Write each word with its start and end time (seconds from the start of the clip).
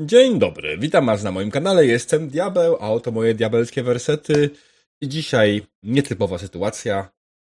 Dzień 0.00 0.38
dobry, 0.38 0.78
witam 0.78 1.06
was 1.06 1.22
na 1.22 1.30
moim 1.32 1.50
kanale, 1.50 1.86
jestem 1.86 2.28
Diabeł, 2.28 2.76
a 2.80 2.90
oto 2.90 3.10
moje 3.10 3.34
diabelskie 3.34 3.82
wersety. 3.82 4.50
I 5.00 5.08
dzisiaj 5.08 5.66
nietypowa 5.82 6.38
sytuacja, 6.38 7.08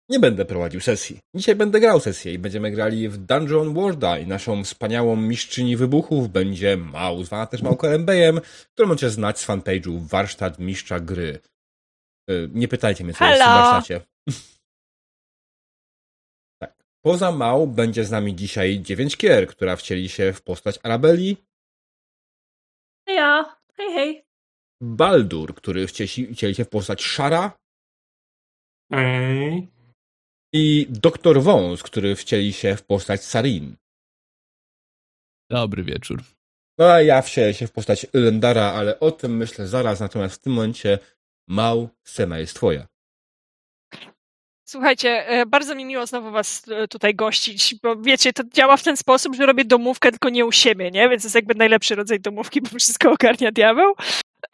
nie 0.09 0.19
będę 0.19 0.45
prowadził 0.45 0.82
sesji. 0.82 1.20
Dzisiaj 1.35 1.56
będę 1.56 1.80
grał 1.80 2.00
sesję 2.00 2.33
i 2.33 2.40
będziemy 2.40 2.72
grali 2.72 3.09
w 3.09 3.17
Dungeon 3.17 3.74
Worlda 3.74 4.20
i 4.20 4.27
naszą 4.27 4.64
wspaniałą 4.64 5.16
mistrzyni 5.16 5.77
wybuchów 5.77 6.30
będzie 6.30 6.77
Mał, 6.77 7.24
zwana 7.24 7.46
też 7.46 7.62
Małkolem 7.62 8.05
Bejem, 8.05 8.41
którą 8.73 8.88
możecie 8.88 9.09
znać 9.09 9.39
z 9.39 9.47
fanpage'u 9.47 10.00
Warsztat 10.00 10.59
Mistrza 10.59 11.00
Gry. 11.00 11.39
Y, 12.29 12.50
Nie 12.54 12.68
pytajcie 12.68 13.04
mnie, 13.04 13.13
co 13.13 13.25
jest 13.25 13.41
w 13.41 13.43
Hello. 13.43 13.61
warsztacie. 13.61 14.02
tak. 16.61 16.84
Poza 17.02 17.31
Mał 17.31 17.68
będzie 17.68 18.05
z 18.05 18.11
nami 18.11 18.36
dzisiaj 18.36 18.79
dziewięć 18.81 19.18
kier, 19.18 19.47
która 19.47 19.75
wcieli 19.75 20.09
się 20.09 20.34
w 20.34 20.41
postać 20.41 20.79
Arabeli, 20.84 21.38
Ja, 23.09 23.55
hej, 23.77 23.93
hej. 23.93 24.25
Baldur, 24.81 25.55
który 25.55 25.87
wcieli, 25.87 26.55
się 26.55 26.65
w 26.65 26.69
postać 26.69 27.04
Szara 27.04 27.57
Ej. 28.91 29.67
i 30.54 30.87
Doktor 30.89 31.41
Wąs, 31.41 31.83
który 31.83 32.16
wcieli 32.16 32.53
się 32.53 32.76
w 32.76 32.84
postać 32.84 33.23
Sarin. 33.23 33.76
Dobry 35.50 35.84
wieczór. 35.84 36.23
No 36.77 36.86
a 36.91 37.02
ja 37.02 37.22
wcielę 37.22 37.53
się 37.53 37.67
w 37.67 37.72
postać 37.72 38.08
Lendara, 38.14 38.73
ale 38.73 39.00
o 39.00 39.12
tym 39.12 39.38
myślę 39.38 39.67
zaraz, 39.67 40.00
natomiast 40.00 40.36
w 40.36 40.39
tym 40.39 40.53
momencie 40.53 41.00
Mał, 41.48 41.89
scena 42.03 42.39
jest 42.39 42.55
twoja. 42.55 42.88
Słuchajcie, 44.70 45.28
e, 45.28 45.46
bardzo 45.46 45.76
mi 45.76 45.86
miło 45.86 46.05
znowu 46.05 46.32
was 46.32 46.64
e, 46.68 46.88
tutaj 46.88 47.16
gościć, 47.16 47.76
bo 47.84 47.96
wiecie, 47.96 48.34
to 48.34 48.44
działa 48.54 48.78
w 48.78 48.84
ten 48.84 48.98
sposób, 48.98 49.36
że 49.36 49.45
robię 49.45 49.66
domówkę 49.66 50.12
tylko 50.12 50.30
nie 50.30 50.45
u 50.45 50.52
siebie, 50.52 50.92
nie? 50.92 51.09
Więc 51.09 51.23
jest 51.23 51.36
jakby 51.36 51.55
najlepszy 51.55 51.95
rodzaj 51.95 52.20
domówki, 52.20 52.62
bo 52.62 52.70
wszystko 52.80 53.12
ogarnia 53.20 53.52
diabeł. 53.52 53.94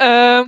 E, 0.02 0.46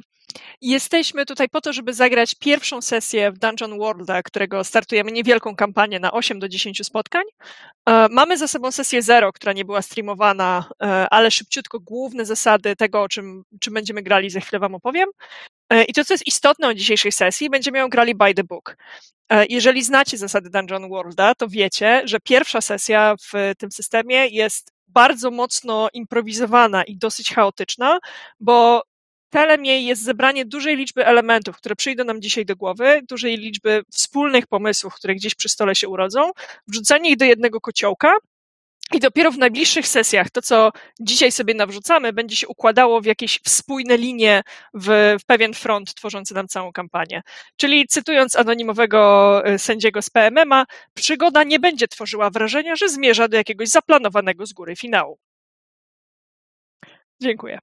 Jesteśmy 0.61 1.25
tutaj 1.25 1.49
po 1.49 1.61
to, 1.61 1.73
żeby 1.73 1.93
zagrać 1.93 2.35
pierwszą 2.35 2.81
sesję 2.81 3.31
w 3.31 3.37
Dungeon 3.37 3.77
Worlda, 3.77 4.23
którego 4.23 4.63
startujemy 4.63 5.11
niewielką 5.11 5.55
kampanię 5.55 5.99
na 5.99 6.11
8 6.11 6.39
do 6.39 6.49
10 6.49 6.85
spotkań. 6.85 7.23
E, 7.89 8.07
Mamy 8.09 8.37
za 8.37 8.47
sobą 8.47 8.71
sesję 8.71 9.01
zero, 9.01 9.33
która 9.33 9.53
nie 9.53 9.65
była 9.65 9.81
streamowana, 9.81 10.69
e, 10.83 11.07
ale 11.11 11.31
szybciutko 11.31 11.79
główne 11.79 12.25
zasady 12.25 12.75
tego, 12.75 13.01
o 13.01 13.09
czym, 13.09 13.43
czym 13.59 13.73
będziemy 13.73 14.01
grali, 14.01 14.29
za 14.29 14.39
chwilę 14.39 14.59
wam 14.59 14.75
opowiem. 14.75 15.09
E, 15.69 15.83
I 15.83 15.93
to, 15.93 16.05
co 16.05 16.13
jest 16.13 16.27
istotne 16.27 16.67
o 16.67 16.73
dzisiejszej 16.73 17.11
sesji, 17.11 17.49
będziemy 17.49 17.77
ją 17.79 17.89
grali 17.89 18.15
by 18.15 18.33
the 18.33 18.43
book. 18.43 18.77
E, 19.29 19.45
Jeżeli 19.49 19.83
znacie 19.83 20.17
zasady 20.17 20.49
Dungeon 20.49 20.89
Worlda, 20.89 21.35
to 21.35 21.47
wiecie, 21.49 22.01
że 22.05 22.19
pierwsza 22.19 22.61
sesja 22.61 23.15
w 23.31 23.53
tym 23.57 23.71
systemie 23.71 24.27
jest 24.27 24.71
bardzo 24.87 25.31
mocno 25.31 25.89
improwizowana 25.93 26.83
i 26.83 26.97
dosyć 26.97 27.33
chaotyczna, 27.33 27.99
bo 28.39 28.81
celem 29.33 29.65
jej 29.65 29.85
jest 29.85 30.03
zebranie 30.03 30.45
dużej 30.45 30.77
liczby 30.77 31.05
elementów, 31.05 31.57
które 31.57 31.75
przyjdą 31.75 32.03
nam 32.03 32.21
dzisiaj 32.21 32.45
do 32.45 32.55
głowy, 32.55 33.01
dużej 33.09 33.37
liczby 33.37 33.83
wspólnych 33.91 34.47
pomysłów, 34.47 34.95
które 34.95 35.15
gdzieś 35.15 35.35
przy 35.35 35.49
stole 35.49 35.75
się 35.75 35.89
urodzą, 35.89 36.31
wrzucanie 36.67 37.09
ich 37.09 37.17
do 37.17 37.25
jednego 37.25 37.61
kociołka 37.61 38.13
i 38.93 38.99
dopiero 38.99 39.31
w 39.31 39.37
najbliższych 39.37 39.87
sesjach 39.87 40.29
to, 40.29 40.41
co 40.41 40.71
dzisiaj 40.99 41.31
sobie 41.31 41.53
nawrzucamy, 41.53 42.13
będzie 42.13 42.35
się 42.35 42.47
układało 42.47 43.01
w 43.01 43.05
jakieś 43.05 43.39
spójne 43.47 43.97
linie 43.97 44.41
w, 44.73 45.15
w 45.21 45.25
pewien 45.25 45.53
front 45.53 45.95
tworzący 45.95 46.33
nam 46.33 46.47
całą 46.47 46.71
kampanię. 46.71 47.21
Czyli 47.57 47.87
cytując 47.87 48.35
anonimowego 48.35 49.41
e, 49.45 49.59
sędziego 49.59 50.01
z 50.01 50.09
PMM-a, 50.09 50.65
przygoda 50.93 51.43
nie 51.43 51.59
będzie 51.59 51.87
tworzyła 51.87 52.29
wrażenia, 52.29 52.75
że 52.75 52.89
zmierza 52.89 53.27
do 53.27 53.37
jakiegoś 53.37 53.69
zaplanowanego 53.69 54.45
z 54.45 54.53
góry 54.53 54.75
finału. 54.75 55.17
Dziękuję. 57.21 57.59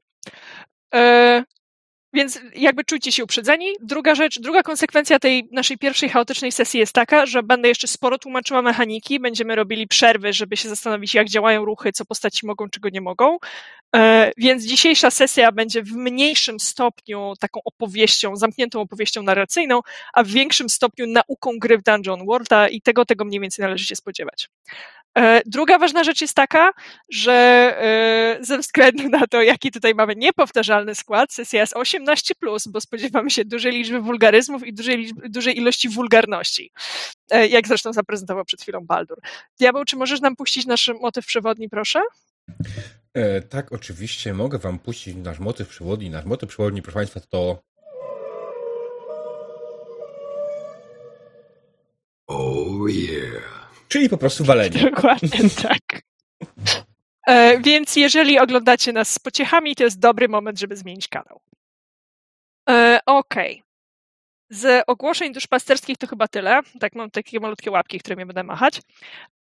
Więc 2.15 2.41
jakby 2.55 2.85
czujcie 2.85 3.13
się 3.13 3.25
uprzedzeni. 3.25 3.67
Druga 3.81 4.15
rzecz, 4.15 4.41
druga 4.41 4.63
konsekwencja 4.63 5.19
tej 5.19 5.49
naszej 5.53 5.79
pierwszej 5.79 6.09
chaotycznej 6.09 6.53
sesji 6.53 6.81
jest 6.81 6.93
taka, 6.93 7.27
że 7.27 7.43
będę 7.43 7.69
jeszcze 7.69 7.89
sporo 7.89 8.19
tłumaczyła 8.19 8.63
mechaniki, 8.63 9.21
będziemy 9.21 9.55
robili 9.55 9.89
przerwy, 9.89 10.33
żeby 10.33 10.57
się 10.57 10.69
zastanowić, 10.69 11.15
jak 11.15 11.29
działają 11.29 11.65
ruchy, 11.65 11.93
co 11.93 12.05
postaci 12.05 12.47
mogą, 12.47 12.69
czego 12.71 12.89
nie 12.89 13.01
mogą. 13.01 13.39
E, 13.97 14.33
Więc 14.37 14.65
dzisiejsza 14.65 15.11
sesja 15.11 15.53
będzie 15.53 15.83
w 15.83 15.93
mniejszym 15.93 16.61
stopniu 16.61 17.33
taką 17.41 17.61
opowieścią, 17.65 18.37
zamkniętą 18.37 18.81
opowieścią 18.81 19.23
narracyjną, 19.23 19.81
a 20.15 20.23
w 20.23 20.27
większym 20.29 20.69
stopniu 20.69 21.07
nauką 21.07 21.59
gry 21.59 21.79
w 21.79 21.83
Dungeon 21.83 22.27
Worlda 22.27 22.69
i 22.69 22.81
tego, 22.81 23.05
tego 23.05 23.25
mniej 23.25 23.41
więcej 23.41 23.63
należy 23.63 23.87
się 23.87 23.97
spodziewać. 23.97 24.49
E, 25.19 25.43
Druga 25.47 25.79
ważna 25.79 26.05
rzecz 26.05 26.21
jest 26.21 26.35
taka, 26.35 26.73
że 27.09 27.33
e, 27.33 28.45
ze 28.45 28.59
względu 28.59 29.09
na 29.09 29.27
to, 29.27 29.43
jaki 29.43 29.71
tutaj 29.71 29.95
mamy 29.95 30.15
niepowtarzalny 30.17 30.95
skład, 30.95 31.33
sesja 31.33 31.61
jest 31.61 31.77
18, 31.77 32.35
bo 32.67 32.81
spodziewamy 32.81 33.31
się 33.31 33.45
dużej 33.45 33.73
liczby 33.73 34.01
wulgaryzmów 34.01 34.67
i 34.67 34.75
dużej, 34.75 34.97
liczby, 34.97 35.29
dużej 35.29 35.59
ilości 35.59 35.89
wulgarności, 35.89 36.73
e, 37.31 37.47
jak 37.47 37.69
zresztą 37.69 37.93
zaprezentował 37.93 38.45
przed 38.45 38.63
chwilą 38.63 38.81
Baldur. 38.81 39.19
Diabeł, 39.59 39.85
czy 39.85 39.97
możesz 39.97 40.21
nam 40.21 40.37
puścić 40.37 40.67
nasz 40.67 40.91
motyw 41.01 41.27
przewodni, 41.27 41.69
proszę? 41.69 42.01
E, 43.15 43.41
tak, 43.41 43.73
oczywiście 43.73 44.35
mogę 44.35 44.59
wam 44.59 44.79
puścić 44.79 45.17
nasz 45.17 45.39
motyw 45.39 45.69
przewodni. 45.69 46.11
Nasz 46.11 46.25
motyw 46.25 46.49
przewodni, 46.49 46.83
proszę 46.83 46.95
państwa, 46.95 47.21
to 47.21 47.63
Oh 52.27 52.89
yeah. 52.89 53.54
Czyli 53.95 54.09
po 54.09 54.19
prostu 54.19 54.45
walenie. 54.45 54.81
Dokładnie 54.91 55.51
tak. 55.63 56.03
E, 57.27 57.61
Więc 57.61 57.97
jeżeli 57.97 58.39
oglądacie 58.39 58.93
nas 58.93 59.13
z 59.13 59.19
pociechami, 59.19 59.77
to 59.77 59.85
jest 59.85 59.99
dobry 60.01 60.29
moment, 60.29 60.59
żeby 60.61 60.77
zmienić 60.77 61.09
kanał. 61.09 61.41
E, 62.71 63.01
Okej. 63.07 63.63
Z 64.51 64.85
ogłoszeń 64.87 65.33
duszpasterskich 65.33 65.99
to 65.99 66.07
chyba 66.07 66.29
tyle. 66.29 66.61
Tak, 66.81 66.95
mam 66.95 67.11
takie 67.11 67.41
malutkie 67.41 67.71
łapki, 67.71 67.99
którymi 68.01 68.27
będę 68.27 68.43
machać. 68.43 68.81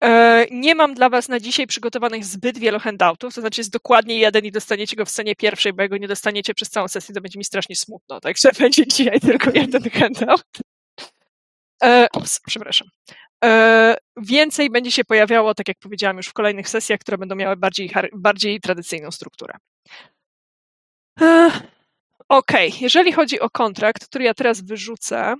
E, 0.03 0.45
Nie 0.51 0.75
mam 0.75 0.93
dla 0.93 1.09
Was 1.09 1.29
na 1.29 1.39
dzisiaj 1.39 1.67
przygotowanych 1.67 2.25
zbyt 2.25 2.57
wielu 2.57 2.79
handoutów, 2.79 3.35
to 3.35 3.41
znaczy 3.41 3.61
jest 3.61 3.71
dokładnie 3.71 4.17
jeden 4.17 4.45
i 4.45 4.51
dostaniecie 4.51 4.95
go 4.95 5.05
w 5.05 5.09
scenie 5.09 5.35
pierwszej, 5.35 5.73
bo 5.73 5.81
jak 5.81 5.91
go 5.91 5.97
nie 5.97 6.07
dostaniecie 6.07 6.53
przez 6.53 6.69
całą 6.69 6.87
sesję, 6.87 7.15
to 7.15 7.21
będzie 7.21 7.39
mi 7.39 7.45
strasznie 7.45 7.75
smutno. 7.75 8.19
Także 8.19 8.49
będzie 8.59 8.87
dzisiaj 8.87 9.19
tylko 9.19 9.51
jeden 9.53 9.83
handout. 9.89 10.45
E, 11.83 12.07
Ups, 12.17 12.39
przepraszam. 12.47 12.87
E, 13.45 13.95
Więcej 14.17 14.69
będzie 14.69 14.91
się 14.91 15.03
pojawiało, 15.03 15.53
tak 15.55 15.67
jak 15.67 15.77
powiedziałam, 15.79 16.17
już 16.17 16.27
w 16.27 16.33
kolejnych 16.33 16.69
sesjach, 16.69 16.99
które 16.99 17.17
będą 17.17 17.35
miały 17.35 17.55
bardziej, 17.55 17.91
bardziej 18.13 18.59
tradycyjną 18.59 19.11
strukturę. 19.11 19.53
Okej, 22.29 22.73
jeżeli 22.81 23.11
chodzi 23.11 23.39
o 23.39 23.49
kontrakt, 23.49 24.05
który 24.07 24.25
ja 24.25 24.33
teraz 24.33 24.61
wyrzucę, 24.61 25.35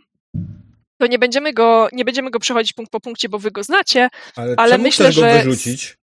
to 1.02 1.08
nie 1.08 1.20
będziemy 1.20 1.54
go, 1.54 1.88
nie 1.92 2.06
będziemy 2.06 2.30
go 2.32 2.40
przechodzić 2.40 2.74
punkt 2.74 2.92
po 2.92 3.00
punkcie, 3.00 3.30
bo 3.30 3.40
wy 3.40 3.52
go 3.52 3.64
znacie. 3.64 4.10
Ale, 4.36 4.56
Ale 4.58 4.78
myślę, 4.78 5.06
go 5.06 5.12
że- 5.12 5.44
wyrzucić? 5.44 5.98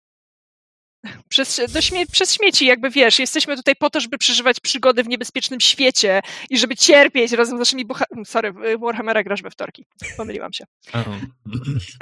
Przez, 1.28 1.60
śmie- 1.80 2.06
przez 2.12 2.32
śmieci, 2.32 2.66
jakby 2.66 2.90
wiesz, 2.90 3.18
jesteśmy 3.18 3.56
tutaj 3.56 3.74
po 3.76 3.90
to, 3.90 4.00
żeby 4.00 4.18
przeżywać 4.18 4.60
przygody 4.60 5.02
w 5.02 5.08
niebezpiecznym 5.08 5.60
świecie 5.60 6.20
i 6.50 6.58
żeby 6.58 6.76
cierpieć 6.76 7.32
razem 7.32 7.56
z 7.56 7.58
naszymi 7.58 7.84
bohaterami. 7.84 8.26
Sorry, 8.26 8.52
w 8.52 8.80
Warhammera 8.80 9.22
grasz 9.22 9.42
we 9.42 9.50
wtorki. 9.50 9.86
Pomyliłam 10.16 10.52
się. 10.52 10.64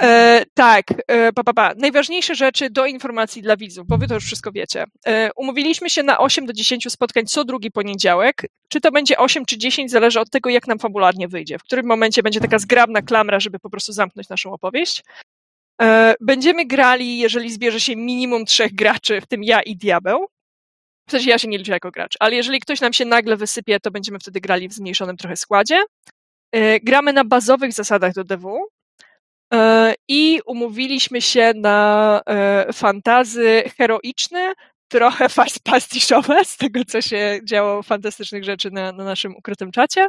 E, 0.01 0.43
tak, 0.53 0.85
e, 1.07 1.33
pa, 1.33 1.43
pa, 1.43 1.53
pa. 1.53 1.73
Najważniejsze 1.77 2.35
rzeczy 2.35 2.69
do 2.69 2.85
informacji 2.85 3.41
dla 3.41 3.57
widzów, 3.57 3.87
bo 3.87 3.97
wy 3.97 4.07
to 4.07 4.13
już 4.13 4.25
wszystko 4.25 4.51
wiecie. 4.51 4.85
E, 5.07 5.29
umówiliśmy 5.35 5.89
się 5.89 6.03
na 6.03 6.17
8 6.17 6.45
do 6.45 6.53
10 6.53 6.91
spotkań 6.91 7.25
co 7.25 7.45
drugi 7.45 7.71
poniedziałek. 7.71 8.41
Czy 8.69 8.81
to 8.81 8.91
będzie 8.91 9.17
8 9.17 9.45
czy 9.45 9.57
10, 9.57 9.91
zależy 9.91 10.19
od 10.19 10.29
tego, 10.29 10.49
jak 10.49 10.67
nam 10.67 10.79
fabularnie 10.79 11.27
wyjdzie. 11.27 11.59
W 11.59 11.63
którym 11.63 11.85
momencie 11.85 12.23
będzie 12.23 12.39
taka 12.39 12.59
zgrabna 12.59 13.01
klamra, 13.01 13.39
żeby 13.39 13.59
po 13.59 13.69
prostu 13.69 13.93
zamknąć 13.93 14.29
naszą 14.29 14.51
opowieść. 14.51 15.03
E, 15.81 16.15
będziemy 16.21 16.65
grali, 16.65 17.17
jeżeli 17.17 17.51
zbierze 17.51 17.79
się 17.79 17.95
minimum 17.95 18.45
trzech 18.45 18.75
graczy, 18.75 19.21
w 19.21 19.27
tym 19.27 19.43
ja 19.43 19.61
i 19.61 19.75
diabeł. 19.75 20.27
W 21.07 21.11
sensie 21.11 21.29
ja 21.29 21.37
się 21.37 21.47
nie 21.47 21.57
liczę 21.57 21.71
jako 21.71 21.91
gracz, 21.91 22.13
ale 22.19 22.35
jeżeli 22.35 22.59
ktoś 22.59 22.81
nam 22.81 22.93
się 22.93 23.05
nagle 23.05 23.37
wysypie, 23.37 23.79
to 23.79 23.91
będziemy 23.91 24.19
wtedy 24.19 24.41
grali 24.41 24.67
w 24.69 24.73
zmniejszonym 24.73 25.17
trochę 25.17 25.35
składzie. 25.35 25.83
E, 26.51 26.79
gramy 26.79 27.13
na 27.13 27.23
bazowych 27.23 27.73
zasadach 27.73 28.13
do 28.13 28.23
DW. 28.23 28.67
E, 29.53 29.93
I 30.07 30.39
umówiliśmy 30.45 31.21
się 31.21 31.53
na 31.55 32.21
fantazy 32.73 33.63
heroiczne, 33.77 34.53
trochę 34.87 35.29
fast 35.39 35.63
pastiszowe 35.63 36.45
z 36.45 36.57
tego, 36.57 36.85
co 36.85 37.01
się 37.01 37.39
działo 37.43 37.83
fantastycznych 37.83 38.43
rzeczy 38.43 38.71
na, 38.71 38.91
na 38.91 39.03
naszym 39.03 39.35
ukrytym 39.35 39.71
czacie. 39.71 40.07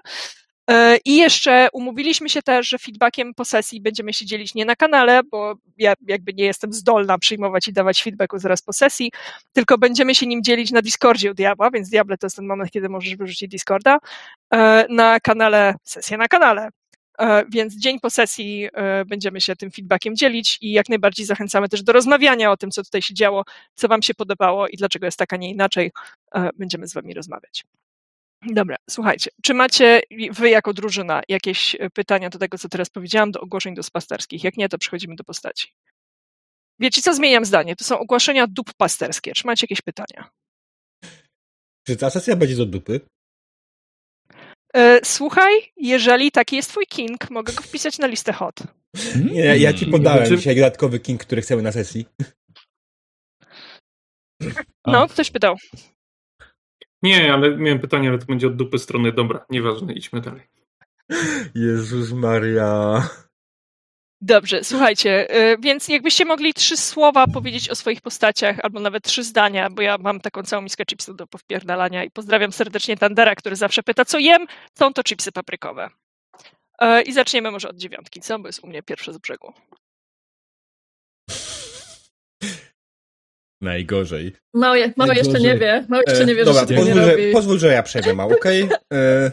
E, 0.69 0.97
I 1.05 1.17
jeszcze 1.17 1.69
umówiliśmy 1.73 2.29
się 2.29 2.43
też, 2.43 2.69
że 2.69 2.79
feedbackiem 2.79 3.35
po 3.35 3.44
sesji 3.44 3.81
będziemy 3.81 4.12
się 4.12 4.26
dzielić 4.26 4.55
nie 4.55 4.65
na 4.65 4.76
kanale, 4.76 5.20
bo 5.31 5.55
ja 5.79 5.94
jakby 6.06 6.35
nie 6.35 6.44
jestem 6.44 6.73
zdolna 6.73 7.19
przyjmować 7.19 7.69
i 7.69 7.73
dawać 7.73 8.03
feedbacku 8.03 8.38
zaraz 8.38 8.62
po 8.62 8.73
sesji, 8.73 9.12
tylko 9.53 9.79
będziemy 9.79 10.15
się 10.15 10.26
nim 10.26 10.43
dzielić 10.43 10.70
na 10.70 10.82
Discordzie 10.82 11.31
u 11.31 11.35
Diabła, 11.35 11.70
więc 11.70 11.91
Diable 11.91 12.19
to 12.19 12.26
jest 12.26 12.37
ten 12.37 12.47
moment, 12.47 12.70
kiedy 12.70 12.88
możesz 12.88 13.17
wyrzucić 13.17 13.50
Discorda, 13.50 13.99
e, 14.55 14.87
na 14.91 15.20
kanale, 15.20 15.75
sesję 15.85 16.17
na 16.17 16.29
kanale. 16.29 16.69
E, 17.19 17.44
więc 17.49 17.76
dzień 17.76 18.00
po 18.00 18.11
sesji 18.11 18.69
będziemy 19.06 19.41
się 19.41 19.56
tym 19.56 19.70
feedbackiem 19.70 20.17
dzielić 20.17 20.59
i 20.61 20.73
jak 20.73 20.88
najbardziej 20.88 21.26
zachęcamy 21.26 21.69
też 21.69 21.82
do 21.82 21.93
rozmawiania 21.93 22.53
o 22.53 22.56
tym, 22.56 22.70
co 22.70 22.82
tutaj 22.82 23.03
się 23.03 23.15
działo, 23.15 23.44
co 23.75 23.88
Wam 23.88 24.03
się 24.03 24.15
podobało 24.15 24.69
i 24.69 24.76
dlaczego 24.76 25.06
jest 25.06 25.19
tak, 25.19 25.32
a 25.32 25.37
nie 25.37 25.50
inaczej. 25.50 25.91
Będziemy 26.59 26.88
z 26.88 26.94
Wami 26.94 27.15
rozmawiać. 27.15 27.65
Dobra, 28.43 28.76
słuchajcie, 28.90 29.31
czy 29.43 29.55
macie 29.55 30.00
Wy 30.31 30.50
jako 30.50 30.73
drużyna 30.73 31.23
jakieś 31.29 31.76
pytania 31.94 32.31
do 32.31 32.38
tego, 32.38 32.58
co 32.58 32.69
teraz 32.69 32.90
powiedziałam, 32.90 33.31
do 33.31 33.40
ogłoszeń 33.40 33.75
pasterskich? 33.93 34.44
Jak 34.44 34.56
nie, 34.56 34.69
to 34.69 34.79
przechodzimy 34.79 35.17
do 35.17 35.25
postaci. 35.25 35.69
Wiecie 36.81 37.02
co, 37.02 37.14
zmieniam 37.14 37.44
zdanie. 37.44 37.76
To 37.76 37.85
są 37.85 37.99
ogłoszenia 37.99 38.46
dup 38.46 38.75
pasterskie. 38.76 39.32
Czy 39.32 39.46
macie 39.46 39.64
jakieś 39.64 39.82
pytania? 39.82 40.31
Czy 41.87 41.96
ta 41.96 42.11
sesja 42.11 42.37
będzie 42.37 42.56
do 42.56 42.67
dupy? 42.67 43.00
E, 44.75 45.00
słuchaj, 45.05 45.52
jeżeli 45.76 46.31
taki 46.31 46.56
jest 46.56 46.70
twój 46.70 46.87
king, 46.87 47.31
mogę 47.31 47.52
go 47.52 47.62
wpisać 47.62 47.99
na 47.99 48.06
listę 48.06 48.32
hot. 48.32 48.62
Nie, 49.32 49.44
ja, 49.44 49.55
ja 49.55 49.73
ci 49.73 49.87
podałem 49.87 50.26
znaczy... 50.26 50.37
dzisiaj 50.37 50.56
dodatkowy 50.56 51.00
king, 51.00 51.20
który 51.20 51.43
chcemy 51.43 51.62
na 51.62 51.73
sesji. 51.73 52.06
No, 54.87 55.08
ktoś 55.08 55.31
pytał. 55.31 55.56
Nie, 57.02 57.32
ale 57.32 57.56
miałem 57.56 57.78
pytanie, 57.78 58.08
ale 58.08 58.18
to 58.18 58.26
będzie 58.26 58.46
od 58.46 58.56
dupy 58.56 58.78
strony. 58.78 59.12
Dobra, 59.12 59.46
nieważne, 59.50 59.92
idźmy 59.92 60.20
dalej. 60.20 60.42
Jezus 61.54 62.12
Maria. 62.12 63.02
Dobrze, 64.20 64.64
słuchajcie, 64.64 65.36
y, 65.52 65.56
więc 65.60 65.88
jakbyście 65.88 66.24
mogli 66.24 66.54
trzy 66.54 66.76
słowa 66.76 67.26
powiedzieć 67.26 67.70
o 67.70 67.74
swoich 67.74 68.00
postaciach, 68.00 68.56
albo 68.62 68.80
nawet 68.80 69.04
trzy 69.04 69.24
zdania, 69.24 69.70
bo 69.70 69.82
ja 69.82 69.98
mam 69.98 70.20
taką 70.20 70.42
całą 70.42 70.62
miskę 70.62 70.86
chipsów 70.86 71.16
do 71.16 71.26
powpierdalania 71.26 72.04
i 72.04 72.10
pozdrawiam 72.10 72.52
serdecznie 72.52 72.96
Tandera, 72.96 73.34
który 73.34 73.56
zawsze 73.56 73.82
pyta, 73.82 74.04
co 74.04 74.18
jem, 74.18 74.46
są 74.78 74.92
to 74.92 75.02
chipsy 75.02 75.32
paprykowe. 75.32 75.90
Y, 76.82 77.02
I 77.02 77.12
zaczniemy 77.12 77.50
może 77.50 77.68
od 77.68 77.76
dziewiątki, 77.76 78.20
co? 78.20 78.38
Bo 78.38 78.48
jest 78.48 78.64
u 78.64 78.66
mnie 78.66 78.82
pierwsze 78.82 79.12
z 79.12 79.18
brzegu. 79.18 79.52
Najgorzej. 83.60 84.32
Mały, 84.55 84.93
mały 84.96 85.14
jeszcze 85.14 85.40
nie 85.40 85.58
wie. 85.58 85.87
Mały 85.88 86.02
jeszcze 86.06 86.26
nie 86.26 86.34
wie, 86.34 86.43
e, 86.43 86.44
Dobra, 86.44 86.60
że 86.60 86.69
się 86.69 86.75
pozwól, 86.75 86.94
nie 86.94 87.02
że, 87.02 87.10
robi. 87.10 87.32
pozwól, 87.32 87.58
że 87.58 87.72
ja 87.72 87.82
przejdę 87.82 88.14
mało, 88.14 88.34
okej? 88.38 88.62
Okay? 88.62 88.78
E, 88.93 89.32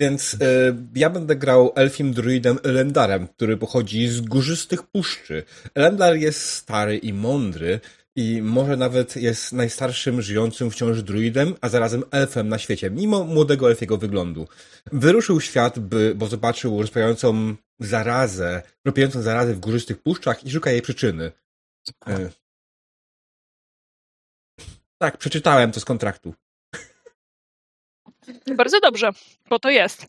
więc 0.00 0.36
e, 0.40 0.76
ja 0.94 1.10
będę 1.10 1.36
grał 1.36 1.72
elfim 1.74 2.12
druidem 2.12 2.58
Elendarem, 2.62 3.28
który 3.28 3.56
pochodzi 3.56 4.08
z 4.08 4.20
górzystych 4.20 4.82
puszczy. 4.82 5.42
Elendar 5.74 6.16
jest 6.16 6.40
stary 6.40 6.96
i 6.96 7.12
mądry 7.12 7.80
i 8.16 8.42
może 8.42 8.76
nawet 8.76 9.16
jest 9.16 9.52
najstarszym 9.52 10.22
żyjącym 10.22 10.70
wciąż 10.70 11.02
druidem, 11.02 11.54
a 11.60 11.68
zarazem 11.68 12.02
elfem 12.10 12.48
na 12.48 12.58
świecie, 12.58 12.90
mimo 12.90 13.24
młodego 13.24 13.70
elfiego 13.70 13.96
wyglądu. 13.96 14.48
Wyruszył 14.92 15.40
świat, 15.40 15.78
by, 15.78 16.12
bo 16.16 16.26
zobaczył 16.26 16.82
rozpierającą 16.82 17.54
zarazę, 17.80 18.62
rozpierającą 18.84 19.22
zarazę 19.22 19.54
w 19.54 19.60
górzystych 19.60 20.02
puszczach 20.02 20.44
i 20.44 20.50
szuka 20.50 20.70
jej 20.70 20.82
przyczyny. 20.82 21.32
E, 22.06 22.30
tak, 24.98 25.18
przeczytałem 25.18 25.72
to 25.72 25.80
z 25.80 25.84
kontraktu. 25.84 26.34
Bardzo 28.56 28.80
dobrze, 28.80 29.10
bo 29.48 29.58
to 29.58 29.70
jest. 29.70 30.06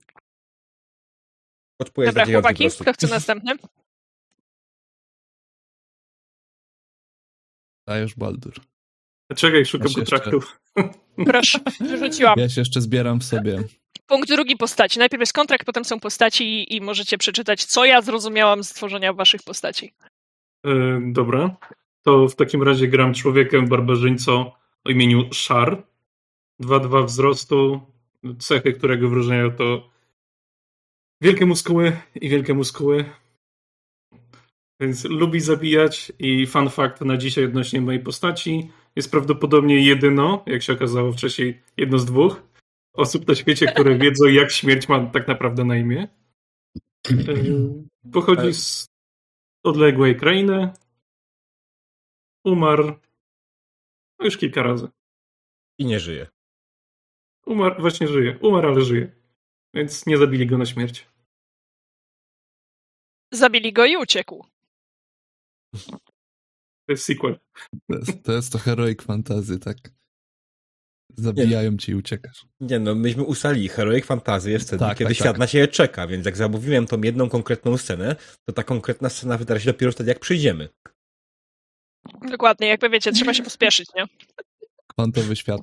Odpowiedź 1.80 2.08
Dobra, 2.08 2.26
chłopaki, 2.26 2.68
kto 2.82 2.94
chce 2.94 3.08
następny? 3.08 3.56
Dajesz 7.88 8.16
Baldur. 8.16 8.54
Czekaj, 9.36 9.66
szukam 9.66 9.88
Ja 9.88 9.96
kontraktu. 9.96 10.40
Proszę, 11.26 11.60
wyrzuciłam. 11.80 12.40
Ja 12.40 12.50
się 12.50 12.62
jeszcze 12.62 12.82
zbieram 12.82 13.20
w 13.20 13.24
sobie. 13.24 13.64
Punkt 14.08 14.30
drugi 14.30 14.58
postaci. 14.58 15.00
Najpierw 15.00 15.20
jest 15.20 15.34
kontrakt, 15.34 15.66
potem 15.66 15.86
są 15.86 16.00
postaci 16.00 16.76
i 16.76 16.82
możecie 16.82 17.18
przeczytać, 17.18 17.66
co 17.66 17.86
ja 17.86 18.02
zrozumiałam 18.02 18.64
z 18.64 18.74
tworzenia 18.74 19.14
waszych 19.14 19.44
postaci. 19.44 19.94
Yy, 20.64 21.02
dobra. 21.06 21.58
To 22.02 22.28
w 22.28 22.36
takim 22.36 22.64
razie 22.64 22.88
gram 22.88 23.14
człowiekiem 23.14 23.68
barbarzyńcą 23.68 24.52
o 24.86 24.90
imieniu 24.90 25.34
Szar. 25.34 25.84
2-2 26.62 27.06
wzrostu. 27.06 27.82
Cechy, 28.40 28.74
którego 28.74 29.10
wyróżniają 29.10 29.52
to 29.52 29.90
wielkie 31.22 31.46
muskuły 31.46 31.98
i 32.16 32.30
wielkie 32.30 32.54
muskuły. 32.54 33.06
Więc 34.80 35.06
lubi 35.06 35.40
zabijać 35.40 36.12
i 36.20 36.48
fun 36.48 36.70
fact 36.70 37.02
na 37.02 37.18
dzisiaj 37.18 37.46
odnośnie 37.46 37.82
mojej 37.82 38.04
postaci 38.04 38.72
jest 38.96 39.12
prawdopodobnie 39.12 39.86
jedyno, 39.86 40.44
jak 40.46 40.64
się 40.64 40.74
okazało 40.74 41.12
wcześniej, 41.12 41.62
jedno 41.78 42.00
z 42.00 42.06
dwóch 42.06 42.42
osób 42.94 43.28
na 43.28 43.36
świecie, 43.36 43.66
które 43.66 43.98
wiedzą, 44.04 44.26
jak 44.26 44.52
śmierć 44.52 44.90
ma 44.90 45.06
tak 45.06 45.28
naprawdę 45.28 45.66
na 45.66 45.78
imię. 45.78 46.08
Pochodzi 48.14 48.54
z 48.54 48.88
odległej 49.64 50.16
krainy. 50.16 50.70
Umarł 52.46 52.94
już 54.26 54.38
kilka 54.38 54.64
razy. 54.64 54.88
I 55.78 55.86
nie 55.86 56.00
żyje. 56.00 56.28
Umarł, 57.46 57.82
właśnie 57.82 58.08
żyje. 58.08 58.40
Umarł, 58.42 58.68
ale 58.68 58.82
żyje. 58.82 59.12
Więc 59.74 60.06
nie 60.06 60.18
zabili 60.18 60.48
go 60.48 60.58
na 60.58 60.66
śmierć. 60.66 61.08
Zabili 63.34 63.74
go 63.74 63.86
i 63.86 63.98
uciekł. 63.98 64.46
To 66.86 66.94
jest 66.94 67.04
sequel. 67.06 67.40
To 67.90 67.98
jest, 67.98 68.24
to 68.24 68.32
jest 68.32 68.52
to 68.52 68.58
heroic 68.58 69.04
fantasy, 69.04 69.60
tak? 69.60 69.78
Zabijają 71.18 71.78
cię 71.78 71.92
i 71.92 71.96
uciekasz. 71.96 72.46
Nie 72.60 72.80
no, 72.80 72.96
myśmy 72.96 73.24
ustalili, 73.24 73.70
heroic 73.70 74.06
fantasy 74.06 74.52
jest 74.52 74.68
wtedy, 74.68 74.80
Tak, 74.80 74.98
kiedy 74.98 75.10
tak, 75.10 75.16
świat 75.18 75.32
tak. 75.34 75.38
na 75.38 75.48
siebie 75.48 75.68
czeka, 75.68 76.08
więc 76.08 76.26
jak 76.26 76.38
zamówiłem 76.38 76.88
tą 76.88 77.02
jedną 77.02 77.30
konkretną 77.30 77.78
scenę, 77.78 78.16
to 78.46 78.54
ta 78.54 78.64
konkretna 78.64 79.10
scena 79.10 79.38
wydarzy 79.38 79.62
się 79.62 79.72
dopiero 79.72 79.92
wtedy, 79.92 80.10
jak 80.10 80.20
przyjdziemy. 80.20 80.70
Dokładnie, 82.32 82.68
jakby 82.68 82.90
wiecie, 82.90 83.12
trzeba 83.12 83.34
się 83.34 83.44
pospieszyć, 83.50 83.90
nie? 83.96 84.06
Kwantowy 84.88 85.36
świat. 85.36 85.62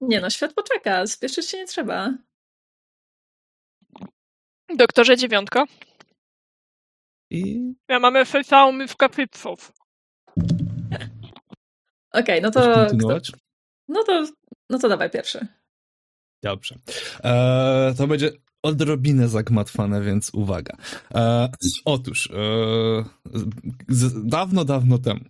Nie 0.00 0.20
no, 0.20 0.30
świat 0.30 0.54
poczeka, 0.54 1.06
spieszyć 1.06 1.46
się 1.46 1.56
nie 1.58 1.66
trzeba. 1.66 2.14
Doktorze 4.76 5.16
dziewiątko. 5.16 5.64
I 7.30 7.72
Ja 7.88 8.00
mamy 8.00 8.24
fyfałmy 8.24 8.88
w 8.88 8.96
kapypfów. 8.96 9.72
Okej, 12.12 12.42
no 12.42 12.50
chcesz 12.50 12.64
to... 12.64 12.96
No 13.88 14.04
to... 14.04 14.26
No 14.70 14.78
to 14.78 14.88
dawaj 14.88 15.10
pierwszy. 15.10 15.46
Dobrze. 16.42 16.78
Eee, 17.24 17.94
to 17.94 18.06
będzie 18.06 18.30
odrobinę 18.64 19.28
zagmatwane, 19.28 20.02
więc 20.02 20.30
uwaga. 20.34 20.76
Eee, 21.14 21.48
otóż, 21.84 22.28
z, 23.88 24.28
dawno, 24.28 24.64
dawno 24.64 24.98
temu 24.98 25.20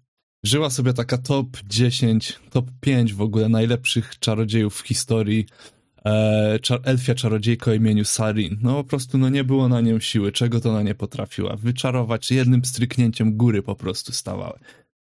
żyła 0.45 0.71
sobie 0.71 0.93
taka 0.93 1.19
top 1.19 1.47
10, 1.67 2.39
top 2.51 2.67
5 2.81 3.15
w 3.15 3.23
ogóle 3.23 3.49
najlepszych 3.49 4.19
czarodziejów 4.19 4.75
w 4.83 4.87
historii. 4.87 5.47
Czar, 6.63 6.81
elfia 6.85 7.15
czarodziejka 7.15 7.71
o 7.71 7.75
imieniu 7.75 8.05
Sarin. 8.05 8.59
No 8.63 8.75
po 8.75 8.85
prostu 8.85 9.19
no 9.19 9.29
nie 9.29 9.45
było 9.45 9.69
na 9.69 9.81
nią 9.81 10.01
siły, 10.01 10.33
czego 10.33 10.61
to 10.61 10.71
ona 10.71 10.83
nie 10.83 10.95
potrafiła. 10.95 11.57
Wyczarować 11.57 12.31
jednym 12.31 12.65
stryknięciem 12.65 13.37
góry 13.37 13.63
po 13.63 13.75
prostu 13.75 14.13
stawały. 14.13 14.59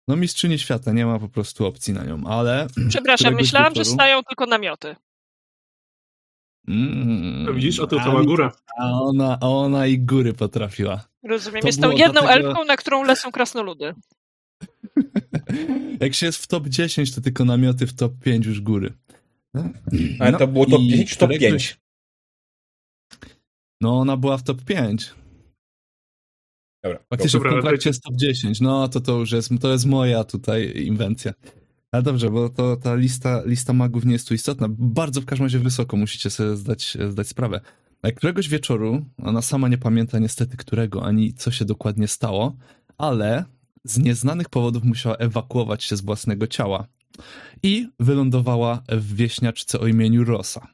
No 0.08 0.16
mistrzyni 0.16 0.58
świata, 0.58 0.92
nie 0.92 1.06
ma 1.06 1.18
po 1.18 1.28
prostu 1.28 1.66
opcji 1.66 1.94
na 1.94 2.04
nią, 2.04 2.24
ale... 2.26 2.66
Przepraszam, 2.88 3.34
myślałam, 3.34 3.74
że 3.74 3.82
wieczoru- 3.82 3.94
stają 3.94 4.22
tylko 4.22 4.46
namioty. 4.46 4.96
Mm, 6.68 7.44
No 7.44 7.52
widzisz, 7.54 7.80
o 7.80 7.86
to 7.86 8.00
a 8.00 8.04
cała 8.04 8.24
góra. 8.24 8.52
A 8.78 9.00
ona, 9.00 9.38
a 9.40 9.48
ona 9.48 9.86
i 9.86 9.98
góry 9.98 10.32
potrafiła. 10.32 11.04
Rozumiem. 11.22 11.60
To 11.60 11.66
jest 11.68 11.80
tą 11.80 11.90
jedną 11.90 12.20
dlatego- 12.22 12.48
elfką, 12.48 12.64
na 12.64 12.76
którą 12.76 13.04
lecą 13.04 13.32
krasnoludy. 13.32 13.94
Jak 16.00 16.14
się 16.14 16.26
jest 16.26 16.42
w 16.42 16.46
top 16.46 16.68
10, 16.68 17.14
to 17.14 17.20
tylko 17.20 17.44
namioty 17.44 17.86
w 17.86 17.94
top 17.94 18.12
5 18.24 18.46
już 18.46 18.60
góry. 18.60 18.92
Ale 20.20 20.32
No 20.32 20.38
to 20.38 20.46
było 20.46 20.66
top 20.66 20.80
i 20.80 20.88
10 20.88 21.10
czy 21.10 21.16
top 21.18 21.30
któregoś- 21.30 21.40
5? 21.50 21.80
No 23.80 23.98
ona 23.98 24.16
była 24.16 24.38
w 24.38 24.42
top 24.42 24.64
5. 24.64 25.14
Dobra. 26.84 26.98
Faktycznie 27.10 27.28
w 27.28 27.32
Dobra, 27.40 27.50
ale 27.50 27.60
kontrakcie 27.62 27.90
jest 27.90 28.02
top 28.02 28.14
10. 28.16 28.60
No 28.60 28.88
to 28.88 29.00
to 29.00 29.18
już 29.18 29.32
jest, 29.32 29.50
to 29.60 29.72
jest 29.72 29.86
moja 29.86 30.24
tutaj 30.24 30.72
inwencja. 30.86 31.32
Ale 31.92 32.02
dobrze, 32.02 32.30
bo 32.30 32.48
to 32.48 32.76
ta 32.76 32.94
lista, 32.94 33.42
lista 33.46 33.72
magów 33.72 34.04
nie 34.04 34.12
jest 34.12 34.28
tu 34.28 34.34
istotna. 34.34 34.66
Bardzo 34.70 35.20
w 35.20 35.24
każdym 35.24 35.44
razie 35.44 35.58
wysoko 35.58 35.96
musicie 35.96 36.30
sobie 36.30 36.56
zdać, 36.56 36.98
zdać 37.10 37.28
sprawę. 37.28 37.60
A 38.02 38.12
Któregoś 38.12 38.48
wieczoru, 38.48 39.04
ona 39.22 39.42
sama 39.42 39.68
nie 39.68 39.78
pamięta 39.78 40.18
niestety 40.18 40.56
którego, 40.56 41.04
ani 41.04 41.34
co 41.34 41.50
się 41.50 41.64
dokładnie 41.64 42.08
stało, 42.08 42.56
ale 42.98 43.44
z 43.84 43.98
nieznanych 43.98 44.48
powodów 44.48 44.84
musiała 44.84 45.16
ewakuować 45.16 45.84
się 45.84 45.96
z 45.96 46.00
własnego 46.00 46.46
ciała 46.46 46.86
i 47.62 47.88
wylądowała 48.00 48.82
w 48.88 49.14
wieśniaczce 49.14 49.80
o 49.80 49.86
imieniu 49.86 50.24
Rosa. 50.24 50.66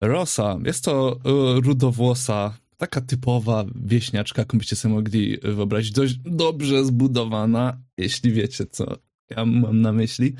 Rosa 0.00 0.58
jest 0.64 0.84
to 0.84 1.12
e, 1.24 1.60
rudowłosa, 1.60 2.58
taka 2.76 3.00
typowa 3.00 3.64
wieśniaczka, 3.74 4.42
jaką 4.42 4.58
byście 4.58 4.76
sobie 4.76 4.94
mogli 4.94 5.38
wyobrazić, 5.42 5.92
dość 5.92 6.14
dobrze 6.24 6.84
zbudowana, 6.84 7.78
jeśli 7.96 8.32
wiecie, 8.32 8.66
co 8.66 8.98
ja 9.30 9.44
mam 9.44 9.80
na 9.80 9.92
myśli. 9.92 10.34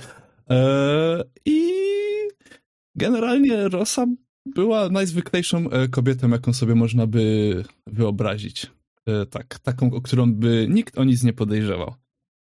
E, 0.51 1.25
I 1.47 1.71
generalnie 2.95 3.69
Rosa 3.69 4.07
była 4.47 4.89
najzwyklejszą 4.89 5.71
e, 5.71 5.89
kobietą, 5.89 6.31
jaką 6.31 6.53
sobie 6.53 6.75
można 6.75 7.07
by 7.07 7.65
wyobrazić. 7.87 8.71
E, 9.07 9.27
tak, 9.27 9.59
taką, 9.59 9.93
o 9.93 10.01
którą 10.01 10.35
by 10.35 10.67
nikt 10.71 10.99
o 10.99 11.05
nic 11.05 11.23
nie 11.23 11.33
podejrzewał. 11.33 11.95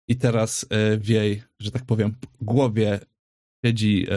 I 0.08 0.16
teraz 0.16 0.66
w 0.98 1.08
jej, 1.08 1.44
że 1.60 1.72
tak 1.72 1.86
powiem, 1.86 2.16
głowie 2.42 3.00
siedzi 3.66 4.08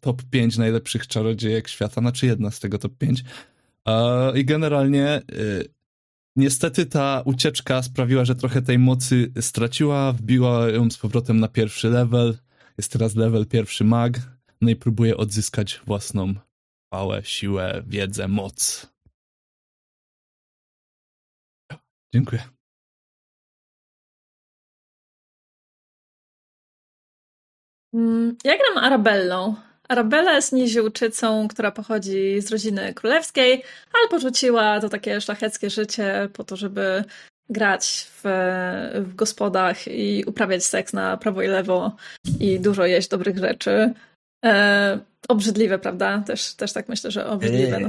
top 0.00 0.22
5 0.30 0.58
najlepszych 0.58 1.06
czarodziejek 1.06 1.68
świata, 1.68 2.00
znaczy 2.00 2.26
jedna 2.26 2.50
z 2.50 2.60
tego 2.60 2.78
top 2.78 2.98
5. 2.98 3.24
I 4.34 4.44
generalnie 4.44 5.22
niestety 6.36 6.86
ta 6.86 7.22
ucieczka 7.24 7.82
sprawiła, 7.82 8.24
że 8.24 8.34
trochę 8.34 8.62
tej 8.62 8.78
mocy 8.78 9.32
straciła, 9.40 10.12
wbiła 10.12 10.68
ją 10.68 10.90
z 10.90 10.98
powrotem 10.98 11.40
na 11.40 11.48
pierwszy 11.48 11.88
level. 11.90 12.38
Jest 12.78 12.92
teraz 12.92 13.14
level 13.14 13.46
pierwszy 13.46 13.84
mag, 13.84 14.12
no 14.60 14.70
i 14.70 14.76
próbuje 14.76 15.16
odzyskać 15.16 15.80
własną 15.86 16.34
chwałę, 16.86 17.22
siłę, 17.24 17.82
wiedzę, 17.86 18.28
moc. 18.28 18.86
Dziękuję. 22.14 22.42
Mm, 27.94 28.36
ja 28.44 28.56
gram 28.56 28.84
Arabellą. 28.84 29.54
Arabella 29.88 30.34
jest 30.34 30.52
niziuczycą, 30.52 31.48
która 31.48 31.70
pochodzi 31.70 32.40
z 32.40 32.50
rodziny 32.50 32.94
królewskiej, 32.94 33.62
ale 33.94 34.08
porzuciła 34.10 34.80
to 34.80 34.88
takie 34.88 35.20
szlacheckie 35.20 35.70
życie 35.70 36.28
po 36.32 36.44
to, 36.44 36.56
żeby 36.56 37.04
grać 37.48 38.10
w, 38.10 38.22
w 38.94 39.14
gospodach 39.14 39.88
i 39.88 40.24
uprawiać 40.26 40.64
seks 40.64 40.92
na 40.92 41.16
prawo 41.16 41.42
i 41.42 41.46
lewo 41.46 41.96
i 42.40 42.60
dużo 42.60 42.86
jeść 42.86 43.08
dobrych 43.08 43.38
rzeczy. 43.38 43.92
E, 44.44 44.98
obrzydliwe, 45.28 45.78
prawda? 45.78 46.22
Też, 46.26 46.54
też 46.54 46.72
tak 46.72 46.88
myślę, 46.88 47.10
że 47.10 47.26
obrzydliwe. 47.26 47.80
No. 47.80 47.88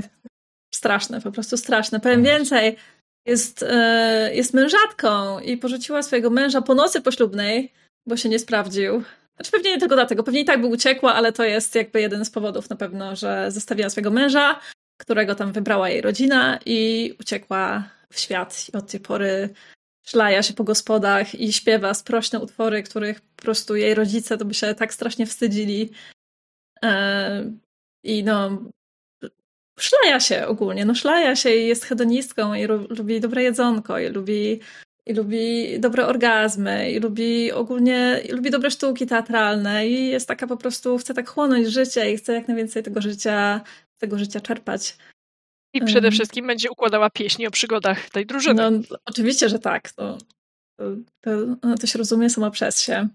Straszne, 0.74 1.22
po 1.22 1.32
prostu 1.32 1.58
straszne. 1.58 2.00
Powiem 2.00 2.24
więcej. 2.24 2.78
Jest, 3.26 3.66
e, 3.70 4.30
jest 4.34 4.54
mężatką 4.54 5.40
i 5.40 5.58
porzuciła 5.58 6.04
swojego 6.04 6.30
męża 6.30 6.62
po 6.62 6.76
nocy 6.76 7.02
poślubnej, 7.02 7.74
bo 8.06 8.18
się 8.18 8.30
nie 8.30 8.40
sprawdził. 8.40 9.04
Znaczy 9.38 9.52
pewnie 9.52 9.72
nie 9.72 9.80
tylko 9.80 9.96
dlatego, 9.96 10.24
pewnie 10.24 10.42
i 10.42 10.46
tak 10.46 10.62
by 10.62 10.68
uciekła, 10.68 11.14
ale 11.14 11.32
to 11.32 11.44
jest 11.44 11.76
jakby 11.76 12.02
jeden 12.02 12.26
z 12.26 12.30
powodów 12.30 12.70
na 12.70 12.76
pewno, 12.76 13.16
że 13.16 13.52
zostawiła 13.52 13.90
swojego 13.90 14.12
męża, 14.12 14.60
którego 14.98 15.36
tam 15.36 15.52
wybrała 15.52 15.90
jej 15.90 16.02
rodzina 16.02 16.60
i 16.66 17.14
uciekła 17.20 17.90
w 18.14 18.20
świat. 18.20 18.70
I 18.70 18.78
od 18.78 18.92
tej 18.92 19.00
pory 19.00 19.50
szlaja 20.08 20.44
się 20.44 20.54
po 20.54 20.64
gospodach 20.64 21.36
i 21.36 21.54
śpiewa 21.54 21.94
sprośne 21.94 22.40
utwory, 22.40 22.84
których 22.84 23.22
po 23.22 23.42
prostu 23.42 23.76
jej 23.76 23.94
rodzice 23.94 24.38
to 24.38 24.46
by 24.46 24.54
się 24.54 24.76
tak 24.76 24.94
strasznie 24.94 25.26
wstydzili. 25.26 25.90
E, 26.84 27.52
I 28.04 28.24
no, 28.24 28.64
szlaja 29.80 30.20
się 30.20 30.48
ogólnie, 30.48 30.86
no 30.86 30.96
szlaja 30.96 31.36
się 31.36 31.50
i 31.50 31.68
jest 31.68 31.86
hedonistką 31.86 32.54
i 32.54 32.66
lubi 32.66 33.22
dobre 33.22 33.44
jedzonko 33.44 34.00
i 34.00 34.10
lubi, 34.10 34.60
i 35.08 35.14
lubi 35.14 35.80
dobre 35.80 36.08
orgazmy 36.08 36.92
i 36.92 37.00
lubi 37.00 37.52
ogólnie, 37.52 38.22
i 38.30 38.32
lubi 38.32 38.52
dobre 38.52 38.72
sztuki 38.72 39.06
teatralne 39.06 39.88
i 39.88 40.08
jest 40.08 40.28
taka 40.28 40.48
po 40.48 40.58
prostu, 40.58 40.98
chce 40.98 41.14
tak 41.14 41.30
chłonąć 41.30 41.68
życie 41.68 42.12
i 42.12 42.18
chce 42.18 42.34
jak 42.34 42.48
najwięcej 42.48 42.84
tego 42.84 43.02
życia, 43.02 43.62
tego 43.98 44.20
życia 44.20 44.40
czerpać. 44.40 44.98
I 45.74 45.82
przede 45.86 46.12
wszystkim 46.12 46.48
będzie 46.48 46.72
układała 46.72 47.10
pieśni 47.10 47.48
o 47.48 47.52
przygodach 47.52 48.10
tej 48.10 48.26
drużyny. 48.26 48.72
No, 48.72 48.98
oczywiście, 49.06 49.50
że 49.50 49.60
tak. 49.60 49.92
To, 49.92 50.18
to, 50.80 50.84
to, 51.22 51.32
no, 51.64 51.78
to 51.78 51.88
się 51.88 51.98
rozumie 52.00 52.30
samo 52.30 52.52
przez 52.52 52.82
się. 52.82 53.08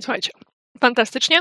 Słuchajcie, 0.00 0.30
fantastycznie. 0.80 1.40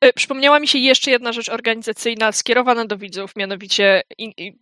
E, 0.00 0.12
przypomniała 0.12 0.60
mi 0.60 0.68
się 0.68 0.78
jeszcze 0.78 1.10
jedna 1.10 1.32
rzecz 1.32 1.48
organizacyjna 1.48 2.32
skierowana 2.32 2.84
do 2.84 2.98
widzów, 2.98 3.36
mianowicie 3.36 4.02
in, 4.18 4.32
in, 4.36 4.58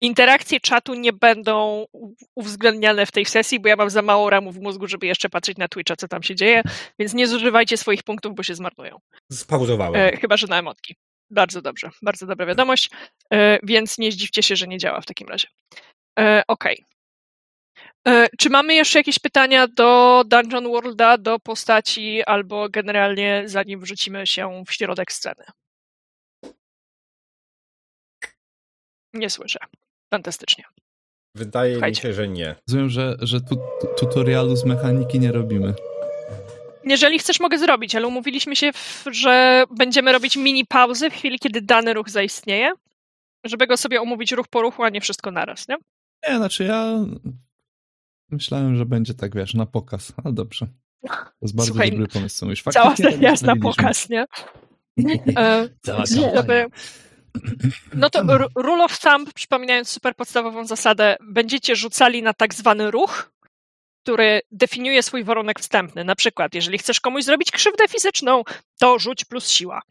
interakcje 0.00 0.60
czatu 0.60 0.94
nie 0.94 1.12
będą 1.12 1.86
uwzględniane 2.34 3.06
w 3.06 3.12
tej 3.12 3.24
sesji, 3.24 3.60
bo 3.60 3.68
ja 3.68 3.76
mam 3.76 3.90
za 3.90 4.02
mało 4.02 4.30
ramów 4.30 4.54
w 4.54 4.60
mózgu, 4.60 4.88
żeby 4.88 5.06
jeszcze 5.06 5.30
patrzeć 5.30 5.58
na 5.58 5.68
Twitcha, 5.68 5.96
co 5.96 6.08
tam 6.08 6.22
się 6.22 6.34
dzieje, 6.34 6.62
więc 6.98 7.14
nie 7.14 7.26
zużywajcie 7.26 7.76
swoich 7.76 8.02
punktów, 8.02 8.34
bo 8.34 8.42
się 8.42 8.54
zmarnują. 8.54 8.98
Spauzowałem. 9.32 10.02
E, 10.02 10.16
chyba, 10.16 10.36
że 10.36 10.46
na 10.46 10.58
emotki. 10.58 10.96
Bardzo 11.30 11.62
dobrze, 11.62 11.90
bardzo 12.02 12.26
dobra 12.26 12.46
wiadomość, 12.46 12.90
e, 13.32 13.58
więc 13.62 13.98
nie 13.98 14.12
zdziwcie 14.12 14.42
się, 14.42 14.56
że 14.56 14.66
nie 14.66 14.78
działa 14.78 15.00
w 15.00 15.06
takim 15.06 15.28
razie. 15.28 15.48
E, 16.18 16.42
okej. 16.48 16.84
Okay. 16.84 16.90
E, 18.08 18.28
czy 18.38 18.50
mamy 18.50 18.74
jeszcze 18.74 18.98
jakieś 18.98 19.18
pytania 19.18 19.66
do 19.68 20.22
Dungeon 20.26 20.64
Worlda, 20.64 21.18
do 21.18 21.38
postaci, 21.38 22.22
albo 22.22 22.68
generalnie 22.68 23.42
zanim 23.46 23.80
wrzucimy 23.80 24.26
się 24.26 24.64
w 24.66 24.72
środek 24.72 25.12
sceny? 25.12 25.44
Nie 29.14 29.30
słyszę. 29.30 29.58
Fantastycznie. 30.10 30.64
Wydaje 31.34 31.72
Słuchajcie. 31.72 32.00
mi 32.00 32.02
się, 32.02 32.14
że 32.14 32.28
nie. 32.28 32.54
Rozumiem, 32.68 32.90
że, 32.90 33.16
że 33.20 33.40
tu, 33.40 33.56
tu, 33.56 33.86
tutorialu 33.98 34.56
z 34.56 34.64
mechaniki 34.64 35.20
nie 35.20 35.32
robimy. 35.32 35.74
Jeżeli 36.84 37.18
chcesz, 37.18 37.40
mogę 37.40 37.58
zrobić, 37.58 37.94
ale 37.94 38.06
umówiliśmy 38.06 38.56
się, 38.56 38.70
że 39.10 39.64
będziemy 39.76 40.12
robić 40.12 40.36
mini 40.36 40.66
pauzy 40.66 41.10
w 41.10 41.14
chwili, 41.14 41.38
kiedy 41.38 41.60
dany 41.62 41.94
ruch 41.94 42.10
zaistnieje, 42.10 42.72
żeby 43.44 43.66
go 43.66 43.76
sobie 43.76 44.00
omówić 44.00 44.32
ruch 44.32 44.48
po 44.48 44.62
ruchu, 44.62 44.82
a 44.82 44.88
nie 44.88 45.00
wszystko 45.00 45.30
naraz, 45.30 45.68
nie? 45.68 45.76
Nie, 46.28 46.36
znaczy 46.36 46.64
ja 46.64 47.04
myślałem, 48.30 48.76
że 48.76 48.86
będzie 48.86 49.14
tak, 49.14 49.34
wiesz, 49.34 49.54
na 49.54 49.66
pokaz, 49.66 50.12
ale 50.24 50.34
dobrze. 50.34 50.66
To 51.06 51.42
jest 51.42 51.56
bardzo 51.56 51.72
Słuchaj, 51.72 51.90
dobry 51.90 52.08
pomysł. 52.08 52.50
Już 52.50 52.62
cała 52.62 52.96
seria 52.96 53.30
jest 53.30 53.42
na 53.42 53.56
pokaz, 53.56 54.08
nie? 54.08 54.24
e, 55.36 55.68
cała 55.82 56.06
żeby, 56.06 56.66
no 57.94 58.10
to 58.10 58.22
rule 58.54 58.84
of 58.84 58.98
thumb, 58.98 59.32
przypominając 59.34 59.88
super 59.88 60.16
podstawową 60.16 60.64
zasadę, 60.66 61.16
będziecie 61.20 61.76
rzucali 61.76 62.22
na 62.22 62.34
tak 62.34 62.54
zwany 62.54 62.90
ruch, 62.90 63.30
który 64.02 64.40
definiuje 64.50 65.02
swój 65.02 65.24
warunek 65.24 65.60
wstępny. 65.60 66.04
Na 66.04 66.14
przykład, 66.14 66.54
jeżeli 66.54 66.78
chcesz 66.78 67.00
komuś 67.00 67.24
zrobić 67.24 67.50
krzywdę 67.50 67.88
fizyczną, 67.88 68.42
to 68.80 68.98
rzuć 68.98 69.24
plus 69.24 69.48
siła. 69.48 69.82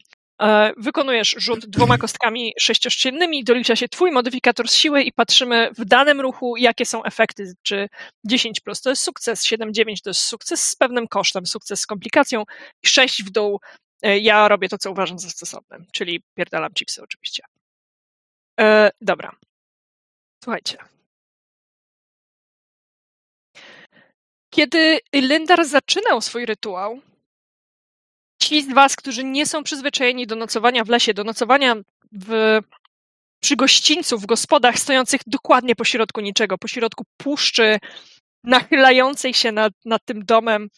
E, 0.42 0.72
wykonujesz 0.76 1.34
rzut 1.38 1.66
dwoma 1.66 1.98
kostkami 1.98 2.52
sześcioszczynnymi, 2.58 3.44
dolicza 3.44 3.76
się 3.76 3.88
twój 3.88 4.10
modyfikator 4.10 4.68
z 4.68 4.74
siły 4.74 5.02
i 5.02 5.12
patrzymy 5.12 5.70
w 5.78 5.84
danym 5.84 6.20
ruchu, 6.20 6.56
jakie 6.56 6.86
są 6.86 7.04
efekty. 7.04 7.52
Czy 7.62 7.88
10 8.24 8.60
plus 8.60 8.80
to 8.80 8.90
jest 8.90 9.02
sukces, 9.02 9.46
7-9 9.46 10.02
to 10.04 10.10
jest 10.10 10.20
sukces 10.20 10.68
z 10.68 10.76
pewnym 10.76 11.08
kosztem, 11.08 11.46
sukces 11.46 11.80
z 11.80 11.86
komplikacją 11.86 12.44
i 12.82 12.88
6 12.88 13.24
w 13.24 13.30
dół 13.30 13.60
ja 14.02 14.48
robię 14.48 14.68
to, 14.68 14.78
co 14.78 14.90
uważam 14.90 15.18
za 15.18 15.30
stosowne, 15.30 15.78
czyli 15.92 16.22
pierdalam 16.34 16.72
chipsy 16.72 17.02
oczywiście. 17.02 17.42
E, 18.60 18.90
dobra. 19.00 19.36
Słuchajcie. 20.44 20.78
Kiedy 24.50 24.98
Lindar 25.14 25.64
zaczynał 25.64 26.20
swój 26.20 26.46
rytuał, 26.46 27.00
ci 28.42 28.62
z 28.62 28.74
was, 28.74 28.96
którzy 28.96 29.24
nie 29.24 29.46
są 29.46 29.62
przyzwyczajeni 29.62 30.26
do 30.26 30.36
nocowania 30.36 30.84
w 30.84 30.88
lesie, 30.88 31.14
do 31.14 31.24
nocowania 31.24 31.76
w, 32.12 32.58
przy 33.40 33.56
gościńcu, 33.56 34.18
w 34.18 34.26
gospodach 34.26 34.78
stojących 34.78 35.20
dokładnie 35.26 35.76
pośrodku 35.76 36.20
niczego, 36.20 36.58
pośrodku 36.58 37.04
puszczy, 37.16 37.78
nachylającej 38.44 39.34
się 39.34 39.52
nad, 39.52 39.72
nad 39.84 40.04
tym 40.04 40.24
domem, 40.24 40.68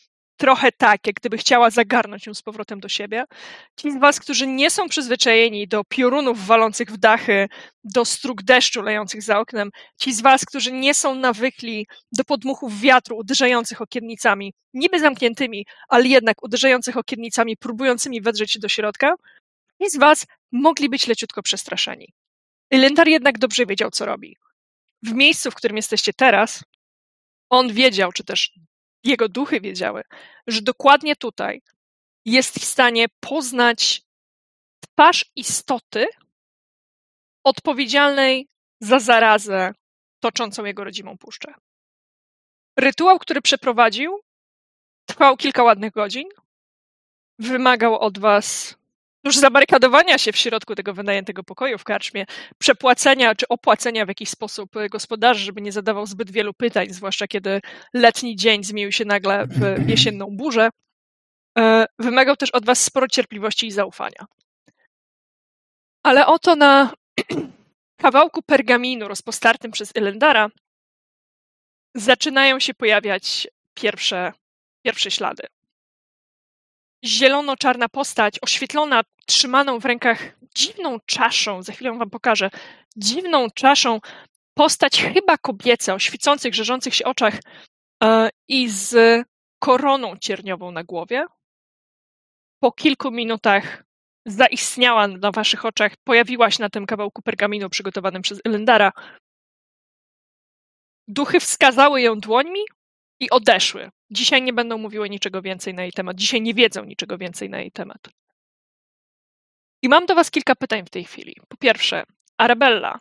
trochę 0.43 0.73
tak, 0.73 1.07
jak 1.07 1.17
gdyby 1.17 1.39
chciała 1.39 1.71
zagarnąć 1.71 2.27
ją 2.27 2.35
z 2.35 2.43
powrotem 2.43 2.81
do 2.81 2.89
siebie. 2.89 3.25
Ci 3.81 3.93
z 3.93 4.01
Was, 4.01 4.21
którzy 4.21 4.47
nie 4.47 4.71
są 4.71 4.89
przyzwyczajeni 4.89 5.69
do 5.69 5.85
piorunów 5.85 6.47
walących 6.47 6.91
w 6.91 6.97
dachy, 6.97 7.49
do 7.85 8.05
strug 8.05 8.43
deszczu 8.43 8.83
lejących 8.83 9.23
za 9.23 9.39
oknem, 9.39 9.71
ci 10.01 10.13
z 10.13 10.21
Was, 10.21 10.45
którzy 10.45 10.73
nie 10.73 10.95
są 10.95 11.15
nawykli 11.15 11.87
do 12.13 12.25
podmuchów 12.25 12.81
wiatru 12.81 13.17
uderzających 13.17 13.81
okiennicami, 13.81 14.53
niby 14.75 15.01
zamkniętymi, 15.01 15.67
ale 15.89 16.05
jednak 16.09 16.45
uderzających 16.45 16.97
okiennicami, 16.97 17.57
próbującymi 17.57 18.21
wedrzeć 18.21 18.53
się 18.53 18.59
do 18.59 18.69
środka, 18.69 19.15
ci 19.83 19.91
z 19.91 19.99
Was 19.99 20.27
mogli 20.53 20.89
być 20.89 21.07
leciutko 21.07 21.43
przestraszeni. 21.43 22.13
Elendar 22.71 23.09
jednak 23.09 23.39
dobrze 23.39 23.67
wiedział, 23.67 23.91
co 23.91 24.07
robi. 24.07 24.37
W 25.03 25.15
miejscu, 25.15 25.51
w 25.51 25.55
którym 25.55 25.77
jesteście 25.77 26.13
teraz, 26.13 26.65
on 27.51 27.73
wiedział, 27.73 28.13
czy 28.13 28.25
też 28.25 28.51
jego 29.05 29.29
duchy 29.29 29.61
wiedziały, 29.61 30.03
że 30.47 30.63
dokładnie 30.63 31.17
tutaj 31.17 31.63
jest 32.25 32.59
w 32.59 32.65
stanie 32.65 33.07
poznać 33.21 34.03
twarz 34.81 35.31
istoty 35.37 36.07
odpowiedzialnej 37.45 38.49
za 38.81 38.99
zarazę 38.99 39.73
toczącą 40.21 40.65
jego 40.65 40.85
rodzimą 40.85 41.19
puszczę. 41.19 41.55
Rytuał, 42.79 43.19
który 43.19 43.43
przeprowadził, 43.43 44.21
trwał 45.07 45.37
kilka 45.37 45.63
ładnych 45.63 45.93
godzin. 45.93 46.29
Wymagał 47.39 47.99
od 47.99 48.19
was 48.19 48.77
już 49.25 49.37
zabarykadowania 49.37 50.19
się 50.19 50.33
w 50.33 50.37
środku 50.37 50.75
tego 50.75 50.95
wynajętego 50.95 51.43
pokoju 51.43 51.79
w 51.79 51.85
karczmie, 51.85 52.26
przepłacenia 52.59 53.35
czy 53.35 53.49
opłacenia 53.49 54.05
w 54.05 54.09
jakiś 54.09 54.29
sposób 54.29 54.76
e, 54.76 54.88
gospodarzy, 54.88 55.45
żeby 55.45 55.61
nie 55.61 55.73
zadawał 55.73 56.07
zbyt 56.07 56.31
wielu 56.31 56.55
pytań, 56.55 56.91
zwłaszcza 56.91 57.26
kiedy 57.26 57.61
letni 57.95 58.37
dzień 58.37 58.64
zmienił 58.64 58.93
się 58.93 59.05
nagle 59.05 59.47
w 59.47 59.88
jesienną 59.88 60.26
burzę, 60.31 60.71
e, 61.59 61.87
wymagał 61.99 62.37
też 62.37 62.50
od 62.50 62.67
was 62.67 62.85
sporo 62.85 63.09
cierpliwości 63.09 63.67
i 63.67 63.73
zaufania. 63.73 64.26
Ale 66.02 66.26
oto 66.26 66.57
na 66.57 66.93
kawałku 68.02 68.43
pergaminu 68.43 69.09
rozpostartym 69.09 69.71
przez 69.71 69.93
Elendara 69.95 70.49
zaczynają 71.95 72.61
się 72.61 72.75
pojawiać 72.75 73.49
pierwsze, 73.75 74.33
pierwsze 74.85 75.11
ślady. 75.11 75.47
Zielono-czarna 77.05 77.89
postać, 77.89 78.39
oświetlona, 78.43 79.03
trzymaną 79.27 79.79
w 79.79 79.85
rękach 79.85 80.19
dziwną 80.55 80.99
czaszą, 81.07 81.63
za 81.63 81.73
chwilę 81.73 81.99
wam 81.99 82.11
pokażę, 82.11 82.51
dziwną 82.97 83.51
czaszą, 83.51 84.01
postać 84.55 85.03
chyba 85.03 85.39
kobieca, 85.39 85.95
o 85.95 85.99
świecących, 85.99 86.55
żerzących 86.55 86.95
się 86.95 87.05
oczach 87.05 87.35
e, 88.05 88.29
i 88.49 88.69
z 88.69 89.23
koroną 89.59 90.17
cierniową 90.17 90.71
na 90.71 90.85
głowie. 90.85 91.27
Po 92.63 92.73
kilku 92.73 93.11
minutach 93.11 93.85
zaistniała 94.27 95.09
na 95.09 95.31
waszych 95.31 95.65
oczach, 95.65 95.93
pojawiła 96.05 96.51
się 96.51 96.63
na 96.63 96.71
tym 96.71 96.87
kawałku 96.87 97.23
pergaminu 97.23 97.71
przygotowanym 97.71 98.23
przez 98.23 98.41
Elendara. 98.45 98.93
Duchy 101.09 101.41
wskazały 101.41 102.03
ją 102.03 102.21
dłońmi 102.21 102.61
i 103.21 103.31
odeszły. 103.31 103.91
Dzisiaj 104.12 104.42
nie 104.42 104.52
będą 104.52 104.78
mówiły 104.78 105.11
niczego 105.11 105.42
więcej 105.42 105.75
na 105.75 105.83
jej 105.83 105.92
temat. 105.92 106.16
Dzisiaj 106.16 106.42
nie 106.42 106.54
wiedzą 106.54 106.85
niczego 106.85 107.19
więcej 107.19 107.50
na 107.50 107.61
jej 107.61 107.73
temat. 107.73 108.09
I 109.83 109.88
mam 109.88 110.07
do 110.07 110.14
was 110.14 110.31
kilka 110.31 110.54
pytań 110.57 110.85
w 110.87 110.90
tej 110.90 111.04
chwili. 111.04 111.37
Po 111.49 111.57
pierwsze, 111.57 112.04
Arabella, 112.38 113.00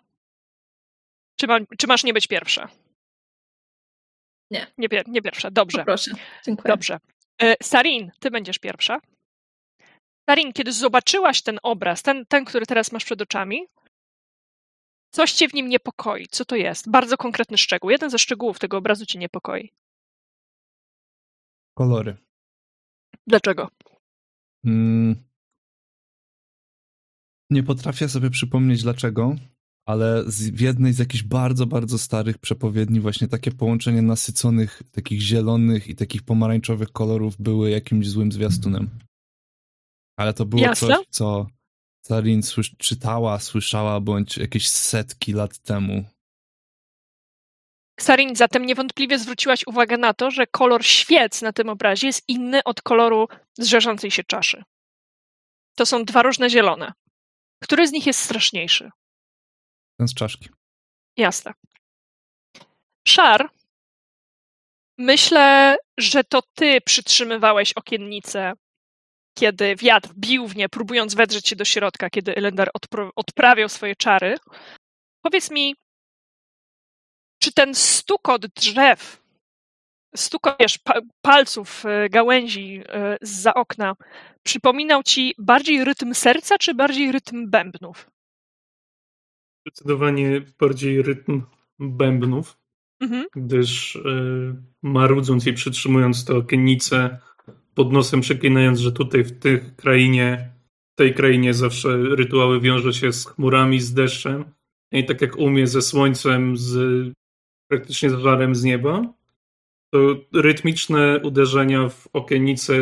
czy, 1.40 1.48
ma, 1.48 1.60
czy 1.78 1.88
masz 1.88 2.04
nie 2.04 2.14
być 2.14 2.28
pierwsza? 2.28 2.70
Nie. 4.52 4.68
Nie, 4.78 4.88
nie 5.08 5.22
pierwsza, 5.22 5.52
dobrze. 5.52 5.84
Proszę, 5.86 6.12
dziękuję. 6.46 6.74
Dobrze. 6.74 7.00
E, 7.42 7.56
Sarin, 7.64 8.12
ty 8.20 8.32
będziesz 8.32 8.60
pierwsza. 8.60 9.02
Sarin, 10.30 10.54
kiedy 10.54 10.72
zobaczyłaś 10.74 11.42
ten 11.42 11.60
obraz, 11.64 12.04
ten, 12.04 12.26
ten, 12.26 12.46
który 12.46 12.66
teraz 12.66 12.92
masz 12.92 13.06
przed 13.06 13.22
oczami, 13.22 13.68
coś 15.12 15.32
cię 15.32 15.48
w 15.48 15.54
nim 15.54 15.70
niepokoi. 15.70 16.28
Co 16.28 16.46
to 16.46 16.56
jest? 16.56 16.90
Bardzo 16.90 17.18
konkretny 17.18 17.58
szczegół. 17.58 17.90
Jeden 17.90 18.10
ze 18.10 18.20
szczegółów 18.20 18.60
tego 18.60 18.78
obrazu 18.78 19.06
cię 19.06 19.20
niepokoi. 19.20 19.72
Kolory. 21.82 22.18
Dlaczego? 23.28 23.70
Mm. 24.66 25.16
Nie 27.50 27.64
potrafię 27.64 28.10
sobie 28.10 28.30
przypomnieć 28.30 28.84
dlaczego, 28.84 29.36
ale 29.86 30.24
z, 30.32 30.50
w 30.50 30.62
jednej 30.62 30.94
z 30.94 31.00
jakichś 31.00 31.24
bardzo, 31.24 31.66
bardzo 31.66 31.98
starych 31.98 32.38
przepowiedni 32.38 33.00
właśnie 33.00 33.28
takie 33.28 33.52
połączenie 33.52 34.02
nasyconych, 34.02 34.84
takich 34.92 35.22
zielonych 35.22 35.88
i 35.88 35.96
takich 35.96 36.24
pomarańczowych 36.24 36.92
kolorów 36.92 37.38
były 37.38 37.70
jakimś 37.70 38.10
złym 38.10 38.32
zwiastunem. 38.32 38.90
Ale 40.18 40.34
to 40.34 40.46
było 40.46 40.62
Jasne. 40.62 40.88
coś, 40.88 41.06
co 41.10 41.48
Sarin 42.06 42.42
czytała, 42.78 43.40
słyszała, 43.40 44.00
bądź 44.00 44.38
jakieś 44.38 44.70
setki 44.70 45.34
lat 45.34 45.58
temu. 45.58 46.06
Sarin, 48.02 48.36
zatem 48.36 48.66
niewątpliwie 48.66 49.20
zwróciłaś 49.20 49.68
uwagę 49.68 49.98
na 49.98 50.14
to, 50.14 50.32
że 50.32 50.48
kolor 50.48 50.86
świec 50.86 51.42
na 51.42 51.54
tym 51.54 51.70
obrazie 51.70 52.08
jest 52.08 52.30
inny 52.30 52.64
od 52.64 52.82
koloru 52.82 53.28
zżerzącej 53.58 54.12
się 54.12 54.24
czaszy. 54.24 54.64
To 55.76 55.86
są 55.86 56.06
dwa 56.06 56.22
różne 56.22 56.50
zielone. 56.50 56.94
Który 57.64 57.88
z 57.88 57.92
nich 57.92 58.06
jest 58.06 58.20
straszniejszy? 58.20 58.90
Ten 59.98 60.08
z 60.08 60.14
czaszki. 60.14 60.50
Jasne. 61.18 61.54
Szar, 63.08 63.50
myślę, 64.98 65.78
że 65.98 66.24
to 66.24 66.42
ty 66.54 66.82
przytrzymywałeś 66.82 67.74
okiennicę, 67.74 68.54
kiedy 69.38 69.76
wiatr 69.76 70.10
bił 70.18 70.48
w 70.48 70.56
nie, 70.56 70.70
próbując 70.70 71.16
wedrzeć 71.16 71.48
się 71.48 71.56
do 71.56 71.66
środka, 71.66 72.10
kiedy 72.10 72.36
Elendar 72.36 72.70
odprawiał 73.16 73.70
swoje 73.70 73.96
czary. 73.96 74.38
Powiedz 75.22 75.52
mi, 75.52 75.76
czy 77.44 77.54
ten 77.54 77.76
stukot 77.76 78.46
drzew, 78.48 79.22
stukot 80.16 80.56
wiesz, 80.60 80.80
palców, 81.22 81.86
e, 81.86 82.10
gałęzi 82.10 82.84
e, 82.90 83.18
za 83.22 83.54
okna, 83.54 83.96
przypominał 84.44 85.04
ci 85.04 85.36
bardziej 85.38 85.84
rytm 85.84 86.14
serca, 86.14 86.58
czy 86.58 86.74
bardziej 86.74 87.12
rytm 87.12 87.50
bębnów? 87.50 88.12
Zdecydowanie 89.68 90.42
bardziej 90.60 91.02
rytm 91.02 91.42
bębnów, 91.80 92.58
Mhm. 93.02 93.26
gdyż 93.36 93.96
y, 93.96 94.56
marudząc 94.84 95.48
i 95.48 95.54
przytrzymując 95.54 96.26
tę 96.26 96.36
okiennicę, 96.36 97.20
pod 97.74 97.94
nosem 97.94 98.22
przeklinając, 98.22 98.80
że 98.80 98.92
tutaj 98.92 99.24
w 99.24 99.40
tej 99.40 99.60
krainie, 99.78 100.52
w 100.94 100.96
tej 100.96 101.14
krainie 101.14 101.54
zawsze 101.54 101.98
rytuały 101.98 102.60
wiąże 102.62 102.94
się 102.94 103.14
z 103.14 103.26
chmurami, 103.26 103.80
z 103.80 103.94
deszczem 103.94 104.46
i 104.92 105.06
tak 105.06 105.22
jak 105.22 105.38
umie 105.38 105.68
ze 105.68 105.82
słońcem, 105.82 106.58
z 106.58 106.74
praktycznie 107.72 108.10
z 108.10 108.14
żarem 108.14 108.56
z 108.56 108.64
nieba, 108.64 109.02
to 109.90 110.00
rytmiczne 110.34 111.20
uderzenia 111.24 111.90
w 111.90 112.08
okienicę 112.14 112.74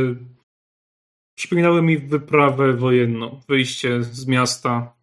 przypominały 1.35 1.81
mi 1.81 1.97
wyprawę 1.97 2.73
wojenną, 2.73 3.41
wyjście 3.47 4.03
z 4.03 4.27
miasta. 4.27 4.93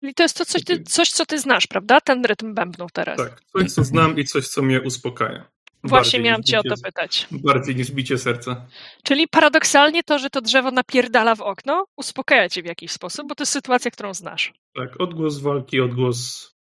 Czyli 0.00 0.14
to 0.14 0.22
jest 0.22 0.36
to 0.36 0.44
coś, 0.44 0.64
ty, 0.64 0.82
coś, 0.82 1.10
co 1.10 1.26
ty 1.26 1.38
znasz, 1.38 1.66
prawda? 1.66 2.00
Ten 2.00 2.24
rytm 2.24 2.54
bębnów 2.54 2.92
teraz. 2.92 3.16
Tak, 3.16 3.42
coś 3.52 3.72
co 3.72 3.84
znam 3.84 4.18
i 4.18 4.24
coś 4.24 4.48
co 4.48 4.62
mnie 4.62 4.80
uspokaja. 4.80 5.48
Właśnie 5.84 6.18
Bardziej 6.18 6.20
miałam 6.20 6.42
cię 6.42 6.58
o 6.58 6.62
to 6.62 6.74
pytać. 6.84 7.26
Bardziej 7.30 7.76
niż 7.76 7.90
bicie 7.90 8.18
serca. 8.18 8.66
Czyli 9.02 9.28
paradoksalnie 9.28 10.02
to, 10.02 10.18
że 10.18 10.30
to 10.30 10.40
drzewo 10.40 10.70
napierdala 10.70 11.34
w 11.34 11.40
okno, 11.40 11.86
uspokaja 11.96 12.48
cię 12.48 12.62
w 12.62 12.66
jakiś 12.66 12.92
sposób, 12.92 13.28
bo 13.28 13.34
to 13.34 13.42
jest 13.42 13.52
sytuacja, 13.52 13.90
którą 13.90 14.14
znasz. 14.14 14.52
Tak, 14.74 15.00
odgłos 15.00 15.38
walki, 15.38 15.80
odgłos. 15.80 16.55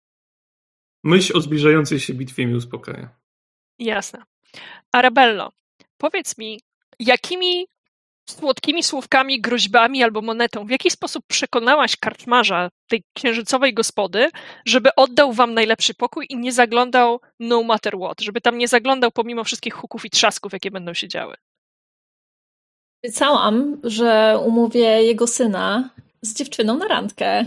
Myśl 1.04 1.38
o 1.38 1.42
zbliżającej 1.42 2.00
się 2.00 2.14
bitwie 2.14 2.46
mi 2.46 2.56
uspokaja. 2.56 3.10
Jasne. 3.80 4.24
Arabello, 4.92 5.52
powiedz 5.98 6.38
mi, 6.38 6.62
jakimi 7.00 7.68
słodkimi 8.30 8.84
słówkami, 8.84 9.42
groźbami 9.42 10.04
albo 10.04 10.22
monetą, 10.22 10.66
w 10.66 10.70
jaki 10.70 10.92
sposób 10.92 11.24
przekonałaś 11.28 11.98
karczmarza 11.98 12.70
tej 12.88 13.04
księżycowej 13.14 13.74
gospody, 13.74 14.30
żeby 14.66 14.90
oddał 14.96 15.34
wam 15.34 15.54
najlepszy 15.54 15.94
pokój 15.94 16.26
i 16.30 16.38
nie 16.38 16.52
zaglądał 16.52 17.22
no 17.40 17.64
matter 17.64 17.94
what, 17.98 18.22
żeby 18.22 18.42
tam 18.42 18.58
nie 18.58 18.68
zaglądał 18.68 19.12
pomimo 19.12 19.44
wszystkich 19.44 19.74
huków 19.74 20.06
i 20.06 20.10
trzasków, 20.10 20.54
jakie 20.54 20.72
będą 20.72 20.94
się 20.94 21.08
działy? 21.08 21.36
Obiecałam, 23.04 23.82
że 23.84 24.40
umówię 24.46 25.04
jego 25.04 25.28
syna 25.28 25.90
z 26.22 26.34
dziewczyną 26.34 26.78
na 26.78 26.88
randkę. 26.88 27.46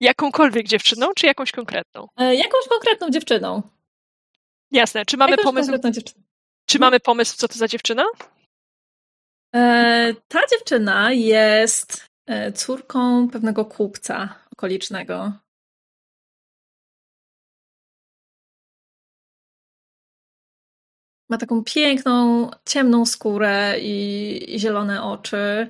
Jakąkolwiek 0.00 0.66
dziewczyną, 0.66 1.06
czy 1.16 1.26
jakąś 1.26 1.52
konkretną? 1.52 2.06
E, 2.16 2.34
jakąś 2.34 2.68
konkretną 2.68 3.10
dziewczyną. 3.10 3.62
Jasne. 4.70 5.06
Czy 5.06 5.16
mamy 5.16 5.30
jakąś 5.30 5.44
pomysł, 5.44 5.72
czy 6.66 6.78
mamy 6.78 7.00
pomysł, 7.00 7.36
co 7.36 7.48
to 7.48 7.58
za 7.58 7.68
dziewczyna? 7.68 8.04
E, 9.54 10.14
ta 10.28 10.40
dziewczyna 10.50 11.12
jest 11.12 12.06
e, 12.26 12.52
córką 12.52 13.28
pewnego 13.28 13.64
kupca 13.64 14.34
okolicznego. 14.52 15.32
Ma 21.30 21.38
taką 21.38 21.64
piękną, 21.64 22.50
ciemną 22.66 23.06
skórę 23.06 23.74
i, 23.80 24.54
i 24.54 24.60
zielone 24.60 25.02
oczy. 25.02 25.66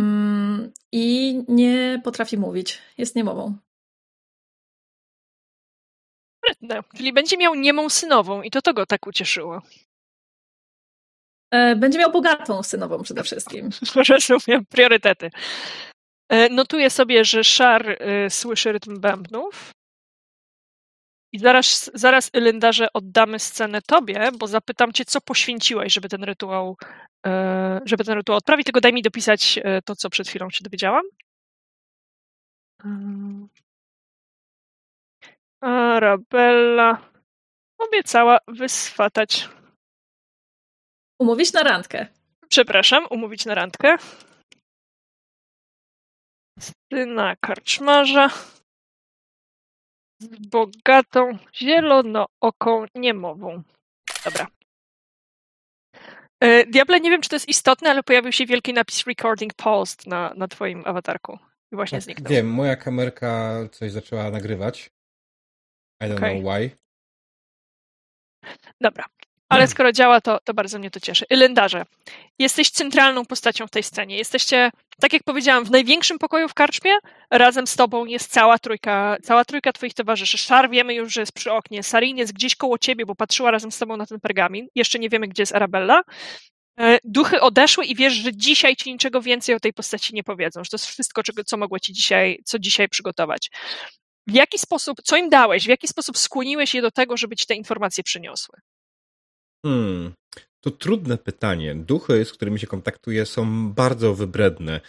Mm, 0.00 0.72
I 0.92 1.44
nie 1.48 2.00
potrafi 2.04 2.38
mówić. 2.38 2.78
Jest 2.98 3.16
niemową. 3.16 3.54
Sprytne. 6.38 6.82
Czyli 6.96 7.12
będzie 7.12 7.36
miał 7.36 7.54
niemą 7.54 7.88
synową 7.88 8.42
i 8.42 8.50
to 8.50 8.62
to 8.62 8.74
go 8.74 8.86
tak 8.86 9.06
ucieszyło. 9.06 9.62
E, 11.50 11.76
będzie 11.76 11.98
miał 11.98 12.12
bogatą 12.12 12.62
synową 12.62 13.02
przede 13.02 13.22
wszystkim. 13.22 13.70
Rozumiem, 14.08 14.66
priorytety. 14.66 15.30
E, 16.28 16.48
Notuję 16.48 16.90
sobie, 16.90 17.24
że 17.24 17.44
Szar 17.44 17.90
e, 17.90 18.30
słyszy 18.30 18.72
rytm 18.72 19.00
bębnów. 19.00 19.70
I 21.32 21.38
zaraz, 21.38 21.90
zaraz 21.94 22.30
Elyndarze, 22.32 22.92
oddamy 22.92 23.38
scenę 23.38 23.82
tobie, 23.82 24.30
bo 24.38 24.46
zapytam 24.46 24.92
cię, 24.92 25.04
co 25.04 25.20
poświęciłeś, 25.20 25.92
żeby 25.92 26.08
ten 26.08 26.24
rytuał, 26.24 26.76
e, 27.26 27.80
żeby 27.84 28.04
ten 28.04 28.14
rytuał 28.14 28.38
odprawić. 28.38 28.64
Tylko 28.66 28.80
daj 28.80 28.92
mi 28.92 29.02
dopisać 29.02 29.58
e, 29.64 29.82
to, 29.82 29.96
co 29.96 30.10
przed 30.10 30.28
chwilą 30.28 30.50
się 30.50 30.64
dowiedziałam. 30.64 31.04
Mm. 32.84 33.48
Arabella 35.62 37.10
obiecała 37.78 38.38
wyswatać 38.48 39.48
Umówić 41.20 41.52
na 41.52 41.62
randkę. 41.62 42.06
przepraszam, 42.48 43.06
umówić 43.10 43.46
na 43.46 43.54
randkę. 43.54 43.96
Syna 46.92 47.36
karczmarza 47.36 48.30
z 50.20 50.28
bogatą, 50.28 51.38
zielonooką 51.54 52.84
niemową. 52.94 53.62
Dobra. 54.24 54.46
E, 56.40 56.66
Diable, 56.66 57.00
nie 57.00 57.10
wiem, 57.10 57.20
czy 57.22 57.28
to 57.28 57.36
jest 57.36 57.48
istotne, 57.48 57.90
ale 57.90 58.02
pojawił 58.02 58.32
się 58.32 58.46
wielki 58.46 58.72
napis 58.72 59.06
recording 59.06 59.54
paused 59.54 60.06
na, 60.06 60.34
na 60.36 60.48
twoim 60.48 60.82
awatarku. 60.86 61.38
I 61.72 61.76
właśnie 61.76 61.98
Tak, 61.98 62.04
zniknął. 62.04 62.30
Wiem, 62.30 62.50
moja 62.50 62.76
kamerka 62.76 63.58
coś 63.72 63.92
zaczęła 63.92 64.30
nagrywać. 64.30 64.90
I 66.02 66.04
don't 66.04 66.16
Okej. 66.16 66.40
know 66.40 66.54
why. 66.54 66.70
Dobra. 68.80 69.04
Ale 69.50 69.66
skoro 69.66 69.92
działa, 69.92 70.20
to, 70.20 70.38
to 70.44 70.54
bardzo 70.54 70.78
mnie 70.78 70.90
to 70.90 71.00
cieszy. 71.00 71.24
Lendarze, 71.30 71.84
jesteś 72.38 72.70
centralną 72.70 73.26
postacią 73.26 73.66
w 73.66 73.70
tej 73.70 73.82
scenie. 73.82 74.16
Jesteście, 74.16 74.70
tak 75.00 75.12
jak 75.12 75.22
powiedziałam, 75.22 75.64
w 75.64 75.70
największym 75.70 76.18
pokoju 76.18 76.48
w 76.48 76.54
karczmie. 76.54 76.90
Razem 77.30 77.66
z 77.66 77.76
tobą 77.76 78.04
jest 78.04 78.30
cała 78.32 78.58
trójka, 78.58 79.16
cała 79.22 79.44
trójka 79.44 79.72
twoich 79.72 79.94
towarzyszy. 79.94 80.38
Szar 80.38 80.70
wiemy 80.70 80.94
już, 80.94 81.12
że 81.12 81.20
jest 81.20 81.32
przy 81.32 81.52
oknie. 81.52 81.82
Sarin 81.82 82.16
jest 82.16 82.32
gdzieś 82.32 82.56
koło 82.56 82.78
ciebie, 82.78 83.06
bo 83.06 83.14
patrzyła 83.14 83.50
razem 83.50 83.72
z 83.72 83.78
tobą 83.78 83.96
na 83.96 84.06
ten 84.06 84.20
pergamin. 84.20 84.66
Jeszcze 84.74 84.98
nie 84.98 85.08
wiemy, 85.08 85.28
gdzie 85.28 85.42
jest 85.42 85.54
Arabella. 85.54 86.02
E, 86.80 86.98
Duchy 87.04 87.40
odeszły 87.40 87.84
i 87.84 87.94
wiesz, 87.94 88.14
że 88.14 88.36
dzisiaj 88.36 88.76
ci 88.76 88.92
niczego 88.92 89.22
więcej 89.22 89.54
o 89.54 89.60
tej 89.60 89.72
postaci 89.72 90.14
nie 90.14 90.24
powiedzą, 90.24 90.64
że 90.64 90.70
to 90.70 90.74
jest 90.74 90.86
wszystko, 90.86 91.22
czego, 91.22 91.44
co 91.44 91.56
mogło 91.56 91.78
ci 91.78 91.92
dzisiaj, 91.92 92.38
co 92.44 92.58
dzisiaj 92.58 92.88
przygotować. 92.88 93.50
W 94.26 94.34
jaki 94.34 94.58
sposób, 94.58 94.98
co 95.04 95.16
im 95.16 95.28
dałeś, 95.28 95.64
w 95.64 95.68
jaki 95.68 95.88
sposób 95.88 96.18
skłoniłeś 96.18 96.74
je 96.74 96.82
do 96.82 96.90
tego, 96.90 97.16
żeby 97.16 97.36
ci 97.36 97.46
te 97.46 97.54
informacje 97.54 98.04
przyniosły? 98.04 98.58
Hmm. 99.66 100.12
To 100.60 100.70
trudne 100.70 101.18
pytanie. 101.18 101.74
Duchy, 101.74 102.24
z 102.24 102.32
którymi 102.32 102.58
się 102.58 102.66
kontaktuję, 102.66 103.26
są 103.26 103.72
bardzo 103.72 104.14
wybredne. 104.14 104.80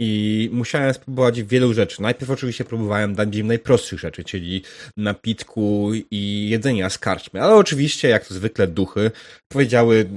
I 0.00 0.48
musiałem 0.52 0.94
spróbować 0.94 1.42
wielu 1.42 1.74
rzeczy. 1.74 2.02
Najpierw 2.02 2.30
oczywiście 2.30 2.64
próbowałem 2.64 3.14
dać 3.14 3.36
im 3.36 3.46
najprostszych 3.46 3.98
rzeczy, 4.00 4.24
czyli 4.24 4.62
napitku 4.96 5.90
i 6.10 6.48
jedzenia 6.48 6.90
z 6.90 6.98
karczmy. 6.98 7.42
Ale 7.42 7.54
oczywiście, 7.54 8.08
jak 8.08 8.26
to 8.26 8.34
zwykle 8.34 8.66
duchy, 8.66 9.10
powiedziały 9.52 10.08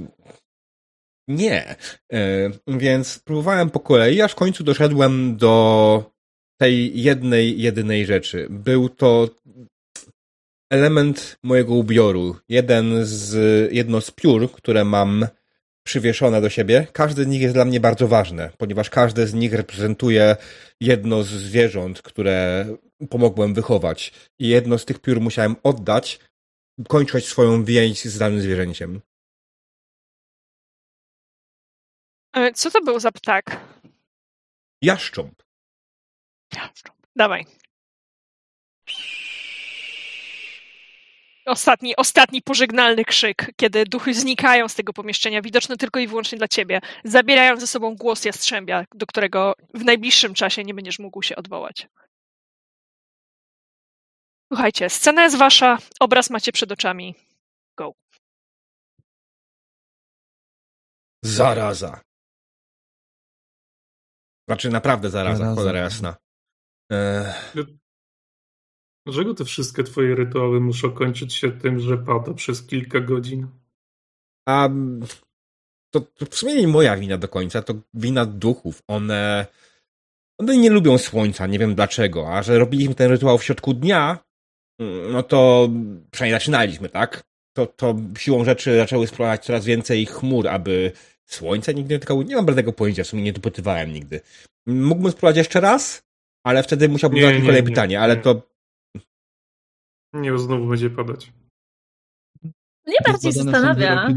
nie. 1.28 1.76
E, 2.12 2.50
Więc 2.66 3.18
próbowałem 3.18 3.70
po 3.70 3.80
kolei, 3.80 4.20
aż 4.20 4.32
w 4.32 4.34
końcu 4.34 4.64
doszedłem 4.64 5.36
do 5.36 6.12
tej 6.60 7.02
jednej, 7.02 7.60
jedynej 7.60 8.06
rzeczy. 8.06 8.46
Był 8.50 8.88
to 8.88 9.28
element 10.70 11.38
mojego 11.42 11.74
ubioru. 11.74 12.36
Jeden 12.48 13.04
z, 13.04 13.32
jedno 13.72 14.00
z 14.00 14.10
piór, 14.10 14.52
które 14.52 14.84
mam 14.84 15.26
przywieszone 15.82 16.40
do 16.40 16.50
siebie. 16.50 16.86
Każdy 16.92 17.24
z 17.24 17.26
nich 17.26 17.42
jest 17.42 17.54
dla 17.54 17.64
mnie 17.64 17.80
bardzo 17.80 18.08
ważne, 18.08 18.50
ponieważ 18.58 18.90
każde 18.90 19.26
z 19.26 19.34
nich 19.34 19.52
reprezentuje 19.52 20.36
jedno 20.80 21.22
z 21.22 21.28
zwierząt, 21.28 22.02
które 22.02 22.66
pomogłem 23.10 23.54
wychować. 23.54 24.12
I 24.38 24.48
jedno 24.48 24.78
z 24.78 24.84
tych 24.84 24.98
piór 24.98 25.20
musiałem 25.20 25.56
oddać, 25.62 26.20
kończąc 26.88 27.24
swoją 27.24 27.64
więź 27.64 28.04
z 28.04 28.18
danym 28.18 28.40
zwierzęciem. 28.40 29.00
E, 32.32 32.52
Co 32.52 32.70
to 32.70 32.82
był 32.82 33.00
za 33.00 33.12
ptak? 33.12 33.60
Jaszcząb. 34.82 35.42
Dawaj. 37.16 37.46
Ostatni, 41.46 41.96
ostatni 41.96 42.42
pożegnalny 42.42 43.04
krzyk, 43.04 43.52
kiedy 43.56 43.84
duchy 43.84 44.14
znikają 44.14 44.68
z 44.68 44.74
tego 44.74 44.92
pomieszczenia, 44.92 45.42
widoczne 45.42 45.76
tylko 45.76 46.00
i 46.00 46.06
wyłącznie 46.08 46.38
dla 46.38 46.48
ciebie, 46.48 46.80
zabierają 47.04 47.60
ze 47.60 47.66
sobą 47.66 47.96
głos 47.96 48.24
jastrzębia, 48.24 48.84
do 48.94 49.06
którego 49.06 49.54
w 49.74 49.84
najbliższym 49.84 50.34
czasie 50.34 50.64
nie 50.64 50.74
będziesz 50.74 50.98
mógł 50.98 51.22
się 51.22 51.36
odwołać. 51.36 51.88
Słuchajcie, 54.52 54.90
scena 54.90 55.22
jest 55.24 55.36
wasza, 55.36 55.78
obraz 56.00 56.30
macie 56.30 56.52
przed 56.52 56.72
oczami. 56.72 57.14
Go. 57.78 57.92
Zaraza. 61.24 62.00
Znaczy 64.48 64.70
naprawdę 64.70 65.10
zaraza, 65.10 65.36
Zaraza. 65.36 65.54
cholera 65.60 65.78
jasna. 65.78 66.16
Ech, 66.92 67.54
Dlaczego 69.10 69.34
te 69.34 69.44
wszystkie 69.44 69.84
twoje 69.84 70.14
rytuały 70.14 70.60
muszą 70.60 70.90
kończyć 70.90 71.34
się 71.34 71.52
tym, 71.52 71.80
że 71.80 71.98
pada 71.98 72.34
przez 72.34 72.66
kilka 72.66 73.00
godzin? 73.00 73.46
A 74.48 74.68
to, 75.90 76.00
to 76.00 76.26
w 76.26 76.34
sumie 76.34 76.54
nie 76.54 76.68
moja 76.68 76.96
wina 76.96 77.18
do 77.18 77.28
końca, 77.28 77.62
to 77.62 77.74
wina 77.94 78.26
duchów. 78.26 78.82
One, 78.88 79.46
one 80.38 80.56
nie 80.56 80.70
lubią 80.70 80.98
słońca, 80.98 81.46
nie 81.46 81.58
wiem 81.58 81.74
dlaczego. 81.74 82.34
A 82.34 82.42
że 82.42 82.58
robiliśmy 82.58 82.94
ten 82.94 83.10
rytuał 83.10 83.38
w 83.38 83.44
środku 83.44 83.74
dnia, 83.74 84.18
mm, 84.80 85.12
no 85.12 85.22
to 85.22 85.68
przynajmniej 86.10 86.40
zaczynaliśmy, 86.40 86.88
tak? 86.88 87.22
To, 87.56 87.66
to 87.66 87.96
siłą 88.18 88.44
rzeczy 88.44 88.76
zaczęły 88.76 89.06
sprowadzać 89.06 89.44
coraz 89.44 89.64
więcej 89.64 90.06
chmur, 90.06 90.48
aby 90.48 90.92
słońce 91.26 91.74
nigdy 91.74 91.94
nie 91.94 91.98
dotykało. 91.98 92.22
Nie 92.22 92.36
mam 92.36 92.46
żadnego 92.46 92.72
pojęcia, 92.72 93.04
w 93.04 93.06
sumie 93.06 93.22
nie 93.22 93.32
dopytywałem 93.32 93.92
nigdy. 93.92 94.20
Mógłbym 94.66 95.12
spróbować 95.12 95.36
jeszcze 95.36 95.60
raz, 95.60 96.02
ale 96.44 96.62
wtedy 96.62 96.88
musiałbym 96.88 97.16
Nie, 97.16 97.22
zadać 97.22 97.38
nie, 97.38 97.46
kolejne 97.46 97.62
nie, 97.62 97.74
pytanie, 97.74 98.00
ale 98.00 98.16
to 98.16 98.49
Nie, 100.12 100.38
znowu 100.38 100.66
będzie 100.66 100.90
padać. 100.90 101.32
Mnie 102.86 102.96
bardziej 103.06 103.32
zastanawia, 103.32 104.08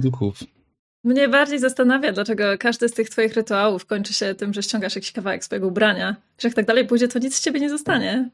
mnie 1.04 1.30
bardziej 1.30 1.60
zastanawia, 1.60 2.12
dlaczego 2.12 2.44
każdy 2.60 2.90
z 2.90 2.94
tych 2.94 3.10
twoich 3.10 3.34
rytuałów 3.34 3.86
kończy 3.86 4.14
się 4.14 4.36
tym, 4.36 4.54
że 4.54 4.64
ściągasz 4.64 4.96
jakiś 4.96 5.12
kawałek 5.12 5.44
swojego 5.46 5.68
ubrania. 5.68 6.16
Że 6.38 6.48
jak 6.48 6.56
tak 6.56 6.66
dalej 6.66 6.88
pójdzie, 6.88 7.08
to 7.08 7.20
nic 7.20 7.36
z 7.36 7.42
ciebie 7.42 7.60
nie 7.60 7.70
zostanie. 7.70 8.30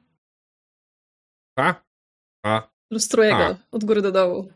a? 1.56 1.76
A? 2.46 2.70
Lustruję 2.92 3.36
A. 3.36 3.38
go 3.38 3.60
od 3.72 3.86
góry 3.86 4.02
do 4.02 4.12
dołu. 4.12 4.52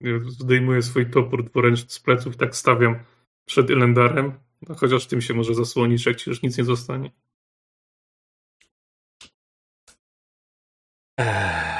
Ja 0.00 0.12
zdejmuję 0.28 0.82
swój 0.82 1.10
topór 1.10 1.44
dwuręczny 1.44 1.90
z 1.90 2.00
pleców, 2.00 2.36
tak 2.36 2.56
stawiam 2.56 2.98
przed 3.44 3.70
Elendarem. 3.70 4.32
No, 4.68 4.74
chociaż 4.74 5.06
tym 5.06 5.20
się 5.20 5.34
może 5.34 5.54
zasłonisz, 5.54 6.06
jak 6.06 6.16
ci 6.16 6.30
już 6.30 6.42
nic 6.42 6.58
nie 6.58 6.64
zostanie. 6.64 7.10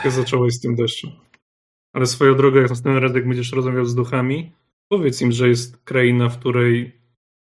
Ja 0.05 0.11
zacząłeś 0.11 0.55
z 0.55 0.61
tym 0.61 0.75
deszczem. 0.75 1.11
Ale 1.93 2.07
swoją 2.07 2.37
drogą, 2.37 2.61
jak 2.61 2.71
następnym 2.71 3.03
razem, 3.03 3.17
jak 3.17 3.29
będziesz 3.29 3.53
rozmawiał 3.53 3.85
z 3.85 3.95
duchami, 3.95 4.53
powiedz 4.89 5.21
im, 5.21 5.33
że 5.33 5.49
jest 5.49 5.77
kraina, 5.77 6.29
w 6.29 6.39
której 6.39 7.01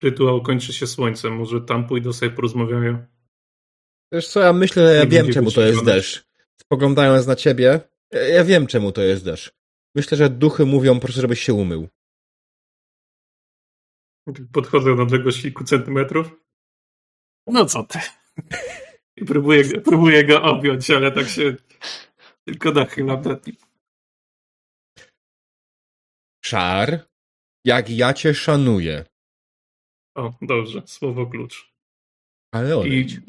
rytuał 0.03 0.43
kończy 0.43 0.73
się 0.73 0.87
słońcem. 0.87 1.37
Może 1.37 1.61
tam 1.61 1.87
pójdą 1.87 2.13
sobie 2.13 2.31
porozmawiają. 2.31 3.07
Wiesz 4.13 4.29
co, 4.29 4.41
ja 4.41 4.53
myślę, 4.53 4.87
że 4.87 4.95
ja 4.95 5.05
Nie 5.05 5.11
wiem, 5.11 5.33
czemu 5.33 5.51
to 5.51 5.61
jest 5.61 5.73
wyciągane. 5.73 5.97
deszcz. 5.97 6.27
Spoglądając 6.61 7.27
na 7.27 7.37
ciebie, 7.37 7.81
ja- 8.35 8.45
wiem, 8.45 8.67
czemu 8.67 8.93
to 8.93 9.03
jest 9.03 9.25
deszcz. 9.25 9.53
Myślę, 9.95 10.17
że 10.19 10.31
duchy 10.31 10.67
mówią 10.67 10.95
po 10.95 11.01
prostu, 11.01 11.21
żebyś 11.21 11.41
się 11.41 11.55
umył. 11.55 11.89
Podchodzę 14.53 14.95
na 14.95 15.03
odległość 15.03 15.43
kilku 15.43 15.65
centymetrów. 15.65 16.31
No 17.47 17.67
co 17.67 17.85
ty? 17.85 17.99
I 19.17 19.25
próbuję, 19.25 19.65
próbuję 19.81 20.25
go 20.25 20.43
objąć, 20.43 20.91
ale 20.91 21.13
tak 21.13 21.29
się 21.29 21.57
tylko 22.47 22.73
nachylam 22.73 23.23
nad 23.23 23.47
nim. 23.47 23.57
Szar, 26.45 27.09
jak 27.65 27.91
ja 27.91 28.15
cię 28.15 28.35
szanuję, 28.35 29.05
O, 30.17 30.35
dobrze, 30.43 30.83
słowo 30.87 31.27
klucz. 31.27 31.73
ale 32.55 32.69
I 32.69 32.73
odejdź. 32.73 33.21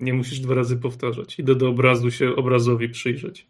nie 0.00 0.14
musisz 0.14 0.40
dwa 0.40 0.54
razy 0.54 0.76
powtarzać. 0.76 1.38
Idę 1.38 1.54
do 1.54 1.68
obrazu 1.68 2.10
się 2.10 2.36
obrazowi 2.36 2.88
przyjrzeć. 2.88 3.46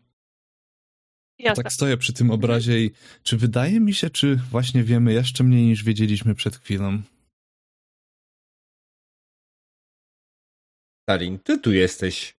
Jasne. 1.38 1.64
Tak 1.64 1.72
stoję 1.72 1.96
przy 1.96 2.12
tym 2.12 2.30
obrazie 2.30 2.84
i 2.84 2.90
czy 3.22 3.36
wydaje 3.36 3.80
mi 3.80 3.94
się, 3.94 4.10
czy 4.10 4.36
właśnie 4.36 4.82
wiemy 4.82 5.12
jeszcze 5.12 5.44
mniej 5.44 5.64
niż 5.64 5.84
wiedzieliśmy 5.84 6.34
przed 6.34 6.56
chwilą? 6.56 7.02
Stalin, 11.02 11.38
ty 11.38 11.58
tu 11.58 11.72
jesteś 11.72 12.34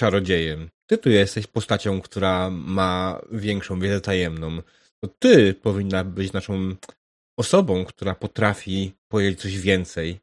czarodziejem. 0.00 0.70
Ty 0.86 0.98
tu 0.98 1.08
jesteś 1.10 1.46
postacią, 1.46 2.00
która 2.00 2.50
ma 2.50 3.20
większą 3.32 3.80
wiedzę 3.80 4.00
tajemną. 4.00 4.62
To 5.00 5.08
ty 5.18 5.54
powinna 5.54 6.04
być 6.04 6.32
naszą 6.32 6.74
osobą, 7.38 7.84
która 7.84 8.14
potrafi 8.14 8.92
powiedzieć 9.08 9.40
coś 9.40 9.58
więcej. 9.58 10.20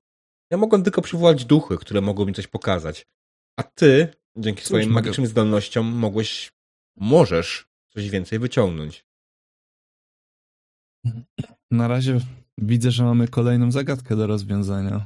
Ja 0.51 0.57
mogłem 0.57 0.83
tylko 0.83 1.01
przywołać 1.01 1.45
duchy, 1.45 1.77
które 1.77 2.01
mogą 2.01 2.25
mi 2.25 2.33
coś 2.33 2.47
pokazać. 2.47 3.07
A 3.59 3.63
ty, 3.63 4.07
dzięki 4.37 4.61
Cóż, 4.61 4.67
swoim 4.67 4.89
mogę- 4.89 4.93
magicznym 4.93 5.27
zdolnościom, 5.27 5.85
mogłeś, 5.85 6.51
możesz 6.95 7.67
coś 7.93 8.09
więcej 8.09 8.39
wyciągnąć. 8.39 9.05
Na 11.71 11.87
razie 11.87 12.19
widzę, 12.57 12.91
że 12.91 13.03
mamy 13.03 13.27
kolejną 13.27 13.71
zagadkę 13.71 14.15
do 14.15 14.27
rozwiązania. 14.27 15.05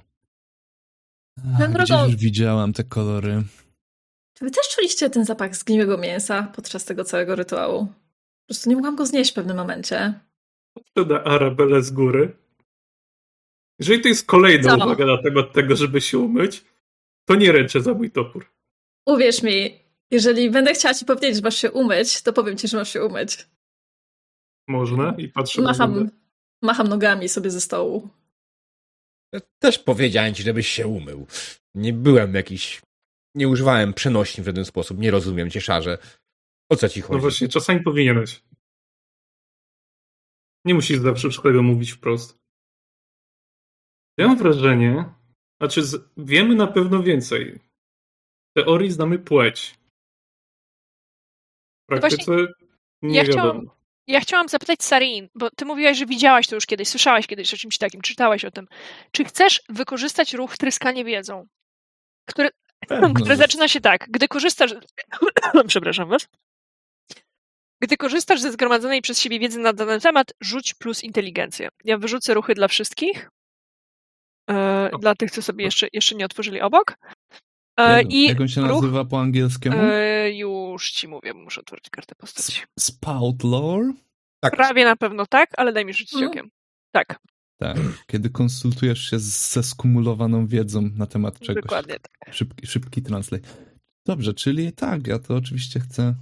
Ach, 1.60 1.74
Gdzieś 1.74 1.90
już 1.90 2.16
widziałam 2.16 2.74
te 2.74 2.84
kolory. 2.84 3.44
Wy 4.42 4.52
też 4.52 4.70
czuliście 4.76 5.10
ten 5.10 5.26
zapach 5.26 5.56
zgniłego 5.56 5.98
mięsa 5.98 6.52
podczas 6.56 6.86
tego 6.86 7.04
całego 7.04 7.36
rytuału? 7.36 7.86
Po 7.86 8.46
prostu 8.48 8.70
nie 8.70 8.76
mogłam 8.76 8.96
go 8.96 9.06
znieść 9.06 9.32
w 9.32 9.34
pewnym 9.34 9.58
momencie. 9.58 10.14
Sprzeda 10.80 11.24
Arabelę 11.24 11.82
z 11.82 11.92
góry. 11.92 12.38
Jeżeli 13.80 14.02
to 14.02 14.08
jest 14.08 14.26
kolejna 14.26 14.78
Co? 14.78 14.86
uwaga 14.86 15.06
na 15.06 15.24
temat 15.24 15.54
tego, 15.54 15.76
żeby 15.76 16.02
się 16.02 16.18
umyć, 16.18 16.66
to 17.26 17.36
nie 17.36 17.52
ręczę 17.52 17.82
za 17.82 17.94
mój 17.94 18.12
topór. 18.12 18.46
Uwierz 19.06 19.44
mi, 19.44 19.80
jeżeli 20.12 20.50
będę 20.52 20.74
chciała 20.74 20.94
ci 20.94 21.06
powiedzieć, 21.06 21.36
że 21.36 21.42
masz 21.42 21.58
się 21.58 21.72
umyć, 21.72 22.22
to 22.22 22.34
powiem 22.34 22.58
ci, 22.58 22.68
że 22.68 22.78
masz 22.78 22.94
się 22.94 23.06
umyć. 23.06 23.48
Można? 24.68 25.16
I 25.18 25.28
patrzę 25.28 25.62
na 25.62 25.70
Macham, 25.70 25.94
wodę. 25.94 26.10
Macham 26.62 26.88
nogami 26.88 27.30
sobie 27.30 27.52
ze 27.52 27.62
stołu. 27.62 28.10
Też 29.60 29.80
powiedziałem 29.80 30.34
ci, 30.34 30.44
żebyś 30.44 30.68
się 30.68 30.88
umył. 30.88 31.28
Nie 31.76 31.94
byłem 31.94 32.34
jakiś... 32.36 32.82
Nie 33.36 33.48
używałem 33.48 33.94
przenośni 33.94 34.44
w 34.44 34.46
żaden 34.46 34.66
sposób. 34.66 34.98
Nie 35.00 35.12
rozumiem 35.12 35.50
cię, 35.50 35.62
szarze. 35.62 35.98
O 36.72 36.76
co 36.76 36.90
ci 36.90 37.02
chodzi? 37.02 37.14
No 37.14 37.20
właśnie, 37.20 37.48
czasami 37.48 37.80
powinieneś. 37.84 38.44
Nie 40.66 40.74
musisz 40.74 41.00
zawsze 41.00 41.30
wszystkiego 41.30 41.64
mówić 41.64 41.92
wprost. 41.92 42.38
Ja 44.18 44.28
mam 44.28 44.38
wrażenie, 44.38 45.06
znaczy 45.62 45.84
z, 45.84 46.10
wiemy 46.18 46.56
na 46.56 46.68
pewno 46.68 47.04
więcej. 47.04 47.60
W 48.50 48.54
teorii 48.56 48.92
znamy 48.92 49.20
płeć. 49.20 49.76
W 51.84 51.86
praktyce 51.88 52.32
nie 53.02 53.18
ja 53.18 53.24
wiadomo. 53.24 53.50
chciałam- 53.52 53.70
Ja 54.08 54.20
chciałam 54.20 54.48
zapytać 54.50 54.84
Sarin, 54.84 55.30
bo 55.36 55.50
ty 55.50 55.66
mówiłaś, 55.66 55.98
że 55.98 56.06
widziałaś 56.06 56.48
to 56.48 56.56
już 56.56 56.66
kiedyś, 56.66 56.88
słyszałaś 56.88 57.28
kiedyś 57.28 57.54
o 57.54 57.58
czymś 57.58 57.78
takim, 57.78 58.02
czytałaś 58.02 58.46
o 58.46 58.52
tym. 58.52 58.68
Czy 59.12 59.26
chcesz 59.26 59.62
wykorzystać 59.70 60.34
ruch 60.34 60.58
tryskanie 60.58 61.06
wiedzą, 61.06 61.48
który, 62.30 62.50
Że- 63.26 63.36
zaczyna 63.36 63.68
się 63.68 63.82
tak, 63.82 64.06
gdy 64.10 64.28
korzystasz... 64.28 64.74
Przepraszam 65.68 66.10
was. 66.10 66.28
Gdy 67.82 67.98
korzystasz 67.98 68.42
ze 68.42 68.52
zgromadzonej 68.52 69.02
przez 69.02 69.20
siebie 69.20 69.40
wiedzy 69.40 69.60
na 69.60 69.74
dany 69.74 70.00
temat, 70.00 70.34
rzuć 70.42 70.74
plus 70.74 71.04
inteligencję. 71.04 71.70
Ja 71.84 71.98
wyrzucę 71.98 72.34
ruchy 72.34 72.54
dla 72.54 72.68
wszystkich. 72.68 73.30
E, 74.50 74.90
dla 75.00 75.16
tych, 75.16 75.32
co 75.32 75.42
sobie 75.42 75.66
jeszcze, 75.66 75.88
jeszcze 75.94 76.16
nie 76.16 76.26
otworzyli 76.26 76.62
obok. 76.62 76.96
E, 77.80 77.98
Jak, 77.98 78.12
I 78.14 78.28
jak 78.28 78.42
on 78.42 78.48
się 78.48 78.62
ruch, 78.62 78.82
nazywa 78.82 79.06
po 79.06 79.20
angielskiemu? 79.22 79.78
e, 79.82 80.32
już 80.32 80.92
ci 80.92 81.08
mówię, 81.08 81.34
bo 81.34 81.40
muszę 81.40 81.62
otworzyć 81.62 81.90
kartę 81.90 82.16
postaci. 82.16 82.62
Spout 82.80 83.44
lore? 83.44 83.94
Tak. 84.44 84.56
Prawie 84.56 84.86
na 84.86 84.96
pewno 84.96 85.26
tak, 85.26 85.50
ale 85.58 85.74
daj 85.74 85.86
mi 85.86 85.94
rzucić 85.94 86.14
Mhm. 86.14 86.32
okiem. 86.32 86.50
Tak, 86.96 87.20
Tak. 87.62 87.78
Kiedy 88.08 88.30
konsultujesz 88.30 89.10
się 89.10 89.20
z, 89.20 89.54
ze 89.54 89.64
skumulowaną 89.64 90.48
wiedzą 90.48 90.82
na 90.82 91.06
temat 91.06 91.40
czegoś. 91.40 91.64
dokładnie 91.64 92.00
tak. 92.00 92.34
Szybki, 92.34 92.68
szybki 92.68 93.02
translate. 93.02 93.48
Dobrze, 94.06 94.34
czyli 94.34 94.74
tak, 94.74 95.08
ja 95.08 95.20
to 95.20 95.36
oczywiście 95.36 95.80
chcę. 95.80 96.16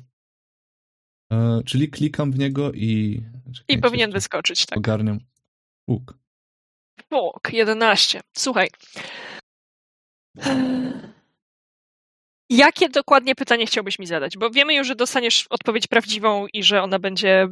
E, 1.31 1.61
czyli 1.65 1.89
klikam 1.89 2.31
w 2.31 2.39
niego 2.39 2.71
i. 2.73 3.23
I 3.67 3.77
powinien 3.77 4.11
wyskoczyć, 4.11 4.65
tak. 4.65 4.77
Ogarniam. 4.77 5.19
Łuk. 5.89 6.17
Fok, 7.09 7.53
11. 7.53 8.21
Słuchaj. 8.37 8.69
Jakie 12.49 12.89
dokładnie 12.89 13.35
pytanie 13.35 13.65
chciałbyś 13.65 13.99
mi 13.99 14.05
zadać? 14.05 14.37
Bo 14.37 14.49
wiemy 14.49 14.75
już, 14.75 14.87
że 14.87 14.95
dostaniesz 14.95 15.47
odpowiedź 15.49 15.87
prawdziwą 15.87 16.47
i 16.53 16.63
że 16.63 16.81
ona 16.81 16.99
będzie 16.99 17.47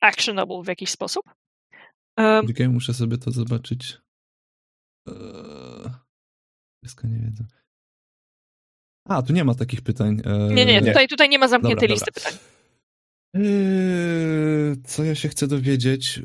actionable 0.00 0.62
w 0.62 0.68
jakiś 0.68 0.90
sposób. 0.90 1.24
Um, 2.16 2.46
Czekaj, 2.46 2.68
muszę 2.68 2.94
sobie 2.94 3.18
to 3.18 3.30
zobaczyć. 3.30 3.98
Eee, 5.08 5.14
Wszystko 6.82 7.06
nie 7.08 7.18
wiedzę. 7.18 7.44
A, 9.08 9.22
tu 9.22 9.32
nie 9.32 9.44
ma 9.44 9.54
takich 9.54 9.82
pytań. 9.82 10.22
Eee, 10.24 10.54
nie, 10.54 10.66
nie, 10.66 10.80
nie. 10.80 10.88
tutaj, 10.88 11.08
tutaj 11.08 11.28
nie 11.28 11.38
ma 11.38 11.48
zamkniętej 11.48 11.88
Dobra, 11.88 11.94
listy 11.94 12.10
dobra. 12.14 12.30
pytań. 12.30 12.48
Eee, 13.34 14.82
co 14.84 15.04
ja 15.04 15.14
się 15.14 15.28
chcę 15.28 15.46
dowiedzieć? 15.46 16.20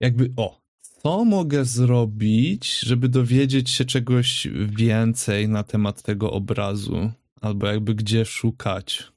Jakby, 0.00 0.32
o, 0.36 0.60
co 0.80 1.24
mogę 1.24 1.64
zrobić, 1.64 2.78
żeby 2.80 3.08
dowiedzieć 3.08 3.70
się 3.70 3.84
czegoś 3.84 4.48
więcej 4.68 5.48
na 5.48 5.62
temat 5.62 6.02
tego 6.02 6.30
obrazu? 6.32 7.12
Albo 7.40 7.66
jakby 7.66 7.94
gdzie 7.94 8.24
szukać? 8.24 9.12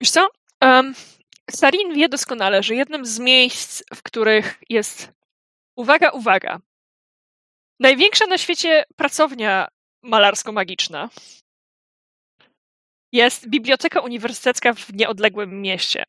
Wiesz 0.00 0.10
co? 0.10 0.28
Um, 0.62 0.94
Sarin 1.50 1.94
wie 1.94 2.08
doskonale, 2.08 2.62
że 2.62 2.74
jednym 2.74 3.06
z 3.06 3.18
miejsc, 3.18 3.82
w 3.94 4.02
których 4.02 4.62
jest. 4.68 5.12
Uwaga, 5.76 6.10
uwaga. 6.10 6.60
Największa 7.80 8.26
na 8.26 8.38
świecie 8.38 8.84
pracownia 8.96 9.68
malarsko-magiczna 10.02 11.08
jest 13.12 13.48
Biblioteka 13.48 14.00
Uniwersytecka 14.00 14.74
w 14.74 14.94
nieodległym 14.94 15.60
mieście. 15.60 16.04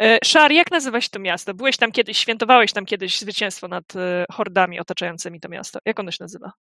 E, 0.00 0.18
Szar, 0.24 0.52
jak 0.52 0.70
nazywa 0.70 1.00
się 1.00 1.08
to 1.08 1.18
miasto? 1.18 1.54
Byłeś 1.54 1.76
tam 1.76 1.92
kiedyś, 1.92 2.18
świętowałeś 2.18 2.72
tam 2.72 2.86
kiedyś 2.86 3.18
zwycięstwo 3.18 3.68
nad 3.68 3.96
e, 3.96 4.24
hordami 4.32 4.80
otaczającymi 4.80 5.40
to 5.40 5.48
miasto. 5.48 5.78
Jak 5.84 6.00
ono 6.00 6.10
się 6.10 6.24
nazywa? 6.24 6.52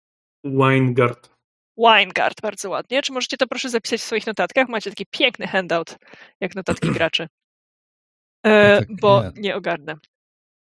Weingard. 0.44 1.35
Winegard, 1.78 2.42
bardzo 2.42 2.70
ładnie. 2.70 3.02
Czy 3.02 3.14
możecie 3.14 3.38
to 3.38 3.48
proszę 3.48 3.70
zapisać 3.70 4.02
w 4.02 4.04
swoich 4.04 4.28
notatkach? 4.28 4.70
Macie 4.70 4.90
taki 4.90 5.06
piękny 5.06 5.48
handout, 5.48 5.98
jak 6.40 6.56
notatki 6.56 6.92
graczy. 6.98 7.28
E, 8.46 8.80
tak, 8.80 8.88
bo 9.02 9.24
nie. 9.24 9.42
nie 9.42 9.56
ogarnę. 9.56 9.96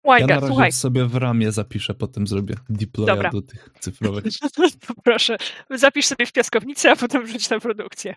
Ja 0.03 0.11
na 0.11 0.17
Winegard, 0.17 0.41
razie 0.41 0.47
słuchaj. 0.47 0.71
sobie 0.71 1.05
w 1.05 1.15
ramię 1.15 1.51
zapiszę, 1.51 1.93
potem 1.93 2.27
zrobię 2.27 2.55
deploya 2.69 3.05
Dobra. 3.05 3.29
do 3.29 3.41
tych 3.41 3.69
cyfrowych. 3.79 4.23
To 4.87 4.93
proszę, 5.03 5.37
zapisz 5.69 6.05
sobie 6.05 6.25
w 6.25 6.31
piaskownicy, 6.31 6.89
a 6.89 6.95
potem 6.95 7.25
wrzuć 7.25 7.49
na 7.49 7.59
produkcję. 7.59 8.15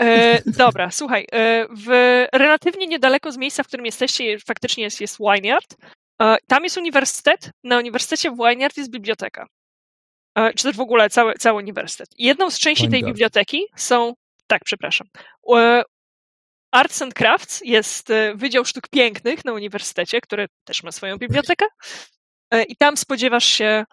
E, 0.00 0.42
dobra, 0.46 0.90
słuchaj, 1.00 1.26
e, 1.32 1.66
w 1.70 1.86
relatywnie 2.32 2.86
niedaleko 2.86 3.32
z 3.32 3.36
miejsca, 3.36 3.62
w 3.62 3.66
którym 3.66 3.86
jesteście, 3.86 4.38
faktycznie 4.38 4.84
jest, 4.84 5.00
jest 5.00 5.18
Wineyard. 5.18 5.76
E, 6.22 6.36
tam 6.46 6.64
jest 6.64 6.76
uniwersytet. 6.76 7.50
Na 7.64 7.78
uniwersytecie 7.78 8.30
w 8.30 8.36
Wineyard 8.36 8.76
jest 8.76 8.90
biblioteka. 8.90 9.46
E, 10.34 10.54
czy 10.54 10.64
też 10.64 10.76
w 10.76 10.80
ogóle 10.80 11.10
cały, 11.10 11.34
cały 11.34 11.58
uniwersytet. 11.58 12.08
Jedną 12.18 12.50
z 12.50 12.58
części 12.58 12.88
tej 12.88 13.04
biblioteki 13.04 13.64
są. 13.76 14.14
Tak, 14.46 14.64
przepraszam. 14.64 15.06
E, 15.56 15.82
Arts 16.70 17.02
and 17.02 17.14
Crafts 17.14 17.60
jest 17.64 18.10
e, 18.10 18.34
Wydział 18.34 18.64
Sztuk 18.64 18.88
Pięknych 18.88 19.44
na 19.44 19.52
uniwersytecie, 19.52 20.20
który 20.20 20.46
też 20.64 20.82
ma 20.82 20.92
swoją 20.92 21.18
bibliotekę. 21.18 21.66
I 22.68 22.76
tam 22.76 22.96
spodziewasz 22.96 23.44
się 23.44 23.84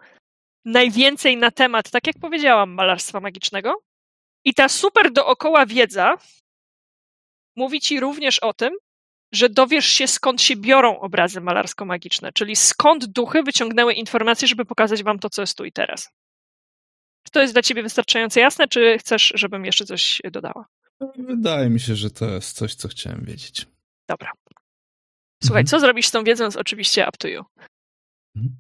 najwięcej 0.65 1.37
na 1.37 1.51
temat, 1.51 1.91
tak 1.91 2.07
jak 2.07 2.15
powiedziałam, 2.21 2.69
malarstwa 2.69 3.19
magicznego. 3.19 3.75
I 4.45 4.53
ta 4.53 4.69
super 4.69 5.11
dookoła 5.11 5.65
wiedza 5.65 6.15
mówi 7.55 7.81
ci 7.81 7.99
również 7.99 8.39
o 8.39 8.53
tym, 8.53 8.73
że 9.31 9.49
dowiesz 9.49 9.85
się, 9.85 10.07
skąd 10.07 10.41
się 10.41 10.55
biorą 10.55 10.99
obrazy 10.99 11.41
malarsko-magiczne, 11.41 12.33
czyli 12.33 12.55
skąd 12.55 13.05
duchy 13.05 13.43
wyciągnęły 13.43 13.93
informacje, 13.93 14.47
żeby 14.47 14.65
pokazać 14.65 15.03
wam 15.03 15.19
to, 15.19 15.29
co 15.29 15.41
jest 15.41 15.57
tu 15.57 15.65
i 15.65 15.71
teraz. 15.71 16.09
Czy 17.27 17.31
to 17.31 17.41
jest 17.41 17.53
dla 17.53 17.61
ciebie 17.61 17.83
wystarczająco 17.83 18.39
jasne, 18.39 18.67
czy 18.67 18.97
chcesz, 18.99 19.31
żebym 19.35 19.65
jeszcze 19.65 19.85
coś 19.85 20.21
dodała? 20.31 20.65
Wydaje 21.17 21.69
mi 21.69 21.79
się, 21.79 21.95
że 21.95 22.11
to 22.11 22.25
jest 22.25 22.57
coś, 22.57 22.75
co 22.75 22.87
chciałem 22.87 23.25
wiedzieć. 23.25 23.67
Dobra. 24.09 24.31
Słuchaj, 25.43 25.61
Mhm. 25.61 25.65
co 25.67 25.79
zrobisz 25.79 26.07
z 26.07 26.11
tą 26.11 26.23
wiedzą, 26.23 26.45
jest 26.45 26.57
oczywiście 26.57 27.01
up 27.09 27.17
to 27.17 27.27
you. 27.27 27.43
Hmm. 28.35 28.57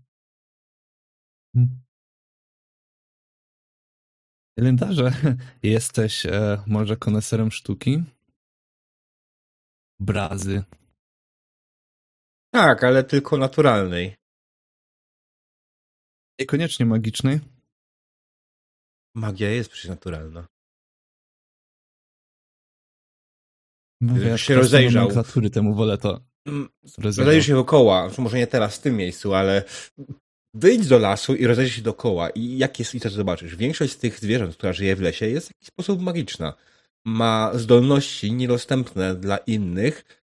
Kalendarze, 4.57 5.11
jesteś 5.63 6.25
e, 6.25 6.63
może 6.67 6.97
koneserem 6.97 7.51
sztuki? 7.51 8.03
Obrazy. 10.01 10.63
Tak, 12.53 12.83
ale 12.83 13.03
tylko 13.03 13.37
naturalnej. 13.37 14.15
Niekoniecznie 16.39 16.85
magicznej. 16.85 17.39
Magia 19.17 19.49
jest 19.49 19.69
przecież 19.69 19.89
naturalna. 19.89 20.47
No, 24.01 24.13
Gdybym 24.13 24.29
ja 24.29 24.37
się 24.37 24.55
rozejrzał. 24.55 25.01
nomenklatury 25.01 25.49
temu 25.49 25.75
wolę 25.75 25.97
to 25.97 26.27
Mm. 26.47 26.69
Rozejrzyj 26.97 27.43
się 27.43 27.53
dookoła, 27.53 28.09
może 28.17 28.37
nie 28.37 28.47
teraz 28.47 28.75
w 28.75 28.81
tym 28.81 28.95
miejscu, 28.95 29.33
ale 29.33 29.63
wyjdź 30.53 30.87
do 30.87 30.97
lasu 30.97 31.35
i 31.35 31.47
rozejrzyj 31.47 31.75
się 31.75 31.81
dookoła 31.81 32.29
i 32.29 32.57
jak 32.57 32.79
jest 32.79 32.95
i 32.95 32.99
co 32.99 33.09
zobaczysz. 33.09 33.55
Większość 33.55 33.93
z 33.93 33.97
tych 33.97 34.19
zwierząt, 34.19 34.55
która 34.55 34.73
żyje 34.73 34.95
w 34.95 35.01
lesie 35.01 35.29
jest 35.29 35.47
w 35.47 35.51
jakiś 35.51 35.67
sposób 35.67 36.01
magiczna. 36.01 36.53
Ma 37.05 37.51
zdolności 37.53 38.33
niedostępne 38.33 39.15
dla 39.15 39.37
innych 39.37 40.23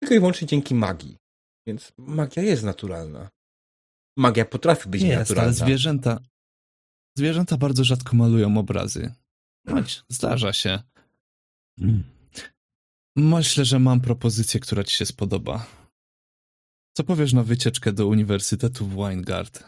tylko 0.00 0.14
i 0.14 0.18
wyłącznie 0.18 0.48
dzięki 0.48 0.74
magii. 0.74 1.16
Więc 1.66 1.92
magia 1.98 2.42
jest 2.42 2.62
naturalna. 2.62 3.28
Magia 4.16 4.44
potrafi 4.44 4.88
być 4.88 5.02
jest, 5.02 5.18
naturalna. 5.18 5.42
ale 5.42 5.52
zwierzęta 5.52 6.20
zwierzęta 7.18 7.56
bardzo 7.56 7.84
rzadko 7.84 8.16
malują 8.16 8.58
obrazy. 8.58 9.12
Chodź, 9.68 10.02
zdarza 10.08 10.52
się. 10.52 10.78
Myślę, 13.16 13.64
że 13.64 13.78
mam 13.78 14.00
propozycję, 14.00 14.60
która 14.60 14.84
ci 14.84 14.96
się 14.96 15.06
spodoba. 15.06 15.66
Co 16.96 17.04
powiesz 17.04 17.32
na 17.32 17.42
wycieczkę 17.42 17.92
do 17.92 18.06
Uniwersytetu 18.06 18.86
w 18.86 18.96
Weingard? 18.96 19.64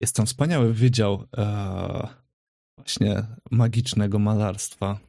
Jest 0.00 0.16
tam 0.16 0.26
wspaniały 0.26 0.74
wydział 0.74 1.26
e, 1.36 2.08
właśnie 2.76 3.26
magicznego 3.50 4.18
malarstwa. 4.18 5.00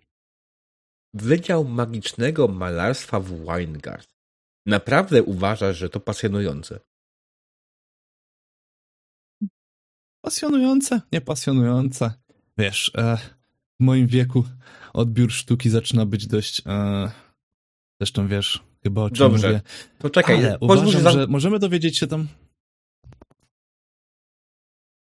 Wydział 1.14 1.66
Magicznego 1.66 2.48
Malarstwa 2.48 3.20
w 3.20 3.32
Weingard. 3.46 4.10
Naprawdę 4.66 5.24
uważasz, 5.24 5.78
że 5.78 5.90
to 5.90 6.00
pasjonujące? 6.00 6.80
Pasjonujące, 10.22 11.02
niepasjonujące. 11.12 12.14
Wiesz, 12.58 12.92
e, 12.98 13.18
w 13.80 13.84
moim 13.84 14.08
wieku 14.08 14.44
odbiór 14.94 15.32
sztuki 15.32 15.70
zaczyna 15.70 16.06
być 16.06 16.28
dość. 16.28 16.62
E, 16.66 17.12
zresztą 18.00 18.28
wiesz, 18.28 18.64
chyba 18.84 19.02
o 19.02 19.10
czym 19.10 19.18
Dobrze. 19.18 19.48
mówię. 19.48 19.62
To 20.00 20.10
czekaj, 20.10 20.36
Ale 20.36 20.60
uważam, 20.60 20.92
że... 20.92 21.12
że 21.12 21.28
możemy 21.28 21.60
dowiedzieć 21.60 21.98
się 21.98 22.08
tam... 22.08 22.28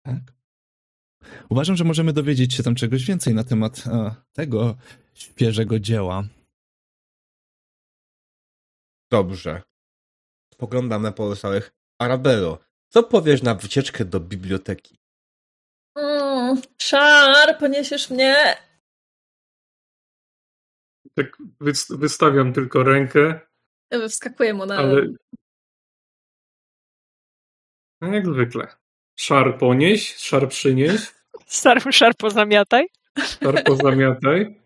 Tak? 0.02 0.34
Uważam, 1.48 1.76
że 1.76 1.84
możemy 1.84 2.12
dowiedzieć 2.12 2.54
się 2.54 2.62
tam 2.62 2.74
czegoś 2.74 3.04
więcej 3.04 3.34
na 3.34 3.44
temat 3.44 3.86
e, 3.86 4.14
tego 4.32 4.76
świeżego 5.14 5.80
dzieła. 5.80 6.24
Dobrze. 9.10 9.62
Spoglądam 10.54 11.02
na 11.02 11.12
pozostałych. 11.12 11.72
Arabello, 11.98 12.58
co 12.88 13.02
powiesz 13.02 13.42
na 13.42 13.54
wycieczkę 13.54 14.04
do 14.04 14.20
biblioteki? 14.20 15.01
Szar, 16.82 17.58
poniesiesz 17.58 18.10
mnie. 18.10 18.56
Tak 21.14 21.26
wys- 21.60 21.96
wystawiam 21.98 22.52
tylko 22.52 22.82
rękę, 22.82 23.40
Wskakuję 24.08 24.54
mu 24.54 24.66
na. 24.66 24.76
ale. 24.76 25.06
No 28.00 28.14
jak 28.14 28.26
zwykle. 28.26 28.66
Szar 29.16 29.58
ponieś, 29.58 30.16
szar 30.16 30.48
przynieś, 30.48 31.12
Starym 31.46 31.92
szarpo 31.92 32.30
zamiataj. 32.30 32.86
szar 33.18 33.64
pozamiataj. 33.64 34.60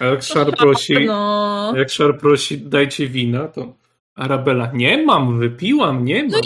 A 0.00 0.04
jak 0.04 0.22
szar 0.22 0.56
prosi, 0.56 1.06
No. 1.06 1.72
jak 1.76 1.90
szar 1.90 2.18
prosi, 2.18 2.58
dajcie 2.58 3.06
wina, 3.08 3.48
to 3.48 3.74
Arabela, 4.14 4.70
nie 4.74 5.04
mam, 5.04 5.38
wypiłam, 5.38 6.04
nie 6.04 6.22
mam. 6.22 6.30
No 6.32 6.40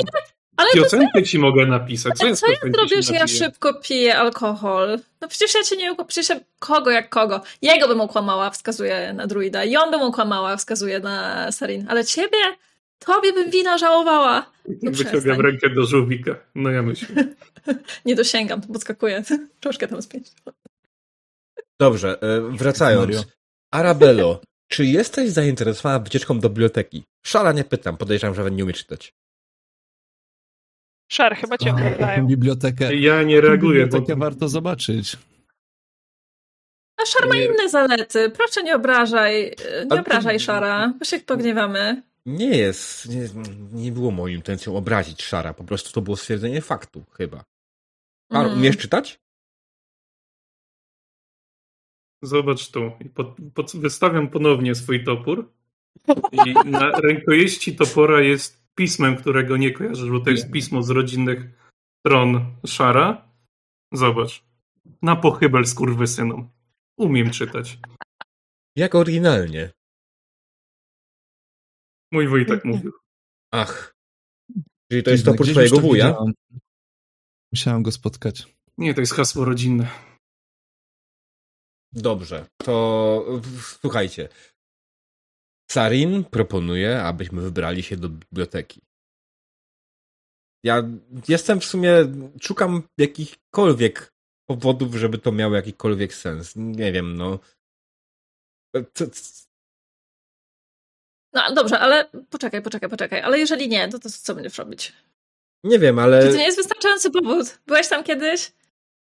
Ale 0.60 0.70
to 0.72 0.82
Piosenkę 0.82 1.22
ci 1.22 1.38
mogę 1.38 1.66
napisać. 1.66 2.18
Co 2.18 2.36
co 2.36 2.46
ja 2.50 2.56
zrobię, 2.72 3.02
że 3.02 3.14
ja 3.14 3.26
szybko 3.26 3.74
piję 3.74 4.18
alkohol? 4.18 4.98
No 5.20 5.28
przecież 5.28 5.54
ja 5.54 5.62
cię 5.62 5.76
nie 5.76 5.92
ukłamałam. 5.92 6.08
Przecież 6.08 6.28
ja- 6.28 6.40
kogo 6.58 6.90
jak 6.90 7.08
kogo? 7.08 7.40
Jego 7.62 7.88
bym 7.88 8.00
ukłamała, 8.00 8.50
wskazuje 8.50 9.12
na 9.12 9.26
druida. 9.26 9.64
I 9.64 9.76
on 9.76 9.90
bym 9.90 10.02
ukłamała, 10.02 10.56
wskazuje 10.56 11.00
na 11.00 11.52
Sarin. 11.52 11.86
Ale 11.88 12.04
ciebie? 12.04 12.38
Tobie 12.98 13.32
bym 13.32 13.50
wina 13.50 13.78
żałowała. 13.78 14.50
No 14.82 14.90
Wyciągam 14.90 15.40
rękę 15.40 15.70
do 15.70 15.84
żółwika. 15.84 16.36
No 16.54 16.70
ja 16.70 16.82
myślę. 16.82 17.24
Nie 18.06 18.14
dosięgam, 18.14 18.60
podskakuję. 18.60 19.22
Troszkę 19.60 19.88
tam 19.88 20.02
spięć. 20.02 20.28
Dobrze, 21.80 22.22
e, 22.22 22.40
wracając. 22.56 23.26
Arabello, 23.70 24.40
czy 24.68 24.86
jesteś 24.86 25.30
zainteresowana 25.30 25.98
wycieczką 25.98 26.40
do 26.40 26.48
biblioteki? 26.48 27.04
Szala 27.26 27.52
nie 27.52 27.64
pytam, 27.64 27.96
podejrzewam, 27.96 28.34
że 28.34 28.50
nie 28.50 28.64
umie 28.64 28.72
czytać. 28.72 29.14
Szar, 31.12 31.36
chyba 31.36 31.58
cię 31.58 31.70
A, 31.70 31.74
oglądają. 31.74 32.26
bibliotekę, 32.26 32.94
Ja 32.96 33.22
nie 33.22 33.40
reaguję. 33.40 33.80
Bo... 33.80 33.86
bibliotekę 33.86 34.18
warto 34.20 34.48
zobaczyć. 34.48 35.16
A 36.96 37.06
Szar 37.06 37.28
ma 37.28 37.34
Nie. 37.34 37.44
inne 37.46 37.68
zalety. 37.68 38.30
Proszę 38.30 38.62
nie 38.62 38.76
obrażaj. 38.76 39.56
Nie 39.82 39.86
to- 39.86 40.00
obrażaj 40.00 40.40
Szara, 40.40 40.92
bo 40.98 41.04
się 41.04 41.18
pogniewamy. 41.20 42.02
Nie 42.26 42.56
jest, 42.58 43.08
nie, 43.08 43.28
nie 43.72 43.92
było 43.92 44.10
moją 44.10 44.34
intencją 44.36 44.76
obrazić 44.76 45.22
Szara, 45.22 45.54
po 45.54 45.64
prostu 45.64 45.92
to 45.92 46.00
było 46.02 46.16
stwierdzenie 46.16 46.60
faktu, 46.60 47.04
chyba. 47.16 47.44
A, 48.30 48.40
Mm. 48.44 48.58
umiesz 48.58 48.76
czytać? 48.76 49.20
Zobacz 52.22 52.70
tu. 52.70 52.92
Pod, 53.14 53.36
pod, 53.54 53.72
wystawiam 53.76 54.28
ponownie 54.28 54.74
swój 54.74 55.04
topór. 55.04 55.52
I 56.46 56.54
na 56.70 56.90
rękojeści 56.90 57.76
topora 57.76 58.20
jest 58.20 58.59
pismem, 58.74 59.16
którego 59.16 59.56
nie 59.56 59.72
kojarzysz, 59.72 60.10
bo 60.10 60.20
to 60.20 60.30
jest 60.30 60.50
pismo 60.50 60.82
z 60.82 60.90
rodzinnych 60.90 61.38
stron 62.00 62.56
Szara. 62.66 63.30
Zobacz. 63.92 64.44
Na 65.02 65.16
pochybel 65.16 65.66
skurwysynom. 65.66 66.50
Umiem 66.98 67.30
czytać. 67.30 67.78
Jak 68.76 68.94
oryginalnie. 68.94 69.70
Mój 72.12 72.28
wuj 72.28 72.46
tak 72.46 72.64
mówił. 72.64 72.92
Ach. 73.52 73.94
Czyli 74.90 75.02
to 75.02 75.10
jest 75.10 75.24
topór 75.24 75.46
twojego 75.46 75.80
wuja? 75.80 76.06
widziałam. 76.06 76.32
Musiałem 77.52 77.82
go 77.82 77.92
spotkać. 77.92 78.56
Nie, 78.78 78.94
to 78.94 79.00
jest 79.00 79.14
hasło 79.14 79.44
rodzinne. 79.44 79.90
Dobrze, 81.92 82.46
to 82.62 83.24
słuchajcie. 83.60 84.28
Sarin 85.70 86.24
proponuje, 86.24 87.02
abyśmy 87.02 87.42
wybrali 87.42 87.82
się 87.82 87.96
do 87.96 88.08
biblioteki. 88.08 88.80
Ja 90.64 90.82
jestem 91.28 91.60
w 91.60 91.64
sumie, 91.64 91.92
szukam 92.42 92.82
jakichkolwiek 92.98 94.12
powodów, 94.46 94.94
żeby 94.94 95.18
to 95.18 95.32
miało 95.32 95.54
jakikolwiek 95.54 96.14
sens. 96.14 96.52
Nie 96.56 96.92
wiem, 96.92 97.16
no. 97.16 97.38
No 101.32 101.54
dobrze, 101.54 101.78
ale 101.78 102.10
poczekaj, 102.30 102.62
poczekaj, 102.62 102.90
poczekaj. 102.90 103.20
Ale 103.20 103.38
jeżeli 103.38 103.68
nie, 103.68 103.88
to, 103.88 103.98
to 103.98 104.10
co 104.10 104.34
będziesz 104.34 104.58
robić? 104.58 104.92
nie 105.64 105.78
wiem, 105.78 105.96
Czy 105.96 106.02
ale 106.02 106.28
to 106.28 106.36
nie 106.36 106.44
jest 106.44 106.58
wystarczający 106.58 107.10
powód? 107.10 107.58
Byłeś 107.66 107.88
tam 107.88 108.04
kiedyś? 108.04 108.52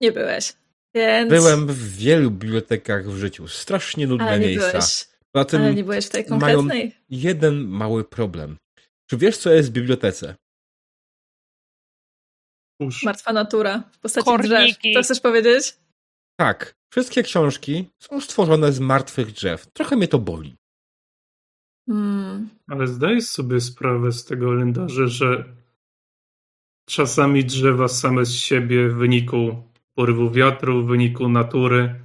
Nie 0.01 0.13
byłeś. 0.13 0.53
Więc... 0.95 1.31
byłem 1.31 1.67
w 1.67 1.97
wielu 1.97 2.31
bibliotekach 2.31 3.07
w 3.07 3.17
życiu. 3.17 3.49
Strasznie 3.49 4.07
nudne 4.07 4.27
Ale 4.27 4.39
nie 4.41 4.47
miejsca. 4.47 4.71
byłeś. 4.71 5.12
Poza 5.33 5.45
tym 5.45 5.63
Ale 5.63 5.75
nie 5.75 5.85
byłeś 5.85 6.07
w 6.07 6.11
tej 6.11 6.25
mają- 6.29 6.57
konkretnej. 6.57 6.97
jeden 7.11 7.69
mały 7.69 8.05
problem. 8.05 8.57
Czy 9.11 9.17
wiesz, 9.17 9.37
co 9.39 9.51
jest 9.53 9.69
w 9.69 9.73
bibliotece? 9.73 10.35
Uż. 12.81 13.03
Martwa 13.03 13.33
natura 13.33 13.83
w 13.93 13.99
postaci 13.99 14.25
Korniki. 14.25 14.51
drzew. 14.81 14.95
To 14.95 15.03
chcesz 15.03 15.21
powiedzieć? 15.21 15.77
Tak, 16.41 16.75
wszystkie 16.93 17.23
książki 17.23 17.91
są 17.99 18.21
stworzone 18.21 18.73
z 18.73 18.81
martwych 18.81 19.33
drzew. 19.33 19.67
Trochę 19.73 19.97
mnie 19.97 20.09
to 20.09 20.19
boli. 20.19 20.57
Hmm. 21.89 22.49
Ale 22.69 22.87
zdajesz 22.87 23.25
sobie 23.25 23.61
sprawę 23.61 24.13
z 24.13 24.25
tego, 24.25 24.53
Lendarze, 24.53 25.09
że 25.09 25.45
czasami 26.89 27.45
drzewa 27.45 27.89
same 27.89 28.25
z 28.25 28.33
siebie 28.35 28.89
w 28.89 28.95
wyniku 28.95 29.63
porywu 29.95 30.31
wiatru, 30.31 30.85
w 30.85 30.89
wyniku 30.89 31.29
natury 31.29 32.01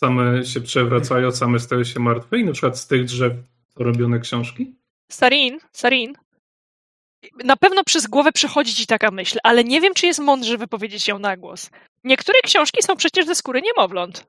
same 0.00 0.44
się 0.44 0.60
przewracają, 0.60 1.32
same 1.32 1.58
stają 1.58 1.84
się 1.84 2.00
martwe 2.00 2.38
i 2.38 2.44
na 2.44 2.52
przykład 2.52 2.78
z 2.78 2.86
tych 2.86 3.04
drzew 3.04 3.32
są 3.68 3.84
robione 3.84 4.20
książki? 4.20 4.74
Sarin, 5.10 5.58
Sarin. 5.72 6.12
Na 7.44 7.56
pewno 7.56 7.84
przez 7.84 8.06
głowę 8.06 8.32
przychodzi 8.32 8.74
ci 8.74 8.86
taka 8.86 9.10
myśl, 9.10 9.38
ale 9.42 9.64
nie 9.64 9.80
wiem, 9.80 9.94
czy 9.94 10.06
jest 10.06 10.20
mądrze 10.20 10.58
wypowiedzieć 10.58 11.08
ją 11.08 11.18
na 11.18 11.36
głos. 11.36 11.70
Niektóre 12.04 12.40
książki 12.44 12.82
są 12.82 12.96
przecież 12.96 13.26
ze 13.26 13.34
skóry 13.34 13.62
niemowląt. 13.62 14.26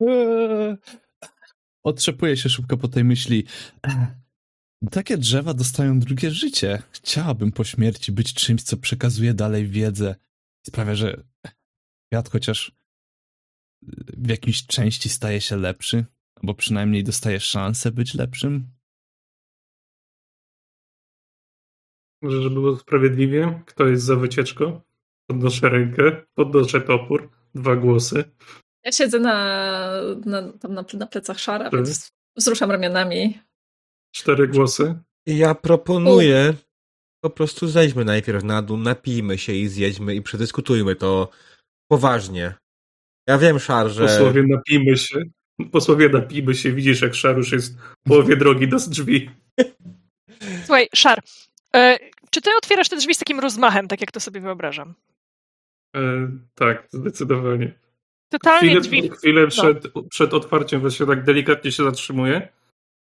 Eee. 0.00 0.76
Otrzepuję 1.82 2.36
się 2.36 2.48
szybko 2.48 2.76
po 2.76 2.88
tej 2.88 3.04
myśli. 3.04 3.44
Eee. 3.82 4.06
Takie 4.90 5.18
drzewa 5.18 5.54
dostają 5.54 6.00
drugie 6.00 6.30
życie. 6.30 6.82
Chciałabym 6.90 7.52
po 7.52 7.64
śmierci 7.64 8.12
być 8.12 8.34
czymś, 8.34 8.62
co 8.62 8.76
przekazuje 8.76 9.34
dalej 9.34 9.66
wiedzę. 9.66 10.14
Sprawia, 10.68 10.94
że 10.94 11.22
świat 12.06 12.28
chociaż 12.30 12.72
w 14.16 14.28
jakiejś 14.28 14.66
części 14.66 15.08
staje 15.08 15.40
się 15.40 15.56
lepszy, 15.56 16.04
albo 16.36 16.54
przynajmniej 16.54 17.04
dostaje 17.04 17.40
szansę 17.40 17.92
być 17.92 18.14
lepszym. 18.14 18.70
Może, 22.22 22.42
żeby 22.42 22.54
było 22.54 22.76
sprawiedliwie, 22.76 23.62
kto 23.66 23.86
jest 23.86 24.04
za 24.04 24.16
wycieczką? 24.16 24.80
Podnoszę 25.26 25.68
rękę, 25.68 26.26
podnoszę 26.34 26.80
topór, 26.80 27.30
dwa 27.54 27.76
głosy. 27.76 28.24
Ja 28.84 28.92
siedzę 28.92 29.18
na, 29.18 29.34
na, 30.26 30.52
tam 30.52 30.74
na, 30.74 30.84
na 30.94 31.06
plecach 31.06 31.38
szara, 31.38 31.64
Mhm. 31.64 31.84
więc 31.84 32.12
wzruszam 32.36 32.70
ramionami. 32.70 33.38
Cztery 34.14 34.48
głosy. 34.48 34.98
Ja 35.26 35.54
proponuję, 35.54 36.54
po 37.20 37.30
prostu 37.30 37.68
zejdźmy 37.68 38.04
najpierw 38.04 38.44
na 38.44 38.62
dół, 38.62 38.76
napijmy 38.76 39.38
się 39.38 39.52
i 39.52 39.68
zjedźmy 39.68 40.14
i 40.14 40.22
przedyskutujmy 40.22 40.96
to 40.96 41.30
poważnie. 41.90 42.54
Ja 43.26 43.38
wiem, 43.38 43.58
Szar, 43.58 43.88
że... 43.88 44.06
Posłowie 44.06 44.42
napijmy 44.48 44.96
się. 44.96 45.22
Posłowie 45.72 46.08
napijmy 46.08 46.54
się. 46.54 46.72
Widzisz, 46.72 47.02
jak 47.02 47.14
Szarusz 47.14 47.52
jest 47.52 47.78
w 47.78 48.08
połowie 48.08 48.36
drogi 48.42 48.68
do 48.68 48.76
drzwi. 48.76 49.30
Słuchaj, 50.64 50.88
Szar, 50.94 51.22
e, 51.74 51.98
czy 52.30 52.40
ty 52.40 52.50
otwierasz 52.58 52.88
te 52.88 52.96
drzwi 52.96 53.14
z 53.14 53.18
takim 53.18 53.40
rozmachem, 53.40 53.88
tak 53.88 54.00
jak 54.00 54.12
to 54.12 54.20
sobie 54.20 54.40
wyobrażam? 54.40 54.94
E, 55.96 56.30
tak, 56.54 56.88
zdecydowanie. 56.90 57.78
Totalnie 58.28 58.68
Chwilę, 58.68 58.80
drzwi. 58.80 59.10
chwilę 59.10 59.46
przed, 59.46 59.84
przed 60.10 60.34
otwarciem 60.34 60.80
właśnie 60.80 61.06
tak 61.06 61.24
delikatnie 61.24 61.72
się 61.72 61.84
zatrzymuję, 61.84 62.48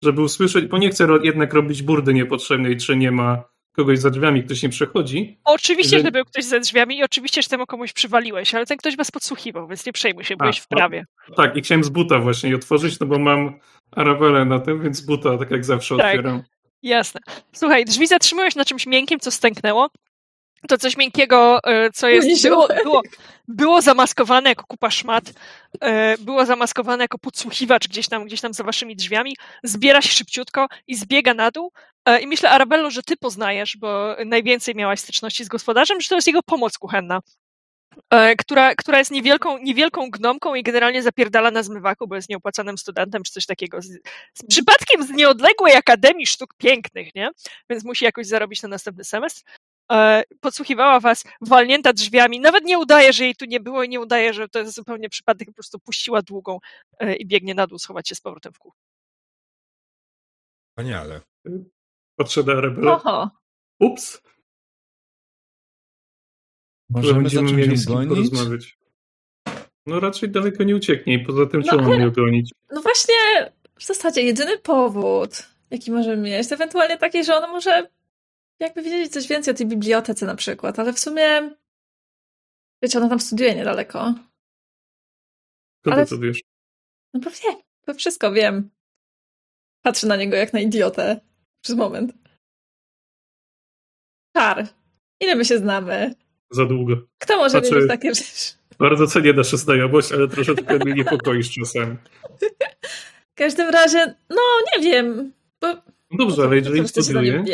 żeby 0.04 0.22
usłyszeć, 0.22 0.66
bo 0.66 0.78
nie 0.78 0.90
chcę 0.90 1.08
jednak 1.22 1.54
robić 1.54 1.82
burdy 1.82 2.14
niepotrzebnej, 2.14 2.76
czy 2.76 2.96
nie 2.96 3.12
ma 3.12 3.44
kogoś 3.76 3.98
za 3.98 4.10
drzwiami, 4.10 4.44
ktoś 4.44 4.62
nie 4.62 4.68
przechodzi. 4.68 5.38
Oczywiście, 5.44 5.96
Że- 5.98 6.04
że 6.04 6.10
był 6.12 6.24
ktoś 6.24 6.44
za 6.44 6.60
drzwiami 6.60 6.98
i 6.98 7.02
oczywiście, 7.04 7.42
że 7.42 7.48
temu 7.48 7.66
komuś 7.66 7.92
przywaliłeś, 7.92 8.54
ale 8.54 8.66
ten 8.66 8.76
ktoś 8.76 8.96
was 8.96 9.10
podsłuchiwał, 9.10 9.68
więc 9.68 9.86
nie 9.86 9.92
przejmuj 9.92 10.24
się, 10.24 10.36
byłeś 10.36 10.58
A, 10.58 10.62
w 10.62 10.68
prawie. 10.68 11.04
Tak, 11.36 11.56
i 11.56 11.62
chciałem 11.62 11.84
z 11.84 11.88
buta 11.88 12.18
właśnie 12.18 12.54
otworzyć, 12.54 13.00
no 13.00 13.06
bo 13.06 13.18
mam 13.18 13.60
Arabelę 13.92 14.44
na 14.44 14.58
tym, 14.60 14.82
więc 14.82 14.96
z 14.96 15.00
buta, 15.06 15.38
tak 15.38 15.50
jak 15.50 15.64
zawsze 15.64 15.96
Tak. 15.96 16.06
otwieram. 16.06 16.42
Jasne. 16.82 17.20
Słuchaj, 17.52 17.84
drzwi 17.84 18.06
zatrzymujesz 18.06 18.54
na 18.56 18.64
czymś 18.64 18.86
miękkim, 18.86 19.20
co 19.20 19.30
stęknęło. 19.30 19.88
To 20.68 20.78
coś 20.78 20.96
miękkiego, 20.96 21.60
e, 21.64 21.90
co 21.90 22.08
jest, 22.08 22.42
było, 22.42 22.68
było, 22.84 23.02
było 23.48 23.82
zamaskowane 23.82 24.48
jako 24.48 24.64
kupa 24.66 24.90
szmat, 24.90 25.24
e, 25.80 26.18
było 26.18 26.46
zamaskowane 26.46 27.04
jako 27.04 27.18
podsłuchiwacz 27.18 27.88
gdzieś 27.88 28.08
tam, 28.08 28.24
gdzieś 28.24 28.40
tam 28.40 28.54
za 28.54 28.64
waszymi 28.64 28.96
drzwiami, 28.96 29.36
zbiera 29.64 30.02
się 30.02 30.08
szybciutko 30.08 30.66
i 30.86 30.94
zbiega 30.96 31.34
na 31.34 31.50
dół. 31.50 31.72
E, 32.04 32.20
I 32.20 32.26
myślę, 32.26 32.50
Arabello, 32.50 32.90
że 32.90 33.02
ty 33.02 33.16
poznajesz, 33.16 33.76
bo 33.76 34.16
najwięcej 34.26 34.74
miałaś 34.74 35.00
styczności 35.00 35.44
z 35.44 35.48
gospodarzem, 35.48 36.00
że 36.00 36.08
to 36.08 36.14
jest 36.14 36.26
jego 36.26 36.42
pomoc 36.42 36.78
kuchenna, 36.78 37.20
która, 38.38 38.74
która 38.74 38.98
jest 38.98 39.10
niewielką, 39.10 39.58
niewielką 39.58 40.10
gnomką 40.10 40.54
i 40.54 40.62
generalnie 40.62 41.02
zapierdala 41.02 41.50
na 41.50 41.62
zmywaku, 41.62 42.08
bo 42.08 42.16
jest 42.16 42.28
nieopłacanym 42.28 42.78
studentem 42.78 43.22
czy 43.22 43.32
coś 43.32 43.46
takiego. 43.46 43.82
Z, 43.82 43.86
z 44.34 44.46
przypadkiem 44.48 45.06
z 45.06 45.10
nieodległej 45.10 45.76
Akademii 45.76 46.26
Sztuk 46.26 46.54
Pięknych, 46.58 47.14
nie? 47.14 47.30
Więc 47.70 47.84
musi 47.84 48.04
jakoś 48.04 48.26
zarobić 48.26 48.62
na 48.62 48.68
następny 48.68 49.04
semestr 49.04 49.42
e, 49.92 50.22
podsłuchiwała 50.40 51.00
was, 51.00 51.24
walnięta 51.40 51.92
drzwiami. 51.92 52.40
Nawet 52.40 52.64
nie 52.64 52.78
udaje, 52.78 53.12
że 53.12 53.24
jej 53.24 53.34
tu 53.36 53.44
nie 53.44 53.60
było 53.60 53.82
i 53.82 53.88
nie 53.88 54.00
udaje, 54.00 54.34
że 54.34 54.48
to 54.48 54.58
jest 54.58 54.74
zupełnie 54.74 55.08
przypadek. 55.08 55.48
Po 55.48 55.54
prostu 55.54 55.78
puściła 55.78 56.22
długą 56.22 56.58
e, 56.98 57.16
i 57.16 57.26
biegnie 57.26 57.54
na 57.54 57.66
dół 57.66 57.78
schować 57.78 58.08
się 58.08 58.14
z 58.14 58.20
powrotem 58.20 58.52
w 58.52 58.58
kuchni. 58.58 58.82
Wspaniale. 60.70 61.20
Patrzę 62.16 62.42
na 62.42 62.60
Rebelę. 62.60 62.92
Oho. 62.92 63.30
Ups. 63.80 64.22
Możemy 66.90 67.20
będziemy 67.20 67.52
mieli 67.52 67.76
z 67.76 67.86
kim 67.86 68.08
porozmawiać. 68.08 68.78
No 69.86 70.00
raczej 70.00 70.30
daleko 70.30 70.64
nie 70.64 70.76
ucieknie 70.76 71.14
i 71.14 71.18
poza 71.24 71.46
tym 71.46 71.60
No 71.60 71.70
czemu 71.70 71.84
ale- 71.92 71.98
mnie 71.98 72.10
gonić? 72.10 72.50
No 72.70 72.82
właśnie, 72.82 73.14
w 73.78 73.84
zasadzie 73.84 74.22
jedyny 74.22 74.58
powód, 74.58 75.48
jaki 75.70 75.90
możemy 75.90 76.16
mieć, 76.16 76.48
to 76.48 76.54
ewentualnie 76.54 76.98
taki, 76.98 77.24
że 77.24 77.36
ona 77.36 77.46
może 77.46 77.88
jakby 78.60 78.82
wiedzieć 78.82 79.12
coś 79.12 79.28
więcej 79.28 79.54
o 79.54 79.56
tej 79.56 79.66
bibliotece 79.66 80.26
na 80.26 80.34
przykład, 80.34 80.78
ale 80.78 80.92
w 80.92 80.98
sumie 80.98 81.56
wiecie, 82.82 82.98
ona 82.98 83.08
tam 83.08 83.20
studiuje 83.20 83.54
niedaleko. 83.54 84.14
To 85.84 85.92
ale- 85.92 86.06
ty 86.06 86.18
wiesz. 86.18 86.42
No 87.14 87.20
bo 87.20 87.30
wie, 87.30 87.62
to 87.86 87.94
wszystko 87.94 88.32
wiem. 88.32 88.70
Patrzę 89.82 90.06
na 90.06 90.16
niego 90.16 90.36
jak 90.36 90.52
na 90.52 90.60
idiotę 90.60 91.20
przez 91.64 91.76
moment. 91.76 92.12
Czar. 94.36 94.66
Ile 95.20 95.34
my 95.34 95.44
się 95.44 95.58
znamy? 95.58 96.14
Za 96.50 96.64
długo. 96.64 96.96
Kto 97.18 97.36
może 97.36 97.50
Znaczy- 97.50 97.70
wiedzieć 97.74 97.88
takie 97.88 98.14
rzeczy? 98.14 98.52
Bardzo 98.78 99.06
cenię 99.06 99.32
naszą 99.32 99.56
znajomość, 99.56 100.12
ale 100.12 100.28
troszeczkę 100.28 100.78
mnie 100.78 100.92
niepokoisz 100.92 101.50
czasem. 101.50 101.98
W 103.30 103.34
każdym 103.34 103.68
razie, 103.70 104.14
no 104.30 104.42
nie 104.76 104.82
wiem. 104.82 105.32
Bo 105.60 105.66
No 106.10 106.26
dobrze, 106.26 106.42
ale 106.42 106.56
jeżeli 106.56 106.88
studiuje. 106.88 107.44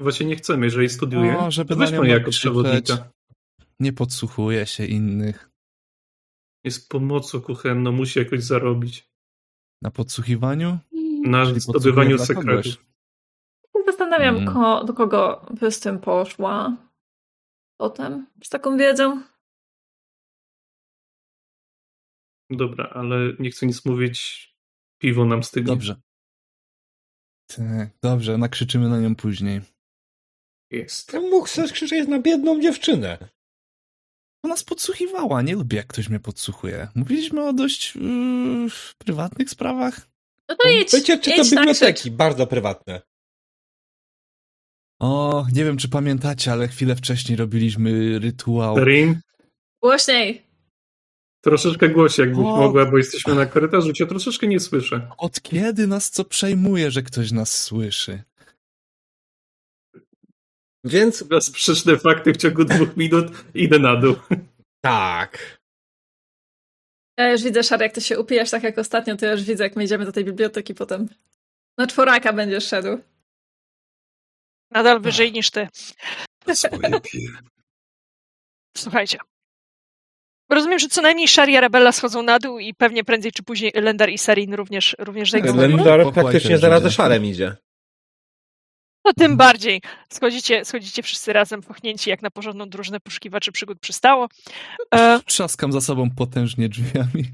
Właśnie 0.00 0.26
nie 0.26 0.36
chcemy, 0.36 0.66
jeżeli 0.66 0.88
studiuje, 0.88 1.38
O, 1.38 1.50
żeby 1.50 1.74
to 1.74 1.80
weźmy 1.80 2.08
jako 2.08 2.30
przewodnika. 2.30 3.10
Nie 3.80 3.92
podsłuchuje 3.92 4.66
się 4.66 4.84
innych. 4.86 5.50
Jest 6.64 6.88
pomocą 6.88 7.40
kuchenną, 7.40 7.92
musi 7.92 8.18
jakoś 8.18 8.42
zarobić. 8.42 9.08
Na 9.82 9.90
podsłuchiwaniu? 9.90 10.78
Na 11.24 11.46
Czyli 11.46 11.60
zdobywaniu 11.60 12.18
sekretów. 12.18 12.84
Zastanawiam, 13.86 14.36
Mm. 14.36 14.54
ko, 14.54 14.84
do 14.84 14.92
kogo 14.94 15.46
by 15.60 15.70
z 15.70 15.80
tym 15.80 15.98
poszła 15.98 16.76
potem, 17.80 18.26
z 18.44 18.48
taką 18.48 18.76
wiedzą. 18.76 19.22
Dobra, 22.50 22.88
ale 22.94 23.16
nie 23.38 23.50
chcę 23.50 23.66
nic 23.66 23.84
mówić. 23.84 24.48
Piwo 24.98 25.24
nam 25.24 25.42
stygnie. 25.42 25.72
Dobrze. 25.72 25.96
Tak, 27.46 27.90
dobrze, 28.02 28.38
nakrzyczymy 28.38 28.88
na 28.88 29.00
nią 29.00 29.14
później. 29.16 29.60
Jest. 30.70 31.12
Ja 31.12 31.20
mógł 31.20 31.46
sobie 31.46 31.68
krzyczeć 31.68 32.08
na 32.08 32.18
biedną 32.18 32.60
dziewczynę. 32.60 33.18
Ona 34.42 34.54
nas 34.54 34.64
podsłuchiwała, 34.64 35.42
nie 35.42 35.54
lubię 35.54 35.76
jak 35.76 35.86
ktoś 35.86 36.08
mnie 36.08 36.20
podsłuchuje. 36.20 36.88
Mówiliśmy 36.94 37.42
o 37.44 37.52
dość 37.52 37.96
yy, 37.96 38.68
prywatnych 38.98 39.50
sprawach. 39.50 40.00
No 40.48 40.56
to 40.62 40.68
idź, 40.68 40.92
Wiecie, 40.92 41.18
czy 41.18 41.30
to 41.30 41.36
na 41.36 41.44
biblioteki, 41.44 42.10
bardzo 42.10 42.46
prywatne. 42.46 43.02
O, 45.00 45.46
nie 45.52 45.64
wiem 45.64 45.76
czy 45.76 45.88
pamiętacie, 45.88 46.52
ale 46.52 46.68
chwilę 46.68 46.96
wcześniej 46.96 47.36
robiliśmy 47.36 48.18
rytuał. 48.18 48.76
Rin, 48.84 49.20
Głośniej. 49.82 50.42
troszeczkę 51.44 51.88
głośniej 51.88 52.26
jakbyś 52.26 52.46
O. 52.46 52.56
mogła, 52.56 52.86
bo 52.90 52.98
jesteśmy 52.98 53.34
na 53.34 53.46
korytarzu, 53.46 53.92
cię 53.92 54.06
troszeczkę 54.06 54.46
nie 54.46 54.60
słyszę. 54.60 55.08
Od 55.18 55.40
kiedy 55.42 55.86
nas 55.86 56.10
co 56.10 56.24
przejmuje, 56.24 56.90
że 56.90 57.02
ktoś 57.02 57.32
nas 57.32 57.62
słyszy? 57.62 58.22
Więc 60.84 61.22
Dla 61.22 61.40
sprzeczne 61.40 61.98
fakty 61.98 62.32
w 62.32 62.36
ciągu 62.36 62.64
dwóch 62.64 62.96
minut 62.96 63.26
idę 63.54 63.78
na 63.78 63.96
dół. 63.96 64.16
tak. 64.84 65.58
Ja 67.18 67.30
już 67.30 67.42
widzę, 67.42 67.62
Szary, 67.62 67.84
jak 67.84 67.94
ty 67.94 68.00
się 68.00 68.18
upijesz 68.20 68.50
tak 68.50 68.62
jak 68.62 68.78
ostatnio, 68.78 69.16
to 69.16 69.26
ja 69.26 69.32
już 69.32 69.42
widzę, 69.42 69.64
jak 69.64 69.76
my 69.76 69.84
idziemy 69.84 70.04
do 70.04 70.12
tej 70.12 70.24
biblioteki 70.24 70.74
potem. 70.74 71.08
Na 71.78 71.86
czworaka 71.86 72.32
będziesz 72.32 72.68
szedł. 72.68 72.98
Nadal 74.70 75.00
wyżej 75.00 75.32
niż 75.32 75.50
ty. 75.50 75.68
Słuchajcie. 78.76 79.18
Rozumiem, 80.50 80.78
że 80.78 80.88
co 80.88 81.02
najmniej 81.02 81.28
Shari 81.28 81.52
i 81.52 81.56
Arabella 81.56 81.92
schodzą 81.92 82.22
na 82.22 82.38
dół 82.38 82.58
i 82.58 82.74
pewnie 82.74 83.04
prędzej 83.04 83.32
czy 83.32 83.42
później 83.42 83.72
Lendar 83.74 84.10
i 84.10 84.18
Serin 84.18 84.54
również, 84.54 84.96
również 84.98 85.30
zejdą. 85.30 85.56
Lendar 85.56 86.12
praktycznie 86.12 86.58
zaraz 86.58 86.82
za 86.82 86.90
szarem 86.90 87.24
idzie. 87.24 87.56
No 89.04 89.12
tym 89.12 89.36
bardziej. 89.36 89.82
Schodzicie, 90.12 90.64
schodzicie 90.64 91.02
wszyscy 91.02 91.32
razem, 91.32 91.62
pochnięci 91.62 92.10
jak 92.10 92.22
na 92.22 92.30
porządną 92.30 92.68
drużynę 92.68 93.00
poszukiwaczy 93.00 93.52
przygód 93.52 93.78
przystało. 93.80 94.28
E, 94.94 95.20
Trzaskam 95.26 95.72
za 95.72 95.80
sobą 95.80 96.10
potężnie 96.16 96.68
drzwiami. 96.68 97.24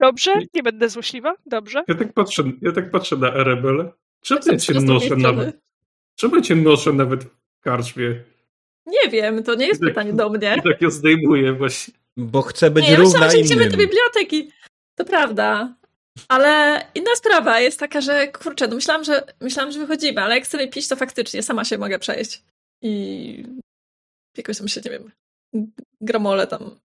dobrze, 0.00 0.32
nie 0.54 0.62
będę 0.62 0.88
złośliwa, 0.88 1.34
dobrze. 1.46 1.84
Ja 1.88 1.94
tak 1.94 2.12
patrzę, 2.12 2.42
ja 2.62 2.72
tak 2.72 2.90
patrzę 2.90 3.16
na 3.16 3.28
Erebel. 3.34 3.90
Czemu 4.22 4.40
ja 4.46 4.56
cię 4.58 4.58
z 4.58 4.66
drugiej 4.66 4.84
noszę 4.94 5.16
nawet? 5.16 5.60
Czemu 6.16 6.40
cię 6.40 6.56
noszę 6.56 6.92
nawet 6.92 7.24
w 7.24 7.60
karczmie? 7.60 8.22
Nie 8.86 9.10
wiem, 9.10 9.42
to 9.44 9.54
nie 9.54 9.66
jest 9.66 9.80
Tak. 9.80 9.88
pytanie 9.88 10.12
do 10.12 10.30
mnie. 10.30 10.56
I 10.58 10.62
tak 10.62 10.82
ją 10.82 10.90
zdejmuję 10.90 11.52
właśnie. 11.52 11.94
Bo 12.16 12.42
chce 12.42 12.70
być 12.70 12.84
Nie, 12.84 12.90
ja 12.90 12.96
równa 12.96 13.12
myślałam, 13.12 13.30
że 13.30 13.38
idziemy 13.40 13.68
do 13.70 13.76
biblioteki. 13.76 14.50
To 14.94 15.04
prawda. 15.04 15.74
Ale 16.28 16.82
inna 16.94 17.16
sprawa 17.16 17.60
jest 17.60 17.80
taka, 17.80 18.00
że 18.00 18.28
kurczę, 18.28 18.68
no 18.68 18.74
myślałam, 18.74 19.04
że 19.04 19.22
myślałam, 19.40 19.72
że 19.72 19.78
wychodzimy, 19.78 20.22
ale 20.22 20.34
jak 20.34 20.44
chcemy 20.44 20.68
pić, 20.68 20.88
to 20.88 20.96
faktycznie 20.96 21.42
sama 21.42 21.64
się 21.64 21.78
mogę 21.78 21.98
przejść. 21.98 22.42
I 22.82 23.44
jakoś 24.36 24.58
tam 24.58 24.68
się, 24.68 24.80
nie 24.84 24.90
wiem, 24.90 25.10
gramole 26.00 26.46
tam. 26.46 26.78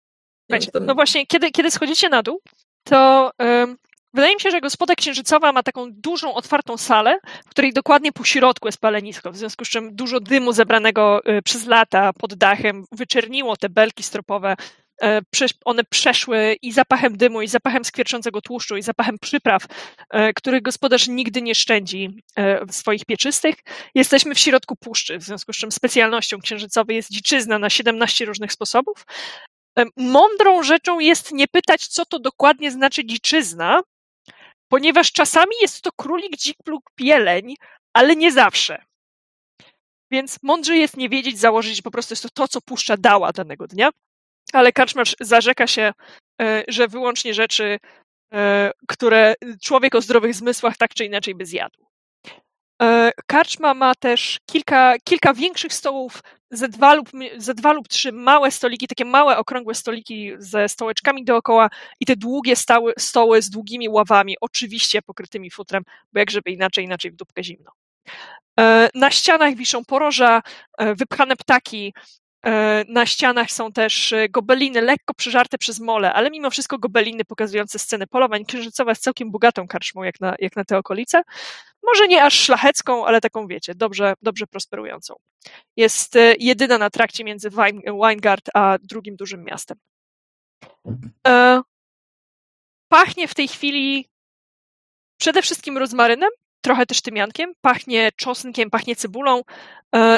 Słuchajcie, 0.51 0.73
tam... 0.73 0.87
no 0.87 0.95
właśnie, 0.95 1.27
kiedy, 1.27 1.51
kiedy 1.51 1.71
schodzicie 1.71 2.09
na 2.09 2.23
dół, 2.23 2.41
to 2.85 3.31
em, 3.39 3.77
wydaje 4.15 4.35
mi 4.35 4.41
się, 4.41 4.51
że 4.51 4.61
gospoda 4.61 4.95
księżycowa 4.95 5.53
ma 5.53 5.63
taką 5.63 5.93
dużą, 5.93 6.35
otwartą 6.35 6.77
salę, 6.77 7.19
w 7.47 7.51
której 7.51 7.73
dokładnie 7.73 8.13
po 8.13 8.25
środku 8.25 8.69
jest 8.69 8.79
palenisko, 8.79 9.33
w 9.33 9.37
związku 9.37 9.65
z 9.65 9.69
czym 9.69 9.95
dużo 9.95 10.21
dymu 10.21 10.53
zebranego 10.53 11.21
e, 11.25 11.43
przez 11.43 11.67
lata 11.67 12.13
pod 12.13 12.35
dachem 12.35 12.85
wyczerniło 12.93 13.57
te 13.57 13.69
belki 13.69 14.03
stropowe. 14.03 14.57
E, 15.03 15.23
One 15.65 15.85
przeszły 15.85 16.57
i 16.63 16.73
zapachem 16.73 17.17
dymu, 17.17 17.43
i 17.43 17.49
zapachem 17.49 17.85
skwierczącego 17.85 18.41
tłuszczu, 18.41 18.77
i 18.77 18.83
zapachem 18.83 19.19
przypraw, 19.19 19.67
e, 20.11 20.33
których 20.33 20.63
gospodarz 20.63 21.09
nigdy 21.09 21.43
nie 21.43 21.55
szczędzi 21.55 22.23
e, 22.37 22.67
w 22.67 22.75
swoich 22.75 23.05
pieczystych. 23.05 23.55
Jesteśmy 23.95 24.35
w 24.35 24.39
środku 24.39 24.77
puszczy, 24.77 25.19
w 25.19 25.23
związku 25.23 25.53
z 25.53 25.57
czym 25.57 25.73
specjalnością 25.73 26.41
księżycowej 26.41 26.97
jest 26.97 27.11
dziczyzna 27.11 27.59
na 27.59 27.71
17 27.71 28.25
różnych 28.25 28.53
sposobów. 28.53 29.07
Mądrą 29.97 30.63
rzeczą 30.63 31.01
jest 31.01 31.33
nie 31.33 31.49
pytać, 31.49 31.87
co 31.87 32.07
to 32.07 32.19
dokładnie 32.19 32.71
znaczy 32.71 33.05
dziczyzna, 33.05 33.81
ponieważ 34.69 35.13
czasami 35.13 35.53
jest 35.61 35.83
to 35.83 35.91
królik, 35.93 36.37
dzik 36.37 36.57
lub 36.67 36.83
pieleń, 36.95 37.55
ale 37.93 38.17
nie 38.17 38.33
zawsze. 38.33 38.85
Więc 40.11 40.39
mądrze 40.43 40.77
jest 40.77 40.97
nie 40.97 41.09
wiedzieć, 41.09 41.39
założyć, 41.39 41.77
że 41.77 41.83
po 41.83 41.91
prostu 41.91 42.13
jest 42.13 42.23
to 42.23 42.29
to, 42.35 42.49
co 42.49 42.61
puszcza 42.61 42.97
dała 42.97 43.33
danego 43.33 43.67
dnia. 43.67 43.91
Ale 44.53 44.73
karczmarz 44.73 45.17
zarzeka 45.21 45.67
się, 45.67 45.93
e, 46.43 46.65
że 46.69 46.89
wyłącznie 46.89 47.35
rzeczy, 47.35 47.79
e, 48.35 48.71
które 48.89 49.35
człowiek 49.63 49.95
o 49.95 50.01
zdrowych 50.01 50.35
zmysłach 50.35 50.77
tak 50.77 50.95
czy 50.95 51.05
inaczej 51.05 51.35
by 51.35 51.47
zjadł. 51.47 51.87
E, 52.83 53.13
Karczma 53.27 53.75
ma 53.75 53.95
też 53.95 54.39
kilka, 54.47 54.95
kilka 55.05 55.35
większych 55.35 55.73
stołów 55.73 56.23
ze 56.51 56.69
dwa, 56.69 56.95
lub, 56.95 57.11
ze 57.37 57.55
dwa 57.55 57.73
lub 57.73 57.89
trzy 57.89 58.13
małe 58.13 58.51
stoliki, 58.51 58.89
takie 58.89 59.05
małe, 59.05 59.39
okrągłe 59.39 59.75
stoliki 59.75 60.33
ze 60.39 60.69
stołeczkami 60.69 61.25
dookoła 61.25 61.71
i 62.01 62.07
te 62.07 62.17
długie 62.17 62.57
stały, 62.57 62.93
stoły 62.99 63.43
z 63.43 63.51
długimi 63.51 63.89
ławami, 63.89 64.37
oczywiście 64.41 65.03
pokrytymi 65.03 65.51
futrem, 65.51 65.83
bo 66.13 66.19
jak 66.21 66.31
żeby 66.31 66.51
inaczej, 66.51 66.85
inaczej 66.85 67.11
w 67.11 67.17
dupkę 67.17 67.45
zimno. 67.45 67.71
Na 68.95 69.11
ścianach 69.11 69.55
wiszą 69.55 69.85
poroża, 69.85 70.43
wypchane 70.79 71.37
ptaki, 71.37 71.95
na 72.89 73.07
ścianach 73.07 73.51
są 73.51 73.73
też 73.73 74.13
e, 74.13 74.29
gobeliny, 74.29 74.81
lekko 74.81 75.15
przeżarte 75.15 75.59
przez 75.59 75.81
mole, 75.81 76.13
ale 76.13 76.31
mimo 76.31 76.51
wszystko 76.51 76.79
gobeliny 76.79 77.25
pokazujące 77.25 77.79
sceny 77.79 78.07
polowań. 78.07 78.45
Księżycowa 78.45 78.91
jest 78.91 79.03
całkiem 79.03 79.31
bogatą 79.31 79.67
karczmą, 79.67 80.03
jak 80.03 80.21
na, 80.21 80.35
jak 80.39 80.57
na 80.57 80.65
te 80.65 80.79
okolice. 80.79 81.23
Może 81.83 82.09
nie 82.09 82.25
aż 82.25 82.35
szlachecką, 82.35 83.07
ale 83.07 83.21
taką, 83.21 83.47
wiecie, 83.47 83.75
dobrze, 83.75 84.15
dobrze 84.23 84.47
prosperującą. 84.47 85.15
Jest 85.77 86.17
e, 86.17 86.35
jedyna 86.39 86.79
na 86.79 86.91
trakcie 86.91 87.25
między 87.25 87.51
Weingard 88.01 88.51
a 88.55 88.79
drugim 88.83 89.17
dużym 89.17 89.45
miastem. 89.45 89.79
Pachnie 92.89 93.29
w 93.29 93.35
tej 93.35 93.49
chwili 93.49 94.09
przede 95.21 95.43
wszystkim 95.43 95.79
rozmarynem, 95.79 96.31
trochę 96.63 96.87
też 96.87 97.03
tymiankiem, 97.03 97.53
pachnie 97.61 98.11
czosnkiem, 98.17 98.71
pachnie 98.71 98.97
cebulą, 98.97 99.43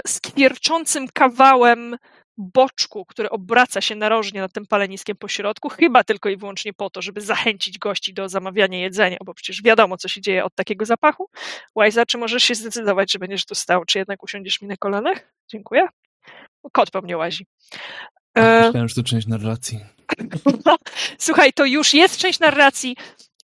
z 0.06 0.20
kwierczącym 0.20 1.08
kawałem 1.12 1.96
boczku, 2.38 3.04
który 3.04 3.30
obraca 3.30 3.80
się 3.80 3.94
narożnie 3.94 4.40
nad 4.40 4.52
tym 4.52 4.66
paleniskiem 4.66 5.16
po 5.16 5.28
środku, 5.28 5.68
chyba 5.68 6.04
tylko 6.04 6.28
i 6.28 6.36
wyłącznie 6.36 6.72
po 6.72 6.90
to, 6.90 7.02
żeby 7.02 7.20
zachęcić 7.20 7.78
gości 7.78 8.14
do 8.14 8.28
zamawiania 8.28 8.78
jedzenia, 8.78 9.16
bo 9.24 9.34
przecież 9.34 9.62
wiadomo, 9.62 9.96
co 9.96 10.08
się 10.08 10.20
dzieje 10.20 10.44
od 10.44 10.54
takiego 10.54 10.84
zapachu. 10.84 11.30
Łajza, 11.74 12.06
czy 12.06 12.18
możesz 12.18 12.44
się 12.44 12.54
zdecydować, 12.54 13.12
że 13.12 13.18
będziesz 13.18 13.46
tu 13.46 13.54
stał, 13.54 13.84
czy 13.84 13.98
jednak 13.98 14.22
usiądziesz 14.22 14.62
mi 14.62 14.68
na 14.68 14.76
kolanach? 14.76 15.34
Dziękuję. 15.48 15.88
Kot 16.72 16.90
po 16.90 17.02
mnie 17.02 17.16
łazi. 17.16 17.46
E, 18.34 18.64
Myślałem, 18.66 18.88
że 18.88 18.94
to 18.94 19.02
część 19.02 19.26
narracji. 19.26 19.80
Słuchaj, 21.18 21.52
to 21.52 21.64
już 21.64 21.94
jest 21.94 22.18
część 22.18 22.40
narracji. 22.40 22.96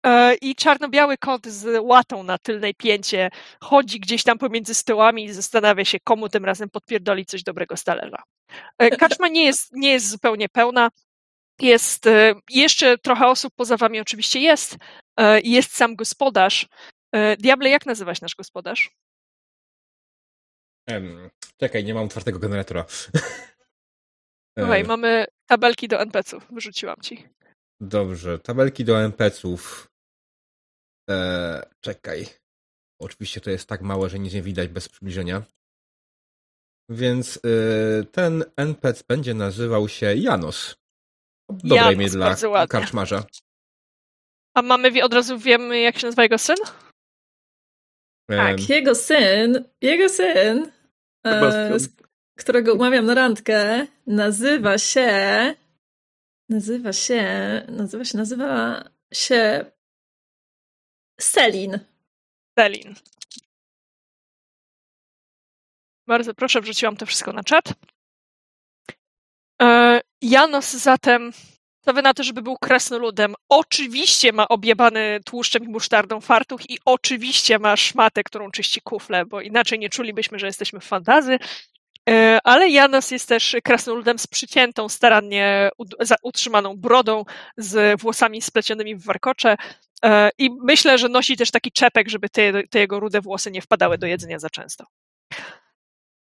E, 0.06 0.34
I 0.34 0.54
czarno-biały 0.54 1.18
kot 1.18 1.46
z 1.46 1.80
łatą 1.82 2.22
na 2.22 2.38
tylnej 2.38 2.74
pięcie 2.74 3.30
chodzi 3.60 4.00
gdzieś 4.00 4.22
tam 4.22 4.38
pomiędzy 4.38 4.74
stołami 4.74 5.24
i 5.24 5.32
zastanawia 5.32 5.84
się, 5.84 6.00
komu 6.00 6.28
tym 6.28 6.44
razem 6.44 6.70
podpierdoli 6.70 7.26
coś 7.26 7.42
dobrego 7.42 7.76
z 7.76 7.84
talerza. 7.84 8.22
E, 8.78 8.90
kaczma 8.96 9.28
nie 9.28 9.44
jest, 9.44 9.72
nie 9.72 9.92
jest 9.92 10.10
zupełnie 10.10 10.48
pełna. 10.48 10.90
Jest 11.60 12.06
e, 12.06 12.34
jeszcze 12.50 12.98
trochę 12.98 13.26
osób 13.26 13.52
poza 13.56 13.76
wami 13.76 14.00
oczywiście 14.00 14.40
jest. 14.40 14.76
Jest 15.44 15.76
sam 15.76 15.96
gospodarz. 15.96 16.66
Diable, 17.38 17.68
jak 17.68 17.86
nazywać 17.86 18.20
nasz 18.20 18.34
gospodarz? 18.34 18.90
Um, 20.90 21.30
czekaj, 21.60 21.84
nie 21.84 21.94
mam 21.94 22.04
otwartego 22.04 22.38
generatora. 22.38 22.84
Słuchaj, 24.58 24.84
mamy 24.84 25.26
tabelki 25.46 25.88
do 25.88 26.00
NPC-ów. 26.00 26.46
Wyrzuciłam 26.50 26.96
ci. 27.02 27.28
Dobrze, 27.80 28.38
tabelki 28.38 28.84
do 28.84 29.04
NPC-ów. 29.04 29.88
Eee, 31.08 31.62
czekaj. 31.80 32.26
Oczywiście 33.00 33.40
to 33.40 33.50
jest 33.50 33.68
tak 33.68 33.82
małe, 33.82 34.08
że 34.08 34.18
nic 34.18 34.34
nie 34.34 34.42
widać 34.42 34.68
bez 34.68 34.88
przybliżenia. 34.88 35.42
Więc 36.90 37.40
yy, 37.44 38.04
ten 38.12 38.44
NPC 38.56 39.04
będzie 39.08 39.34
nazywał 39.34 39.88
się 39.88 40.14
Janos. 40.14 40.76
Dobre 41.50 41.76
Janos, 41.76 41.94
imię 41.94 42.08
dla 42.08 42.66
karczmarza. 42.66 43.24
A 44.54 44.62
mamy, 44.62 45.04
od 45.04 45.14
razu 45.14 45.38
wiemy, 45.38 45.80
jak 45.80 45.98
się 45.98 46.06
nazywa 46.06 46.22
jego 46.22 46.38
syn? 46.38 46.56
Tak, 48.28 48.68
jego 48.68 48.94
syn, 48.94 49.64
jego 49.80 50.08
syn, 50.08 50.72
e, 51.26 51.76
którego 52.38 52.74
umawiam 52.74 53.06
na 53.06 53.14
randkę, 53.14 53.86
nazywa 54.06 54.78
się, 54.78 55.10
nazywa 56.48 56.92
się, 56.92 57.22
nazywa 57.68 58.04
się, 58.04 58.18
nazywa 58.18 58.84
się 59.12 59.64
Selin. 61.20 61.78
Selin. 62.58 62.94
Bardzo 66.06 66.34
proszę, 66.34 66.60
wrzuciłam 66.60 66.96
to 66.96 67.06
wszystko 67.06 67.32
na 67.32 67.44
czat. 67.44 67.64
E, 69.62 70.00
Janos 70.22 70.72
zatem, 70.72 71.32
wy 71.86 72.02
na 72.02 72.14
to, 72.14 72.22
żeby 72.22 72.42
był 72.42 72.56
krasnoludem, 72.58 73.34
oczywiście 73.48 74.32
ma 74.32 74.48
objebany 74.48 75.20
tłuszczem 75.24 75.64
i 75.64 75.68
musztardą 75.68 76.20
fartuch 76.20 76.70
i 76.70 76.78
oczywiście 76.84 77.58
ma 77.58 77.76
szmatę, 77.76 78.24
którą 78.24 78.50
czyści 78.50 78.80
kufle, 78.80 79.26
bo 79.26 79.40
inaczej 79.40 79.78
nie 79.78 79.88
czulibyśmy, 79.88 80.38
że 80.38 80.46
jesteśmy 80.46 80.80
w 80.80 80.84
fantazy. 80.84 81.38
E, 82.08 82.38
ale 82.44 82.68
Janos 82.70 83.10
jest 83.10 83.28
też 83.28 83.56
krasnoludem 83.64 84.18
z 84.18 84.26
przyciętą, 84.26 84.88
starannie 84.88 85.70
utrzymaną 86.22 86.76
brodą, 86.76 87.24
z 87.56 88.00
włosami 88.00 88.42
splecionymi 88.42 88.96
w 88.96 89.04
warkocze. 89.04 89.56
E, 90.04 90.30
I 90.38 90.50
myślę, 90.62 90.98
że 90.98 91.08
nosi 91.08 91.36
też 91.36 91.50
taki 91.50 91.72
czepek, 91.72 92.08
żeby 92.08 92.28
te, 92.28 92.62
te 92.62 92.78
jego 92.78 93.00
rude 93.00 93.20
włosy 93.20 93.50
nie 93.50 93.62
wpadały 93.62 93.98
do 93.98 94.06
jedzenia 94.06 94.38
za 94.38 94.50
często. 94.50 94.84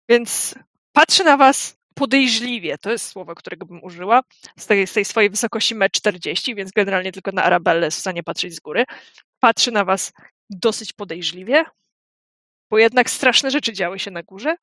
Więc 0.09 0.55
patrzy 0.93 1.25
na 1.25 1.37
was 1.37 1.77
podejrzliwie, 1.95 2.79
to 2.79 2.91
jest 2.91 3.09
słowo, 3.09 3.35
którego 3.35 3.67
bym 3.67 3.85
użyła, 3.85 4.23
z 4.59 4.67
tej, 4.67 4.87
z 4.87 4.93
tej 4.93 5.05
swojej 5.05 5.31
wysokości 5.31 5.77
1,40 5.77 6.51
m, 6.51 6.57
więc 6.57 6.71
generalnie 6.71 7.13
tylko 7.13 7.33
na 7.33 7.45
Arabelle 7.45 7.85
jest 7.85 7.97
w 7.97 8.01
stanie 8.01 8.23
patrzeć 8.23 8.55
z 8.55 8.61
góry. 8.61 8.85
Patrzy 9.41 9.73
na 9.73 9.85
was 9.85 10.13
dosyć 10.51 10.93
podejrzliwie, 10.93 11.65
bo 12.75 12.79
jednak 12.79 13.11
straszne 13.11 13.51
rzeczy 13.51 13.73
działy 13.73 13.99
się 13.99 14.11
na 14.11 14.23
górze, 14.23 14.57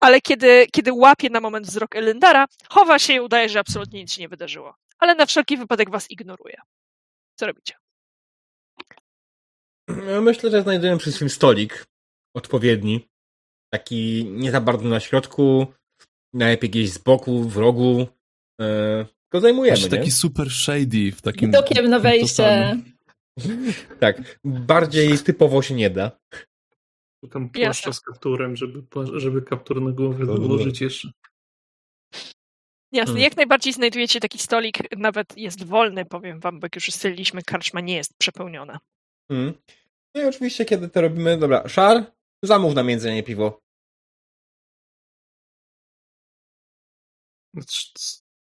ale 0.00 0.20
kiedy, 0.20 0.66
kiedy 0.72 0.92
łapie 0.92 1.30
na 1.30 1.40
moment 1.40 1.66
wzrok 1.66 1.96
Elendara, 1.96 2.46
chowa 2.68 2.98
się 2.98 3.12
i 3.12 3.20
udaje, 3.20 3.48
że 3.48 3.60
absolutnie 3.60 4.00
nic 4.00 4.12
się 4.12 4.20
nie 4.22 4.28
wydarzyło. 4.28 4.74
Ale 4.98 5.14
na 5.14 5.26
wszelki 5.26 5.56
wypadek 5.56 5.90
was 5.90 6.10
ignoruje. 6.10 6.56
Co 7.36 7.46
robicie? 7.46 7.74
Myślę, 10.20 10.50
że 10.50 10.62
znajdujemy 10.62 10.98
przy 10.98 11.12
swym 11.12 11.30
stolik 11.30 11.86
odpowiedni. 12.36 13.08
Taki 13.72 14.24
nie 14.24 14.50
za 14.50 14.60
bardzo 14.60 14.88
na 14.88 15.00
środku, 15.00 15.66
najlepiej 16.32 16.70
gdzieś 16.70 16.90
z 16.90 16.98
boku, 16.98 17.42
w 17.48 17.56
rogu. 17.56 18.06
Yy, 18.60 19.06
go 19.32 19.40
zajmujemy. 19.40 19.78
Właśnie 19.78 19.98
taki 19.98 20.10
super 20.10 20.50
shady 20.50 21.12
w 21.12 21.22
takim. 21.22 21.50
Widokiem 21.50 21.90
na 21.90 21.98
wejście. 21.98 22.76
tak, 24.00 24.38
bardziej 24.44 25.18
typowo 25.18 25.62
się 25.62 25.74
nie 25.74 25.90
da. 25.90 26.10
Tam 27.30 27.50
płaszcza 27.50 27.92
z 27.92 28.00
kapturem, 28.00 28.56
żeby, 28.56 28.82
żeby 29.14 29.42
kaptur 29.42 29.82
na 29.82 29.92
głowę 29.92 30.26
dołożyć 30.26 30.80
jeszcze. 30.80 31.12
Jasne, 32.92 33.12
hmm. 33.12 33.22
jak 33.22 33.36
najbardziej 33.36 33.72
znajdujecie 33.72 34.20
taki 34.20 34.38
stolik, 34.38 34.96
nawet 34.98 35.38
jest 35.38 35.64
wolny, 35.64 36.04
powiem 36.04 36.40
wam, 36.40 36.60
bo 36.60 36.64
jak 36.66 36.74
już 36.74 36.88
ustaliliśmy, 36.88 37.42
karczma 37.42 37.80
nie 37.80 37.94
jest 37.94 38.18
przepełniona. 38.18 38.80
Hmm. 39.28 39.52
No 40.14 40.22
i 40.22 40.24
oczywiście, 40.24 40.64
kiedy 40.64 40.88
to 40.88 41.00
robimy, 41.00 41.38
dobra, 41.38 41.68
szar, 41.68 42.12
zamów 42.42 42.74
na 42.74 42.82
międzenie 42.82 43.22
piwo. 43.22 43.60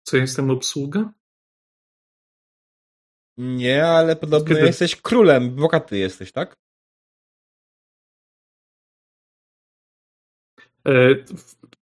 Co, 0.03 0.17
jestem 0.17 0.49
obsługa? 0.49 1.13
Nie, 3.37 3.85
ale 3.85 4.15
podobno 4.15 4.47
kiedy... 4.47 4.67
jesteś 4.67 4.95
królem, 4.95 5.55
bogaty 5.55 5.97
jesteś, 5.97 6.31
tak? 6.31 6.57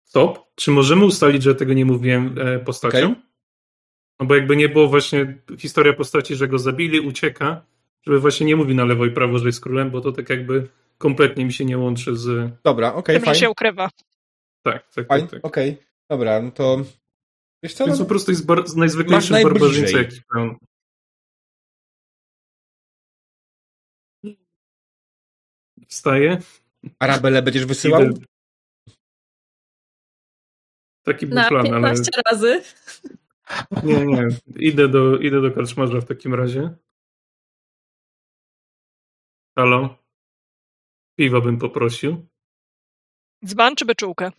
Stop. 0.04 0.46
Czy 0.54 0.70
możemy 0.70 1.04
ustalić, 1.04 1.42
że 1.42 1.54
tego 1.54 1.72
nie 1.72 1.84
mówiłem 1.84 2.38
e, 2.38 2.58
postacią? 2.58 3.10
Okay. 3.10 3.22
No 4.20 4.26
bo 4.26 4.34
jakby 4.34 4.56
nie 4.56 4.68
było 4.68 4.88
właśnie 4.88 5.38
historia 5.58 5.92
postaci, 5.92 6.36
że 6.36 6.48
go 6.48 6.58
zabili, 6.58 7.00
ucieka, 7.00 7.64
żeby 8.06 8.20
właśnie 8.20 8.46
nie 8.46 8.56
mówi 8.56 8.74
na 8.74 8.84
lewo 8.84 9.06
i 9.06 9.10
prawo, 9.10 9.38
że 9.38 9.46
jest 9.46 9.60
królem, 9.60 9.90
bo 9.90 10.00
to 10.00 10.12
tak 10.12 10.30
jakby 10.30 10.68
kompletnie 10.98 11.44
mi 11.44 11.52
się 11.52 11.64
nie 11.64 11.78
łączy 11.78 12.16
z... 12.16 12.50
Dobra, 12.64 12.94
okej, 12.94 13.16
okay, 13.16 13.34
się 13.34 13.50
ukrywa. 13.50 13.90
Tak, 14.62 14.92
tak, 14.94 15.08
tak. 15.08 15.30
tak. 15.30 15.44
Okej, 15.44 15.70
okay. 15.70 15.86
dobra, 16.10 16.42
no 16.42 16.50
to... 16.50 16.84
Wiesz 17.62 17.74
co, 17.74 17.86
Więc 17.86 17.98
no... 17.98 18.04
po 18.04 18.08
prostu 18.08 18.30
jest 18.30 18.46
bar... 18.46 18.64
najzwyklejszy 18.76 19.32
barbarzyńca, 19.32 19.98
jaki 19.98 20.20
pełen. 20.32 20.56
Wstaję. 25.88 26.38
Arabele 26.98 27.42
będziesz 27.42 27.66
wysyłał? 27.66 28.02
Idę... 28.02 28.20
Taki 31.06 31.26
był 31.26 31.34
Na 31.34 31.48
plan, 31.48 31.64
15 31.64 32.10
ale... 32.14 32.22
razy. 32.32 32.62
Nie, 33.84 34.06
nie. 34.06 34.28
Idę 34.56 34.88
do, 34.88 35.18
idę 35.18 35.42
do 35.42 35.50
karczmarza 35.50 36.00
w 36.00 36.04
takim 36.04 36.34
razie. 36.34 36.76
Halo? 39.58 39.98
Piwa 41.18 41.40
bym 41.40 41.58
poprosił. 41.58 42.26
Dzban 43.44 43.76
czy 43.76 43.84
beczułkę? 43.84 44.32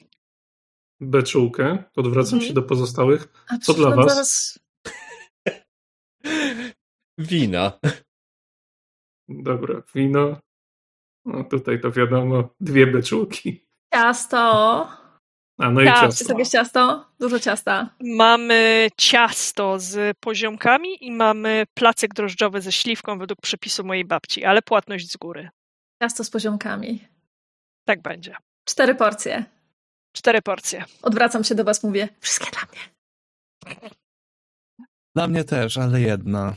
Beczułkę. 1.00 1.84
Odwracam 1.96 2.34
mhm. 2.34 2.48
się 2.48 2.54
do 2.54 2.64
pozostałych. 2.64 3.28
A 3.48 3.58
Co 3.58 3.74
dla 3.74 3.96
was? 3.96 4.14
Zaraz... 4.14 4.60
Wina. 7.18 7.80
Dobra, 9.30 9.84
wino. 9.96 10.40
No 11.26 11.44
tutaj 11.44 11.82
to 11.82 11.92
wiadomo, 11.92 12.50
dwie 12.60 12.88
beczułki. 12.88 13.68
Ciasto. 13.94 15.07
A 15.58 15.70
no 15.72 15.82
i 15.82 15.86
ciasto. 15.86 16.06
Jest 16.06 16.30
jakieś 16.30 16.50
ciasto? 16.50 17.06
Dużo 17.20 17.40
ciasta. 17.40 17.90
Mamy 18.00 18.88
ciasto 18.98 19.80
z 19.80 20.18
poziomkami 20.18 21.06
i 21.06 21.12
mamy 21.12 21.66
placek 21.74 22.14
drożdżowy 22.14 22.62
ze 22.62 22.72
śliwką 22.72 23.20
według 23.20 23.42
przepisu 23.42 23.84
mojej 23.84 24.06
babci, 24.06 24.46
ale 24.46 24.62
płatność 24.62 25.12
z 25.12 25.18
góry. 25.18 25.50
Ciasto 26.04 26.24
z 26.24 26.30
poziomkami. 26.30 27.08
Tak 27.86 28.02
będzie. 28.02 28.36
Cztery 28.66 28.96
porcje. 28.96 29.46
Cztery 30.16 30.42
porcje. 30.42 30.86
Odwracam 31.02 31.44
się 31.44 31.56
do 31.56 31.64
was, 31.64 31.84
mówię, 31.84 32.10
wszystkie 32.20 32.52
dla 32.52 32.62
mnie. 32.62 32.82
Dla 35.16 35.28
mnie 35.28 35.44
też, 35.44 35.78
ale 35.78 36.02
jedna. 36.02 36.56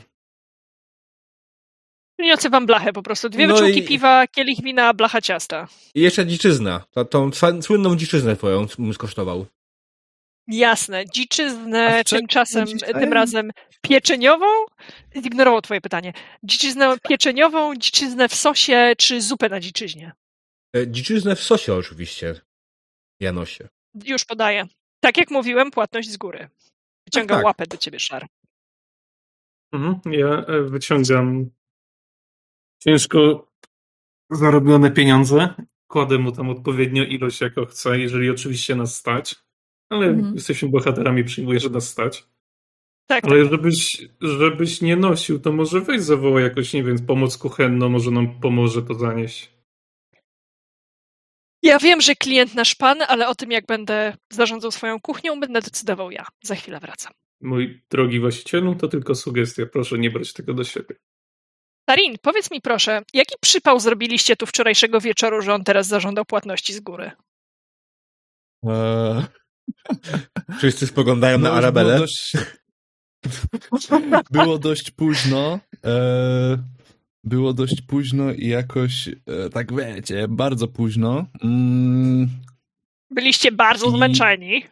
Niosę 2.21 2.49
wam 2.49 2.65
blachę 2.65 2.93
po 2.93 3.03
prostu. 3.03 3.29
Dwie 3.29 3.47
No 3.47 3.53
wyczółki 3.55 3.79
i- 3.79 3.87
piwa, 3.87 4.27
kielich 4.27 4.61
wina, 4.63 4.93
blacha 4.93 5.21
ciasta. 5.21 5.67
I 5.95 6.01
jeszcze 6.01 6.25
dziczyzna. 6.25 6.83
Ta, 6.91 7.05
tą 7.05 7.29
swa- 7.29 7.61
słynną 7.61 7.95
dziczyznę 7.95 8.35
twoją 8.35 8.65
bym 8.79 8.93
skosztował. 8.93 9.45
Jasne. 10.47 11.05
Dziczyznę 11.05 12.03
tymczasem, 12.03 12.65
tym 12.99 13.13
razem 13.13 13.51
pieczeniową. 13.81 14.45
Zignorował 15.23 15.61
twoje 15.61 15.81
pytanie. 15.81 16.13
Dziczyznę 16.43 16.95
pieczeniową, 17.09 17.75
dziczyznę 17.75 18.29
w 18.29 18.35
sosie, 18.35 18.93
czy 18.97 19.21
zupę 19.21 19.49
na 19.49 19.59
dziczyźnie? 19.59 20.11
E, 20.75 20.87
Dziczyznę 20.87 21.35
w 21.35 21.43
sosie 21.43 21.73
oczywiście. 21.73 22.35
Janosie. 23.19 23.67
Już 24.05 24.25
podaję. 24.25 24.67
Tak 24.99 25.17
jak 25.17 25.31
mówiłem, 25.31 25.71
płatność 25.71 26.09
z 26.09 26.17
góry. 26.17 26.49
Wyciągam 27.07 27.37
tak. 27.37 27.45
łapę 27.45 27.67
do 27.67 27.77
ciebie, 27.77 27.99
Szar. 27.99 28.27
Mhm. 29.73 30.13
Ja 30.13 30.27
e, 30.27 30.61
wyciągam 30.63 31.49
ciężko 32.83 33.47
zarobione 34.31 34.91
pieniądze. 34.91 35.53
Kładę 35.87 36.17
mu 36.17 36.31
tam 36.31 36.49
odpowiednią 36.49 37.03
ilość, 37.03 37.41
jaką 37.41 37.65
chce, 37.65 37.99
jeżeli 37.99 38.29
oczywiście 38.29 38.75
nas 38.75 38.95
stać. 38.95 39.35
Ale 39.89 40.07
Mhm. 40.07 40.35
jesteśmy 40.35 40.69
bohaterami, 40.69 41.23
przyjmuję, 41.23 41.59
że 41.59 41.69
nas 41.69 41.89
stać. 41.89 42.27
Tak, 43.07 43.25
Ale 43.25 43.45
żebyś, 43.45 44.07
żebyś 44.21 44.81
nie 44.81 44.95
nosił, 44.95 45.39
to 45.39 45.51
może 45.51 45.81
weź 45.81 46.01
zawołaj 46.01 46.43
jakoś, 46.43 46.73
nie 46.73 46.83
wiem, 46.83 46.99
pomoc 47.05 47.37
kuchenną, 47.37 47.89
może 47.89 48.11
nam 48.11 48.39
pomoże 48.39 48.81
to 48.81 48.93
zanieść. 48.93 49.51
Ja 51.63 51.79
wiem, 51.79 52.01
że 52.01 52.15
klient 52.15 52.55
nasz 52.55 52.75
pan, 52.75 52.97
ale 53.07 53.27
o 53.27 53.35
tym, 53.35 53.51
jak 53.51 53.65
będę 53.65 54.17
zarządzał 54.29 54.71
swoją 54.71 54.99
kuchnią, 54.99 55.39
będę 55.39 55.61
decydował 55.61 56.11
ja. 56.11 56.25
Za 56.43 56.55
chwilę 56.55 56.79
wracam. 56.79 57.13
Mój 57.41 57.81
drogi 57.89 58.19
właścicielu, 58.19 58.75
to 58.75 58.87
tylko 58.87 59.15
sugestia, 59.15 59.65
proszę 59.65 59.97
nie 59.99 60.11
brać 60.11 60.33
tego 60.33 60.53
do 60.53 60.63
siebie. 60.63 60.95
Tarin, 61.91 62.15
powiedz 62.21 62.51
mi 62.51 62.61
proszę, 62.61 63.01
jaki 63.13 63.35
przypał 63.41 63.79
zrobiliście 63.79 64.35
tu 64.35 64.45
wczorajszego 64.45 65.01
wieczoru, 65.01 65.41
że 65.41 65.53
on 65.53 65.63
teraz 65.63 65.87
zażądał 65.87 66.25
płatności 66.25 66.73
z 66.73 66.79
góry? 66.79 67.11
Eee, 68.63 69.23
Wszyscy 70.57 70.87
spoglądają 70.87 71.37
na 71.37 71.49
no 71.49 71.49
już 71.49 71.57
Arabelę. 71.57 71.93
Było 71.95 71.99
dość, 71.99 72.33
było 74.31 74.57
dość 74.57 74.91
późno. 74.91 75.59
Eee, 75.83 76.57
było 77.23 77.53
dość 77.53 77.81
późno 77.81 78.31
i 78.31 78.47
jakoś, 78.47 79.07
e, 79.07 79.49
tak 79.49 79.75
wiecie, 79.75 80.27
bardzo 80.27 80.67
późno. 80.67 81.25
Mm, 81.43 82.29
Byliście 83.09 83.51
bardzo 83.51 83.87
I- 83.87 83.91
zmęczeni. 83.91 84.63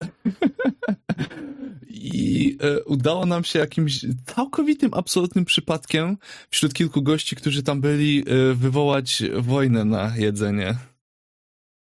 I 1.96 2.58
e, 2.60 2.84
udało 2.84 3.26
nam 3.26 3.44
się 3.44 3.58
jakimś 3.58 4.06
całkowitym, 4.34 4.94
absolutnym 4.94 5.44
przypadkiem 5.44 6.16
wśród 6.50 6.74
kilku 6.74 7.02
gości, 7.02 7.36
którzy 7.36 7.62
tam 7.62 7.80
byli, 7.80 8.24
e, 8.26 8.54
wywołać 8.54 9.22
wojnę 9.38 9.84
na 9.84 10.16
jedzenie. 10.16 10.74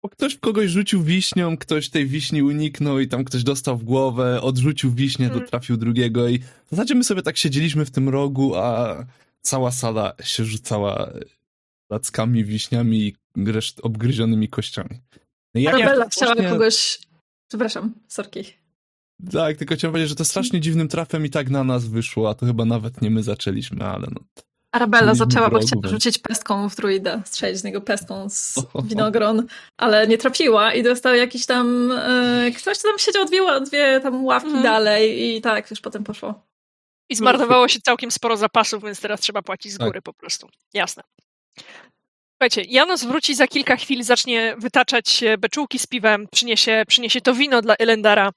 Bo 0.04 0.10
ktoś 0.10 0.36
kogoś 0.38 0.70
rzucił 0.70 1.04
wiśnią, 1.04 1.58
ktoś 1.58 1.90
tej 1.90 2.08
wiśni 2.08 2.44
uniknął 2.44 3.00
i 3.00 3.08
tam 3.08 3.24
ktoś 3.24 3.44
dostał 3.44 3.78
w 3.78 3.84
głowę, 3.84 4.42
odrzucił 4.42 4.92
wiśnię, 4.92 5.28
to 5.30 5.36
Mm. 5.36 5.48
trafił 5.48 5.78
drugiego 5.78 6.28
i 6.30 6.40
w 6.40 6.70
zasadzie 6.70 6.96
my 6.96 7.04
sobie 7.04 7.22
tak 7.22 7.38
siedzieliśmy 7.38 7.86
w 7.86 7.92
tym 7.92 8.10
rogu, 8.10 8.56
a 8.56 8.98
cała 9.42 9.72
sala 9.72 10.14
się 10.24 10.46
rzucała 10.46 11.12
lackami, 11.90 12.44
wiśniami 12.46 12.98
i 13.08 13.16
reszt- 13.38 13.80
obgryzionymi 13.84 14.50
kościami. 14.50 15.00
No 15.56 15.62
jak 15.62 15.76
Arabella 15.76 16.04
ja 16.04 16.10
chciała 16.10 16.34
właśnie- 16.34 16.50
kogoś... 16.50 17.00
Przepraszam, 17.48 17.94
sorki. 18.08 18.44
Tak, 19.34 19.58
tylko 19.58 19.76
chciałem 19.76 19.92
powiedzieć, 19.92 20.10
że 20.10 20.16
to 20.16 20.26
strasznie 20.26 20.62
dziwnym 20.62 20.88
trafem 20.88 21.26
i 21.26 21.30
tak 21.30 21.50
na 21.50 21.64
nas 21.64 21.86
wyszło, 21.86 22.30
a 22.30 22.34
to 22.34 22.46
chyba 22.46 22.66
nawet 22.66 23.02
nie 23.02 23.10
my 23.10 23.24
zaczęliśmy, 23.24 23.86
ale 23.86 24.08
no. 24.12 24.22
Arabella 24.72 25.16
zaczęła, 25.16 25.50
bo 25.50 25.60
chciała 25.60 25.88
rzucić 25.88 26.18
pestką 26.18 26.70
w 26.70 26.76
druida, 26.76 27.22
strzelić 27.26 27.58
z 27.60 27.64
niego 27.64 27.82
pestką 27.82 28.30
z 28.30 28.56
winogron, 28.84 29.48
ale 29.78 30.08
nie 30.08 30.18
trafiła 30.18 30.74
i 30.74 30.84
dostał 30.84 31.16
jakiś 31.16 31.46
tam... 31.46 31.92
E, 31.92 32.52
ktoś 32.58 32.82
tam 32.82 33.00
siedział 33.00 33.26
dwie, 33.26 33.62
dwie 33.62 34.00
tam 34.00 34.26
ławki 34.26 34.48
Mhm. 34.48 34.64
dalej 34.64 35.36
i 35.36 35.42
tak, 35.42 35.70
już 35.72 35.82
potem 35.82 36.04
poszło. 36.04 36.48
I 37.10 37.16
zmarnowało 37.16 37.68
się 37.68 37.80
całkiem 37.82 38.12
sporo 38.12 38.38
zapasów, 38.38 38.84
więc 38.84 39.02
teraz 39.02 39.22
trzeba 39.22 39.42
płacić 39.42 39.72
z 39.74 39.78
Tak. 39.78 39.88
góry 39.88 40.02
po 40.02 40.14
prostu. 40.14 40.48
Jasne. 40.74 41.04
Słuchajcie, 42.34 42.62
Janos 42.62 43.04
wróci 43.04 43.36
za 43.36 43.48
kilka 43.48 43.76
chwil, 43.76 44.04
zacznie 44.04 44.56
wytaczać 44.58 45.24
beczułki 45.40 45.80
z 45.80 45.88
piwem, 45.88 46.28
przyniesie, 46.32 46.84
przyniesie 46.88 47.22
to 47.22 47.34
wino 47.34 47.62
dla 47.62 47.76
Elendara, 47.76 48.32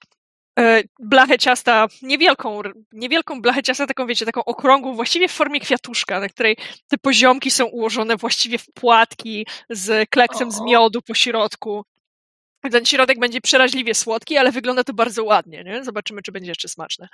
blachę 0.99 1.39
ciasta, 1.39 1.87
niewielką, 2.03 2.61
niewielką 2.93 3.43
blachę 3.43 3.63
ciasta, 3.63 3.87
taką 3.87 4.07
wiecie, 4.07 4.27
taką 4.27 4.45
okrągłą, 4.45 4.95
właściwie 4.95 5.29
w 5.29 5.33
formie 5.33 5.61
kwiatuszka, 5.61 6.21
na 6.21 6.29
której 6.29 6.57
te 6.89 6.99
poziomki 6.99 7.51
są 7.51 7.65
ułożone 7.65 8.17
właściwie 8.17 8.59
w 8.59 8.67
płatki 8.75 9.47
z 9.71 10.11
kleksem 10.11 10.51
z 10.51 10.61
O. 10.61 10.65
miodu 10.65 11.03
po 11.03 11.15
środku. 11.15 11.85
Ten 12.71 12.87
środek 12.87 13.19
będzie 13.19 13.41
przeraźliwie 13.41 13.95
słodki, 13.95 14.37
ale 14.37 14.53
wygląda 14.53 14.85
to 14.85 14.95
bardzo 14.95 15.25
ładnie, 15.25 15.65
nie? 15.65 15.85
Zobaczymy, 15.85 16.23
czy 16.23 16.33
będzie 16.33 16.51
jeszcze 16.51 16.69
smaczne. 16.69 17.09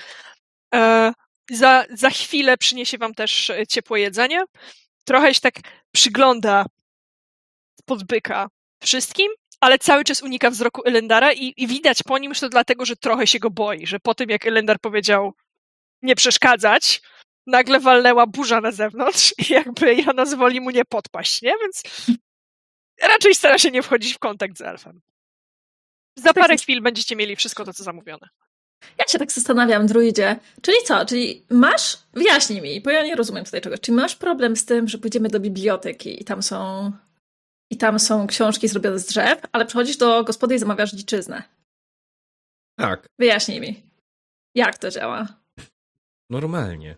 E, 0.74 1.12
za, 1.51 1.84
za 1.91 2.11
chwilę 2.11 2.59
przyniesie 2.59 2.99
wam 2.99 3.14
też 3.14 3.51
e, 3.51 3.66
ciepłe 3.66 4.01
jedzenie. 4.01 4.45
Trochę 5.05 5.34
się 5.34 5.41
tak 5.41 5.55
przygląda 5.93 6.66
pod 7.84 8.05
byka 8.05 8.49
wszystkim, 8.82 9.28
ale 9.61 9.79
cały 9.79 10.05
czas 10.05 10.23
unika 10.23 10.51
wzroku 10.51 10.83
Elendara 10.85 11.33
i, 11.33 11.55
i 11.57 11.67
widać 11.67 12.03
po 12.03 12.19
nim, 12.19 12.35
że 12.35 12.41
to 12.41 12.49
dlatego, 12.49 12.85
że 12.85 12.97
trochę 12.97 13.27
się 13.27 13.39
go 13.39 13.51
boi, 13.51 13.87
że 13.87 14.01
po 14.01 14.15
tym 14.15 14.31
jak 14.31 14.47
Elendar 14.47 14.81
powiedział 14.81 15.35
nie 16.03 16.17
przeszkadzać, 16.17 17.03
nagle 17.47 17.81
walnęła 17.81 18.27
burza 18.27 18.61
na 18.61 18.73
zewnątrz 18.73 19.35
i 19.39 19.53
jakby 19.53 19.95
Janos 19.95 20.35
woli 20.35 20.61
mu 20.61 20.71
nie 20.71 20.85
podpaść, 20.85 21.43
nie? 21.43 21.55
Więc 21.63 21.83
raczej 23.03 23.35
stara 23.35 23.59
się 23.59 23.71
nie 23.71 23.83
wchodzić 23.83 24.15
w 24.15 24.19
kontakt 24.19 24.59
z 24.59 24.61
elfem. 24.61 25.01
Za 26.17 26.33
parę 26.33 26.57
chwil 26.57 26.83
będziecie 26.83 27.17
mieli 27.17 27.37
wszystko 27.37 27.65
to, 27.65 27.73
co 27.73 27.85
zamówione. 27.85 28.29
Ja 28.99 29.05
się 29.09 29.19
tak 29.19 29.33
zastanawiam, 29.33 29.87
druidzie, 29.87 30.37
czyli 30.63 30.77
co, 30.85 31.07
czyli 31.07 31.47
masz, 31.51 31.99
wyjaśnij 32.13 32.63
mi, 32.63 32.81
bo 32.81 32.91
ja 32.91 33.03
nie 33.05 33.17
rozumiem 33.17 33.45
tutaj 33.45 33.61
czegoś, 33.61 33.81
czy 33.81 33.93
masz 33.93 34.17
problem 34.17 34.57
z 34.57 34.65
tym, 34.65 34.89
że 34.89 34.99
pójdziemy 34.99 35.29
do 35.29 35.41
biblioteki 35.41 36.23
i 36.23 36.25
tam 36.25 36.43
są, 36.43 36.93
i 37.71 37.77
tam 37.77 37.99
są 37.99 38.27
książki 38.27 38.69
zrobione 38.69 38.99
z 38.99 39.07
drzew, 39.07 39.43
ale 39.53 39.67
przychodzisz 39.67 39.97
do 39.97 40.25
gospody 40.25 40.55
i 40.55 40.59
zamawiasz 40.59 40.93
dziczyznę. 40.93 41.43
Tak, 42.79 43.09
Wyjaśnij 43.19 43.61
mi, 43.61 43.83
jak 44.55 44.79
to 44.79 44.91
działa? 44.91 45.27
normalnie. 46.31 46.97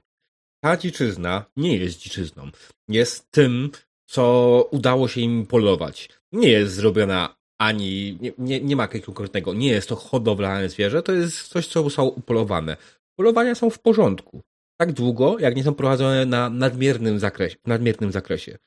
Ta 0.65 0.77
dziczyzna 0.77 1.45
nie 1.57 1.77
jest 1.77 1.99
dziczyzną. 1.99 2.51
Jest 2.89 3.31
tym, 3.31 3.71
co 4.07 4.65
udało 4.71 5.09
się 5.09 5.21
im 5.21 5.47
polować. 5.47 6.09
Nie 6.33 6.49
jest 6.49 6.75
zrobiona 6.75 7.37
ani, 7.61 8.19
nie, 8.21 8.33
nie, 8.39 8.61
nie 8.61 8.77
ma 8.77 8.83
jakiegoś 8.83 9.07
konkretnego, 9.07 9.55
nie 9.55 9.69
jest 9.69 9.89
to 9.89 9.97
hodowlane 9.97 10.69
zwierzę, 10.69 11.03
to 11.03 11.13
jest 11.13 11.49
coś, 11.49 11.67
co 11.67 11.83
zostało 11.83 12.11
upolowane. 12.11 12.77
Polowania 13.17 13.55
są 13.55 13.71
w 13.71 13.79
porządku. 13.79 14.43
Tak 14.81 14.93
długo, 14.93 15.39
jak 15.39 15.57
nie 15.57 15.65
są 15.65 15.75
prowadzone 15.75 16.27
na 16.27 16.51
nadmiernym 16.51 17.19
zakresie. 17.19 17.57
Nadmiernym 17.67 18.13
zakresie. 18.13 18.59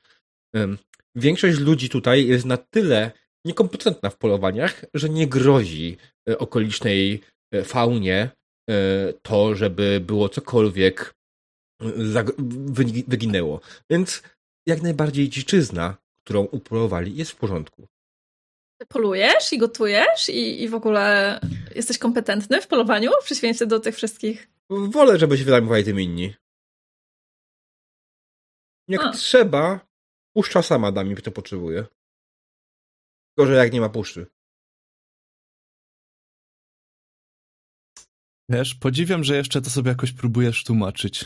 Większość 1.16 1.58
ludzi 1.58 1.88
tutaj 1.88 2.26
jest 2.26 2.44
na 2.44 2.56
tyle 2.56 3.10
niekompetentna 3.44 4.10
w 4.10 4.16
polowaniach, 4.16 4.84
że 4.94 5.08
nie 5.08 5.26
grozi 5.26 5.96
e, 6.28 6.38
okolicznej 6.38 7.20
e, 7.52 7.64
faunie 7.64 8.30
e, 8.70 9.12
to, 9.22 9.54
żeby 9.54 10.00
było 10.00 10.28
cokolwiek 10.28 11.14
wyginęło. 13.08 13.60
Więc 13.90 14.22
jak 14.66 14.82
najbardziej 14.82 15.28
dziczyzna, 15.28 15.96
którą 16.24 16.42
upolowali, 16.44 17.16
jest 17.16 17.30
w 17.30 17.36
porządku. 17.36 17.86
Polujesz 18.88 19.52
i 19.52 19.58
gotujesz 19.58 20.28
i, 20.28 20.62
i 20.62 20.68
w 20.68 20.74
ogóle 20.74 21.40
jesteś 21.74 21.98
kompetentny 21.98 22.60
w 22.60 22.66
polowaniu 22.66 23.10
w 23.22 23.24
przeciwieństwie 23.24 23.66
do 23.66 23.80
tych 23.80 23.96
wszystkich? 23.96 24.48
Wolę, 24.70 25.18
żeby 25.18 25.38
się 25.38 25.44
zajmowali 25.44 25.84
tym 25.84 26.00
inni. 26.00 26.34
Jak 28.88 29.00
A. 29.00 29.12
trzeba, 29.12 29.80
puszcza 30.34 30.62
sama 30.62 30.92
da 30.92 31.04
mi, 31.04 31.16
kto 31.16 31.30
potrzebuje. 31.30 31.86
Gorzej 33.38 33.56
jak 33.56 33.72
nie 33.72 33.80
ma 33.80 33.88
puszczy. 33.88 34.26
Wiesz, 38.48 38.74
podziwiam, 38.74 39.24
że 39.24 39.36
jeszcze 39.36 39.62
to 39.62 39.70
sobie 39.70 39.88
jakoś 39.88 40.12
próbujesz 40.12 40.64
tłumaczyć. 40.64 41.24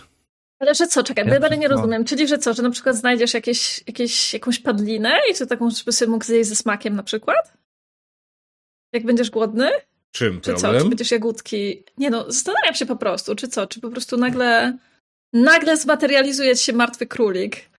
Ale 0.59 0.75
że 0.75 0.87
co, 0.87 1.03
czekaj, 1.03 1.27
ja 1.27 1.41
dalej 1.41 1.59
nie 1.59 1.69
rozumiem. 1.69 2.05
Czyli, 2.05 2.29
że 2.29 2.39
co, 2.39 2.55
że 2.55 2.63
na 2.63 2.71
przykład 2.71 2.97
znajdziesz 2.97 3.35
jakieś, 3.35 3.85
jakieś, 3.87 4.33
jakąś 4.35 4.59
padlinę 4.59 5.19
i 5.31 5.35
to 5.35 5.47
taką, 5.47 5.71
żeby 5.71 5.93
sobie 5.93 6.11
mógł 6.11 6.25
zjeść 6.25 6.49
ze 6.49 6.57
smakiem 6.57 6.97
na 6.97 7.03
przykład? 7.03 7.53
Jak 8.93 9.05
będziesz 9.05 9.31
głodny? 9.31 9.71
Czym 10.13 10.41
Czy 10.41 10.55
co? 10.55 10.81
Czy 10.81 10.89
będziesz 10.89 11.11
jagódki? 11.11 11.85
Nie 11.99 12.11
no, 12.11 12.33
zastanawiam 12.33 12.75
się 12.75 12.87
po 12.87 12.97
prostu, 12.97 13.35
czy 13.35 13.49
co? 13.49 13.67
Czy 13.67 13.81
po 13.81 13.91
prostu 13.91 14.17
nagle, 14.17 14.79
nagle 15.33 15.77
zmaterializuje 15.77 16.57
ci 16.57 16.65
się 16.65 16.73
martwy 16.73 17.07
królik? 17.07 17.71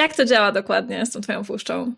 Jak 0.00 0.16
to 0.16 0.24
działa 0.24 0.52
dokładnie 0.52 1.06
z 1.06 1.10
tą 1.12 1.20
twoją 1.20 1.44
puszczą? 1.44 1.94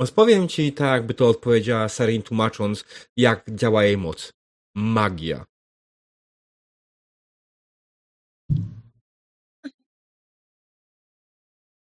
Odpowiem 0.00 0.48
ci 0.48 0.72
tak, 0.72 0.90
jakby 0.90 1.14
to 1.14 1.28
odpowiedziała 1.28 1.88
Sarin 1.88 2.22
tłumacząc, 2.22 2.84
jak 3.16 3.50
działa 3.50 3.84
jej 3.84 3.96
moc. 3.96 4.32
Magia. 4.76 5.44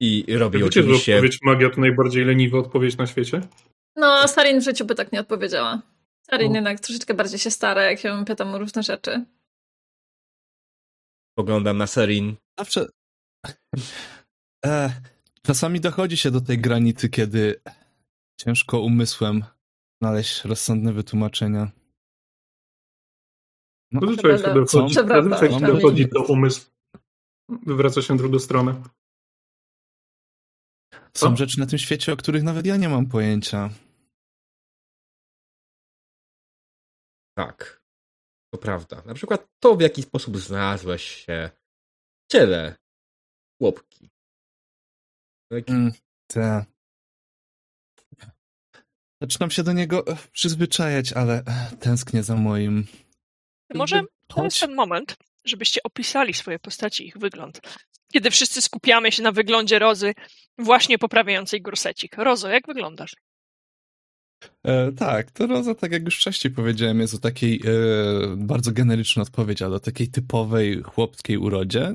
I 0.02 0.38
robi 0.38 0.60
Wiecie, 0.60 0.72
że 0.72 0.80
oczywiście... 0.80 1.16
odpowiedź 1.16 1.40
magia 1.42 1.70
to 1.70 1.82
najbardziej 1.82 2.26
leniwa 2.26 2.58
odpowiedź 2.58 2.98
na 2.98 3.08
świecie? 3.08 3.42
No, 3.96 4.28
Sarin 4.28 4.60
w 4.60 4.64
życiu 4.64 4.86
by 4.86 4.96
tak 4.96 5.12
nie 5.12 5.20
odpowiedziała. 5.20 5.82
Sarin 6.30 6.50
No. 6.52 6.56
jednak 6.56 6.80
troszeczkę 6.80 7.14
bardziej 7.14 7.40
się 7.40 7.52
stara, 7.52 7.84
jak 7.84 8.04
ją 8.04 8.26
pytam 8.26 8.54
o 8.54 8.58
różne 8.58 8.84
rzeczy. 8.84 9.26
Poglądam 11.38 11.78
na 11.78 11.88
Sarin. 11.88 12.36
Zawsze. 12.60 12.86
E, 14.66 15.02
czasami 15.42 15.80
dochodzi 15.80 16.18
się 16.18 16.32
do 16.32 16.42
tej 16.42 16.58
granicy, 16.58 17.10
kiedy 17.10 17.62
ciężko 18.38 18.80
umysłem 18.82 19.44
znaleźć 20.02 20.46
rozsądne 20.46 20.94
wytłumaczenia. 20.94 21.72
No, 23.92 24.02
Zazwyczaj 24.02 24.38
się 24.38 24.54
dochodzi, 24.54 24.94
zazwyczaj 24.94 25.52
się 25.52 25.60
dochodzi 25.60 26.08
do 26.08 26.24
umysłu. 26.24 26.72
Wywraca 27.50 28.02
się 28.02 28.14
w 28.14 28.18
drugą 28.18 28.40
stronę. 28.40 28.84
są 31.14 31.30
co? 31.30 31.36
rzeczy 31.36 31.60
na 31.60 31.66
tym 31.66 31.80
świecie, 31.80 32.14
o 32.14 32.18
których 32.18 32.44
nawet 32.44 32.66
ja 32.66 32.78
nie 32.78 32.90
mam 32.90 33.06
pojęcia. 33.06 33.70
Tak. 37.38 37.82
To 38.54 38.58
prawda. 38.58 39.02
Na 39.06 39.14
przykład 39.14 39.48
to, 39.60 39.76
w 39.76 39.82
jaki 39.82 40.02
sposób 40.02 40.38
znalazłeś 40.38 41.04
się 41.04 41.50
w 42.24 42.32
ciele 42.32 42.76
chłopki. 43.62 44.10
Mm, 45.52 45.92
te. 46.28 46.66
Zaczynam 49.22 49.52
się 49.52 49.64
do 49.64 49.74
niego 49.74 50.08
e, 50.08 50.18
przyzwyczajać, 50.32 51.14
ale 51.14 51.44
e, 51.46 51.76
tęsknię 51.80 52.24
za 52.24 52.36
moim. 52.36 52.88
Może 53.74 54.02
to 54.28 54.44
jest 54.44 54.60
ten 54.60 54.76
moment, 54.76 55.18
żebyście 55.46 55.84
opisali 55.84 56.34
swoje 56.34 56.60
postaci, 56.60 57.08
ich 57.08 57.18
wygląd. 57.18 57.62
Kiedy 58.14 58.32
wszyscy 58.32 58.62
skupiamy 58.62 59.12
się 59.12 59.24
na 59.24 59.32
wyglądzie 59.32 59.80
Rozy, 59.80 60.14
właśnie 60.58 60.98
poprawiającej 60.98 61.62
gorsecik. 61.62 62.18
Rozo, 62.18 62.50
jak 62.50 62.68
wyglądasz? 62.68 63.16
E, 64.64 64.92
tak, 64.92 65.32
to 65.32 65.48
Roza, 65.48 65.76
tak 65.76 65.92
jak 65.92 66.06
już 66.06 66.18
wcześniej 66.18 66.54
powiedziałem, 66.54 67.00
jest 67.00 67.14
o 67.14 67.18
takiej 67.18 67.62
e, 67.66 68.36
bardzo 68.38 68.72
generycznej 68.72 69.24
odpowiedzi, 69.24 69.64
ale 69.64 69.76
o 69.76 69.80
takiej 69.80 70.08
typowej 70.08 70.82
chłopskiej 70.84 71.38
urodzie. 71.38 71.94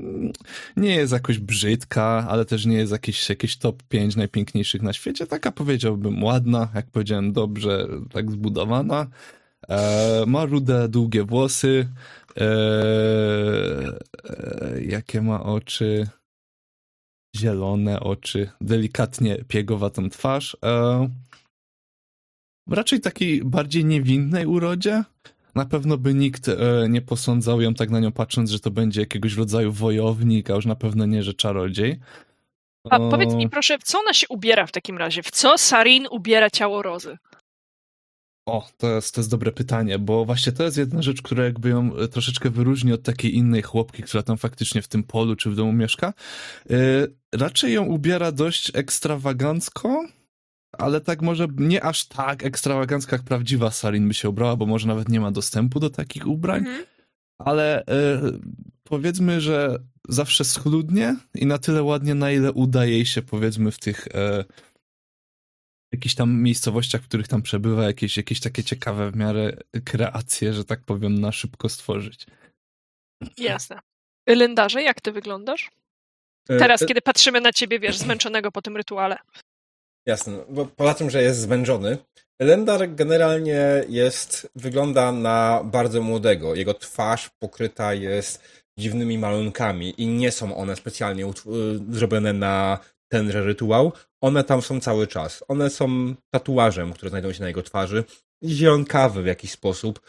Nie 0.77 0.95
jest 0.95 1.13
jakoś 1.13 1.39
brzydka, 1.39 2.27
ale 2.29 2.45
też 2.45 2.67
nie 2.67 2.77
jest 2.77 2.93
jakieś, 2.93 3.29
jakieś 3.29 3.57
top 3.57 3.83
5 3.83 4.17
najpiękniejszych 4.17 4.83
na 4.83 4.93
świecie. 4.93 5.27
Taka 5.27 5.53
powiedziałbym 5.53 6.25
ładna, 6.25 6.69
jak 6.75 6.91
powiedziałem, 6.91 7.33
dobrze 7.33 7.89
tak 8.13 8.31
zbudowana. 8.31 9.07
E, 9.69 10.25
ma 10.27 10.45
rude, 10.45 10.89
długie 10.89 11.25
włosy. 11.25 11.89
E, 12.41 12.45
e, 14.25 14.83
jakie 14.83 15.23
ma 15.23 15.43
oczy? 15.43 16.09
Zielone 17.37 18.01
oczy, 18.01 18.51
delikatnie 18.61 19.45
piegowatą 19.49 20.11
twarz. 20.11 20.57
E, 20.65 21.09
raczej 22.71 23.01
takiej 23.01 23.45
bardziej 23.45 23.85
niewinnej 23.85 24.47
urodzie. 24.47 25.05
Na 25.55 25.65
pewno 25.65 25.99
by 25.99 26.15
nikt 26.15 26.49
e, 26.49 26.55
nie 26.89 27.03
posądzał 27.03 27.61
ją 27.61 27.75
tak 27.75 27.91
na 27.91 28.01
nią 28.01 28.13
patrząc, 28.13 28.51
że 28.51 28.61
to 28.61 28.71
będzie 28.71 29.01
jakiegoś 29.01 29.37
rodzaju 29.37 29.73
wojownik, 29.73 30.51
a 30.51 30.55
już 30.55 30.67
na 30.67 30.77
pewno 30.77 31.07
nie, 31.07 31.23
że 31.23 31.35
czarodziej. 31.35 32.01
A 32.91 32.99
powiedz 32.99 33.35
mi 33.35 33.49
proszę, 33.49 33.79
w 33.79 33.83
co 33.83 33.99
ona 34.01 34.13
się 34.13 34.27
ubiera 34.29 34.67
w 34.67 34.73
takim 34.73 34.99
razie? 34.99 35.23
W 35.23 35.31
co 35.31 35.59
Sarin 35.59 36.07
ubiera 36.11 36.51
ciało 36.51 36.83
Rozy? 36.83 37.19
O, 38.47 38.69
to 38.77 38.95
jest, 38.95 39.15
to 39.15 39.21
jest 39.21 39.31
dobre 39.31 39.53
pytanie, 39.53 39.99
bo 39.99 40.25
właśnie 40.25 40.53
to 40.53 40.65
jest 40.65 40.77
jedna 40.77 41.03
rzecz, 41.03 41.23
która 41.23 41.45
jakby 41.45 41.69
ją 41.69 41.97
e, 41.97 42.09
troszeczkę 42.09 42.51
wyróżni 42.51 42.93
od 42.93 43.03
takiej 43.03 43.35
innej 43.35 43.63
chłopki, 43.63 44.03
która 44.03 44.23
tam 44.23 44.39
faktycznie 44.39 44.83
w 44.83 44.89
tym 44.89 45.03
polu 45.03 45.37
czy 45.37 45.51
w 45.51 45.57
domu 45.57 45.73
mieszka. 45.73 46.13
E, 46.71 46.75
raczej 47.33 47.73
ją 47.73 47.85
ubiera 47.85 48.33
dość 48.33 48.71
ekstrawagancko, 48.75 50.05
ale 50.79 51.01
tak 51.01 51.23
może 51.23 51.47
nie 51.57 51.85
aż 51.85 52.07
tak 52.07 52.45
ekstrawagancko 52.45 53.17
jak 53.17 53.23
prawdziwa 53.23 53.71
Sarin 53.71 54.09
by 54.09 54.15
się 54.15 54.29
ubrała, 54.29 54.57
bo 54.57 54.67
może 54.67 54.89
nawet 54.89 55.09
nie 55.09 55.21
ma 55.21 55.31
dostępu 55.31 55.81
do 55.81 55.91
takich 55.91 56.27
ubrań. 56.27 56.59
Mhm. 56.59 56.85
ale 57.39 57.87
e, 57.87 58.21
powiedzmy, 58.85 59.41
że 59.41 59.79
zawsze 60.09 60.45
schludnie 60.45 61.17
i 61.35 61.47
na 61.47 61.59
tyle 61.59 61.83
ładnie, 61.83 62.15
na 62.15 62.31
ile 62.31 62.53
uda 62.53 62.85
jej 62.85 63.07
się, 63.07 63.23
powiedzmy, 63.23 63.71
w 63.71 63.79
tych 63.79 64.09
e, 64.15 64.45
jakichś 65.93 66.15
tam 66.15 66.43
miejscowościach, 66.43 67.03
w 67.03 67.09
których 67.09 67.29
tam 67.29 67.43
przebywa, 67.43 67.85
jakieś, 67.85 68.17
jakieś 68.17 68.41
takie 68.41 68.65
ciekawe 68.65 69.11
w 69.11 69.17
miarę 69.17 69.57
kreacje, 69.85 70.53
że 70.53 70.65
tak 70.65 70.85
powiem, 70.85 71.21
na 71.21 71.33
szybko 71.33 71.69
stworzyć. 71.69 72.27
Jasne. 73.39 73.79
Lendarze, 74.29 74.83
jak 74.83 75.01
ty 75.01 75.13
wyglądasz? 75.13 75.71
E, 76.49 76.59
Teraz, 76.59 76.83
e, 76.83 76.87
kiedy 76.87 77.03
patrzymy 77.03 77.41
na 77.41 77.53
ciebie, 77.53 77.81
wiesz, 77.81 77.99
zmęczonego 77.99 78.53
po 78.53 78.63
tym 78.63 78.77
rytuale. 78.77 79.17
Jasne, 80.07 80.33
no, 80.33 80.45
bo 80.49 80.67
poza 80.67 80.95
tym, 80.95 81.11
że 81.11 81.23
jest 81.23 81.41
zmęczony, 81.41 81.99
Elendar 82.43 82.95
generalnie 82.95 83.85
jest, 83.89 84.51
wygląda 84.57 85.13
na 85.13 85.63
bardzo 85.65 86.03
młodego. 86.03 86.55
Jego 86.55 86.75
twarz 86.75 87.31
pokryta 87.39 87.95
jest 87.95 88.43
dziwnymi 88.79 89.19
malunkami 89.19 89.95
i 90.03 90.07
nie 90.07 90.31
są 90.31 90.57
one 90.57 90.77
specjalnie 90.77 91.27
y, 91.27 91.31
zrobione 91.91 92.33
na 92.33 92.79
tenże 93.09 93.43
rytuał. 93.43 93.93
One 94.21 94.45
tam 94.45 94.63
są 94.63 94.81
cały 94.81 95.07
czas. 95.07 95.45
One 95.49 95.71
są 95.71 96.15
tatuażem, 96.31 96.93
które 96.93 97.11
znajdują 97.11 97.35
się 97.35 97.41
na 97.41 97.49
jego 97.49 97.63
twarzy, 97.63 98.05
zielonkawe 98.45 99.23
w 99.23 99.27
jakiś 99.27 99.51
sposób, 99.51 100.01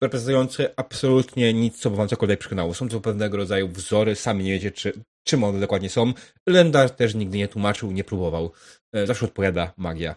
reprezentujące 0.00 0.74
absolutnie 0.76 1.54
nic, 1.54 1.78
co 1.78 1.90
by 1.90 1.96
wam 1.96 2.08
cokolwiek 2.08 2.40
przekonało. 2.40 2.74
Są 2.74 2.88
to 2.88 3.00
pewnego 3.00 3.36
rodzaju 3.36 3.68
wzory, 3.68 4.14
sami 4.14 4.44
nie 4.44 4.52
wiecie, 4.52 4.70
czy, 4.70 4.92
czym 5.24 5.44
one 5.44 5.60
dokładnie 5.60 5.90
są. 5.90 6.12
Elendar 6.46 6.90
też 6.90 7.14
nigdy 7.14 7.38
nie 7.38 7.48
tłumaczył, 7.48 7.92
nie 7.92 8.04
próbował. 8.04 8.52
E, 8.92 9.06
Zawsze 9.06 9.26
odpowiada 9.26 9.72
magia. 9.76 10.14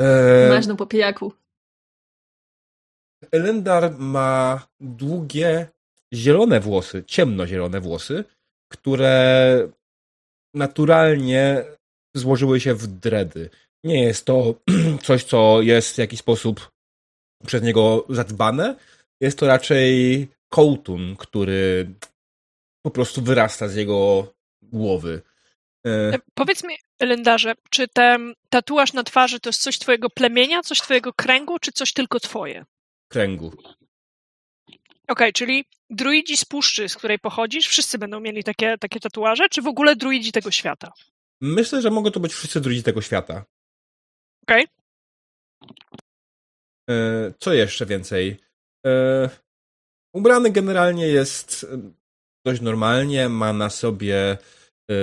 E, 0.00 0.48
Maźno 0.48 0.76
po 0.76 0.86
pijaku. 0.86 1.32
Elendar 3.32 3.98
ma 3.98 4.66
długie, 4.80 5.68
zielone 6.14 6.60
włosy, 6.60 7.04
ciemnozielone 7.06 7.80
włosy, 7.80 8.24
które 8.72 9.68
naturalnie 10.54 11.64
złożyły 12.16 12.60
się 12.60 12.74
w 12.74 12.86
dredy. 12.86 13.50
Nie 13.84 14.02
jest 14.02 14.24
to 14.24 14.54
coś, 15.06 15.24
co 15.24 15.62
jest 15.62 15.94
w 15.94 15.98
jakiś 15.98 16.20
sposób 16.20 16.71
przez 17.46 17.62
niego 17.62 18.06
zadbane. 18.08 18.76
Jest 19.20 19.38
to 19.38 19.46
raczej 19.46 20.28
kołtun, 20.48 21.16
który 21.16 21.94
po 22.82 22.90
prostu 22.90 23.22
wyrasta 23.22 23.68
z 23.68 23.74
jego 23.76 24.32
głowy. 24.62 25.22
E, 25.86 25.90
E, 25.90 26.18
Powiedz 26.34 26.64
mi, 26.64 26.74
Lendarze, 27.00 27.54
czy 27.70 27.88
ten 27.88 28.34
tatuaż 28.48 28.92
na 28.92 29.02
twarzy 29.02 29.40
to 29.40 29.48
jest 29.48 29.62
coś 29.62 29.78
twojego 29.78 30.10
plemienia, 30.10 30.62
coś 30.62 30.80
twojego 30.80 31.12
kręgu, 31.12 31.58
czy 31.58 31.72
coś 31.72 31.92
tylko 31.92 32.20
twoje? 32.20 32.64
kręgu. 33.10 33.52
Okej, 35.08 35.32
czyli 35.32 35.64
druidzi 35.90 36.36
z 36.36 36.44
puszczy, 36.44 36.88
z 36.88 36.96
której 36.96 37.18
pochodzisz, 37.18 37.66
wszyscy 37.68 37.98
będą 37.98 38.20
mieli 38.20 38.44
takie, 38.44 38.78
takie 38.78 39.00
tatuaże, 39.00 39.48
czy 39.48 39.62
w 39.62 39.66
ogóle 39.66 39.96
druidzi 39.96 40.32
tego 40.32 40.50
świata? 40.50 40.92
Myślę, 41.40 41.82
że 41.82 41.90
mogą 41.90 42.10
to 42.10 42.20
być 42.20 42.32
wszyscy 42.34 42.60
druidzi 42.60 42.82
tego 42.82 43.02
świata. 43.02 43.44
Okej. 44.42 44.66
E, 45.62 45.66
Co 47.38 47.52
jeszcze 47.52 47.86
więcej? 47.86 48.36
E, 48.86 49.30
Ubrany 50.14 50.50
generalnie 50.50 51.06
jest 51.06 51.66
e, 51.72 51.92
dość 52.46 52.60
normalnie, 52.60 53.28
ma 53.28 53.52
na 53.52 53.70
sobie 53.70 54.38
e, 54.90 54.94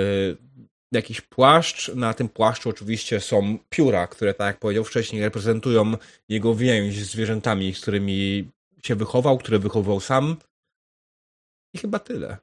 jakiś 0.92 1.20
płaszcz. 1.20 1.88
Na 1.94 2.14
tym 2.14 2.28
płaszczu 2.28 2.68
oczywiście 2.68 3.20
są 3.20 3.58
pióra, 3.68 4.06
które, 4.06 4.34
tak 4.34 4.46
jak 4.46 4.58
powiedział 4.58 4.84
wcześniej, 4.84 5.22
reprezentują 5.22 5.92
jego 6.28 6.54
więź 6.54 6.98
z 6.98 7.10
zwierzętami, 7.10 7.74
z 7.74 7.80
którymi 7.80 8.50
się 8.82 8.96
wychował, 8.96 9.38
które 9.38 9.58
wychował 9.58 10.00
sam. 10.00 10.36
I 11.74 11.78
chyba 11.78 11.98
tyle. 11.98 12.36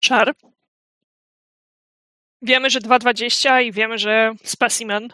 Czar. 0.00 0.34
Wiemy, 2.42 2.70
że 2.70 2.80
2,20 2.80 3.64
i 3.64 3.72
wiemy, 3.72 3.98
że 3.98 4.34
specimen. 4.44 5.08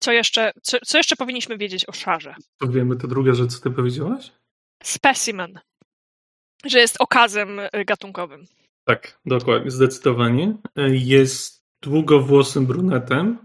Co 0.00 0.12
jeszcze, 0.12 0.52
co, 0.62 0.78
co 0.84 0.98
jeszcze 0.98 1.16
powinniśmy 1.16 1.58
wiedzieć 1.58 1.88
o 1.88 1.92
szarze? 1.92 2.34
To 2.58 2.68
wiemy 2.68 2.96
te 2.96 3.08
druga 3.08 3.34
rzecz, 3.34 3.52
co 3.56 3.62
ty 3.62 3.70
powiedziałaś? 3.70 4.32
Specimen. 4.82 5.60
Że 6.64 6.78
jest 6.78 6.96
okazem 7.00 7.58
y, 7.58 7.84
gatunkowym. 7.86 8.46
Tak, 8.84 9.20
dokładnie, 9.26 9.70
zdecydowanie. 9.70 10.56
Jest 10.90 11.64
długowłosym 11.82 12.66
brunetem, 12.66 13.38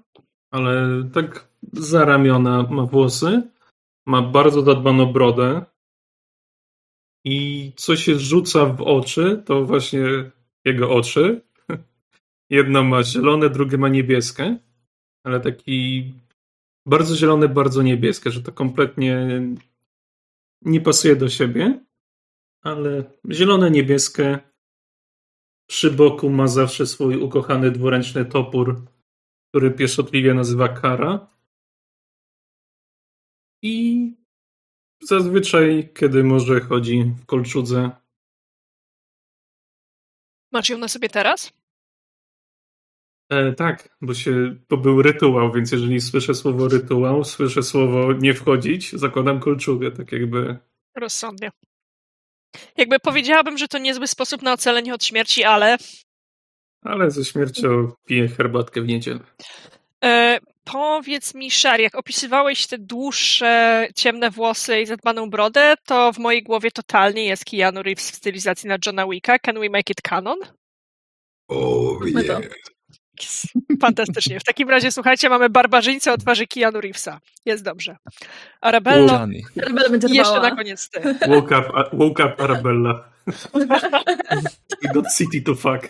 ale 0.52 1.04
tak 1.14 1.48
za 1.74 2.06
ramiona 2.06 2.64
ma 2.64 2.86
włosy. 2.86 3.42
Ma 4.08 4.22
bardzo 4.22 4.62
zadbaną 4.62 5.06
brodę. 5.14 5.66
I 7.26 7.72
co 7.76 7.96
się 7.96 8.20
rzuca 8.20 8.66
w 8.66 8.82
oczy, 8.82 9.44
to 9.46 9.66
właśnie 9.66 10.02
jego 10.66 10.92
oczy. 10.92 11.42
Jedno 12.50 12.84
ma 12.84 13.04
zielone, 13.04 13.50
drugie 13.50 13.78
ma 13.78 13.90
niebieskie. 13.90 14.58
ale 15.26 15.40
taki 15.40 16.14
bardzo 16.86 17.16
zielony, 17.16 17.50
bardzo 17.50 17.82
niebieskie, 17.82 18.32
że 18.32 18.42
to 18.42 18.52
kompletnie 18.52 19.42
nie 20.62 20.82
pasuje 20.82 21.16
do 21.16 21.30
siebie, 21.30 21.86
ale 22.62 23.04
zielone, 23.32 23.72
niebieskie. 23.72 24.40
Przy 25.68 25.92
boku 25.92 26.30
ma 26.30 26.48
zawsze 26.48 26.88
swój 26.88 27.18
ukochany 27.18 27.72
dwuręczny 27.72 28.26
topór, 28.26 28.86
który 29.50 29.72
pieszczotliwie 29.72 30.34
nazywa 30.34 30.70
Kara. 30.70 31.28
I 33.62 34.08
zazwyczaj, 35.02 35.94
kiedy 35.94 36.24
może 36.24 36.62
chodzi 36.62 37.04
w 37.04 37.26
kolczudze. 37.26 37.92
Masz 40.52 40.70
ją 40.70 40.78
na 40.78 40.88
sobie 40.88 41.10
teraz? 41.10 41.54
E, 43.34 43.54
tak, 43.54 43.90
bo 44.02 44.14
się, 44.14 44.56
to 44.68 44.78
był 44.78 45.02
rytuał, 45.02 45.52
więc 45.52 45.72
jeżeli 45.72 46.02
słyszę 46.02 46.36
słowo 46.36 46.68
rytuał, 46.68 47.24
słyszę 47.24 47.64
słowo 47.64 48.14
nie 48.14 48.34
wchodzić, 48.34 48.92
zakładam 48.94 49.40
kolczugę, 49.40 49.92
tak 49.92 50.12
jakby. 50.12 50.58
Rozsądnie. 50.96 51.52
Jakby 52.78 53.00
powiedziałabym, 53.00 53.58
że 53.58 53.68
to 53.68 53.78
niezły 53.78 54.08
sposób 54.08 54.42
na 54.42 54.54
ocalenie 54.54 54.94
od 54.94 55.04
śmierci, 55.04 55.44
ale. 55.44 55.78
Ale 56.82 57.12
ze 57.12 57.26
śmiercią 57.26 57.92
piję 58.06 58.28
herbatkę 58.28 58.82
w 58.82 58.88
niedzielę. 58.88 59.20
E, 60.04 60.40
powiedz 60.64 61.36
mi, 61.36 61.52
Szar, 61.52 61.80
jak 61.80 61.96
opisywałeś 61.96 62.68
te 62.68 62.78
dłuższe, 62.78 63.88
ciemne 63.96 64.32
włosy 64.32 64.82
i 64.82 64.86
zadbaną 64.86 65.30
brodę, 65.30 65.74
to 65.86 66.14
w 66.14 66.18
mojej 66.18 66.44
głowie 66.44 66.72
totalnie 66.72 67.26
jest 67.26 67.46
Keanu 67.46 67.84
Reeves 67.84 68.12
w 68.12 68.16
stylizacji 68.16 68.70
na 68.70 68.78
Johna 68.86 69.08
Wicka. 69.08 69.40
Can 69.40 69.60
we 69.60 69.70
make 69.70 69.90
it 69.90 70.02
canon? 70.02 70.38
O, 71.48 72.00
My 72.02 72.24
to. 72.24 72.40
nie. 72.40 72.50
Fantastycznie. 73.82 74.40
W 74.40 74.44
takim 74.44 74.70
razie, 74.70 74.92
słuchajcie, 74.92 75.30
mamy 75.30 75.50
barbarzyńcę 75.50 76.14
o 76.14 76.18
twarzy 76.18 76.48
Keanu 76.48 76.82
Reevesa. 76.82 77.20
Jest 77.46 77.64
dobrze. 77.64 77.98
Arabello. 78.62 79.28
Arabella 79.62 79.90
będzie 79.90 80.08
i 80.08 80.16
jeszcze 80.16 80.42
na 80.42 80.56
koniec 80.56 80.90
ty. 80.90 81.02
Woke 81.28 81.60
up, 81.60 81.70
woke 81.94 82.26
up 82.26 82.44
Arabella. 82.44 83.10
We 84.82 84.90
got 84.94 85.06
city 85.18 85.42
to 85.42 85.56
fuck. 85.56 85.88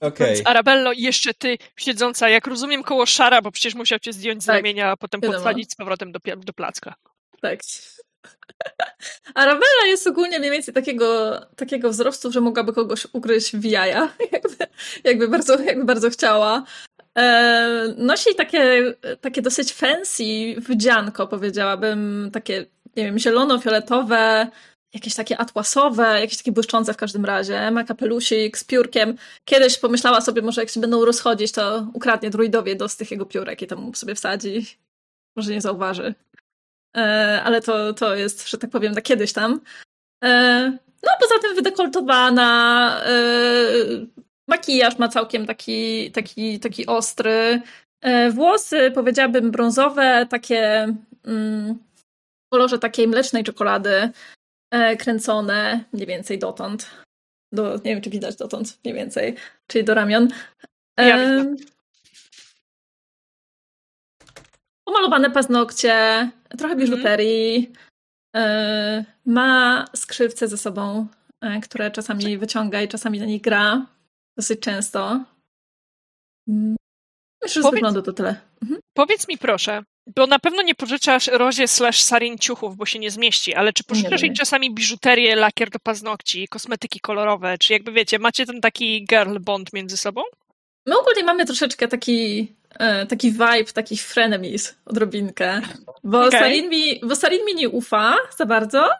Okej. 0.00 0.34
Więc 0.34 0.46
Arabello 0.46 0.92
i 0.92 1.02
jeszcze 1.02 1.34
ty, 1.34 1.58
siedząca, 1.76 2.28
jak 2.28 2.46
rozumiem, 2.46 2.82
koło 2.82 3.06
Szara, 3.06 3.42
bo 3.42 3.50
przecież 3.50 3.74
musiał 3.74 3.98
cię 3.98 4.12
zdjąć 4.12 4.42
z 4.42 4.46
Tak, 4.46 4.56
ramienia, 4.56 4.90
a 4.90 4.96
potem 4.96 5.20
podsadzić 5.20 5.72
z 5.72 5.74
powrotem 5.74 6.12
do, 6.12 6.18
do 6.36 6.52
placka. 6.52 6.94
Tak. 7.40 7.60
Arabella 9.34 9.86
jest 9.86 10.06
ogólnie 10.06 10.38
mniej 10.38 10.50
więcej 10.50 10.74
takiego, 10.74 11.40
takiego 11.56 11.90
wzrostu, 11.90 12.32
że 12.32 12.40
mogłaby 12.40 12.72
kogoś 12.72 13.06
ugryźć 13.12 13.56
w 13.56 13.64
jaja, 13.64 14.12
jakby, 14.32 14.66
jakby, 15.04 15.28
bardzo, 15.28 15.60
jakby 15.60 15.84
bardzo 15.84 16.10
chciała. 16.10 16.64
E, 17.18 17.94
nosi 17.96 18.34
takie, 18.34 18.94
takie 19.20 19.42
dosyć 19.42 19.72
fancy 19.72 20.54
wdzianko, 20.58 21.26
powiedziałabym, 21.26 22.30
takie, 22.32 22.66
nie 22.96 23.04
wiem, 23.04 23.16
zielono-fioletowe, 23.18 24.46
jakieś 24.96 25.14
takie 25.14 25.38
atłasowe, 25.38 26.20
jakieś 26.20 26.36
takie 26.38 26.52
błyszczące 26.52 26.94
w 26.94 26.96
każdym 26.96 27.24
razie. 27.24 27.70
Ma 27.70 27.84
kapelusik 27.84 28.58
z 28.58 28.64
piórkiem. 28.64 29.16
Kiedyś 29.44 29.78
pomyślała 29.78 30.20
sobie, 30.20 30.42
może 30.42 30.60
jak 30.62 30.70
się 30.70 30.80
będą 30.80 31.04
rozchodzić, 31.04 31.52
to 31.52 31.86
ukradnie 31.94 32.30
druidowie 32.30 32.76
do 32.76 32.88
z 32.88 32.96
tych 32.96 33.10
jego 33.10 33.26
piórek 33.26 33.62
i 33.62 33.66
tam 33.66 33.94
sobie 33.94 34.14
wsadzi. 34.14 34.66
Może 35.36 35.52
nie 35.52 35.60
zauważy. 35.60 36.14
E, 36.96 37.42
ale 37.44 37.60
to, 37.60 37.92
to 37.92 38.14
jest, 38.14 38.48
że 38.48 38.58
tak 38.58 38.70
powiem, 38.70 38.92
na 38.92 39.00
kiedyś 39.00 39.32
tam. 39.32 39.60
E, 40.24 40.78
no, 41.02 41.12
poza 41.20 41.38
tym 41.42 41.54
wydekoltowana, 41.54 43.00
e, 43.06 43.12
makijaż 44.48 44.98
ma 44.98 45.08
całkiem 45.08 45.46
taki, 45.46 46.10
taki, 46.10 46.60
taki 46.60 46.86
ostry. 46.86 47.62
Włosy, 48.30 48.90
powiedziałabym, 48.90 49.50
brązowe, 49.50 50.26
takie 50.30 50.94
mm, 51.24 51.74
w 52.46 52.48
kolorze 52.52 52.78
takiej 52.78 53.08
mlecznej 53.08 53.44
czekolady, 53.44 54.10
kręcone 54.98 55.84
mniej 55.92 56.06
więcej 56.06 56.38
dotąd. 56.38 56.90
Do, 57.52 57.74
nie 57.74 57.82
wiem, 57.94 58.00
czy 58.00 58.10
widać 58.10 58.36
dotąd, 58.36 58.78
mniej 58.84 58.94
więcej, 58.94 59.34
czyli 59.66 59.84
do 59.84 59.94
ramion. 59.94 60.28
Ja 60.98 61.18
E, 61.18 61.54
Pomalowane 64.86 65.30
paznokcie, 65.30 66.30
trochę 66.58 66.76
biżuterii. 66.76 67.72
e, 68.36 69.04
ma 69.26 69.84
skrzywce 69.96 70.48
ze 70.48 70.58
sobą, 70.58 71.06
e, 71.40 71.60
które 71.60 71.90
czasami 71.90 72.38
wyciąga 72.38 72.82
i 72.82 72.88
czasami 72.88 73.18
na 73.18 73.26
nich 73.26 73.42
gra. 73.42 73.86
Dosyć 74.36 74.60
często. 74.60 75.24
Mm. 76.48 76.76
Myślę, 77.42 77.62
że 77.62 77.68
z 77.68 77.70
Powiedz- 77.70 78.04
to 78.04 78.12
tyle. 78.12 78.40
Mhm. 78.62 78.80
Powiedz 78.96 79.28
mi 79.28 79.38
proszę, 79.38 79.82
bo 80.16 80.26
na 80.26 80.38
pewno 80.38 80.62
nie 80.62 80.74
pożyczasz 80.74 81.26
Rozie 81.26 81.68
slash 81.68 82.02
Sarin 82.02 82.38
ciuchów, 82.38 82.76
bo 82.76 82.86
się 82.86 82.98
nie 82.98 83.10
zmieści, 83.10 83.54
ale 83.54 83.72
czy 83.72 83.84
pożyczasz 83.84 84.22
jej 84.22 84.32
czasami 84.32 84.74
biżuterię, 84.74 85.36
lakier 85.36 85.70
do 85.70 85.78
paznokci, 85.78 86.48
kosmetyki 86.48 87.00
kolorowe, 87.00 87.58
czy 87.58 87.72
jakby 87.72 87.92
wiecie, 87.92 88.18
macie 88.18 88.46
ten 88.46 88.60
taki 88.60 89.04
girl 89.04 89.38
bond 89.40 89.72
między 89.72 89.96
sobą? 89.96 90.22
My 90.86 90.98
ogólnie 90.98 91.24
mamy 91.24 91.46
troszeczkę 91.46 91.88
taki, 91.88 92.52
taki 93.08 93.30
vibe, 93.30 93.72
takich 93.74 94.02
frenemies, 94.02 94.74
odrobinkę. 94.86 95.60
Bo, 96.04 96.26
Okej. 96.26 96.40
Sarin 96.40 96.68
mi, 96.68 97.00
bo 97.00 97.16
Sarin 97.16 97.44
mi 97.44 97.54
nie 97.54 97.68
ufa 97.68 98.16
za 98.36 98.46
bardzo. 98.46 98.90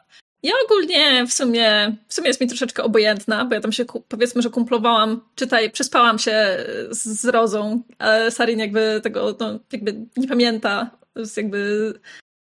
Ja 0.43 0.53
ogólnie 0.65 1.27
w 1.27 1.33
sumie, 1.33 1.97
w 2.09 2.15
sumie 2.15 2.29
jest 2.29 2.41
mi 2.41 2.47
troszeczkę 2.47 2.83
obojętna, 2.83 3.45
bo 3.45 3.55
ja 3.55 3.61
tam 3.61 3.73
się 3.73 3.85
powiedzmy, 4.09 4.43
że 4.43 4.51
kumplowałam, 4.51 5.21
czytaj, 5.35 5.71
przespałam 5.71 6.19
się 6.19 6.57
z, 6.91 7.05
z 7.21 7.25
Rozą, 7.25 7.83
ale 7.99 8.31
Sarin 8.31 8.59
jakby 8.59 9.01
tego, 9.03 9.37
no, 9.41 9.59
jakby 9.73 9.95
nie 10.17 10.29
pamięta, 10.29 10.91
z 11.17 11.37
jakby 11.37 11.93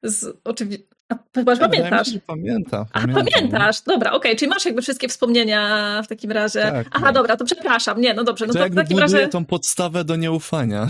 z 0.04 0.38
oczywiście. 0.44 0.86
A 1.10 1.16
chyba, 1.36 1.56
że 1.56 1.62
pamiętasz. 1.62 2.08
Pamięta. 2.28 2.86
A, 2.94 3.00
pamiętam, 3.00 3.26
no. 3.26 3.32
pamiętasz? 3.32 3.82
Dobra, 3.82 4.12
okej, 4.12 4.36
czyli 4.36 4.50
masz 4.50 4.66
jakby 4.66 4.82
wszystkie 4.82 5.08
wspomnienia 5.08 6.02
w 6.06 6.08
takim 6.08 6.32
razie. 6.32 6.62
Tak, 6.62 6.88
Aha, 6.92 7.06
tak. 7.06 7.16
dobra, 7.16 7.38
to 7.38 7.46
przepraszam. 7.46 8.02
Nie, 8.02 8.14
no 8.14 8.24
dobrze, 8.24 8.48
no 8.48 8.54
To 8.54 8.60
to 8.60 8.70
w 8.70 8.76
takim 8.76 9.00
razie. 9.00 9.28
tą 9.28 9.46
podstawę 9.46 10.04
do 10.04 10.16
nieufania. 10.16 10.88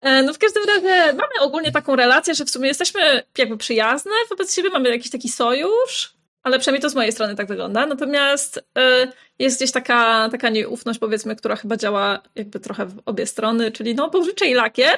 E, 0.00 0.22
No 0.22 0.34
w 0.34 0.38
każdym 0.38 0.62
razie 0.64 1.12
mamy 1.12 1.40
ogólnie 1.40 1.72
taką 1.72 1.96
relację, 1.96 2.34
że 2.34 2.44
w 2.44 2.50
sumie 2.50 2.68
jesteśmy 2.68 3.22
jakby 3.38 3.56
przyjazne 3.56 4.10
wobec 4.30 4.54
siebie, 4.54 4.70
mamy 4.70 4.88
jakiś 4.88 5.10
taki 5.10 5.28
sojusz, 5.28 6.14
ale 6.42 6.58
przynajmniej 6.58 6.82
to 6.82 6.90
z 6.90 6.94
mojej 6.94 7.12
strony 7.12 7.34
tak 7.36 7.46
wygląda. 7.46 7.86
Natomiast 7.86 8.58
e, 8.78 9.12
jest 9.38 9.56
gdzieś 9.56 9.72
taka, 9.72 10.28
taka 10.30 10.48
nieufność, 10.48 10.98
powiedzmy, 10.98 11.36
która 11.36 11.56
chyba 11.56 11.76
działa 11.76 12.20
jakby 12.34 12.60
trochę 12.60 12.86
w 12.86 13.02
obie 13.06 13.26
strony, 13.26 13.72
czyli 13.72 13.94
no 13.94 14.10
pożyczę 14.10 14.44
jej 14.44 14.54
lakier, 14.54 14.96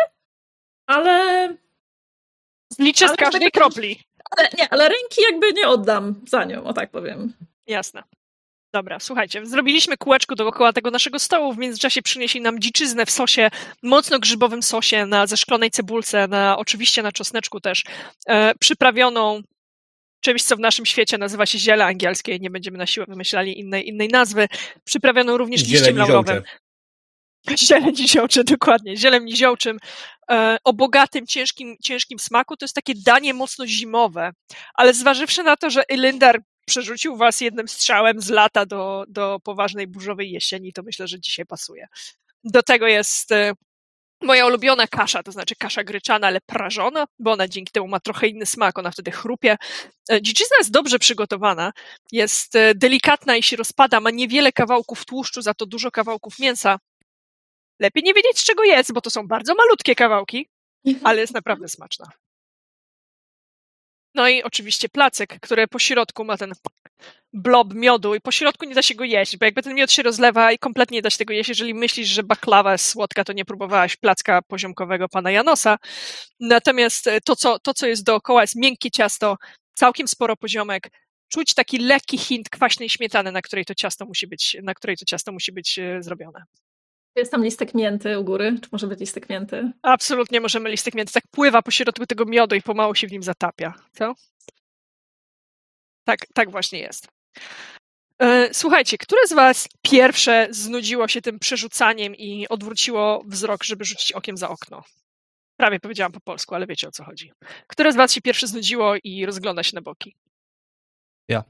ale, 0.87 1.49
Liczę 2.79 3.09
z 3.09 3.17
każdej 3.17 3.41
tak- 3.41 3.53
kropli. 3.53 4.01
ale 4.31 4.49
nie, 4.59 4.69
ale 4.73 4.89
ręki 4.89 5.23
jakby 5.31 5.53
nie 5.53 5.69
oddam 5.69 6.15
za 6.29 6.45
nią, 6.45 6.65
o 6.65 6.73
tak 6.73 6.91
powiem. 6.91 7.33
Jasne. 7.67 8.03
Dobra, 8.75 9.01
słuchajcie, 9.01 9.47
zrobiliśmy 9.47 9.97
kółeczko 9.97 10.35
dookoła 10.35 10.73
tego 10.73 10.91
naszego 10.91 11.19
stołu, 11.19 11.53
w 11.53 11.59
międzyczasie 11.59 12.03
przynieśli 12.03 12.41
nam 12.41 12.61
dziczyznę 12.61 13.07
w 13.07 13.11
sosie, 13.11 13.51
mocno 13.83 14.19
grzybowym 14.19 14.63
sosie, 14.63 15.07
na 15.07 15.27
zeszklonej 15.27 15.71
cebulce, 15.71 16.29
na, 16.29 16.59
oczywiście 16.59 17.03
na 17.03 17.13
czosneczku 17.13 17.61
też, 17.61 17.85
e, 18.27 18.55
przyprawioną 18.55 19.43
czymś, 20.21 20.43
co 20.43 20.57
w 20.57 20.61
naszym 20.61 20.87
świecie 20.87 21.19
nazywa 21.19 21.47
się 21.47 21.59
ziele 21.59 21.85
angielskie, 21.85 22.39
nie 22.39 22.51
będziemy 22.51 22.79
na 22.79 22.87
siłę 22.87 23.07
wymyślali 23.09 23.61
innej, 23.61 23.89
innej 23.89 24.09
nazwy, 24.09 24.49
przyprawioną 24.85 25.37
również 25.37 25.69
liściem 25.69 25.97
laurowym. 25.97 26.43
Zieleń 27.69 27.95
niziołcze, 27.99 28.45
dokładnie. 28.45 28.97
Zielem 28.97 29.25
niziołczym 29.25 29.79
e, 30.31 30.57
o 30.65 30.73
bogatym, 30.73 31.27
ciężkim, 31.27 31.77
ciężkim 31.83 32.19
smaku. 32.19 32.57
To 32.57 32.65
jest 32.65 32.75
takie 32.75 32.93
danie 33.07 33.35
mocno 33.35 33.67
zimowe. 33.67 34.33
Ale 34.75 34.95
zważywszy 34.95 35.43
na 35.43 35.57
to, 35.57 35.71
że 35.71 35.83
Ilyndar 35.89 36.41
przerzucił 36.65 37.17
was 37.17 37.41
jednym 37.41 37.69
strzałem 37.69 38.21
z 38.21 38.31
lata 38.31 38.67
do, 38.67 39.05
do 39.09 39.41
poważnej 39.45 39.87
burzowej 39.87 40.31
jesieni, 40.31 40.73
to 40.73 40.83
myślę, 40.83 41.09
że 41.09 41.21
dzisiaj 41.21 41.47
pasuje. 41.47 41.87
Do 42.45 42.63
tego 42.63 42.87
jest 42.87 43.33
e, 43.33 43.53
moja 44.23 44.47
ulubiona 44.47 44.87
kasza, 44.87 45.23
to 45.23 45.33
znaczy 45.33 45.57
kasza 45.57 45.85
gryczana, 45.85 46.27
ale 46.27 46.41
prażona, 46.41 47.05
bo 47.19 47.33
ona 47.33 47.49
dzięki 47.49 47.73
temu 47.73 47.89
ma 47.89 48.01
trochę 48.01 48.29
inny 48.29 48.47
smak, 48.47 48.79
ona 48.79 48.91
wtedy 48.91 49.11
chrupie. 49.11 49.57
E, 50.11 50.23
Dziczyzna 50.23 50.57
jest 50.59 50.71
dobrze 50.71 50.99
przygotowana, 50.99 51.73
jest 52.13 52.57
e, 52.57 52.75
delikatna 52.75 53.37
i 53.37 53.43
się 53.43 53.57
rozpada, 53.57 54.01
ma 54.01 54.11
niewiele 54.11 54.53
kawałków 54.53 55.05
tłuszczu, 55.05 55.43
za 55.43 55.55
to 55.55 55.67
dużo 55.67 55.91
kawałków 55.91 56.39
mięsa. 56.39 56.79
Lepiej 57.81 58.03
nie 58.03 58.15
wiedzieć, 58.15 58.39
z 58.39 58.45
czego 58.45 58.65
jest, 58.65 58.93
bo 58.93 59.01
to 59.01 59.11
są 59.11 59.29
bardzo 59.29 59.55
malutkie 59.55 59.95
kawałki, 59.95 60.49
ale 61.05 61.21
jest 61.21 61.35
naprawdę 61.35 61.69
smaczna. 61.69 62.07
No 64.15 64.29
i 64.29 64.43
oczywiście 64.43 64.89
placek, 64.89 65.41
który 65.41 65.69
po 65.69 65.79
środku 65.79 66.25
ma 66.25 66.37
ten 66.37 66.53
blob 67.33 67.75
miodu 67.75 68.15
i 68.15 68.21
po 68.21 68.31
środku 68.31 68.65
nie 68.65 68.75
da 68.75 68.83
się 68.83 68.95
go 68.95 69.05
jeść, 69.05 69.37
bo 69.37 69.45
jakby 69.45 69.63
ten 69.63 69.75
miód 69.75 69.93
się 69.93 70.03
rozlewa 70.03 70.53
i 70.53 70.59
kompletnie 70.59 70.99
nie 70.99 71.03
da 71.03 71.11
się 71.11 71.19
tego 71.19 71.33
jeść, 71.33 71.49
jeżeli 71.49 71.75
myślisz, 71.75 72.09
że 72.09 72.23
baklawa 72.23 72.73
jest 72.73 72.89
słodka, 72.89 73.25
to 73.25 73.33
nie 73.33 73.45
próbowałaś 73.45 73.97
placka 73.97 74.43
poziomkowego 74.43 75.09
pana 75.09 75.31
Janosa. 75.31 75.79
Natomiast 76.41 77.07
e, 77.07 77.21
to, 77.21 77.37
co, 77.37 77.59
to, 77.59 77.75
co 77.75 77.87
jest 77.87 78.05
dookoła, 78.05 78.41
jest 78.41 78.57
miękkie 78.57 78.91
ciasto, 78.91 79.37
całkiem 79.75 80.09
sporo 80.09 80.37
poziomek, 80.37 80.91
czuć 81.29 81.55
taki 81.55 81.79
lekki 81.79 82.19
hint 82.19 82.51
kwaśnej 82.51 82.89
śmietany, 82.89 83.33
na 83.33 83.43
której 83.43 83.65
to 83.65 83.75
ciasto 83.75 84.07
musi 84.07 84.27
być, 84.27 84.57
na 84.63 84.75
której 84.75 84.97
to 84.97 85.05
ciasto 85.05 85.33
musi 85.33 85.53
być 85.53 85.79
e, 85.79 86.03
zrobione. 86.03 86.45
Jest 87.17 87.31
tam 87.33 87.45
listek 87.45 87.75
mięty 87.75 88.19
u 88.19 88.25
góry? 88.25 88.59
Czy 88.63 88.69
może 88.73 88.87
być 88.87 89.01
listek 89.01 89.29
mięty? 89.29 89.73
Absolutnie 89.83 90.41
możemy 90.41 90.71
listek 90.71 90.95
mięty. 90.95 91.13
Tak 91.13 91.25
pływa 91.31 91.63
po 91.63 91.71
środku 91.71 92.07
tego 92.07 92.25
miodu 92.25 92.57
i 92.57 92.63
pomału 92.63 92.95
się 92.95 93.07
w 93.07 93.13
nim 93.13 93.23
zatapia. 93.23 93.75
Co? 93.93 94.15
Tak, 96.05 96.27
tak 96.35 96.51
właśnie 96.51 96.79
jest. 96.79 97.09
E, 98.19 98.55
Słuchajcie, 98.55 98.99
które 98.99 99.27
z 99.27 99.33
Was 99.33 99.69
pierwsze 99.83 100.49
znudziło 100.51 101.09
się 101.09 101.23
tym 101.23 101.39
przerzucaniem 101.39 102.15
i 102.15 102.49
odwróciło 102.49 103.23
wzrok, 103.27 103.65
żeby 103.65 103.85
rzucić 103.85 104.13
okiem 104.13 104.37
za 104.37 104.49
okno? 104.49 104.85
Prawie 105.57 105.81
powiedziałam 105.81 106.13
po 106.13 106.21
polsku, 106.21 106.55
ale 106.55 106.67
wiecie 106.67 106.89
o 106.89 106.91
co 106.91 107.05
chodzi. 107.05 107.33
Które 107.67 107.93
z 107.93 107.97
Was 107.97 108.13
się 108.13 108.21
pierwsze 108.21 108.47
znudziło 108.47 108.95
i 109.05 109.27
rozgląda 109.27 109.63
się 109.63 109.75
na 109.75 109.83
boki? 109.83 110.17
Ja. 111.29 111.45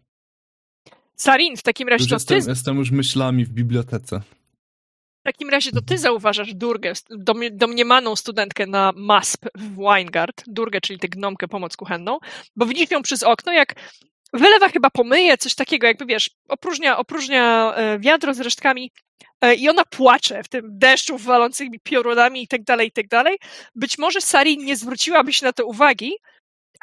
Sarin, 1.16 1.56
w 1.56 1.62
takim 1.62 1.88
razie 1.88 2.02
Już 2.02 2.10
to 2.10 2.28
ty 2.28 2.34
jestem, 2.34 2.52
jestem 2.52 2.76
już 2.76 2.90
myślami 2.90 3.44
w 3.44 3.50
bibliotece. 3.50 4.20
W 5.24 5.26
takim 5.26 5.50
razie 5.50 5.72
to 5.72 5.80
ty 5.82 5.98
zauważasz 5.98 6.54
Durgę, 6.54 6.92
dom- 7.10 7.50
domniemaną 7.56 8.16
studentkę 8.16 8.66
na 8.66 8.92
MASP 8.96 9.46
w 9.54 9.76
Weingard, 9.76 10.42
Durgę, 10.46 10.80
czyli 10.80 10.98
tę 10.98 11.08
gnomkę 11.08 11.48
pomoc 11.48 11.76
kuchenną, 11.76 12.18
bo 12.56 12.66
widzisz 12.66 12.90
ją 12.90 13.02
przez 13.02 13.22
okno, 13.22 13.52
jak 13.52 13.74
wylewa 14.32 14.68
chyba 14.68 14.90
pomyje, 14.90 15.38
coś 15.38 15.54
takiego, 15.54 15.86
jakby 15.86 16.06
wiesz, 16.06 16.30
opróżnia, 16.48 16.98
opróżnia 16.98 17.74
e, 17.76 17.98
wiadro 17.98 18.34
z 18.34 18.40
resztkami 18.40 18.90
e, 19.40 19.54
i 19.54 19.68
ona 19.68 19.84
płacze 19.84 20.42
w 20.42 20.48
tym 20.48 20.62
deszczu 20.78 21.18
walącymi 21.18 21.80
piorunami 21.80 22.42
i 22.42 22.48
tak 22.48 22.62
dalej, 22.62 22.88
i 22.88 22.92
tak 22.92 23.08
dalej. 23.08 23.38
Być 23.74 23.98
może 23.98 24.20
Sarin 24.20 24.64
nie 24.64 24.76
zwróciłabyś 24.76 25.42
na 25.42 25.52
to 25.52 25.66
uwagi, 25.66 26.12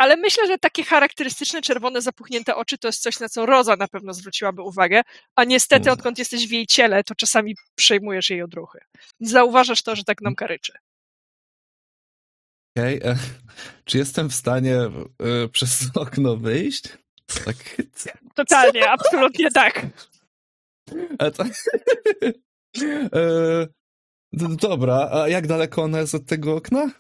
ale 0.02 0.18
myślę, 0.18 0.47
że 0.47 0.58
takie 0.58 0.84
charakterystyczne 0.84 1.62
czerwone, 1.62 2.02
zapuchnięte 2.02 2.56
oczy 2.56 2.78
to 2.78 2.88
jest 2.88 3.02
coś, 3.02 3.20
na 3.20 3.30
co 3.30 3.45
Roza 3.45 3.76
na 3.76 3.88
pewno 3.88 4.14
zwróciłaby 4.14 4.62
uwagę, 4.62 5.02
a 5.36 5.43
niestety 5.43 5.89
Mm. 5.89 5.93
odkąd 5.93 6.20
jesteś 6.20 6.47
w 6.47 6.52
jej 6.52 6.68
ciele, 6.68 7.04
to 7.04 7.16
czasami 7.16 7.56
przejmujesz 7.76 8.30
jej 8.30 8.41
odruchy. 8.41 8.80
Zauważasz 9.20 9.82
to, 9.84 9.95
że 9.95 10.04
tak 10.04 10.22
nam 10.22 10.36
karyczy. 10.36 10.74
Okej, 12.78 12.99
e, 13.04 13.16
czy 13.86 13.97
jestem 13.97 14.30
w 14.30 14.36
stanie 14.36 14.76
e, 14.78 14.91
przez 15.54 15.89
okno 15.95 16.38
wyjść? 16.38 16.84
Tak. 17.45 17.82
Totalnie, 18.36 18.89
absolutnie 18.89 19.52
tak. 19.52 19.86
E, 21.20 21.32
to, 21.32 21.43
d- 24.34 24.56
dobra, 24.62 25.10
a 25.14 25.28
jak 25.28 25.47
daleko 25.47 25.84
ona 25.84 25.99
jest 25.99 26.16
od 26.16 26.26
tego 26.26 26.56
okna? 26.56 26.91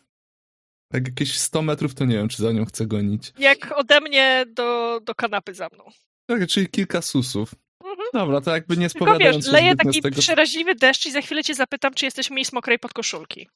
Jak 0.93 1.07
jakieś 1.07 1.39
100 1.39 1.61
metrów, 1.61 1.93
to 1.93 2.05
nie 2.05 2.15
wiem, 2.15 2.29
czy 2.29 2.43
za 2.43 2.51
nią 2.51 2.65
chcę 2.65 2.87
gonić. 2.87 3.33
Jak 3.39 3.73
ode 3.75 4.01
mnie 4.01 4.45
do, 4.47 4.99
do 5.03 5.15
kanapy 5.15 5.53
za 5.53 5.69
mną. 5.73 5.83
Tak, 6.25 6.47
czyli 6.47 6.67
kilka 6.69 7.01
susów. 7.01 7.55
Mhm. 7.83 8.07
Dobra, 8.13 8.41
to 8.41 8.51
jakby 8.51 8.77
nie 8.77 8.89
Tylko 8.89 9.05
spowiadając 9.05 9.35
wiesz, 9.35 9.45
się 9.45 9.51
leje 9.51 9.75
taki 9.75 10.01
tego... 10.01 10.21
przeraźliwy 10.21 10.75
deszcz 10.75 11.05
i 11.05 11.11
za 11.11 11.21
chwilę 11.21 11.43
cię 11.43 11.55
zapytam, 11.55 11.93
czy 11.93 12.05
jesteś 12.05 12.29
mniej 12.29 12.45
mokrej 12.53 12.79
pod 12.79 12.93
koszulki. 12.93 13.47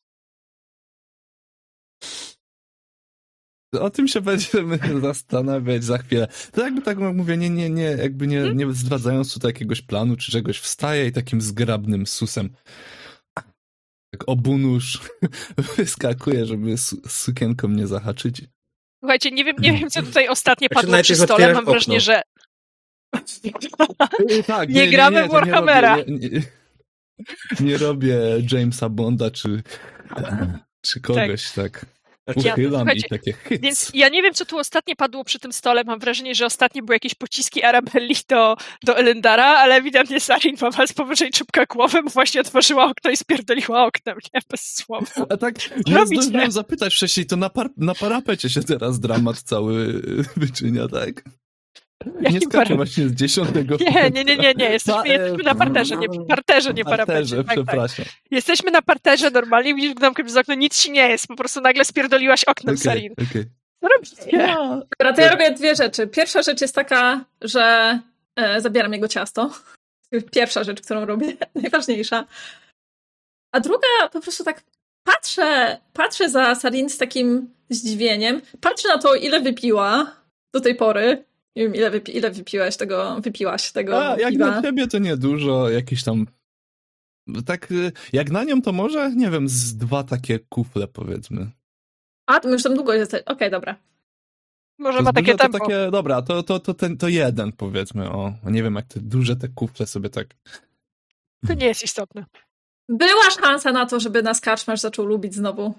O 3.80 3.90
tym 3.90 4.08
się 4.08 4.22
będziemy 4.22 4.80
zastanawiać 5.02 5.84
za 5.84 5.98
chwilę. 5.98 6.28
To 6.52 6.62
jakby 6.62 6.82
tak 6.82 7.00
jak 7.00 7.16
mówię, 7.16 7.38
nie, 7.38 7.50
nie, 7.50 7.70
nie, 7.70 7.84
jakby 7.84 8.28
nie, 8.28 8.54
nie 8.54 8.74
zdradzając 8.74 9.34
tutaj 9.34 9.50
jakiegoś 9.50 9.82
planu 9.82 10.16
czy 10.16 10.32
czegoś, 10.32 10.60
wstaje 10.60 11.08
i 11.08 11.12
takim 11.12 11.42
zgrabnym 11.42 12.08
susem 12.08 12.50
tak 14.18 14.30
obunusz 14.30 15.00
wyskakuje, 15.78 16.46
żeby 16.46 16.78
su 16.78 16.98
sukienką 17.08 17.68
nie 17.68 17.88
zahaczyć. 17.88 18.42
Słuchajcie, 19.00 19.32
nie 19.32 19.44
wiem, 19.46 19.56
nie 19.60 19.74
wiem 19.74 19.90
co 19.90 20.02
tutaj 20.04 20.28
ostatnio 20.28 20.68
Znaczy, 20.68 20.76
padło 20.88 21.02
przy 21.04 21.12
najpierw 21.14 21.30
stole. 21.30 21.54
Mam 21.54 21.66
wrażenie, 21.66 21.98
okno. 21.98 22.00
że 22.00 22.22
Tak, 24.48 24.70
Nie 24.80 24.88
gramy 24.90 25.20
w 25.20 25.22
to 25.22 25.28
nie 25.28 25.34
Warhammera. 25.34 25.96
robię- 25.98 26.06
Nie, 26.20 26.30
nie, 26.30 26.42
nie 27.60 27.78
robię 27.78 28.18
Jamesa 28.52 28.90
Bonda 28.90 29.32
czy, 29.32 29.64
czy 30.82 31.02
kogoś, 31.02 31.52
tak. 31.52 31.72
Znaczy, 31.80 31.86
Uchylam 32.28 32.56
i 32.56 32.70
słuchajcie, 32.70 33.10
takie 33.10 33.34
hyc. 33.34 33.62
Więc 33.62 33.92
ja 33.94 34.10
nie 34.10 34.22
wiem, 34.24 34.34
co 34.34 34.46
tu 34.46 34.58
ostatnio 34.58 34.96
padło 34.96 35.24
przy 35.24 35.40
tym 35.40 35.54
stole. 35.54 35.84
Mam 35.84 36.00
wrażenie, 36.00 36.36
że 36.36 36.46
ostatnio 36.46 36.84
były 36.84 36.96
jakieś 36.96 37.16
pociski 37.16 37.64
Arabelli 37.64 38.16
do, 38.30 38.56
do 38.84 38.98
Elendara, 38.98 39.46
ale 39.46 39.76
ewidentnie 39.76 40.20
Sarin 40.20 40.56
ma 40.62 40.72
was 40.72 40.94
powyżej 40.94 41.32
czubka 41.32 41.66
głowy, 41.66 42.04
bo 42.04 42.10
właśnie 42.10 42.42
otworzyła 42.42 42.86
okno 42.86 43.12
i 43.12 43.18
spierdoliła 43.18 43.86
oknem, 43.86 44.18
nie? 44.34 44.42
Bez 44.52 44.76
słowa. 44.76 45.26
A 45.30 45.38
tak, 45.38 45.56
robicie? 45.88 46.22
zdążyłem 46.22 46.52
zapytać 46.52 46.96
wcześniej, 46.96 47.26
to 47.26 47.36
na, 47.36 47.50
par 47.50 47.70
na 47.78 47.96
parapecie 47.96 48.50
się 48.50 48.64
teraz 48.64 49.00
dramat 49.00 49.42
cały 49.42 50.02
wyczynia, 50.38 50.88
tak? 50.88 51.24
Nie 52.32 52.42
skaczę 52.42 52.76
właśnie 52.76 53.10
z 53.10 53.14
dziesiątego 53.14 53.78
Nie, 53.80 54.10
nie, 54.10 54.24
nie, 54.24 54.38
nie, 54.38 54.54
nie. 54.54 54.70
Jesteśmy, 54.70 55.02
e, 55.02 55.08
jesteśmy 55.08 55.44
na 55.44 55.56
parterze, 55.56 55.96
nie 55.98 56.26
parterze, 56.28 56.74
nie 56.74 56.86
parapecie. 56.86 57.14
Parterze, 57.14 57.38
Tak, 57.38 57.46
tak. 57.46 57.56
przepraszam. 57.56 58.06
Jesteśmy 58.32 58.72
na 58.72 58.82
parterze 58.82 59.32
normalnie, 59.32 59.76
widzisz 59.76 59.94
gnomkę 59.94 60.24
przez 60.24 60.38
okno, 60.38 60.56
nic 60.56 60.82
ci 60.82 60.92
nie 60.92 61.10
jest, 61.10 61.28
po 61.28 61.36
prostu 61.36 61.62
nagle 61.62 61.86
spierdoliłaś 61.86 62.44
oknem, 62.44 62.76
Okej, 62.76 62.84
Sarin. 62.84 63.14
okej. 63.14 63.46
Co 63.82 63.88
robicie? 63.88 64.48
Dobra, 65.00 65.14
to 65.14 65.22
ja 65.22 65.32
robię 65.32 65.52
dwie 65.52 65.76
rzeczy. 65.76 66.08
Pierwsza 66.08 66.42
rzecz 66.42 66.62
jest 66.62 66.76
taka, 66.76 67.26
że 67.42 68.00
e, 68.36 68.62
zabieram 68.62 68.94
jego 68.94 69.08
ciasto. 69.08 69.52
Pierwsza 70.32 70.64
rzecz, 70.64 70.82
którą 70.82 71.06
robię, 71.06 71.34
najważniejsza. 71.56 72.26
A 73.52 73.60
druga, 73.60 73.88
po 74.14 74.22
prostu 74.22 74.44
tak 74.44 74.64
patrzę, 75.04 75.78
patrzę 75.94 76.30
za 76.30 76.56
Sarin 76.56 76.90
z 76.90 76.98
takim 76.98 77.54
zdziwieniem. 77.70 78.42
Patrzę 78.62 78.88
na 78.88 78.98
to, 78.98 79.16
ile 79.16 79.40
wypiła 79.42 80.16
do 80.54 80.62
tej 80.62 80.76
pory. 80.76 81.24
Nie 81.56 81.64
wiem, 81.64 81.76
ile, 81.76 81.92
wypi- 81.92 82.16
ile 82.16 82.32
wypiłaś 82.32 82.78
tego, 82.78 83.22
wypiłaś 83.22 83.72
tego 83.72 84.08
A, 84.12 84.20
jak 84.20 84.32
piwa. 84.32 84.52
na 84.52 84.62
ciebie 84.62 84.88
to 84.88 84.98
niedużo, 84.98 85.70
jakieś 85.70 86.04
tam... 86.04 86.26
Tak, 87.46 87.72
y, 87.72 87.92
jak 88.14 88.32
na 88.32 88.44
nią 88.44 88.62
to 88.62 88.72
może, 88.72 89.12
nie 89.16 89.30
wiem, 89.32 89.50
z 89.50 89.78
dwa 89.78 90.04
takie 90.04 90.40
kufle 90.40 90.88
powiedzmy. 90.88 91.52
A, 92.28 92.40
to 92.40 92.48
my 92.48 92.54
już 92.54 92.64
tam 92.64 92.76
długo 92.76 92.94
jesteś. 92.94 93.24
Okej, 93.26 93.52
dobra. 93.52 93.76
Może 94.80 94.98
To 94.98 95.04
ma 95.04 95.14
takie 95.14 95.26
duże 95.26 95.38
to 95.38 95.44
tempo. 95.44 95.60
takie, 95.60 95.92
dobra, 95.92 96.22
to, 96.22 96.44
to, 96.44 96.60
to, 96.60 96.74
ten, 96.74 96.98
to 96.98 97.08
jeden 97.08 97.52
powiedzmy, 97.52 98.10
o. 98.12 98.34
Nie 98.44 98.64
wiem, 98.64 98.76
jak 98.76 98.86
te 98.88 99.00
duże 99.00 99.36
te 99.36 99.48
kufle 99.48 99.88
sobie 99.88 100.10
tak... 100.10 100.28
To 101.48 101.54
nie 101.54 101.66
jest 101.66 101.84
istotne. 101.84 102.26
Była 102.90 103.32
szansa 103.42 103.72
na 103.72 103.86
to, 103.86 104.00
żeby 104.00 104.24
nas 104.24 104.42
karczmarz 104.42 104.80
zaczął 104.80 105.06
lubić 105.06 105.36
znowu. 105.36 105.74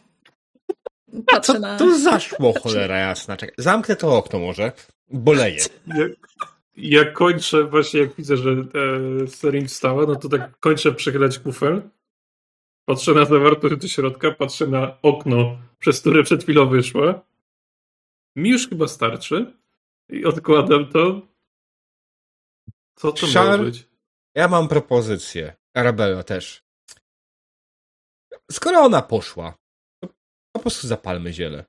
Patrzę 1.27 1.53
Co 1.53 1.59
na... 1.59 1.79
tu 1.79 1.99
zaszło, 1.99 2.53
cholera 2.63 2.97
jasna? 2.97 3.37
Czekaj, 3.37 3.55
zamknę 3.59 3.97
to 3.97 4.17
okno 4.17 4.39
może. 4.39 4.73
Boleję. 5.11 5.59
Ja, 5.87 6.07
ja 6.77 7.13
kończę, 7.13 7.65
właśnie 7.65 8.01
jak 8.01 8.15
widzę, 8.15 8.37
że 8.37 8.51
e, 8.51 9.27
Serin 9.29 9.69
wstała, 9.69 10.07
no 10.07 10.17
to 10.17 10.29
tak 10.29 10.59
kończę 10.61 10.93
przechylać 10.93 11.39
kufel. 11.39 11.83
Patrzę 12.85 13.15
na 13.15 13.25
zawartość 13.25 13.77
do 13.77 13.89
środka, 13.89 14.31
patrzę 14.31 14.67
na 14.67 14.99
okno, 15.03 15.59
przez 15.79 16.01
które 16.01 16.23
przed 16.23 16.43
chwilą 16.43 16.69
wyszła. 16.69 17.23
Mi 18.37 18.51
już 18.51 18.69
chyba 18.69 18.89
starczy. 18.89 19.53
I 20.09 20.25
odkładam 20.25 20.87
to. 20.93 21.21
Co 22.95 23.13
to 23.13 23.27
Szar- 23.27 23.45
miało 23.45 23.59
być? 23.59 23.89
Ja 24.35 24.49
mam 24.49 24.69
propozycję. 24.69 25.57
Arabella 25.75 26.23
też. 26.23 26.63
Skoro 28.53 28.81
ona 28.81 29.03
poszła, 29.03 29.55
po 30.59 30.63
prostu 30.63 30.89
zapalmy 30.89 31.33
ziele. 31.33 31.65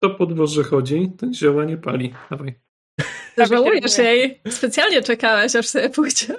To 0.00 0.10
podwoże 0.10 0.62
chodzi, 0.64 1.12
ten 1.18 1.34
zioła 1.34 1.64
nie 1.64 1.76
pali. 1.76 2.14
Dawaj. 2.30 2.60
Żałujesz 3.50 3.98
jej. 3.98 4.40
Specjalnie 4.50 5.02
czekałeś, 5.02 5.56
aż 5.56 5.68
sobie 5.68 5.90
pójdzie. 5.90 6.36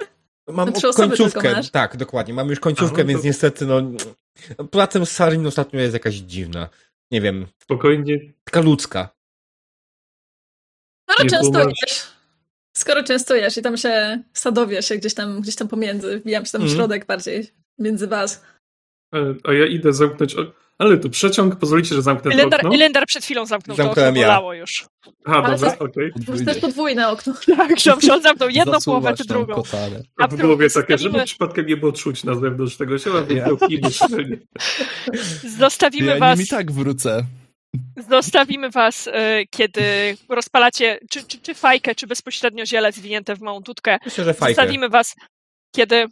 Mam 0.48 0.72
Trzy 0.72 0.88
osoby 0.88 1.16
końcówkę. 1.16 1.60
Tak, 1.72 1.96
dokładnie. 1.96 2.34
Mam 2.34 2.48
już 2.48 2.60
końcówkę, 2.60 2.94
A, 2.94 2.98
no 2.98 3.02
to- 3.02 3.08
więc 3.08 3.24
niestety, 3.24 3.66
no. 3.66 3.82
Poza 4.70 4.86
tym 4.86 5.06
Sarin 5.06 5.46
ostatnio 5.46 5.80
jest 5.80 5.92
jakaś 5.94 6.14
dziwna. 6.14 6.68
Nie 7.10 7.20
wiem, 7.20 7.46
Spokojnie. 7.62 8.18
taka 8.44 8.60
ludzka. 8.60 9.08
Skoro 11.10 11.28
częstujesz, 11.30 12.12
skoro 12.76 13.02
częstujesz 13.02 13.56
i 13.56 13.62
tam 13.62 13.76
się 13.76 14.22
sadowie 14.32 14.82
się 14.82 14.96
gdzieś 14.96 15.14
tam, 15.14 15.40
gdzieś 15.40 15.56
tam 15.56 15.68
pomiędzy, 15.68 16.18
wbijam 16.18 16.46
się 16.46 16.52
tam 16.52 16.60
w 16.60 16.64
Mhm. 16.64 16.76
środek 16.78 17.06
bardziej, 17.06 17.50
między 17.78 18.06
was. 18.06 18.44
E, 19.14 19.34
A 19.44 19.52
ja 19.52 19.66
idę 19.66 19.92
zamknąć. 19.92 20.36
Ale 20.78 20.96
tu 20.98 21.10
przeciąg, 21.10 21.56
pozwolicie, 21.56 21.94
że 21.94 22.02
zamknę 22.02 22.30
to 22.30 22.34
Elendar, 22.34 22.60
okno? 22.60 22.74
Elendar 22.74 23.06
przed 23.06 23.24
chwilą 23.24 23.46
zamknął 23.46 23.76
to 23.76 23.82
okno, 23.82 23.94
Zamknąłem 23.94 24.16
ja. 24.16 24.22
bolało 24.22 24.54
już. 24.54 24.86
Dobra, 25.26 25.58
to- 25.58 25.84
okej. 25.84 26.12
To 26.26 26.32
jest 26.32 26.44
też 26.44 26.58
podwójne 26.58 27.08
okno. 27.08 27.34
Tak, 27.56 27.80
że 27.80 27.94
on 28.14 28.22
zamknął 28.22 28.48
jedną 28.48 28.72
Zasuwasz 28.72 28.84
połowę, 28.84 29.16
czy 29.16 29.24
drugą. 29.24 29.62
A 30.18 30.28
w 30.28 30.36
głowie 30.36 30.70
takie, 30.70 30.98
żeby 30.98 31.24
przypadkiem 31.24 31.66
nie 31.66 31.76
było 31.76 31.92
czuć 31.92 32.24
na 32.24 32.34
zewnątrz 32.34 32.76
tego 32.76 32.98
ciała, 32.98 33.22
Ja. 33.28 33.46
Zostawimy 35.58 36.06
Ja 36.06 36.18
was, 36.18 36.38
nim 36.38 36.44
i 36.46 36.48
tak 36.48 36.72
wrócę. 36.72 37.24
zostawimy 38.08 38.70
was, 38.70 39.08
e, 39.12 39.44
kiedy 39.50 39.82
rozpalacie 40.28 40.98
czy, 41.10 41.24
czy, 41.24 41.38
czy 41.38 41.54
fajkę, 41.54 41.94
czy 41.94 42.06
bezpośrednio 42.06 42.66
ziele 42.66 42.92
zwinięte 42.92 43.36
w 43.36 43.40
małą 43.40 43.62
tutkę. 43.62 43.98
Myślę, 44.04 44.24
że 44.24 44.34
fajkę. 44.34 44.54
Zostawimy 44.54 44.88
was, 44.88 45.14
kiedy, 45.76 46.06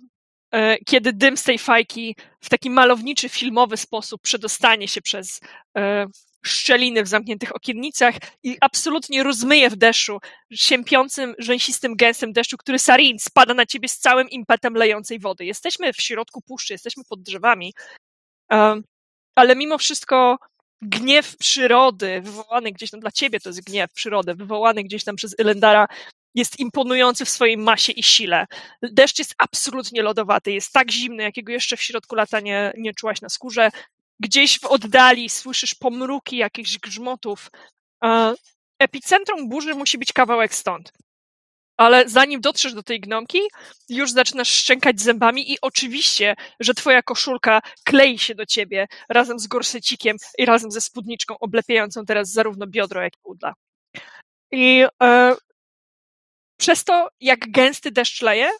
kiedy 0.86 1.12
dym 1.12 1.36
z 1.36 1.42
tej 1.42 1.58
fajki 1.58 2.16
w 2.40 2.48
taki 2.48 2.70
malowniczy, 2.70 3.28
filmowy 3.28 3.76
sposób 3.76 4.22
przedostanie 4.22 4.88
się 4.88 5.02
przez, 5.02 5.40
e, 5.76 6.06
szczeliny 6.42 7.02
w 7.02 7.08
zamkniętych 7.08 7.56
okiennicach 7.56 8.14
i 8.42 8.56
absolutnie 8.60 9.22
rozmyje 9.22 9.70
w 9.70 9.76
deszczu, 9.76 10.18
siępiącym, 10.52 11.34
rzęsistym, 11.38 11.96
gęstym 11.96 12.32
deszczu, 12.32 12.56
który 12.56 12.78
Sarin 12.78 13.18
spada 13.18 13.54
na 13.54 13.66
ciebie 13.66 13.88
z 13.88 13.98
całym 13.98 14.30
impetem 14.30 14.74
lejącej 14.74 15.18
wody. 15.18 15.44
Jesteśmy 15.44 15.92
w 15.92 15.96
środku 15.96 16.40
puszczy, 16.42 16.74
jesteśmy 16.74 17.02
pod 17.08 17.22
drzewami, 17.22 17.74
um, 18.50 18.82
ale 19.34 19.56
mimo 19.56 19.78
wszystko 19.78 20.38
gniew 20.82 21.36
przyrody, 21.36 22.20
wywołany 22.20 22.72
gdzieś 22.72 22.90
tam 22.90 23.00
dla 23.00 23.10
ciebie, 23.10 23.40
to 23.40 23.48
jest 23.48 23.64
gniew 23.64 23.92
przyrody, 23.92 24.34
wywołany 24.34 24.82
gdzieś 24.82 25.04
tam 25.04 25.16
przez 25.16 25.34
Elendara, 25.38 25.86
jest 26.34 26.60
imponujący 26.60 27.24
w 27.24 27.30
swojej 27.30 27.56
masie 27.56 27.92
i 27.92 28.02
sile. 28.02 28.46
Deszcz 28.82 29.18
jest 29.18 29.34
absolutnie 29.38 30.02
lodowaty, 30.02 30.52
jest 30.52 30.72
tak 30.72 30.90
zimny, 30.90 31.22
jakiego 31.22 31.52
jeszcze 31.52 31.76
w 31.76 31.82
środku 31.82 32.14
lata 32.14 32.40
nie, 32.40 32.72
nie 32.76 32.94
czułaś 32.94 33.20
na 33.20 33.28
skórze. 33.28 33.70
Gdzieś 34.20 34.60
w 34.60 34.64
oddali 34.64 35.30
słyszysz 35.30 35.74
pomruki 35.74 36.36
jakichś 36.36 36.78
grzmotów. 36.78 37.50
Epicentrum 38.78 39.48
burzy 39.48 39.74
musi 39.74 39.98
być 39.98 40.12
kawałek 40.12 40.54
stąd. 40.54 40.92
Ale 41.76 42.08
zanim 42.08 42.40
dotrzesz 42.40 42.74
do 42.74 42.82
tej 42.82 43.00
gnomki, 43.00 43.38
już 43.88 44.12
zaczynasz 44.12 44.48
szczękać 44.48 45.00
zębami 45.00 45.52
i 45.52 45.56
oczywiście, 45.60 46.34
że 46.60 46.74
twoja 46.74 47.02
koszulka 47.02 47.60
klei 47.84 48.18
się 48.18 48.34
do 48.34 48.46
ciebie 48.46 48.86
razem 49.08 49.38
z 49.38 49.46
gorsecikiem 49.46 50.16
i 50.38 50.46
razem 50.46 50.70
ze 50.70 50.80
spódniczką 50.80 51.38
oblepiającą 51.38 52.04
teraz 52.04 52.32
zarówno 52.32 52.66
biodro, 52.66 53.02
jak 53.02 53.14
i 53.14 53.20
uda. 53.24 53.54
I 54.50 54.84
e, 55.02 55.34
przez 56.62 56.84
to, 56.84 57.08
jak 57.20 57.50
gęsty 57.50 57.90
deszcz 57.90 58.22
leje, 58.22 58.50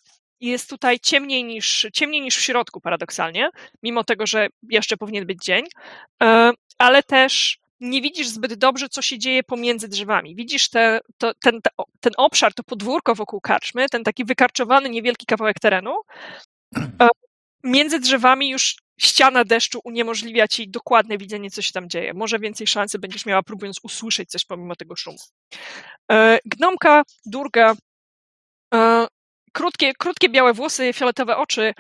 jest 0.41 0.71
tutaj 0.71 1.01
ciemniej 1.01 1.45
niż, 1.45 1.87
ciemniej 1.93 2.21
niż 2.21 2.37
w 2.37 2.41
środku, 2.41 2.81
paradoksalnie, 2.81 3.51
mimo 3.83 4.05
tego, 4.05 4.27
że 4.27 4.49
jeszcze 4.71 4.97
powinien 4.97 5.27
być 5.27 5.45
dzień, 5.45 5.65
e, 6.23 6.51
ale 6.79 7.03
też 7.03 7.59
nie 7.81 8.03
widzisz 8.03 8.29
zbyt 8.29 8.55
dobrze, 8.55 8.89
co 8.89 9.03
się 9.03 9.19
dzieje 9.19 9.43
pomiędzy 9.43 9.89
drzewami. 9.89 10.37
Widzisz 10.37 10.71
te, 10.71 11.01
to, 11.19 11.33
ten, 11.35 11.61
ten 12.01 12.13
obszar, 12.17 12.55
to 12.55 12.63
podwórko 12.63 13.15
wokół 13.15 13.41
karczmy, 13.41 13.89
ten 13.89 14.05
taki 14.05 14.25
wykarczowany, 14.25 14.89
niewielki 14.89 15.27
kawałek 15.27 15.61
terenu. 15.61 15.95
E, 16.77 17.09
między 17.65 18.01
drzewami 18.01 18.51
już 18.51 18.77
ściana 19.01 19.45
deszczu 19.45 19.81
uniemożliwia 19.85 20.49
ci 20.49 20.69
dokładne 20.69 21.19
widzenie, 21.19 21.51
co 21.51 21.63
się 21.63 21.73
tam 21.73 21.89
dzieje. 21.89 22.15
Może 22.15 22.39
więcej 22.39 22.67
szansy 22.67 22.99
będziesz 22.99 23.27
miała, 23.27 23.43
próbując 23.43 23.81
usłyszeć 23.83 24.31
coś 24.31 24.45
pomimo 24.45 24.77
tego 24.77 24.97
szumu. 24.97 25.19
E, 26.13 26.39
gnomka, 26.45 27.03
durga, 27.27 27.75
krótkie, 29.53 29.93
krótkie 29.95 30.29
białe 30.29 30.53
włosy, 30.53 30.93
fioletowe 30.93 31.37
oczy, 31.37 31.73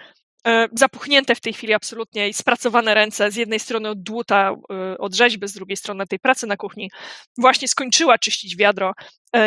e, 0.46 0.68
zapuchnięte 0.72 1.34
w 1.34 1.40
tej 1.40 1.52
chwili 1.52 1.74
absolutnie 1.74 2.28
i 2.28 2.32
spracowane 2.32 2.94
ręce, 2.94 3.30
z 3.30 3.36
jednej 3.36 3.60
strony 3.60 3.88
od 3.88 4.02
dłuta, 4.02 4.56
od 4.98 5.14
rzeźby, 5.14 5.48
z 5.48 5.52
drugiej 5.52 5.76
strony 5.76 6.06
tej 6.06 6.18
pracy 6.18 6.46
na 6.46 6.56
kuchni, 6.56 6.90
właśnie 7.38 7.68
skończyła 7.68 8.18
czyścić 8.18 8.56
wiadro 8.56 8.92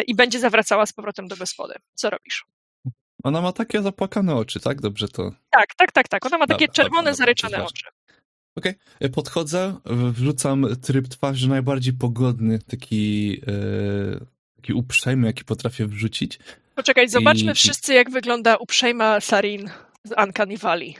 i 0.07 0.15
będzie 0.15 0.39
zawracała 0.39 0.85
z 0.85 0.93
powrotem 0.93 1.27
do 1.27 1.37
gospody. 1.37 1.73
Co 1.93 2.09
robisz? 2.09 2.45
Ona 3.23 3.41
ma 3.41 3.51
takie 3.51 3.81
zapłakane 3.81 4.35
oczy, 4.35 4.59
tak? 4.59 4.81
Dobrze 4.81 5.07
to. 5.07 5.31
Tak, 5.49 5.75
tak, 5.77 5.91
tak, 5.91 6.07
tak. 6.07 6.25
Ona 6.25 6.37
ma 6.37 6.47
takie 6.47 6.67
dobra, 6.67 6.73
czerwone, 6.73 6.97
dobra, 6.97 7.13
zaryczane 7.13 7.65
oczy. 7.65 7.85
Okej, 8.55 8.73
okay. 8.97 9.09
Podchodzę, 9.09 9.75
wrzucam 9.85 10.75
tryb 10.81 11.07
twarzy 11.07 11.49
najbardziej 11.49 11.93
pogodny, 11.93 12.59
taki, 12.59 13.41
e, 13.47 14.25
taki 14.65 14.73
uprzejmy, 14.73 15.27
jaki 15.27 15.45
potrafię 15.45 15.87
wrzucić. 15.87 16.39
Poczekaj, 16.75 17.09
zobaczmy 17.09 17.51
I... 17.51 17.55
wszyscy, 17.55 17.93
jak 17.93 18.11
wygląda 18.11 18.55
uprzejma 18.55 19.21
Sarin 19.21 19.69
z 20.03 20.11
Uncanny 20.23 20.57
Valley. 20.57 20.95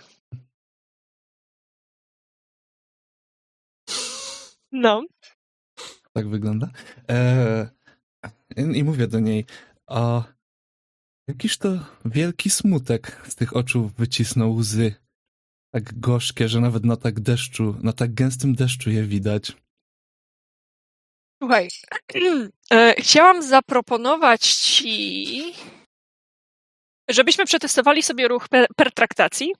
No. 4.72 5.05
Tak 6.13 6.30
wygląda. 6.30 6.70
E, 7.09 7.70
I 8.74 8.84
mówię 8.84 9.07
do 9.07 9.20
niej, 9.20 9.45
a 9.88 10.24
Jakiż 11.28 11.57
to 11.57 11.80
wielki 12.05 12.49
smutek 12.49 13.22
z 13.28 13.36
tych 13.36 13.55
oczu 13.55 13.91
wycisnął 13.97 14.55
łzy. 14.55 14.95
Tak 15.74 15.99
gorzkie, 15.99 16.49
że 16.49 16.61
nawet 16.61 16.86
na 16.86 16.95
tak 16.95 17.20
deszczu, 17.20 17.76
na 17.84 17.93
tak 17.93 18.13
gęstym 18.13 18.55
deszczu 18.55 18.89
je 18.91 19.03
widać. 19.03 19.64
Słuchaj, 21.45 21.69
e, 22.73 22.95
chciałam 22.97 23.43
zaproponować 23.43 24.41
ci, 24.41 25.53
żebyśmy 27.09 27.45
przetestowali 27.45 28.03
sobie 28.03 28.27
ruch 28.27 28.47
pertraktacji, 28.75 29.53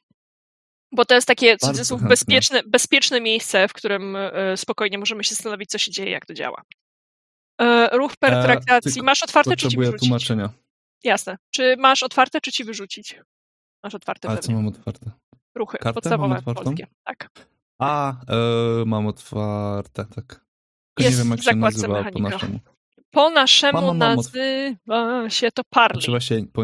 bo 0.92 1.06
to 1.06 1.16
jest 1.16 1.28
takie 1.28 1.58
cudzysłów 1.58 2.04
bezpieczne, 2.04 2.62
bezpieczne 2.68 3.22
miejsce, 3.22 3.68
w 3.68 3.74
którym 3.74 4.16
e, 4.16 4.58
spokojnie 4.58 4.98
możemy 4.98 5.24
się 5.24 5.36
zastanowić, 5.36 5.70
co 5.70 5.78
się 5.78 5.92
dzieje, 5.92 6.12
jak 6.12 6.26
to 6.26 6.34
działa. 6.34 6.62
E, 7.62 7.98
ruch 7.98 8.18
pertraktacji. 8.18 9.02
Masz 9.02 9.24
otwarte, 9.24 9.56
czy 9.56 9.70
ci 9.70 9.78
wyrzucić? 9.78 10.00
tłumaczenia. 10.00 10.50
Jasne. 11.04 11.38
Czy 11.52 11.76
masz 11.78 12.04
otwarte, 12.04 12.42
czy 12.42 12.52
ci 12.52 12.64
wyrzucić? 12.64 13.20
Masz 13.84 13.96
otwarte 13.96 14.30
A 14.30 14.38
co 14.38 14.52
mam 14.52 14.68
otwarte? 14.68 15.12
Ruchy 15.56 15.78
Kartę 15.78 15.94
podstawowe 15.94 16.42
polskie. 16.42 16.88
Tak. 17.04 17.30
A, 17.80 18.12
e, 18.12 18.86
mam 18.86 19.08
otwarte, 19.08 20.06
tak. 20.06 20.45
Tylko 20.96 21.12
nie 21.12 21.18
wiem, 21.18 21.30
jak 21.30 21.42
się 21.42 21.56
nazywa 21.56 21.94
mechanika. 21.94 22.30
po 22.30 22.30
naszemu. 22.30 22.60
Po 23.12 23.30
naszemu 23.30 23.94
nazywa 23.94 25.30
się 25.30 25.52
to 25.52 25.62
Parley. 25.70 26.02
Nazywa 26.02 26.20
się 26.20 26.46
po... 26.54 26.64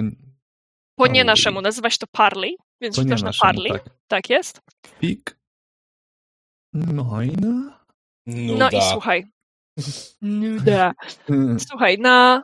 po 0.95 1.07
nie 1.07 1.23
naszemu 1.23 1.61
nazywa 1.61 1.89
się 1.89 1.97
to 1.97 2.07
Parley, 2.11 2.55
więc 2.81 2.95
po 2.95 3.05
też 3.05 3.21
na 3.21 3.31
Parley. 3.41 3.71
Tak. 3.71 3.83
tak 4.07 4.29
jest. 4.29 4.61
Pik. 4.99 5.37
Nine. 6.73 7.71
No 8.27 8.69
i 8.69 8.81
słuchaj. 8.91 9.25
Nuda. 10.21 10.93
Słuchaj, 11.69 11.97
na 11.97 12.43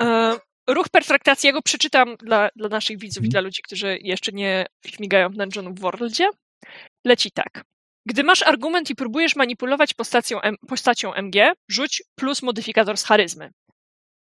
e, 0.00 0.36
ruch 0.68 0.88
perfraktacji, 0.88 1.46
ja 1.46 1.52
go 1.52 1.62
przeczytam 1.62 2.16
dla, 2.16 2.48
dla 2.56 2.68
naszych 2.68 2.98
widzów 2.98 3.24
i 3.24 3.26
mhm. 3.26 3.30
dla 3.30 3.40
ludzi, 3.40 3.62
którzy 3.62 3.98
jeszcze 4.02 4.32
nie 4.32 4.66
śmigają 4.86 5.28
w 5.28 5.36
Dungeon 5.36 5.74
w 5.74 5.80
Worldzie. 5.80 6.28
Leci 7.06 7.30
tak. 7.30 7.64
Gdy 8.06 8.24
masz 8.24 8.42
argument 8.42 8.90
i 8.90 8.94
próbujesz 8.94 9.36
manipulować 9.36 9.94
postacią, 9.94 10.40
postacią 10.68 11.14
MG, 11.14 11.52
rzuć 11.68 12.02
plus 12.14 12.42
modyfikator 12.42 12.96
z 12.96 13.04
charyzmy. 13.04 13.50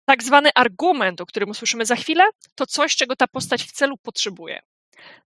Tak 0.06 0.24
zwany 0.24 0.50
argument, 0.56 1.22
o 1.22 1.26
którym 1.26 1.50
usłyszymy 1.50 1.86
za 1.86 1.96
chwilę, 1.96 2.24
to 2.56 2.66
coś, 2.66 2.96
czego 2.96 3.16
ta 3.16 3.28
postać 3.28 3.64
w 3.64 3.72
celu 3.72 3.98
potrzebuje. 3.98 4.62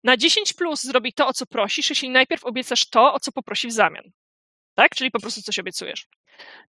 Na 0.03 0.17
10 0.17 0.53
plus 0.53 0.83
zrobi 0.83 1.13
to, 1.13 1.27
o 1.27 1.33
co 1.33 1.45
prosisz, 1.45 1.89
jeśli 1.89 2.09
najpierw 2.09 2.43
obiecasz 2.43 2.89
to, 2.89 3.13
o 3.13 3.19
co 3.19 3.31
poprosi 3.31 3.67
w 3.67 3.71
zamian. 3.71 4.11
Tak? 4.75 4.95
Czyli 4.95 5.11
po 5.11 5.19
prostu 5.19 5.41
coś 5.41 5.59
obiecujesz. 5.59 6.07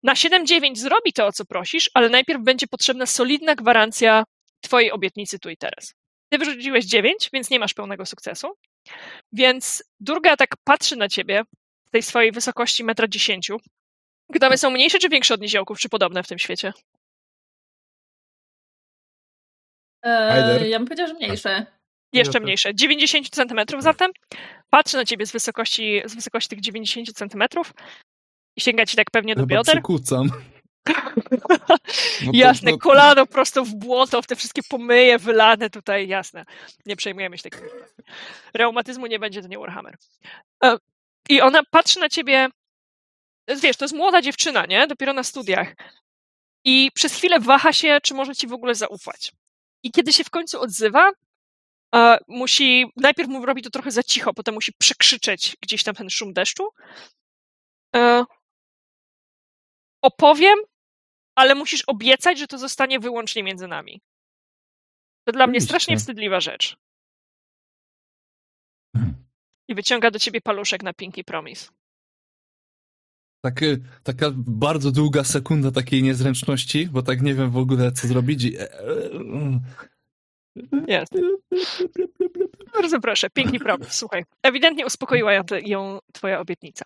Na 0.02 0.14
7-9 0.14 0.76
zrobi 0.76 1.12
to, 1.12 1.26
o 1.26 1.32
co 1.32 1.44
prosisz, 1.44 1.90
ale 1.94 2.08
najpierw 2.08 2.42
będzie 2.42 2.66
potrzebna 2.66 3.06
solidna 3.06 3.54
gwarancja 3.54 4.24
Twojej 4.60 4.92
obietnicy 4.92 5.38
tu 5.38 5.50
i 5.50 5.56
teraz. 5.56 5.94
Ty 6.28 6.38
wyrzuciłeś 6.38 6.84
9, 6.84 7.30
więc 7.32 7.50
nie 7.50 7.58
masz 7.58 7.74
pełnego 7.74 8.06
sukcesu. 8.06 8.48
Więc 9.32 9.84
Durga 10.00 10.36
tak 10.36 10.56
patrzy 10.64 10.96
na 10.96 11.08
ciebie 11.08 11.42
z 11.86 11.90
tej 11.90 12.02
swojej 12.02 12.32
wysokości 12.32 12.84
1,10 12.84 13.52
m. 13.52 13.58
Gnomy 14.30 14.58
są 14.58 14.70
mniejsze 14.70 14.98
czy 14.98 15.08
większe 15.08 15.34
od 15.34 15.40
niziołków, 15.40 15.78
czy 15.78 15.88
podobne 15.88 16.22
w 16.22 16.28
tym 16.28 16.38
świecie? 16.38 16.72
Eee, 20.02 20.70
ja 20.70 20.78
bym 20.78 20.88
powiedział, 20.88 21.08
że 21.08 21.14
mniejsze. 21.14 21.66
Jeszcze 22.12 22.40
mniejsze. 22.40 22.74
90 22.74 23.30
cm 23.30 23.60
zatem. 23.78 24.10
Patrzy 24.70 24.96
na 24.96 25.04
ciebie 25.04 25.26
z 25.26 25.32
wysokości, 25.32 26.02
z 26.04 26.14
wysokości 26.14 26.48
tych 26.48 26.60
90 26.60 27.12
cm 27.12 27.42
i 28.56 28.60
sięga 28.60 28.86
ci 28.86 28.96
tak 28.96 29.10
pewnie 29.10 29.34
do 29.34 29.40
Chyba 29.40 29.54
bioder. 29.54 29.74
Przykucam. 29.74 30.30
No 32.22 32.30
jasne, 32.32 32.70
no... 32.70 32.78
kolano 32.78 33.26
prosto 33.26 33.64
w 33.64 33.74
błoto, 33.74 34.22
w 34.22 34.26
te 34.26 34.36
wszystkie 34.36 34.62
pomyje 34.68 35.18
wylane 35.18 35.70
tutaj, 35.70 36.08
jasne. 36.08 36.44
Nie 36.86 36.96
przejmujemy 36.96 37.38
się 37.38 37.50
takim. 37.50 37.68
Reumatyzmu 38.54 39.06
nie 39.06 39.18
będzie, 39.18 39.42
to 39.42 39.48
nie 39.48 39.58
Warhammer. 39.58 39.96
E, 41.30 41.34
I 41.34 41.40
ona 41.40 41.62
patrzy 41.70 42.00
na 42.00 42.08
ciebie, 42.08 42.48
wiesz, 43.62 43.76
to 43.76 43.84
jest 43.84 43.94
młoda 43.94 44.22
dziewczyna, 44.22 44.66
nie? 44.66 44.86
Dopiero 44.86 45.12
na 45.12 45.22
studiach. 45.22 45.74
I 46.64 46.90
przez 46.94 47.14
chwilę 47.14 47.40
waha 47.40 47.72
się, 47.72 47.98
czy 48.02 48.14
może 48.14 48.34
ci 48.34 48.46
w 48.46 48.52
ogóle 48.52 48.74
zaufać. 48.74 49.32
I 49.82 49.90
kiedy 49.90 50.12
się 50.12 50.24
w 50.24 50.30
końcu 50.30 50.60
odzywa, 50.60 51.12
musi, 52.28 52.86
najpierw 52.96 53.28
mu 53.28 53.46
robi 53.46 53.62
to 53.62 53.70
trochę 53.70 53.90
za 53.90 54.02
cicho, 54.02 54.34
potem 54.34 54.54
musi 54.54 54.72
przekrzyczeć 54.72 55.56
gdzieś 55.62 55.82
tam 55.82 55.94
ten 55.94 56.10
szum 56.10 56.32
deszczu. 56.32 56.68
E, 57.96 58.24
opowiem, 60.02 60.58
ale 61.34 61.54
musisz 61.54 61.82
obiecać, 61.86 62.38
że 62.38 62.46
to 62.46 62.58
zostanie 62.58 63.00
wyłącznie 63.00 63.42
między 63.42 63.68
nami. 63.68 64.00
To 65.24 65.32
dla 65.32 65.46
mnie 65.46 65.60
strasznie 65.60 65.96
wstydliwa 65.96 66.40
rzecz. 66.40 66.76
I 69.68 69.74
wyciąga 69.74 70.10
do 70.10 70.18
ciebie 70.18 70.40
paluszek 70.40 70.82
na 70.82 70.92
Pinky 70.92 71.24
Promise. 71.24 71.70
Tak, 73.40 73.60
taka 74.02 74.30
bardzo 74.36 74.90
długa 74.90 75.24
sekunda 75.24 75.70
takiej 75.70 76.02
niezręczności, 76.02 76.86
bo 76.86 77.02
tak 77.02 77.22
nie 77.22 77.34
wiem 77.34 77.50
w 77.50 77.56
ogóle, 77.56 77.92
co 77.92 78.08
zrobić. 78.08 78.44
Jest. 80.88 81.12
Bardzo 82.74 83.00
proszę, 83.00 83.30
Pinky 83.30 83.58
Promise, 83.58 83.90
słuchaj. 83.90 84.24
Ewidentnie 84.42 84.86
uspokoiła 84.86 85.32
ją, 85.32 85.42
ją 85.64 85.98
twoja 86.12 86.40
obietnica. 86.40 86.84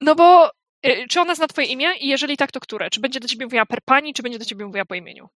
No 0.00 0.14
bo 0.14 0.50
y, 0.86 1.06
czy 1.08 1.20
ona 1.20 1.34
zna 1.34 1.48
twoje 1.48 1.66
imię? 1.66 1.88
I 2.00 2.08
jeżeli 2.08 2.36
tak, 2.36 2.52
to 2.52 2.60
które? 2.60 2.90
Czy 2.90 3.00
będzie 3.00 3.20
do 3.20 3.28
ciebie 3.28 3.46
mówiła 3.46 3.66
per 3.66 3.78
pani, 3.84 4.14
czy 4.14 4.22
będzie 4.22 4.38
do 4.38 4.44
ciebie 4.44 4.66
mówiła 4.66 4.84
po 4.84 4.94
imieniu? 4.94 5.28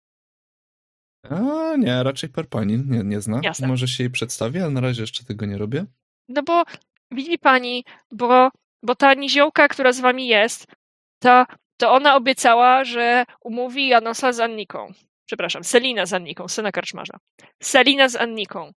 A 1.23 1.77
nie, 1.77 2.03
raczej 2.03 2.31
per 2.31 2.49
pani, 2.49 2.79
nie, 2.87 3.05
nie 3.05 3.21
zna. 3.21 3.41
Jasne. 3.43 3.69
Może 3.69 3.89
się 3.89 4.05
jej 4.05 4.11
przedstawi, 4.11 4.59
ale 4.59 4.71
na 4.71 4.81
razie 4.81 5.01
jeszcze 5.01 5.25
tego 5.25 5.47
nie 5.47 5.59
robię. 5.59 5.85
No 6.29 6.43
bo 6.43 6.65
widzi 7.11 7.39
pani, 7.39 7.85
bo, 8.13 8.51
bo 8.83 8.95
ta 8.95 9.15
niziołka, 9.15 9.69
która 9.69 9.93
z 9.93 10.01
wami 10.01 10.27
jest, 10.27 10.67
ta, 11.19 11.47
to 11.77 11.93
ona 11.93 12.17
obiecała, 12.17 12.85
że 12.85 13.25
umówi 13.41 13.89
Janosa 13.89 14.33
z 14.33 14.41
Anniką. 14.41 14.93
Przepraszam, 15.27 15.65
Selina 15.65 16.07
z 16.07 16.13
Anniką, 16.13 16.49
syna 16.49 16.73
karczmarza. 16.73 17.15
Selina 17.63 18.09
z 18.09 18.17
Anniką. 18.17 18.73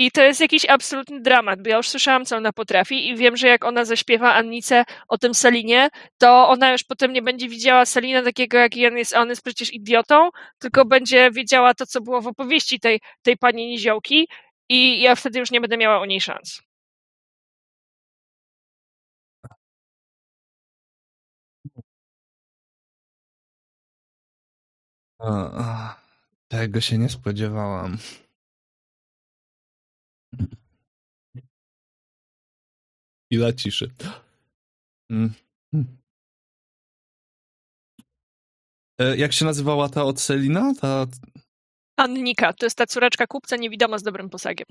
I 0.00 0.10
to 0.10 0.22
jest 0.22 0.40
jakiś 0.40 0.66
absolutny 0.66 1.20
dramat, 1.20 1.62
bo 1.62 1.68
ja 1.70 1.76
już 1.76 1.88
słyszałam, 1.88 2.24
co 2.24 2.36
ona 2.36 2.52
potrafi 2.52 3.08
i 3.08 3.16
wiem, 3.16 3.36
że 3.36 3.48
jak 3.48 3.64
ona 3.64 3.84
zaśpiewa 3.84 4.34
Annice 4.34 4.84
o 5.08 5.18
tym 5.18 5.34
Selinie, 5.34 5.88
to 6.18 6.48
ona 6.48 6.72
już 6.72 6.84
potem 6.84 7.12
nie 7.12 7.22
będzie 7.22 7.48
widziała 7.48 7.86
Selina 7.86 8.22
takiego, 8.22 8.58
jaki 8.58 8.86
on 8.86 8.96
jest, 8.96 9.16
a 9.16 9.20
on 9.20 9.28
jest 9.28 9.42
przecież 9.42 9.72
idiotą, 9.74 10.30
tylko 10.58 10.84
będzie 10.84 11.30
wiedziała 11.30 11.74
to, 11.74 11.86
co 11.86 12.00
było 12.00 12.20
w 12.20 12.26
opowieści 12.26 12.80
tej, 12.80 13.00
tej 13.22 13.36
pani 13.36 13.66
Niziołki 13.66 14.28
i 14.68 15.00
ja 15.00 15.14
wtedy 15.14 15.38
już 15.38 15.50
nie 15.50 15.60
będę 15.60 15.76
miała 15.76 16.00
o 16.00 16.06
niej 16.06 16.20
szans. 16.20 16.60
A, 25.18 25.96
tego 26.48 26.80
się 26.80 26.98
nie 26.98 27.08
spodziewałam. 27.08 27.98
Chwila 33.26 33.52
ciszy. 33.52 33.90
Mm. 35.10 35.34
Hmm. 35.74 35.98
E, 39.00 39.16
Jak 39.16 39.32
się 39.32 39.44
nazywała 39.44 39.88
ta 39.88 40.04
od 40.04 40.20
Selina? 40.20 40.72
Ta... 40.80 41.06
Annika, 41.96 42.52
to 42.52 42.66
jest 42.66 42.78
ta 42.78 42.86
córeczka 42.86 43.26
kupca 43.26 43.56
niewidoma 43.56 43.98
z 43.98 44.02
dobrym 44.02 44.30
posagiem. 44.30 44.66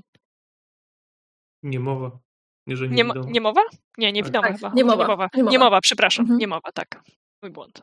Niemowa. 1.64 2.19
Nie, 2.68 2.77
że 2.77 2.88
nie, 2.90 3.03
Nie, 3.03 3.03
niemowa? 3.27 3.61
Nie, 3.98 4.11
niewidoma 4.11 4.48
Tak, 4.48 4.56
chyba. 4.56 4.73
niemowa. 4.73 5.03
Niemowa, 5.03 5.30
Niemowa. 5.34 5.52
niemowa 5.52 5.81
przepraszam. 5.81 6.23
Mhm. 6.23 6.40
Niemowa, 6.40 6.72
tak. 6.72 7.03
Mój 7.44 7.52
błąd. 7.52 7.81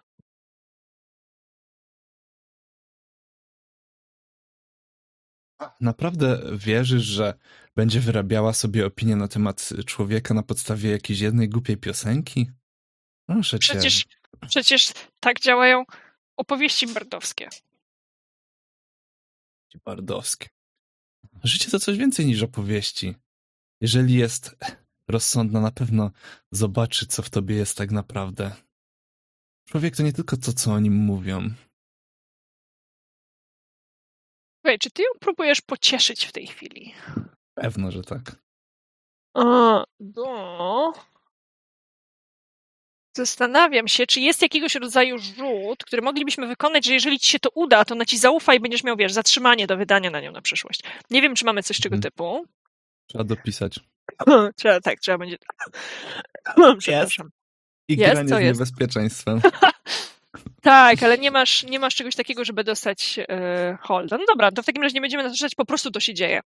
Naprawdę 5.81 6.43
wierzysz, 6.57 7.03
że 7.03 7.35
będzie 7.77 8.01
wyrabiała 8.01 8.53
sobie 8.53 8.87
opinię 8.87 9.17
na 9.17 9.29
temat 9.29 9.69
człowieka 9.87 10.35
na 10.35 10.43
podstawie 10.43 10.91
jakiejś 10.91 11.21
jednej 11.21 11.49
głupiej 11.49 11.77
piosenki? 11.77 12.51
Proszę 13.27 13.59
cię. 13.59 13.75
Przecież, 13.75 14.07
przecież 14.49 14.93
tak 15.21 15.41
działają 15.41 15.85
opowieści 16.37 16.87
bardowskie. 16.87 17.49
Bardowskie. 19.85 20.49
Życie 21.45 21.71
to 21.71 21.79
coś 21.79 21.99
więcej 21.99 22.27
niż 22.27 22.43
opowieści. 22.43 23.15
Jeżeli 23.81 24.15
jest 24.15 24.57
rozsądna, 25.09 25.61
na 25.61 25.71
pewno 25.71 26.11
zobaczy, 26.53 27.07
co 27.07 27.23
w 27.23 27.31
tobie 27.31 27.57
jest 27.57 27.77
tak 27.77 27.91
naprawdę. 27.91 28.53
Człowiek 29.69 29.97
to 29.97 30.03
nie 30.03 30.13
tylko 30.13 30.37
to, 30.37 30.53
co 30.53 30.73
o 30.73 30.81
nim 30.81 30.95
mówią. 30.95 31.51
Słuchaj, 34.57 34.79
czy 34.79 34.91
ty 34.91 35.03
ją 35.03 35.09
próbujesz 35.21 35.61
pocieszyć 35.61 36.25
w 36.25 36.33
tej 36.33 36.47
chwili? 36.47 36.95
Pewno, 37.57 37.91
że 37.91 38.03
tak. 38.03 38.37
A, 39.35 39.85
no. 40.01 40.93
Zastanawiam 43.17 43.89
się, 43.89 44.07
czy 44.07 44.21
jest 44.21 44.43
jakiegoś 44.43 44.75
rodzaju 44.75 45.19
rzut, 45.19 45.85
który 45.85 46.03
moglibyśmy 46.03 46.47
wykonać, 46.47 46.85
że 46.85 46.93
jeżeli 46.95 47.19
ci 47.19 47.31
się 47.31 47.39
to 47.39 47.51
uda, 47.55 47.85
to 47.85 47.95
na 47.95 48.05
ci 48.05 48.19
zaufa 48.19 48.55
i 48.55 48.61
będziesz 48.61 48.85
miał, 48.85 48.97
wiesz, 48.97 49.13
zatrzymanie 49.13 49.67
do 49.67 49.77
wydania 49.77 50.11
na 50.11 50.21
nią 50.21 50.33
na 50.33 50.43
przyszłość. 50.43 50.81
Nie 51.11 51.23
wiem, 51.23 51.35
czy 51.35 51.45
mamy 51.45 51.63
coś 51.63 51.81
tego 51.81 51.97
Mhm. 51.97 52.03
typu. 52.13 52.47
Trzeba 53.07 53.25
dopisać. 53.25 53.81
Trzeba, 54.57 54.81
tak, 54.81 55.01
trzeba 55.01 55.19
będzie. 55.19 55.37
Przepraszam. 56.79 57.31
I 57.89 57.97
Jest, 57.97 58.13
granie 58.13 58.29
z 58.29 58.31
jest? 58.31 58.43
niebezpieczeństwem. 58.43 59.41
Tak, 60.67 61.03
ale 61.03 61.19
nie 61.19 61.31
masz, 61.31 61.63
nie 61.63 61.79
masz 61.79 61.95
czegoś 61.95 62.15
takiego, 62.17 62.45
żeby 62.45 62.65
dostać 62.65 63.19
e, 63.29 63.79
holda. 63.81 64.19
No 64.19 64.25
dobra, 64.29 64.53
to 64.53 64.63
w 64.63 64.67
takim 64.67 64.83
razie 64.83 64.95
nie 64.95 65.01
będziemy 65.01 65.23
narzeczać, 65.23 65.55
po 65.55 65.65
prostu 65.65 65.91
to 65.91 66.01
się 66.01 66.15
dzieje. 66.15 66.41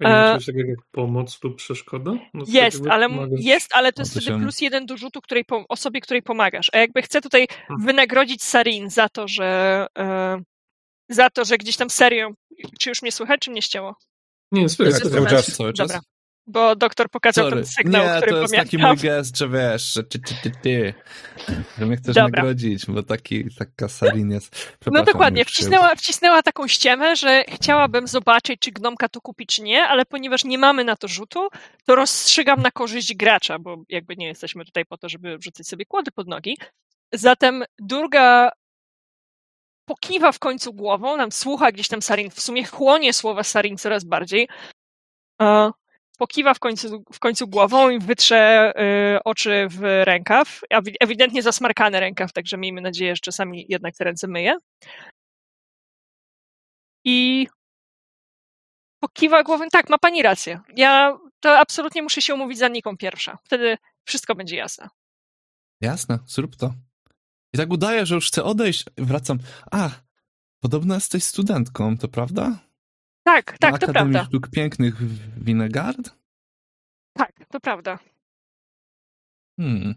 A 0.00 0.08
nie 0.08 0.14
E, 0.14 0.22
ma 0.22 0.28
czegoś 0.32 0.46
takiego 0.46 0.68
jak 0.70 0.78
pomoc 0.90 1.38
lub 1.44 1.56
przeszkoda? 1.56 2.12
No, 2.34 2.44
Jest, 2.48 2.82
ale, 2.90 3.08
pomagasz. 3.08 3.40
jest, 3.42 3.74
ale 3.74 3.92
to 3.92 4.02
jest 4.02 4.12
wtedy 4.20 4.38
plus 4.38 4.60
jeden 4.60 4.86
do 4.86 4.96
rzutu 4.96 5.20
której, 5.20 5.44
osobie, 5.68 6.00
której 6.00 6.22
pomagasz. 6.22 6.70
A 6.72 6.78
jakby 6.78 7.02
chcę 7.02 7.20
tutaj 7.20 7.46
Hmm. 7.68 7.86
wynagrodzić 7.86 8.44
Sarin 8.44 8.90
za 8.90 9.08
to, 9.08 9.28
że 9.28 9.86
e, 9.98 10.40
za 11.08 11.30
to, 11.30 11.44
że 11.44 11.58
gdzieś 11.58 11.76
tam 11.76 11.90
serią, 11.90 12.34
czy 12.80 12.88
już 12.88 13.02
mnie 13.02 13.12
słychać, 13.12 13.40
czy 13.40 13.50
mnie 13.50 13.62
ścięło? 13.62 13.94
Nie, 14.52 14.68
słychać. 14.68 15.02
Cały 15.02 15.26
czas. 15.26 15.56
Cały 15.56 15.72
czas? 15.72 15.88
Dobra. 15.88 16.00
Bo 16.46 16.76
doktor 16.76 17.10
pokazał 17.10 17.44
Sorry. 17.44 17.56
ten 17.56 17.66
sygnał, 17.66 18.06
nie, 18.06 18.16
który 18.16 18.32
to 18.32 18.40
jest 18.40 18.54
taki 18.54 18.78
pamiętam. 18.78 18.96
mój 18.96 19.02
gest, 19.02 19.38
że 19.38 19.48
wiesz, 19.48 19.92
że 19.92 20.04
ty, 20.04 20.18
ty, 20.18 20.34
ty, 20.42 20.50
ty. 20.62 20.94
Że 21.78 21.86
mnie 21.86 21.96
chcesz 21.96 22.14
Dobra. 22.14 22.42
nagrodzić, 22.42 22.86
bo 22.86 23.02
taki, 23.02 23.54
taka 23.58 23.88
Sarin 23.88 24.30
jest. 24.30 24.76
No 24.86 25.02
dokładnie, 25.02 25.44
wcisnęła, 25.44 25.94
wcisnęła 25.96 26.42
taką 26.42 26.68
ściemę, 26.68 27.16
że 27.16 27.44
chciałabym 27.48 28.06
zobaczyć, 28.06 28.60
czy 28.60 28.70
gnomka 28.70 29.08
to 29.08 29.20
kupi, 29.20 29.46
czy 29.46 29.62
nie, 29.62 29.82
ale 29.84 30.06
ponieważ 30.06 30.44
nie 30.44 30.58
mamy 30.58 30.84
na 30.84 30.96
to 30.96 31.08
rzutu, 31.08 31.48
to 31.86 31.94
rozstrzygam 31.94 32.62
na 32.62 32.70
korzyść 32.70 33.14
gracza, 33.14 33.58
bo 33.58 33.76
jakby 33.88 34.16
nie 34.16 34.26
jesteśmy 34.26 34.64
tutaj 34.64 34.84
po 34.86 34.98
to, 34.98 35.08
żeby 35.08 35.38
wrzucać 35.38 35.66
sobie 35.66 35.84
kłody 35.86 36.10
pod 36.10 36.28
nogi. 36.28 36.58
Zatem 37.12 37.64
Durga 37.78 38.50
pokiwa 39.84 40.32
w 40.32 40.38
końcu 40.38 40.72
głową, 40.72 41.16
nam 41.16 41.32
słucha 41.32 41.72
gdzieś 41.72 41.88
tam 41.88 42.02
Sarin, 42.02 42.30
w 42.30 42.40
sumie 42.40 42.64
chłonie 42.64 43.12
słowa 43.12 43.42
Sarin 43.42 43.76
coraz 43.76 44.04
bardziej. 44.04 44.48
Pokiwa 46.20 46.54
w 46.54 46.58
końcu, 46.58 47.04
w 47.12 47.18
końcu 47.18 47.48
głową 47.48 47.90
i 47.90 47.98
wytrze 47.98 48.72
y, 49.16 49.22
oczy 49.24 49.66
w 49.70 49.80
rękaw. 50.04 50.60
Ewi- 50.74 50.94
Ewidentnie 51.00 51.42
zasmarkany 51.42 52.00
rękaw, 52.00 52.32
także 52.32 52.56
miejmy 52.56 52.80
nadzieję, 52.80 53.16
że 53.16 53.20
czasami 53.20 53.66
jednak 53.68 53.96
te 53.96 54.04
ręce 54.04 54.26
myje. 54.28 54.56
I 57.04 57.46
pokiwa 59.02 59.42
głową, 59.42 59.68
tak, 59.72 59.88
ma 59.90 59.98
pani 59.98 60.22
rację. 60.22 60.60
Ja 60.76 61.18
to 61.40 61.58
absolutnie 61.58 62.02
muszę 62.02 62.22
się 62.22 62.34
umówić 62.34 62.58
z 62.58 62.62
Anniką 62.62 62.96
pierwsza. 62.96 63.38
Wtedy 63.44 63.76
wszystko 64.04 64.34
będzie 64.34 64.56
jasne. 64.56 64.88
Jasne, 65.80 66.18
zrób 66.26 66.56
to. 66.56 66.74
I 67.54 67.58
tak 67.58 67.70
udaję, 67.70 68.06
że 68.06 68.14
już 68.14 68.28
chcę 68.28 68.44
odejść. 68.44 68.84
Wracam. 68.98 69.38
A, 69.72 69.90
podobno 70.62 70.94
jesteś 70.94 71.24
studentką, 71.24 71.98
to 71.98 72.08
prawda? 72.08 72.58
Tak, 73.24 73.58
tak, 73.58 73.70
to 73.78 73.84
Akademii 73.86 74.12
prawda. 74.12 74.24
Sztuk 74.28 74.50
Pięknych 74.50 74.96
w 74.96 75.44
Winegard? 75.44 76.10
Tak, 77.16 77.32
to 77.48 77.60
prawda. 77.60 77.98
Hmm. 79.60 79.94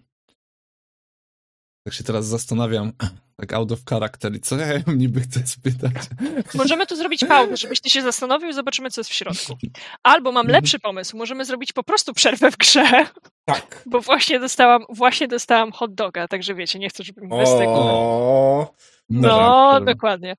Tak 1.87 1.93
się 1.93 2.03
teraz 2.03 2.25
zastanawiam, 2.25 2.91
tak 3.39 3.53
out 3.53 3.71
of 3.71 3.79
character, 3.89 4.35
i 4.35 4.39
co 4.39 4.57
ja 4.57 4.79
niby 4.87 5.21
chcę 5.21 5.47
spytać? 5.47 5.93
Możemy 6.55 6.87
tu 6.87 6.95
zrobić 6.95 7.25
pauzę, 7.25 7.57
żebyś 7.57 7.81
ty 7.81 7.89
się 7.89 8.01
zastanowił 8.01 8.49
i 8.49 8.53
zobaczymy, 8.53 8.89
co 8.91 9.01
jest 9.01 9.11
w 9.11 9.13
środku. 9.13 9.57
Albo 10.03 10.31
mam 10.31 10.45
Mhm. 10.45 10.53
lepszy 10.61 10.79
pomysł, 10.79 11.17
możemy 11.17 11.45
zrobić 11.45 11.73
po 11.73 11.83
prostu 11.83 12.13
przerwę 12.13 12.51
w 12.51 12.57
grze, 12.57 13.05
Tak. 13.45 13.83
bo 13.85 14.01
właśnie 14.01 14.39
dostałam, 14.39 14.85
właśnie 14.89 15.27
dostałam 15.27 15.71
hot 15.71 15.93
doga, 15.95 16.27
także 16.27 16.55
wiecie, 16.55 16.79
nie 16.79 16.89
chcę, 16.89 17.03
żeby 17.03 17.21
mi 17.21 17.29
bez 17.29 17.49
tego... 17.49 18.73
No, 19.09 19.21
Dobra, 19.21 19.79
dobra. 19.79 19.93
dokładnie. 19.93 20.35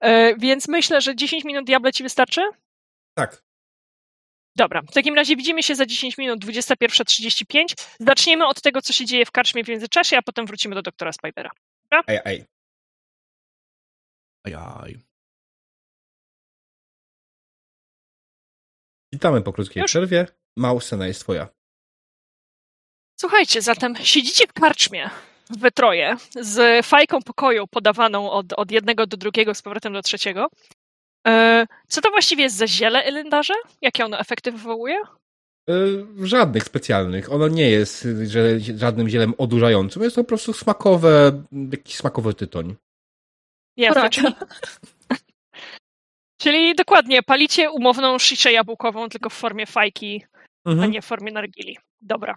E, 0.00 0.36
więc 0.36 0.68
myślę, 0.68 1.00
że 1.00 1.16
10 1.16 1.44
minut 1.44 1.66
diable 1.66 1.92
ci 1.92 2.02
wystarczy? 2.02 2.40
tak. 3.14 3.42
Dobra, 4.56 4.82
w 4.82 4.92
takim 4.92 5.14
razie 5.14 5.36
widzimy 5.36 5.62
się 5.62 5.74
za 5.74 5.86
10 5.86 6.18
minut, 6.18 6.44
21.35. 6.44 7.64
Zaczniemy 8.00 8.46
od 8.46 8.62
tego, 8.62 8.82
co 8.82 8.92
się 8.92 9.04
dzieje 9.06 9.26
w 9.26 9.30
karczmie 9.30 9.64
w 9.64 9.68
międzyczasie, 9.68 10.16
a 10.18 10.22
potem 10.22 10.46
wrócimy 10.46 10.74
do 10.74 10.82
doktora 10.82 11.12
Spidera. 11.12 11.50
Ej, 12.06 12.18
ej. 12.24 12.44
Ajaj. 14.44 14.98
Witamy 19.12 19.42
po 19.42 19.52
krótkiej 19.52 19.80
Już? 19.80 19.90
przerwie. 19.90 20.26
Mausena 20.56 21.06
jest 21.06 21.20
twoja. 21.20 21.48
Słuchajcie, 23.20 23.62
zatem 23.62 23.96
siedzicie 23.96 24.46
w 24.46 24.52
karczmie 24.52 25.10
we 25.50 25.70
troje 25.70 26.16
z 26.40 26.86
fajką 26.86 27.22
pokoju 27.22 27.66
podawaną 27.66 28.30
od, 28.30 28.52
od 28.52 28.70
jednego 28.70 29.06
do 29.06 29.16
drugiego 29.16 29.54
z 29.54 29.62
powrotem 29.62 29.92
do 29.92 30.02
trzeciego. 30.02 30.48
E, 31.26 31.66
co 31.88 32.00
to 32.00 32.10
właściwie 32.10 32.42
jest 32.42 32.56
za 32.56 32.66
ziele 32.66 33.04
elendarze? 33.04 33.54
Jakie 33.82 34.04
ono 34.04 34.18
efekty 34.20 34.52
wywołuje? 34.52 34.98
Y, 35.70 36.06
Żadnych 36.26 36.64
specjalnych. 36.64 37.32
Ono 37.32 37.48
nie 37.48 37.70
jest 37.70 38.08
żadnym 38.76 39.08
zielem 39.08 39.34
odurzającym. 39.38 40.02
Jest 40.02 40.16
to 40.16 40.24
po 40.24 40.28
prostu 40.28 40.52
smakowe, 40.52 41.42
jakiś 41.72 41.96
smakowy 41.96 42.34
tytoń. 42.34 42.74
Jasne, 43.76 44.10
czyli, 44.10 44.28
czyli 46.42 46.74
dokładnie 46.74 47.22
palicie 47.22 47.70
umowną 47.70 48.18
sziszę 48.18 48.52
jabłkową, 48.52 49.08
tylko 49.08 49.30
w 49.30 49.34
formie 49.34 49.66
fajki, 49.66 50.24
a 50.64 50.70
Mhm. 50.70 50.90
nie 50.90 51.02
w 51.02 51.04
formie 51.06 51.32
nargili. 51.32 51.78
Dobra. 52.00 52.34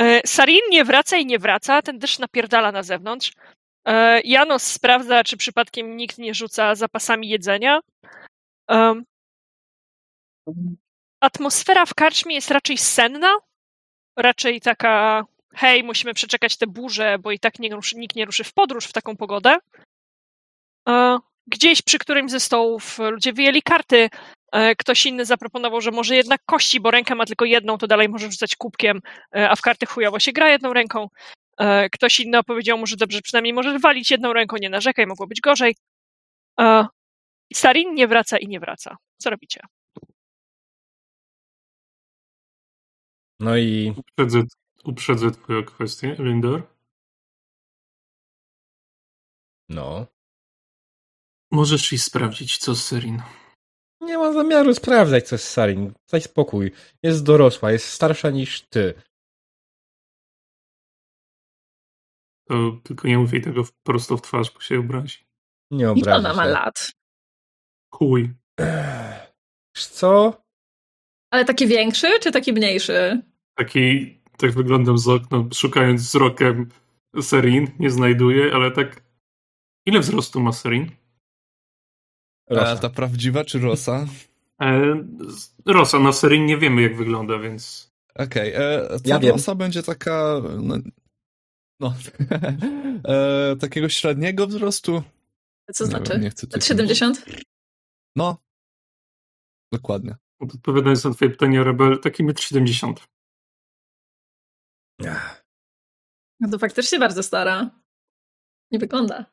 E, 0.00 0.20
Sarin 0.26 0.60
nie 0.70 0.84
wraca 0.84 1.16
i 1.16 1.26
nie 1.26 1.38
wraca, 1.38 1.82
ten 1.82 1.98
deszcz 1.98 2.18
napierdala 2.18 2.72
na 2.72 2.82
zewnątrz. 2.82 3.32
E, 3.84 4.20
Janos 4.20 4.62
sprawdza, 4.62 5.24
czy 5.24 5.36
przypadkiem 5.36 5.96
nikt 5.96 6.18
nie 6.18 6.34
rzuca 6.34 6.74
zapasami 6.74 7.28
jedzenia. 7.28 7.80
Atmosfera 11.20 11.86
w 11.86 11.94
karczmie 11.94 12.34
jest 12.34 12.50
raczej 12.50 12.78
senna, 12.78 13.32
raczej 14.16 14.60
taka 14.60 15.24
hej, 15.54 15.84
musimy 15.84 16.14
przeczekać 16.14 16.56
tę 16.56 16.66
burzę, 16.66 17.18
bo 17.18 17.32
i 17.32 17.38
tak 17.38 17.58
nie 17.58 17.74
ruszy, 17.74 17.96
nikt 17.96 18.16
nie 18.16 18.24
ruszy 18.24 18.44
w 18.44 18.52
podróż 18.52 18.86
w 18.86 18.92
taką 18.92 19.16
pogodę. 19.16 19.56
E, 20.88 21.18
Gdzieś 21.46 21.82
przy 21.82 21.98
którymś 21.98 22.30
ze 22.30 22.40
stołów 22.40 22.98
ludzie 22.98 23.32
wyjęli 23.32 23.62
karty, 23.62 24.10
ktoś 24.78 25.06
inny 25.06 25.24
zaproponował, 25.24 25.80
że 25.80 25.90
może 25.90 26.16
jednak 26.16 26.40
kości, 26.46 26.80
bo 26.80 26.90
rękę 26.90 27.14
ma 27.14 27.26
tylko 27.26 27.44
jedną, 27.44 27.78
to 27.78 27.86
dalej 27.86 28.08
może 28.08 28.30
rzucać 28.30 28.56
kubkiem, 28.56 29.00
e, 29.36 29.50
a 29.50 29.56
w 29.56 29.62
karty 29.62 29.86
chujowo 29.86 30.18
się 30.20 30.32
gra 30.32 30.48
jedną 30.50 30.72
ręką. 30.72 31.08
E, 31.58 31.90
Ktoś 31.90 32.20
inny 32.20 32.38
opowiedział 32.38 32.78
mu, 32.78 32.86
że 32.86 32.96
dobrze, 32.96 33.22
przynajmniej 33.22 33.52
możesz 33.52 33.82
walić 33.82 34.10
jedną 34.10 34.32
ręką, 34.32 34.56
nie 34.60 34.70
narzekaj, 34.70 35.06
mogło 35.06 35.26
być 35.26 35.40
gorzej. 35.40 35.76
E, 36.60 36.86
Sarin 37.54 37.94
nie 37.94 38.08
wraca 38.08 38.38
i 38.38 38.48
nie 38.48 38.60
wraca. 38.60 38.96
Co 39.18 39.30
robicie? 39.30 39.60
No 43.40 43.56
i 43.56 43.94
Uprzedzę, 43.96 44.42
uprzedzę 44.84 45.30
twoją 45.30 45.64
kwestię, 45.64 46.16
Lindor. 46.18 46.62
no. 49.68 50.06
Możesz 51.50 51.92
iść 51.92 52.04
sprawdzić, 52.04 52.58
co 52.58 52.74
z 52.74 52.84
Serin. 52.84 53.22
Nie 54.06 54.18
ma 54.18 54.32
zamiaru 54.32 54.74
sprawdzać, 54.74 55.28
co 55.28 55.34
jest 55.34 55.48
Sarin. 55.48 55.92
Daj 56.12 56.20
spokój. 56.20 56.72
Jest 57.02 57.24
dorosła, 57.24 57.72
jest 57.72 57.88
starsza 57.88 58.30
niż 58.30 58.62
ty. 58.62 58.94
To 62.48 62.54
tylko 62.84 63.08
nie 63.08 63.18
mów 63.18 63.32
jej 63.32 63.42
tego 63.42 63.62
prosto 63.82 64.16
w 64.16 64.22
twarz, 64.22 64.54
bo 64.54 64.60
się 64.60 64.78
obrazi. 64.80 65.18
Nie 65.70 65.84
Ile 65.84 65.90
obrażę 65.90 66.18
ona 66.18 66.34
ma 66.34 66.44
lat? 66.44 66.92
Chuj. 67.94 68.34
Wiesz 69.76 69.86
co? 69.86 70.42
Ale 71.30 71.44
taki 71.44 71.66
większy, 71.66 72.06
czy 72.20 72.32
taki 72.32 72.52
mniejszy? 72.52 73.22
Taki, 73.54 74.16
tak 74.38 74.52
wyglądam 74.52 74.98
z 74.98 75.08
okna, 75.08 75.44
szukając 75.54 76.02
wzrokiem 76.02 76.68
Serin, 77.20 77.70
nie 77.78 77.90
znajduję, 77.90 78.54
ale 78.54 78.70
tak... 78.70 79.02
Ile 79.86 80.00
wzrostu 80.00 80.40
ma 80.40 80.52
Serin? 80.52 80.90
A 82.50 82.54
Rosa. 82.54 82.76
ta 82.76 82.90
prawdziwa 82.90 83.44
czy 83.44 83.58
Rosa? 83.58 84.06
E, 84.62 84.94
Rosa, 85.66 85.98
na 85.98 86.12
Serin 86.12 86.46
nie 86.46 86.58
wiemy, 86.58 86.82
jak 86.82 86.96
wygląda, 86.96 87.38
więc... 87.38 87.92
Okej, 88.14 88.52
e, 88.54 88.60
ta 88.88 88.96
Ja 89.04 89.18
wiem. 89.18 89.32
Rosa 89.32 89.54
będzie 89.54 89.82
taka... 89.82 90.40
No, 90.62 90.76
no 91.80 91.94
e, 93.08 93.56
takiego 93.56 93.88
średniego 93.88 94.46
wzrostu. 94.46 95.02
Co 95.74 95.84
Nie 95.84 95.90
znaczy? 95.90 96.12
wiem, 96.12 96.22
nie 96.22 96.30
chcę 96.30 96.46
tutaj- 96.46 96.62
70? 96.62 97.24
No. 98.16 98.36
Dokładnie. 99.72 100.16
Odpowiadając 100.40 101.04
na 101.04 101.14
twoje 101.14 101.30
pytanie, 101.30 101.64
Rebel, 101.64 102.00
taki 102.00 102.24
1,70 102.24 102.94
m. 105.00 105.16
No 106.40 106.48
to 106.50 106.58
faktycznie 106.58 106.98
bardzo 106.98 107.22
stara. 107.22 107.70
Nie 108.70 108.78
wygląda. 108.78 109.26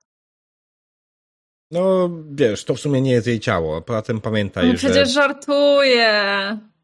No, 1.73 2.09
wiesz, 2.31 2.65
to 2.65 2.75
w 2.75 2.79
sumie 2.79 3.01
nie 3.01 3.11
jest 3.11 3.27
jej 3.27 3.39
ciało. 3.39 3.81
Poza 3.81 4.01
tym 4.01 4.21
pamiętaj, 4.21 4.65
No 4.67 4.71
że... 4.71 4.77
przecież 4.77 5.13
żartuję. 5.13 6.13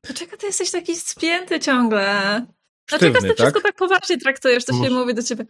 Dlaczego 0.03 0.37
ty 0.37 0.45
jesteś 0.45 0.71
taki 0.71 0.95
spięty 0.95 1.59
ciągle? 1.59 2.45
Dlaczego 2.89 3.11
Sztywny, 3.13 3.29
ty 3.29 3.35
wszystko 3.35 3.59
tak? 3.61 3.63
tak 3.63 3.75
poważnie 3.75 4.17
traktujesz, 4.17 4.63
co 4.63 4.73
się 4.73 4.77
Może- 4.79 4.91
mówi 4.91 5.13
do 5.13 5.23
ciebie? 5.23 5.45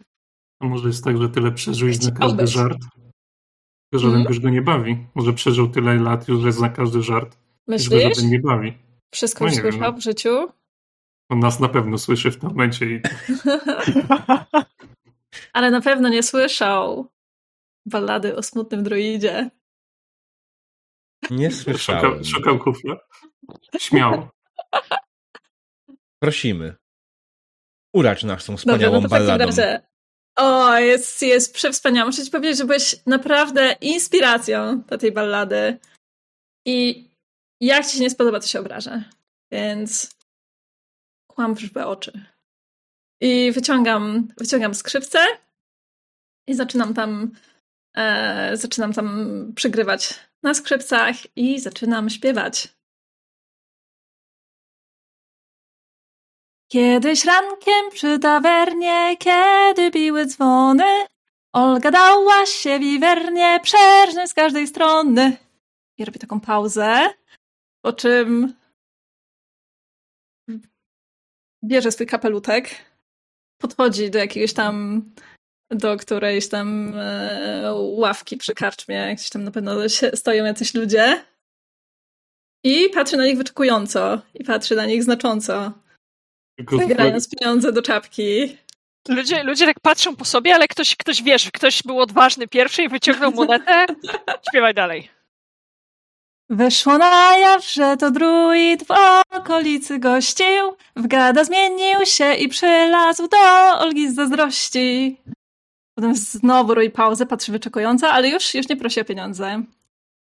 A 0.60 0.66
może 0.66 0.88
jest 0.88 1.04
tak, 1.04 1.18
że 1.22 1.28
tyle 1.28 1.52
przeżyłeś 1.52 2.00
na 2.02 2.10
każdy 2.10 2.34
Chciałbyś. 2.34 2.50
żart, 2.50 2.78
że 3.92 3.98
żaden 3.98 4.16
Mhm. 4.16 4.34
już 4.34 4.42
go 4.42 4.50
nie 4.50 4.62
bawi. 4.62 5.06
Może 5.14 5.32
przeżył 5.32 5.68
tyle 5.68 5.94
lat 5.94 6.28
już, 6.28 6.40
że 6.42 6.52
zna 6.52 6.68
każdy 6.68 7.02
żart, 7.02 7.38
już 7.68 7.88
go 7.88 7.96
Myślisz? 7.96 8.16
żaden 8.16 8.30
nie 8.30 8.40
bawi. 8.40 8.78
Wszystko 9.14 9.44
No 9.44 9.50
nie 9.50 9.56
wiem, 9.62 9.72
słyszał 9.72 9.92
no. 9.92 9.98
w 9.98 10.02
życiu? 10.02 10.48
On 11.30 11.38
nas 11.38 11.60
na 11.60 11.68
pewno 11.68 11.98
słyszy 11.98 12.30
w 12.30 12.36
tym 12.36 12.48
momencie 12.48 12.86
i 12.86 13.00
Ale 15.52 15.70
na 15.70 15.80
pewno 15.80 16.08
nie 16.08 16.22
słyszał 16.22 17.06
ballady 17.86 18.36
o 18.36 18.42
smutnym 18.42 18.82
druidzie. 18.82 19.50
Nie 21.30 21.50
szukał, 21.50 21.62
słyszałem. 21.64 22.24
szukał 22.24 22.58
kufla. 22.58 22.96
Śmiało. 23.78 24.30
Prosimy. 26.18 26.76
Uracz 27.94 28.24
nas 28.24 28.44
tą 28.44 28.52
Dobrze, 28.52 28.60
wspaniałą 28.60 28.94
no 28.94 29.00
to 29.02 29.08
w 29.08 29.10
takim 29.10 29.26
balladą. 29.26 29.46
razie. 29.46 29.82
O, 30.36 30.78
jest, 30.78 31.22
jest 31.22 31.54
przewspaniała. 31.54 32.06
Muszę 32.06 32.24
ci 32.24 32.30
powiedzieć, 32.30 32.58
że 32.58 32.64
byłeś 32.64 32.96
naprawdę 33.06 33.76
inspiracją 33.80 34.82
do 34.82 34.98
tej 34.98 35.12
ballady. 35.12 35.78
I 36.66 37.08
jak 37.60 37.86
ci 37.86 37.96
się 37.96 38.00
nie 38.00 38.10
spodoba, 38.10 38.40
to 38.40 38.46
się 38.46 38.60
obrażę. 38.60 39.04
Więc 39.52 40.16
kłam 41.26 41.54
w 41.54 41.76
oczy. 41.76 42.24
I 43.20 43.52
wyciągam, 43.52 44.28
wyciągam 44.38 44.74
skrzypce 44.74 45.18
i 46.46 46.54
zaczynam 46.54 46.94
tam 46.94 47.32
e, 47.96 48.56
zaczynam 48.56 48.92
tam 48.92 49.52
przygrywać 49.56 50.20
na 50.42 50.54
skrzypcach 50.54 51.16
i 51.36 51.60
zaczynam 51.60 52.10
śpiewać. 52.10 52.68
Kiedyś 56.68 57.24
rankiem 57.24 57.90
przy 57.90 58.18
tawernie, 58.18 59.16
kiedy 59.16 59.90
biły 59.90 60.26
dzwony, 60.26 61.06
Olga 61.52 61.90
dała 61.90 62.46
się 62.46 62.78
wiwernie, 62.78 63.60
przerżnąć 63.62 64.30
z 64.30 64.34
każdej 64.34 64.66
strony. 64.66 65.36
I 65.98 66.04
robię 66.04 66.18
taką 66.18 66.40
pauzę, 66.40 67.10
po 67.84 67.92
czym 67.92 68.54
bierze 71.64 71.92
swój 71.92 72.06
kapelutek, 72.06 72.70
podchodzi 73.58 74.10
do 74.10 74.18
jakiegoś 74.18 74.52
tam, 74.52 75.02
do 75.70 75.96
którejś 75.96 76.48
tam 76.48 76.92
e, 76.96 77.72
ławki 77.74 78.36
przy 78.36 78.54
karczmie, 78.54 79.14
gdzieś 79.14 79.30
tam 79.30 79.44
na 79.44 79.50
pewno 79.50 79.88
się, 79.88 80.10
stoją 80.14 80.44
jacyś 80.44 80.74
ludzie 80.74 81.24
i 82.64 82.90
patrzy 82.94 83.16
na 83.16 83.26
nich 83.26 83.36
wyczekująco 83.36 84.20
i 84.34 84.44
patrzy 84.44 84.76
na 84.76 84.86
nich 84.86 85.02
znacząco, 85.02 85.72
grając 86.88 87.28
pieniądze 87.28 87.72
do 87.72 87.82
czapki. 87.82 88.56
Ludzie, 89.08 89.44
ludzie 89.44 89.66
tak 89.66 89.80
patrzą 89.80 90.16
po 90.16 90.24
sobie, 90.24 90.54
ale 90.54 90.68
ktoś, 90.68 90.96
ktoś 90.96 91.22
wiesz, 91.22 91.50
ktoś 91.50 91.82
był 91.82 92.00
odważny 92.00 92.48
pierwszy 92.48 92.82
i 92.82 92.88
wyciągnął 92.88 93.32
monetę. 93.32 93.86
Śpiewaj 94.48 94.74
dalej. 94.74 95.10
Wyszło 96.50 96.98
na 96.98 97.38
jaw, 97.38 97.70
że 97.70 97.96
to 97.96 98.10
druid 98.10 98.84
w 98.86 98.90
okolicy 99.30 99.98
gościł, 99.98 100.76
w 100.96 101.06
gada 101.06 101.44
zmienił 101.44 102.06
się 102.06 102.34
i 102.34 102.48
przylazł 102.48 103.28
do 103.28 103.38
Olgi 103.78 104.10
z 104.10 104.14
zazdrości. 104.14 105.16
Potem 106.00 106.16
znowu 106.16 106.74
robi 106.74 106.90
pauzę, 106.90 107.26
patrzy 107.26 107.52
wyczekująca, 107.52 108.10
ale 108.10 108.28
już, 108.28 108.54
już 108.54 108.68
nie 108.68 108.76
prosi 108.76 109.00
o 109.00 109.04
pieniądze. 109.04 109.62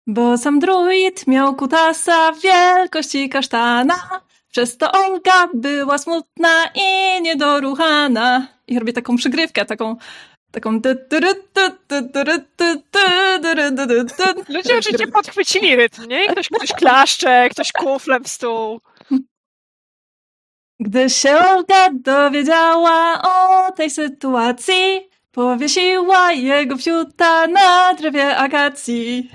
Bo 0.08 0.38
sam 0.38 0.60
druid 0.60 1.28
miał 1.28 1.56
kutasa 1.56 2.32
wielkości 2.32 3.30
kasztana, 3.30 3.96
przez 4.52 4.78
to 4.78 4.92
Olga 4.92 5.50
była 5.54 5.98
smutna 5.98 6.50
i 6.76 7.22
niedoruchana. 7.22 8.48
I 8.68 8.80
robię 8.80 8.94
taką 8.94 9.16
przygrywkę, 9.16 9.66
taką 9.66 9.96
taką. 10.52 10.82
Ludzie 14.50 14.78
oczywiście 14.78 15.08
podchwycili 15.08 15.76
rytm, 15.76 16.08
nie? 16.08 16.28
Ktoś, 16.28 16.50
ktoś 16.50 16.74
klaszcze, 16.74 17.50
ktoś 17.50 17.72
kuflem 17.72 18.24
w 18.24 18.28
stół. 18.28 18.82
Gdy 20.80 21.10
się 21.10 21.38
Olga 21.38 21.90
dowiedziała 21.94 23.22
o 23.22 23.72
tej 23.72 23.90
sytuacji, 23.90 25.10
powiesiła 25.38 26.32
jego 26.32 26.78
fiuta 26.78 27.48
na 27.48 27.94
drzewie 27.94 28.38
akacji. 28.38 29.32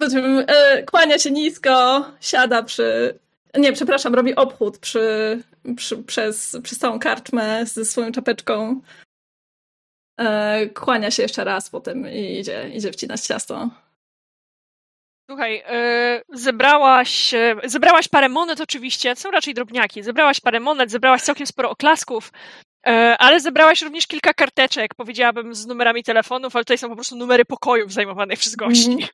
Po 0.00 0.10
czym 0.10 0.44
e, 0.46 0.82
kłania 0.82 1.18
się 1.18 1.30
nisko, 1.30 2.04
siada 2.20 2.62
przy... 2.62 3.18
Nie, 3.58 3.72
przepraszam, 3.72 4.14
robi 4.14 4.34
obchód 4.34 4.78
przy, 4.78 5.38
przy, 5.76 6.02
przez, 6.02 6.56
przez 6.62 6.78
całą 6.78 6.98
karczmę 6.98 7.66
ze 7.66 7.84
swoją 7.84 8.12
czapeczką. 8.12 8.80
E, 10.20 10.66
kłania 10.66 11.10
się 11.10 11.22
jeszcze 11.22 11.44
raz 11.44 11.70
potem 11.70 12.08
i 12.12 12.38
idzie, 12.38 12.70
idzie 12.74 12.92
wcinać 12.92 13.20
ciasto. 13.20 13.70
Słuchaj, 15.30 15.64
yy, 16.28 16.38
zebrałaś, 16.38 17.34
e, 17.34 17.56
zebrałaś 17.64 18.08
parę 18.08 18.28
monet 18.28 18.60
oczywiście, 18.60 19.16
są 19.16 19.30
raczej 19.30 19.54
drobniaki. 19.54 20.02
Zebrałaś 20.02 20.40
parę 20.40 20.60
monet, 20.60 20.90
zebrałaś 20.90 21.22
całkiem 21.22 21.46
sporo 21.46 21.70
oklasków, 21.70 22.32
ale 23.18 23.40
zebrałaś 23.40 23.82
również 23.82 24.06
kilka 24.06 24.34
karteczek, 24.34 24.94
powiedziałabym, 24.94 25.54
z 25.54 25.66
numerami 25.66 26.04
telefonów, 26.04 26.56
ale 26.56 26.64
tutaj 26.64 26.78
są 26.78 26.88
po 26.88 26.94
prostu 26.94 27.16
numery 27.16 27.44
pokojów 27.44 27.92
zajmowanych 27.92 28.38
przez 28.38 28.56
gości. 28.56 28.90
Mhm. 28.90 29.08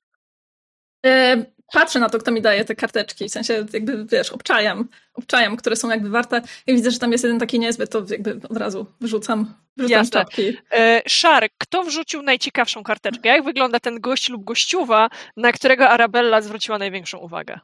E, 1.07 1.45
patrzę 1.73 2.01
na 2.01 2.09
to, 2.09 2.19
kto 2.19 2.31
mi 2.33 2.43
daje 2.43 2.65
te 2.65 2.75
karteczki, 2.75 3.29
w 3.29 3.33
sensie 3.33 3.67
jakby, 3.73 4.05
wiesz, 4.05 4.31
obczajam, 4.31 4.89
obczajam, 5.15 5.57
które 5.57 5.77
są 5.77 5.91
jakby 5.91 6.11
warte 6.11 6.43
i 6.67 6.75
widzę, 6.75 6.91
że 6.91 6.99
tam 6.99 7.13
jest 7.13 7.25
jeden 7.25 7.39
taki 7.39 7.59
niezbyt, 7.59 7.91
to 7.91 8.03
jakby 8.11 8.41
od 8.49 8.57
razu 8.57 8.87
wyrzucam, 9.01 9.55
wyrzucam 9.77 9.99
Jasne. 9.99 10.21
czapki. 10.21 10.57
E, 10.73 11.03
Szar, 11.07 11.49
kto 11.59 11.85
wrzucił 11.85 12.23
najciekawszą 12.23 12.83
karteczkę? 12.83 13.29
Jak 13.29 13.45
wygląda 13.45 13.81
ten 13.81 14.01
gość 14.01 14.29
lub 14.29 14.45
gościuwa, 14.45 15.09
na 15.37 15.53
którego 15.53 15.89
Arabella 15.89 16.41
zwróciła 16.41 16.79
największą 16.79 17.19
uwagę? 17.19 17.61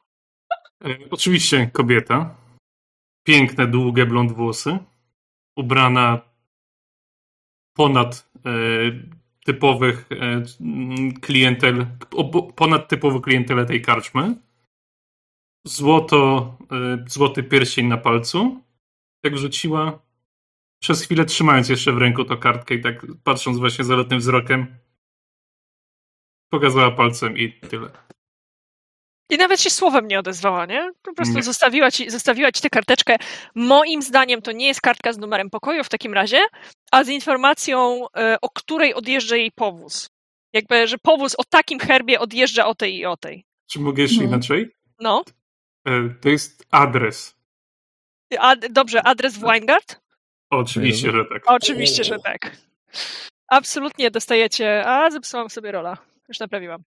E, 0.85 0.89
Oczywiście 1.11 1.71
kobieta. 1.73 2.35
Piękne, 3.25 3.67
długie 3.67 4.07
blond 4.07 4.33
włosy. 4.33 4.79
Ubrana 5.57 6.21
ponad 7.77 8.31
e, 8.47 8.51
typowych 9.45 10.09
e, 10.13 10.43
klientel, 11.21 11.87
ponad 12.57 12.89
typową 12.89 13.21
klientelę 13.21 13.67
tej 13.67 13.83
karczmy. 13.83 14.37
Złoto, 15.67 16.57
e, 16.73 17.05
złoty 17.09 17.43
pierścień 17.43 17.87
na 17.87 17.97
palcu. 17.97 18.65
Jak 19.25 19.39
rzuciła, 19.39 19.99
przez 20.83 21.03
chwilę 21.03 21.25
trzymając 21.25 21.69
jeszcze 21.69 21.93
w 21.93 21.99
ręku 21.99 22.25
tą 22.25 22.37
kartkę 22.37 22.75
i 22.75 22.81
tak 22.81 23.07
patrząc 23.25 23.59
właśnie 23.59 23.85
zalotnym 23.85 24.19
wzrokiem, 24.19 24.67
pokazała 26.53 26.91
palcem 26.91 27.39
i 27.39 27.53
tyle. 27.53 27.91
I 29.31 29.37
nawet 29.37 29.61
się 29.61 29.71
słowem 29.71 30.09
nie 30.09 30.19
odezwała, 30.19 30.67
nie? 30.67 30.91
Po 31.03 31.13
prostu 31.15 31.35
Nie. 31.35 31.43
zostawiła 31.43 31.91
ci, 31.91 32.11
zostawiła 32.11 32.53
ci 32.53 32.63
tę 32.63 32.71
karteczkę. 32.71 33.17
Moim 33.55 34.03
zdaniem 34.03 34.43
to 34.43 34.53
nie 34.53 34.67
jest 34.67 34.81
kartka 34.81 35.13
z 35.13 35.19
numerem 35.19 35.51
pokoju 35.51 35.85
w 35.85 35.89
takim 35.89 36.15
razie, 36.15 36.39
a 36.93 37.05
z 37.05 37.09
informacją, 37.09 38.07
e, 38.17 38.37
o 38.41 38.49
której 38.51 38.95
odjeżdża 38.95 39.37
jej 39.37 39.53
powóz. 39.53 40.11
Jakby, 40.53 40.87
że 40.89 40.99
powóz 40.99 41.35
o 41.39 41.43
takim 41.51 41.79
herbie 41.79 42.21
odjeżdża 42.21 42.67
o 42.67 42.75
tej 42.75 42.97
i 42.97 43.07
o 43.07 43.17
tej. 43.17 43.45
Czy 43.71 43.81
mogę 43.81 44.03
jeszcze 44.03 44.23
Mhm. 44.23 44.31
inaczej? 44.41 44.71
No. 45.01 45.25
E, 45.87 45.91
To 46.23 46.29
jest 46.29 46.67
adres. 46.71 47.37
A, 48.39 48.57
dobrze, 48.57 49.03
adres 49.03 49.37
w 49.39 49.41
Weingard? 49.41 50.01
Oczywiście, 50.51 51.11
że 51.13 51.25
tak. 51.25 51.43
Oczywiście, 51.47 52.05
że 52.05 52.19
tak. 52.19 52.57
Absolutnie 53.49 54.11
dostajecie. 54.11 54.87
A, 54.87 55.11
zepsułam 55.11 55.51
sobie 55.51 55.73
rola. 55.73 55.97
Już 56.29 56.39
naprawiłam. 56.41 56.83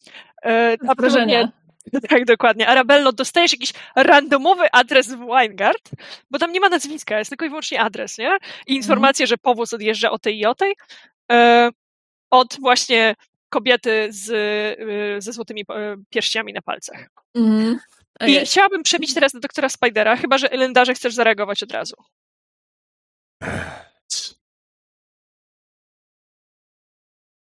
E, 0.45 0.77
absolutnie. 0.87 1.51
Tak, 2.09 2.25
dokładnie. 2.25 2.67
Arabello, 2.67 3.11
dostajesz 3.11 3.51
jakiś 3.51 3.73
randomowy 3.95 4.71
adres 4.71 5.07
w 5.07 5.25
Weingard, 5.25 5.89
bo 6.31 6.39
tam 6.39 6.51
nie 6.51 6.59
ma 6.59 6.69
nazwiska, 6.69 7.19
jest 7.19 7.29
tylko 7.29 7.45
i 7.45 7.49
wyłącznie 7.49 7.81
adres, 7.81 8.17
nie? 8.17 8.37
I 8.67 8.75
informacja, 8.75 9.25
że 9.25 9.37
powóz 9.37 9.73
odjeżdża 9.73 10.11
o 10.11 10.19
tej 10.19 10.39
i 10.39 10.45
o 10.45 10.55
tej. 10.55 10.75
E, 11.31 11.69
od 12.31 12.57
właśnie 12.59 13.15
kobiety 13.49 14.07
z, 14.09 14.29
e, 14.29 15.21
ze 15.21 15.33
złotymi 15.33 15.61
e, 15.69 15.95
pierściami 16.09 16.53
na 16.53 16.61
palcach. 16.61 17.09
Mhm. 17.35 17.79
I 18.27 18.39
chciałabym 18.45 18.83
przebić 18.83 19.13
teraz 19.13 19.31
do 19.31 19.39
doktora 19.39 19.69
Spidera, 19.69 20.15
chyba 20.15 20.37
że 20.37 20.51
Elendarze 20.51 20.93
chcesz 20.93 21.13
zareagować 21.13 21.63
od 21.63 21.71
razu. 21.71 21.95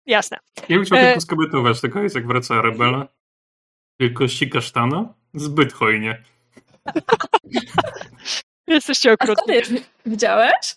Jasne. 0.07 0.39
Ja 0.69 0.77
bym 0.77 0.85
chciał 0.85 0.99
E- 0.99 1.07
tylko 1.07 1.21
skomentować, 1.21 1.81
tylko 1.81 2.03
jest 2.03 2.15
jak 2.15 2.27
wraca 2.27 2.63
Rebela. 2.63 3.09
Wielkości 4.01 4.51
kasztana? 4.51 5.15
Zbyt 5.35 5.73
hojnie. 5.73 6.23
Jesteście 8.67 9.13
okrutni. 9.13 9.55
widziałeś? 10.07 10.77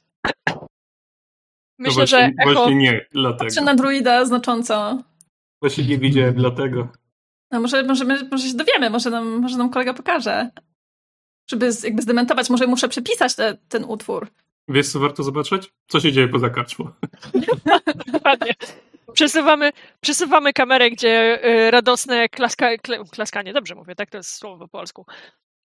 No 1.79 1.87
Myślę, 1.87 1.93
właśnie, 1.95 2.17
że 2.17 2.31
echo... 2.39 2.53
właśnie 2.53 2.75
nie, 2.75 3.05
dlatego. 3.11 3.51
Czy 3.51 3.61
na 3.61 3.75
druida 3.75 4.25
znacząco? 4.25 5.03
Właśnie 5.61 5.85
nie 5.85 5.97
widziałem 5.97 6.35
dlatego. 6.35 6.87
No 7.51 7.61
może, 7.61 7.83
może, 7.83 8.05
może 8.05 8.47
się 8.47 8.57
dowiemy, 8.57 8.89
może 8.89 9.09
nam, 9.09 9.27
może 9.27 9.57
nam 9.57 9.69
kolega 9.69 9.93
pokaże. 9.93 10.49
Żeby 11.49 11.71
z, 11.71 11.83
jakby 11.83 12.01
zdementować, 12.01 12.49
może 12.49 12.67
muszę 12.67 12.89
przepisać 12.89 13.35
te, 13.35 13.57
ten 13.69 13.83
utwór. 13.83 14.27
Wiesz, 14.67 14.89
co 14.89 14.99
warto 14.99 15.23
zobaczyć? 15.23 15.73
Co 15.87 15.99
się 15.99 16.11
dzieje 16.11 16.27
poza 16.27 16.49
karczmą? 16.49 16.89
Dokładnie. 18.13 18.53
Przesuwamy, 19.14 19.72
przesuwamy 20.02 20.53
kamerę, 20.53 20.91
gdzie 20.91 21.40
y, 21.45 21.72
radosne 21.72 22.30
klaska, 22.30 22.69
klaskanie, 23.11 23.53
dobrze 23.53 23.76
mówię, 23.76 23.95
tak 23.95 24.10
to 24.10 24.18
jest 24.18 24.36
słowo 24.36 24.57
po 24.57 24.68
polsku. 24.68 25.06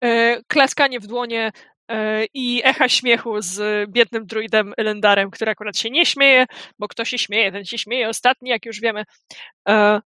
Y, 0.04 0.42
klaskanie 0.48 1.00
w 1.00 1.06
dłonie 1.06 1.52
y, 1.92 1.94
i 2.34 2.62
echa 2.64 2.88
śmiechu 2.88 3.42
z 3.42 3.90
biednym 3.90 4.26
druidem 4.26 4.72
Elendarem, 4.76 5.30
który 5.30 5.50
akurat 5.50 5.78
się 5.78 5.90
nie 5.90 6.06
śmieje, 6.06 6.46
bo 6.78 6.88
kto 6.88 7.04
się 7.04 7.18
śmieje, 7.18 7.52
ten 7.52 7.64
się 7.64 7.78
śmieje 7.78 8.08
ostatni, 8.08 8.50
jak 8.50 8.66
już 8.66 8.80
wiemy. 8.80 9.04
E, 9.68 10.00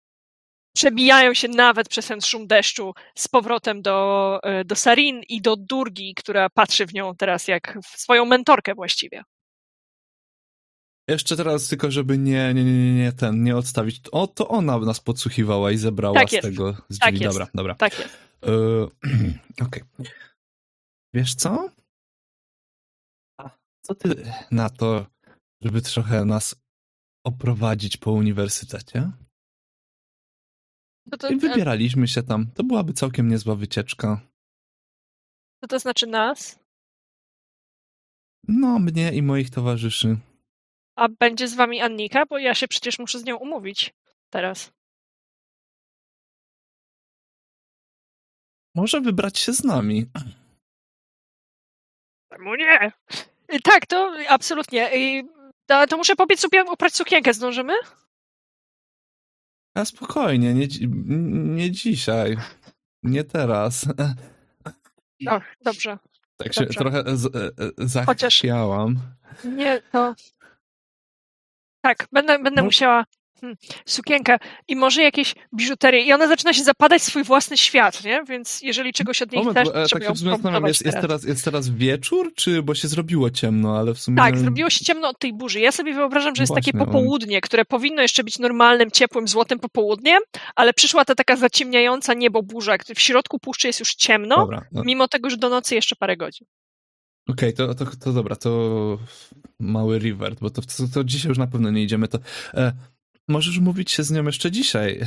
przebijają 0.76 1.34
się 1.34 1.48
nawet 1.48 1.90
przez 1.90 2.08
ten 2.08 2.22
szum 2.22 2.48
deszczu 2.48 2.94
z 3.16 3.28
powrotem 3.28 3.82
do, 3.82 4.40
e, 4.44 4.66
do 4.66 4.76
Sarin 4.76 5.22
i 5.30 5.42
do 5.42 5.56
Durgi, 5.56 6.14
która 6.16 6.50
patrzy 6.50 6.86
w 6.86 6.94
nią 6.94 7.16
teraz 7.16 7.48
jak 7.48 7.78
w 7.84 8.00
swoją 8.00 8.26
mentorkę 8.26 8.76
właściwie. 8.76 9.24
Jeszcze 11.10 11.36
teraz 11.38 11.68
tylko, 11.68 11.92
żeby 11.92 12.18
nie, 12.18 12.54
nie, 12.54 12.64
nie, 12.64 12.96
nie, 12.96 13.12
ten, 13.12 13.44
nie 13.44 13.58
odstawić. 13.58 14.02
O, 14.12 14.28
to 14.28 14.48
ona 14.48 14.80
nas 14.80 15.00
podsłuchiwała 15.00 15.72
i 15.72 15.78
zebrała 15.78 16.16
Tak 16.20 16.30
z 16.30 16.32
jest. 16.32 16.48
tego, 16.48 16.74
z 16.90 17.00
Tak 17.00 17.14
drzwi. 17.14 17.24
jest. 17.26 17.38
Dobra, 17.38 17.52
dobra. 17.54 17.76
Tak 17.76 18.00
jest. 18.00 18.18
E, 18.44 18.52
Okej. 19.66 19.84
Wiesz 21.14 21.36
co? 21.36 21.70
A 23.40 23.50
Co 23.86 23.96
ty 23.96 24.32
na 24.52 24.70
to, 24.70 25.06
żeby 25.62 25.82
trochę 25.82 26.26
nas 26.26 26.56
oprowadzić 27.26 27.98
po 27.98 28.12
uniwersytecie? 28.12 29.12
To, 31.12 31.18
to, 31.18 31.30
I 31.30 31.38
wybieraliśmy 31.38 32.08
się 32.08 32.24
tam. 32.24 32.52
To 32.52 32.64
byłaby 32.64 32.94
całkiem 32.94 33.28
niezła 33.28 33.56
wycieczka. 33.56 34.22
Co 35.64 35.68
to 35.68 35.80
znaczy 35.80 36.08
nas? 36.08 36.60
No, 38.48 38.80
mnie 38.80 39.14
i 39.14 39.22
moich 39.22 39.50
towarzyszy. 39.50 40.18
A 40.98 41.08
będzie 41.10 41.48
z 41.48 41.56
wami 41.56 41.82
Annika? 41.82 42.26
Bo 42.26 42.38
ja 42.38 42.56
się 42.56 42.68
przecież 42.68 43.00
muszę 43.00 43.20
z 43.20 43.26
nią 43.26 43.38
umówić 43.38 43.94
teraz. 44.30 44.72
Może 48.76 49.02
wybrać 49.02 49.40
się 49.40 49.54
z 49.54 49.64
nami. 49.64 50.06
Czemu 52.34 52.56
nie? 52.56 52.92
Tak, 53.64 53.86
to 53.86 54.14
absolutnie. 54.30 54.90
I, 54.96 55.24
to, 55.66 55.88
to 55.88 55.98
muszę 55.98 56.16
pobiec 56.16 56.40
sobie 56.40 56.64
uprać 56.64 56.96
sukienkę. 56.96 57.34
Zdążymy? 57.34 57.74
A 59.76 59.86
spokojnie, 59.86 60.54
nie, 60.54 60.68
nie 61.56 61.72
dzisiaj. 61.72 62.38
Nie 63.04 63.24
teraz. 63.24 63.86
O, 65.28 65.42
dobrze. 65.62 65.98
Tak 66.38 66.54
się 66.54 66.62
Dobrze. 66.62 66.80
trochę 66.80 67.18
z, 67.18 67.36
e, 67.36 67.50
e, 67.84 68.16
zachwiałam. 68.18 69.00
Nie, 69.44 69.82
to... 69.92 70.16
Tak, 71.88 72.08
będę, 72.12 72.40
będę 72.40 72.62
No. 72.62 72.66
musiała 72.66 73.06
hmm, 73.42 73.58
sukienkę 73.86 74.38
i 74.68 74.76
może 74.76 75.02
jakieś 75.02 75.36
biżuterię. 75.56 76.02
I 76.02 76.14
ona 76.14 76.28
zaczyna 76.28 76.54
się 76.54 76.64
zapadać 76.64 77.02
w 77.02 77.06
swój 77.06 77.24
własny 77.24 77.58
świat, 77.58 78.04
nie? 78.04 78.24
Więc 78.30 78.62
jeżeli 78.62 78.94
czegoś 78.94 79.22
od 79.22 79.32
niej 79.32 79.44
Moment, 79.44 79.58
chcesz, 79.58 79.74
bo, 79.74 79.82
e, 79.82 79.86
trzeba 79.86 80.00
tak 80.00 80.10
ją 80.10 80.32
zastanawiam, 80.32 80.68
jest, 80.68 80.86
jest, 80.86 80.98
teraz. 81.02 81.24
jest 81.24 81.46
teraz 81.46 81.70
wieczór, 81.70 82.34
czy 82.36 82.64
bo 82.64 82.76
się 82.76 82.88
zrobiło 82.88 83.30
ciemno, 83.30 83.78
ale 83.78 83.94
w 83.94 84.00
sumie... 84.00 84.18
Tak, 84.18 84.38
zrobiło 84.38 84.70
się 84.70 84.86
ciemno 84.86 85.10
od 85.10 85.20
tej 85.20 85.34
burzy. 85.34 85.60
Ja 85.60 85.72
sobie 85.72 85.94
wyobrażam, 85.94 86.36
że 86.36 86.44
jest 86.44 86.54
takie 86.54 86.72
Właśnie, 86.72 86.80
on- 86.80 86.94
popołudnie, 86.94 87.42
które 87.42 87.66
powinno 87.66 88.02
jeszcze 88.02 88.24
być 88.24 88.40
normalnym, 88.40 88.92
ciepłym, 88.92 89.28
złotym 89.28 89.60
popołudniem, 89.60 90.20
ale 90.56 90.74
przyszła 90.74 91.06
ta 91.06 91.16
taka 91.16 91.36
zaciemniająca 91.36 92.14
niebo 92.14 92.44
burza, 92.44 92.76
w 92.96 93.00
środku 93.00 93.40
puszczy 93.40 93.68
jest 93.68 93.80
już 93.80 93.96
ciemno, 93.96 94.36
Dobra, 94.36 94.66
no, 94.72 94.84
mimo 94.86 95.08
tego, 95.08 95.30
że 95.30 95.38
do 95.38 95.50
nocy 95.50 95.76
jeszcze 95.76 95.96
parę 95.96 96.18
godzin. 96.18 96.48
Okej, 97.28 97.54
to, 97.54 97.76
to, 97.76 97.86
to 97.86 98.14
dobra, 98.14 98.36
to 98.36 99.00
mały 99.60 100.00
revert, 100.00 100.40
bo 100.40 100.50
to, 100.50 100.62
to, 100.62 100.88
to 100.94 101.04
dzisiaj 101.04 101.30
już 101.30 101.38
na 101.38 101.48
pewno 101.48 101.72
nie 101.72 101.84
idziemy, 101.84 102.08
to 102.08 102.20
e, 102.54 102.74
możesz 103.28 103.60
mówić 103.60 103.92
się 103.92 104.04
z 104.04 104.12
nią 104.12 104.26
jeszcze 104.26 104.52
dzisiaj 104.52 105.00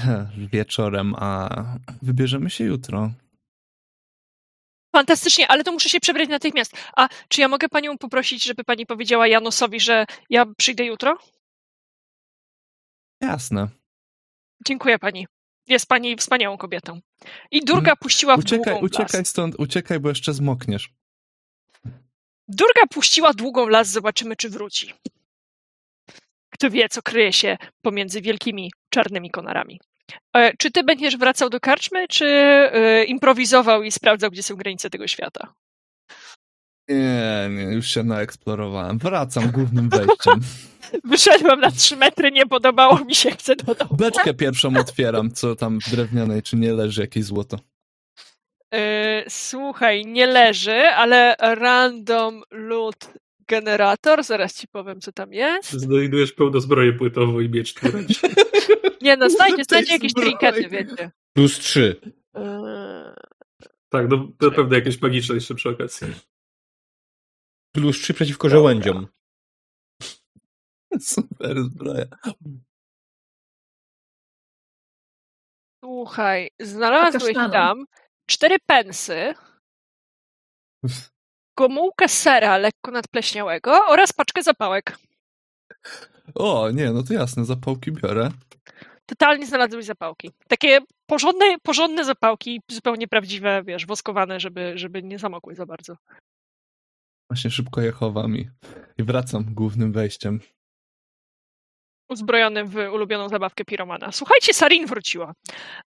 wieczorem, 0.53 1.15
a 1.17 1.65
wybierzemy 2.03 2.51
się 2.51 2.65
jutro. 2.65 3.11
Fantastycznie, 4.97 5.49
ale 5.49 5.65
to 5.65 5.73
muszę 5.73 5.89
się 5.89 6.01
przebrać 6.01 6.29
natychmiast. 6.29 6.73
A 6.97 7.09
czy 7.29 7.41
ja 7.41 7.49
mogę 7.49 7.69
panią 7.69 7.99
poprosić, 7.99 8.45
żeby 8.45 8.65
pani 8.65 8.87
powiedziała 8.87 9.27
Janosowi, 9.27 9.81
że 9.81 10.07
ja 10.31 10.47
przyjdę 10.57 10.85
jutro? 10.85 11.19
Jasne. 13.21 13.69
Dziękuję 14.67 14.99
pani. 14.99 15.27
Jest 15.67 15.87
pani 15.87 16.17
wspaniałą 16.17 16.57
kobietą. 16.57 17.01
I 17.51 17.65
Durga 17.65 17.97
puściła 17.97 18.37
w 18.37 18.39
Mm, 18.39 18.47
Uciekaj, 18.47 18.83
uciekaj 18.83 19.25
stąd, 19.25 19.55
uciekaj, 19.59 20.01
bo 20.01 20.09
jeszcze 20.09 20.35
zmokniesz. 20.35 20.91
Durga 22.51 22.87
puściła 22.91 23.33
długą 23.33 23.69
las, 23.69 23.89
zobaczymy, 23.91 24.37
czy 24.37 24.49
wróci. 24.51 24.93
Kto 26.51 26.71
wie, 26.71 26.89
co 26.89 27.03
kryje 27.03 27.33
się 27.33 27.57
pomiędzy 27.83 28.21
wielkimi 28.21 28.73
czarnymi 28.91 29.31
konarami. 29.31 29.81
E, 30.37 30.57
Czy 30.57 30.71
ty 30.71 30.85
będziesz 30.85 31.17
wracał 31.17 31.51
do 31.51 31.61
karczmy, 31.61 32.09
czy 32.09 32.27
e, 32.27 33.05
improwizował 33.05 33.83
i 33.83 33.91
sprawdzał, 33.93 34.31
gdzie 34.31 34.43
są 34.43 34.57
granice 34.57 34.91
tego 34.91 35.07
świata? 35.09 35.55
Nie, 36.89 37.49
nie, 37.51 37.63
już 37.63 37.87
się 37.87 38.03
naeksplorowałem. 38.03 38.99
Wracam 38.99 39.51
głównym 39.51 39.89
wejściem. 39.89 40.41
Wyszedłem 41.05 41.61
na 41.61 41.71
trzy 41.71 41.97
metry, 41.97 42.31
nie 42.33 42.47
podobało 42.47 43.05
mi 43.05 43.15
się, 43.15 43.31
chcę 43.31 43.57
do 43.57 43.75
domu. 43.75 43.97
Beczkę 43.97 44.35
pierwszą 44.35 44.77
otwieram, 44.77 45.31
co 45.33 45.57
tam 45.57 45.79
w 45.87 45.91
drewnianej, 45.91 46.43
czy 46.43 46.57
nie 46.57 46.73
leży 46.73 47.01
jakieś 47.01 47.25
złoto. 47.25 47.59
Yy, 48.73 48.81
słuchaj, 49.29 50.07
nie 50.07 50.27
leży, 50.27 50.81
ale 50.81 51.35
random 51.41 52.43
loot 52.51 53.13
generator, 53.49 54.25
zaraz 54.25 54.55
ci 54.55 54.69
powiem, 54.69 55.01
co 55.01 55.13
tam 55.13 55.33
jest. 55.33 55.71
Znajdujesz 55.71 56.33
pełno 56.33 56.61
zbroję 56.61 56.93
płytową 56.93 57.41
i 57.41 57.49
miecz. 57.49 57.75
Nie 59.03 59.17
no, 59.17 59.31
znajdzie, 59.31 59.65
znajdzie 59.65 59.93
jakieś 59.93 60.15
trinkety, 60.15 60.69
wiecie. 60.69 61.11
Plus 61.33 61.59
3. 61.59 62.01
Yy, 62.35 62.43
Tak, 63.89 64.07
no, 64.11 64.29
to 64.39 64.51
pewnie 64.51 64.77
jakieś 64.77 65.01
magiczne 65.01 65.35
jeszcze 65.35 65.55
przy 65.55 65.69
okazji. 65.69 66.07
Plus 67.75 67.97
3 68.01 68.15
przeciwko 68.15 68.49
żołędziom. 68.49 69.07
Super 71.01 71.63
zbroja. 71.63 72.07
Słuchaj, 75.85 76.51
znalazłeś 76.61 77.35
tam 77.35 77.85
cztery 78.31 78.57
pensy, 78.67 79.35
gomułkę 81.59 82.09
sera 82.09 82.59
lekko 82.59 82.91
nadpleśniałego 82.91 83.87
oraz 83.89 84.13
paczkę 84.13 84.43
zapałek. 84.43 84.99
O, 86.35 86.71
nie, 86.71 86.91
no 86.91 87.03
to 87.03 87.15
jasne, 87.15 87.45
zapałki 87.45 87.93
biorę. 87.93 88.31
Totalnie 89.07 89.47
znalazłeś 89.47 89.85
zapałki. 89.85 90.31
Takie 90.49 90.81
porządne, 91.07 91.57
porządne 91.63 92.05
zapałki, 92.05 92.61
zupełnie 92.71 93.09
prawdziwe, 93.09 93.63
wiesz, 93.67 93.87
woskowane, 93.87 94.41
żeby, 94.41 94.73
żeby 94.79 95.03
nie 95.03 95.19
zamokły 95.19 95.55
za 95.55 95.67
bardzo. 95.67 95.97
Właśnie 97.31 97.51
szybko 97.51 97.81
je 97.81 97.93
chowam 97.93 98.37
i, 98.37 98.51
i 98.99 99.03
wracam 99.03 99.55
głównym 99.55 99.93
wejściem. 99.93 100.41
Uzbrojony 102.11 102.65
w 102.65 102.77
ulubioną 102.77 103.29
zabawkę 103.29 103.65
piromana. 103.65 104.13
Słuchajcie, 104.13 104.55
Sarin 104.55 104.87
wróciła. 104.87 105.33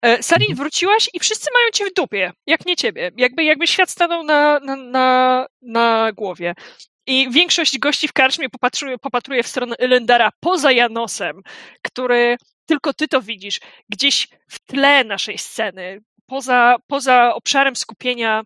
E, 0.01 0.23
Sarin, 0.23 0.55
wróciłaś 0.55 1.09
i 1.13 1.19
wszyscy 1.19 1.49
mają 1.53 1.69
cię 1.73 1.85
w 1.85 1.93
dupie, 1.93 2.31
jak 2.47 2.65
nie 2.65 2.75
ciebie. 2.75 3.11
Jakby, 3.17 3.43
jakby 3.43 3.67
świat 3.67 3.89
stanął 3.89 4.23
na, 4.23 4.59
na, 4.59 4.75
na, 4.75 5.45
na 5.61 6.11
głowie. 6.11 6.53
I 7.07 7.31
większość 7.31 7.79
gości 7.79 8.07
w 8.07 8.13
karczmie 8.13 8.49
popatruje, 8.49 8.97
popatruje 8.97 9.43
w 9.43 9.47
stronę 9.47 9.75
Elendara 9.79 10.29
poza 10.39 10.71
Janosem, 10.71 11.41
który 11.81 12.37
tylko 12.65 12.93
ty 12.93 13.07
to 13.07 13.21
widzisz, 13.21 13.59
gdzieś 13.89 14.27
w 14.47 14.59
tle 14.59 15.03
naszej 15.03 15.37
sceny, 15.37 16.01
poza, 16.25 16.75
poza 16.87 17.33
obszarem 17.35 17.75
skupienia 17.75 18.43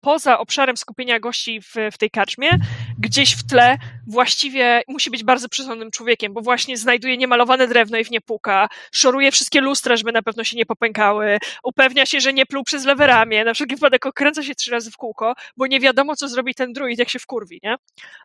poza 0.00 0.38
obszarem 0.38 0.76
skupienia 0.76 1.20
gości 1.20 1.60
w, 1.60 1.74
w 1.92 1.98
tej 1.98 2.10
karczmie, 2.10 2.50
gdzieś 2.98 3.36
w 3.36 3.46
tle 3.46 3.78
właściwie 4.06 4.82
musi 4.88 5.10
być 5.10 5.24
bardzo 5.24 5.48
przesądnym 5.48 5.90
człowiekiem, 5.90 6.32
bo 6.32 6.40
właśnie 6.40 6.76
znajduje 6.76 7.16
niemalowane 7.16 7.68
drewno 7.68 7.98
i 7.98 8.04
w 8.04 8.10
nie 8.10 8.20
puka, 8.20 8.68
szoruje 8.92 9.32
wszystkie 9.32 9.60
lustra, 9.60 9.96
żeby 9.96 10.12
na 10.12 10.22
pewno 10.22 10.44
się 10.44 10.56
nie 10.56 10.66
popękały, 10.66 11.38
upewnia 11.62 12.06
się, 12.06 12.20
że 12.20 12.32
nie 12.32 12.46
pluł 12.46 12.64
przez 12.64 12.84
lewe 12.84 13.06
ramię, 13.06 13.44
na 13.44 13.54
wszelki 13.54 13.74
wypadek 13.74 14.06
okręca 14.06 14.42
się 14.42 14.54
trzy 14.54 14.70
razy 14.70 14.90
w 14.90 14.96
kółko, 14.96 15.34
bo 15.56 15.66
nie 15.66 15.80
wiadomo, 15.80 16.16
co 16.16 16.28
zrobi 16.28 16.54
ten 16.54 16.72
druid, 16.72 16.98
jak 16.98 17.08
się 17.08 17.18
wkurwi, 17.18 17.60
nie? 17.62 17.76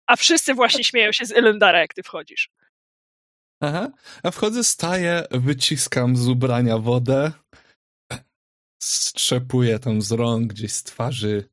A 0.08 0.16
wszyscy 0.16 0.54
właśnie 0.54 0.84
śmieją 0.84 1.12
się 1.12 1.26
z 1.26 1.32
Elendara, 1.32 1.80
jak 1.80 1.94
ty 1.94 2.04
wchodzisz. 2.04 2.50
Aha. 3.62 3.90
A 4.24 4.32
wchodzę, 4.32 4.64
staję, 4.64 5.24
wyciskam 5.32 6.16
z 6.16 6.28
ubrania 6.28 6.78
wodę, 6.78 7.32
strzepuję 8.84 9.80
tam 9.80 10.02
z 10.02 10.12
rąk, 10.12 10.54
gdzieś 10.54 10.74
z 10.74 10.84
twarzy 10.84 11.50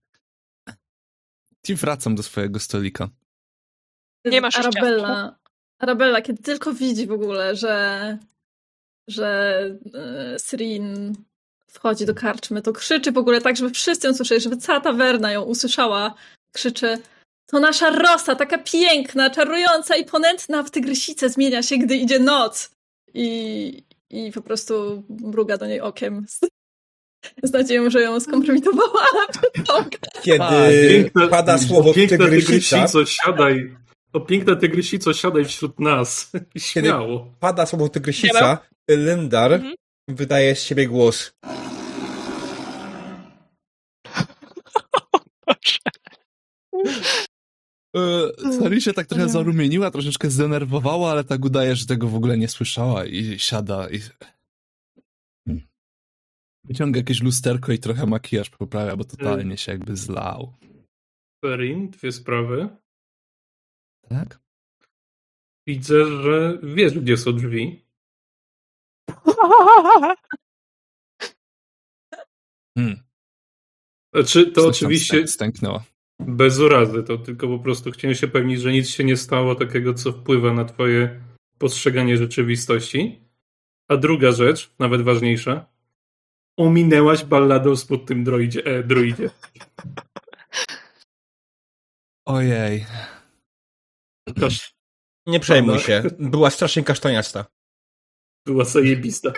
i 1.69 1.75
wracam 1.75 2.15
do 2.15 2.23
swojego 2.23 2.61
stolika. 2.61 3.09
Nie 4.25 4.41
masz 4.41 4.57
Arabella. 4.57 5.39
Arabella, 5.79 6.23
kiedy 6.23 6.43
tylko 6.43 6.75
widzi 6.75 7.07
w 7.07 7.13
ogóle, 7.13 7.57
że, 7.57 8.19
że 9.09 9.61
e, 9.95 10.37
wchodzi 11.67 12.07
do 12.07 12.15
karczmy, 12.15 12.63
to 12.63 12.73
krzyczy 12.73 13.13
w 13.13 13.19
ogóle 13.19 13.41
tak, 13.41 13.57
żeby 13.57 13.71
wszyscy 13.71 14.07
ją 14.07 14.15
słyszeli, 14.15 14.41
żeby 14.41 14.57
cała 14.57 14.81
tawerna 14.81 15.33
ją 15.33 15.43
usłyszała. 15.43 16.15
Krzyczy, 16.53 16.99
to 17.47 17.61
nasza 17.61 17.91
rosa, 17.91 18.35
taka 18.35 18.59
piękna, 18.59 19.31
czarująca 19.31 19.97
i 19.97 20.05
ponętna 20.05 20.63
w 20.63 20.71
tygrysicę 20.71 21.29
zmienia 21.29 21.63
się, 21.63 21.79
gdy 21.79 21.97
idzie 21.97 22.19
noc. 22.19 22.71
I, 23.15 23.85
i 24.11 24.33
po 24.33 24.43
prostu 24.43 25.03
mruga 25.09 25.59
do 25.59 25.67
niej 25.67 25.81
okiem 25.81 26.27
z, 26.29 26.41
z 27.43 27.53
nadzieją, 27.53 27.91
że 27.91 28.01
ją 28.03 28.21
skompromitowała. 28.21 29.07
Kiedy 30.25 30.45
A, 30.45 30.51
piękna- 30.91 31.29
pada 31.29 31.59
słowo 31.59 31.95
Piękna 31.95 32.19
tygrysica, 32.19 32.77
tygrysico, 32.77 33.07
siadaj. 33.07 33.77
O 34.13 34.21
piękna 34.21 34.57
tygrysico, 34.57 35.13
siadaj 35.15 35.45
wśród 35.45 35.81
nas. 35.81 36.33
Śmiało. 36.59 37.35
pada 37.41 37.67
słowo 37.67 37.89
tygrysica, 37.89 38.59
Lindar 38.91 39.53
Mhm. 39.53 39.75
wydaje 40.09 40.57
z 40.57 40.63
siebie 40.63 40.87
głos. 40.87 41.33
E, 47.97 48.53
Sari 48.61 48.81
się 48.83 48.93
tak 48.93 49.07
trochę 49.07 49.29
zarumieniła, 49.29 49.91
troszeczkę 49.91 50.31
zdenerwowała, 50.31 51.11
ale 51.11 51.25
tak 51.25 51.45
udaje, 51.45 51.77
że 51.77 51.87
tego 51.87 52.09
w 52.09 52.15
ogóle 52.15 52.39
nie 52.39 52.49
słyszała 52.49 53.05
i 53.05 53.39
siada 53.39 53.89
i... 53.91 54.01
Wyciąga 56.71 56.99
jakieś 56.99 57.23
lusterko 57.23 57.73
i 57.73 57.79
trochę 57.79 58.07
makijaż 58.07 58.51
poprawia, 58.51 58.97
bo 58.97 59.05
totalnie 59.05 59.57
się 59.57 59.73
jakby 59.73 59.97
zlał. 59.97 60.53
Ferin, 61.45 61.91
dwie 61.91 62.13
sprawy. 62.13 62.69
Tak? 64.09 64.39
Widzę, 65.67 66.07
że 66.23 66.59
wiesz, 66.63 66.99
gdzie 66.99 67.17
są 67.17 67.33
drzwi. 67.33 67.85
Hmm. 72.79 73.01
Znaczy, 74.15 74.47
to 74.53 74.61
Coś 74.63 74.77
oczywiście 74.77 75.23
stęk- 75.23 75.27
Stęknęła. 75.27 75.85
bez 76.21 76.59
urazy, 76.59 77.03
to 77.03 77.19
tylko 77.19 77.49
po 77.49 77.59
prostu 77.59 77.91
chciałem 77.91 78.15
się 78.15 78.29
pewnić, 78.29 78.61
że 78.61 78.73
nic 78.73 78.89
się 78.89 79.05
nie 79.05 79.17
stało 79.17 79.55
takiego, 79.55 79.95
co 79.95 80.13
wpływa 80.13 80.53
na 80.53 80.65
twoje 80.65 81.21
postrzeganie 81.59 82.17
rzeczywistości. 82.17 83.21
A 83.89 83.97
druga 83.97 84.33
rzecz, 84.33 84.75
nawet 84.79 85.03
ważniejsza, 85.03 85.67
ominęłaś 86.57 87.25
balladą 87.25 87.77
spod 87.77 88.07
tym 88.07 88.25
droidzie, 88.25 88.65
e, 88.65 88.83
druidzie. 88.83 89.31
Ojej. 92.27 92.87
Kasz, 94.41 94.75
Nie 95.27 95.41
przejmuj 95.41 95.75
Pana. 95.75 95.87
się, 95.87 96.03
była 96.19 96.51
strasznie 96.51 96.85
kasztaniasta. 96.85 97.47
była 98.47 98.65
zajebista. 98.65 99.33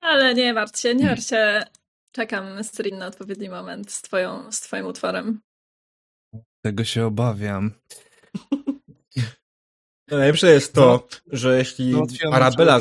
Ale 0.00 0.34
nie 0.34 0.54
martw 0.54 0.80
się, 0.80 0.94
nie 0.94 1.06
martw 1.06 1.26
się. 1.28 1.62
Czekam, 2.14 2.64
Strin, 2.64 2.98
na 2.98 3.06
odpowiedni 3.06 3.48
moment 3.48 3.92
z, 3.92 4.02
twoją, 4.02 4.52
z 4.52 4.60
twoim 4.60 4.86
utworem. 4.86 5.40
Tego 6.64 6.84
się 6.84 7.06
obawiam. 7.06 7.70
Najlepsze 10.10 10.50
jest 10.50 10.74
to, 10.74 11.08
że 11.26 11.58
jeśli 11.58 11.92
Załatwiłam 11.92 12.34
Arabella... 12.34 12.80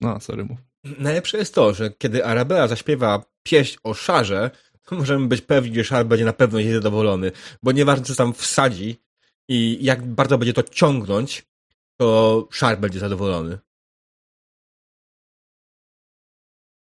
No, 0.00 0.20
sorry, 0.20 0.44
mów. 0.44 0.58
Najlepsze 0.98 1.38
jest 1.38 1.54
to, 1.54 1.74
że 1.74 1.90
kiedy 1.90 2.24
Arabella 2.24 2.68
zaśpiewa 2.68 3.24
pieśń 3.42 3.78
o 3.84 3.94
szarze, 3.94 4.50
to 4.82 4.96
możemy 4.96 5.28
być 5.28 5.40
pewni, 5.40 5.74
że 5.74 5.84
szar 5.84 6.06
będzie 6.06 6.24
na 6.24 6.32
pewno 6.32 6.60
niezadowolony, 6.60 7.32
bo 7.62 7.72
nieważne 7.72 8.04
co 8.04 8.14
tam 8.14 8.32
wsadzi 8.32 8.96
i 9.48 9.78
jak 9.84 10.06
bardzo 10.06 10.38
będzie 10.38 10.52
to 10.52 10.62
ciągnąć, 10.62 11.46
to 12.00 12.48
szar 12.50 12.78
będzie 12.80 12.98
zadowolony. 12.98 13.58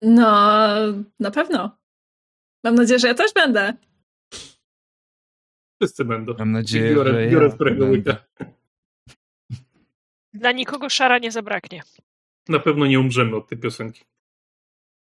No, 0.02 0.76
na 1.20 1.30
pewno. 1.30 1.78
Mam 2.64 2.74
nadzieję, 2.74 2.98
że 2.98 3.08
ja 3.08 3.14
też 3.14 3.32
będę. 3.32 3.74
Wszyscy 5.80 6.04
będą. 6.04 6.34
Mam 6.38 6.52
nadzieję, 6.52 6.94
biorę, 6.94 7.12
że 7.12 7.30
biorę 7.30 7.46
ja 7.46 7.54
którego 7.54 7.86
będę. 7.86 8.10
łyka. 8.10 8.24
Dla 10.32 10.52
nikogo 10.52 10.88
szara 10.88 11.18
nie 11.18 11.32
zabraknie. 11.32 11.82
Na 12.48 12.58
pewno 12.60 12.86
nie 12.86 13.00
umrzemy 13.00 13.36
od 13.36 13.48
tej 13.48 13.58
piosenki. 13.58 14.04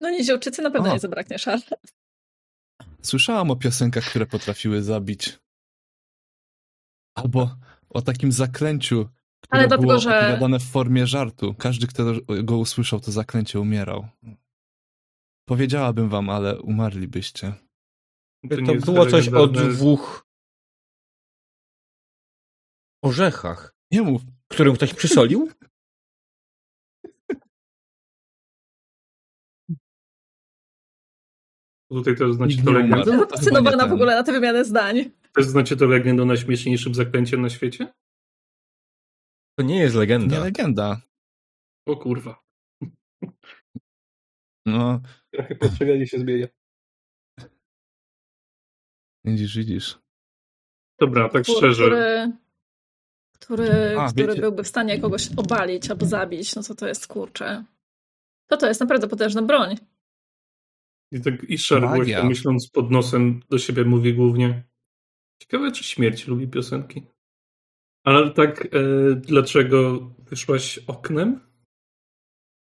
No 0.01 0.11
niziołczycy 0.11 0.63
na 0.63 0.71
pewno 0.71 0.91
O. 0.91 0.93
nie 0.93 0.99
zabraknie 0.99 1.39
szal. 1.39 1.61
Słyszałam 3.03 3.51
o 3.51 3.57
piosenkach, 3.57 4.05
które 4.11 4.27
potrafiły 4.27 4.83
zabić. 4.83 5.39
Albo 7.15 7.57
o 7.89 8.03
takim 8.03 8.33
zaklęciu, 8.33 9.09
które 9.41 9.61
Ale 9.61 9.69
dlatego, 9.69 9.89
było 9.89 10.01
że- 10.01 10.19
opowiadane 10.19 10.59
w 10.59 10.71
formie 10.71 11.07
żartu. 11.07 11.55
Każdy, 11.55 11.87
kto 11.87 12.05
go 12.45 12.57
usłyszał, 12.59 13.01
to 13.01 13.13
zaklęcie 13.13 13.61
umierał. 13.61 14.09
Powiedziałabym 15.49 16.09
wam, 16.09 16.31
ale 16.31 16.61
umarlibyście. 16.61 17.55
To, 18.51 18.73
jest 18.73 18.85
było 18.87 19.07
coś 19.07 19.29
o 19.29 19.47
dwóch 19.47 20.27
orzechach, 23.05 23.75
Nie 23.91 24.03
mów. 24.03 24.23
którym 24.49 24.75
ktoś 24.75 24.95
przysolił? 24.95 25.51
Tutaj 31.91 32.17
też 32.17 32.35
znacie 32.35 32.63
to 32.63 32.71
legendę. 32.71 32.97
No, 32.97 33.05
to 33.05 33.11
chyba 33.13 33.27
Fascynowana 33.27 33.87
w 33.87 33.93
ogóle 33.93 34.15
na 34.17 34.23
tę 34.23 34.33
wymianę 34.33 34.65
zdań. 34.65 35.11
Też 35.35 35.47
znacie 35.47 35.77
to 35.77 35.87
legendę 35.87 36.23
o 36.23 36.27
najśmieszniejszym 36.27 36.95
zaklęciem 36.95 37.43
na 37.43 37.49
świecie? 37.51 37.93
To 39.59 39.65
nie 39.65 39.79
jest 39.79 39.95
legenda. 39.97 40.37
Nie 40.37 40.41
legenda. 40.45 41.01
O 41.87 41.97
kurwa. 41.97 42.43
No, 44.67 45.01
Trochę 45.35 45.55
postrzeganie 45.55 46.07
się 46.07 46.19
zmienia. 46.19 46.47
widzisz, 49.25 49.57
widzisz. 49.57 49.99
Dobra, 51.01 51.29
tak 51.29 51.45
Twór, 51.45 51.57
szczerze. 51.57 51.85
który, 51.85 52.33
który, 53.41 53.97
A, 53.99 54.09
który 54.13 54.27
wiecie- 54.29 54.41
byłby 54.41 54.63
w 54.65 54.69
stanie 54.69 55.01
kogoś 55.01 55.29
obalić 55.37 55.91
albo 55.91 56.07
zabić, 56.07 56.57
no 56.57 56.63
to 56.63 56.75
to 56.75 56.89
jest 56.89 57.07
kurczę. 57.07 57.65
To 58.51 58.57
to 58.57 58.67
jest 58.67 58.81
naprawdę 58.81 59.09
potężna 59.09 59.43
broń. 59.43 59.77
I 61.13 61.21
tak 61.21 61.35
Magia. 61.81 62.17
głośno 62.17 62.29
myśląc 62.29 62.71
pod 62.71 62.91
nosem 62.91 63.43
do 63.51 63.59
siebie 63.59 63.85
mówi 63.85 64.15
głównie 64.15 64.65
ciekawe, 65.43 65.73
czy 65.73 65.85
śmierć 65.85 66.27
lubi 66.27 66.49
piosenki. 66.49 67.03
Ale 68.05 68.31
tak, 68.31 68.67
e, 68.67 68.69
dlaczego 69.15 69.99
wyszłaś 70.19 70.79
oknem? 70.87 71.41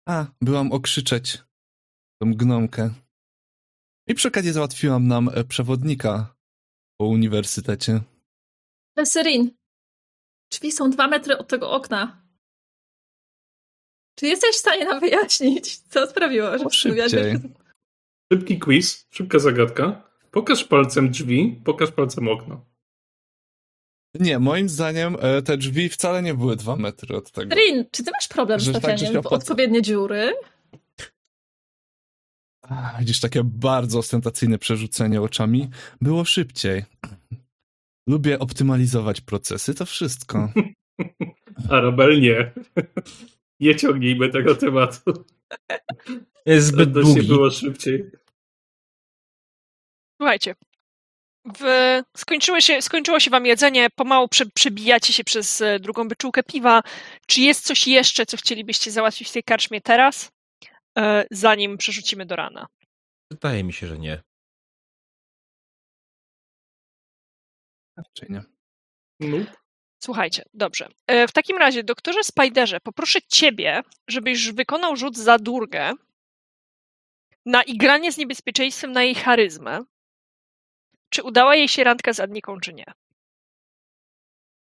A, 0.08 0.26
byłam 0.40 0.72
okrzyczeć 0.72 1.38
tą 2.22 2.34
gnomkę. 2.34 2.94
I 4.06 4.14
przy 4.14 4.28
okazji 4.28 4.52
załatwiłam 4.52 5.06
nam 5.06 5.30
e, 5.34 5.44
przewodnika 5.44 6.34
po 7.00 7.06
uniwersytecie. 7.06 8.00
Serin, 9.04 9.50
drzwi 10.52 10.72
są 10.72 10.90
dwa 10.90 11.08
metry 11.08 11.38
od 11.38 11.48
tego 11.48 11.70
okna. 11.70 12.28
Czy 14.18 14.26
jesteś 14.26 14.50
w 14.56 14.58
stanie 14.58 14.84
nam 14.84 15.00
wyjaśnić, 15.00 15.78
co 15.78 16.06
sprawiło, 16.06 16.58
że 16.58 16.64
O, 16.64 16.70
Szybki 18.32 18.58
quiz, 18.58 19.06
szybka 19.10 19.38
zagadka. 19.38 20.08
Pokaż 20.30 20.64
palcem 20.64 21.10
drzwi, 21.10 21.60
pokaż 21.64 21.90
palcem 21.90 22.28
okno. 22.28 22.64
Nie, 24.14 24.38
moim 24.38 24.68
zdaniem 24.68 25.16
e, 25.20 25.42
te 25.42 25.56
drzwi 25.56 25.88
wcale 25.88 26.22
nie 26.22 26.34
były 26.34 26.56
dwa 26.56 26.76
metry 26.76 27.16
od 27.16 27.30
tego. 27.30 27.54
Serin, 27.54 27.84
czy 27.90 28.04
ty 28.04 28.10
masz 28.10 28.28
problem 28.28 28.60
z 28.60 28.62
Że 28.62 28.72
tak, 28.72 28.82
że 28.82 28.88
trafianiem 28.88 29.14
się 29.14 29.22
w 29.22 29.26
odpowiednie 29.26 29.82
dziury? 29.82 30.34
Widzisz, 32.98 33.20
takie 33.20 33.44
bardzo 33.44 33.98
ostentacyjne 33.98 34.58
przerzucenie 34.58 35.22
oczami. 35.22 35.68
Było 36.00 36.24
szybciej. 36.24 36.84
Lubię 38.08 38.38
optymalizować 38.38 39.20
procesy, 39.20 39.74
to 39.74 39.86
wszystko. 39.86 40.52
Arabel 41.70 42.20
nie. 42.20 42.52
Nie 43.60 43.76
ciągnijmy 43.76 44.28
tego 44.28 44.54
tematu. 44.54 45.12
Jest 46.48 46.66
zbyt 46.66 46.94
To 46.94 47.00
się 47.00 47.06
długi. 47.06 47.28
było 47.28 47.50
szybciej. 47.50 48.10
Słuchajcie. 50.20 50.54
W, 51.58 51.62
skończyło, 52.16 52.60
się, 52.60 52.82
skończyło 52.82 53.20
się 53.20 53.30
wam 53.30 53.46
jedzenie, 53.46 53.88
pomału 53.90 54.28
prze, 54.28 54.46
przebijacie 54.46 55.12
się 55.12 55.24
przez 55.24 55.60
e, 55.60 55.78
drugą 55.80 56.08
byczółkę 56.08 56.42
piwa. 56.42 56.82
Czy 57.26 57.40
jest 57.40 57.66
coś 57.66 57.86
jeszcze, 57.86 58.26
co 58.26 58.36
chcielibyście 58.36 58.90
załatwić 58.90 59.28
w 59.28 59.32
tej 59.32 59.42
karczmie 59.42 59.80
teraz, 59.80 60.30
e, 60.98 61.24
zanim 61.30 61.78
przerzucimy 61.78 62.26
do 62.26 62.36
rana? 62.36 62.66
Wydaje 63.30 63.64
mi 63.64 63.72
się, 63.72 63.86
że 63.86 63.98
nie. 63.98 64.22
Raczej 67.96 68.28
nie. 68.30 68.42
No. 69.20 69.38
Słuchajcie, 70.04 70.42
dobrze. 70.54 70.88
E, 71.06 71.28
W 71.28 71.32
takim 71.32 71.56
razie, 71.56 71.84
doktorze 71.84 72.24
Spiderze, 72.24 72.80
poproszę 72.80 73.18
ciebie, 73.22 73.82
żebyś 74.10 74.52
wykonał 74.52 74.96
rzut 74.96 75.16
za 75.16 75.38
durgę 75.38 75.92
na 77.48 77.62
igranie 77.62 78.12
z 78.12 78.18
niebezpieczeństwem 78.18 78.92
na 78.92 79.02
jej 79.02 79.14
charyzmę. 79.14 79.80
Czy 81.10 81.22
udała 81.22 81.56
jej 81.56 81.68
się 81.68 81.84
randka 81.84 82.12
z 82.12 82.20
Adniką, 82.20 82.60
czy 82.60 82.74
nie? 82.74 82.84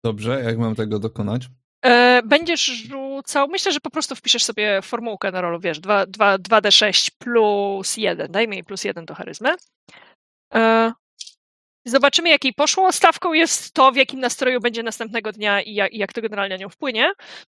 Dobrze, 0.05 0.41
jak 0.43 0.57
mam 0.57 0.75
tego 0.75 0.99
dokonać? 0.99 1.47
E, 1.85 2.21
Będziesz 2.25 2.65
rzucał, 2.65 3.47
myślę, 3.47 3.71
że 3.71 3.79
po 3.79 3.89
prostu 3.89 4.15
wpiszesz 4.15 4.43
sobie 4.43 4.81
formułkę 4.81 5.31
na 5.31 5.41
rolu, 5.41 5.59
wiesz, 5.59 5.79
2, 5.79 6.05
2, 6.05 6.37
2d6 6.37 7.11
plus 7.17 7.97
1, 7.97 8.31
dajmy 8.31 8.55
jej 8.55 8.63
plus 8.63 8.83
1 8.83 9.05
do 9.05 9.15
charyzmy. 9.15 9.49
E, 10.53 10.91
Zobaczymy, 11.85 12.29
jak 12.29 12.43
jej 12.43 12.53
poszło. 12.53 12.91
Stawką 12.91 13.33
jest 13.33 13.73
to, 13.73 13.91
w 13.91 13.95
jakim 13.95 14.19
nastroju 14.19 14.59
będzie 14.59 14.83
następnego 14.83 15.31
dnia 15.31 15.61
i 15.61 15.73
jak, 15.73 15.93
i 15.93 15.97
jak 15.97 16.13
to 16.13 16.21
generalnie 16.21 16.55
na 16.55 16.61
nią 16.61 16.69
wpłynie. 16.69 17.11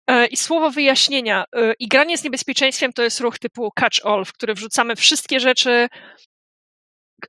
E, 0.07 0.27
I 0.27 0.37
słowo 0.37 0.71
wyjaśnienia. 0.71 1.45
E, 1.57 1.73
I 1.79 1.89
granie 1.89 2.19
z 2.19 2.25
niebezpieczeństwem 2.25 2.93
to 2.93 3.03
jest 3.03 3.21
ruch 3.21 3.39
typu 3.39 3.71
catch 3.79 4.07
all, 4.07 4.25
w 4.25 4.33
który 4.33 4.55
wrzucamy 4.55 4.97
wszystkie 4.97 5.41
rzeczy, 5.41 5.89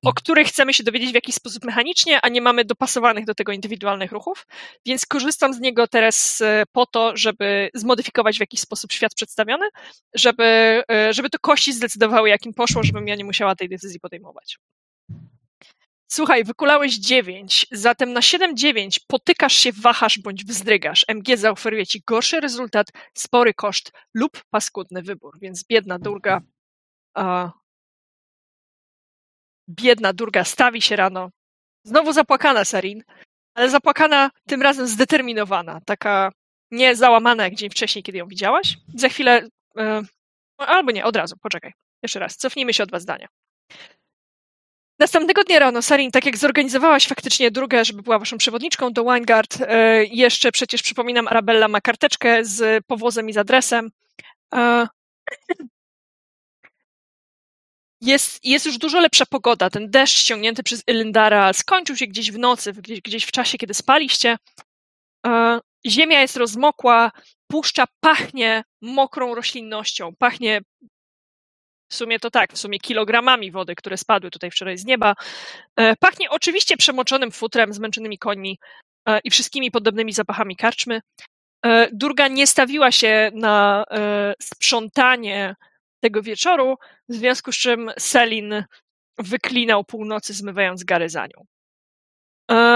o 0.06 0.14
których 0.14 0.48
chcemy 0.48 0.74
się 0.74 0.84
dowiedzieć 0.84 1.12
w 1.12 1.16
jakiś 1.16 1.36
sposób 1.36 1.66
mechanicznie, 1.66 2.22
a 2.22 2.30
nie 2.30 2.42
mamy 2.42 2.66
dopasowanych 2.66 3.26
do 3.26 3.36
tego 3.36 3.52
indywidualnych 3.52 4.12
ruchów. 4.12 4.48
Więc 4.86 5.06
korzystam 5.06 5.54
z 5.54 5.60
niego 5.60 5.88
teraz 5.88 6.42
e, 6.42 6.64
po 6.72 6.86
to, 6.86 7.18
żeby 7.18 7.70
zmodyfikować 7.74 8.38
w 8.38 8.40
jakiś 8.40 8.60
sposób 8.60 8.92
świat 8.92 9.14
przedstawiony, 9.16 9.66
żeby, 10.16 10.84
żeby 11.12 11.30
to 11.30 11.38
kości 11.42 11.74
zdecydowały, 11.74 12.30
jakim 12.30 12.54
poszło, 12.54 12.84
żebym 12.84 13.08
ja 13.08 13.16
nie 13.16 13.26
musiała 13.26 13.56
tej 13.56 13.70
decyzji 13.70 14.00
podejmować. 14.00 14.58
Słuchaj, 16.14 16.44
wykulałeś 16.44 17.00
9, 17.00 17.68
zatem 17.72 18.14
na 18.14 18.20
7-9 18.20 19.00
potykasz 19.08 19.54
się, 19.54 19.72
wahasz 19.72 20.20
bądź 20.20 20.46
wzdrygasz. 20.46 21.06
MG 21.08 21.38
zaoferuje 21.38 21.88
ci 21.88 22.02
gorszy 22.08 22.40
rezultat, 22.40 22.88
spory 23.14 23.54
koszt 23.54 23.92
lub 24.14 24.44
paskudny 24.50 25.02
wybór, 25.02 25.40
więc 25.40 25.66
biedna 25.68 26.00
durga 26.00 26.42
a, 27.14 27.52
biedna 29.70 30.14
durga 30.14 30.44
stawi 30.44 30.82
się 30.82 30.96
rano. 30.96 31.30
Znowu 31.84 32.14
zapłakana 32.14 32.66
Sarin, 32.66 33.04
ale 33.54 33.70
zapłakana 33.70 34.32
tym 34.48 34.62
razem 34.62 34.88
zdeterminowana, 34.88 35.82
taka 35.86 36.32
nie 36.72 36.96
załamana 36.96 37.44
jak 37.44 37.56
dzień 37.56 37.70
wcześniej, 37.70 38.04
kiedy 38.04 38.18
ją 38.18 38.28
widziałaś. 38.28 38.78
Za 38.96 39.10
chwilę, 39.10 39.48
e, 39.78 40.02
albo 40.58 40.92
nie, 40.92 41.06
od 41.06 41.16
razu, 41.16 41.36
poczekaj. 41.42 41.72
Jeszcze 42.04 42.20
raz, 42.20 42.38
cofnijmy 42.38 42.74
się 42.74 42.84
o 42.84 42.86
dwa 42.86 43.00
zdania. 43.00 43.28
Następnego 45.04 45.44
dnia 45.44 45.60
rano, 45.60 45.82
Sarin, 45.82 46.12
tak 46.12 46.26
jak 46.26 46.38
zorganizowałaś 46.38 47.08
faktycznie 47.08 47.52
drugę, 47.52 47.86
żeby 47.86 48.02
była 48.02 48.20
waszą 48.20 48.38
przewodniczką 48.38 48.94
do 48.94 49.04
Winegard, 49.04 49.58
e, 49.62 50.06
jeszcze 50.06 50.52
przecież 50.52 50.82
przypominam, 50.82 51.28
Arabella 51.28 51.68
ma 51.68 51.82
karteczkę 51.82 52.46
z 52.46 52.86
powozem 52.86 53.30
i 53.30 53.34
z 53.34 53.38
adresem. 53.38 53.92
E, 54.56 54.88
Jest, 58.02 58.46
jest 58.46 58.66
już 58.66 58.78
dużo 58.78 59.00
lepsza 59.00 59.26
pogoda. 59.26 59.70
Ten 59.70 59.90
deszcz 59.90 60.20
ściągnięty 60.20 60.64
przez 60.64 60.84
Elendara 60.88 61.54
skończył 61.54 61.96
się 61.96 62.08
gdzieś 62.08 62.32
w 62.32 62.38
nocy, 62.38 62.74
gdzieś, 62.74 63.02
gdzieś 63.02 63.24
w 63.24 63.32
czasie, 63.32 63.58
kiedy 63.58 63.74
spaliście. 63.74 64.38
E, 65.26 65.60
Ziemia 65.88 66.22
jest 66.22 66.38
rozmokła, 66.38 67.12
puszcza 67.48 67.86
pachnie 68.00 68.64
mokrą 68.82 69.36
roślinnością, 69.36 70.16
pachnie 70.20 70.62
w 71.94 71.96
sumie 71.96 72.20
to 72.20 72.32
tak, 72.32 72.54
w 72.54 72.58
sumie 72.58 72.80
kilogramami 72.80 73.52
wody, 73.52 73.76
które 73.76 73.98
spadły 73.98 74.32
tutaj 74.32 74.52
wczoraj 74.52 74.78
z 74.78 74.86
nieba. 74.86 75.16
E, 75.76 75.96
Pachnie 75.96 76.30
oczywiście 76.30 76.78
przemoczonym 76.78 77.32
futrem, 77.32 77.74
zmęczonymi 77.74 78.18
końmi 78.18 78.60
e, 79.08 79.20
i 79.24 79.30
wszystkimi 79.30 79.72
podobnymi 79.72 80.14
zapachami 80.14 80.56
karczmy. 80.56 81.02
E, 81.66 81.88
Durga 81.92 82.28
nie 82.28 82.48
stawiła 82.48 82.92
się 82.92 83.32
na 83.34 83.84
sprzątanie 84.42 85.56
tego 86.04 86.22
wieczoru, 86.22 86.78
w 87.10 87.14
związku 87.14 87.52
z 87.52 87.58
czym 87.58 87.92
Selin 88.00 88.64
wyklinał 89.18 89.84
północy, 89.84 90.34
zmywając 90.34 90.84
gary 90.84 91.10
za 91.10 91.26
nią. 91.26 91.46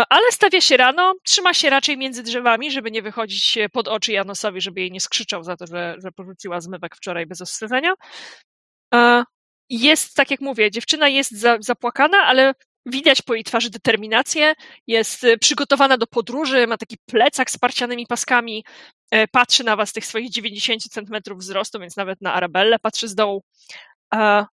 Ale 0.09 0.31
stawia 0.31 0.61
się 0.61 0.77
rano, 0.77 1.13
trzyma 1.23 1.53
się 1.53 1.69
raczej 1.69 1.97
między 1.97 2.23
drzewami, 2.23 2.71
żeby 2.71 2.91
nie 2.91 3.01
wychodzić 3.01 3.57
pod 3.71 3.87
oczy 3.87 4.11
Janosowi, 4.11 4.61
żeby 4.61 4.79
jej 4.81 4.91
nie 4.91 4.99
skrzyczał 4.99 5.43
za 5.43 5.57
to, 5.57 5.67
że, 5.67 5.95
że 6.03 6.11
porzuciła 6.11 6.61
zmywek 6.61 6.95
wczoraj 6.95 7.25
bez 7.25 7.41
ostrzeżenia. 7.41 7.93
Jest, 9.69 10.15
tak 10.15 10.31
jak 10.31 10.41
mówię, 10.41 10.71
dziewczyna 10.71 11.07
jest 11.07 11.31
za, 11.31 11.57
zapłakana, 11.59 12.17
ale 12.17 12.53
widać 12.85 13.21
po 13.21 13.33
jej 13.33 13.43
twarzy 13.43 13.69
determinację, 13.69 14.53
jest 14.87 15.23
e, 15.23 15.37
przygotowana 15.37 15.97
do 15.97 16.07
podróży, 16.07 16.67
ma 16.67 16.77
taki 16.77 16.97
plecak 17.05 17.51
z 17.51 17.57
parcianymi 17.57 18.07
paskami, 18.07 18.65
e, 19.11 19.27
patrzy 19.27 19.63
na 19.63 19.75
was 19.75 19.93
tych 19.93 20.05
swoich 20.05 20.29
90 20.29 20.83
centymetrów 20.83 21.39
wzrostu, 21.39 21.79
więc 21.79 21.97
nawet 21.97 22.21
na 22.21 22.33
Arabellę 22.33 22.79
patrzy 22.79 23.07
z 23.07 23.15
dołu. 23.15 23.43
A, 24.11 24.45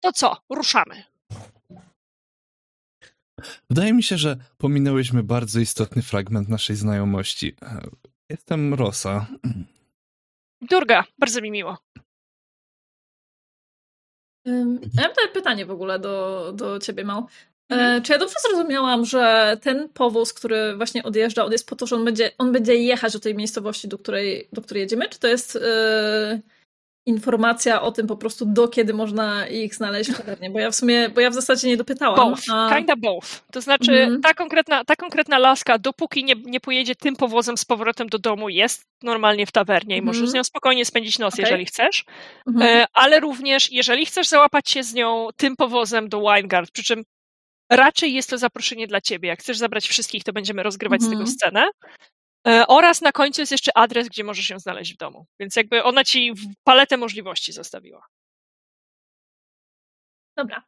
to 0.00 0.12
co? 0.12 0.36
Ruszamy. 0.50 1.04
Wydaje 3.70 3.92
mi 3.92 4.02
się, 4.02 4.18
że 4.18 4.36
pominęłyśmy 4.58 5.22
bardzo 5.22 5.60
istotny 5.60 6.02
fragment 6.02 6.48
naszej 6.48 6.76
znajomości. 6.76 7.56
E, 7.62 7.80
Jestem 8.28 8.74
Rosa. 8.74 9.26
Durga, 10.60 11.04
bardzo 11.18 11.40
mi 11.40 11.50
miło. 11.50 11.78
Ym, 14.46 14.80
Ja 14.94 15.02
mam 15.02 15.10
tutaj 15.10 15.32
pytanie 15.34 15.66
w 15.66 15.70
ogóle 15.70 15.98
do, 15.98 16.52
do 16.56 16.78
ciebie, 16.78 17.04
Mał. 17.04 17.18
E, 17.18 17.74
Mhm. 17.74 18.02
Czy 18.02 18.12
ja 18.12 18.18
dobrze 18.18 18.34
zrozumiałam, 18.48 19.04
że 19.04 19.56
ten 19.62 19.88
powóz, 19.88 20.32
który 20.32 20.76
właśnie 20.76 21.02
odjeżdża, 21.02 21.44
on 21.44 21.52
jest 21.52 21.66
po 21.68 21.76
to, 21.76 21.86
że 21.86 21.96
on 21.96 22.04
będzie, 22.04 22.30
on 22.38 22.52
będzie 22.52 22.74
jechać 22.74 23.12
do 23.12 23.20
tej 23.20 23.34
miejscowości, 23.34 23.88
do 23.88 23.98
której, 23.98 24.48
do 24.52 24.62
której 24.62 24.80
jedziemy? 24.80 25.08
Czy 25.08 25.18
to 25.18 25.28
jest, 25.28 25.56
e, 25.56 26.40
informacja 27.06 27.82
o 27.82 27.92
tym 27.92 28.06
po 28.06 28.16
prostu 28.16 28.46
do 28.46 28.68
kiedy 28.68 28.94
można 28.94 29.46
ich 29.48 29.74
znaleźć 29.74 30.10
w 30.10 30.16
tawernie, 30.16 30.50
bo 30.50 30.58
ja 30.58 30.70
w 30.70 30.74
sumie, 30.74 31.08
bo 31.08 31.20
ja 31.20 31.30
w 31.30 31.34
zasadzie 31.34 31.68
nie 31.68 31.76
dopytałam. 31.76 32.16
Both, 32.30 32.42
a... 32.52 32.76
kinda 32.76 32.94
both. 32.96 33.28
To 33.52 33.60
znaczy 33.60 33.92
Mhm. 34.02 34.20
ta, 34.20 34.34
konkretna, 34.34 34.84
ta 34.84 34.96
konkretna 34.96 35.38
laska, 35.38 35.78
dopóki 35.78 36.24
nie, 36.24 36.34
nie 36.44 36.60
pojedzie 36.60 36.94
tym 36.94 37.16
powozem 37.16 37.56
z 37.56 37.64
powrotem 37.64 38.08
do 38.08 38.18
domu, 38.18 38.48
jest 38.48 38.84
normalnie 39.02 39.46
w 39.46 39.52
tawernie 39.52 39.96
i 39.96 39.98
Mhm. 39.98 40.16
możesz 40.16 40.30
z 40.30 40.34
nią 40.34 40.44
spokojnie 40.44 40.84
spędzić 40.84 41.18
noc, 41.18 41.34
Okej. 41.34 41.42
jeżeli 41.44 41.64
chcesz. 41.66 42.04
Mhm. 42.46 42.76
E, 42.78 42.86
ale 42.94 43.20
również, 43.20 43.72
jeżeli 43.72 44.06
chcesz 44.06 44.28
załapać 44.28 44.70
się 44.70 44.82
z 44.82 44.94
nią 44.94 45.28
tym 45.36 45.56
powozem 45.56 46.08
do 46.08 46.20
Winegard, 46.20 46.70
przy 46.70 46.84
czym 46.84 47.02
raczej 47.70 48.14
jest 48.14 48.30
to 48.30 48.38
zaproszenie 48.38 48.86
dla 48.86 49.00
ciebie. 49.00 49.28
Jak 49.28 49.40
chcesz 49.40 49.58
zabrać 49.58 49.88
wszystkich, 49.88 50.24
to 50.24 50.32
będziemy 50.32 50.62
rozgrywać 50.62 51.00
z 51.00 51.04
Mhm. 51.04 51.18
tego 51.24 51.30
scenę. 51.30 51.64
E, 52.48 52.66
oraz 52.66 53.00
na 53.00 53.12
końcu 53.12 53.42
jest 53.42 53.52
jeszcze 53.52 53.76
adres, 53.76 54.08
gdzie 54.08 54.24
możesz 54.24 54.50
ją 54.50 54.58
znaleźć 54.58 54.94
w 54.94 54.96
domu. 54.96 55.26
Więc 55.40 55.56
jakby 55.56 55.82
ona 55.82 56.04
ci 56.04 56.32
paletę 56.64 56.96
możliwości 56.96 57.52
zostawiła. 57.52 58.06
Dobra. 60.36 60.62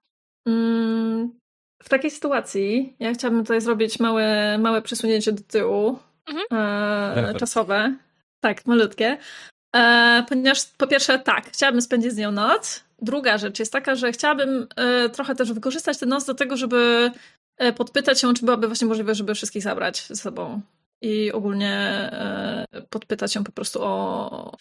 Mm, 0.49 1.39
w 1.83 1.89
takiej 1.89 2.11
sytuacji 2.11 2.97
ja 2.99 3.15
chciałabym 3.15 3.43
tutaj 3.45 3.61
zrobić 3.61 4.01
małe, 4.01 4.59
małe 4.59 4.83
przesunięcie 4.83 5.33
do 5.33 5.43
tyłu 5.43 5.99
Mhm. 6.29 6.47
e, 7.29 7.35
czasowe. 7.35 7.97
Tak, 8.41 8.67
malutkie. 8.67 9.19
E, 9.77 10.25
ponieważ 10.29 10.67
po 10.67 10.87
pierwsze 10.87 11.19
tak, 11.19 11.47
chciałabym 11.53 11.83
spędzić 11.83 12.13
z 12.13 12.17
nią 12.17 12.33
noc. 12.33 12.85
Druga 13.03 13.39
rzecz 13.39 13.59
jest 13.59 13.73
taka, 13.73 13.95
że 13.95 14.13
chciałabym 14.13 14.67
e, 14.77 15.09
trochę 15.09 15.35
też 15.35 15.53
wykorzystać 15.53 15.99
tę 15.99 16.07
noc 16.07 16.25
do 16.25 16.35
tego, 16.35 16.57
żeby 16.57 17.11
e, 17.59 17.73
podpytać 17.73 18.23
ją, 18.23 18.35
czy 18.35 18.45
byłaby 18.45 18.67
właśnie 18.67 18.87
możliwe, 18.89 19.15
żeby 19.15 19.35
wszystkich 19.35 19.63
zabrać 19.63 20.07
ze 20.07 20.17
sobą. 20.17 20.61
I 21.05 21.33
ogólnie 21.33 21.73
e, 21.73 22.67
podpytać 22.91 23.35
ją 23.35 23.45
po 23.45 23.53
prostu 23.53 23.79
o, 23.83 24.57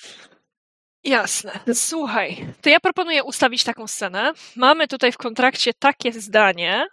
Jasne. 1.04 1.60
Słuchaj, 1.74 2.54
to 2.62 2.70
ja 2.70 2.80
proponuję 2.80 3.24
ustawić 3.24 3.64
taką 3.64 3.88
scenę. 3.88 4.34
Mamy 4.56 4.88
tutaj 4.88 5.12
w 5.12 5.18
kontrakcie 5.18 5.74
takie 5.74 6.12
zdanie, 6.12 6.88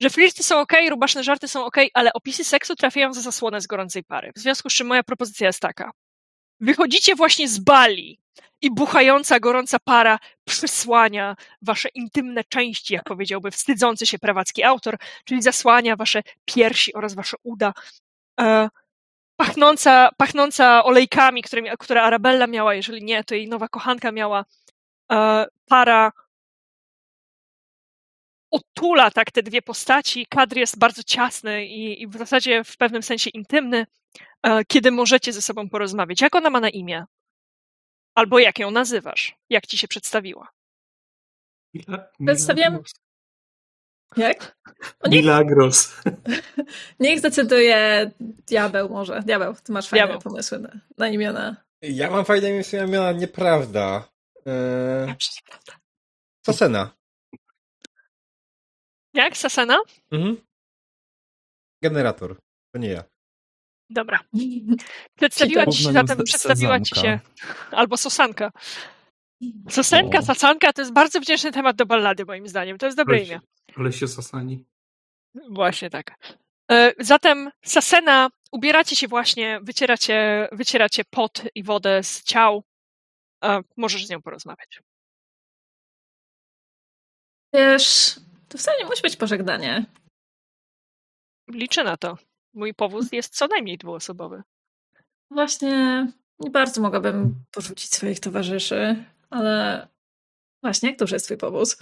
że 0.00 0.10
flirty 0.10 0.42
są 0.42 0.60
ok, 0.60 0.72
rubaszne 0.90 1.24
żarty 1.24 1.48
są 1.48 1.64
ok, 1.64 1.76
ale 1.94 2.12
opisy 2.12 2.44
seksu 2.44 2.76
trafiają 2.76 3.12
za 3.12 3.20
zasłonę 3.20 3.60
z 3.60 3.66
gorącej 3.66 4.04
pary. 4.04 4.32
W 4.36 4.38
związku 4.38 4.70
z 4.70 4.74
czym 4.74 4.86
moja 4.86 5.02
propozycja 5.02 5.46
jest 5.46 5.60
taka. 5.60 5.90
Wychodzicie 6.60 7.14
właśnie 7.14 7.48
z 7.48 7.58
bali 7.58 8.20
i 8.62 8.70
buchająca, 8.70 9.40
gorąca 9.40 9.78
para 9.78 10.18
przysłania 10.44 11.36
wasze 11.62 11.88
intymne 11.88 12.44
części, 12.44 12.94
jak 12.94 13.04
powiedziałby 13.04 13.50
wstydzący 13.50 14.06
się 14.06 14.18
prawacki 14.18 14.64
autor, 14.64 14.96
czyli 15.24 15.42
zasłania 15.42 15.96
wasze 15.96 16.22
piersi 16.44 16.94
oraz 16.94 17.14
wasze 17.14 17.36
uda. 17.42 17.72
E, 18.40 18.68
pachnąca, 19.36 20.10
pachnąca 20.16 20.84
olejkami, 20.84 21.42
które, 21.42 21.76
które 21.76 22.02
Arabella 22.02 22.46
miała, 22.46 22.74
jeżeli 22.74 23.04
nie, 23.04 23.24
to 23.24 23.34
jej 23.34 23.48
nowa 23.48 23.68
kochanka 23.68 24.12
miała. 24.12 24.44
E, 25.12 25.46
para 25.66 26.12
otula 28.50 29.10
tak 29.10 29.30
te 29.30 29.42
dwie 29.42 29.62
postaci. 29.62 30.26
Kadr 30.26 30.56
jest 30.56 30.78
bardzo 30.78 31.02
ciasny 31.02 31.66
i, 31.66 32.02
i 32.02 32.06
w 32.06 32.16
zasadzie 32.16 32.64
w 32.64 32.76
pewnym 32.76 33.02
sensie 33.02 33.30
intymny, 33.30 33.86
e, 34.42 34.64
kiedy 34.64 34.90
możecie 34.90 35.32
ze 35.32 35.42
sobą 35.42 35.68
porozmawiać. 35.68 36.20
Jak 36.20 36.34
ona 36.34 36.50
ma 36.50 36.60
na 36.60 36.68
imię? 36.68 37.04
Albo 38.14 38.38
jak 38.38 38.58
ją 38.58 38.70
nazywasz? 38.70 39.36
Jak 39.50 39.66
ci 39.66 39.78
się 39.78 39.88
przedstawiła? 39.88 40.48
Przedstawiam-. 42.20 42.82
Jak? 44.16 44.56
Niech, 45.06 45.22
Milagros. 45.24 45.96
niech 47.00 47.18
zdecyduje 47.18 48.10
diabeł 48.18 48.88
może. 48.88 49.22
Diabeł, 49.22 49.54
ty 49.54 49.72
masz 49.72 49.88
fajne 49.88 50.06
Diabeł. 50.06 50.22
pomysły 50.22 50.58
na, 50.58 50.70
na 50.98 51.08
imiona. 51.08 51.56
Ja 51.82 52.10
mam 52.10 52.24
fajne 52.24 52.62
imiona, 52.86 53.12
nieprawda. 53.12 54.08
Eee, 54.46 55.14
Sasena. 56.46 56.90
Jak? 59.14 59.36
Sasana? 59.36 59.78
Mhm. 60.12 60.36
Generator. 61.82 62.36
To 62.74 62.78
nie 62.78 62.88
ja. 62.88 63.04
Dobra. 63.90 64.20
Przedstawiła 65.18 65.66
ci 65.66 65.82
się 65.82 65.92
zatem, 65.92 66.24
przedstawiła 66.24 66.80
ci 66.80 66.94
się, 67.00 67.20
albo 67.70 67.96
Sosanka. 67.96 68.52
Sosenka. 69.70 70.22
Sasanka 70.22 70.72
to 70.72 70.82
jest 70.82 70.92
bardzo 70.92 71.20
wdzięczny 71.20 71.52
temat 71.52 71.76
do 71.76 71.86
ballady, 71.86 72.24
moim 72.24 72.48
zdaniem. 72.48 72.78
To 72.78 72.86
jest 72.86 72.98
dobre 72.98 73.16
Ale 73.16 73.24
imię. 73.24 73.40
Się 73.92 74.08
sasani. 74.08 74.64
Właśnie 75.50 75.90
tak. 75.90 76.36
E, 76.70 76.92
Zatem 76.98 77.50
Sasena, 77.64 78.30
ubieracie 78.52 78.96
się 78.96 79.08
właśnie, 79.08 79.60
wycieracie, 79.62 80.48
wycieracie 80.52 81.02
pot 81.10 81.42
i 81.54 81.62
wodę 81.62 82.02
z 82.02 82.22
ciał. 82.22 82.64
E, 83.44 83.60
Możesz 83.76 84.06
z 84.06 84.10
nią 84.10 84.22
porozmawiać. 84.22 84.82
Wiesz, 87.54 88.16
to 88.48 88.58
wcale 88.58 88.78
nie 88.78 88.84
musi 88.84 89.02
być 89.02 89.16
pożegnanie. 89.16 89.86
Liczę 91.50 91.84
na 91.84 91.96
to. 91.96 92.18
Mój 92.54 92.74
powóz 92.74 93.12
jest 93.12 93.36
co 93.36 93.46
najmniej 93.46 93.78
dwuosobowy. 93.78 94.42
Właśnie 95.30 96.06
nie 96.38 96.50
bardzo 96.50 96.80
mogłabym 96.80 97.44
porzucić 97.50 97.94
swoich 97.94 98.20
towarzyszy, 98.20 99.04
ale 99.30 99.88
właśnie, 100.62 100.88
jak 100.88 100.98
duży 100.98 101.14
jest 101.14 101.26
twój 101.26 101.36
powóz? 101.36 101.78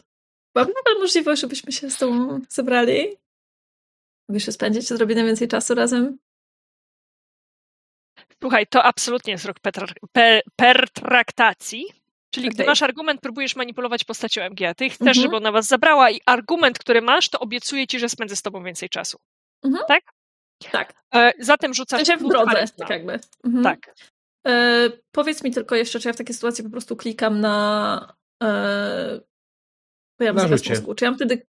Mam 0.56 0.66
nadal 0.68 1.00
możliwość, 1.00 1.40
żebyśmy 1.40 1.72
się 1.72 1.90
z 1.90 1.98
tobą 1.98 2.40
zebrali? 2.48 3.16
Mogliśmy 4.28 4.52
spędzić 4.52 4.92
odrobinę 4.92 5.24
więcej 5.24 5.48
czasu 5.48 5.74
razem? 5.74 6.18
Słuchaj, 8.40 8.66
to 8.66 8.84
absolutnie 8.84 9.32
jest 9.32 9.44
rok 9.44 9.60
petr, 9.60 9.94
per, 10.12 10.42
pertraktacji. 10.56 11.86
Czyli 12.30 12.48
gdy 12.48 12.56
Okej. 12.56 12.66
masz 12.66 12.82
argument, 12.82 13.20
próbujesz 13.20 13.56
manipulować 13.56 14.04
postacią 14.04 14.42
MG. 14.42 14.74
Ty 14.76 14.88
chcesz, 14.90 15.00
Mhm. 15.00 15.14
żeby 15.22 15.36
ona 15.36 15.52
was 15.52 15.66
zabrała 15.66 16.10
i 16.10 16.20
argument, 16.26 16.78
który 16.78 17.02
masz, 17.02 17.28
to 17.28 17.40
obiecuję 17.40 17.86
ci, 17.86 17.98
że 17.98 18.08
spędzę 18.08 18.36
z 18.36 18.42
tobą 18.42 18.64
więcej 18.64 18.88
czasu. 18.88 19.18
Mhm. 19.64 19.84
Tak? 19.88 20.04
Tak. 20.72 20.92
E, 21.14 21.32
zatem 21.38 21.72
W 21.72 21.76
rzucasz 21.76 21.98
sensie 21.98 22.16
w 22.16 22.18
plus 22.18 22.30
drodze, 22.30 22.50
charyzma. 22.50 22.76
tak 22.86 22.90
jakby. 22.90 23.20
Mhm. 23.44 23.64
Tak. 23.64 23.94
E, 24.46 24.90
powiedz 25.12 25.44
mi 25.44 25.50
tylko 25.50 25.74
jeszcze, 25.74 26.00
czy 26.00 26.08
ja 26.08 26.12
w 26.12 26.16
takiej 26.16 26.34
sytuacji 26.34 26.64
po 26.64 26.70
prostu 26.70 26.96
klikam 26.96 27.40
na... 27.40 28.14
E, 28.42 29.20
ja 30.24 30.32
Na 30.32 30.40
zakaz 30.40 30.60
rzucie. 30.60 30.70
mózgu. 30.70 30.94
Czy 30.94 31.04
ja 31.04 31.10
mam 31.10 31.18
wtedy 31.18 31.42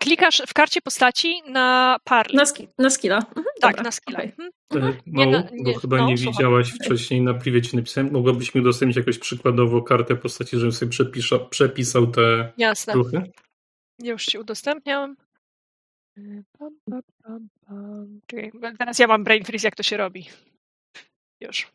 Klikasz 0.00 0.42
w 0.46 0.54
karcie 0.54 0.80
postaci 0.80 1.42
na 1.48 1.96
parli. 2.04 2.36
na, 2.36 2.46
ski, 2.46 2.68
na 2.78 2.90
skilla? 2.90 3.16
Mhm, 3.18 3.44
tak, 3.60 3.70
dobra, 3.70 3.82
na 3.82 3.90
skilla. 3.92 4.18
okej. 4.18 4.32
Mhm. 4.38 4.50
Mhm. 4.74 4.96
No, 5.06 5.24
na- 5.30 5.48
bo 5.64 5.74
chyba 5.74 5.96
no, 5.96 6.06
nie 6.08 6.16
słucham. 6.18 6.32
widziałaś 6.32 6.72
wcześniej 6.72 7.20
na 7.20 7.34
privie 7.34 7.62
ci 7.62 7.76
napisałem. 7.76 8.12
Mogłabyś 8.12 8.54
mi 8.54 8.60
udostępnić 8.60 8.96
jakoś 8.96 9.18
przykładowo 9.18 9.82
kartę 9.82 10.16
postaci, 10.16 10.56
żebym 10.56 10.72
sobie 10.72 10.90
przepisza, 10.90 11.38
przepisał 11.38 12.06
te 12.06 12.52
Jasne. 12.58 12.92
ruchy? 12.94 13.22
Już 14.02 14.24
ci 14.24 14.38
udostępniam. 14.38 15.16
Pam, 16.58 16.70
pam, 16.90 17.00
pam, 17.22 17.48
pam. 17.66 18.20
Czekaj, 18.26 18.52
teraz 18.78 18.98
ja 18.98 19.06
mam 19.06 19.24
brain 19.24 19.44
freeze, 19.44 19.66
jak 19.66 19.76
to 19.76 19.82
się 19.82 19.96
robi. 19.96 20.26
Już. 21.40 21.66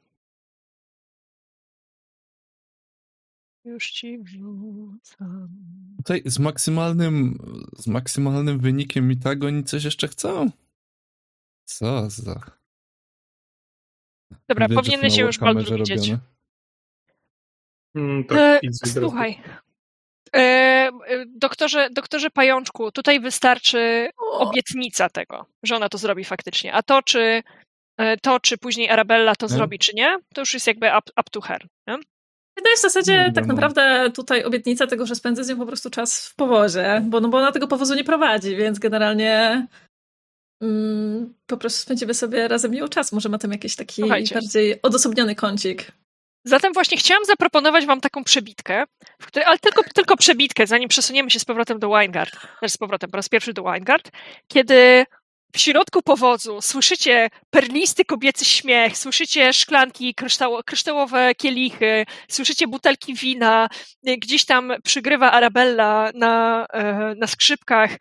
Już 3.65 3.91
ci 3.91 4.19
wrzucam. 4.19 5.49
Tutaj 5.97 6.21
z 6.25 6.39
maksymalnym, 6.39 7.37
z 7.77 7.87
maksymalnym 7.87 8.59
wynikiem 8.59 9.11
i 9.11 9.17
tak 9.17 9.43
oni 9.43 9.63
coś 9.63 9.83
jeszcze 9.83 10.07
chcą? 10.07 10.51
Co 11.65 12.09
za... 12.09 12.35
Dobra, 14.49 14.67
Widać, 14.67 14.85
powinieneś 14.85 15.15
się 15.15 15.21
już 15.21 15.39
Baldur 15.39 15.77
widzieć. 15.77 15.99
robione. 15.99 16.19
Mm, 17.95 18.23
tak, 18.23 18.37
E, 18.63 18.69
słuchaj. 18.73 19.41
E, 20.35 20.39
e, 20.39 21.25
doktorze, 21.27 21.89
doktorze 21.89 22.29
Pajączku, 22.29 22.91
tutaj 22.91 23.19
wystarczy 23.19 24.09
obietnica 24.31 25.09
tego, 25.09 25.45
że 25.63 25.75
ona 25.75 25.89
to 25.89 25.97
zrobi 25.97 26.23
faktycznie. 26.23 26.73
A 26.73 26.83
to, 26.83 27.01
czy 27.03 27.43
e, 27.97 28.17
to, 28.17 28.39
czy 28.39 28.57
później 28.57 28.89
Arabella 28.89 29.35
to 29.35 29.45
No. 29.45 29.49
zrobi, 29.55 29.79
czy 29.79 29.91
nie, 29.95 30.17
to 30.33 30.41
już 30.41 30.53
jest 30.53 30.67
jakby 30.67 30.87
up, 30.87 31.11
up 31.11 31.29
to 31.31 31.41
her. 31.41 31.67
Nie? 31.87 31.97
To 32.63 32.69
jest 32.69 32.83
w 32.83 32.91
zasadzie 32.91 33.23
No, 33.27 33.33
tak 33.33 33.47
no. 33.47 33.53
naprawdę 33.53 34.11
tutaj 34.15 34.43
obietnica 34.43 34.87
tego, 34.87 35.05
że 35.05 35.15
spędzę 35.15 35.43
z 35.43 35.49
nią 35.49 35.57
po 35.57 35.65
prostu 35.65 35.89
czas 35.89 36.27
w 36.27 36.35
powozie, 36.35 37.01
bo, 37.05 37.19
no, 37.19 37.27
bo 37.29 37.37
ona 37.37 37.51
tego 37.51 37.67
powozu 37.67 37.95
nie 37.95 38.03
prowadzi, 38.03 38.55
więc 38.55 38.79
generalnie 38.79 39.67
mm, 40.61 41.33
po 41.47 41.57
prostu 41.57 41.81
spędzimy 41.81 42.13
sobie 42.13 42.47
razem 42.47 42.71
miło 42.71 42.87
czas. 42.89 43.11
Może 43.11 43.29
ma 43.29 43.37
tam 43.37 43.51
jakiś 43.51 43.75
taki 43.75 44.01
Słuchajcie. 44.01 44.35
bardziej 44.35 44.81
odosobniony 44.81 45.35
kącik. 45.35 45.91
Zatem 46.45 46.73
właśnie 46.73 46.97
chciałam 46.97 47.25
zaproponować 47.25 47.85
wam 47.85 48.01
taką 48.01 48.23
przebitkę, 48.23 48.83
w 49.21 49.25
której, 49.25 49.45
ale 49.47 49.59
tylko, 49.59 49.83
tylko 49.95 50.17
przebitkę, 50.17 50.67
zanim 50.67 50.89
przesuniemy 50.89 51.29
się 51.29 51.39
z 51.39 51.45
powrotem 51.45 51.79
do 51.79 51.89
Weingard, 51.89 52.31
znaczy 52.59 52.73
z 52.73 52.77
powrotem 52.77 53.11
po 53.11 53.17
raz 53.17 53.29
pierwszy 53.29 53.53
do 53.53 53.63
Weingard, 53.63 54.11
kiedy 54.47 55.05
w 55.55 55.59
środku 55.59 56.01
powozu 56.01 56.61
słyszycie 56.61 57.29
perlisty 57.49 58.05
kobiecy 58.05 58.45
śmiech, 58.45 58.97
słyszycie 58.97 59.53
szklanki, 59.53 60.15
kryształo, 60.15 60.63
kryształowe 60.63 61.35
kielichy, 61.35 62.05
słyszycie 62.29 62.67
butelki 62.67 63.13
wina, 63.13 63.69
gdzieś 64.03 64.45
tam 64.45 64.73
przygrywa 64.83 65.31
Arabella 65.31 66.11
na, 66.13 66.65
e, 66.73 67.13
na 67.15 67.27
skrzypkach, 67.27 67.97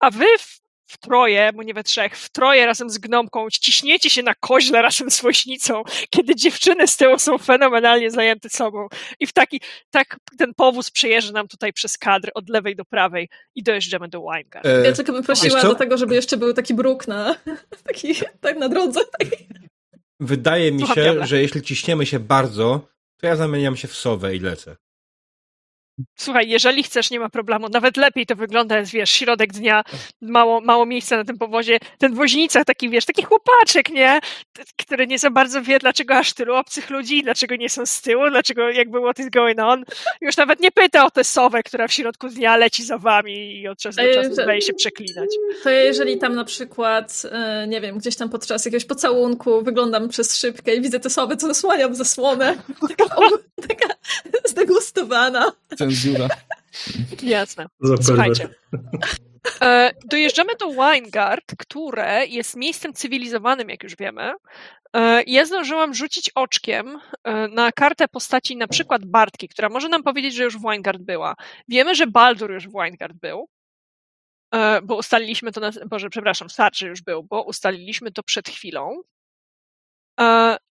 a 0.00 0.10
wy 0.10 0.26
w, 0.38 0.59
w 0.90 0.98
troje, 0.98 1.50
bo 1.54 1.62
nie 1.62 1.74
we 1.74 1.84
trzech, 1.84 2.16
w 2.16 2.28
troje 2.28 2.66
razem 2.66 2.90
z 2.90 2.98
gnomką, 2.98 3.50
ściśniecie 3.50 4.10
się 4.10 4.22
na 4.22 4.34
koźle 4.34 4.82
razem 4.82 5.10
z 5.10 5.22
woźnicą, 5.22 5.82
kiedy 6.10 6.36
dziewczyny 6.36 6.86
z 6.86 6.96
tyłu 6.96 7.18
są 7.18 7.38
fenomenalnie 7.38 8.10
zajęte 8.10 8.48
sobą. 8.48 8.88
I 9.20 9.26
w 9.26 9.32
taki, 9.32 9.60
tak 9.90 10.16
ten 10.38 10.54
powóz 10.54 10.90
przejeżdża 10.90 11.32
nam 11.32 11.48
tutaj 11.48 11.72
przez 11.72 11.98
kadr 11.98 12.30
od 12.34 12.48
lewej 12.48 12.76
do 12.76 12.84
prawej 12.84 13.28
i 13.54 13.62
dojeżdżamy 13.62 14.08
do 14.08 14.20
Winegard. 14.20 14.66
E, 14.66 14.86
Ja 14.86 14.92
tylko 14.92 15.12
bym 15.12 15.22
prosiła 15.22 15.62
do 15.62 15.74
tego, 15.74 15.98
żeby 15.98 16.14
jeszcze 16.14 16.36
był 16.36 16.54
taki 16.54 16.74
bruk 16.74 17.08
na, 17.08 17.36
taki, 17.86 18.14
tak 18.40 18.58
na 18.58 18.68
drodze. 18.68 19.00
Wydaje 20.20 20.72
mi 20.72 20.78
Słucham, 20.78 20.96
się, 20.96 21.26
że 21.26 21.42
jeśli 21.42 21.62
ciśniemy 21.62 22.06
się 22.06 22.20
bardzo, 22.20 22.88
to 23.20 23.26
ja 23.26 23.36
zamieniam 23.36 23.76
się 23.76 23.88
w 23.88 23.94
sowę 23.94 24.36
i 24.36 24.40
lecę. 24.40 24.76
Słuchaj, 26.18 26.48
jeżeli 26.48 26.82
chcesz, 26.82 27.10
nie 27.10 27.20
ma 27.20 27.28
problemu. 27.28 27.68
Nawet 27.68 27.96
lepiej 27.96 28.26
to 28.26 28.36
wygląda, 28.36 28.78
jest, 28.78 28.92
wiesz, 28.92 29.10
środek 29.10 29.52
dnia, 29.52 29.82
mało, 30.20 30.60
mało 30.60 30.86
miejsca 30.86 31.16
na 31.16 31.24
tym 31.24 31.38
powozie. 31.38 31.78
Ten 31.98 32.14
woźnica 32.14 32.64
taki, 32.64 32.90
wiesz, 32.90 33.04
taki 33.04 33.22
chłopaczek, 33.22 33.90
nie? 33.90 34.20
Który 34.76 35.06
nie 35.06 35.18
za 35.18 35.30
bardzo 35.30 35.62
wie, 35.62 35.78
dlaczego 35.78 36.14
aż 36.14 36.32
tylu 36.32 36.54
obcych 36.54 36.90
ludzi, 36.90 37.22
dlaczego 37.22 37.56
nie 37.56 37.68
są 37.68 37.86
z 37.86 38.02
tyłu, 38.02 38.30
dlaczego 38.30 38.70
jakby 38.70 39.00
what 39.00 39.18
is 39.18 39.30
going 39.30 39.60
on. 39.60 39.84
Już 40.20 40.36
nawet 40.36 40.60
nie 40.60 40.70
pyta 40.70 41.06
o 41.06 41.10
tę 41.10 41.24
sowę, 41.24 41.62
która 41.62 41.88
w 41.88 41.92
środku 41.92 42.28
dnia 42.28 42.56
leci 42.56 42.84
za 42.84 42.98
wami 42.98 43.60
i 43.60 43.68
od 43.68 43.78
czasu 43.78 43.98
do 44.02 44.14
czasu 44.14 44.34
zdaje 44.34 44.62
się 44.62 44.72
przeklinać. 44.72 45.28
To 45.62 45.70
jeżeli 45.70 46.18
tam 46.18 46.34
na 46.34 46.44
przykład, 46.44 47.22
e, 47.32 47.66
nie 47.68 47.80
wiem, 47.80 47.98
gdzieś 47.98 48.16
tam 48.16 48.28
podczas 48.28 48.64
jakiegoś 48.64 48.84
pocałunku 48.84 49.62
wyglądam 49.62 50.08
przez 50.08 50.36
szybkę 50.36 50.74
i 50.74 50.80
widzę 50.80 51.00
te 51.00 51.06
osoby, 51.06 51.36
co 51.36 51.46
zasłaniam 51.46 51.94
zasłonę, 51.94 52.56
taka, 52.88 53.04
taka 53.68 53.94
zdegustowana. 54.44 55.52
Cenzura. 55.90 56.28
Jasne. 57.22 57.66
Słuchajcie. 58.02 58.48
E, 59.62 59.90
dojeżdżamy 60.04 60.52
do 60.56 60.70
Winegard, 60.70 61.54
które 61.58 62.26
jest 62.26 62.56
miejscem 62.56 62.92
cywilizowanym, 62.92 63.68
jak 63.68 63.82
już 63.82 63.96
wiemy. 63.96 64.32
E, 64.96 65.22
ja 65.22 65.44
zdążyłam 65.44 65.94
rzucić 65.94 66.30
oczkiem 66.34 66.98
e, 67.24 67.48
na 67.48 67.72
kartę 67.72 68.08
postaci 68.08 68.56
na 68.56 68.68
przykład 68.68 69.04
Bartki, 69.04 69.48
która 69.48 69.68
może 69.68 69.88
nam 69.88 70.02
powiedzieć, 70.02 70.34
że 70.34 70.44
już 70.44 70.58
w 70.58 70.62
Winegard 70.62 71.02
była. 71.02 71.34
Wiemy, 71.68 71.94
że 71.94 72.06
Baldur 72.06 72.52
już 72.52 72.68
w 72.68 72.72
Winegard 72.72 73.16
był, 73.16 73.48
bo 74.82 74.96
ustaliliśmy 74.96 75.52
to, 75.52 75.60
na, 75.60 75.70
Boże, 75.86 76.10
przepraszam, 76.10 76.50
Sarczy 76.50 76.86
już 76.86 77.02
był, 77.02 77.22
bo 77.22 77.42
ustaliliśmy 77.42 78.12
to 78.12 78.22
przed 78.22 78.48
chwilą. 78.48 79.00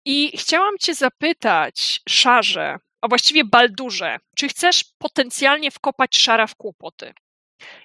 I 0.05 0.38
chciałam 0.38 0.77
cię 0.79 0.93
zapytać, 0.93 2.01
Szarze, 2.09 2.77
a 3.01 3.07
właściwie 3.07 3.45
Baldurze, 3.45 4.17
czy 4.35 4.47
chcesz 4.47 4.83
potencjalnie 4.97 5.71
wkopać 5.71 6.17
Szara 6.17 6.47
w 6.47 6.55
kłopoty? 6.55 7.13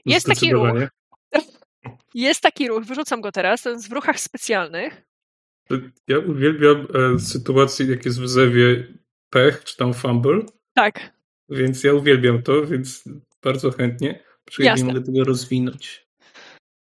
Jest 0.05 0.27
taki 0.27 0.53
ruch, 0.53 0.69
jest 2.15 2.41
taki 2.41 2.69
ruch, 2.69 2.85
wyrzucam 2.85 3.21
go 3.21 3.33
teraz, 3.33 3.63
ten 3.63 3.81
w 3.81 3.93
ruchach 3.93 4.21
specjalnych. 4.21 5.03
Ja 6.09 6.19
uwielbiam 6.19 6.87
e, 7.15 7.19
sytuacje, 7.19 7.87
jak 7.87 8.05
jest 8.05 8.21
w 8.21 8.29
zewie 8.29 8.87
pech, 9.31 9.65
czy 9.65 9.77
tam 9.77 9.95
fumble, 9.95 10.41
Tak, 10.75 11.13
więc 11.49 11.85
ja 11.85 11.95
uwielbiam 11.95 12.43
to, 12.43 12.67
więc 12.67 13.05
bardzo 13.43 13.71
chętnie 13.71 14.25
przyjdę 14.45 14.85
mogę 14.85 15.01
tego 15.03 15.25
rozwinąć. 15.25 16.07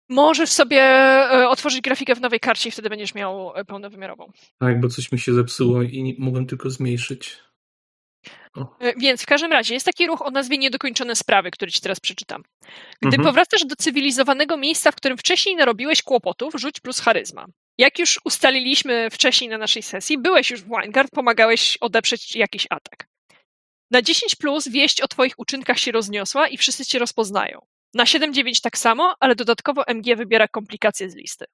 możesz 0.08 0.50
sobie 0.50 0.80
e, 0.82 1.48
otworzyć 1.48 1.80
grafikę 1.80 2.14
w 2.14 2.20
nowej 2.20 2.40
karcie 2.40 2.68
i 2.68 2.72
wtedy 2.72 2.88
będziesz 2.88 3.14
miał 3.14 3.56
e, 3.56 3.64
pełnowymiarową. 3.64 4.32
Tak, 4.58 4.80
bo 4.80 4.88
coś 4.88 5.12
mi 5.12 5.18
się 5.18 5.34
zepsuło 5.34 5.82
i 5.82 6.02
nie, 6.02 6.14
mogłem 6.18 6.46
tylko 6.46 6.70
zmniejszyć. 6.70 7.38
E, 8.80 8.92
Więc 8.96 9.22
w 9.22 9.26
każdym 9.26 9.52
razie 9.52 9.74
jest 9.74 9.86
taki 9.86 10.06
ruch 10.06 10.22
o 10.22 10.30
nazwie 10.30 10.58
Niedokończone 10.58 11.14
sprawy, 11.16 11.50
który 11.50 11.72
ci 11.72 11.80
teraz 11.80 12.00
przeczytam. 12.00 12.42
Gdy 13.02 13.16
Mhm. 13.16 13.24
powracasz 13.24 13.64
do 13.64 13.76
cywilizowanego 13.76 14.56
miejsca, 14.56 14.92
w 14.92 14.96
którym 14.96 15.18
wcześniej 15.18 15.56
narobiłeś 15.56 16.02
kłopotów, 16.02 16.54
rzuć 16.56 16.80
plus 16.80 17.00
charyzma. 17.00 17.46
Jak 17.78 17.98
już 17.98 18.20
ustaliliśmy 18.24 19.10
wcześniej 19.10 19.50
na 19.50 19.58
naszej 19.58 19.82
sesji, 19.82 20.18
byłeś 20.18 20.50
już 20.50 20.60
w 20.62 20.68
Winegard, 20.68 21.10
pomagałeś 21.10 21.76
odeprzeć 21.80 22.36
jakiś 22.36 22.66
atak. 22.70 23.08
Na 23.90 24.02
10 24.02 24.36
plus 24.36 24.68
wieść 24.68 25.00
o 25.00 25.08
twoich 25.08 25.34
uczynkach 25.38 25.78
się 25.78 25.92
rozniosła 25.92 26.48
i 26.48 26.56
wszyscy 26.56 26.84
cię 26.86 26.98
rozpoznają. 26.98 27.66
Na 27.94 28.04
7-9 28.04 28.60
tak 28.62 28.78
samo, 28.78 29.14
ale 29.20 29.34
dodatkowo 29.34 29.84
MG 29.86 30.16
wybiera 30.16 30.48
komplikacje 30.48 31.10
z 31.10 31.14
listy. 31.14 31.44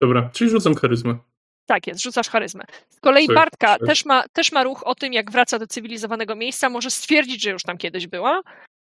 Dobra, 0.00 0.30
czyli 0.34 0.50
rzucam 0.50 0.74
charyzmę. 0.74 1.18
Tak 1.66 1.86
jest, 1.86 2.02
rzucasz 2.02 2.28
charyzmę. 2.28 2.64
Z 2.88 3.00
kolei 3.00 3.26
Bartka 3.26 3.78
też 3.78 4.04
ma, 4.04 4.24
też 4.32 4.52
ma 4.52 4.62
ruch 4.64 4.82
o 4.86 4.94
tym, 4.94 5.12
jak 5.12 5.30
wraca 5.30 5.58
do 5.58 5.66
cywilizowanego 5.66 6.36
miejsca, 6.36 6.68
może 6.70 6.90
stwierdzić, 6.90 7.42
że 7.42 7.50
już 7.50 7.62
tam 7.62 7.78
kiedyś 7.78 8.06
była 8.06 8.42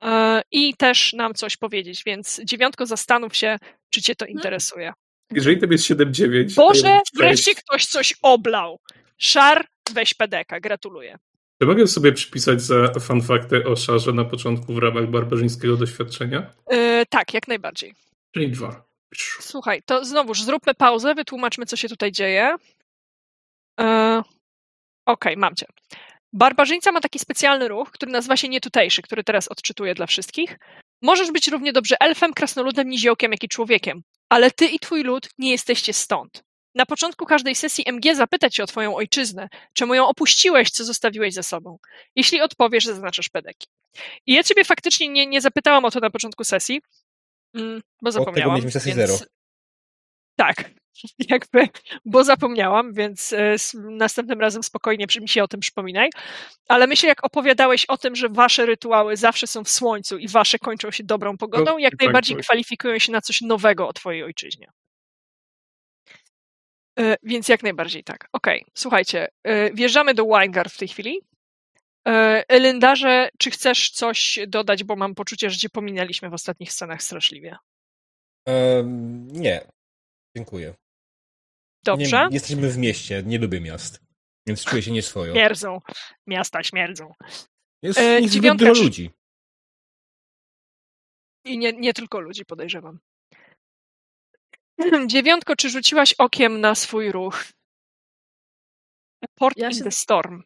e, 0.03 0.41
i 0.51 0.75
też 0.75 1.13
nam 1.13 1.33
coś 1.33 1.57
powiedzieć, 1.57 2.03
więc 2.05 2.41
dziewiątko 2.43 2.85
zastanów 2.85 3.35
się, 3.35 3.57
czy 3.89 4.01
cię 4.01 4.15
to 4.15 4.25
interesuje. 4.25 4.93
Jeżeli 5.31 5.59
to 5.59 5.65
jest 5.65 5.83
7-9. 5.83 6.55
to 6.55 6.61
Boże, 6.61 6.87
ja 6.87 7.01
wreszcie 7.17 7.55
ktoś 7.55 7.85
coś 7.85 8.13
oblał. 8.21 8.79
Szar, 9.17 9.65
weź 9.93 10.13
pedeka, 10.13 10.59
gratuluję. 10.59 11.17
Czy 11.61 11.67
mogę 11.67 11.87
sobie 11.87 12.11
przypisać 12.11 12.61
za 12.61 12.93
fun 12.99 13.21
fakty 13.21 13.65
o 13.65 13.75
szarze 13.75 14.13
na 14.13 14.25
początku 14.25 14.73
w 14.73 14.77
ramach 14.77 15.09
barbarzyńskiego 15.09 15.77
doświadczenia? 15.77 16.53
E, 16.67 17.05
tak, 17.05 17.33
jak 17.33 17.47
najbardziej. 17.47 17.93
Czyli 18.31 18.51
dwa. 18.51 18.90
Słuchaj, 19.39 19.83
to 19.85 20.05
znowuż 20.05 20.43
zróbmy 20.43 20.73
pauzę, 20.73 21.15
wytłumaczmy, 21.15 21.65
co 21.65 21.75
się 21.75 21.89
tutaj 21.89 22.11
dzieje. 22.11 22.55
E, 23.79 24.21
Okej, 25.05 25.37
mam 25.37 25.55
cię. 25.55 25.65
Barbarzyńca 26.33 26.91
ma 26.91 27.01
taki 27.01 27.19
specjalny 27.19 27.67
ruch, 27.67 27.91
który 27.91 28.11
nazywa 28.11 28.37
się 28.37 28.49
nietutejszy, 28.49 29.01
który 29.01 29.23
teraz 29.23 29.47
odczytuję 29.47 29.93
dla 29.93 30.05
wszystkich. 30.07 30.59
Możesz 31.01 31.31
być 31.31 31.47
równie 31.47 31.73
dobrze 31.73 31.95
elfem, 31.99 32.33
krasnoludem, 32.33 32.89
niziołkiem, 32.89 33.31
jak 33.31 33.43
i 33.43 33.47
człowiekiem, 33.47 34.01
ale 34.29 34.51
ty 34.51 34.65
i 34.65 34.79
twój 34.79 35.03
lud 35.03 35.29
nie 35.37 35.51
jesteście 35.51 35.93
stąd. 35.93 36.43
Na 36.75 36.85
początku 36.85 37.25
każdej 37.25 37.55
sesji 37.55 37.83
MG 37.87 38.15
zapyta 38.15 38.49
cię 38.49 38.63
o 38.63 38.67
twoją 38.67 38.95
ojczyznę, 38.95 39.49
czemu 39.73 39.93
ją 39.93 40.07
opuściłeś, 40.07 40.69
co 40.71 40.83
zostawiłeś 40.85 41.33
za 41.33 41.43
sobą. 41.43 41.77
Jeśli 42.15 42.41
odpowiesz, 42.41 42.85
zaznaczasz 42.85 43.29
pedeki. 43.29 43.67
I 44.25 44.33
ja 44.33 44.43
ciebie 44.43 44.63
faktycznie 44.63 45.07
nie, 45.09 45.27
nie 45.27 45.41
zapytałam 45.41 45.85
o 45.85 45.91
to 45.91 45.99
na 45.99 46.09
początku 46.09 46.43
sesji, 46.43 46.81
bo 48.01 48.11
zapomniałam. 48.11 48.51
mieliśmy 48.51 48.71
sesję 48.71 48.95
więc... 48.95 49.11
zero. 49.11 49.31
Tak, 50.35 50.71
jakby, 51.29 51.67
bo 52.05 52.23
zapomniałam, 52.23 52.93
więc 52.93 53.33
e, 53.33 53.55
następnym 53.73 54.41
razem 54.41 54.63
spokojnie 54.63 55.05
mi 55.21 55.29
się 55.29 55.43
o 55.43 55.47
tym 55.47 55.59
przypominaj. 55.59 56.09
Ale 56.67 56.87
myślę, 56.87 57.09
jak 57.09 57.25
opowiadałeś 57.25 57.85
o 57.85 57.97
tym, 57.97 58.15
że 58.15 58.29
wasze 58.29 58.65
rytuały 58.65 59.17
zawsze 59.17 59.47
są 59.47 59.63
w 59.63 59.69
słońcu 59.69 60.17
i 60.17 60.27
wasze 60.27 60.59
kończą 60.59 60.91
się 60.91 61.03
dobrą 61.03 61.37
pogodą, 61.37 61.77
jak 61.77 61.93
najbardziej 61.99 62.37
tak. 62.37 62.45
kwalifikują 62.45 62.99
się 62.99 63.11
na 63.11 63.21
coś 63.21 63.41
nowego 63.41 63.87
o 63.87 63.93
twojej 63.93 64.23
ojczyźnie. 64.23 64.67
E, 66.99 67.15
Więc 67.23 67.49
jak 67.49 67.63
najbardziej 67.63 68.03
tak. 68.03 68.27
Okej, 68.33 68.65
słuchajcie, 68.73 69.27
e, 69.43 69.73
wjeżdżamy 69.73 70.13
do 70.13 70.25
Winegard 70.25 70.73
w 70.73 70.77
tej 70.77 70.87
chwili. 70.87 71.21
E, 72.07 72.43
Elyndarze, 72.49 73.29
czy 73.39 73.51
chcesz 73.51 73.89
coś 73.91 74.39
dodać, 74.47 74.83
bo 74.83 74.95
mam 74.95 75.15
poczucie, 75.15 75.49
że 75.49 75.57
cię 75.57 75.69
pominęliśmy 75.69 76.29
w 76.29 76.33
ostatnich 76.33 76.71
scenach 76.73 77.03
straszliwie. 77.03 77.57
Em, 78.47 79.27
nie. 79.27 79.67
Dziękuję. 80.37 80.73
Dobrze? 81.83 82.27
Nie, 82.29 82.33
jesteśmy 82.33 82.69
w 82.69 82.77
mieście, 82.77 83.23
nie 83.25 83.37
lubię 83.39 83.61
miast. 83.61 84.01
Więc 84.47 84.65
czuję 84.65 84.81
się 84.83 84.91
nieswojo. 84.91 85.33
Śmierdzą. 85.33 85.81
Miasta 86.27 86.63
śmierdzą. 86.63 87.13
Jest 87.83 87.99
E, 87.99 88.27
zbyt 88.27 88.55
dużo 88.57 88.83
ludzi. 88.83 89.11
I 91.45 91.57
nie, 91.57 91.73
nie 91.73 91.93
tylko 91.93 92.19
ludzi, 92.19 92.45
podejrzewam. 92.45 92.99
Dziewiątko, 95.07 95.55
czy 95.55 95.69
rzuciłaś 95.69 96.13
okiem 96.13 96.61
na 96.61 96.75
swój 96.75 97.11
ruch? 97.11 97.43
Port 99.35 99.57
Ja 99.57 99.67
in 99.69 99.77
się- 99.77 99.83
the 99.83 99.91
Storm. 99.91 100.43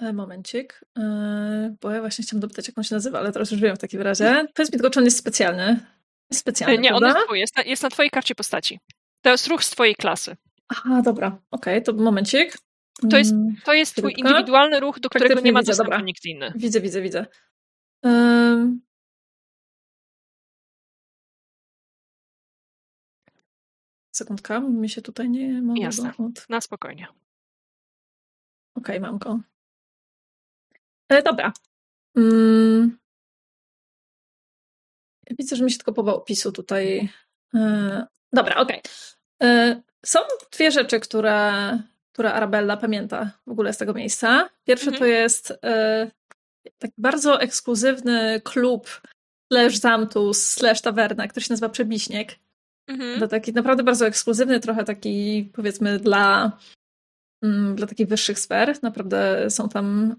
E, 0.00 0.12
Momencik, 0.12 0.84
e, 0.98 1.76
bo 1.80 1.90
ja 1.90 2.00
właśnie 2.00 2.24
chciałam 2.24 2.40
dopytać, 2.40 2.68
jak 2.68 2.78
on 2.78 2.84
się 2.84 2.94
nazywa, 2.94 3.18
ale 3.18 3.32
teraz 3.32 3.50
już 3.50 3.60
wiem 3.60 3.76
w 3.76 3.78
takim 3.78 4.00
razie. 4.02 4.46
Powiedz 4.54 4.72
mi 4.72 4.78
tylko, 4.78 4.90
czy 4.90 4.98
on 4.98 5.04
jest 5.04 5.18
specjalny. 5.18 5.80
Jest 6.30 6.40
specjalny, 6.40 6.78
Nie, 6.78 6.94
on 6.94 7.00
prawda? 7.00 7.18
jest 7.18 7.26
twój, 7.26 7.40
jest 7.40 7.56
na, 7.56 7.62
jest 7.62 7.82
na 7.82 7.90
twojej 7.90 8.10
karcie 8.10 8.34
postaci. 8.34 8.80
To 9.22 9.30
jest 9.30 9.46
ruch 9.46 9.64
z 9.64 9.70
twojej 9.70 9.94
klasy. 9.94 10.36
Aha, 10.68 11.02
dobra, 11.04 11.38
okej, 11.50 11.82
to 11.82 11.92
momencik. 11.92 12.58
To 13.10 13.16
jest- 13.18 13.32
Mm, 13.32 13.54
To 13.64 13.72
jest 13.74 13.96
twój 13.96 14.14
indywidualny 14.16 14.80
ruch, 14.80 15.00
do 15.00 15.10
którego 15.10 15.40
nie 15.40 15.52
ma 15.52 15.60
widzę, 15.60 15.70
dostępu 15.70 15.90
dobra. 15.90 16.04
nikt 16.04 16.24
inny. 16.24 16.52
Widzę, 16.56 16.80
widzę, 16.80 17.02
widzę. 17.02 17.26
Ym... 18.06 18.80
Sekundka, 24.12 24.60
mi 24.60 24.88
się 24.88 25.02
tutaj 25.02 25.30
nie 25.30 25.62
mogę 25.62 25.80
Jasne. 25.80 26.12
od... 26.18 26.48
Na 26.48 26.60
spokojnie. 26.60 27.06
Okej, 28.74 29.00
mam 29.00 29.18
go. 29.18 29.40
E, 31.10 31.22
dobra. 31.22 31.52
Mm. 32.16 32.98
Widzę, 35.38 35.56
że 35.56 35.64
mi 35.64 35.70
się 35.70 35.78
tylko 35.78 35.92
poba 35.92 36.12
opisu 36.12 36.52
tutaj. 36.52 37.08
E, 37.54 38.06
dobra, 38.32 38.56
okej. 38.56 38.82
E, 39.42 39.82
Są 40.06 40.18
dwie 40.52 40.70
rzeczy, 40.70 41.00
które, 41.00 41.52
które 42.12 42.32
Arabella 42.32 42.76
pamięta 42.76 43.30
w 43.46 43.50
ogóle 43.50 43.72
z 43.72 43.78
tego 43.78 43.94
miejsca. 43.94 44.50
Pierwsze 44.64 44.90
Mhm. 44.90 44.98
to 44.98 45.06
jest 45.06 45.52
e, 45.64 46.10
taki 46.78 46.94
bardzo 46.98 47.40
ekskluzywny 47.40 48.40
klub 48.44 49.00
slash 49.52 49.76
zamtus, 49.76 50.50
slash 50.50 50.80
tawerna, 50.80 51.28
który 51.28 51.44
się 51.46 51.52
nazywa 51.52 51.68
Przebiśniek. 51.68 52.38
Mhm. 52.86 53.20
To 53.20 53.28
taki 53.28 53.52
naprawdę 53.52 53.82
bardzo 53.82 54.06
ekskluzywny, 54.06 54.60
trochę 54.60 54.84
taki 54.84 55.50
powiedzmy 55.54 55.98
dla, 55.98 56.52
dla 57.74 57.86
takich 57.86 58.08
wyższych 58.08 58.38
sfer. 58.38 58.78
Naprawdę 58.82 59.50
są 59.50 59.68
tam, 59.68 60.16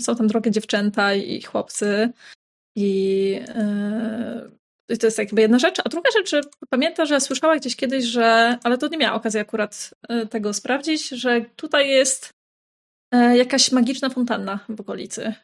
są 0.00 0.16
tam 0.16 0.26
drogie 0.26 0.50
dziewczęta 0.50 1.14
i 1.14 1.42
chłopcy. 1.42 2.10
I 2.76 3.40
e, 3.48 4.50
i 4.88 4.98
to 4.98 5.06
jest 5.06 5.18
jakby 5.18 5.40
jedna 5.40 5.58
rzecz. 5.58 5.80
A 5.84 5.88
druga 5.88 6.10
rzecz, 6.10 6.30
że 6.30 6.40
pamiętam, 6.70 7.06
że 7.06 7.20
słyszała 7.20 7.56
gdzieś 7.56 7.76
kiedyś, 7.76 8.04
że, 8.04 8.58
ale 8.64 8.78
to 8.78 8.88
nie 8.88 8.98
miała 8.98 9.16
okazji 9.16 9.40
akurat 9.40 9.94
e, 10.08 10.26
tego 10.26 10.54
sprawdzić, 10.54 11.08
że 11.08 11.40
tutaj 11.56 11.88
jest 11.88 12.30
e, 13.12 13.36
jakaś 13.36 13.72
magiczna 13.72 14.10
fontanna 14.10 14.60
w 14.68 14.80
okolicy. 14.80 15.34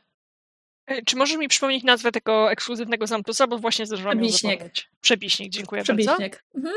Czy 1.07 1.16
możesz 1.16 1.37
mi 1.37 1.49
przypomnieć 1.49 1.85
nazwę 1.85 2.12
tego 2.12 2.53
ekskluzywnego 2.53 3.07
zamtusa, 3.07 3.47
bo 3.47 3.59
właśnie 3.59 3.87
zdążyłam 3.87 4.19
Przebiśniek. 4.19 4.62
Przebiśnik, 5.01 5.53
dziękuję 5.53 5.85
bardzo. 5.85 5.93
Przebiśniek. 5.93 6.45
Mhm. 6.55 6.74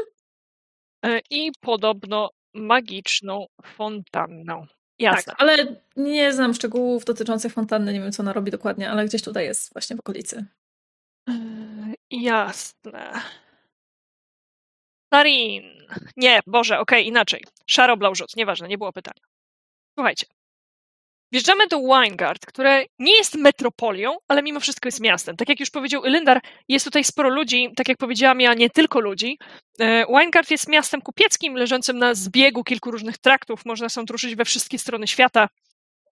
I 1.29 1.51
podobno 1.61 2.29
magiczną 2.55 3.45
fontanną. 3.63 4.65
Jasne. 4.99 5.33
Tak, 5.33 5.41
ale 5.41 5.81
nie 5.95 6.33
znam 6.33 6.53
szczegółów 6.53 7.05
dotyczących 7.05 7.53
fontanny, 7.53 7.93
nie 7.93 7.99
wiem 8.01 8.11
co 8.11 8.23
ona 8.23 8.33
robi 8.33 8.51
dokładnie, 8.51 8.91
ale 8.91 9.05
gdzieś 9.05 9.21
tutaj 9.21 9.45
jest 9.45 9.73
właśnie 9.73 9.95
w 9.95 9.99
okolicy. 9.99 10.45
Eee, 11.29 11.95
Jasne. 12.11 13.21
Sarin. 15.13 15.63
Nie, 16.17 16.39
Boże, 16.47 16.79
okej, 16.79 17.07
inaczej. 17.07 17.43
Szaro-blaużut, 17.67 18.35
nieważne, 18.35 18.67
nie 18.67 18.77
było 18.77 18.93
pytania. 18.93 19.21
Słuchajcie. 19.97 20.25
Wjeżdżamy 21.31 21.67
do 21.67 21.79
Weingard, 21.79 22.45
które 22.45 22.85
nie 22.99 23.17
jest 23.17 23.35
metropolią, 23.35 24.17
ale 24.27 24.43
mimo 24.43 24.59
wszystko 24.59 24.87
jest 24.87 24.99
miastem. 24.99 25.35
Tak 25.35 25.49
jak 25.49 25.59
już 25.59 25.69
powiedział 25.69 26.05
Ilyndar, 26.05 26.41
jest 26.69 26.85
tutaj 26.85 27.03
sporo 27.03 27.29
ludzi, 27.29 27.73
tak 27.75 27.89
jak 27.89 27.97
powiedziałam 27.97 28.41
ja, 28.41 28.53
nie 28.53 28.69
tylko 28.69 28.99
ludzi. 28.99 29.37
E, 29.79 30.05
Weingard 30.05 30.51
jest 30.51 30.67
miastem 30.67 31.01
kupieckim, 31.01 31.55
leżącym 31.55 31.97
na 31.97 32.13
zbiegu 32.13 32.63
kilku 32.63 32.91
różnych 32.91 33.17
traktów. 33.17 33.65
Można 33.65 33.89
są 33.89 34.05
ruszyć 34.09 34.35
we 34.35 34.45
wszystkie 34.45 34.79
strony 34.79 35.07
świata. 35.07 35.49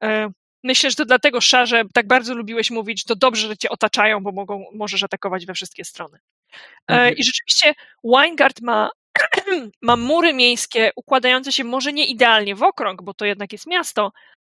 E, 0.03 0.29
Myślę, 0.63 0.89
że 0.89 0.95
to 0.95 1.05
dlatego, 1.05 1.41
Szarze, 1.41 1.83
tak 1.93 2.07
bardzo 2.07 2.35
lubiłeś 2.35 2.71
mówić, 2.71 3.03
to 3.03 3.15
dobrze, 3.15 3.47
że 3.47 3.57
cię 3.57 3.69
otaczają, 3.69 4.23
bo 4.23 4.31
mogą, 4.31 4.65
możesz 4.73 5.03
atakować 5.03 5.45
we 5.45 5.53
wszystkie 5.53 5.85
strony. 5.85 6.17
E, 6.87 6.93
Mhm. 6.93 7.15
I 7.15 7.23
rzeczywiście 7.23 7.73
Weingard 8.03 8.61
ma, 8.61 8.89
ma 9.81 9.95
mury 9.95 10.33
miejskie 10.33 10.91
układające 10.95 11.51
się 11.51 11.63
może 11.63 11.93
nie 11.93 12.05
idealnie 12.07 12.55
w 12.55 12.63
okrąg, 12.63 13.01
bo 13.01 13.13
to 13.13 13.25
jednak 13.25 13.51
jest 13.51 13.67
miasto, 13.67 14.11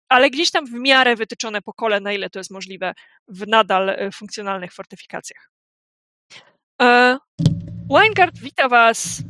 ale 0.09 0.31
gdzieś 0.31 0.51
tam 0.51 0.67
w 0.67 0.73
miarę 0.73 1.17
wytyczone 1.17 1.63
po 1.63 1.73
kole, 1.73 2.01
na 2.01 2.13
ile 2.13 2.31
to 2.31 2.39
jest 2.39 2.51
możliwe 2.51 2.95
w 3.29 3.47
nadal 3.47 3.97
funkcjonalnych 4.15 4.73
fortyfikacjach. 4.73 5.51
Weingard 7.91 8.39
wita 8.39 8.69
was 8.69 9.23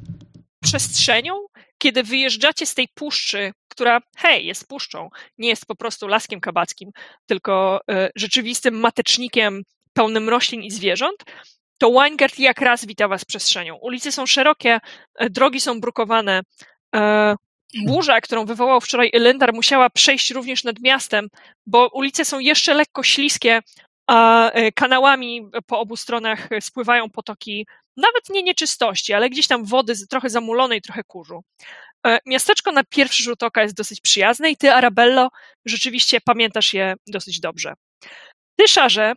przestrzenią, 0.63 1.47
kiedy 1.79 2.03
wyjeżdżacie 2.03 2.67
z 2.67 2.75
tej 2.75 2.89
puszczy, 2.95 3.53
która, 3.69 4.01
hej, 4.17 4.47
jest 4.47 4.69
puszczą, 4.69 5.11
nie 5.39 5.49
jest 5.49 5.67
po 5.67 5.75
prostu 5.75 6.07
laskiem 6.07 6.41
kabackim, 6.41 6.91
tylko 7.27 7.81
e, 7.91 8.11
rzeczywistym 8.17 8.81
matecznikiem 8.81 9.63
pełnym 9.93 10.29
roślin 10.29 10.63
i 10.63 10.71
zwierząt, 10.71 11.25
to 11.79 11.91
Weingard 11.91 12.39
jak 12.39 12.61
raz 12.61 12.87
wita 12.87 13.09
was 13.09 13.25
przestrzenią. 13.25 13.77
Ulice 13.77 14.13
są 14.13 14.27
szerokie, 14.27 14.79
e, 15.15 15.31
drogi 15.31 15.61
są 15.61 15.81
brukowane. 15.81 16.41
E, 16.95 17.37
burza, 17.87 18.21
którą 18.21 18.45
wywołał 18.45 18.81
wczoraj 18.81 19.11
Elendar, 19.13 19.55
musiała 19.55 19.91
przejść 19.91 20.31
również 20.31 20.65
nad 20.65 20.81
miastem, 20.81 21.29
bo 21.67 21.89
ulice 21.93 22.25
są 22.25 22.39
jeszcze 22.39 22.75
lekko 22.75 23.03
śliskie, 23.03 23.61
a 24.07 24.51
kanałami 24.75 25.49
po 25.67 25.81
obu 25.81 25.97
stronach 25.97 26.49
spływają 26.61 27.11
potoki 27.11 27.67
nawet 28.01 28.29
nie 28.31 28.43
nieczystości, 28.43 29.13
ale 29.13 29.31
gdzieś 29.31 29.47
tam 29.47 29.65
wody 29.65 29.95
trochę 30.11 30.31
zamulonej, 30.31 30.83
trochę 30.83 31.05
kurzu. 31.05 31.45
E, 32.07 32.19
Miasteczko 32.27 32.73
na 32.73 32.85
pierwszy 32.85 33.23
rzut 33.23 33.43
oka 33.43 33.63
jest 33.63 33.75
dosyć 33.75 34.01
przyjazne 34.01 34.51
i 34.51 34.57
ty, 34.57 34.73
Arabello, 34.73 35.29
rzeczywiście 35.65 36.21
pamiętasz 36.21 36.75
je 36.75 36.95
dosyć 37.07 37.41
dobrze. 37.41 37.75
Ty, 38.57 38.69
Szarze, 38.69 39.13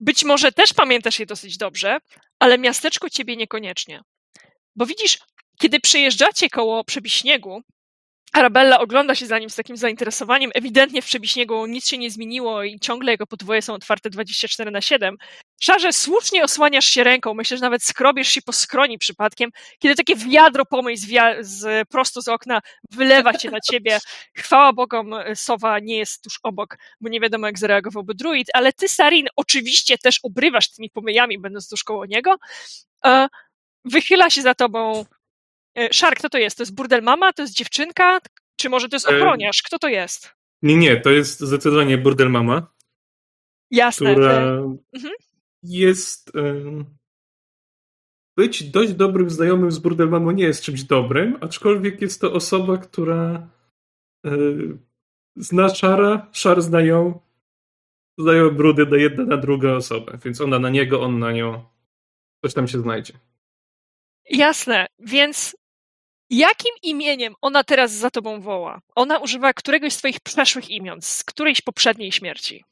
być 0.00 0.24
może 0.24 0.52
też 0.52 0.72
pamiętasz 0.72 1.18
je 1.18 1.26
dosyć 1.26 1.56
dobrze, 1.56 1.98
ale 2.38 2.58
miasteczko 2.58 3.10
ciebie 3.10 3.36
niekoniecznie. 3.36 4.00
Bo 4.76 4.86
widzisz, 4.86 5.18
kiedy 5.58 5.80
przejeżdżacie 5.80 6.50
koło 6.50 6.84
Przebiśniegu, 6.84 7.62
Arabella 8.36 8.78
ogląda 8.78 9.14
się 9.14 9.26
za 9.26 9.38
nim 9.38 9.50
z 9.50 9.54
takim 9.54 9.76
zainteresowaniem. 9.76 10.50
Ewidentnie 10.54 11.02
w 11.02 11.06
Przebiśniegu 11.06 11.66
nic 11.66 11.88
się 11.88 11.98
nie 11.98 12.10
zmieniło 12.10 12.62
i 12.62 12.80
ciągle 12.80 13.12
jego 13.12 13.26
podwoje 13.26 13.62
są 13.62 13.74
otwarte 13.74 14.10
24 14.10 14.70
na 14.70 14.80
7. 14.80 15.16
Szarze, 15.60 15.92
słusznie 15.92 16.44
osłaniasz 16.44 16.84
się 16.84 17.04
ręką, 17.04 17.34
myślę, 17.34 17.56
że 17.56 17.62
nawet 17.62 17.82
skrobiesz 17.82 18.28
się 18.28 18.42
po 18.42 18.52
skroni 18.52 18.98
przypadkiem, 18.98 19.50
kiedy 19.78 19.94
takie 19.94 20.16
wiadro 20.16 20.64
pomyj 20.64 20.96
z, 20.96 21.06
z, 21.40 21.88
prosto 21.88 22.22
z 22.22 22.28
okna 22.28 22.60
wylewa 22.90 23.38
się 23.38 23.50
na 23.50 23.60
ciebie. 23.60 23.98
Chwała 24.38 24.72
Bogom, 24.72 25.14
Sowa 25.34 25.78
nie 25.78 25.98
jest 25.98 26.22
tuż 26.22 26.38
obok, 26.42 26.78
bo 27.00 27.08
nie 27.08 27.20
wiadomo, 27.20 27.46
jak 27.46 27.58
zareagowałby 27.58 28.14
druid, 28.14 28.48
ale 28.54 28.72
ty, 28.72 28.88
Sarin, 28.88 29.26
oczywiście 29.36 29.98
też 29.98 30.20
obrywasz 30.22 30.70
tymi 30.70 30.90
pomyjami, 30.90 31.38
będąc 31.38 31.68
tuż 31.68 31.84
koło 31.84 32.06
niego. 32.06 32.36
E, 33.04 33.28
Wychyla 33.84 34.30
się 34.30 34.42
za 34.42 34.54
tobą 34.54 35.04
E, 35.76 35.92
Szar, 35.92 36.14
kto 36.16 36.28
to 36.28 36.38
jest? 36.38 36.56
To 36.56 36.62
jest 36.62 36.74
burdel 36.74 37.02
mama? 37.02 37.32
To 37.32 37.42
jest 37.42 37.54
dziewczynka? 37.54 38.18
Czy 38.56 38.68
może 38.68 38.88
to 38.88 38.96
jest 38.96 39.08
E, 39.08 39.16
ochroniarz? 39.16 39.62
Kto 39.62 39.78
to 39.78 39.88
jest? 39.88 40.34
Nie, 40.62 40.76
nie, 40.76 41.00
to 41.00 41.10
jest 41.10 41.40
zdecydowanie 41.40 41.98
burdel 41.98 42.30
mama, 42.30 42.74
Jasne. 43.70 44.12
która 44.12 44.32
e, 44.32 44.76
mhm. 44.94 45.14
jest... 45.62 46.32
Być 48.36 48.70
dość 48.70 48.92
dobrym 48.92 49.30
znajomym 49.30 49.70
z 49.70 49.78
burdel 49.78 50.08
mamą 50.08 50.30
nie 50.30 50.44
jest 50.44 50.62
czymś 50.62 50.82
dobrym, 50.82 51.38
aczkolwiek 51.40 52.00
jest 52.00 52.20
to 52.20 52.32
osoba, 52.32 52.78
która 52.78 53.48
zna 55.36 55.68
Szara, 55.68 56.28
Szar 56.32 56.62
zna 56.62 56.80
ją, 56.80 57.20
znają 58.18 58.50
brudy 58.50 58.86
na 58.86 58.96
jedna 58.96 59.24
na 59.24 59.36
drugą 59.36 59.74
osobę, 59.74 60.18
więc 60.24 60.40
ona 60.40 60.58
na 60.58 60.70
niego, 60.70 61.00
on 61.00 61.18
na 61.18 61.32
nią. 61.32 61.64
Coś 62.44 62.54
tam 62.54 62.68
się 62.68 62.78
znajdzie. 62.78 63.12
Jasne, 64.30 64.86
więc 64.98 65.56
jakim 66.30 66.74
imieniem 66.82 67.34
ona 67.40 67.64
teraz 67.64 67.92
za 67.92 68.10
tobą 68.10 68.40
woła? 68.40 68.80
Ona 68.94 69.18
używa 69.18 69.52
któregoś 69.52 69.92
z 69.92 69.98
twoich 69.98 70.20
przeszłych 70.20 70.70
imion, 70.70 71.02
z 71.02 71.24
którejś 71.24 71.60
poprzedniej 71.60 72.12
śmierci. 72.12 72.64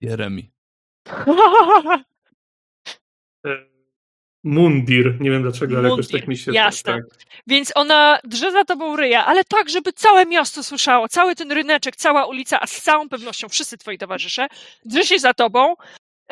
Jeremi. 0.00 0.50
E, 3.46 3.76
Mundir, 4.44 5.20
nie 5.20 5.30
wiem 5.30 5.42
dlaczego, 5.42 5.78
ale 5.78 5.88
jakoś 5.88 6.08
tak 6.08 6.28
mi 6.28 6.36
się... 6.36 6.52
jasne. 6.52 6.92
Tak, 6.92 7.04
Więc 7.46 7.72
ona 7.74 8.18
drze 8.24 8.52
za 8.52 8.64
tobą 8.64 8.96
ryja, 8.96 9.24
ale 9.26 9.44
tak, 9.44 9.68
żeby 9.68 9.92
całe 9.92 10.26
miasto 10.26 10.62
słyszało, 10.62 11.08
cały 11.08 11.34
ten 11.34 11.52
ryneczek, 11.52 11.96
cała 11.96 12.26
ulica, 12.26 12.60
a 12.60 12.66
z 12.66 12.82
całą 12.82 13.08
pewnością 13.08 13.48
wszyscy 13.48 13.78
twoi 13.78 13.98
towarzysze, 13.98 14.46
drze 14.84 15.02
się 15.04 15.18
za 15.18 15.34
tobą. 15.34 15.74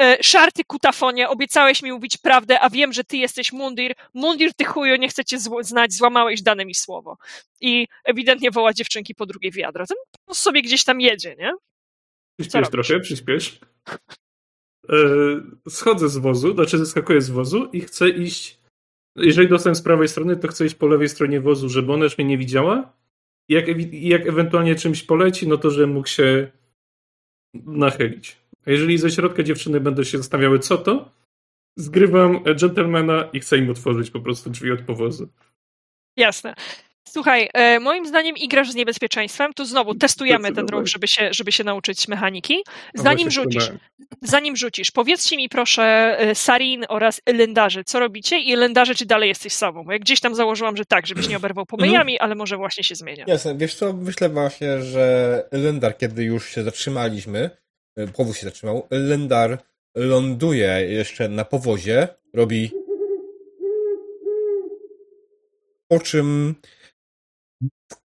E, 0.01 0.23
Szarty 0.23 0.65
kutafonie, 0.65 1.29
obiecałeś 1.29 1.83
mi 1.83 1.93
mówić 1.93 2.17
prawdę, 2.17 2.61
a 2.61 2.71
wiem, 2.71 2.93
że 2.93 3.05
ty 3.05 3.17
jesteś 3.17 3.53
Mundir. 3.53 3.95
Mundir, 4.15 4.55
ty 4.55 4.65
chuju, 4.65 4.97
nie 4.97 5.09
chcę 5.09 5.25
cię 5.25 5.39
zł- 5.39 5.63
znać, 5.65 5.93
złamałeś 5.93 6.43
dane 6.43 6.65
mi 6.65 6.75
słowo. 6.75 7.17
I 7.61 7.89
ewidentnie 8.05 8.51
woła 8.51 8.73
dziewczynki 8.73 9.15
po 9.15 9.27
drugie 9.27 9.51
wiadro. 9.51 9.87
Ten 9.87 9.97
po 10.25 10.35
sobie 10.35 10.63
gdzieś 10.63 10.85
tam 10.85 11.01
jedzie, 11.01 11.37
nie? 11.39 11.53
Przyspiesz 12.41 12.63
robisz? 12.63 12.71
trochę, 12.71 13.01
przyspiesz. 13.01 13.61
E, 14.89 14.97
schodzę 15.69 16.09
z 16.09 16.17
wozu, 16.17 16.55
znaczy 16.55 16.79
zeskakuję 16.79 17.21
z 17.21 17.31
wozu 17.31 17.65
i 17.73 17.81
chcę 17.81 18.09
iść. 18.09 18.59
Jeżeli 19.17 19.49
dostałem 19.49 19.75
z 19.75 19.83
prawej 19.83 20.09
strony, 20.09 20.37
to 20.37 20.49
chcę 20.49 20.67
iść 20.67 20.75
po 20.75 20.87
lewej 20.87 21.09
stronie 21.09 21.41
wozu, 21.41 21.69
żeby 21.69 21.93
ona 21.93 22.05
już 22.05 22.19
mnie 22.19 22.27
nie 22.27 22.39
widziała. 22.39 22.93
I 23.49 23.55
jak, 23.55 23.67
jak 23.93 24.27
ewentualnie 24.27 24.75
czymś 24.75 25.03
poleci, 25.03 25.49
no 25.49 25.57
to 25.59 25.71
żebym 25.71 25.93
mógł 25.93 26.09
się 26.09 26.51
nachylić. 27.55 28.37
A 28.67 28.71
jeżeli 28.71 28.99
ze 28.99 29.11
środka 29.11 29.43
dziewczyny 29.43 29.81
będą 29.81 30.05
się 30.05 30.19
zastanawiały, 30.19 30.59
co 30.59 30.79
to, 30.79 31.11
zgrywam 31.77 32.43
gentlemana 32.43 33.29
i 33.33 33.41
chcę 33.41 33.59
im 33.59 33.71
otworzyć 33.71 34.11
po 34.11 34.21
prostu 34.21 34.51
drzwi 34.51 34.73
od 34.73 34.83
powozu. 34.83 35.29
Jasne. 36.17 36.55
Słuchaj, 37.09 37.49
e, 37.55 37.81
moim 37.81 38.07
zdaniem 38.07 38.37
igrasz 38.37 38.71
z 38.71 38.75
niebezpieczeństwem, 38.75 39.53
to 39.55 39.65
znowu 39.65 39.95
testujemy 39.95 40.53
ten 40.53 40.67
ruch, 40.67 40.87
żeby 40.87 41.09
się, 41.09 41.29
żeby 41.33 41.53
się 41.53 41.65
nauczyć 41.65 42.09
mechaniki. 42.09 42.59
Zanim 42.95 43.31
rzucisz, 43.31 43.71
zanim 44.23 44.57
rzucisz, 44.57 44.91
powiedzcie 44.91 45.37
mi 45.37 45.49
proszę 45.49 46.17
e, 46.19 46.35
Sarin 46.35 46.85
oraz 46.89 47.21
Elendarzy, 47.27 47.85
co 47.85 48.01
robicie 48.01 48.39
i 48.39 48.53
Elendarzy, 48.53 48.95
czy 48.95 49.07
dalej 49.07 49.29
jesteś 49.29 49.53
sobą? 49.53 49.85
Bo 49.85 49.93
jak 49.93 50.01
gdzieś 50.01 50.21
tam 50.21 50.35
założyłam, 50.35 50.77
że 50.77 50.85
tak, 50.85 51.07
żebyś 51.07 51.29
nie 51.29 51.37
oberwał 51.37 51.67
pomyjami, 51.67 52.19
ale 52.19 52.35
może 52.35 52.57
właśnie 52.57 52.85
się 52.85 52.95
zmienia. 52.95 53.25
Jasne, 53.29 53.55
wiesz 53.57 53.75
co, 53.75 53.93
myślę 53.93 54.29
właśnie, 54.29 54.83
że 54.83 55.49
Lendar, 55.53 55.99
kiedy 55.99 56.25
już 56.25 56.49
się 56.49 56.63
zatrzymaliśmy, 56.63 57.51
powóz 58.15 58.37
się 58.37 58.47
zatrzymał, 58.47 58.87
Lendar 58.91 59.59
ląduje 59.97 60.87
jeszcze 60.89 61.29
na 61.29 61.45
powozie, 61.45 62.09
robi 62.35 62.71
po 65.89 66.01
czym 66.01 66.55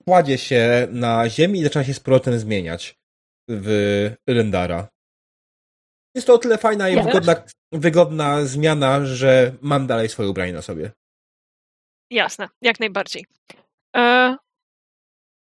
kładzie 0.05 0.39
się 0.39 0.89
na 0.91 1.29
ziemi 1.29 1.61
i 1.61 1.65
zaczyna 1.65 1.85
się 1.85 1.95
z 1.95 2.01
powrotem 2.01 2.39
zmieniać. 2.39 2.99
w 3.49 4.11
Rendara. 4.29 4.89
Jest 6.15 6.27
to 6.27 6.35
o 6.35 6.39
tyle 6.39 6.59
fajna 6.59 6.89
i 6.89 7.03
wygodna, 7.03 7.45
wygodna 7.73 8.45
zmiana, 8.45 9.07
że 9.07 9.53
mam 9.61 9.87
dalej 9.87 10.09
swoje 10.09 10.29
ubranie 10.29 10.53
na 10.53 10.63
sobie. 10.63 10.91
Jasne, 12.11 12.49
jak 12.63 12.81
najbardziej. 12.81 13.27
E, 13.97 14.37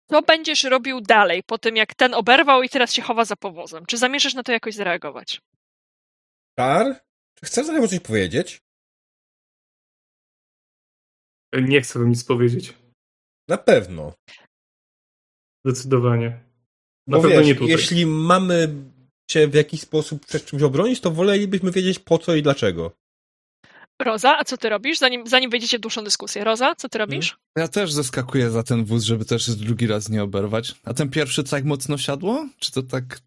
co 0.09 0.21
będziesz 0.21 0.63
robił 0.63 1.01
dalej, 1.01 1.43
po 1.43 1.57
tym 1.57 1.75
jak 1.75 1.95
ten 1.95 2.13
oberwał 2.13 2.63
i 2.63 2.69
teraz 2.69 2.93
się 2.93 3.01
chowa 3.01 3.25
za 3.25 3.35
powozem? 3.35 3.85
Czy 3.85 3.97
zamierzasz 3.97 4.33
na 4.33 4.43
to 4.43 4.51
jakoś 4.51 4.75
zareagować? 4.75 5.41
Czar? 6.59 7.01
Czy 7.35 7.45
chcesz 7.45 7.65
sobie 7.65 7.87
coś 7.87 7.99
powiedzieć? 7.99 8.61
Nie 11.53 11.81
chcę 11.81 11.99
wam 11.99 12.09
nic 12.09 12.23
powiedzieć. 12.23 12.73
Na 13.47 13.57
pewno. 13.57 14.13
Zdecydowanie. 15.65 16.29
Na 17.07 17.17
Bo 17.17 17.23
pewno 17.23 17.37
wiesz, 17.37 17.47
nie 17.47 17.55
tutaj. 17.55 17.69
jeśli 17.69 18.05
mamy 18.05 18.67
się 19.31 19.47
w 19.47 19.53
jakiś 19.53 19.81
sposób 19.81 20.25
przed 20.25 20.45
czymś 20.45 20.63
obronić, 20.63 21.01
to 21.01 21.11
wolelibyśmy 21.11 21.71
wiedzieć 21.71 21.99
po 21.99 22.17
co 22.17 22.35
i 22.35 22.41
dlaczego. 22.41 22.91
Roza, 23.99 24.37
a 24.37 24.43
co 24.43 24.57
ty 24.57 24.69
robisz? 24.69 24.97
Zanim, 24.97 25.27
zanim 25.27 25.49
wejdziecie 25.49 25.77
w 25.77 25.81
dłuższą 25.81 26.03
dyskusję. 26.03 26.43
Roza, 26.43 26.75
co 26.75 26.89
ty 26.89 26.97
robisz? 26.97 27.37
Ja 27.57 27.67
też 27.67 27.93
zeskakuję 27.93 28.49
za 28.49 28.63
ten 28.63 28.85
wóz, 28.85 29.03
żeby 29.03 29.25
też 29.25 29.49
drugi 29.55 29.87
raz 29.87 30.09
nie 30.09 30.23
oberwać. 30.23 30.75
A 30.83 30.93
ten 30.93 31.09
pierwszy 31.09 31.43
tak 31.43 31.65
mocno 31.65 31.97
siadło? 31.97 32.47
Czy 32.59 32.71
to 32.71 32.83
tak... 32.83 33.19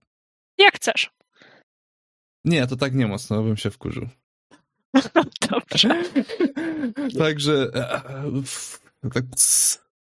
Jak 0.58 0.74
chcesz. 0.74 1.10
Nie, 2.44 2.66
to 2.66 2.76
tak 2.76 2.94
nie 2.94 3.06
mocno, 3.06 3.42
bym 3.42 3.56
się 3.56 3.70
wkurzył. 3.70 4.08
Dobrze. 5.50 6.02
Także 7.18 7.70
e, 7.74 8.04
e, 9.04 9.10
tak 9.14 9.24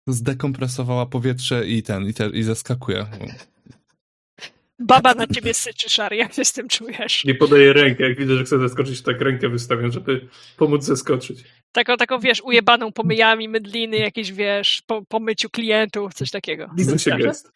zdekompresowała 0.07 1.06
powietrze 1.06 1.68
i 1.68 1.84
ten, 1.84 2.07
i, 2.07 2.14
te, 2.14 2.30
i 2.30 2.43
zeskakuje. 2.43 3.06
Baba 4.81 5.13
na 5.13 5.27
ciebie 5.27 5.53
syczy, 5.53 5.89
Szary. 5.89 6.15
Jak 6.15 6.33
się 6.33 6.45
z 6.45 6.53
tym 6.53 6.67
czujesz? 6.67 7.25
Nie 7.25 7.35
podaję 7.35 7.73
rękę. 7.73 8.03
Jak 8.09 8.17
widzę, 8.17 8.35
że 8.35 8.43
chcę 8.43 8.59
zeskoczyć, 8.59 9.01
tak 9.01 9.21
rękę 9.21 9.49
wystawiam, 9.49 9.91
żeby 9.91 10.27
pomóc 10.57 10.83
zeskoczyć. 10.83 11.43
Taką, 11.71 11.97
taką, 11.97 12.19
wiesz, 12.19 12.41
ujebaną 12.41 12.91
pomyjami, 12.91 13.49
mydliny, 13.49 13.97
jakieś, 13.97 14.31
wiesz, 14.31 14.81
po, 14.87 15.05
po 15.05 15.19
myciu 15.19 15.49
klientów, 15.49 16.13
coś 16.13 16.31
takiego. 16.31 16.69
Widzę 16.77 16.99
się 16.99 17.11
gest. 17.17 17.51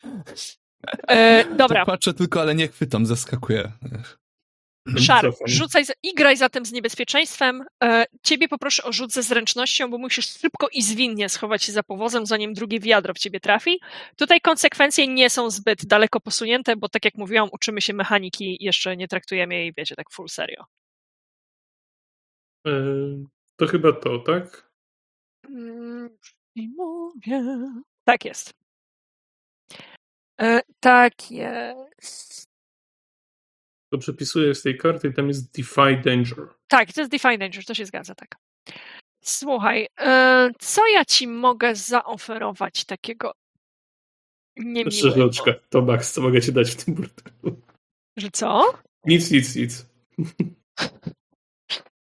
E, 1.07 1.45
dobra, 1.55 1.79
To 1.79 1.91
patrzę 1.91 2.13
tylko, 2.13 2.41
ale 2.41 2.55
nie 2.55 2.67
chwytam, 2.67 3.05
zeskakuję. 3.05 3.71
Szar, 4.97 5.21
Cofam. 5.25 5.47
rzucaj 5.47 5.83
i 6.03 6.13
graj 6.13 6.37
zatem 6.37 6.65
z 6.65 6.71
niebezpieczeństwem. 6.71 7.65
E, 7.83 8.05
ciebie 8.23 8.47
poproszę 8.47 8.83
o 8.83 8.91
rzut 8.93 9.13
ze 9.13 9.23
zręcznością, 9.23 9.89
bo 9.89 9.97
musisz 9.97 10.27
szybko 10.39 10.67
i 10.71 10.81
zwinnie 10.81 11.29
schować 11.29 11.63
się 11.63 11.71
za 11.71 11.83
powozem, 11.83 12.25
zanim 12.25 12.53
drugie 12.53 12.79
wiadro 12.79 13.13
w 13.13 13.17
ciebie 13.19 13.39
trafi. 13.39 13.79
Tutaj 14.17 14.41
konsekwencje 14.41 15.07
nie 15.07 15.29
są 15.29 15.49
zbyt 15.49 15.85
daleko 15.85 16.19
posunięte, 16.19 16.75
bo 16.75 16.89
tak 16.89 17.05
jak 17.05 17.15
mówiłam, 17.15 17.49
uczymy 17.51 17.81
się 17.81 17.93
mechaniki, 17.93 18.57
jeszcze 18.59 18.97
nie 18.97 19.07
traktujemy 19.07 19.55
jej, 19.55 19.73
wiecie, 19.77 19.95
tak 19.95 20.11
full 20.11 20.29
serio. 20.29 20.63
E, 22.67 22.71
To 23.57 23.67
chyba 23.67 23.91
to, 23.93 24.19
tak? 24.19 24.69
Mm, 25.49 26.17
I 26.55 26.67
mówię. 26.69 27.43
Tak 28.03 28.25
jest. 28.25 28.53
E, 30.41 30.61
tak 30.79 31.31
jest. 31.31 32.44
To 33.95 33.99
przepisuję 33.99 34.55
z 34.55 34.61
tej 34.61 34.77
karty 34.77 35.07
i 35.07 35.13
tam 35.13 35.27
jest 35.27 35.57
Defy 35.57 36.01
Danger. 36.05 36.47
Tak, 36.67 36.93
to 36.93 37.01
jest 37.01 37.11
Define 37.11 37.37
Danger, 37.37 37.65
to 37.65 37.73
się 37.73 37.85
zgadza, 37.85 38.15
tak. 38.15 38.35
Słuchaj, 39.23 39.87
e, 39.99 40.49
co 40.59 40.87
ja 40.87 41.05
ci 41.05 41.27
mogę 41.27 41.75
zaoferować 41.75 42.85
takiego 42.85 43.33
niemiłego? 44.57 44.91
Strzeżoczka. 44.91 45.53
To 45.69 45.81
max, 45.81 46.13
co 46.13 46.21
mogę 46.21 46.41
ci 46.41 46.53
dać 46.53 46.71
w 46.71 46.83
tym 46.85 46.93
burdelu. 46.93 47.61
Że 48.17 48.31
co? 48.31 48.73
Nic, 49.05 49.31
nic, 49.31 49.55
nic. 49.55 49.85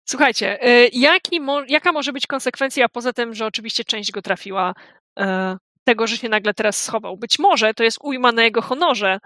Słuchajcie, 0.10 0.64
e, 0.64 0.88
jaki 0.88 1.39
mo- 1.39 1.65
jaka 1.68 1.91
może 1.91 2.14
być 2.14 2.27
konsekwencja, 2.27 2.89
poza 2.89 3.14
tym, 3.14 3.34
że 3.34 3.45
oczywiście 3.45 3.84
część 3.84 4.11
go 4.11 4.22
trafiła, 4.22 4.73
e, 5.19 5.57
tego, 5.84 6.07
że 6.07 6.18
się 6.18 6.30
nagle 6.30 6.53
teraz 6.53 6.84
schował? 6.84 7.18
Być 7.18 7.39
może 7.39 7.73
to 7.73 7.84
jest 7.84 7.97
ujma 8.01 8.31
na 8.31 8.43
jego 8.43 8.61
honorze. 8.61 9.19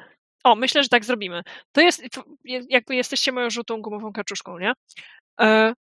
O, 0.47 0.55
myślę, 0.55 0.83
że 0.83 0.89
tak 0.89 1.05
zrobimy. 1.05 1.41
To 1.71 1.81
jest, 1.81 2.03
je- 2.43 2.61
jakby 2.69 2.95
jesteście 2.95 3.31
moją 3.31 3.49
żółtą 3.49 3.81
gumową 3.81 4.13
kaczuszką, 4.13 4.57
nie? 4.59 4.73
E, 5.41 5.73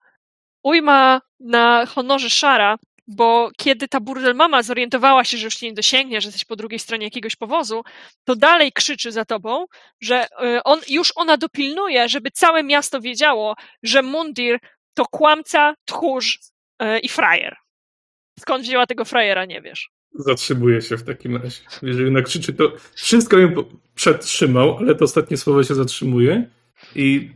ujma 0.62 1.20
na 1.40 1.86
honorze 1.86 2.30
Szara, 2.30 2.76
bo 3.06 3.50
kiedy 3.56 3.88
ta 3.88 4.00
burdel 4.00 4.34
mama 4.34 4.62
zorientowała 4.62 5.24
się, 5.24 5.36
że 5.38 5.44
już 5.44 5.62
nie 5.62 5.72
dosięgnie, 5.72 6.20
że 6.20 6.28
jesteś 6.28 6.44
po 6.44 6.56
drugiej 6.56 6.78
stronie 6.78 7.04
jakiegoś 7.06 7.36
powozu, 7.36 7.82
to 8.24 8.36
dalej 8.36 8.72
krzyczy 8.72 9.12
za 9.12 9.24
tobą, 9.24 9.64
że 10.00 10.26
e, 10.42 10.64
on, 10.64 10.80
już 10.88 11.12
ona 11.16 11.36
dopilnuje, 11.36 12.08
żeby 12.08 12.30
całe 12.30 12.62
miasto 12.62 13.00
wiedziało, 13.00 13.54
że 13.82 14.02
Mundir 14.02 14.58
to 14.94 15.04
kłamca, 15.06 15.74
tchórz 15.84 16.38
e, 16.78 16.98
i 16.98 17.08
frajer. 17.08 17.56
Skąd 18.40 18.64
wzięła 18.64 18.86
tego 18.86 19.04
frajera, 19.04 19.44
nie 19.44 19.60
wiesz. 19.62 19.90
Zatrzymuję 20.14 20.82
się 20.82 20.96
w 20.96 21.02
takim 21.02 21.36
razie. 21.36 21.60
Jeżeli 21.82 22.10
nakrzyczy, 22.10 22.52
to 22.52 22.72
wszystko 22.94 23.36
po- 23.54 23.64
przetrzymał, 23.94 24.76
ale 24.76 24.94
to 24.94 25.04
ostatnie 25.04 25.36
słowo 25.36 25.64
się 25.64 25.74
zatrzymuje 25.74 26.50
i 26.94 27.30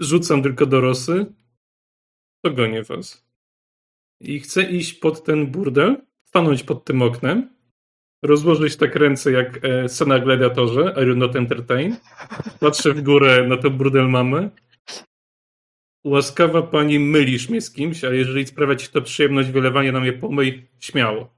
rzucam 0.00 0.42
tylko 0.42 0.66
do 0.66 0.80
Rosy. 0.80 1.26
To 2.44 2.50
gonię 2.50 2.82
was. 2.82 3.24
I 4.20 4.40
chcę 4.40 4.62
iść 4.62 4.94
pod 4.94 5.24
ten 5.24 5.46
burdel, 5.46 5.96
stanąć 6.24 6.62
pod 6.62 6.84
tym 6.84 7.02
oknem, 7.02 7.54
rozłożyć 8.22 8.76
tak 8.76 8.96
ręce 8.96 9.32
jak 9.32 9.64
e, 9.64 9.88
scena 9.88 10.18
gladiatorze, 10.18 10.94
I 11.02 11.04
will 11.04 11.16
not 11.16 11.36
entertain. 11.36 11.96
Patrzę 12.60 12.92
w 12.92 13.02
górę 13.02 13.46
na 13.48 13.56
tę 13.56 13.70
burdel 13.70 14.08
mamę. 14.08 14.50
Łaskawa 16.04 16.62
pani, 16.62 16.98
mylisz 16.98 17.48
mnie 17.48 17.60
z 17.60 17.70
kimś, 17.70 18.04
a 18.04 18.10
jeżeli 18.10 18.46
sprawia 18.46 18.76
ci 18.76 18.88
to 18.88 19.02
przyjemność 19.02 19.50
wylewania 19.50 19.92
na 19.92 20.00
mnie 20.00 20.12
pomyj, 20.12 20.68
śmiało. 20.80 21.33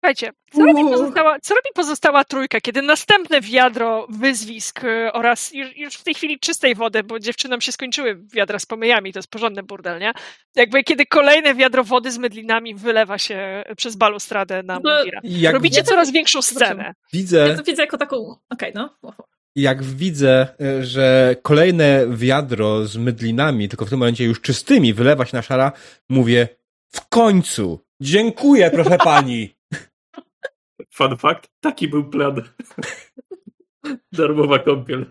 Słuchajcie, 0.00 0.30
co 0.52 0.64
robi, 0.66 0.82
pozostała, 0.82 1.40
co 1.40 1.54
robi 1.54 1.68
pozostała 1.74 2.24
trójka, 2.24 2.60
kiedy 2.60 2.82
następne 2.82 3.40
wiadro 3.40 4.06
wyzwisk 4.10 4.84
e, 4.84 5.12
oraz 5.12 5.54
już, 5.54 5.76
już 5.76 5.94
w 5.94 6.04
tej 6.04 6.14
chwili 6.14 6.38
czystej 6.38 6.74
wody, 6.74 7.02
bo 7.02 7.18
dziewczynom 7.18 7.60
się 7.60 7.72
skończyły 7.72 8.20
wiadra 8.34 8.58
z 8.58 8.66
pomyjami, 8.66 9.12
to 9.12 9.18
jest 9.18 9.30
porządny 9.30 9.62
burdel, 9.62 10.00
nie? 10.00 10.12
Jakby 10.56 10.84
kiedy 10.84 11.06
kolejne 11.06 11.54
wiadro 11.54 11.84
wody 11.84 12.12
z 12.12 12.18
mydlinami 12.18 12.74
wylewa 12.74 13.18
się 13.18 13.64
przez 13.76 13.96
balustradę 13.96 14.62
na 14.62 14.80
No, 14.84 14.90
Mundira. 14.96 15.20
Robicie 15.52 15.76
Ja 15.76 15.82
to- 15.84 15.90
coraz 15.90 16.12
większą 16.12 16.42
scenę. 16.42 16.84
Ja 16.84 16.92
widzę, 17.12 17.56
to 17.56 17.62
widzę 17.62 17.82
jako 17.82 17.98
taką. 17.98 18.36
Okej, 18.50 18.72
no. 18.74 18.96
jak 19.56 19.82
widzę, 19.82 20.46
e, 20.60 20.84
że 20.84 21.36
kolejne 21.42 22.06
wiadro 22.10 22.86
z 22.86 22.96
mydlinami, 22.96 23.68
tylko 23.68 23.86
w 23.86 23.90
tym 23.90 23.98
momencie 23.98 24.24
już 24.24 24.40
czystymi, 24.40 24.94
wylewa 24.94 25.26
się 25.26 25.36
na 25.36 25.42
szara, 25.42 25.72
mówię 26.08 26.48
w 26.92 27.08
końcu! 27.08 27.80
Dziękuję, 28.00 28.70
proszę 28.70 28.98
pani! 28.98 29.54
Fun 30.94 31.16
fact, 31.16 31.50
taki 31.60 31.88
był 31.88 32.10
plan. 32.10 32.42
Darmowa 34.12 34.58
kąpiel. 34.58 35.06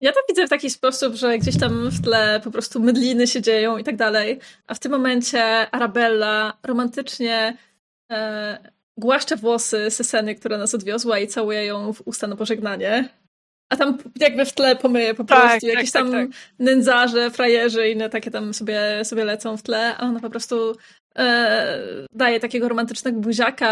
Ja 0.00 0.12
to 0.12 0.20
widzę 0.28 0.46
w 0.46 0.50
taki 0.50 0.70
sposób, 0.70 1.14
że 1.14 1.38
gdzieś 1.38 1.58
tam 1.58 1.90
w 1.90 2.02
tle 2.02 2.40
po 2.44 2.50
prostu 2.50 2.80
mydliny 2.80 3.26
się 3.26 3.42
dzieją 3.42 3.78
i 3.78 3.84
tak 3.84 3.96
dalej, 3.96 4.38
a 4.66 4.74
w 4.74 4.78
tym 4.78 4.92
momencie 4.92 5.70
Arabella 5.70 6.58
romantycznie 6.62 7.56
e, 8.12 8.72
głaszcze 8.96 9.36
włosy 9.36 9.90
Seseny, 9.90 10.34
która 10.34 10.58
nas 10.58 10.74
odwiozła 10.74 11.18
i 11.18 11.26
całuje 11.26 11.64
ją 11.64 11.92
w 11.92 12.02
usta 12.04 12.26
na 12.26 12.36
pożegnanie. 12.36 13.08
A 13.68 13.76
tam 13.76 13.98
jakby 14.20 14.44
w 14.44 14.52
tle 14.52 14.76
pomyje 14.76 15.14
po 15.14 15.24
Tak, 15.24 15.40
prostu 15.40 15.66
tak, 15.66 15.74
jakieś 15.76 15.92
tak, 15.92 16.02
tam 16.02 16.12
tak. 16.12 16.28
nędzarze, 16.58 17.30
frajerzy 17.30 17.88
i 17.88 17.92
inne 17.92 18.10
takie 18.10 18.30
tam 18.30 18.54
sobie, 18.54 19.04
sobie 19.04 19.24
lecą 19.24 19.56
w 19.56 19.62
tle, 19.62 19.96
a 19.96 20.02
ona 20.02 20.20
po 20.20 20.30
prostu 20.30 20.76
daje 22.12 22.40
takiego 22.40 22.68
romantycznego 22.68 23.20
buziaka 23.20 23.70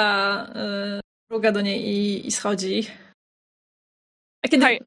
e, 0.55 1.01
druga 1.31 1.53
do 1.53 1.61
niej 1.61 1.89
i, 1.89 2.27
i 2.27 2.31
schodzi. 2.31 2.87
A 4.45 4.49
kiedy... 4.49 4.65
Hej. 4.65 4.81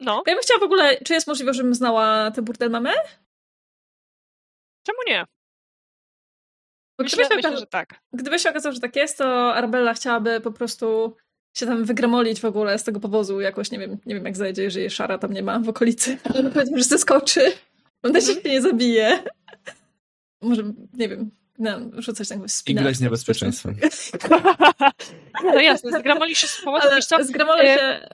No, 0.00 0.22
ja 0.26 0.34
bym 0.34 0.42
chciała 0.42 0.60
w 0.60 0.62
ogóle, 0.62 0.98
czy 1.04 1.14
jest 1.14 1.26
możliwe, 1.26 1.54
żebym 1.54 1.74
znała 1.74 2.30
tę 2.30 2.42
burdel 2.42 2.70
mamę? 2.70 2.92
czemu 4.86 4.98
nie? 5.06 5.24
Bo 6.98 7.04
Myślę, 7.04 7.16
gdyby, 7.16 7.28
się 7.32 7.36
myślę, 7.36 7.50
okazało, 7.50 7.60
że 7.60 7.66
tak. 7.66 8.00
gdyby 8.12 8.38
się 8.38 8.50
okazało, 8.50 8.72
że 8.72 8.80
tak 8.80 8.96
jest, 8.96 9.18
to 9.18 9.54
Arabella 9.54 9.94
chciałaby 9.94 10.40
po 10.40 10.52
prostu 10.52 11.16
się 11.56 11.66
tam 11.66 11.84
wygramolić 11.84 12.40
w 12.40 12.44
ogóle 12.44 12.78
z 12.78 12.84
tego 12.84 13.00
powozu 13.00 13.40
jakoś, 13.40 13.70
nie 13.70 13.78
wiem, 13.78 13.98
nie 14.06 14.14
wiem 14.14 14.24
jak 14.24 14.36
zajdzie, 14.36 14.62
jeżeli 14.62 14.90
szara 14.90 15.18
tam 15.18 15.32
nie 15.32 15.42
ma 15.42 15.58
w 15.58 15.68
okolicy. 15.68 16.18
Ale 16.34 16.50
powiedzmy, 16.50 16.78
że 16.78 16.84
zeskoczy. 16.84 17.52
Mam 18.02 18.12
nadzieję, 18.12 18.34
że 18.34 18.42
się 18.42 18.50
nie 18.50 18.62
zabije. 18.62 19.22
Może, 20.42 20.62
nie 20.92 21.08
wiem, 21.08 21.30
no, 21.58 22.02
rzucać 22.02 22.28
tak 22.28 22.38
I 22.44 22.48
spinać. 22.48 22.84
grać 22.84 22.96
z 22.96 23.00
niebezpieczeństwem. 23.00 23.74
No 25.44 25.60
jasne, 25.60 25.98
zgramolisz 25.98 26.38
się 26.38 26.46
z 26.46 27.06
co? 27.06 27.24
zgramolę 27.24 27.62
e, 27.64 27.76
się... 27.78 28.08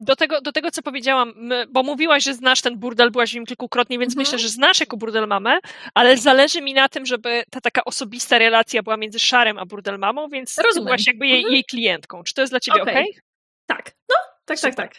Do 0.00 0.16
tego, 0.16 0.40
do 0.40 0.52
tego, 0.52 0.70
co 0.70 0.82
powiedziałam, 0.82 1.32
my, 1.36 1.66
bo 1.70 1.82
mówiłaś, 1.82 2.24
że 2.24 2.34
znasz 2.34 2.62
ten 2.62 2.78
burdel, 2.78 3.10
byłaś 3.10 3.30
w 3.32 3.34
nim 3.34 3.46
kilkukrotnie, 3.46 3.98
więc 3.98 4.12
Mhm. 4.12 4.18
myślę, 4.26 4.38
że 4.38 4.48
znasz 4.48 4.80
jako 4.80 4.96
burdel 4.96 5.26
mamę, 5.26 5.58
ale 5.94 6.16
zależy 6.16 6.62
mi 6.62 6.74
na 6.74 6.88
tym, 6.88 7.06
żeby 7.06 7.42
ta 7.50 7.60
taka 7.60 7.84
osobista 7.84 8.38
relacja 8.38 8.82
była 8.82 8.96
między 8.96 9.18
Szarem 9.18 9.58
a 9.58 9.66
burdel 9.66 9.98
mamą, 9.98 10.28
więc 10.28 10.58
Rozumiem. 10.58 10.84
byłaś 10.84 11.06
jakby 11.06 11.26
jej, 11.26 11.36
Mhm. 11.38 11.54
jej 11.54 11.64
klientką. 11.64 12.22
Czy 12.22 12.34
to 12.34 12.40
jest 12.40 12.52
dla 12.52 12.60
ciebie 12.60 12.82
Okej. 12.82 12.94
okej? 12.94 13.18
Tak, 13.66 13.92
no, 14.08 14.16
tak, 14.44 14.60
tak, 14.60 14.74
tak. 14.74 14.94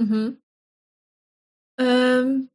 Mhm. 0.00 0.40
Um, 1.78 2.48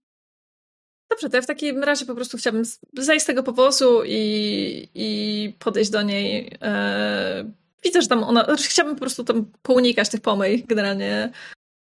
dobrze, 1.16 1.30
to 1.30 1.38
ja 1.38 1.42
w 1.42 1.48
takim 1.48 1.84
razie 1.84 2.06
po 2.06 2.16
prostu 2.16 2.38
chciałabym 2.38 2.66
zejść 2.94 3.24
z 3.24 3.28
tego 3.28 3.44
powozu 3.44 4.02
i, 4.06 4.90
i 4.94 5.54
podejść 5.60 5.92
do 5.92 6.02
niej. 6.02 6.58
E, 6.62 7.52
widzę, 7.84 8.02
że 8.02 8.08
tam 8.08 8.24
ona, 8.24 8.44
znaczy 8.46 8.64
chciałabym 8.64 8.96
po 8.96 9.02
prostu 9.02 9.24
tam 9.24 9.52
pounikać 9.62 10.10
tych 10.10 10.22
pomyj 10.22 10.64
generalnie 10.68 11.32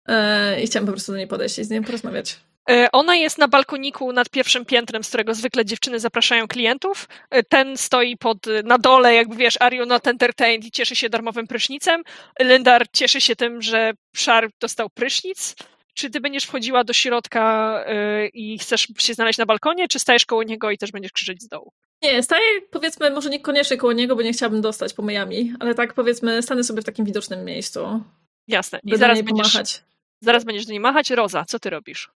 e, 0.08 0.62
i 0.62 0.68
chciałabym 0.68 0.88
po 0.88 0.91
prostu 0.91 1.12
do 1.12 1.18
niej 1.18 1.28
podejść 1.28 1.60
i 1.60 1.64
z 1.64 1.70
nią 1.70 1.84
porozmawiać. 1.84 2.40
E, 2.70 2.91
ona 2.91 3.16
jest 3.16 3.38
na 3.38 3.48
balkoniku 3.48 4.14
nad 4.14 4.30
pierwszym 4.30 4.66
piętrem, 4.66 5.03
z 5.03 5.08
którego 5.08 5.34
zwykle 5.34 5.66
dziewczyny 5.66 5.99
zapraszają 5.99 6.48
klientów. 6.48 7.08
Ten 7.49 7.78
stoi 7.78 8.18
pod, 8.18 8.38
na 8.64 8.78
dole, 8.78 9.16
jakby 9.16 9.36
wiesz, 9.36 9.58
Are 9.60 9.76
you 9.76 9.86
not 9.86 10.08
entertained 10.08 10.66
i 10.66 10.72
cieszy 10.72 10.95
się 10.95 11.10
darmowym 11.10 11.48
prysznicem. 11.48 12.03
Lindar 12.40 12.86
cieszy 12.94 13.22
się 13.22 13.36
tym, 13.36 13.62
że 13.62 13.94
Szar 14.16 14.49
dostał 14.60 14.90
prysznic. 14.90 15.56
Czy 15.94 16.10
ty 16.10 16.20
będziesz 16.20 16.44
wchodziła 16.44 16.84
do 16.84 16.94
środka 16.94 17.76
e, 17.86 18.28
i 18.28 18.60
chcesz 18.60 18.88
się 18.98 19.14
znaleźć 19.14 19.40
na 19.40 19.46
balkonie, 19.46 19.88
czy 19.88 20.00
stajesz 20.00 20.26
koło 20.26 20.44
niego 20.44 20.72
i 20.72 20.78
też 20.78 20.92
będziesz 20.92 21.12
krzyczeć 21.12 21.44
z 21.44 21.48
dołu? 21.48 21.72
Nie, 22.02 22.24
staję 22.24 22.62
powiedzmy, 22.72 23.12
może 23.12 23.30
niekoniecznie 23.30 23.78
koło 23.78 23.94
niego, 23.94 24.16
bo 24.16 24.22
nie 24.22 24.34
chciałabym 24.34 24.62
dostać 24.62 24.94
pomyjami, 24.94 25.54
ale 25.60 25.76
tak 25.76 25.94
powiedzmy, 25.94 26.42
stanę 26.42 26.64
sobie 26.64 26.82
w 26.82 26.86
takim 26.86 27.06
widocznym 27.06 27.46
miejscu. 27.46 28.04
Jasne. 28.48 28.80
I 28.84 28.98
zaraz 28.98 29.22
będziesz, 29.22 29.84
zaraz 30.22 30.44
będziesz 30.44 30.66
do 30.66 30.72
niej 30.72 30.80
machać. 30.80 31.10
Roza, 31.10 31.46
co 31.46 31.60
ty 31.60 31.70
robisz? 31.70 32.12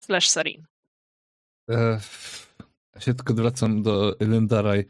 slash 0.00 0.28
Sarin. 0.28 0.66
E, 1.70 2.00
ja 2.94 3.00
się 3.00 3.14
tylko 3.14 3.34
wracam 3.34 3.82
do 3.82 4.16
Lindaraj. 4.20 4.84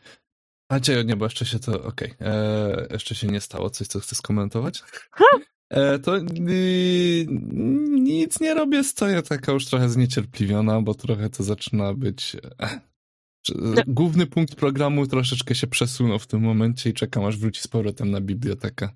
A 0.69 0.81
cię 0.81 1.05
nie, 1.05 1.17
bo 1.17 1.27
jeszcze 1.27 1.47
się 1.47 1.59
to, 1.59 1.85
okej, 1.85 2.13
okay. 2.13 2.29
E, 2.29 2.87
jeszcze 2.91 3.15
się 3.15 3.27
nie 3.27 3.41
stało, 3.41 3.71
coś, 3.71 3.87
co 3.87 4.01
chcę 4.01 4.15
skomentować. 4.15 4.83
E, 5.21 5.25
to 6.02 6.16
y, 6.16 7.26
nic 7.90 8.40
nie 8.40 8.55
robię, 8.55 8.84
stoję 8.84 9.22
taka 9.22 9.52
już 9.52 9.66
trochę 9.66 9.88
zniecierpliwiona, 9.88 10.80
bo 10.80 10.94
trochę 10.94 11.30
to 11.30 11.43
zaczyna 11.43 11.94
być... 11.94 12.36
E, 12.60 12.80
no. 13.55 13.82
Główny 13.86 14.26
punkt 14.26 14.55
programu 14.55 15.06
troszeczkę 15.06 15.55
się 15.55 15.66
przesunął 15.66 16.18
w 16.18 16.26
tym 16.26 16.40
momencie 16.40 16.90
i 16.90 16.94
czekam, 16.94 17.24
aż 17.24 17.36
wróci 17.36 17.60
z 17.60 17.68
powrotem 17.68 18.10
na 18.10 18.20
bibliotekę. 18.20 18.88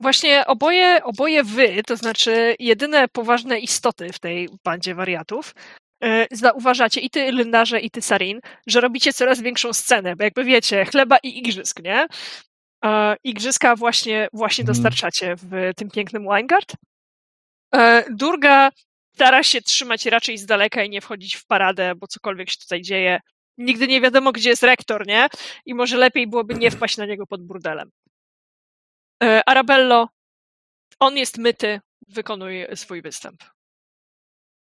Właśnie 0.00 0.46
oboje, 0.46 1.00
oboje 1.04 1.44
wy, 1.44 1.82
to 1.86 1.96
znaczy 1.96 2.56
jedyne 2.58 3.08
poważne 3.08 3.58
istoty 3.58 4.12
w 4.12 4.18
tej 4.18 4.48
bandzie 4.64 4.94
wariatów, 4.94 5.54
e, 6.04 6.26
zauważacie 6.30 7.00
i 7.00 7.10
ty, 7.10 7.32
Lyndarze, 7.32 7.80
i 7.80 7.90
ty, 7.90 8.02
Sarin, 8.02 8.40
że 8.66 8.80
robicie 8.80 9.12
coraz 9.12 9.40
większą 9.40 9.72
scenę, 9.72 10.16
bo 10.16 10.24
jakby 10.24 10.44
wiecie, 10.44 10.84
chleba 10.84 11.16
i 11.22 11.38
igrzysk, 11.38 11.82
nie? 11.82 12.06
E, 12.84 13.16
igrzyska 13.24 13.76
właśnie, 13.76 14.28
właśnie 14.32 14.62
mhm. 14.62 14.74
dostarczacie 14.76 15.34
w 15.36 15.72
tym 15.76 15.90
pięknym 15.90 16.22
Winegard. 16.22 16.72
E, 17.74 18.04
Durga 18.10 18.70
stara 19.14 19.42
się 19.42 19.62
trzymać 19.62 20.06
raczej 20.06 20.38
z 20.38 20.46
daleka 20.46 20.82
i 20.82 20.90
nie 20.90 21.00
wchodzić 21.00 21.36
w 21.36 21.46
paradę, 21.46 21.94
bo 21.94 22.06
cokolwiek 22.06 22.50
się 22.50 22.58
tutaj 22.58 22.82
dzieje, 22.82 23.20
nigdy 23.58 23.88
nie 23.88 24.00
wiadomo, 24.00 24.32
gdzie 24.32 24.50
jest 24.50 24.62
rektor, 24.62 25.06
nie? 25.06 25.28
I 25.66 25.74
może 25.74 25.96
lepiej 25.96 26.26
byłoby 26.26 26.54
nie 26.54 26.70
wpaść 26.70 26.96
na 26.96 27.06
niego 27.06 27.26
pod 27.26 27.46
burdelem. 27.46 27.90
E, 29.22 29.48
Arabello, 29.48 30.08
on 30.98 31.16
jest 31.16 31.38
myty, 31.38 31.80
wykonuj 32.08 32.66
swój 32.74 33.02
występ. 33.02 33.44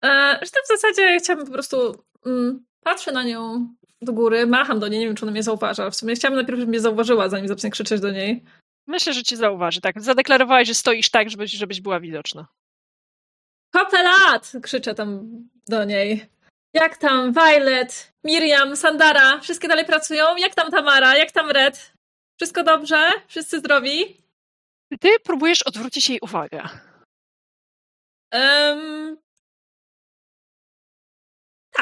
E, 0.04 0.40
w 0.46 0.68
zasadzie 0.68 1.20
chciałabym 1.20 1.48
po 1.48 1.54
prostu 1.54 2.06
mm, 2.26 2.66
patrzę 2.84 3.12
na 3.12 3.24
nią 3.24 3.68
do 4.02 4.14
góry, 4.14 4.48
macham 4.48 4.80
do 4.80 4.88
niej, 4.88 5.00
nie 5.00 5.06
wiem, 5.06 5.16
czy 5.16 5.26
ona 5.26 5.32
mnie 5.32 5.44
zauważa. 5.44 5.90
W 5.90 5.96
sumie 5.96 6.16
chciałabym 6.16 6.38
najpierw, 6.38 6.60
żeby 6.60 6.70
mnie 6.70 6.80
zauważyła, 6.80 7.30
zanim 7.30 7.48
zacznę 7.48 7.70
krzyczeć 7.70 8.02
do 8.02 8.12
niej. 8.12 8.44
Myślę, 8.88 9.14
że 9.14 9.24
cię 9.24 9.38
zauważy, 9.38 9.82
tak. 9.82 10.02
Zadeklarowałeś, 10.02 10.68
że 10.68 10.74
stoisz 10.74 11.10
tak, 11.10 11.30
żebyś, 11.30 11.52
żebyś 11.52 11.82
była 11.82 12.00
widoczna. 12.00 12.48
Kopelat! 13.74 14.52
Krzyczę 14.64 14.96
tam 14.96 15.28
do 15.68 15.84
niej. 15.86 16.26
Jak 16.74 16.98
tam 16.98 17.34
Violet, 17.34 18.14
Miriam, 18.24 18.76
Sandara? 18.76 19.40
Wszystkie 19.40 19.68
dalej 19.68 19.86
pracują? 19.86 20.38
Jak 20.38 20.56
tam 20.56 20.72
Tamara? 20.72 21.18
Jak 21.18 21.32
tam 21.32 21.52
Red? 21.52 21.94
Wszystko 22.38 22.64
dobrze? 22.64 23.10
Wszyscy 23.28 23.60
zdrowi? 23.60 24.24
Ty 25.00 25.10
próbujesz 25.24 25.64
odwrócić 25.64 26.10
jej 26.10 26.20
uwagę. 26.22 26.64
Um, 28.34 29.18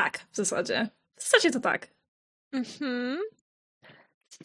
tak, 0.03 0.25
w 0.31 0.35
zasadzie. 0.35 0.89
W 1.17 1.23
zasadzie 1.23 1.51
to 1.51 1.59
tak. 1.59 1.87
Mhm. 2.53 3.19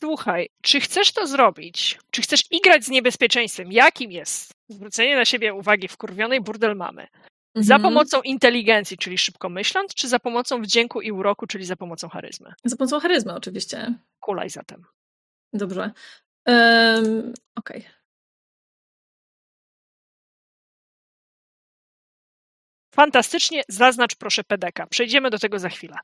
Słuchaj, 0.01 0.49
czy 0.63 0.81
chcesz 0.81 1.13
to 1.13 1.27
zrobić? 1.27 1.99
Czy 2.11 2.23
chcesz 2.23 2.41
igrać 2.51 2.85
z 2.85 2.89
niebezpieczeństwem? 2.89 3.73
Jakim 3.73 4.13
jest 4.13 4.53
zwrócenie 4.69 5.17
na 5.17 5.25
siebie 5.25 5.55
uwagi 5.55 5.89
wkurwionej 5.89 6.41
burdel 6.41 6.77
mamy? 6.77 7.03
Mhm. 7.03 7.65
Za 7.65 7.79
pomocą 7.79 8.23
inteligencji, 8.23 8.99
czyli 8.99 9.19
szybko 9.19 9.49
myśląc, 9.49 9.95
czy 9.95 10.09
za 10.09 10.19
pomocą 10.19 10.63
wdzięku 10.63 11.01
i 11.01 11.13
uroku, 11.13 11.47
czyli 11.47 11.65
za 11.65 11.77
pomocą 11.77 12.09
charyzmy? 12.09 12.53
Za 12.65 12.77
pomocą 12.77 13.01
charyzmy, 13.01 13.35
oczywiście. 13.35 13.95
Kulaj 14.21 14.51
zatem. 14.51 14.85
Dobrze. 15.53 15.91
Um, 16.47 17.33
Okej. 17.57 17.81
Okay. 17.81 18.04
Fantastycznie, 22.95 23.63
zaznacz 23.69 24.15
proszę 24.15 24.45
pedeka. 24.45 24.87
Przejdziemy 24.87 25.31
do 25.31 25.39
tego 25.39 25.59
za 25.59 25.69
chwilę. 25.69 25.97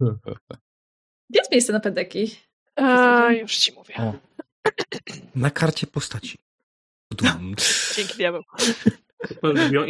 Gdzie 0.00 1.40
jest 1.40 1.52
miejsce 1.52 1.72
na 1.72 1.80
pedeki? 1.80 2.36
A, 2.76 3.28
już 3.32 3.56
ci 3.56 3.72
mówię. 3.72 3.94
O. 3.98 4.14
Na 5.34 5.50
karcie 5.50 5.86
postaci. 5.86 6.38
Dzięki 7.96 8.16
diabeł. 8.16 8.42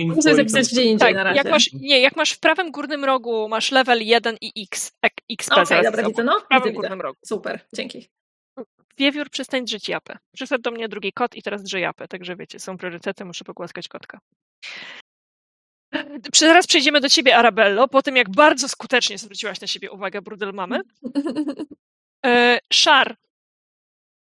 Muszę 0.06 0.34
zapisać 0.34 0.68
gdzie 0.68 0.82
indziej 0.82 0.98
tak, 0.98 1.14
na 1.14 1.24
razie. 1.24 1.36
Jak 1.36 1.50
masz, 1.50 1.72
nie, 1.72 2.00
jak 2.00 2.16
masz 2.16 2.32
w 2.32 2.40
prawym 2.40 2.70
górnym 2.72 3.04
rogu, 3.04 3.48
masz 3.48 3.70
level 3.72 4.02
1 4.02 4.36
i 4.40 4.62
X, 4.62 4.92
XP. 5.30 5.52
Okej, 5.52 5.64
okay, 5.64 5.82
dobra, 5.82 6.08
widzę, 6.08 6.24
no. 6.24 6.40
W 6.40 6.46
prawym 6.46 6.68
widzę, 6.68 6.74
górnym 6.74 6.98
widzę. 6.98 7.02
rogu. 7.02 7.18
Super, 7.26 7.60
dzięki. 7.74 8.08
Wiewiór, 8.98 9.30
przestań 9.30 9.64
drzeć 9.64 9.88
japę. 9.88 10.18
Przyszedł 10.34 10.62
do 10.62 10.70
mnie 10.70 10.88
drugi 10.88 11.12
kot 11.12 11.34
i 11.34 11.42
teraz 11.42 11.62
drze 11.62 11.80
japę, 11.80 12.08
także 12.08 12.36
wiecie, 12.36 12.60
są 12.60 12.78
priorytety, 12.78 13.24
muszę 13.24 13.44
pogłaskać 13.44 13.88
kotka. 13.88 14.20
Zaraz 16.34 16.66
przejdziemy 16.66 17.00
do 17.00 17.08
ciebie, 17.08 17.36
Arabello, 17.36 17.88
po 17.88 18.02
tym 18.02 18.16
jak 18.16 18.30
bardzo 18.30 18.68
skutecznie 18.68 19.18
zwróciłaś 19.18 19.60
na 19.60 19.66
siebie 19.66 19.90
uwagę 19.90 20.22
Brudel 20.22 20.52
Mamy. 20.52 20.80
E, 22.26 22.58
Szar, 22.72 23.16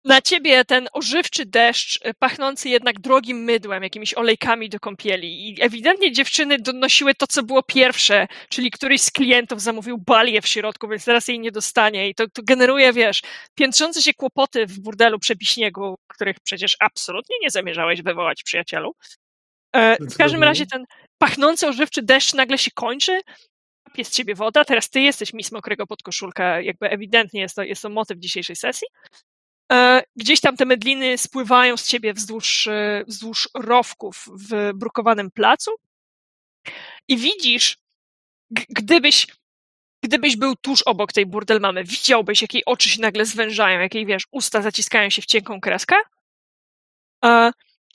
na 0.05 0.23
ciebie 0.23 0.65
ten 0.65 0.89
ożywczy 0.93 1.47
deszcz, 1.47 2.01
e, 2.03 2.15
pachnący 2.15 2.69
jednak 2.69 3.01
drogim 3.01 3.45
mydłem, 3.45 3.82
jakimiś 3.82 4.15
olejkami 4.15 4.69
do 4.69 4.81
kąpieli. 4.81 5.49
I 5.49 5.62
ewidentnie 5.62 6.12
dziewczyny 6.12 6.59
donosiły 6.59 7.15
to, 7.15 7.27
co 7.27 7.43
było 7.43 7.62
pierwsze, 7.62 8.27
czyli 8.49 8.70
któryś 8.70 9.01
z 9.01 9.11
klientów 9.11 9.62
zamówił 9.62 9.99
balię 9.99 10.43
w 10.43 10.47
środku, 10.49 10.89
więc 10.89 11.05
teraz 11.05 11.28
jej 11.28 11.40
nie 11.40 11.53
dostanie. 11.53 12.09
I 12.09 12.15
to, 12.15 12.28
to 12.28 12.43
generuje, 12.43 12.93
wiesz, 12.93 13.23
piętrzące 13.55 14.03
się 14.03 14.15
kłopoty 14.15 14.66
w 14.66 14.81
burdelu 14.81 15.19
przepiśniegu, 15.19 15.99
których 16.07 16.40
przecież 16.40 16.77
absolutnie 16.81 17.36
nie 17.43 17.51
zamierzałeś 17.51 18.03
wywołać, 18.03 18.43
przyjacielu. 18.43 18.93
E, 19.73 19.97
w 19.97 20.16
każdym 20.16 20.43
razie 20.43 20.66
ten 20.66 20.85
pachnący 21.19 21.69
ożywczy 21.69 22.03
deszcz 22.03 22.35
nagle 22.35 22.59
się 22.59 22.70
kończy, 22.70 23.20
jest 23.97 24.12
z 24.12 24.16
ciebie 24.16 24.35
woda, 24.35 24.65
teraz 24.65 24.90
ty 24.90 25.01
jesteś 25.01 25.32
mis 25.32 25.53
mokrego 25.53 25.86
podkoszulka, 25.86 26.61
jakby 26.61 26.90
ewidentnie 26.90 27.40
jest 27.40 27.57
to, 27.57 27.62
jest 27.62 27.82
to 27.82 27.89
motyw 27.89 28.19
dzisiejszej 28.19 28.57
sesji. 28.57 28.89
E, 29.73 30.03
gdzieś 30.16 30.40
tam 30.40 30.57
te 30.57 30.65
medliny 30.65 31.19
spływają 31.19 31.77
z 31.77 31.86
ciebie 31.86 32.15
wzdłuż, 32.15 32.66
e, 32.66 33.05
wzdłuż 33.07 33.49
rowków 33.55 34.28
w 34.51 34.70
brukowanym 34.74 35.31
placu. 35.31 35.70
I 37.09 37.16
widzisz, 37.16 37.78
gdybyś, 38.51 39.27
gdybyś 40.05 40.36
był 40.36 40.57
tuż 40.57 40.82
obok 40.82 41.12
tej 41.12 41.27
burdel 41.27 41.61
mamy, 41.61 41.85
widziałbyś, 41.85 42.43
jak 42.43 42.55
jej 42.55 42.65
oczy 42.65 42.89
się 42.89 43.01
nagle 43.01 43.24
zwężają, 43.24 43.81
jak 43.81 43.95
jej, 43.95 44.07
wiesz, 44.07 44.27
usta 44.31 44.62
zaciskają 44.62 45.11
się 45.11 45.23
w 45.23 45.27
cienką 45.27 45.61
kreskę 45.61 45.97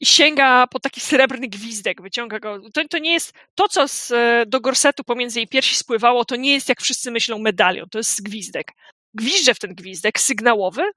i 0.04 0.06
sięga 0.06 0.68
po 0.68 0.80
taki 0.80 1.02
srebrny 1.02 1.48
gwizdek, 1.48 2.02
wyciąga 2.02 2.40
go. 2.40 2.70
To, 2.74 2.88
to 2.88 2.98
nie 2.98 3.14
jest 3.14 3.34
to, 3.56 3.68
co 3.68 3.88
z, 3.88 4.12
e, 4.12 4.46
do 4.48 4.62
gorsetu 4.62 5.04
pomiędzy 5.04 5.40
jej 5.40 5.48
piersi 5.48 5.76
spływało, 5.76 6.26
to 6.26 6.36
nie 6.36 6.54
jest 6.54 6.70
jak 6.70 6.82
wszyscy 6.82 7.12
myślą 7.12 7.40
medalion, 7.40 7.90
to 7.90 7.98
jest 7.98 8.24
gwizdek. 8.24 8.72
Gwizdże 9.14 9.54
w 9.54 9.60
ten 9.60 9.76
gwizdek 9.76 10.20
sygnałowy 10.20 10.92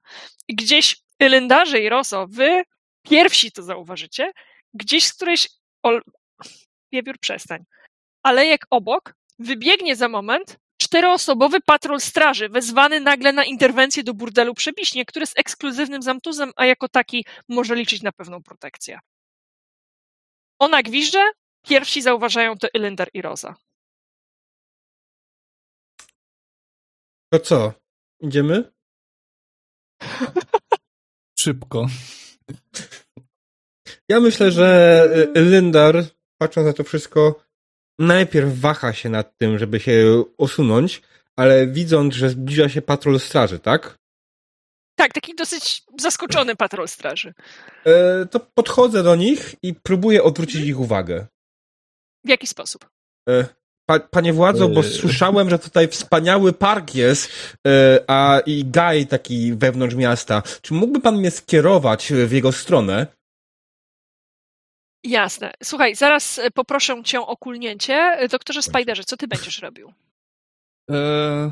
i 0.47 0.55
gdzieś 0.55 0.95
Elendarze 1.19 1.79
i 1.79 1.89
Roso, 1.89 2.27
wy 2.29 2.63
pierwsi 3.03 3.51
to 3.51 3.63
zauważycie, 3.63 4.31
gdzieś 4.73 5.05
z 5.05 5.13
którejś 5.13 5.49
ol... 5.83 6.01
wiewiór 6.91 7.19
przestań. 7.19 7.63
Alejek 8.23 8.65
obok 8.69 9.13
wybiegnie 9.39 9.95
za 9.95 10.09
moment 10.09 10.57
czteroosobowy 10.87 11.61
patrol 11.61 11.99
straży, 11.99 12.49
wezwany 12.49 12.99
nagle 12.99 13.33
na 13.33 13.45
interwencję 13.45 14.03
do 14.03 14.13
burdelu 14.13 14.53
Przebiśnie, 14.53 15.05
który 15.05 15.23
jest 15.23 15.39
ekskluzywnym 15.39 16.01
zamtuzem, 16.01 16.51
a 16.55 16.65
jako 16.65 16.89
taki 16.89 17.25
może 17.49 17.75
liczyć 17.75 18.01
na 18.01 18.11
pewną 18.11 18.43
protekcję. 18.43 18.99
Ona 20.59 20.83
gwizdże, 20.83 21.23
pierwsi 21.61 22.01
zauważają 22.01 22.57
to 22.57 22.67
Ylender 22.73 23.09
i 23.13 23.21
Rosa. 23.21 23.55
To 27.29 27.39
co? 27.39 27.73
Idziemy? 28.19 28.71
Szybko. 31.39 31.87
Ja 34.09 34.19
myślę, 34.19 34.51
że 34.51 35.07
y, 35.37 35.41
Lyndar, 35.41 36.03
patrząc 36.37 36.67
na 36.67 36.73
to 36.73 36.83
wszystko, 36.83 37.46
najpierw 37.99 38.59
waha 38.59 38.93
się 38.93 39.09
nad 39.09 39.37
tym, 39.37 39.59
żeby 39.59 39.79
się 39.79 40.23
usunąć, 40.37 41.01
ale 41.35 41.67
widząc, 41.67 42.13
że 42.13 42.29
zbliża 42.29 42.69
się 42.69 42.81
patrol 42.81 43.19
straży, 43.19 43.59
tak? 43.59 43.97
Tak, 44.95 45.13
taki 45.13 45.35
dosyć 45.35 45.83
zaskoczony 45.99 46.55
patrol 46.55 46.87
straży. 46.87 47.33
E, 47.85 48.25
to 48.25 48.39
podchodzę 48.39 49.03
do 49.03 49.15
nich 49.15 49.55
i 49.63 49.73
próbuję 49.73 50.23
odwrócić 50.23 50.65
ich 50.65 50.79
uwagę. 50.79 51.27
W 52.25 52.29
jaki 52.29 52.47
sposób? 52.47 52.89
E, 53.29 53.45
pa, 53.85 53.99
panie 53.99 54.33
władzo, 54.33 54.69
bo 54.69 54.79
E. 54.79 54.83
słyszałem, 54.83 55.49
że 55.49 55.59
tutaj 55.59 55.87
wspaniały 55.87 56.53
park 56.53 56.95
jest, 56.95 57.29
e, 57.67 58.03
a 58.07 58.39
i 58.45 58.65
gaj 58.65 59.07
taki 59.07 59.53
wewnątrz 59.53 59.95
miasta. 59.95 60.43
Czy 60.61 60.73
mógłby 60.73 61.01
pan 61.01 61.17
mnie 61.17 61.31
skierować 61.31 62.13
w 62.27 62.31
jego 62.31 62.51
stronę? 62.51 63.07
Jasne. 65.07 65.51
Słuchaj, 65.63 65.95
zaraz 65.95 66.39
e, 66.39 66.51
poproszę 66.51 67.03
cię 67.03 67.21
o 67.21 67.37
kulnięcie. 67.37 67.93
E, 67.93 68.27
Doktorze 68.27 68.61
Spiderze, 68.61 69.03
co 69.03 69.17
ty 69.17 69.27
będziesz 69.27 69.61
robił? 69.61 69.93
Eee, 70.89 71.51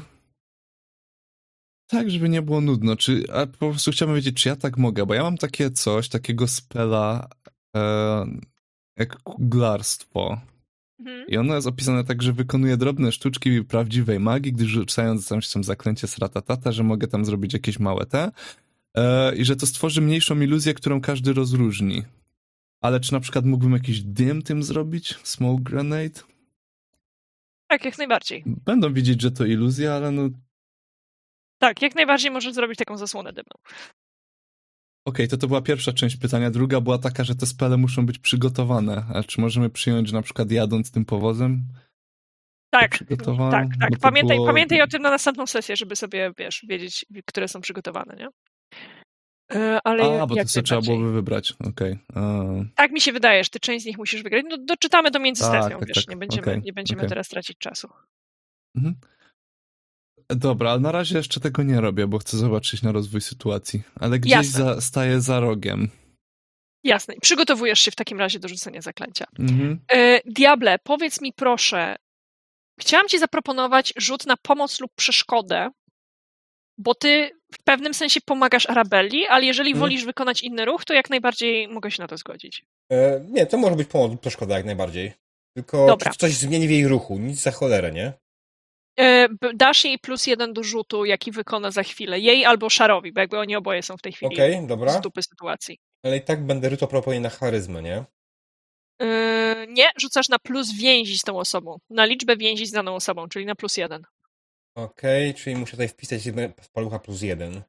tak, 1.88 2.12
żeby 2.12 2.30
nie 2.30 2.42
było 2.42 2.62
nudno. 2.62 2.96
Czy, 2.96 3.24
a 3.34 3.46
po 3.46 3.70
prostu 3.70 3.92
chciałbym 3.92 4.16
wiedzieć, 4.16 4.44
czy 4.44 4.50
ja 4.50 4.56
tak 4.56 4.78
mogę, 4.78 5.06
bo 5.06 5.14
ja 5.14 5.24
mam 5.24 5.38
takie 5.38 5.72
coś, 5.72 6.10
takiego 6.10 6.48
spela 6.48 7.30
e, 7.76 8.26
jak 9.00 9.18
kuglarstwo. 9.24 10.42
Mhm. 11.00 11.28
I 11.28 11.38
ono 11.38 11.56
jest 11.56 11.68
opisane 11.68 12.04
tak, 12.04 12.22
że 12.22 12.34
wykonuje 12.34 12.78
drobne 12.78 13.12
sztuczki 13.12 13.64
prawdziwej 13.64 14.20
magii, 14.20 14.54
gdyż 14.54 14.68
rzucając 14.68 15.28
tam, 15.28 15.40
tam 15.54 15.64
zaklęcie 15.64 16.08
z 16.08 16.18
ratatata, 16.18 16.72
że 16.72 16.84
mogę 16.84 17.08
tam 17.08 17.26
zrobić 17.26 17.54
jakieś 17.54 17.80
małe 17.80 18.06
te 18.06 18.32
e, 18.98 19.36
i 19.36 19.46
że 19.46 19.56
to 19.56 19.68
stworzy 19.68 20.02
mniejszą 20.02 20.42
iluzję, 20.42 20.74
którą 20.74 21.02
każdy 21.02 21.34
rozróżni. 21.34 22.04
Ale 22.86 23.00
czy 23.00 23.14
na 23.14 23.20
przykład 23.20 23.46
mógłbym 23.46 23.74
jakiś 23.74 24.02
dym 24.02 24.42
tym 24.42 24.64
zrobić? 24.64 25.16
Smoke 25.24 25.64
grenade? 25.64 26.24
Tak, 27.68 27.86
jak 27.86 27.98
najbardziej. 27.98 28.44
Będą 28.46 28.94
widzieć, 28.94 29.22
że 29.22 29.32
to 29.32 29.46
iluzja, 29.46 29.94
ale 29.94 30.12
no 30.12 30.30
Tak, 31.58 31.82
jak 31.82 31.96
najbardziej 31.96 32.32
możesz 32.32 32.54
zrobić 32.54 32.78
taką 32.80 32.98
zasłonę 32.98 33.34
dymną. 33.34 33.56
Okej, 35.08 35.28
to 35.28 35.38
to 35.38 35.48
była 35.48 35.62
pierwsza 35.62 35.94
część 35.94 36.16
pytania. 36.18 36.52
Druga 36.52 36.82
była 36.82 36.98
taka, 36.98 37.24
że 37.24 37.36
te 37.36 37.46
spele 37.46 37.78
muszą 37.78 38.06
być 38.06 38.20
przygotowane. 38.20 39.06
A 39.14 39.24
czy 39.24 39.42
możemy 39.42 39.70
przyjąć, 39.70 40.08
że 40.08 40.14
na 40.16 40.22
przykład 40.22 40.52
jadąc 40.52 40.92
tym 40.92 41.06
powozem? 41.06 41.64
Tak, 42.70 42.92
tak, 43.52 43.68
tak. 43.80 43.92
to 43.92 44.00
Pamiętaj, 44.02 44.38
było- 44.38 44.48
pamiętaj 44.48 44.82
o 44.82 44.88
tym 44.88 45.02
na 45.02 45.10
następną 45.10 45.48
sesję, 45.48 45.76
żeby 45.76 45.96
sobie, 45.96 46.32
wiesz, 46.38 46.66
wiedzieć, 46.70 47.06
które 47.26 47.48
są 47.48 47.62
przygotowane, 47.62 48.16
nie? 48.16 48.28
E, 49.54 49.80
Ale 49.84 50.22
A, 50.22 50.28
bo 50.28 50.36
to 50.36 50.48
sobie 50.48 50.64
trzeba 50.64 50.82
byłoby 50.82 51.12
wybrać. 51.12 51.54
Okej. 51.70 52.00
a. 52.16 52.44
Tak 52.76 52.92
mi 52.92 53.02
się 53.02 53.12
wydaje, 53.14 53.44
że 53.44 53.50
ty 53.50 53.60
część 53.60 53.84
z 53.84 53.86
nich 53.88 53.98
musisz 53.98 54.24
wygrać. 54.24 54.46
No, 54.50 54.58
doczytamy 54.58 55.12
to 55.12 55.20
między 55.20 55.42
Tak, 55.44 55.64
sesją, 55.64 55.80
tak, 55.80 55.88
wiesz, 55.88 56.06
tak. 56.06 56.08
nie 56.08 56.18
będziemy, 56.18 56.42
Okej, 56.48 56.62
nie 56.62 56.74
będziemy 56.74 57.00
okej. 57.02 57.10
teraz 57.10 57.28
tracić 57.28 57.58
czasu. 57.58 57.90
Mhm. 58.78 58.96
Dobra, 60.30 60.72
ale 60.72 60.80
na 60.80 60.92
razie 60.92 61.18
jeszcze 61.18 61.40
tego 61.40 61.64
nie 61.64 61.82
robię, 61.82 62.08
bo 62.08 62.18
chcę 62.18 62.38
zobaczyć 62.38 62.82
na 62.82 62.92
rozwój 62.92 63.22
sytuacji. 63.22 63.84
Ale 64.00 64.20
gdzieś 64.20 64.32
Jasne. 64.32 64.60
za, 64.66 64.82
staję 64.82 65.22
za 65.22 65.40
rogiem. 65.40 65.90
Jasne. 66.84 67.14
Przygotowujesz 67.22 67.80
się 67.80 67.92
w 67.92 67.96
takim 67.96 68.20
razie 68.20 68.40
do 68.40 68.48
rzucenia 68.48 68.82
zaklęcia. 68.82 69.26
Mhm. 69.40 69.80
E, 69.92 70.22
Diable, 70.26 70.80
powiedz 70.84 71.22
mi 71.22 71.34
proszę, 71.34 71.96
chciałam 72.80 73.08
ci 73.08 73.20
zaproponować 73.20 73.94
rzut 73.98 74.26
na 74.26 74.38
pomoc 74.38 74.80
lub 74.82 74.92
przeszkodę, 74.96 75.70
bo 76.78 76.96
ty 76.96 77.32
w 77.60 77.64
pewnym 77.64 77.94
sensie 77.94 78.20
pomagasz 78.26 78.70
Arabelli, 78.70 79.28
ale 79.28 79.46
jeżeli 79.46 79.70
Mhm. 79.70 79.80
wolisz 79.80 80.06
wykonać 80.06 80.42
inny 80.42 80.66
ruch, 80.66 80.86
to 80.86 80.94
jak 80.94 81.10
najbardziej 81.10 81.68
mogę 81.68 81.92
się 81.92 82.02
na 82.02 82.08
to 82.08 82.18
zgodzić. 82.18 82.66
E, 82.92 83.26
nie, 83.30 83.46
to 83.46 83.58
może 83.58 83.76
być 83.76 83.88
pomoc 83.90 84.12
lub 84.12 84.22
przeszkoda 84.22 84.58
jak 84.58 84.66
najbardziej. 84.66 85.14
Tylko 85.58 85.88
Dobra. 85.88 86.12
coś 86.18 86.32
zmieni 86.34 86.68
w 86.68 86.72
jej 86.72 86.88
ruchu, 86.88 87.18
nic 87.20 87.42
za 87.42 87.52
cholerę, 87.52 87.92
nie? 87.92 88.14
E, 89.00 89.28
Dasz 89.54 89.84
jej 89.86 90.00
plus 90.00 90.28
jeden 90.28 90.54
do 90.54 90.64
rzutu, 90.64 91.06
jaki 91.06 91.32
wykona 91.32 91.72
za 91.72 91.84
chwilę. 91.84 92.20
Jej 92.20 92.46
albo 92.46 92.70
Szarowi, 92.70 93.12
bo 93.14 93.20
jakby 93.22 93.40
oni 93.40 93.56
oboje 93.56 93.84
są 93.84 93.98
w 93.98 94.02
tej 94.02 94.14
chwili 94.14 94.36
Okej, 94.36 94.68
dobra. 94.68 94.92
z 94.92 95.02
dupy 95.02 95.24
sytuacji. 95.24 95.80
Ale 96.06 96.18
i 96.18 96.22
tak 96.22 96.46
będę 96.46 96.70
rzucał 96.70 96.88
proponie 96.88 97.20
na 97.20 97.30
charyzmę, 97.30 97.82
nie? 97.82 98.04
Yy, 99.02 99.68
nie, 99.70 99.86
rzucasz 100.02 100.30
na 100.30 100.40
plus 100.40 100.72
więzi 100.74 101.18
z 101.18 101.22
tą 101.22 101.40
osobą. 101.40 101.78
Na 101.90 102.06
liczbę 102.06 102.38
więzi 102.38 102.66
z 102.66 102.72
daną 102.72 102.96
osobą, 102.96 103.28
czyli 103.30 103.46
na 103.46 103.56
plus 103.56 103.78
jeden. 103.78 104.04
Okej, 104.76 105.34
czyli 105.34 105.56
muszę 105.56 105.72
tutaj 105.72 105.88
wpisać 105.88 106.22
palucha 106.74 107.00
plus 107.00 107.22
jeden. 107.22 107.64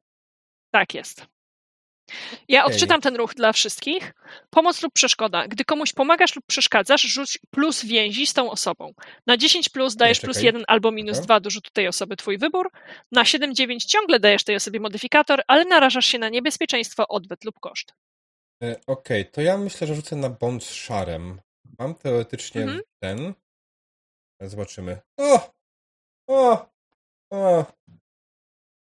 Tak 0.71 0.93
jest. 0.93 1.25
Ja 2.47 2.63
Okej. 2.65 2.75
odczytam 2.75 3.01
ten 3.01 3.15
ruch 3.15 3.33
dla 3.33 3.53
wszystkich. 3.53 4.13
Pomoc 4.49 4.83
lub 4.83 4.93
przeszkoda. 4.93 5.47
Gdy 5.47 5.65
komuś 5.65 5.93
pomagasz 5.93 6.35
lub 6.35 6.45
przeszkadzasz, 6.45 7.01
rzuć 7.01 7.39
plus 7.49 7.85
więzi 7.85 8.27
z 8.27 8.33
tą 8.33 8.51
osobą. 8.51 8.93
Na 9.27 9.37
10 9.37 9.69
plus 9.69 9.95
dajesz 9.95 10.19
plus 10.19 10.35
czekaj. 10.37 10.45
1 10.45 10.63
albo 10.67 10.91
minus 10.91 11.17
Dobra. 11.17 11.25
2 11.25 11.39
do 11.39 11.49
rzutu 11.49 11.71
tej 11.73 11.87
osoby, 11.87 12.15
twój 12.15 12.37
wybór. 12.37 12.71
Na 13.11 13.23
7-9 13.23 13.85
ciągle 13.85 14.19
dajesz 14.19 14.43
tej 14.43 14.55
osobie 14.55 14.79
modyfikator, 14.79 15.41
ale 15.47 15.65
narażasz 15.65 16.05
się 16.05 16.19
na 16.19 16.29
niebezpieczeństwo, 16.29 17.07
odwet 17.07 17.43
lub 17.45 17.59
koszt. 17.59 17.93
E, 18.63 18.75
Okej, 18.87 19.31
to 19.31 19.41
ja 19.41 19.57
myślę, 19.57 19.87
że 19.87 19.95
rzucę 19.95 20.15
na 20.15 20.29
bądź 20.29 20.63
z 20.65 20.73
szarem. 20.73 21.41
Mam 21.79 21.95
teoretycznie 21.95 22.61
Mhm. 22.61 22.81
ten. 23.03 23.33
Zobaczymy. 24.41 24.99
O! 25.19 25.53
O! 26.29 26.69
O! 27.31 27.65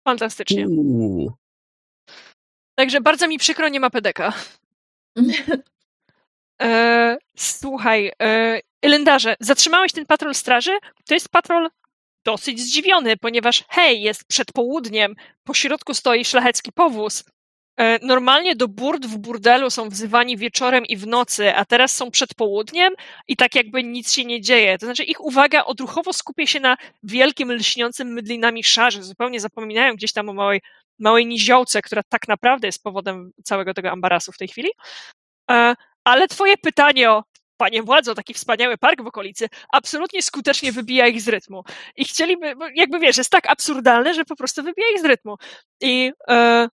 Fantastycznie. 0.08 0.68
Uuu. 0.68 1.34
Także 2.76 3.02
bardzo 3.02 3.28
mi 3.28 3.38
przykro, 3.38 3.70
nie 3.70 3.80
ma 3.80 3.90
pedeka. 3.90 4.34
E, 6.62 7.18
słuchaj, 7.38 8.12
e, 8.22 8.60
Elendarze, 8.82 9.36
zatrzymałeś 9.40 9.92
ten 9.92 10.06
patrol 10.06 10.36
straży? 10.36 10.72
To 11.06 11.14
jest 11.14 11.30
patrol 11.30 11.70
dosyć 12.26 12.60
zdziwiony, 12.60 13.18
ponieważ 13.18 13.64
hej, 13.70 14.02
jest 14.02 14.26
przed 14.26 14.52
południem, 14.52 15.16
po 15.44 15.54
środku 15.54 15.94
stoi 15.94 16.26
szlachecki 16.26 16.72
powóz. 16.72 17.24
E, 17.80 18.00
normalnie 18.06 18.56
do 18.56 18.68
burd 18.68 19.06
w 19.06 19.18
burdelu 19.18 19.70
są 19.70 19.90
wzywani 19.90 20.38
wieczorem 20.38 20.86
i 20.86 20.98
w 20.98 21.08
nocy, 21.08 21.56
a 21.56 21.66
teraz 21.66 21.96
są 21.96 22.12
przed 22.12 22.34
południem 22.34 22.94
i 23.28 23.36
tak 23.36 23.56
jakby 23.56 23.84
nic 23.84 24.14
się 24.14 24.26
nie 24.26 24.42
dzieje. 24.42 24.78
To 24.78 24.86
znaczy 24.86 25.04
ich 25.04 25.22
uwaga 25.22 25.64
odruchowo 25.64 26.14
skupia 26.14 26.46
się 26.46 26.60
na 26.60 26.78
wielkim, 27.04 27.52
lśniącym 27.52 28.08
mydlinami 28.08 28.64
szarze. 28.64 29.04
Zupełnie 29.04 29.40
zapominają 29.40 29.96
gdzieś 29.96 30.14
tam 30.14 30.30
o 30.30 30.34
małej, 30.34 30.62
małej 31.00 31.26
niziołce, 31.26 31.82
która 31.82 32.02
tak 32.10 32.28
naprawdę 32.28 32.68
jest 32.68 32.84
powodem 32.84 33.32
całego 33.44 33.74
tego 33.74 33.92
ambarasu 33.92 34.32
w 34.32 34.38
tej 34.38 34.48
chwili. 34.48 34.70
E, 35.52 35.76
ale 36.04 36.28
twoje 36.28 36.58
pytanie 36.58 37.12
o 37.12 37.24
panie 37.58 37.84
władzo, 37.84 38.16
taki 38.16 38.34
wspaniały 38.34 38.78
park 38.78 39.04
w 39.04 39.08
okolicy, 39.08 39.48
absolutnie 39.74 40.22
skutecznie 40.22 40.72
wybija 40.72 41.08
ich 41.08 41.22
z 41.22 41.28
rytmu. 41.28 41.64
I 41.96 42.06
chcieliby, 42.06 42.54
jakby 42.76 43.00
wiesz, 43.00 43.18
jest 43.18 43.30
tak 43.30 43.50
absurdalne, 43.50 44.14
że 44.14 44.26
po 44.26 44.36
prostu 44.36 44.64
wybija 44.64 44.88
ich 44.96 45.02
z 45.02 45.06
rytmu. 45.06 45.36
I 45.82 46.12
e, 46.30 46.68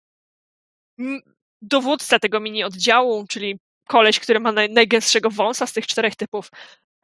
dowódca 1.62 2.18
tego 2.18 2.40
mini 2.40 2.64
oddziału, 2.64 3.26
czyli 3.28 3.58
koleś, 3.88 4.20
który 4.20 4.40
ma 4.40 4.52
naj, 4.52 4.70
najgęstszego 4.70 5.30
wąsa 5.30 5.66
z 5.66 5.72
tych 5.72 5.86
czterech 5.86 6.16
typów, 6.16 6.50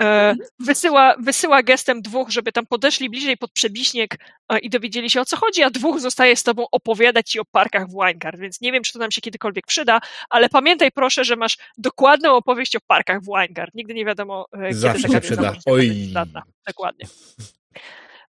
e, 0.02 0.34
wysyła, 0.58 1.16
wysyła 1.18 1.62
gestem 1.62 2.02
dwóch, 2.02 2.30
żeby 2.30 2.52
tam 2.52 2.66
podeszli 2.66 3.10
bliżej 3.10 3.36
pod 3.36 3.52
przebiśnieg 3.52 4.16
e, 4.48 4.58
i 4.58 4.70
dowiedzieli 4.70 5.10
się 5.10 5.20
o 5.20 5.24
co 5.24 5.36
chodzi, 5.36 5.62
a 5.62 5.70
dwóch 5.70 6.00
zostaje 6.00 6.36
z 6.36 6.42
tobą 6.42 6.66
opowiadać 6.72 7.30
ci 7.30 7.40
o 7.40 7.44
parkach 7.44 7.86
w 7.88 7.92
Winegard, 7.92 8.38
więc 8.38 8.60
nie 8.60 8.72
wiem, 8.72 8.82
czy 8.82 8.92
to 8.92 8.98
nam 8.98 9.10
się 9.10 9.20
kiedykolwiek 9.20 9.66
przyda, 9.66 10.00
ale 10.30 10.48
pamiętaj 10.48 10.92
proszę, 10.92 11.24
że 11.24 11.36
masz 11.36 11.56
dokładną 11.78 12.36
opowieść 12.36 12.76
o 12.76 12.80
parkach 12.86 13.20
w 13.20 13.26
Winegard. 13.26 13.74
Nigdy 13.74 13.94
nie 13.94 14.04
wiadomo, 14.04 14.46
e, 14.52 14.72
Zawsze 14.72 15.02
kiedy 15.02 15.14
taka 15.14 15.26
się 15.26 15.32
przyda. 15.34 15.54
Oj. 15.66 15.88
być. 15.88 16.12
Dokładnie. 16.66 17.06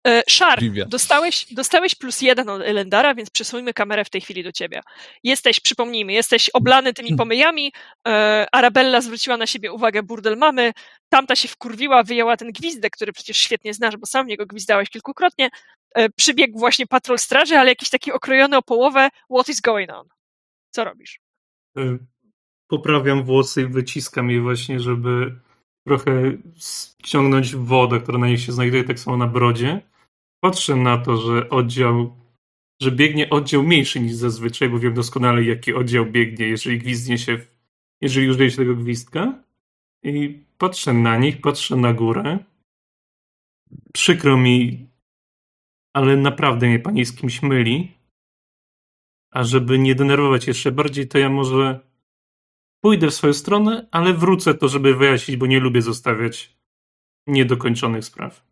E, 0.09 0.23
Szar, 0.29 0.59
dostałeś, 0.87 1.55
dostałeś 1.55 1.95
plus 1.95 2.21
jeden 2.23 2.49
od 2.49 2.63
Elendara, 2.63 3.15
więc 3.15 3.31
przesuńmy 3.31 3.75
kamerę 3.75 4.05
w 4.05 4.11
tej 4.11 4.21
chwili 4.21 4.43
do 4.43 4.53
ciebie. 4.53 4.81
Jesteś, 5.25 5.61
przypomnijmy, 5.61 6.13
jesteś 6.13 6.51
oblany 6.51 6.95
tymi 6.95 7.17
pomyjami, 7.17 7.73
e, 8.09 8.47
Arabella 8.53 9.01
zwróciła 9.01 9.37
na 9.37 9.47
siebie 9.47 9.73
uwagę 9.73 10.03
burdel 10.03 10.37
mamy, 10.37 10.73
tamta 11.09 11.37
się 11.37 11.49
wkurwiła, 11.49 12.03
wyjęła 12.03 12.37
ten 12.37 12.53
gwizdek, 12.53 12.93
który 12.93 13.13
przecież 13.13 13.37
świetnie 13.37 13.75
znasz, 13.75 13.97
bo 13.97 14.07
sam 14.07 14.27
w 14.27 14.29
niego 14.29 14.47
gwizdałeś 14.47 14.91
kilkukrotnie, 14.91 15.49
e, 15.95 16.09
przybiegł 16.11 16.59
właśnie 16.59 16.87
patrol 16.87 17.19
straży, 17.19 17.59
ale 17.59 17.71
jakiś 17.71 17.91
taki 17.91 18.13
okrojony 18.13 18.57
o 18.57 18.63
połowę, 18.63 19.09
what 19.35 19.49
is 19.49 19.61
going 19.61 19.91
on? 19.93 20.07
Co 20.71 20.85
robisz? 20.85 21.21
Y, 21.79 21.99
Poprawiam 22.69 23.25
włosy 23.25 23.63
i 23.63 23.67
wyciskam 23.67 24.31
je 24.31 24.41
właśnie, 24.41 24.81
żeby 24.81 25.41
trochę 25.87 26.13
ściągnąć 27.05 27.57
wodę, 27.57 28.01
która 28.01 28.19
na 28.19 28.29
nich 28.29 28.41
się 28.41 28.53
znajduje, 28.53 28.85
tak 28.85 28.99
samo 28.99 29.17
na 29.17 29.27
brodzie. 29.27 29.83
Patrzę 30.41 30.77
na 30.77 30.99
to, 30.99 31.17
że 31.17 31.51
oddział, 31.51 32.17
że 32.83 32.93
biegnie 32.93 33.31
oddział 33.31 33.63
mniejszy 33.63 34.01
niż 34.01 34.13
zazwyczaj, 34.13 34.69
bo 34.69 34.79
wiem 34.79 34.95
doskonale, 34.95 35.45
jaki 35.45 35.75
oddział 35.75 36.07
biegnie, 36.07 36.49
jeżeli 36.49 36.79
gwizdnie 36.79 37.19
się, 37.19 37.39
jeżeli 38.01 38.31
użyje 38.31 38.51
się 38.51 38.57
tego 38.57 38.75
gwizdka. 38.75 39.43
I 40.03 40.45
patrzę 40.59 40.93
na 40.93 41.19
nich, 41.19 41.41
patrzę 41.41 41.77
na 41.77 41.93
górę. 41.93 42.39
Przykro 43.93 44.37
mi, 44.37 44.87
ale 45.93 46.17
naprawdę 46.17 46.67
mnie 46.67 46.79
pani 46.79 47.05
z 47.05 47.17
kimś 47.17 47.43
myli. 47.43 47.99
A 49.31 49.45
żeby 49.45 49.79
nie 49.79 49.95
denerwować 49.95 50.47
jeszcze 50.47 50.73
bardziej, 50.73 51.09
to 51.09 51.19
ja 51.19 51.31
może 51.31 51.81
pójdę 52.81 53.11
w 53.11 53.15
swoją 53.15 53.33
stronę, 53.33 53.89
ale 53.91 54.15
wrócę 54.15 54.55
to, 54.55 54.69
żeby 54.69 54.95
wyjaśnić, 54.95 55.37
bo 55.37 55.47
nie 55.47 55.61
lubię 55.61 55.83
zostawiać 55.83 56.57
niedokończonych 57.27 58.05
spraw. 58.05 58.49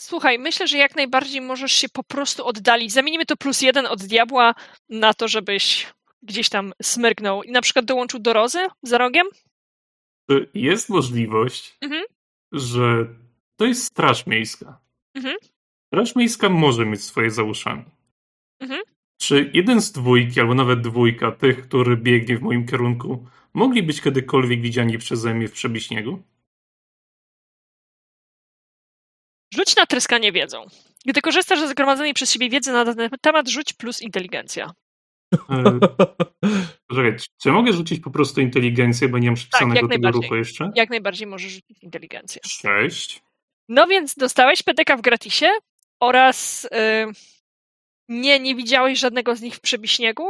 Słuchaj, 0.00 0.38
myślę, 0.38 0.68
że 0.68 0.78
jak 0.78 0.96
najbardziej 0.96 1.40
możesz 1.40 1.72
się 1.72 1.88
po 1.88 2.02
prostu 2.04 2.46
oddalić. 2.46 2.92
Zamienimy 2.92 3.26
to 3.26 3.36
plus 3.36 3.62
jeden 3.62 3.86
od 3.86 4.02
diabła 4.02 4.54
na 4.88 5.14
to, 5.14 5.28
żebyś 5.28 5.86
gdzieś 6.22 6.48
tam 6.48 6.72
smyrknął 6.82 7.42
i 7.42 7.50
na 7.52 7.62
przykład 7.62 7.84
dołączył 7.84 8.20
do 8.20 8.32
Rozy 8.32 8.58
za 8.82 8.98
rogiem. 8.98 9.26
Jest 10.54 10.88
możliwość, 10.88 11.76
Mhm. 11.80 12.02
że 12.52 13.06
to 13.56 13.64
jest 13.64 13.84
straż 13.84 14.26
miejska. 14.26 14.80
Mhm. 15.14 15.36
Straż 15.86 16.16
miejska 16.16 16.48
może 16.48 16.86
mieć 16.86 17.04
swoje 17.04 17.30
za 17.30 17.42
uszami. 17.42 17.84
Mhm. 18.60 18.80
Czy 19.20 19.50
jeden 19.54 19.80
z 19.80 19.92
dwójki, 19.92 20.40
albo 20.40 20.54
nawet 20.54 20.80
dwójka 20.80 21.32
tych, 21.32 21.62
który 21.68 21.96
biegnie 21.96 22.38
w 22.38 22.42
moim 22.42 22.66
kierunku, 22.66 23.26
mogli 23.54 23.82
być 23.82 24.00
kiedykolwiek 24.00 24.60
widziani 24.60 24.98
przeze 24.98 25.34
mnie 25.34 25.48
w 25.48 25.52
przebiśniegu? 25.52 26.22
Rzuć 29.54 29.76
na 29.76 29.86
tryskanie 29.86 30.32
wiedzą. 30.32 30.66
Gdy 31.06 31.20
korzystasz 31.20 31.60
ze 31.60 31.68
zgromadzonej 31.68 32.14
przez 32.14 32.32
siebie 32.32 32.50
wiedzy 32.50 32.72
na 32.72 32.84
dany 32.84 33.10
temat, 33.20 33.48
rzuć 33.48 33.72
plus 33.72 34.02
inteligencja. 34.02 34.70
E, 36.90 36.94
Czekaj, 36.94 37.16
czy 37.42 37.52
mogę 37.52 37.72
rzucić 37.72 38.00
po 38.00 38.10
prostu 38.10 38.40
inteligencję, 38.40 39.08
bo 39.08 39.18
nie 39.18 39.28
mam 39.28 39.34
przypisanego 39.34 39.80
jak 39.80 39.90
tego 39.90 40.10
ruchu 40.10 40.36
jeszcze? 40.36 40.70
Jak 40.74 40.90
najbardziej 40.90 41.26
możesz 41.26 41.52
rzucić 41.52 41.82
inteligencję. 41.82 42.40
Sześć. 42.46 43.22
No 43.68 43.86
więc 43.86 44.14
dostałeś 44.14 44.62
PDK 44.62 44.96
w 44.96 45.00
gratisie 45.00 45.48
oraz 46.00 46.64
y, 46.64 46.68
nie, 48.08 48.40
nie 48.40 48.54
widziałeś 48.54 48.98
żadnego 48.98 49.36
z 49.36 49.40
nich 49.40 49.54
w 49.54 49.60
przebiśniegu. 49.60 50.24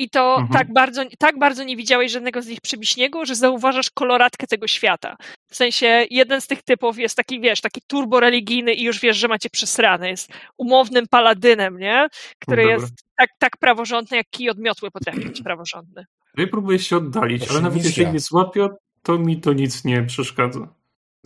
I 0.00 0.10
to 0.10 0.36
Mhm. 0.38 0.48
tak, 0.48 0.72
bardzo, 0.72 1.02
tak 1.18 1.38
bardzo 1.38 1.64
nie 1.64 1.76
widziałeś 1.76 2.12
żadnego 2.12 2.42
z 2.42 2.46
nich 2.46 2.60
przebiśniegu, 2.60 3.24
że 3.26 3.34
zauważasz 3.34 3.90
koloratkę 3.90 4.46
tego 4.46 4.66
świata. 4.66 5.16
W 5.50 5.56
sensie 5.56 6.06
jeden 6.10 6.40
z 6.40 6.46
tych 6.46 6.62
typów 6.62 6.98
jest 6.98 7.16
taki, 7.16 7.40
wiesz, 7.40 7.60
taki 7.60 7.80
turboreligijny 7.86 8.72
i 8.74 8.84
już 8.84 9.00
wiesz, 9.00 9.16
że 9.16 9.28
macie 9.28 9.50
przesrane. 9.50 10.10
Jest 10.10 10.32
umownym 10.58 11.06
paladynem, 11.10 11.78
nie? 11.78 12.06
Który 12.38 12.62
Dobra. 12.62 12.74
jest 12.76 12.94
tak, 13.18 13.30
tak 13.38 13.56
praworządny, 13.56 14.16
jak 14.16 14.26
kij 14.30 14.50
od 14.50 14.58
miotły 14.58 14.90
potrafi 14.90 15.20
być 15.20 15.42
praworządny. 15.42 16.04
Ja 16.36 16.46
próbuję 16.46 16.78
się 16.78 16.96
oddalić, 16.96 17.50
ale 17.50 17.60
nawet 17.60 17.84
jeśli 17.84 18.06
mnie 18.06 18.20
złapią, 18.20 18.68
to 19.02 19.18
mi 19.18 19.40
to 19.40 19.52
nic 19.52 19.84
nie 19.84 20.02
przeszkadza. 20.02 20.68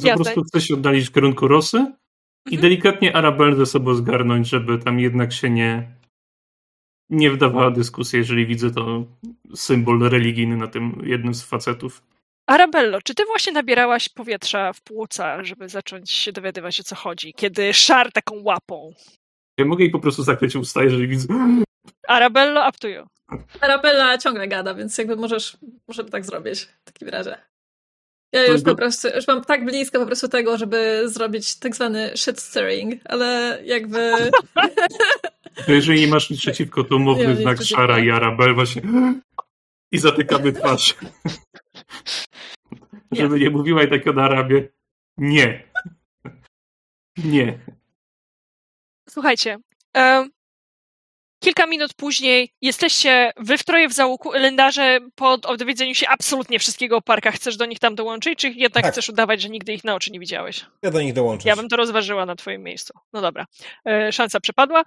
Po 0.02 0.14
prostu 0.14 0.42
chcę 0.42 0.60
się 0.60 0.74
oddalić 0.74 1.08
w 1.08 1.12
kierunku 1.12 1.48
Rosy 1.48 1.76
i 1.76 2.54
Mhm. 2.54 2.62
delikatnie 2.62 3.16
Arabel 3.16 3.56
ze 3.56 3.66
sobą 3.66 3.94
zgarnąć, 3.94 4.48
żeby 4.48 4.78
tam 4.78 5.00
jednak 5.00 5.32
się 5.32 5.50
nie 5.50 5.88
nie 7.14 7.30
wdawała 7.30 7.70
dyskusja, 7.70 8.18
jeżeli 8.18 8.46
widzę 8.46 8.70
to 8.70 9.04
symbol 9.54 10.08
religijny 10.08 10.56
na 10.56 10.66
tym 10.66 11.02
jednym 11.04 11.34
z 11.34 11.42
facetów. 11.42 12.02
Arabello, 12.46 13.02
czy 13.02 13.14
ty 13.14 13.24
właśnie 13.24 13.52
nabierałaś 13.52 14.08
powietrza 14.08 14.72
w 14.72 14.82
płuca, 14.82 15.44
żeby 15.44 15.68
zacząć 15.68 16.10
się 16.10 16.32
dowiadywać 16.32 16.80
o 16.80 16.84
co 16.84 16.96
chodzi, 16.96 17.34
kiedy 17.34 17.74
szar 17.74 18.12
taką 18.12 18.42
łapą? 18.42 18.94
Ja 19.58 19.64
mogę 19.64 19.84
jej 19.84 19.92
po 19.92 20.00
prostu 20.00 20.22
zakryć 20.22 20.56
usta, 20.56 20.82
jeżeli 20.82 21.08
widzę. 21.08 21.26
Arabello, 22.08 22.68
up 22.68 22.78
to 22.80 22.88
you. 22.88 23.06
Arabella 23.60 24.18
ciągle 24.18 24.48
gada, 24.48 24.74
więc 24.74 24.98
jakby 24.98 25.16
możesz, 25.16 25.56
możemy 25.88 26.10
tak 26.10 26.24
zrobić 26.24 26.60
w 26.60 26.84
takim 26.84 27.08
razie. 27.08 27.36
Ja 28.32 28.46
już 28.46 28.62
po 28.62 28.74
prostu, 28.74 29.08
już 29.08 29.28
mam 29.28 29.44
tak 29.44 29.64
blisko 29.64 29.98
po 29.98 30.06
prostu 30.06 30.28
tego, 30.28 30.58
żeby 30.58 31.02
zrobić 31.04 31.58
tak 31.58 31.74
zwany 31.74 32.16
shit 32.16 32.40
stirring, 32.40 33.02
ale 33.04 33.58
jakby 33.64 34.12
To 35.66 35.72
jeżeli 35.72 36.00
nie 36.00 36.08
masz 36.08 36.30
nic 36.30 36.40
przeciwko, 36.40 36.84
to 36.84 36.96
umowny 36.96 37.28
nic 37.28 37.38
znak. 37.38 37.62
Szara 37.62 37.98
i 37.98 38.10
Arabel 38.10 38.54
właśnie 38.54 38.82
i 39.92 39.98
zatykamy 39.98 40.52
twarz. 40.52 40.94
Żeby 43.12 43.40
nie 43.40 43.50
mówiła 43.50 43.82
i 43.82 43.90
tak 43.90 44.06
na 44.06 44.24
Arabie. 44.24 44.68
Nie. 45.16 45.70
Nie. 47.16 47.58
Słuchajcie, 49.08 49.58
kilka 51.44 51.66
minut 51.66 51.94
później 51.94 52.50
jesteście 52.60 53.32
wy 53.36 53.58
w 53.58 53.64
troje 53.64 53.88
w 53.88 53.92
załuku, 53.92 54.32
Elendarze 54.32 54.98
po 55.14 55.38
dowiedzeniu 55.38 55.94
się 55.94 56.08
absolutnie 56.08 56.58
wszystkiego 56.58 56.96
o 56.96 57.02
parkach, 57.02 57.34
chcesz 57.34 57.56
do 57.56 57.66
nich 57.66 57.78
tam 57.78 57.94
dołączyć, 57.94 58.38
czy 58.38 58.48
jednak 58.50 58.84
Tak. 58.84 58.92
chcesz 58.92 59.08
udawać, 59.08 59.42
że 59.42 59.48
nigdy 59.48 59.72
ich 59.72 59.84
na 59.84 59.94
oczy 59.94 60.10
nie 60.10 60.20
widziałeś? 60.20 60.66
Ja 60.82 60.90
do 60.90 61.00
nich 61.00 61.12
dołączę. 61.12 61.48
Ja 61.48 61.56
bym 61.56 61.68
to 61.68 61.76
rozważyła 61.76 62.26
na 62.26 62.36
twoim 62.36 62.62
miejscu. 62.62 62.94
No 63.12 63.20
dobra, 63.20 63.46
e, 63.86 64.12
szansa 64.12 64.40
przepadła. 64.40 64.84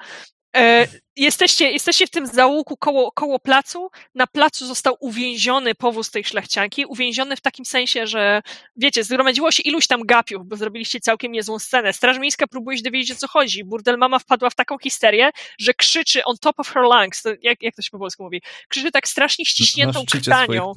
E, 0.58 0.88
jesteście, 1.16 1.72
jesteście 1.72 2.08
w 2.08 2.10
tym 2.10 2.28
załuku 2.28 2.78
koło, 2.78 3.12
koło 3.12 3.40
placu. 3.40 3.90
Na 4.16 4.28
placu 4.28 4.66
został 4.66 4.98
uwięziony 5.00 5.76
powóz 5.76 6.12
tej 6.12 6.24
szlachcianki. 6.24 6.86
Uwięziony 6.86 7.36
w 7.36 7.42
takim 7.42 7.66
sensie, 7.66 8.08
że 8.08 8.42
wiecie, 8.76 9.04
zgromadziło 9.04 9.52
się 9.52 9.64
iluś 9.64 9.88
tam 9.88 10.02
gapiów, 10.06 10.48
bo 10.48 10.56
zrobiliście 10.56 11.00
całkiem 11.00 11.32
niezłą 11.32 11.60
scenę. 11.60 11.94
Straż 11.94 12.20
Miejska 12.20 12.48
próbuje 12.48 12.78
się 12.78 12.84
dowiedzieć, 12.84 13.12
o 13.12 13.20
co 13.20 13.28
chodzi. 13.28 13.64
Burdel 13.64 13.98
mama 13.98 14.20
wpadła 14.20 14.50
w 14.50 14.56
taką 14.56 14.78
histerię, 14.78 15.30
że 15.60 15.74
krzyczy 15.74 16.24
on 16.24 16.38
top 16.38 16.60
of 16.60 16.70
her 16.70 16.84
lungs. 16.84 17.22
To 17.22 17.30
jak, 17.42 17.62
jak 17.62 17.76
to 17.76 17.82
się 17.82 17.90
po 17.92 18.00
polsku 18.00 18.24
mówi? 18.24 18.42
Krzyczy 18.68 18.92
tak 18.92 19.08
strasznie 19.08 19.46
ściśniętą 19.46 20.04
krtanią. 20.12 20.74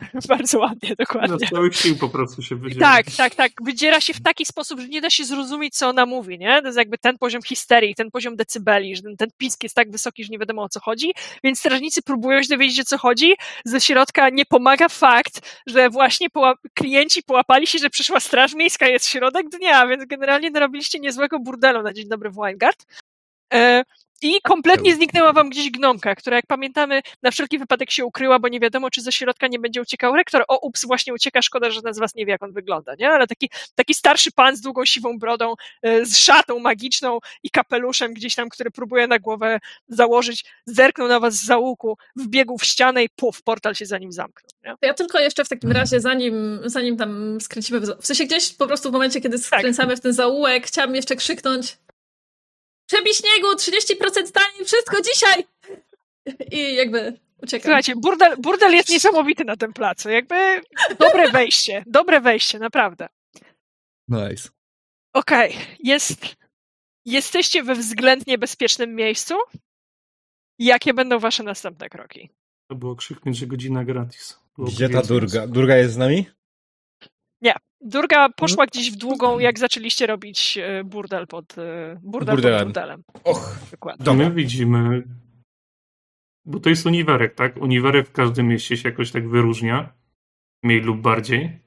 Bardzo 0.28 0.58
ładnie, 0.58 0.88
Na 0.88 0.94
dokładnie. 0.98 1.48
całych 1.48 1.76
sił 1.76 1.96
po 1.98 2.08
prostu 2.08 2.42
się 2.42 2.56
wydziela. 2.56 2.86
Tak, 2.96 3.06
tak, 3.16 3.34
tak. 3.34 3.52
Wydziera 3.64 4.00
się 4.00 4.14
w 4.14 4.22
taki 4.22 4.46
sposób, 4.46 4.80
że 4.80 4.88
nie 4.88 5.00
da 5.00 5.10
się 5.10 5.24
zrozumieć, 5.24 5.74
co 5.76 5.88
ona 5.88 6.06
mówi, 6.06 6.38
nie? 6.38 6.60
To 6.60 6.66
jest 6.68 6.78
jakby 6.78 6.98
ten 6.98 7.18
poziom 7.18 7.42
histerii, 7.42 7.94
ten 7.94 8.10
poziom 8.10 8.36
decybeli, 8.36 8.96
że 8.96 9.02
ten, 9.02 9.16
ten 9.16 9.28
pisk 9.38 9.62
jest 9.62 9.74
tak 9.74 9.90
wysoki, 9.90 10.24
że 10.24 10.28
nie 10.30 10.38
wiadomo 10.38 10.62
o 10.62 10.68
co 10.68 10.80
chodzi, 10.80 11.12
więc 11.44 11.58
strażnicy 11.58 12.02
próbują 12.02 12.42
się 12.42 12.48
dowiedzieć, 12.48 12.80
o 12.80 12.84
co 12.84 12.98
chodzi. 12.98 13.34
Ze 13.64 13.80
środka 13.80 14.28
nie 14.30 14.46
pomaga 14.46 14.88
fakt, 14.88 15.62
że 15.66 15.90
właśnie 15.90 16.30
poła- 16.30 16.54
klienci 16.74 17.22
połapali 17.22 17.66
się, 17.66 17.78
że 17.78 17.90
przyszła 17.90 18.20
straż 18.20 18.54
miejska, 18.54 18.88
jest 18.88 19.06
środek 19.08 19.48
dnia, 19.48 19.86
więc 19.86 20.04
generalnie 20.06 20.50
narobiliście 20.50 20.98
niezłego 21.00 21.38
burdelu 21.38 21.82
na 21.82 21.92
dzień 21.92 22.08
dobry 22.08 22.30
w 22.30 22.34
Weingard. 22.34 22.86
I 24.22 24.40
kompletnie 24.42 24.94
zniknęła 24.94 25.32
wam 25.32 25.50
gdzieś 25.50 25.70
gnomka, 25.70 26.14
która 26.14 26.36
jak 26.36 26.46
pamiętamy 26.46 27.00
na 27.22 27.30
wszelki 27.30 27.58
wypadek 27.58 27.90
się 27.90 28.04
ukryła, 28.04 28.38
bo 28.38 28.48
nie 28.48 28.60
wiadomo, 28.60 28.90
czy 28.90 29.02
ze 29.02 29.12
środka 29.12 29.46
nie 29.46 29.58
będzie 29.58 29.80
uciekał 29.82 30.16
rektor. 30.16 30.44
O, 30.48 30.58
ups, 30.58 30.84
właśnie 30.84 31.14
ucieka, 31.14 31.42
szkoda, 31.42 31.70
że 31.70 31.74
żaden 31.74 31.94
z 31.94 31.98
was 31.98 32.14
nie 32.14 32.26
wie, 32.26 32.32
jak 32.32 32.42
on 32.42 32.52
wygląda, 32.52 32.94
nie? 32.98 33.10
Ale 33.10 33.26
taki, 33.26 33.50
taki 33.74 33.94
starszy 33.94 34.32
pan 34.32 34.56
z 34.56 34.60
długą 34.60 34.84
siwą 34.84 35.18
brodą, 35.18 35.54
e, 35.82 36.06
z 36.06 36.18
szatą 36.18 36.58
magiczną 36.58 37.18
i 37.42 37.50
kapeluszem 37.50 38.14
gdzieś 38.14 38.34
tam, 38.34 38.48
który 38.48 38.70
próbuje 38.70 39.06
na 39.06 39.18
głowę 39.18 39.58
założyć, 39.88 40.44
zerknął 40.66 41.08
na 41.08 41.20
was 41.20 41.34
z 41.34 41.44
załuku, 41.44 41.98
wbiegł 42.16 42.58
w 42.58 42.64
ścianę 42.64 43.04
i 43.04 43.08
puf, 43.08 43.42
portal 43.42 43.74
się 43.74 43.86
za 43.86 43.98
nim 43.98 44.12
zamknął, 44.12 44.50
nie? 44.64 44.88
Ja 44.88 44.94
tylko 44.94 45.18
jeszcze 45.18 45.44
w 45.44 45.48
takim 45.48 45.72
razie, 45.72 46.00
zanim, 46.00 46.60
zanim 46.64 46.96
tam 46.96 47.40
skręcimy, 47.40 47.80
w, 47.80 47.96
w 48.00 48.06
sensie 48.06 48.24
gdzieś 48.24 48.52
po 48.52 48.66
prostu 48.66 48.90
w 48.90 48.92
momencie, 48.92 49.20
kiedy 49.20 49.38
skręcamy 49.38 49.96
w 49.96 50.00
ten 50.00 50.12
zaułek, 50.12 50.66
chciałabym 50.66 50.96
jeszcze 50.96 51.16
krzyknąć 51.16 51.76
Przebi 52.90 53.10
śniegu, 53.14 53.48
30% 53.56 54.32
taniej, 54.32 54.64
wszystko 54.66 54.96
dzisiaj! 55.02 55.44
I 56.50 56.74
jakby 56.74 57.18
uciekam. 57.42 57.62
Słuchajcie, 57.62 57.96
burdel, 57.96 58.36
burdel 58.38 58.72
jest 58.72 58.88
niesamowity 58.88 59.44
na 59.44 59.56
tym 59.56 59.72
placu, 59.72 60.10
jakby 60.10 60.60
dobre 60.98 61.28
wejście, 61.38 61.84
dobre 61.86 62.20
wejście, 62.20 62.58
naprawdę. 62.58 63.08
Nice. 64.08 64.48
Okej, 65.14 65.56
jest. 65.78 66.36
Jesteście 67.04 67.62
we 67.62 67.74
względnie 67.74 68.38
bezpiecznym 68.38 68.94
miejscu. 68.94 69.34
Jakie 70.58 70.94
będą 70.94 71.18
wasze 71.18 71.42
następne 71.42 71.88
kroki? 71.88 72.30
To 72.70 72.74
było 72.76 72.96
krzyknąć, 72.96 73.38
że 73.38 73.46
godzina 73.46 73.84
gratis. 73.84 74.38
Gdzie 74.58 74.88
ta 74.88 75.02
Durga? 75.02 75.46
Durga 75.46 75.76
jest 75.76 75.94
z 75.94 75.96
nami? 75.96 76.26
Durga 77.82 78.28
poszła 78.28 78.66
gdzieś 78.66 78.90
w 78.92 78.96
długą, 78.96 79.38
jak 79.38 79.58
zaczęliście 79.58 80.06
robić 80.06 80.58
e, 80.62 80.84
burdel 80.84 81.26
pod 81.26 81.58
e, 81.58 81.98
burdel 82.02 82.34
Burdelem. 82.34 82.58
pod 82.58 82.66
burdelem. 82.66 83.02
Och, 83.24 83.58
Dokładnie. 83.70 84.14
My 84.14 84.30
widzimy, 84.30 85.02
bo 86.44 86.60
to 86.60 86.68
jest 86.70 86.86
uniwerek, 86.86 87.34
tak? 87.34 87.56
Uniwerek 87.56 88.08
w 88.08 88.12
każdym 88.12 88.48
mieście 88.48 88.76
się 88.76 88.88
jakoś 88.88 89.10
tak 89.10 89.28
wyróżnia, 89.28 89.92
mniej 90.62 90.80
lub 90.80 91.00
bardziej. 91.00 91.58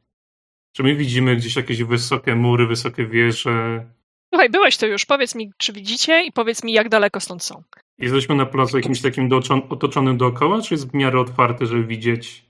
Czy 0.75 0.83
my 0.83 0.95
widzimy 0.95 1.35
gdzieś 1.35 1.55
jakieś 1.55 1.83
wysokie 1.83 2.35
mury, 2.35 2.67
wysokie 2.67 3.05
wieże? 3.07 3.85
Słuchaj, 4.33 4.49
byłeś 4.49 4.77
to 4.77 4.85
już. 4.85 5.05
Powiedz 5.05 5.35
mi, 5.35 5.51
czy 5.57 5.73
widzicie 5.73 6.23
i 6.25 6.31
powiedz 6.31 6.63
mi, 6.63 6.73
jak 6.73 6.89
daleko 6.89 7.19
stąd 7.19 7.43
są. 7.43 7.63
Jesteśmy 7.97 8.35
na 8.35 8.45
placu 8.45 8.77
jakimś 8.77 9.01
takim 9.01 9.29
dooczon- 9.29 9.67
otoczonym 9.69 10.17
dookoła, 10.17 10.61
czy 10.61 10.73
jest 10.73 10.91
w 10.91 10.93
miarę 10.93 11.19
otwarty, 11.19 11.65
żeby 11.65 11.83
widzieć 11.83 12.45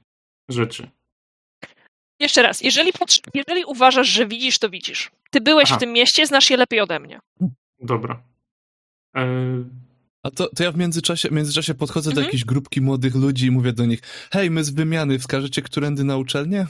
rzeczy? 0.49 0.89
Jeszcze 2.23 2.41
raz, 2.41 2.61
jeżeli, 2.61 2.93
patrz- 2.93 3.21
jeżeli 3.33 3.65
uważasz, 3.65 4.07
że 4.07 4.27
widzisz, 4.27 4.59
to 4.59 4.69
widzisz. 4.69 5.11
Ty 5.31 5.41
byłeś 5.41 5.69
Aha. 5.69 5.75
w 5.77 5.79
tym 5.79 5.91
mieście, 5.93 6.27
znasz 6.27 6.49
je 6.49 6.57
lepiej 6.57 6.79
ode 6.79 6.99
mnie. 6.99 7.19
Dobra. 7.79 8.23
E, 9.15 9.25
A 10.23 10.31
to, 10.31 10.49
to 10.55 10.63
ja 10.63 10.71
w 10.71 10.77
międzyczasie, 10.77 11.29
w 11.29 11.31
międzyczasie 11.31 11.73
podchodzę 11.73 12.09
do 12.09 12.11
Mhm. 12.11 12.25
jakiejś 12.25 12.45
grupki 12.45 12.81
młodych 12.81 13.15
ludzi 13.15 13.45
i 13.45 13.51
mówię 13.51 13.73
do 13.73 13.85
nich, 13.85 13.99
hej, 14.31 14.51
my 14.51 14.63
z 14.63 14.69
wymiany, 14.69 15.19
wskażecie 15.19 15.61
którędy 15.61 16.03
na 16.03 16.17
uczelnię? 16.17 16.67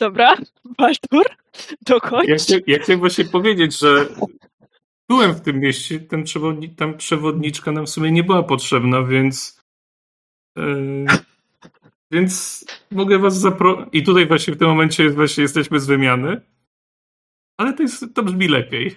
Dobra, 0.00 0.34
Waltur, 0.78 1.24
dokończ. 1.86 2.28
ja, 2.28 2.36
chcia- 2.36 2.62
ja 2.66 2.78
chciałem 2.78 3.00
właśnie 3.00 3.24
powiedzieć, 3.24 3.78
że 3.78 4.06
byłem 5.08 5.34
w 5.34 5.40
tym 5.40 5.60
mieście, 5.60 6.00
ten 6.00 6.24
przewodni- 6.24 6.74
tam 6.74 6.96
przewodniczka 6.96 7.72
nam 7.72 7.86
w 7.86 7.90
sumie 7.90 8.12
nie 8.12 8.24
była 8.24 8.42
potrzebna, 8.42 9.02
więc 9.02 9.58
E, 10.58 10.62
więc 12.10 12.64
mogę 12.90 13.18
was 13.18 13.38
zaprosić. 13.38 13.88
I 13.92 14.02
tutaj 14.02 14.26
właśnie 14.26 14.54
w 14.54 14.58
tym 14.58 14.68
momencie 14.68 15.10
właśnie 15.10 15.42
jesteśmy 15.42 15.80
z 15.80 15.86
wymiany. 15.86 16.40
Ale 17.60 17.72
to, 17.72 17.82
jest, 17.82 18.04
to 18.14 18.22
brzmi 18.22 18.48
lepiej. 18.48 18.96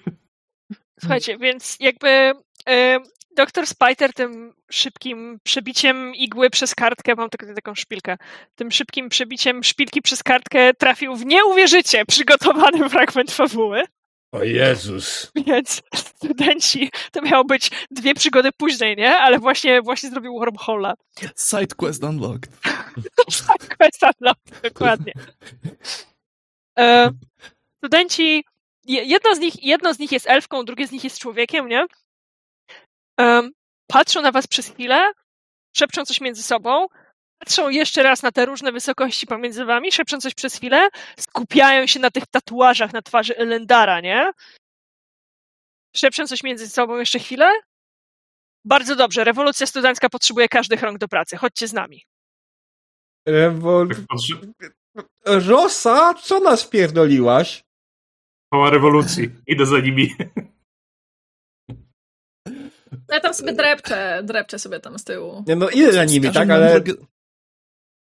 Słuchajcie, 0.99 1.38
więc 1.38 1.77
jakby 1.79 2.33
e, 2.69 2.99
doktor 3.35 3.67
Spiter 3.67 4.13
tym 4.13 4.53
szybkim 4.71 5.39
przebiciem 5.43 6.15
igły 6.15 6.49
przez 6.49 6.75
kartkę, 6.75 7.15
mam 7.15 7.29
taką, 7.29 7.53
taką 7.53 7.75
szpilkę, 7.75 8.17
tym 8.55 8.71
szybkim 8.71 9.09
przebiciem 9.09 9.63
szpilki 9.63 10.01
przez 10.01 10.23
kartkę 10.23 10.73
trafił 10.73 11.15
w 11.15 11.25
nie 11.25 11.45
uwierzycie 11.45 12.05
przygotowany 12.05 12.89
fragment 12.89 13.31
fabuły. 13.31 13.83
O 14.31 14.43
Jezus. 14.43 15.31
Więc 15.47 15.81
studenci, 15.95 16.89
to 17.11 17.21
miało 17.21 17.43
być 17.45 17.71
dwie 17.91 18.13
przygody 18.13 18.49
później, 18.57 18.95
nie? 18.97 19.17
Ale 19.17 19.39
właśnie, 19.39 19.81
właśnie 19.81 20.09
zrobił 20.09 20.33
wormhole'a. 20.39 20.93
Side 21.37 21.75
quest 21.77 22.03
unlocked. 22.03 22.51
Quest 23.77 24.01
unlocked, 24.03 24.61
dokładnie. 24.63 25.13
E, 26.79 27.11
studenci, 27.77 28.43
je- 28.85 29.03
jedno 29.03 29.35
z, 29.35 29.39
nich, 29.39 29.63
jedno 29.63 29.93
z 29.93 29.99
nich 29.99 30.11
jest 30.11 30.27
elfką, 30.29 30.65
drugie 30.65 30.87
z 30.87 30.91
nich 30.91 31.03
jest 31.03 31.19
człowiekiem, 31.19 31.67
nie? 31.67 31.85
Em, 33.19 33.51
patrzą 33.87 34.21
na 34.21 34.31
was 34.31 34.47
przez 34.47 34.69
chwilę, 34.69 35.11
szepczą 35.77 36.05
coś 36.05 36.21
między 36.21 36.43
sobą, 36.43 36.87
patrzą 37.41 37.69
jeszcze 37.69 38.03
raz 38.03 38.23
na 38.23 38.31
te 38.31 38.45
różne 38.45 38.72
wysokości 38.72 39.27
pomiędzy 39.27 39.65
wami, 39.65 39.91
szepczą 39.91 40.19
coś 40.19 40.34
przez 40.34 40.55
chwilę, 40.55 40.89
skupiają 41.19 41.88
się 41.88 41.99
na 41.99 42.11
tych 42.11 42.27
tatuażach 42.27 42.93
na 42.93 43.01
twarzy 43.01 43.38
Elendara, 43.38 44.01
nie? 44.01 44.31
Szepczą 45.95 46.27
coś 46.27 46.43
między 46.43 46.69
sobą 46.69 46.97
jeszcze 46.97 47.19
chwilę. 47.19 47.51
Bardzo 48.65 48.95
dobrze, 48.95 49.23
rewolucja 49.23 49.68
studencka 49.68 50.09
potrzebuje 50.09 50.47
każdych 50.47 50.81
rąk 50.81 50.97
do 50.97 51.07
pracy. 51.07 51.38
Chodźcie 51.38 51.68
z 51.68 51.73
nami. 51.73 52.05
Rewol... 53.27 53.89
Tak. 53.89 54.73
Rosa, 55.26 56.13
co 56.13 56.39
nas 56.39 56.65
pierdoliłaś? 56.65 57.63
Chwała 58.47 58.69
rewolucji. 58.69 59.30
Idę 59.47 59.65
za 59.65 59.80
nimi. 59.80 60.15
Ja 63.09 63.19
tam 63.19 63.34
sobie 63.34 63.53
drepczę, 63.53 64.22
drepczę 64.23 64.59
sobie 64.59 64.80
tam 64.80 64.99
z 64.99 65.03
tyłu. 65.03 65.43
Nie, 65.47 65.55
no 65.55 65.69
idę 65.69 65.93
za 65.93 66.05
nimi, 66.05 66.31
tak, 66.31 66.49
ale... 66.49 66.81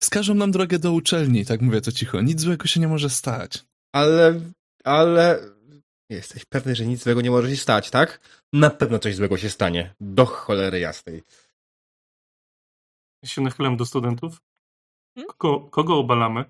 Wskażą 0.01 0.33
nam 0.33 0.51
drogę 0.51 0.79
do 0.79 0.91
uczelni, 0.91 1.45
tak 1.45 1.61
mówię 1.61 1.81
to 1.81 1.91
cicho. 1.91 2.21
Nic 2.21 2.41
złego 2.41 2.67
się 2.67 2.79
nie 2.79 2.87
może 2.87 3.09
stać. 3.09 3.65
Ale... 3.93 4.41
Ale... 4.83 5.39
Jesteś 6.09 6.45
pewny, 6.45 6.75
że 6.75 6.85
nic 6.85 7.03
złego 7.03 7.21
nie 7.21 7.31
może 7.31 7.49
się 7.49 7.57
stać, 7.57 7.89
tak? 7.89 8.19
Na 8.53 8.69
pewno 8.69 8.99
coś 8.99 9.15
złego 9.15 9.37
się 9.37 9.49
stanie. 9.49 9.95
Do 9.99 10.25
cholery 10.25 10.79
jasnej. 10.79 11.23
Ja 13.23 13.29
się 13.29 13.41
nachylam 13.41 13.77
do 13.77 13.85
studentów. 13.85 14.41
Hmm? 15.15 15.33
Kogo, 15.37 15.69
kogo 15.69 15.97
obalamy? 15.97 16.45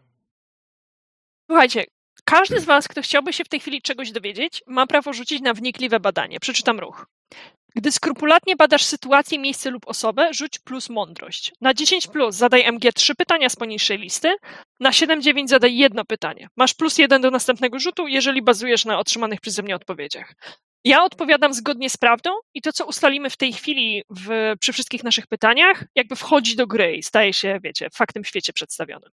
Słuchajcie, 1.49 1.85
każdy 2.25 2.59
z 2.59 2.65
was, 2.65 2.87
kto 2.87 3.01
chciałby 3.01 3.33
się 3.33 3.43
w 3.43 3.49
tej 3.49 3.59
chwili 3.59 3.81
czegoś 3.81 4.11
dowiedzieć, 4.11 4.63
ma 4.67 4.87
prawo 4.87 5.13
rzucić 5.13 5.41
na 5.41 5.53
wnikliwe 5.53 5.99
badanie. 5.99 6.39
Przeczytam 6.39 6.79
ruch. 6.79 7.05
Gdy 7.75 7.91
skrupulatnie 7.91 8.55
badasz 8.55 8.83
sytuację, 8.83 9.39
miejsce 9.39 9.69
lub 9.69 9.87
osobę, 9.87 10.33
rzuć 10.33 10.59
plus 10.59 10.89
mądrość. 10.89 11.51
Na 11.61 11.73
10 11.73 12.07
plus 12.07 12.35
zadaj 12.35 12.63
MG 12.71 12.93
trzy 12.93 13.15
pytania 13.15 13.49
z 13.49 13.55
poniższej 13.55 13.97
listy. 13.97 14.35
Na 14.79 14.89
7-9 14.91 15.47
zadaj 15.47 15.77
jedno 15.77 16.05
pytanie. 16.05 16.47
Masz 16.57 16.73
plus 16.73 16.97
jeden 16.97 17.21
do 17.21 17.31
następnego 17.31 17.79
rzutu, 17.79 18.07
jeżeli 18.07 18.41
bazujesz 18.41 18.85
na 18.85 18.99
otrzymanych 18.99 19.41
przeze 19.41 19.63
mnie 19.63 19.75
odpowiedziach. 19.75 20.33
Ja 20.83 21.03
odpowiadam 21.03 21.53
zgodnie 21.53 21.89
z 21.89 21.97
prawdą 21.97 22.29
i 22.53 22.61
to, 22.61 22.73
co 22.73 22.85
ustalimy 22.85 23.29
w 23.29 23.37
tej 23.37 23.53
chwili 23.53 24.03
w, 24.09 24.53
przy 24.59 24.73
wszystkich 24.73 25.03
naszych 25.03 25.27
pytaniach, 25.27 25.83
jakby 25.95 26.15
wchodzi 26.15 26.55
do 26.55 26.67
gry 26.67 26.95
i 26.95 27.03
staje 27.03 27.33
się, 27.33 27.59
wiecie, 27.63 27.89
faktem 27.93 28.23
w 28.23 28.27
świecie 28.27 28.53
przedstawionym. 28.53 29.09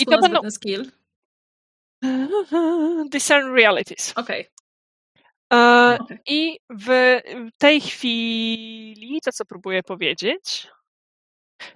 I 0.00 0.06
to 0.06 0.18
będą- 0.18 0.40
ten 0.40 0.50
skill. 0.50 0.90
Discern 3.12 3.54
realities. 3.54 4.12
Okej. 4.16 4.40
Okej. 4.40 4.59
I 6.26 6.58
w 6.70 7.18
tej 7.58 7.80
chwili, 7.80 9.20
to 9.24 9.32
co 9.32 9.44
próbuję 9.44 9.82
powiedzieć, 9.82 10.68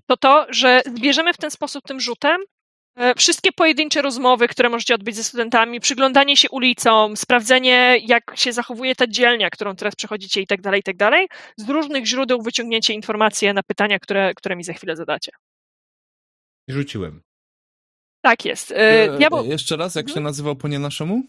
to 0.07 0.17
to, 0.17 0.47
że 0.49 0.83
zbierzemy 0.87 1.33
w 1.33 1.37
ten 1.37 1.51
sposób 1.51 1.85
tym 1.85 2.01
rzutem 2.01 2.41
e, 2.97 3.15
wszystkie 3.15 3.53
pojedyncze 3.53 4.03
rozmowy, 4.03 4.49
które 4.49 4.69
możecie 4.69 4.95
odbyć 4.95 5.17
ze 5.17 5.25
studentami, 5.25 5.81
przyglądanie 5.81 6.37
się 6.37 6.51
ulicom, 6.51 7.17
sprawdzenie, 7.17 7.99
jak 8.07 8.33
się 8.35 8.53
zachowuje 8.53 8.95
ta 8.95 9.07
dzielnia, 9.07 9.51
którą 9.51 9.77
teraz 9.77 9.95
przechodzicie 9.97 10.41
i 10.41 10.47
tak 10.47 10.61
dalej, 10.61 10.81
i 10.81 10.83
tak 10.83 10.97
dalej. 10.97 11.29
Z 11.57 11.69
różnych 11.69 12.07
źródeł 12.07 12.43
wyciągnięcie 12.43 12.95
informacje 12.95 13.53
na 13.55 13.63
pytania, 13.63 13.99
które, 13.99 14.35
które 14.35 14.57
mi 14.57 14.65
za 14.65 14.73
chwilę 14.73 14.97
zadacie. 14.97 15.33
Rzuciłem. 16.69 17.23
Tak 18.21 18.45
jest. 18.45 18.73
E, 18.73 18.77
E, 18.77 19.19
Diabeł, 19.19 19.45
Jeszcze 19.45 19.77
raz, 19.77 19.95
jak 19.95 20.11
się 20.11 20.21
nazywał 20.21 20.57
po 20.57 20.69
nie 20.69 20.79
naszemu? 20.79 21.23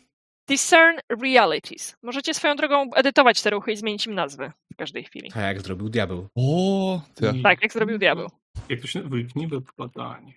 Discern 0.48 0.98
Realities. 1.22 1.96
Możecie 2.02 2.34
swoją 2.34 2.56
drogą 2.56 2.94
edytować 2.94 3.42
te 3.42 3.50
ruchy 3.50 3.72
i 3.72 3.78
zmienić 3.78 4.08
im 4.08 4.14
nazwy 4.16 4.52
w 4.74 4.76
każdej 4.76 5.04
chwili. 5.04 5.30
Tak 5.32 5.44
jak 5.44 5.62
zrobił 5.62 5.90
diabeł. 5.90 6.28
O, 6.36 7.02
ja. 7.22 7.32
I- 7.32 7.42
Tak, 7.44 7.62
jak 7.62 7.74
zrobił 7.74 7.98
diabeł. 7.98 8.30
Jak 8.70 8.82
to 8.82 8.88
się 8.88 9.02
wnikliwe 9.02 9.58
badanie. 9.78 10.34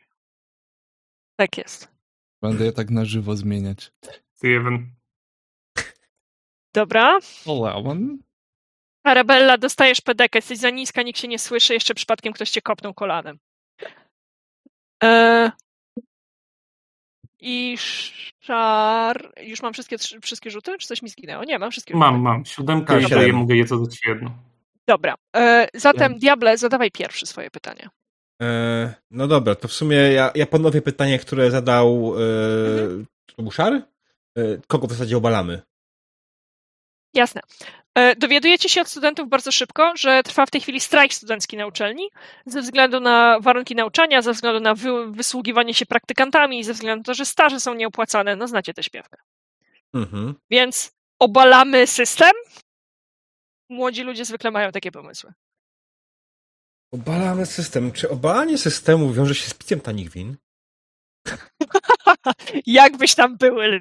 Tak 1.37 1.59
jest. 1.59 1.89
Będę 2.43 2.65
je 2.65 2.73
tak 2.73 2.91
na 2.91 3.05
żywo 3.05 3.37
zmieniać. 3.37 3.93
Steven. 4.35 4.91
Dobra. 6.75 7.19
Eleven? 7.47 8.19
Arabella, 9.05 9.59
dostajesz 9.59 10.01
pedekę, 10.01 10.39
jesteś 10.39 10.59
za 10.59 10.71
niska, 10.71 11.03
nikt 11.03 11.19
się 11.21 11.29
nie 11.29 11.39
słyszy, 11.39 11.75
jeszcze 11.75 11.95
przypadkiem 11.95 12.33
ktoś 12.33 12.51
cię 12.51 12.63
kopnął 12.63 12.95
kolanem. 12.95 13.39
E... 15.05 15.51
I 17.41 17.77
szar... 18.53 19.33
Już 19.41 19.63
mam 19.63 19.73
wszystkie, 19.73 19.97
wszystkie 20.23 20.51
rzuty? 20.51 20.79
Czy 20.79 20.87
coś 20.89 21.03
mi 21.03 21.09
zginęło? 21.09 21.45
Nie, 21.45 21.59
mam 21.59 21.71
wszystkie 21.71 21.95
rzuty. 21.95 22.01
Mam, 22.01 22.21
mam. 22.21 22.45
Siódemkę 22.45 22.87
Tak, 22.95 23.01
i 23.01 23.03
siedem. 23.05 23.19
daję, 23.19 23.33
mogę 23.33 23.57
je 23.57 23.67
zadać 23.67 23.99
jedno. 24.07 24.31
Dobra. 24.87 25.15
E, 25.37 25.69
zatem, 25.75 26.19
Diable, 26.19 26.59
zadawaj 26.59 26.91
pierwszy 26.91 27.27
swoje 27.27 27.51
pytanie. 27.51 27.89
E, 28.43 28.95
no 29.11 29.27
dobra, 29.29 29.55
to 29.55 29.69
w 29.69 29.73
sumie 29.73 29.97
ja, 29.97 30.31
ja 30.35 30.47
ponowię 30.47 30.83
pytanie, 30.83 31.19
które 31.19 31.51
zadał 31.51 32.15
e, 32.17 32.73
Mhm. 32.83 33.07
to 33.37 33.43
był 33.43 33.51
Szar? 33.53 33.73
E, 33.73 33.83
kogo 34.67 34.87
w 34.87 34.91
zasadzie 34.93 35.17
obalamy? 35.17 35.63
Jasne. 37.15 37.41
E, 37.99 38.17
Dowiadujecie 38.17 38.69
się 38.69 38.81
od 38.81 38.89
studentów 38.89 39.29
bardzo 39.29 39.53
szybko, 39.53 39.93
że 39.97 40.23
trwa 40.23 40.47
w 40.47 40.51
tej 40.51 40.61
chwili 40.61 40.81
strajk 40.81 41.15
studencki 41.15 41.57
na 41.57 41.67
uczelni 41.67 42.09
ze 42.47 42.63
względu 42.63 43.01
na 43.01 43.41
warunki 43.41 43.75
nauczania, 43.75 44.23
ze 44.23 44.33
względu 44.33 44.61
na 44.61 44.75
wy, 44.75 45.13
wysługiwanie 45.13 45.75
się 45.75 45.87
praktykantami, 45.87 46.65
ze 46.65 46.73
względu 46.73 47.01
na 47.01 47.05
to, 47.05 47.15
że 47.15 47.27
staże 47.27 47.61
są 47.61 47.75
nieopłacane. 47.75 48.37
No 48.37 48.49
znacie 48.49 48.75
tę 48.75 48.83
śpiewkę. 48.83 49.17
Mhm. 49.95 50.35
Więc 50.51 50.93
obalamy 51.19 51.87
system. 51.87 52.33
Młodzi 53.71 54.03
ludzie 54.03 54.25
zwykle 54.25 54.51
mają 54.51 54.73
takie 54.73 54.93
pomysły. 54.93 55.33
Obalamy 56.93 57.47
system. 57.47 57.93
Czy 57.93 58.11
obalanie 58.11 58.59
systemu 58.59 59.13
wiąże 59.13 59.35
się 59.35 59.51
z 59.51 59.55
piciem 59.55 59.81
tanich 59.81 60.11
win? 60.11 60.37
Jakbyś 62.67 63.15
tam 63.15 63.37
były, 63.37 63.81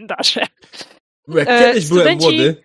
jak 1.27 1.49
E, 1.49 1.59
kiedyś 1.59 1.89
byłem 1.89 2.07
studenci- 2.07 2.21
młody. 2.21 2.63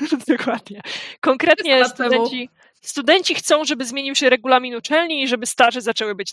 Dokładnie. 0.28 0.80
Konkretnie 1.20 1.84
studenci, 1.84 2.48
studenci 2.80 3.34
chcą, 3.34 3.64
żeby 3.64 3.84
zmienił 3.84 4.14
się 4.14 4.30
regulamin 4.30 4.74
uczelni 4.74 5.22
i 5.22 5.28
żeby 5.28 5.46
staże 5.46 5.80
zaczęły 5.80 6.14
być 6.14 6.30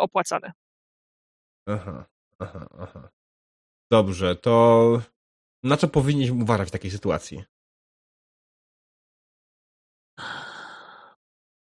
opłacane. 0.00 0.52
Aha, 1.68 2.04
aha, 2.38 2.66
aha. 2.80 3.08
Dobrze, 3.90 4.36
to 4.36 5.02
na 5.62 5.76
co 5.76 5.88
powinniśmy 5.88 6.42
uważać 6.42 6.68
w 6.68 6.72
takiej 6.72 6.90
sytuacji? 6.90 7.44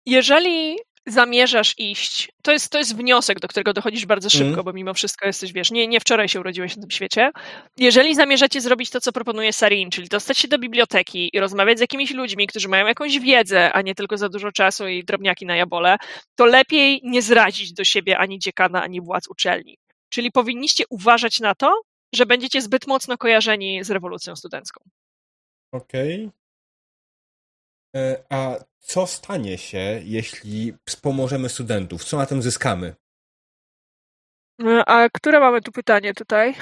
Jeżeli 0.06 0.78
zamierzasz 1.06 1.74
iść, 1.78 2.32
to 2.42 2.52
jest, 2.52 2.70
to 2.72 2.78
jest 2.78 2.96
wniosek, 2.96 3.40
do 3.40 3.48
którego 3.48 3.72
dochodzisz 3.72 4.06
bardzo 4.06 4.30
szybko, 4.30 4.52
Mm. 4.52 4.64
bo 4.64 4.72
mimo 4.72 4.94
wszystko 4.94 5.26
jesteś, 5.26 5.52
wiesz, 5.52 5.70
nie, 5.70 5.86
nie 5.88 6.00
wczoraj 6.00 6.28
się 6.28 6.40
urodziłeś 6.40 6.76
na 6.76 6.82
tym 6.82 6.90
świecie. 6.90 7.30
Jeżeli 7.76 8.14
zamierzacie 8.14 8.60
zrobić 8.60 8.90
to, 8.90 9.00
co 9.00 9.12
proponuje 9.12 9.52
Sarin, 9.52 9.90
czyli 9.90 10.08
dostać 10.08 10.38
się 10.38 10.48
do 10.48 10.58
biblioteki 10.58 11.30
i 11.32 11.40
rozmawiać 11.40 11.78
z 11.78 11.80
jakimiś 11.80 12.10
ludźmi, 12.10 12.46
którzy 12.46 12.68
mają 12.68 12.86
jakąś 12.86 13.18
wiedzę, 13.18 13.72
a 13.72 13.82
nie 13.82 13.94
tylko 13.94 14.18
za 14.18 14.28
dużo 14.28 14.52
czasu 14.52 14.88
i 14.88 15.04
drobniaki 15.04 15.46
na 15.46 15.56
jabole, 15.56 15.96
to 16.36 16.44
lepiej 16.46 17.00
nie 17.04 17.22
zrazić 17.22 17.72
do 17.72 17.84
siebie 17.84 18.18
ani 18.18 18.38
dziekana, 18.38 18.82
ani 18.82 19.00
władz 19.00 19.28
uczelni. 19.28 19.78
Czyli 20.08 20.32
powinniście 20.32 20.84
uważać 20.90 21.40
na 21.40 21.54
to, 21.54 21.80
że 22.14 22.26
będziecie 22.26 22.62
zbyt 22.62 22.86
mocno 22.86 23.18
kojarzeni 23.18 23.84
z 23.84 23.90
rewolucją 23.90 24.36
studencką. 24.36 24.84
Okej. 25.72 26.30
A 28.30 28.56
co 28.80 29.06
stanie 29.06 29.58
się, 29.58 30.00
jeśli 30.04 30.74
wspomożemy 30.88 31.48
studentów? 31.48 32.04
Co 32.04 32.16
na 32.16 32.26
tym 32.26 32.42
zyskamy? 32.42 32.94
E, 34.62 34.84
A 34.88 35.08
które 35.08 35.40
mamy 35.40 35.60
tu 35.62 35.72
pytanie 35.72 36.14
tutaj? 36.14 36.54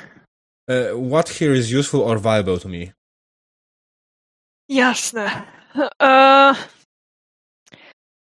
E, 0.70 1.08
What 1.10 1.30
here 1.30 1.56
is 1.58 1.72
useful 1.74 2.02
or 2.02 2.20
valuable 2.20 2.58
to 2.58 2.68
me? 2.68 2.92
Jasne. 4.68 5.42
E, 6.02 6.54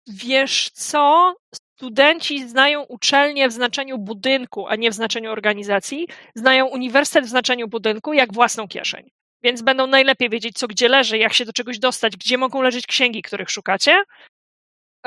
Wiesz 0.07 0.69
co? 0.73 1.35
Studenci 1.55 2.49
znają 2.49 2.84
uczelnię 2.84 3.49
w 3.49 3.53
znaczeniu 3.53 3.97
budynku, 3.97 4.67
a 4.67 4.75
nie 4.75 4.91
w 4.91 4.93
znaczeniu 4.93 5.31
organizacji. 5.31 6.07
Znają 6.35 6.65
uniwersytet 6.65 7.25
w 7.25 7.29
znaczeniu 7.29 7.67
budynku 7.67 8.13
jak 8.13 8.34
własną 8.34 8.67
kieszeń. 8.67 9.09
Więc 9.43 9.61
będą 9.61 9.88
najlepiej 9.88 10.30
wiedzieć, 10.30 10.57
co 10.57 10.68
gdzie 10.68 10.89
leży, 10.89 11.18
jak 11.18 11.34
się 11.34 11.45
do 11.45 11.53
czegoś 11.53 11.80
dostać, 11.80 12.18
gdzie 12.18 12.38
mogą 12.38 12.61
leżeć 12.61 12.88
księgi, 12.88 13.22
których 13.22 13.49
szukacie. 13.49 14.03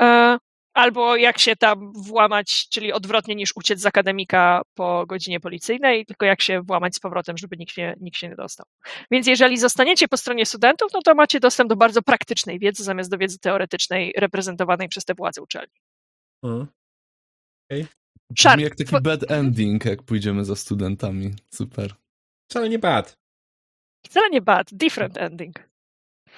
E, 0.01 0.37
albo 0.73 1.15
jak 1.15 1.39
się 1.39 1.55
tam 1.55 1.93
włamać, 1.93 2.69
czyli 2.69 2.93
odwrotnie 2.93 3.35
niż 3.35 3.51
uciec 3.55 3.79
z 3.79 3.85
akademika 3.85 4.61
po 4.73 5.05
godzinie 5.05 5.39
policyjnej, 5.39 6.05
tylko 6.05 6.25
jak 6.25 6.41
się 6.41 6.61
włamać 6.61 6.95
z 6.95 6.99
powrotem, 6.99 7.37
żeby 7.37 7.57
nikt 7.57 7.73
się, 7.73 7.95
nikt 8.01 8.17
się 8.17 8.29
nie 8.29 8.35
dostał. 8.35 8.65
Więc 9.11 9.27
jeżeli 9.27 9.57
zostaniecie 9.57 10.07
po 10.07 10.17
stronie 10.17 10.45
studentów, 10.45 10.91
no 10.93 11.01
to 11.01 11.15
macie 11.15 11.39
dostęp 11.39 11.69
do 11.69 11.75
bardzo 11.75 12.01
praktycznej 12.01 12.59
wiedzy 12.59 12.83
zamiast 12.83 13.11
do 13.11 13.17
wiedzy 13.17 13.39
teoretycznej 13.39 14.13
reprezentowanej 14.17 14.89
przez 14.89 15.05
te 15.05 15.13
władze 15.13 15.41
uczelni. 15.41 15.73
Mhm. 16.43 16.67
Szarp, 18.37 18.55
Brzmi 18.55 18.63
jak 18.63 18.75
taki 18.75 19.01
bad 19.01 19.31
ending, 19.31 19.85
jak 19.85 20.03
pójdziemy 20.03 20.45
za 20.45 20.55
studentami. 20.55 21.33
Super. 21.53 21.95
Wcale 22.49 22.69
nie 22.69 22.79
bad. 22.79 23.20
Wcale 24.03 24.29
nie 24.29 24.41
bad, 24.41 24.67
different 24.73 25.17
ending. 25.17 25.55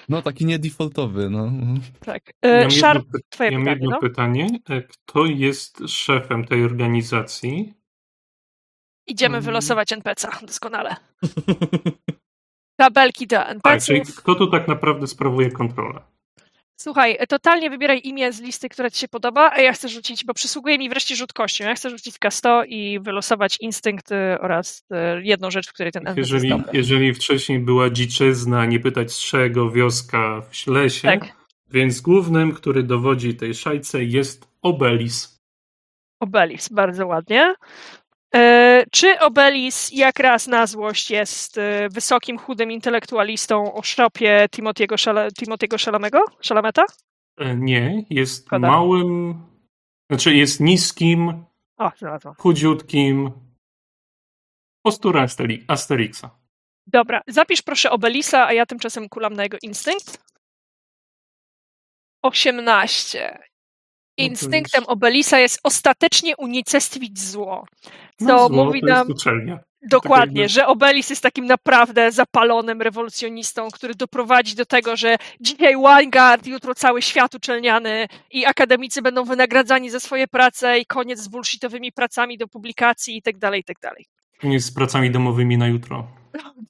No, 0.08 0.22
taki 0.22 0.46
nie 0.46 0.58
defaultowy, 0.58 1.30
no. 1.30 1.52
Tak. 2.00 2.22
Ja 2.42 2.50
E, 2.50 2.60
mam 2.60 2.70
Szarp, 2.70 3.04
jedno, 3.04 3.18
twoje 3.28 3.50
ja 3.50 3.58
mam 3.58 3.64
pytanie, 3.64 3.80
jedno 3.80 3.90
no? 3.90 4.00
pytanie. 4.00 4.46
E, 4.70 4.82
Kto 4.82 5.24
jest 5.26 5.78
szefem 5.88 6.44
tej 6.44 6.64
organizacji? 6.64 7.74
Idziemy 9.06 9.36
Mm. 9.36 9.44
wylosować 9.44 9.92
NPC-a, 9.92 10.46
doskonale. 10.46 10.96
Tabelki 12.80 13.26
do 13.26 13.36
Tak, 13.62 13.82
czyli 13.82 14.00
kto 14.00 14.34
tu 14.34 14.46
tak 14.50 14.68
naprawdę 14.68 15.06
sprawuje 15.06 15.50
kontrolę? 15.50 16.00
Słuchaj, 16.76 17.18
totalnie 17.28 17.70
wybieraj 17.70 18.00
imię 18.04 18.32
z 18.32 18.40
listy, 18.40 18.68
która 18.68 18.90
ci 18.90 18.98
się 18.98 19.08
podoba, 19.08 19.50
a 19.52 19.60
ja 19.60 19.72
chcę 19.72 19.88
rzucić, 19.88 20.24
bo 20.24 20.34
przysługuje 20.34 20.78
mi 20.78 20.88
wreszcie 20.88 21.16
rzut 21.16 21.32
kością. 21.32 21.64
Ja 21.64 21.74
chcę 21.74 21.90
rzucić 21.90 22.16
K100 22.16 22.64
i 22.68 23.00
wylosować 23.00 23.56
instynkt 23.60 24.12
y, 24.12 24.40
oraz 24.40 24.84
y, 25.18 25.22
jedną 25.22 25.50
rzecz, 25.50 25.68
w 25.68 25.72
której 25.72 25.92
ten 25.92 26.06
NPC 26.06 26.20
Jeżeli, 26.20 26.54
jeżeli 26.72 27.14
wcześniej 27.14 27.58
była 27.58 27.90
dziczyzna, 27.90 28.66
nie 28.66 28.80
pytać 28.80 29.12
z 29.12 29.18
czego, 29.18 29.70
wioska 29.70 30.42
w 30.50 30.66
lesie, 30.66 31.08
Tak, 31.08 31.36
więc 31.70 32.00
głównym, 32.00 32.52
który 32.52 32.82
dowodzi 32.82 33.34
tej 33.34 33.54
szajce 33.54 34.04
jest 34.04 34.48
Obelis. 34.62 35.40
Obelis, 36.20 36.68
bardzo 36.68 37.06
ładnie. 37.06 37.54
E, 38.34 38.84
czy 38.92 39.20
Obelis, 39.20 39.90
jak 39.92 40.18
raz 40.18 40.46
na 40.46 40.66
złość, 40.66 41.10
jest 41.10 41.58
e, 41.58 41.88
wysokim, 41.88 42.38
chudym 42.38 42.70
intelektualistą 42.70 43.74
o 43.74 43.82
szropie 43.82 44.46
Timotiego, 44.50 44.96
Szala, 44.96 45.30
Timotiego 45.30 45.78
Szalamego? 45.78 46.24
Szalameta? 46.40 46.84
E, 47.38 47.56
Nie, 47.56 48.04
jest 48.10 48.52
małym, 48.52 49.42
znaczy 50.10 50.34
jest 50.34 50.60
niskim, 50.60 51.44
O, 51.78 51.90
znalazłam. 51.98 52.34
chudziutkim, 52.38 53.30
postura 54.82 55.24
Asteri- 55.26 55.64
Asterixa. 55.68 56.30
Dobra, 56.86 57.22
zapisz 57.26 57.62
proszę 57.62 57.90
Obelisa, 57.90 58.46
a 58.46 58.52
ja 58.52 58.66
tymczasem 58.66 59.08
kulam 59.08 59.34
na 59.34 59.42
jego 59.42 59.58
instynkt. 59.62 60.24
18. 62.22 63.38
No 64.18 64.24
Instynktem 64.24 64.80
jest- 64.80 64.90
Obelisa 64.92 65.38
jest 65.38 65.60
ostatecznie 65.62 66.36
unicestwić 66.36 67.20
zło. 67.20 67.66
No 68.20 68.38
Co 68.38 68.54
zło 68.54 68.64
mówi 68.64 68.82
nam 68.82 69.10
uczelnia. 69.10 69.58
dokładnie, 69.82 70.48
że 70.48 70.66
Obelis 70.66 71.10
jest 71.10 71.22
takim 71.22 71.46
naprawdę 71.46 72.12
zapalonym 72.12 72.82
rewolucjonistą, 72.82 73.68
który 73.70 73.94
doprowadzi 73.94 74.54
do 74.54 74.66
tego, 74.66 74.96
że 74.96 75.16
dzisiaj 75.40 75.76
Vanguard, 75.82 76.46
jutro 76.46 76.74
cały 76.74 77.02
świat 77.02 77.34
uczelniany 77.34 78.06
i 78.30 78.46
akademicy 78.46 79.02
będą 79.02 79.24
wynagradzani 79.24 79.90
za 79.90 80.00
swoje 80.00 80.28
prace 80.28 80.78
i 80.78 80.86
koniec 80.86 81.18
z 81.20 81.28
bullshitowymi 81.28 81.92
pracami 81.92 82.38
do 82.38 82.48
publikacji 82.48 83.16
i 83.16 83.22
tak 83.22 83.38
dalej, 83.38 83.60
i 83.60 83.64
tak 83.64 83.80
dalej. 83.80 84.06
Nie 84.42 84.60
z 84.60 84.74
pracami 84.74 85.10
domowymi 85.10 85.58
na 85.58 85.66
jutro. 85.66 86.06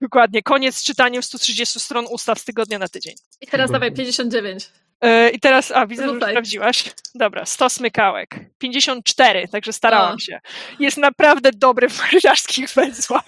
Dokładnie, 0.01 0.43
koniec 0.43 0.77
z 0.77 0.83
czytaniem 0.85 1.23
130 1.23 1.81
stron 1.81 2.05
ustaw 2.11 2.39
z 2.39 2.45
tygodnia 2.45 2.79
na 2.79 2.89
tydzień. 2.89 3.15
I 3.41 3.47
teraz 3.47 3.71
Dobra. 3.71 3.81
dawaj 3.81 3.97
59. 3.97 4.71
E, 5.01 5.31
I 5.31 5.41
teraz, 5.41 5.71
a 5.73 5.87
widzę, 5.87 6.09
że 6.09 6.17
sprawdziłaś. 6.17 6.85
Dobra, 7.15 7.47
100 7.47 7.71
smykałek. 7.71 8.37
54, 8.59 9.49
także 9.49 9.73
starałam 9.73 10.15
O. 10.15 10.19
się. 10.19 10.41
Jest 10.81 10.97
naprawdę 10.97 11.51
dobry 11.53 11.89
w 11.89 11.99
marynarzskich 11.99 12.69
węzłach. 12.71 13.25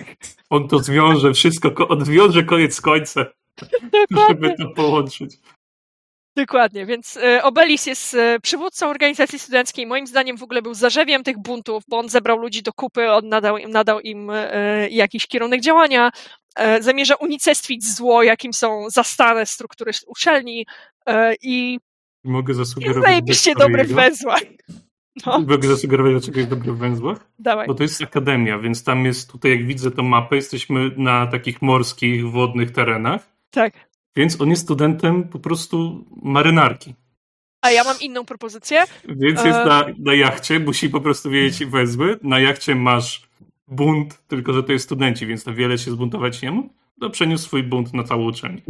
On 0.50 0.68
to 0.68 0.78
zwiąże 0.78 1.32
wszystko, 1.32 1.70
ko- 1.70 1.88
odwiąże 1.88 2.42
koniec 2.42 2.74
z 2.74 2.80
końcem, 2.80 3.24
Dokładnie. 4.10 4.26
żeby 4.28 4.54
to 4.58 4.68
połączyć. 4.76 5.30
Dokładnie, 6.36 6.86
więc 6.86 7.16
e, 7.16 7.42
Obelis 7.42 7.86
jest 7.86 8.14
e, 8.14 8.40
przywódcą 8.40 8.90
organizacji 8.90 9.38
studenckiej. 9.38 9.86
Moim 9.86 10.06
zdaniem 10.06 10.36
w 10.38 10.42
ogóle 10.42 10.62
był 10.62 10.74
zarzewiem 10.74 11.24
tych 11.24 11.38
buntów, 11.38 11.82
bo 11.88 11.98
on 11.98 12.08
zebrał 12.08 12.38
ludzi 12.38 12.62
do 12.62 12.72
kupy, 12.72 13.10
on 13.12 13.28
nadał, 13.28 13.58
im- 13.58 13.70
nadał 13.70 14.00
im 14.00 14.30
jakiś 14.90 15.26
kierunek 15.26 15.60
działania. 15.60 16.10
Zamierza 16.80 17.14
unicestwić 17.14 17.84
zło, 17.94 18.22
jakim 18.22 18.52
są 18.52 18.90
zastane 18.90 19.46
struktury 19.46 19.92
uczelni 20.06 20.66
i 21.42 21.78
Mogę 22.24 22.50
jest 22.50 22.58
zasugerować. 22.58 23.02
zajebiście 23.10 23.54
dlaczego 23.54 23.68
dobry 23.78 23.84
w 23.84 23.96
węzłach. 23.96 24.42
No, 25.26 25.38
Mogę 25.40 25.68
zasugerować, 25.68 26.12
dlaczego 26.12 26.38
jest 26.38 26.50
dobry 26.50 26.72
w 26.72 26.78
węzłach? 26.78 27.30
dawaj. 27.38 27.66
Bo 27.66 27.74
to 27.74 27.82
jest 27.82 28.02
akademia, 28.02 28.58
więc 28.58 28.84
tam 28.84 29.04
jest, 29.04 29.32
tutaj 29.32 29.50
jak 29.50 29.66
widzę 29.66 29.90
tą 29.90 30.02
mapę, 30.02 30.36
jesteśmy 30.36 30.90
na 30.96 31.26
takich 31.26 31.62
morskich, 31.62 32.30
wodnych 32.30 32.70
terenach, 32.70 33.32
Tak. 33.50 33.72
więc 34.16 34.40
on 34.40 34.50
jest 34.50 34.62
studentem 34.62 35.28
po 35.28 35.38
prostu 35.38 36.04
marynarki. 36.22 36.94
A 37.62 37.70
ja 37.70 37.84
mam 37.84 37.96
inną 38.00 38.24
propozycję. 38.24 38.82
Więc 39.08 39.44
jest 39.44 39.58
E. 39.58 39.64
na, 39.64 39.84
na 39.98 40.14
jachcie, 40.14 40.60
musi 40.60 40.88
po 40.90 41.00
prostu 41.00 41.30
wiedzieć 41.30 41.64
wezły. 41.68 42.18
Na 42.22 42.38
jachcie 42.40 42.74
masz 42.74 43.28
bunt, 43.68 44.18
tylko 44.28 44.52
że 44.52 44.62
to 44.62 44.72
jest 44.72 44.84
studenci, 44.84 45.26
więc 45.26 45.46
na 45.46 45.52
wiele 45.52 45.78
się 45.78 45.90
zbuntować 45.90 46.42
nie 46.42 46.50
mógł. 46.50 46.68
To 47.00 47.10
przeniósł 47.10 47.44
swój 47.44 47.62
bunt 47.62 47.94
na 47.94 48.04
całą 48.04 48.24
uczelnię. 48.28 48.62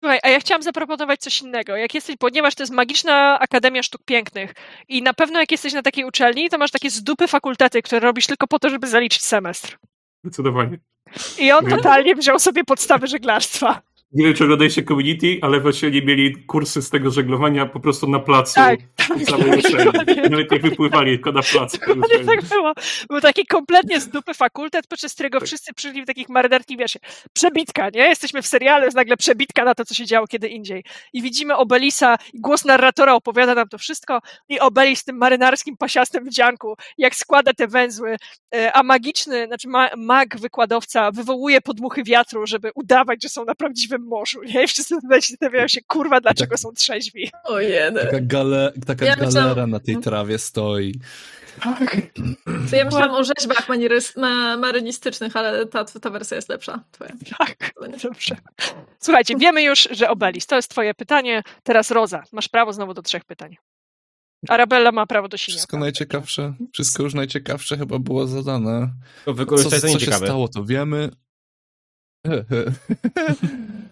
Słuchaj, 0.00 0.18
a 0.22 0.28
ja 0.28 0.40
chciałam 0.40 0.62
zaproponować 0.62 1.20
coś 1.20 1.42
innego. 1.42 1.76
Jak 1.76 1.94
jesteś, 1.94 2.16
ponieważ 2.16 2.54
to 2.54 2.62
jest 2.62 2.72
magiczna 2.72 3.38
Akademia 3.40 3.82
Sztuk 3.82 4.02
Pięknych 4.04 4.54
i 4.88 5.02
na 5.02 5.14
pewno 5.14 5.40
jak 5.40 5.52
jesteś 5.52 5.72
na 5.72 5.82
takiej 5.82 6.04
uczelni, 6.04 6.50
to 6.50 6.58
masz 6.58 6.70
takie 6.70 6.90
z 6.90 7.02
dupy 7.02 7.28
fakultety, 7.28 7.82
które 7.82 8.00
robisz 8.00 8.26
tylko 8.26 8.46
po 8.46 8.58
to, 8.58 8.70
żeby 8.70 8.86
zaliczyć 8.86 9.24
semestr. 9.24 9.78
Zdecydowanie. 10.24 10.78
I 11.38 11.52
on 11.52 11.66
totalnie 11.66 12.14
wziął 12.14 12.38
sobie 12.38 12.64
podstawy 12.64 13.06
żeglarstwa. 13.06 13.82
Nie 14.16 14.24
wiem, 14.24 14.34
czy 14.34 14.44
oglądaliście 14.44 14.82
Community, 14.82 15.38
ale 15.42 15.60
właśnie 15.60 15.90
nie 15.90 16.02
mieli 16.02 16.44
kursy 16.46 16.82
z 16.82 16.90
tego 16.90 17.10
żeglowania 17.10 17.66
po 17.66 17.80
prostu 17.80 18.06
na 18.06 18.18
placu. 18.18 18.54
Tak, 18.54 18.80
w 19.16 19.22
uczelni. 19.22 19.84
dokładnie. 19.84 20.22
Nawet 20.22 20.50
nie 20.50 20.58
wypływali, 20.58 21.10
tylko 21.10 21.32
na 21.32 21.42
placu. 21.42 21.78
Dokładnie 21.78 22.24
tak 22.24 22.44
było. 22.44 22.72
Był 23.08 23.20
taki 23.20 23.46
kompletnie 23.46 24.00
z 24.00 24.08
dupy 24.08 24.34
fakultet, 24.34 24.86
podczas 24.86 25.14
którego 25.14 25.40
wszyscy 25.40 25.74
przyszli 25.74 26.02
w 26.02 26.06
takich 26.06 26.28
marynarskich, 26.28 26.78
wiesz, 26.78 26.98
przebitka, 27.32 27.90
nie? 27.90 28.00
Jesteśmy 28.00 28.42
w 28.42 28.46
serialu, 28.46 28.84
jest 28.84 28.96
nagle 28.96 29.16
przebitka 29.16 29.64
na 29.64 29.74
to, 29.74 29.84
co 29.84 29.94
się 29.94 30.06
działo 30.06 30.26
kiedy 30.26 30.48
indziej. 30.48 30.84
I 31.12 31.22
widzimy 31.22 31.56
Obelisa, 31.56 32.16
głos 32.34 32.64
narratora 32.64 33.14
opowiada 33.14 33.54
nam 33.54 33.68
to 33.68 33.78
wszystko 33.78 34.20
i 34.48 34.60
Obelis 34.60 35.00
w 35.00 35.04
tym 35.04 35.16
marynarskim 35.16 35.76
pasiastym 35.76 36.24
wdzianku, 36.24 36.76
jak 36.98 37.14
składa 37.14 37.52
te 37.52 37.68
węzły, 37.68 38.16
e, 38.54 38.72
a 38.72 38.82
magiczny, 38.82 39.46
znaczy 39.46 39.68
ma, 39.68 39.88
mag 39.96 40.38
wykładowca 40.38 41.10
wywołuje 41.10 41.60
podmuchy 41.60 42.02
wiatru, 42.04 42.46
żeby 42.46 42.70
udawać, 42.74 43.22
że 43.22 43.28
są 43.28 43.44
na 43.44 43.54
prawdziwym 43.54 44.05
morzu, 44.06 44.42
nie? 44.42 44.64
I 44.64 44.66
wszyscy 44.66 44.94
zastanawiają 45.10 45.68
się, 45.68 45.80
kurwa, 45.86 46.20
dlaczego 46.20 46.58
są 46.58 46.72
trzeźwi. 46.72 47.30
O 47.44 47.60
jeden. 47.60 48.06
Taka, 48.06 48.18
gale, 48.20 48.72
taka 48.86 49.04
Ja 49.06 49.12
myślałam- 49.16 49.34
galera 49.34 49.66
na 49.66 49.80
tej 49.80 49.96
trawie 49.96 50.38
stoi. 50.38 50.94
To 52.70 52.76
ja 52.76 52.84
myślałam 52.84 53.10
o 53.10 53.24
rzeźbach 53.24 53.68
manierys- 53.68 54.20
ma, 54.20 54.56
marynistycznych, 54.56 55.36
ale 55.36 55.66
ta, 55.66 55.84
ta 55.84 56.10
wersja 56.10 56.36
jest 56.36 56.48
lepsza. 56.48 56.84
Twoja. 56.92 57.12
Tak, 57.38 57.72
dobrze. 58.02 58.36
Słuchajcie, 58.98 59.34
wiemy 59.36 59.62
już, 59.62 59.88
że 59.90 60.10
Obelis, 60.10 60.46
to 60.46 60.56
jest 60.56 60.70
twoje 60.70 60.94
pytanie. 60.94 61.42
Teraz 61.62 61.90
Roza, 61.90 62.22
masz 62.32 62.48
prawo 62.48 62.72
znowu 62.72 62.94
do 62.94 63.02
trzech 63.02 63.24
pytań. 63.24 63.56
Arabella 64.48 64.92
ma 64.92 65.06
prawo 65.06 65.28
do 65.28 65.36
siniaka. 65.36 65.56
Wszystko 65.56 65.78
najciekawsze, 65.78 66.54
wszystko 66.72 67.02
już 67.02 67.14
najciekawsze 67.14 67.78
chyba 67.78 67.98
było 67.98 68.26
zadane. 68.26 68.88
To 69.24 69.34
Co, 69.34 69.70
co 69.80 69.98
się 69.98 70.12
stało, 70.12 70.48
to 70.48 70.64
wiemy. 70.64 71.10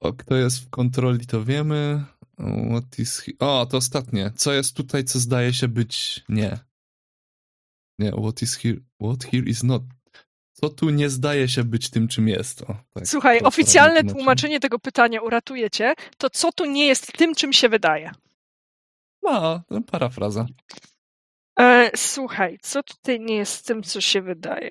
o, 0.00 0.12
kto 0.12 0.36
jest 0.36 0.58
w 0.58 0.70
kontroli, 0.70 1.26
to 1.26 1.44
wiemy. 1.44 2.04
What 2.70 2.98
is 2.98 3.18
he... 3.18 3.32
O, 3.38 3.66
to 3.66 3.76
ostatnie. 3.76 4.32
Co 4.36 4.52
jest 4.52 4.76
tutaj, 4.76 5.04
co 5.04 5.18
zdaje 5.18 5.52
się 5.52 5.68
być 5.68 6.24
nie. 6.28 6.58
Nie, 7.98 8.12
what 8.12 8.42
is 8.42 8.56
here, 8.56 8.76
what 9.02 9.24
here 9.24 9.44
is 9.46 9.62
not. 9.62 9.82
Co 10.52 10.68
tu 10.68 10.90
nie 10.90 11.10
zdaje 11.10 11.48
się 11.48 11.64
być 11.64 11.90
tym, 11.90 12.08
czym 12.08 12.28
jest. 12.28 12.62
O, 12.62 12.76
tak, 12.94 13.06
Słuchaj, 13.06 13.40
oficjalne 13.40 14.04
tłumaczenie 14.04 14.60
tego 14.60 14.78
pytania 14.78 15.22
uratuje 15.22 15.70
cię. 15.70 15.94
To 16.18 16.30
co 16.30 16.52
tu 16.52 16.64
nie 16.64 16.86
jest 16.86 17.12
tym, 17.12 17.34
czym 17.34 17.52
się 17.52 17.68
wydaje? 17.68 18.10
No, 19.22 19.62
to 19.68 19.80
parafraza. 19.80 20.46
E, 21.60 21.90
słuchaj, 21.96 22.58
co 22.62 22.82
tutaj 22.82 23.20
nie 23.20 23.36
jest 23.36 23.66
tym, 23.66 23.82
co 23.82 24.00
się 24.00 24.22
wydaje? 24.22 24.70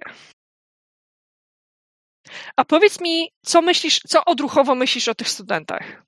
A 2.56 2.66
powiedz 2.66 3.02
mi, 3.02 3.30
co 3.46 3.62
myślisz, 3.62 4.00
co 4.08 4.26
odruchowo 4.26 4.76
myślisz 4.76 5.08
o 5.08 5.16
tych 5.16 5.30
studentach? 5.30 6.04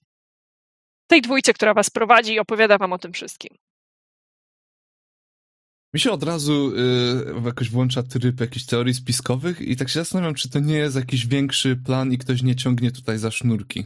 Tej 1.07 1.21
dwójce, 1.21 1.53
która 1.53 1.73
was 1.73 1.89
prowadzi 1.89 2.33
i 2.33 2.39
opowiada 2.39 2.77
wam 2.77 2.93
o 2.93 2.97
tym 2.97 3.13
wszystkim. 3.13 3.57
Mi 5.93 5.99
się 5.99 6.11
od 6.11 6.23
razu 6.23 6.73
y, 6.75 7.45
jakoś 7.45 7.69
włącza 7.69 8.03
tryb 8.03 8.39
jakichś 8.39 8.65
teorii 8.65 8.93
spiskowych 8.93 9.61
i 9.61 9.75
tak 9.75 9.89
się 9.89 9.99
zastanawiam, 9.99 10.35
czy 10.35 10.49
to 10.49 10.59
nie 10.59 10.75
jest 10.75 10.95
jakiś 10.95 11.27
większy 11.27 11.75
plan 11.75 12.11
i 12.11 12.17
ktoś 12.17 12.41
nie 12.43 12.55
ciągnie 12.55 12.91
tutaj 12.91 13.17
za 13.17 13.31
sznurki. 13.31 13.85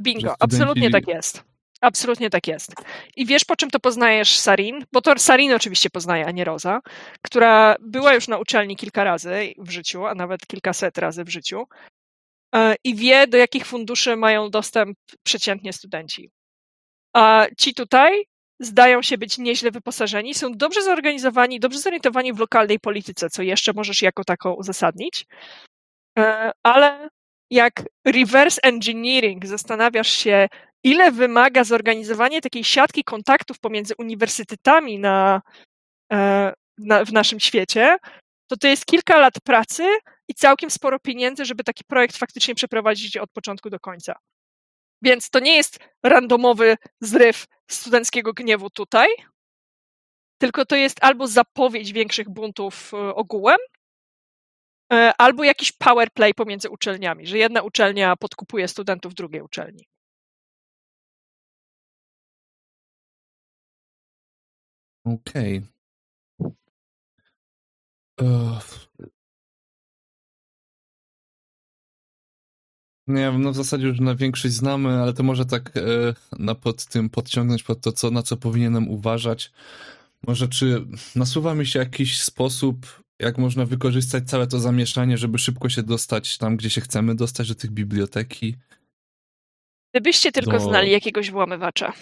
Bingo, 0.00 0.28
studenci- 0.28 0.36
absolutnie 0.40 0.90
tak 0.90 1.08
jest. 1.08 1.44
Absolutnie 1.80 2.30
tak 2.30 2.46
jest. 2.46 2.72
I 3.16 3.26
wiesz, 3.26 3.44
po 3.44 3.56
czym 3.56 3.70
to 3.70 3.80
poznajesz 3.80 4.38
Sarin? 4.38 4.84
Bo 4.92 5.02
to 5.02 5.18
Sarin 5.18 5.52
oczywiście 5.52 5.90
poznaje, 5.90 6.26
a 6.26 6.30
nie 6.30 6.44
Roza, 6.44 6.80
która 7.22 7.76
była 7.80 8.14
już 8.14 8.28
na 8.28 8.38
uczelni 8.38 8.76
kilka 8.76 9.04
razy 9.04 9.54
w 9.58 9.70
życiu, 9.70 10.06
a 10.06 10.14
nawet 10.14 10.46
kilkaset 10.46 10.98
razy 10.98 11.24
w 11.24 11.28
życiu. 11.28 11.64
e, 12.54 12.74
I 12.84 12.94
wie, 12.94 13.26
do 13.26 13.38
jakich 13.38 13.66
funduszy 13.66 14.16
mają 14.16 14.50
dostęp 14.50 14.98
przeciętnie 15.22 15.72
studenci. 15.72 16.30
A 17.14 17.46
ci 17.58 17.74
tutaj 17.74 18.24
zdają 18.60 19.02
się 19.02 19.18
być 19.18 19.38
nieźle 19.38 19.70
wyposażeni, 19.70 20.34
są 20.34 20.52
dobrze 20.52 20.82
zorganizowani, 20.82 21.60
dobrze 21.60 21.78
zorientowani 21.78 22.32
w 22.32 22.38
lokalnej 22.38 22.80
polityce, 22.80 23.30
co 23.30 23.42
jeszcze 23.42 23.72
możesz 23.72 24.02
jako 24.02 24.24
taką 24.24 24.52
uzasadnić. 24.54 25.26
E, 26.18 26.50
Ale 26.62 27.08
jak 27.50 27.82
reverse 28.06 28.60
engineering 28.62 29.46
zastanawiasz 29.46 30.08
się, 30.10 30.48
ile 30.84 31.12
wymaga 31.12 31.64
zorganizowanie 31.64 32.40
takiej 32.40 32.64
siatki 32.64 33.04
kontaktów 33.04 33.58
pomiędzy 33.58 33.94
uniwersytetami 33.98 34.98
na, 34.98 35.42
e, 36.12 36.52
na, 36.78 37.04
w 37.04 37.12
naszym 37.12 37.40
świecie, 37.40 37.96
to 38.50 38.56
to 38.56 38.68
jest 38.68 38.86
kilka 38.86 39.18
lat 39.18 39.34
pracy 39.44 39.84
i 40.28 40.34
całkiem 40.34 40.70
sporo 40.70 40.98
pieniędzy, 40.98 41.44
żeby 41.44 41.64
taki 41.64 41.84
projekt 41.84 42.16
faktycznie 42.16 42.54
przeprowadzić 42.54 43.16
od 43.16 43.30
początku 43.30 43.70
do 43.70 43.80
końca. 43.80 44.14
Więc 45.02 45.30
to 45.30 45.40
nie 45.40 45.56
jest 45.56 45.78
randomowy 46.02 46.76
zryw 47.00 47.46
studenckiego 47.70 48.32
gniewu 48.32 48.70
tutaj, 48.70 49.08
tylko 50.38 50.66
to 50.66 50.76
jest 50.76 51.04
albo 51.04 51.26
zapowiedź 51.26 51.92
większych 51.92 52.30
buntów 52.30 52.94
e, 52.94 53.14
ogółem, 53.14 53.58
e, 54.92 55.12
albo 55.18 55.44
jakiś 55.44 55.72
power 55.72 56.08
play 56.10 56.34
pomiędzy 56.34 56.70
uczelniami, 56.70 57.26
że 57.26 57.38
jedna 57.38 57.62
uczelnia 57.62 58.16
podkupuje 58.16 58.68
studentów 58.68 59.14
drugiej 59.14 59.42
uczelni. 59.42 59.84
Okej. 65.14 65.62
Ugh. 68.20 68.88
Nie 73.06 73.20
wiem, 73.22 73.42
no 73.42 73.52
w 73.52 73.56
zasadzie 73.56 73.86
już 73.86 74.00
na 74.00 74.14
większość 74.14 74.54
znamy, 74.54 74.88
ale 74.88 75.12
to 75.12 75.22
może 75.22 75.46
tak 75.46 75.76
e, 75.76 75.80
na 76.38 76.54
pod 76.54 76.86
tym 76.86 77.10
podciągnąć 77.10 77.62
pod 77.62 77.80
to, 77.80 77.92
co, 77.92 78.10
na 78.10 78.22
co 78.22 78.36
powinienem 78.36 78.88
uważać. 78.88 79.52
Może 80.26 80.48
czy 80.48 80.86
nasuwa 81.16 81.54
mi 81.54 81.66
się 81.66 81.78
jakiś 81.78 82.22
sposób, 82.22 83.02
jak 83.18 83.38
można 83.38 83.64
wykorzystać 83.64 84.24
całe 84.24 84.46
to 84.46 84.60
zamieszanie, 84.60 85.18
żeby 85.18 85.38
szybko 85.38 85.68
się 85.68 85.82
dostać 85.82 86.38
tam, 86.38 86.56
gdzie 86.56 86.70
się 86.70 86.80
chcemy 86.80 87.14
dostać, 87.14 87.48
do 87.48 87.54
tych 87.54 87.70
biblioteki? 87.70 88.56
Gdybyście 89.94 90.32
tylko 90.32 90.52
Do- 90.52 90.60
znali 90.60 90.90
jakiegoś 90.90 91.30
włamywacza. 91.30 91.92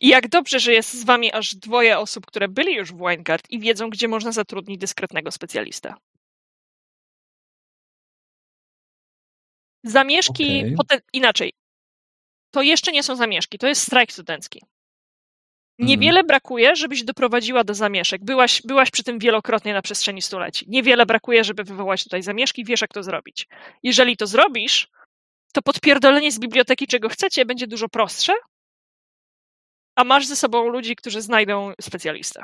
I 0.00 0.08
jak 0.08 0.28
dobrze, 0.28 0.60
że 0.60 0.72
jest 0.72 0.94
z 0.94 1.04
wami 1.04 1.32
aż 1.32 1.54
dwoje 1.54 1.98
osób, 1.98 2.26
które 2.26 2.48
byli 2.48 2.74
już 2.74 2.92
w 2.92 2.98
Winegard 2.98 3.50
i 3.50 3.60
wiedzą, 3.60 3.90
gdzie 3.90 4.08
można 4.08 4.32
zatrudnić 4.32 4.80
dyskretnego 4.80 5.30
specjalistę. 5.30 5.94
Zamieszki, 9.84 10.58
Okej. 10.58 10.74
potem, 10.76 11.00
inaczej, 11.12 11.52
to 12.50 12.62
jeszcze 12.62 12.92
nie 12.92 13.02
są 13.02 13.16
zamieszki, 13.16 13.58
to 13.58 13.66
jest 13.66 13.82
strajk 13.82 14.12
studencki. 14.12 14.62
Mhm. 15.78 15.88
Niewiele 15.88 16.24
brakuje, 16.24 16.76
żebyś 16.76 17.04
doprowadziła 17.04 17.64
do 17.64 17.74
zamieszek. 17.74 18.24
Byłaś, 18.24 18.62
byłaś 18.64 18.90
przy 18.90 19.04
tym 19.04 19.18
wielokrotnie 19.18 19.72
na 19.72 19.82
przestrzeni 19.82 20.22
stuleci. 20.22 20.64
Niewiele 20.68 21.06
brakuje, 21.06 21.44
żeby 21.44 21.64
wywołać 21.64 22.04
tutaj 22.04 22.22
zamieszki, 22.22 22.64
wiesz 22.64 22.80
jak 22.80 22.92
to 22.92 23.02
zrobić. 23.02 23.48
Jeżeli 23.82 24.16
to 24.16 24.26
zrobisz, 24.26 24.88
to 25.52 25.62
podpierdolenie 25.62 26.32
z 26.32 26.38
biblioteki, 26.38 26.86
czego 26.86 27.08
chcecie, 27.08 27.44
będzie 27.44 27.66
dużo 27.66 27.88
prostsze, 27.88 28.32
a 29.98 30.04
masz 30.04 30.26
ze 30.26 30.36
sobą 30.36 30.68
ludzi, 30.68 30.96
którzy 30.96 31.22
znajdą 31.22 31.72
specjalistę. 31.80 32.42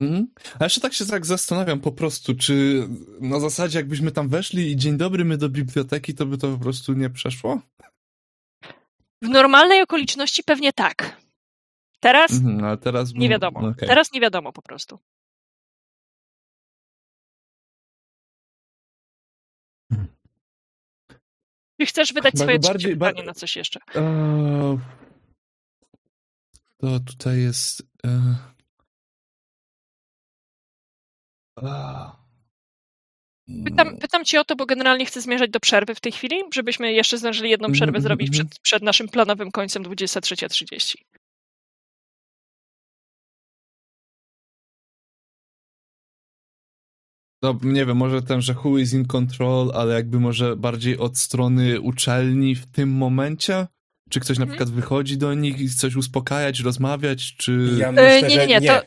Mhm. 0.00 0.26
A 0.60 0.64
jeszcze 0.64 0.80
tak 0.80 0.92
się 0.92 1.06
tak 1.06 1.26
zastanawiam 1.26 1.80
po 1.80 1.92
prostu, 1.92 2.34
czy 2.34 2.86
na 3.20 3.40
zasadzie 3.40 3.78
jakbyśmy 3.78 4.12
tam 4.12 4.28
weszli 4.28 4.70
i 4.70 4.76
dzień 4.76 4.96
dobry, 4.96 5.24
my 5.24 5.36
do 5.38 5.48
biblioteki, 5.48 6.14
to 6.14 6.26
by 6.26 6.38
to 6.38 6.52
po 6.52 6.58
prostu 6.58 6.92
nie 6.92 7.10
przeszło? 7.10 7.60
W 9.22 9.28
normalnej 9.28 9.82
okoliczności 9.82 10.42
pewnie 10.44 10.72
tak. 10.72 11.20
Teraz 12.00 12.30
Mhm, 12.32 12.78
teraz... 12.78 13.14
nie 13.14 13.28
wiadomo. 13.28 13.60
okej. 13.68 13.88
Teraz 13.88 14.12
nie 14.12 14.20
wiadomo 14.20 14.52
po 14.52 14.62
prostu. 14.62 14.98
Czy 21.80 21.86
chcesz 21.86 22.12
wydać 22.12 22.34
swoje 22.34 22.58
bardziej- 22.58 22.78
trzecie 22.80 22.96
bar- 22.96 23.10
pytanie 23.10 23.26
na 23.26 23.34
coś 23.34 23.56
jeszcze? 23.56 23.80
Eee, 23.94 24.78
To 26.82 27.00
tutaj 27.00 27.40
jest... 27.40 27.82
A. 31.56 32.16
Pytam, 33.64 33.96
pytam 33.98 34.24
cię 34.24 34.40
o 34.40 34.44
to, 34.44 34.56
bo 34.56 34.66
generalnie 34.66 35.06
chcę 35.06 35.20
zmierzać 35.20 35.50
do 35.50 35.60
przerwy 35.60 35.94
w 35.94 36.00
tej 36.00 36.12
chwili, 36.12 36.36
żebyśmy 36.54 36.92
jeszcze 36.92 37.18
zdążyli 37.18 37.50
jedną 37.50 37.66
Mhm, 37.66 37.74
przerwę 37.74 37.96
mhm, 37.96 38.02
zrobić 38.02 38.28
mhm. 38.28 38.48
przed, 38.48 38.60
przed 38.60 38.82
naszym 38.82 39.08
planowym 39.08 39.50
końcem 39.50 39.82
23.30. 39.82 40.94
No, 47.42 47.58
nie 47.62 47.86
wiem, 47.86 47.96
może 47.96 48.22
ten, 48.22 48.42
że 48.42 48.54
who 48.64 48.78
is 48.78 48.92
in 48.92 49.06
control, 49.06 49.70
ale 49.74 49.94
jakby 49.94 50.20
może 50.20 50.56
bardziej 50.56 50.98
od 50.98 51.18
strony 51.18 51.80
uczelni 51.80 52.54
w 52.54 52.66
tym 52.66 52.90
momencie? 52.90 53.66
Czy 54.12 54.20
ktoś 54.20 54.38
na 54.38 54.42
Mhm. 54.44 54.58
przykład 54.58 54.76
wychodzi 54.80 55.18
do 55.18 55.34
nich 55.34 55.60
i 55.60 55.68
coś 55.70 55.96
uspokajać, 55.96 56.60
rozmawiać, 56.60 57.36
czy... 57.36 57.68
Ja 57.78 57.92
myślę, 57.92 58.22
nie, 58.22 58.28
nie, 58.28 58.30
że 58.40 58.46
nie, 58.46 58.58
nie. 58.60 58.68
to- 58.68 58.82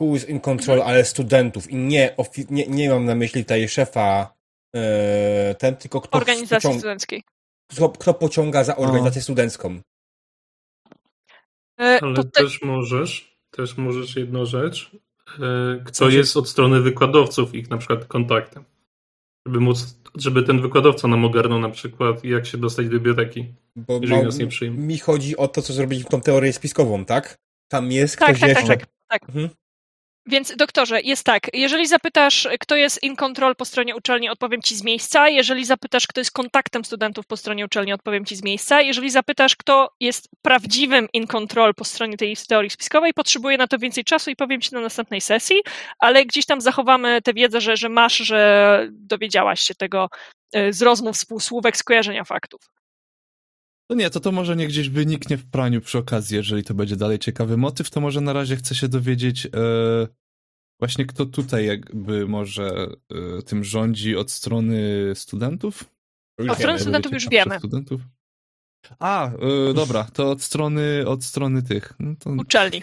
Who 0.00 0.16
is 0.16 0.28
in 0.28 0.40
control, 0.40 0.82
ale 0.82 1.04
studentów. 1.04 1.70
I 1.70 1.76
nie, 1.76 2.14
ofi- 2.18 2.46
nie, 2.50 2.66
nie 2.66 2.90
mam 2.90 3.04
na 3.04 3.14
myśli 3.14 3.44
tutaj 3.44 3.68
szefa 3.68 4.34
e, 4.76 5.54
ten, 5.58 5.76
tylko 5.76 6.00
kto, 6.00 6.18
Organizacji 6.18 6.56
pociąga, 6.56 6.78
studenckiej. 6.78 7.22
kto, 7.70 7.88
kto 7.88 8.14
pociąga 8.14 8.64
za 8.64 8.76
organizację 8.76 9.22
studencką. 9.22 9.80
E, 11.80 11.98
Ale 12.02 12.14
to 12.14 12.24
te, 12.24 12.30
też 12.30 12.62
możesz, 12.62 13.36
też 13.50 13.76
możesz 13.76 14.16
jedną 14.16 14.46
rzecz, 14.46 14.90
e, 15.40 15.84
kto 15.84 16.08
jest 16.08 16.36
od 16.36 16.48
strony 16.48 16.80
wykładowców 16.80 17.54
ich 17.54 17.70
na 17.70 17.78
przykład 17.78 18.04
kontaktem. 18.04 18.64
Żeby 19.46 19.60
móc, 19.60 19.96
żeby 20.16 20.42
ten 20.42 20.60
wykładowca 20.62 21.08
nam 21.08 21.24
ogarnął 21.24 21.58
na 21.60 21.68
przykład 21.70 22.24
jak 22.24 22.46
się 22.46 22.58
dostać 22.58 22.86
do 22.86 22.92
biblioteki. 22.92 23.46
Bo 23.76 23.94
Jeżeli 24.02 24.20
ma- 24.20 24.22
nas 24.26 24.38
nie 24.38 24.46
przyjmą. 24.46 24.80
mi 24.82 24.98
chodzi 24.98 25.36
o 25.36 25.48
to, 25.48 25.62
co 25.62 25.72
zrobiliśmy 25.72 26.10
tą 26.10 26.20
teorię 26.20 26.52
spiskową, 26.52 27.04
tak? 27.04 27.38
Tam 27.68 27.92
jest 27.92 28.18
tak, 28.18 28.28
ktoś 28.28 28.40
tak, 28.40 28.50
tak, 28.50 28.58
jeszcze. 28.68 28.76
tak, 28.76 28.86
tak. 29.08 29.28
Mhm. 29.28 29.48
Więc 30.26 30.56
doktorze, 30.56 31.00
jest 31.00 31.24
tak, 31.24 31.50
jeżeli 31.52 31.86
zapytasz, 31.86 32.48
kto 32.60 32.76
jest 32.76 33.02
in 33.02 33.16
control 33.16 33.56
po 33.56 33.64
stronie 33.64 33.96
uczelni, 33.96 34.28
odpowiem 34.28 34.62
ci 34.62 34.76
z 34.76 34.82
miejsca. 34.82 35.28
Jeżeli 35.28 35.64
zapytasz, 35.64 36.06
kto 36.06 36.20
jest 36.20 36.30
kontaktem 36.30 36.84
studentów 36.84 37.26
po 37.26 37.36
stronie 37.36 37.64
uczelni, 37.64 37.92
odpowiem 37.92 38.24
ci 38.24 38.36
z 38.36 38.42
miejsca. 38.42 38.80
Jeżeli 38.80 39.10
zapytasz, 39.10 39.56
kto 39.56 39.90
jest 40.00 40.28
prawdziwym 40.42 41.08
in 41.12 41.26
control 41.26 41.74
po 41.74 41.84
stronie 41.84 42.16
tej 42.16 42.36
teorii 42.48 42.70
spiskowej, 42.70 43.14
potrzebuję 43.14 43.58
na 43.58 43.66
to 43.66 43.78
więcej 43.78 44.04
czasu 44.04 44.30
i 44.30 44.36
powiem 44.36 44.60
ci 44.60 44.74
na 44.74 44.80
następnej 44.80 45.20
sesji, 45.20 45.56
ale 45.98 46.26
gdzieś 46.26 46.46
tam 46.46 46.60
zachowamy 46.60 47.22
tę 47.22 47.34
wiedzę, 47.34 47.60
że, 47.60 47.76
że 47.76 47.88
masz, 47.88 48.16
że 48.16 48.88
dowiedziałaś 48.92 49.60
się 49.60 49.74
tego 49.74 50.08
e, 50.52 50.72
z 50.72 50.82
rozmów, 50.82 51.16
współsłówek, 51.16 51.76
skojarzenia 51.76 52.24
faktów. 52.24 52.60
No 53.90 53.96
nie, 53.96 54.10
to 54.10 54.20
to 54.20 54.32
może 54.32 54.56
nie 54.56 54.66
gdzieś 54.66 54.88
wyniknie 54.88 55.36
w 55.36 55.50
praniu 55.50 55.80
przy 55.80 55.98
okazji, 55.98 56.36
jeżeli 56.36 56.64
to 56.64 56.74
będzie 56.74 56.96
dalej 56.96 57.18
ciekawy 57.18 57.56
motyw, 57.56 57.90
to 57.90 58.00
może 58.00 58.20
na 58.20 58.32
razie 58.32 58.56
chcę 58.56 58.74
się 58.74 58.88
dowiedzieć 58.88 59.46
e, 59.46 59.50
właśnie 60.80 61.06
kto 61.06 61.26
tutaj 61.26 61.66
jakby 61.66 62.26
może 62.28 62.86
e, 63.38 63.42
tym 63.42 63.64
rządzi 63.64 64.16
od 64.16 64.30
strony 64.30 65.10
studentów? 65.14 65.84
Od 66.50 66.58
strony 66.58 66.78
studentów 66.78 67.12
już 67.12 67.28
wiemy. 67.28 67.58
Studentów? 67.58 68.00
A, 68.98 69.30
e, 69.30 69.74
dobra, 69.74 70.04
to 70.04 70.30
od 70.30 70.42
strony, 70.42 71.04
od 71.06 71.24
strony 71.24 71.62
tych, 71.62 71.92
no 71.98 72.14
to 72.18 72.30
Uczelni. 72.30 72.82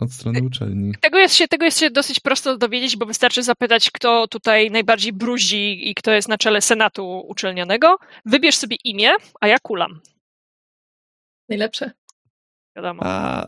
Od 0.00 0.12
strony 0.12 0.42
uczelni. 0.42 0.94
Tego 1.00 1.18
jest, 1.18 1.34
się, 1.34 1.48
tego 1.48 1.64
jest 1.64 1.78
się 1.78 1.90
dosyć 1.90 2.20
prosto 2.20 2.56
dowiedzieć, 2.56 2.96
bo 2.96 3.06
wystarczy 3.06 3.42
zapytać, 3.42 3.90
kto 3.90 4.28
tutaj 4.28 4.70
najbardziej 4.70 5.12
bruzi 5.12 5.90
i 5.90 5.94
kto 5.94 6.10
jest 6.10 6.28
na 6.28 6.38
czele 6.38 6.60
senatu 6.60 7.24
uczelnianego. 7.28 7.96
Wybierz 8.24 8.56
sobie 8.56 8.76
imię, 8.84 9.10
a 9.40 9.48
ja 9.48 9.58
kulam. 9.58 10.00
Najlepsze. 11.48 11.90
Wiadomo. 12.76 13.02
A 13.04 13.46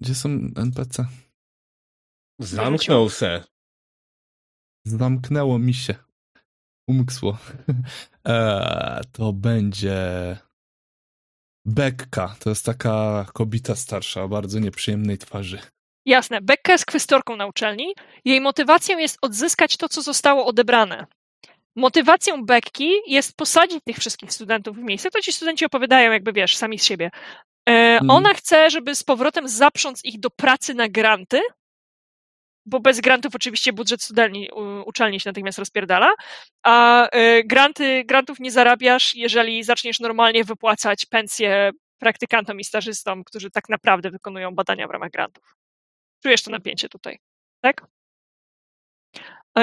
gdzie 0.00 0.14
są 0.14 0.28
NPC? 0.56 1.06
Zamknął 2.38 3.08
se. 3.08 3.44
Zamknęło 4.84 5.58
mi 5.58 5.74
się. 5.74 5.94
Umknęło. 6.88 7.38
Eee, 8.24 9.02
to 9.12 9.32
będzie. 9.32 9.96
Bekka. 11.68 12.36
To 12.40 12.50
jest 12.50 12.64
taka 12.64 13.26
kobieta 13.32 13.76
starsza, 13.76 14.22
o 14.22 14.28
bardzo 14.28 14.58
nieprzyjemnej 14.58 15.18
twarzy. 15.18 15.58
Jasne. 16.06 16.40
Becka 16.40 16.72
jest 16.72 16.86
kwestorką 16.86 17.36
na 17.36 17.46
uczelni. 17.46 17.94
Jej 18.24 18.40
motywacją 18.40 18.98
jest 18.98 19.18
odzyskać 19.22 19.76
to, 19.76 19.88
co 19.88 20.02
zostało 20.02 20.46
odebrane. 20.46 21.06
Motywacją 21.76 22.44
Bekki 22.44 22.90
jest 23.06 23.36
posadzić 23.36 23.78
tych 23.84 23.96
wszystkich 23.96 24.32
studentów 24.32 24.76
w 24.76 24.82
miejsce. 24.82 25.10
To 25.10 25.20
ci 25.20 25.32
studenci 25.32 25.64
opowiadają, 25.64 26.12
jakby 26.12 26.32
wiesz, 26.32 26.56
sami 26.56 26.78
z 26.78 26.84
siebie. 26.84 27.10
E, 27.68 28.00
Ona 28.08 28.34
chce, 28.34 28.70
żeby 28.70 28.94
z 28.94 29.04
powrotem 29.04 29.48
zaprząc 29.48 30.04
ich 30.04 30.20
do 30.20 30.30
pracy 30.30 30.74
na 30.74 30.88
granty, 30.88 31.40
bo 32.68 32.80
bez 32.80 33.00
grantów 33.00 33.34
oczywiście 33.34 33.72
budżet 33.72 34.02
studelni, 34.02 34.48
uczelni 34.84 35.20
się 35.20 35.30
natychmiast 35.30 35.58
rozpierdala, 35.58 36.12
a 36.62 37.08
e, 37.08 37.44
granty, 37.44 38.04
grantów 38.04 38.40
nie 38.40 38.50
zarabiasz, 38.50 39.14
jeżeli 39.14 39.64
zaczniesz 39.64 40.00
normalnie 40.00 40.44
wypłacać 40.44 41.06
pensje 41.06 41.70
praktykantom 41.98 42.60
i 42.60 42.64
stażystom, 42.64 43.24
którzy 43.24 43.50
tak 43.50 43.68
naprawdę 43.68 44.10
wykonują 44.10 44.54
badania 44.54 44.88
w 44.88 44.90
ramach 44.90 45.10
grantów. 45.10 45.54
Czujesz 46.22 46.42
to 46.42 46.50
napięcie 46.50 46.88
tutaj, 46.88 47.18
tak? 47.60 47.86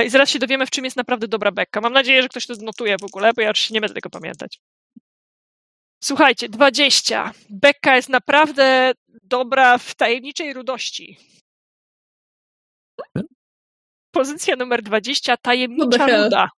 I 0.06 0.10
zaraz 0.10 0.30
się 0.30 0.40
dowiemy, 0.40 0.66
w 0.66 0.70
czym 0.70 0.86
jest 0.86 0.98
naprawdę 0.98 1.28
dobra 1.28 1.52
bekka. 1.52 1.82
Mam 1.82 1.94
nadzieję, 1.94 2.22
że 2.22 2.30
ktoś 2.30 2.48
to 2.48 2.56
znotuje 2.56 2.98
w 2.98 3.04
ogóle, 3.04 3.34
bo 3.34 3.42
ja 3.42 3.50
oczywiście 3.50 3.74
nie 3.74 3.82
będę 3.82 3.94
tego 3.94 4.10
pamiętać. 4.10 4.60
Słuchajcie, 6.04 6.50
20. 6.50 7.32
Bekka 7.50 7.96
jest 7.96 8.10
naprawdę 8.10 8.92
dobra 9.24 9.78
w 9.78 9.96
tajemniczej 9.96 10.54
rudości. 10.54 11.18
Pozycja 14.12 14.56
numer 14.56 14.82
20, 14.82 15.38
tajemnicza 15.38 16.24
ruda. 16.24 16.50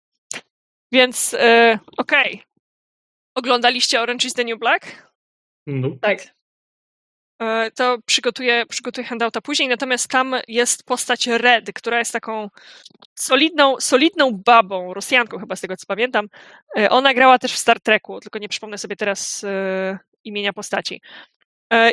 Więc 0.92 1.34
e, 1.34 1.78
okej. 1.96 2.32
Okay. 2.32 2.48
Oglądaliście 3.34 4.00
Orange 4.00 4.26
is 4.28 4.34
the 4.34 4.44
New 4.44 4.58
Black? 4.58 5.10
No. 5.66 5.88
Tak. 6.00 6.18
E, 7.42 7.70
to 7.70 7.98
przygotuję, 8.06 8.66
przygotuję 8.68 9.06
handouta 9.06 9.40
później, 9.40 9.68
natomiast 9.68 10.10
tam 10.10 10.34
jest 10.48 10.84
postać 10.84 11.26
Red, 11.26 11.72
która 11.72 11.98
jest 11.98 12.12
taką 12.12 12.48
solidną, 13.14 13.80
solidną 13.80 14.32
babą, 14.32 14.94
Rosjanką 14.94 15.38
chyba 15.38 15.56
z 15.56 15.60
tego 15.60 15.76
co 15.76 15.86
pamiętam. 15.86 16.28
E, 16.78 16.90
ona 16.90 17.14
grała 17.14 17.38
też 17.38 17.52
w 17.52 17.58
Star 17.58 17.80
Treku, 17.80 18.20
tylko 18.20 18.38
nie 18.38 18.48
przypomnę 18.48 18.78
sobie 18.78 18.96
teraz 18.96 19.44
e, 19.44 19.98
imienia 20.24 20.52
postaci. 20.52 21.02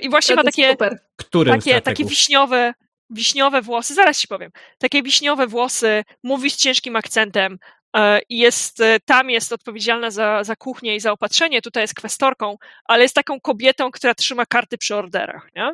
I 0.02 0.10
właśnie 0.10 0.36
ma 0.36 0.44
takie, 0.44 0.72
super. 0.72 1.00
takie, 1.48 1.82
takie 1.82 2.06
wiśniowe, 2.06 2.74
wiśniowe 3.10 3.62
włosy, 3.62 3.94
zaraz 3.94 4.20
ci 4.20 4.28
powiem, 4.28 4.52
takie 4.78 5.04
wiśniowe 5.04 5.48
włosy, 5.48 6.04
mówi 6.24 6.50
z 6.50 6.58
ciężkim 6.58 6.96
akcentem, 6.96 7.58
E, 7.96 8.22
jest, 8.30 8.82
e, 8.82 9.00
tam 9.06 9.30
jest 9.30 9.54
odpowiedzialna 9.54 10.12
za, 10.12 10.44
za 10.44 10.56
kuchnię 10.56 10.96
i 10.96 11.00
zaopatrzenie, 11.00 11.62
tutaj 11.62 11.84
jest 11.84 11.94
kwestorką, 11.94 12.58
ale 12.86 13.04
jest 13.04 13.16
taką 13.16 13.40
kobietą, 13.42 13.92
która 13.92 14.16
trzyma 14.16 14.46
karty 14.46 14.78
przy 14.78 14.96
orderach, 14.96 15.50
nie? 15.56 15.74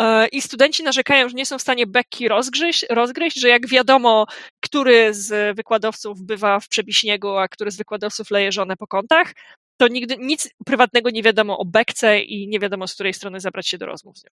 E, 0.00 0.28
I 0.28 0.42
studenci 0.42 0.82
narzekają, 0.82 1.28
że 1.28 1.34
nie 1.34 1.46
są 1.46 1.58
w 1.58 1.62
stanie 1.62 1.86
Becky 1.86 2.28
rozgryźć, 2.28 2.86
rozgryźć, 2.90 3.40
że 3.40 3.48
jak 3.48 3.68
wiadomo, 3.68 4.26
który 4.60 5.14
z 5.14 5.56
wykładowców 5.56 6.22
bywa 6.22 6.60
w 6.60 6.68
przebiśniegu, 6.68 7.36
a 7.36 7.48
który 7.48 7.70
z 7.70 7.76
wykładowców 7.76 8.30
leje 8.30 8.52
żonę 8.52 8.76
po 8.76 8.86
kątach, 8.86 9.32
to 9.76 9.88
nigdy 9.88 10.16
nic 10.18 10.50
prywatnego 10.66 11.10
nie 11.10 11.22
wiadomo 11.22 11.58
o 11.58 11.64
Bekce 11.64 12.20
i 12.20 12.48
nie 12.48 12.60
wiadomo, 12.60 12.86
z 12.86 12.94
której 12.94 13.14
strony 13.14 13.40
zabrać 13.40 13.68
się 13.68 13.78
do 13.78 13.86
rozmów 13.86 14.18
z 14.18 14.24
nią. 14.24 14.30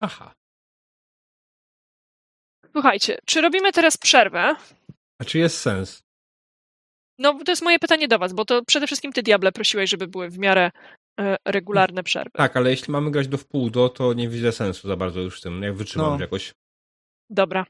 Aha. 0.00 0.34
Słuchajcie, 2.72 3.18
czy 3.26 3.40
robimy 3.40 3.72
teraz 3.72 3.96
przerwę? 3.96 4.56
A 5.18 5.24
czy 5.24 5.38
jest 5.38 5.58
sens? 5.58 6.02
No, 7.18 7.44
to 7.44 7.52
jest 7.52 7.62
moje 7.62 7.78
pytanie 7.78 8.08
do 8.08 8.18
was, 8.18 8.32
bo 8.32 8.44
to 8.44 8.64
przede 8.64 8.86
wszystkim 8.86 9.12
ty, 9.12 9.22
Diable, 9.22 9.52
prosiłeś, 9.52 9.90
żeby 9.90 10.06
były 10.06 10.30
w 10.30 10.38
miarę 10.38 10.70
e, 11.20 11.36
regularne 11.44 12.02
przerwy. 12.02 12.30
Tak, 12.34 12.56
ale 12.56 12.70
jeśli 12.70 12.92
mamy 12.92 13.10
grać 13.10 13.28
do 13.28 13.38
wpół 13.38 13.70
do, 13.70 13.88
to 13.88 14.12
nie 14.12 14.28
widzę 14.28 14.52
sensu 14.52 14.88
za 14.88 14.96
bardzo 14.96 15.20
już 15.20 15.40
w 15.40 15.42
tym, 15.42 15.62
jak 15.62 15.76
wytrzymam 15.76 16.12
no. 16.12 16.20
jakoś. 16.20 16.54
Dobra. 17.30 17.66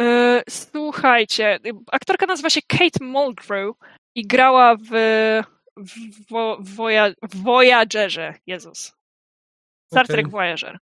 E, 0.00 0.42
słuchajcie, 0.48 1.58
aktorka 1.92 2.26
nazywa 2.26 2.50
się 2.50 2.60
Kate 2.66 3.04
Mulgrew 3.04 3.76
i 4.14 4.26
grała 4.26 4.76
w, 4.76 4.90
w, 5.76 5.94
w, 6.60 6.76
w 7.22 7.42
Voyagerze, 7.42 8.34
Jezus. 8.46 8.97
Star 9.92 10.04
okay. 10.04 10.16
Trek 10.16 10.28
Voyager. 10.28 10.78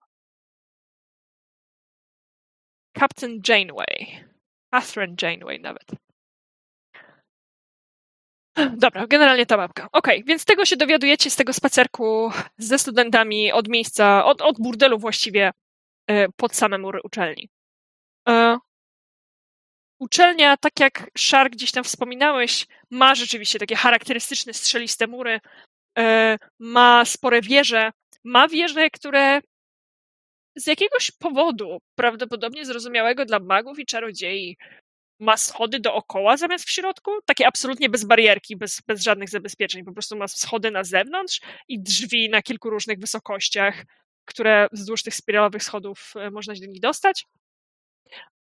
Captain 2.98 3.40
Janeway. 3.48 4.24
Catherine 4.70 5.16
Janeway 5.22 5.58
nawet. 5.58 6.04
Dobra, 8.76 9.06
generalnie 9.06 9.46
ta 9.46 9.56
babka. 9.56 9.88
Okej, 9.92 10.16
okay, 10.18 10.24
więc 10.26 10.44
tego 10.44 10.64
się 10.64 10.76
dowiadujecie 10.76 11.30
z 11.30 11.36
tego 11.36 11.52
spacerku 11.52 12.30
ze 12.58 12.78
studentami 12.78 13.52
od 13.52 13.68
miejsca, 13.68 14.24
od, 14.24 14.42
od 14.42 14.60
burdelu 14.60 14.98
właściwie 14.98 15.50
e, 16.10 16.28
pod 16.28 16.54
same 16.56 16.78
mury 16.78 17.00
uczelni. 17.02 17.48
E, 18.28 18.58
uczelnia, 19.98 20.56
tak 20.56 20.80
jak 20.80 21.10
Szar 21.18 21.50
gdzieś 21.50 21.72
tam 21.72 21.84
wspominałeś, 21.84 22.66
ma 22.90 23.14
rzeczywiście 23.14 23.58
takie 23.58 23.76
charakterystyczne 23.76 24.54
strzeliste 24.54 25.06
mury, 25.06 25.40
e, 25.98 26.38
ma 26.58 27.04
spore 27.04 27.40
wieże, 27.40 27.90
ma 28.24 28.48
wieże, 28.48 28.90
które 28.90 29.40
z 30.56 30.66
jakiegoś 30.66 31.10
powodu, 31.10 31.78
prawdopodobnie 31.94 32.64
zrozumiałego 32.64 33.24
dla 33.24 33.38
magów 33.38 33.78
i 33.78 33.86
czarodziei, 33.86 34.56
ma 35.20 35.36
schody 35.36 35.80
dookoła 35.80 36.36
zamiast 36.36 36.64
w 36.64 36.70
środku, 36.70 37.10
takie 37.24 37.46
absolutnie 37.46 37.88
bez 37.88 38.04
barierki, 38.04 38.56
bez, 38.56 38.80
bez 38.86 39.02
żadnych 39.02 39.30
zabezpieczeń. 39.30 39.84
Po 39.84 39.92
prostu 39.92 40.16
ma 40.16 40.28
schody 40.28 40.70
na 40.70 40.84
zewnątrz 40.84 41.40
i 41.68 41.82
drzwi 41.82 42.30
na 42.30 42.42
kilku 42.42 42.70
różnych 42.70 42.98
wysokościach, 42.98 43.84
które 44.24 44.68
wzdłuż 44.72 45.02
tych 45.02 45.14
spiralowych 45.14 45.62
schodów 45.62 46.12
e, 46.16 46.30
można 46.30 46.54
się 46.54 46.60
do 46.60 46.66
nich 46.66 46.80
dostać. 46.80 47.24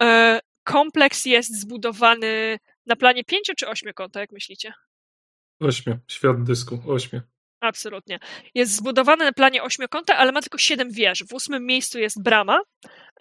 E, 0.01 0.40
kompleks 0.64 1.26
jest 1.26 1.61
zbudowany 1.61 2.60
na 2.85 2.95
planie 2.95 3.24
pięcio 3.24 3.53
czy 3.58 3.68
ośmiokąta, 3.68 4.19
jak 4.19 4.32
myślicie? 4.32 4.74
Ośmiu. 5.60 6.00
Świat 6.08 6.43
dysku. 6.43 6.82
Ośmiu. 6.88 7.22
Absolutnie. 7.61 8.19
Jest 8.56 8.75
zbudowany 8.75 9.25
na 9.25 9.31
planie 9.31 9.64
ośmiokąta, 9.64 10.17
ale 10.17 10.31
ma 10.31 10.41
tylko 10.41 10.57
siedem 10.57 10.91
wież. 10.91 11.23
W 11.23 11.33
ósmym 11.33 11.65
miejscu 11.65 11.99
jest 11.99 12.23
brama. 12.23 12.59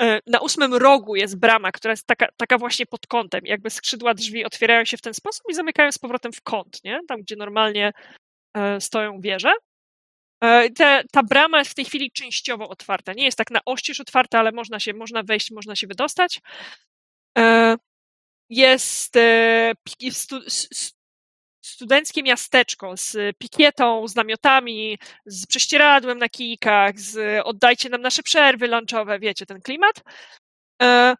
E, 0.01 0.21
na 0.27 0.41
ósmym 0.41 0.75
rogu 0.75 1.17
jest 1.17 1.39
brama, 1.39 1.73
która 1.73 1.93
jest 1.93 2.07
taka, 2.07 2.29
taka 2.37 2.59
właśnie 2.59 2.87
pod 2.87 3.07
kątem. 3.07 3.41
Jakby 3.45 3.71
skrzydła 3.71 4.15
drzwi 4.15 4.45
otwierają 4.45 4.85
się 4.85 4.97
w 4.97 5.01
ten 5.01 5.15
sposób 5.15 5.43
i 5.51 5.55
zamykają 5.55 5.93
z 5.93 5.99
powrotem 5.99 6.33
w 6.33 6.43
kąt, 6.43 6.85
nie? 6.85 7.01
Tam, 7.09 7.21
gdzie 7.21 7.37
normalnie 7.37 7.93
e, 8.57 8.81
stoją 8.81 9.21
wieże. 9.21 9.53
E, 10.45 10.71
te, 10.71 11.03
ta 11.13 11.23
brama 11.23 11.59
jest 11.59 11.71
w 11.71 11.75
tej 11.75 11.85
chwili 11.85 12.11
częściowo 12.13 12.69
otwarta. 12.69 13.13
Nie 13.13 13.25
jest 13.25 13.39
tak 13.39 13.51
na 13.51 13.61
oścież 13.67 14.01
otwarta, 14.01 14.39
ale 14.39 14.53
można 14.53 14.81
się, 14.81 14.93
można 14.95 15.23
wejść, 15.23 15.51
można 15.51 15.77
się 15.77 15.87
wydostać. 15.87 16.41
Jest 18.51 19.19
studenckie 21.61 22.23
miasteczko 22.23 22.97
z 22.97 23.37
pikietą, 23.39 24.09
z 24.09 24.15
namiotami, 24.15 24.99
z 25.27 25.47
prześcieradłem 25.47 26.19
na 26.19 26.29
kijkach, 26.29 27.01
z 27.01 27.41
oddajcie 27.45 27.89
nam 27.89 28.03
nasze 28.03 28.23
przerwy 28.23 28.69
lunchowe, 28.69 29.19
wiecie, 29.19 29.47
ten 29.47 29.61
klimat. 29.61 30.03
E, 30.83 31.15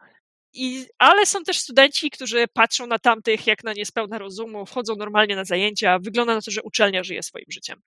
I, 0.53 0.87
ale 0.99 1.27
są 1.27 1.43
też 1.43 1.59
studenci, 1.59 2.11
którzy 2.11 2.49
patrzą 2.53 2.87
na 2.87 2.99
tamtych 2.99 3.47
jak 3.47 3.65
na 3.65 3.73
niespełna 3.73 4.19
rozumu, 4.19 4.67
wchodzą 4.67 4.97
normalnie 4.97 5.37
na 5.37 5.45
zajęcia. 5.45 5.99
Wygląda 5.99 6.35
na 6.35 6.41
to, 6.41 6.51
że 6.51 6.63
uczelnia 6.63 7.05
żyje 7.05 7.23
swoim 7.23 7.47
życiem. 7.49 7.81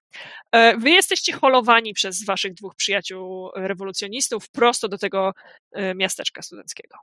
E, 0.52 0.78
wy 0.78 0.90
jesteście 0.90 1.34
holowani 1.34 1.94
przez 1.94 2.26
waszych 2.26 2.54
dwóch 2.54 2.76
przyjaciół 2.76 3.52
rewolucjonistów 3.56 4.50
prosto 4.50 4.88
do 4.90 4.98
tego 4.98 5.34
e, 5.72 5.96
miasteczka 5.96 6.42
studenckiego. 6.42 6.98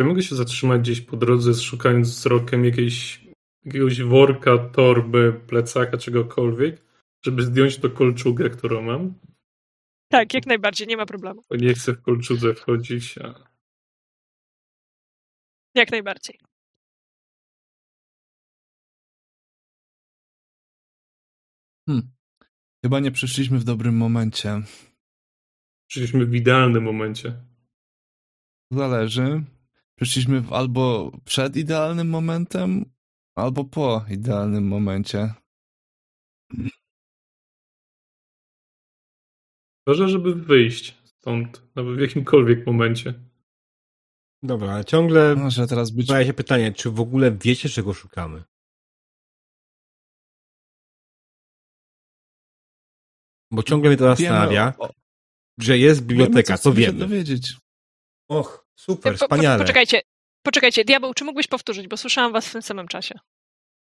Czy 0.00 0.04
mogę 0.04 0.22
się 0.22 0.36
zatrzymać 0.36 0.80
gdzieś 0.80 1.00
po 1.00 1.16
drodze, 1.16 1.54
szukając 1.54 2.08
wzrokiem 2.08 2.64
jakiejś, 2.64 3.24
jakiegoś 3.64 4.02
worka, 4.02 4.58
torby, 4.58 5.40
plecaka, 5.48 5.98
czegokolwiek, 5.98 6.84
żeby 7.24 7.42
zdjąć 7.42 7.78
to 7.78 7.90
kolczugę, 7.90 8.50
którą 8.50 8.82
mam? 8.82 9.14
Tak, 10.08 10.34
jak 10.34 10.46
najbardziej, 10.46 10.86
nie 10.86 10.96
ma 10.96 11.06
problemu. 11.06 11.42
Bo 11.50 11.56
nie 11.56 11.74
chcę 11.74 11.92
w 11.92 12.02
kolczudze 12.02 12.54
wchodzić. 12.54 13.18
A... 13.18 13.48
Jak 15.74 15.90
najbardziej. 15.90 16.38
Hmm. 21.88 22.10
Chyba 22.84 23.00
nie 23.00 23.10
przyszliśmy 23.10 23.58
w 23.58 23.64
dobrym 23.64 23.96
momencie. 23.96 24.62
Przyszliśmy 25.88 26.26
w 26.26 26.34
idealnym 26.34 26.84
momencie. 26.84 27.44
Zależy. 28.70 29.44
Przyszliśmy 30.02 30.42
albo 30.50 31.12
przed 31.24 31.56
idealnym 31.56 32.08
momentem, 32.10 32.84
albo 33.36 33.64
po 33.64 34.04
idealnym 34.10 34.68
momencie. 34.68 35.34
Ważne, 39.86 40.08
żeby 40.08 40.34
wyjść 40.34 40.98
stąd, 41.04 41.62
nawet 41.74 41.96
w 41.96 42.00
jakimkolwiek 42.00 42.66
momencie. 42.66 43.14
Dobra, 44.42 44.72
ale 44.72 44.84
ciągle 44.84 45.36
Może 45.36 45.66
teraz 45.66 45.90
być... 45.90 46.06
pojawia 46.06 46.26
się 46.26 46.34
pytanie, 46.34 46.72
czy 46.72 46.90
w 46.90 47.00
ogóle 47.00 47.32
wiecie, 47.32 47.68
czego 47.68 47.94
szukamy? 47.94 48.44
Bo 53.50 53.62
ciągle 53.62 53.90
mnie 53.90 53.96
to 53.96 54.04
zastanawia, 54.04 54.64
Wiemy 54.70 54.78
o- 54.78 54.92
że 55.60 55.78
jest 55.78 56.00
wiemy, 56.00 56.08
biblioteka, 56.08 56.58
co 56.58 56.72
wiemy. 56.72 56.98
dowiedzieć. 56.98 57.56
Och, 58.28 58.67
super, 58.78 59.12
Po- 59.12 59.18
po- 59.18 59.24
wspaniale. 59.24 59.58
Poczekajcie, 59.64 60.02
poczekajcie, 60.42 60.84
diabeł, 60.84 61.14
czy 61.14 61.24
mógłbyś 61.24 61.46
powtórzyć, 61.46 61.88
bo 61.88 61.96
słyszałam 61.96 62.32
was 62.32 62.48
w 62.48 62.52
tym 62.52 62.62
samym 62.62 62.88
czasie. 62.88 63.18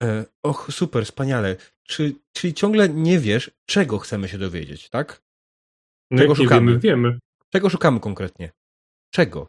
E, 0.02 0.24
och, 0.42 0.68
super, 0.72 1.04
wspaniale. 1.04 1.56
Czy, 1.82 2.14
czyli 2.32 2.54
ciągle 2.54 2.88
nie 2.88 3.18
wiesz, 3.18 3.50
czego 3.66 3.98
chcemy 3.98 4.28
się 4.28 4.38
dowiedzieć, 4.38 4.88
tak? 4.88 5.22
No 6.10 6.18
Czego 6.18 6.32
nie 6.32 6.36
szukamy? 6.36 6.66
wiemy, 6.66 6.80
wiemy. 6.80 7.18
Czego 7.52 7.70
szukamy 7.70 8.00
konkretnie? 8.00 8.50
Czego? 9.14 9.48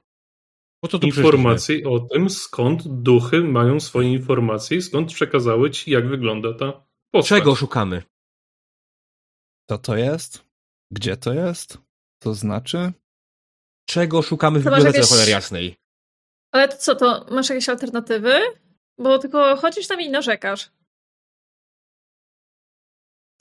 Po 0.83 0.87
co 0.87 0.99
tu? 0.99 1.07
Informacji 1.07 1.85
o 1.85 1.99
tym, 1.99 2.29
skąd 2.29 2.87
duchy 2.87 3.41
mają 3.43 3.79
swoje 3.79 4.11
informacje 4.11 4.77
i 4.77 4.81
skąd 4.81 5.13
przekazały 5.13 5.71
ci, 5.71 5.91
jak 5.91 6.07
wygląda 6.07 6.53
ta 6.53 6.85
postać. 7.11 7.39
Czego 7.39 7.55
szukamy? 7.55 8.03
Co 9.69 9.77
to 9.77 9.95
jest? 9.97 10.45
Gdzie 10.91 11.17
to 11.17 11.33
jest? 11.33 11.77
To 12.19 12.33
znaczy? 12.33 12.93
Czego 13.91 14.21
szukamy 14.21 14.59
w 14.59 14.63
bibliotece 14.63 14.97
jakieś- 14.97 15.09
cholery 15.09 15.31
jasnej? 15.31 15.75
Ale 16.51 16.67
to 16.67 16.77
co, 16.77 16.95
to 16.95 17.25
masz 17.31 17.49
jakieś 17.49 17.69
alternatywy? 17.69 18.39
Bo 18.97 19.19
tylko 19.19 19.55
chodzisz 19.55 19.87
tam 19.87 20.01
i 20.01 20.09
narzekasz. 20.09 20.71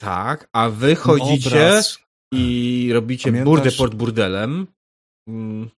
Tak, 0.01 0.49
a 0.53 0.69
wy 0.69 0.95
chodzicie 0.95 1.49
Obraz. 1.49 1.99
i 2.33 2.89
robicie 2.93 3.29
Pamiętasz- 3.31 3.45
burdę 3.45 3.71
pod 3.71 3.95
burdelem. 3.95 4.67
Mm, 5.27 5.69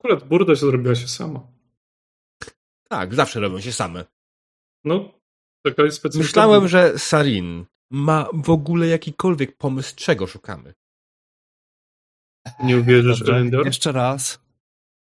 Akurat 0.00 0.28
burda 0.28 0.52
się 0.54 0.66
zrobiła 0.66 0.94
się 0.94 1.08
sama. 1.08 1.40
tak, 2.88 3.14
zawsze 3.14 3.40
robią 3.40 3.60
się 3.60 3.72
same. 3.72 4.04
No, 4.84 5.20
taka 5.64 5.82
jest 5.82 5.96
specyfika. 5.96 6.26
Myślałem, 6.26 6.68
że 6.68 6.98
Sarin 6.98 7.64
ma 7.90 8.28
w 8.32 8.50
ogóle 8.50 8.86
jakikolwiek 8.86 9.56
pomysł, 9.56 9.94
czego 9.96 10.26
szukamy. 10.26 10.74
Nie 12.62 12.78
uwierzysz, 12.78 13.18
Dobrze, 13.18 13.32
Elendor? 13.32 13.66
Jeszcze 13.66 13.92
raz. 13.92 14.40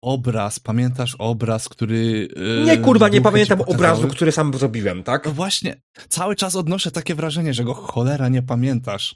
Obraz. 0.02 0.60
Pamiętasz 0.60 1.16
obraz, 1.20 1.70
który. 1.70 2.28
yy, 2.36 2.64
Nie, 2.66 2.78
kurwa, 2.78 3.10
nie 3.10 3.22
pamiętam 3.22 3.62
obrazu, 3.62 4.08
który 4.08 4.32
sam 4.32 4.54
zrobiłem, 4.54 5.04
tak? 5.04 5.26
No 5.26 5.32
właśnie, 5.32 5.82
cały 6.10 6.36
czas 6.36 6.56
odnoszę 6.56 6.92
takie 6.92 7.16
wrażenie, 7.16 7.54
że 7.54 7.64
go 7.64 7.74
cholera 7.74 8.30
nie 8.30 8.42
pamiętasz. 8.44 9.16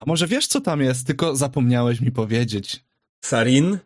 A 0.00 0.04
może 0.06 0.26
wiesz, 0.26 0.46
co 0.46 0.60
tam 0.60 0.80
jest, 0.80 1.06
tylko 1.06 1.36
zapomniałeś 1.36 2.00
mi 2.00 2.12
powiedzieć. 2.12 2.84
Sarin, 3.24 3.78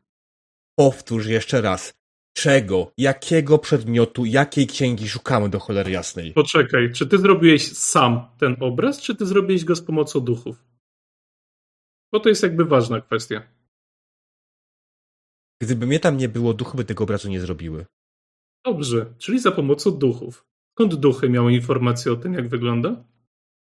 powtórz 0.79 1.27
jeszcze 1.27 1.61
raz. 1.61 1.95
Czego, 2.37 2.93
jakiego 2.99 3.59
przedmiotu, 3.59 4.25
jakiej 4.25 4.67
księgi 4.67 5.09
szukamy 5.09 5.49
do 5.49 5.59
cholery 5.59 5.91
jasnej? 5.91 6.33
Poczekaj, 6.33 6.93
czy 6.93 7.07
ty 7.07 7.19
zrobiłeś 7.19 7.77
sam 7.77 8.27
ten 8.39 8.57
obraz, 8.61 9.01
czy 9.01 9.15
ty 9.15 9.27
zrobiłeś 9.27 9.65
go 9.65 9.77
z 9.77 9.83
pomocą 9.83 10.21
duchów? 10.21 10.65
Bo 12.13 12.21
to 12.21 12.29
jest 12.29 12.43
jakby 12.43 12.65
ważna 12.65 13.01
kwestia. 13.01 13.43
Gdyby 15.63 15.87
mnie 15.87 16.01
tam 16.01 16.17
nie 16.17 16.29
było, 16.29 16.55
duchy 16.55 16.77
by 16.77 16.85
tego 16.85 17.05
obrazu 17.05 17.29
nie 17.29 17.41
zrobiły. 17.41 17.87
Dobrze, 18.65 19.15
czyli 19.19 19.39
za 19.41 19.53
pomocą 19.53 19.91
duchów. 19.91 20.47
Skąd 20.75 20.95
duchy 20.95 21.29
miały 21.29 21.53
informacje 21.53 22.13
o 22.13 22.17
tym, 22.17 22.35
jak 22.35 22.49
wygląda? 22.49 23.05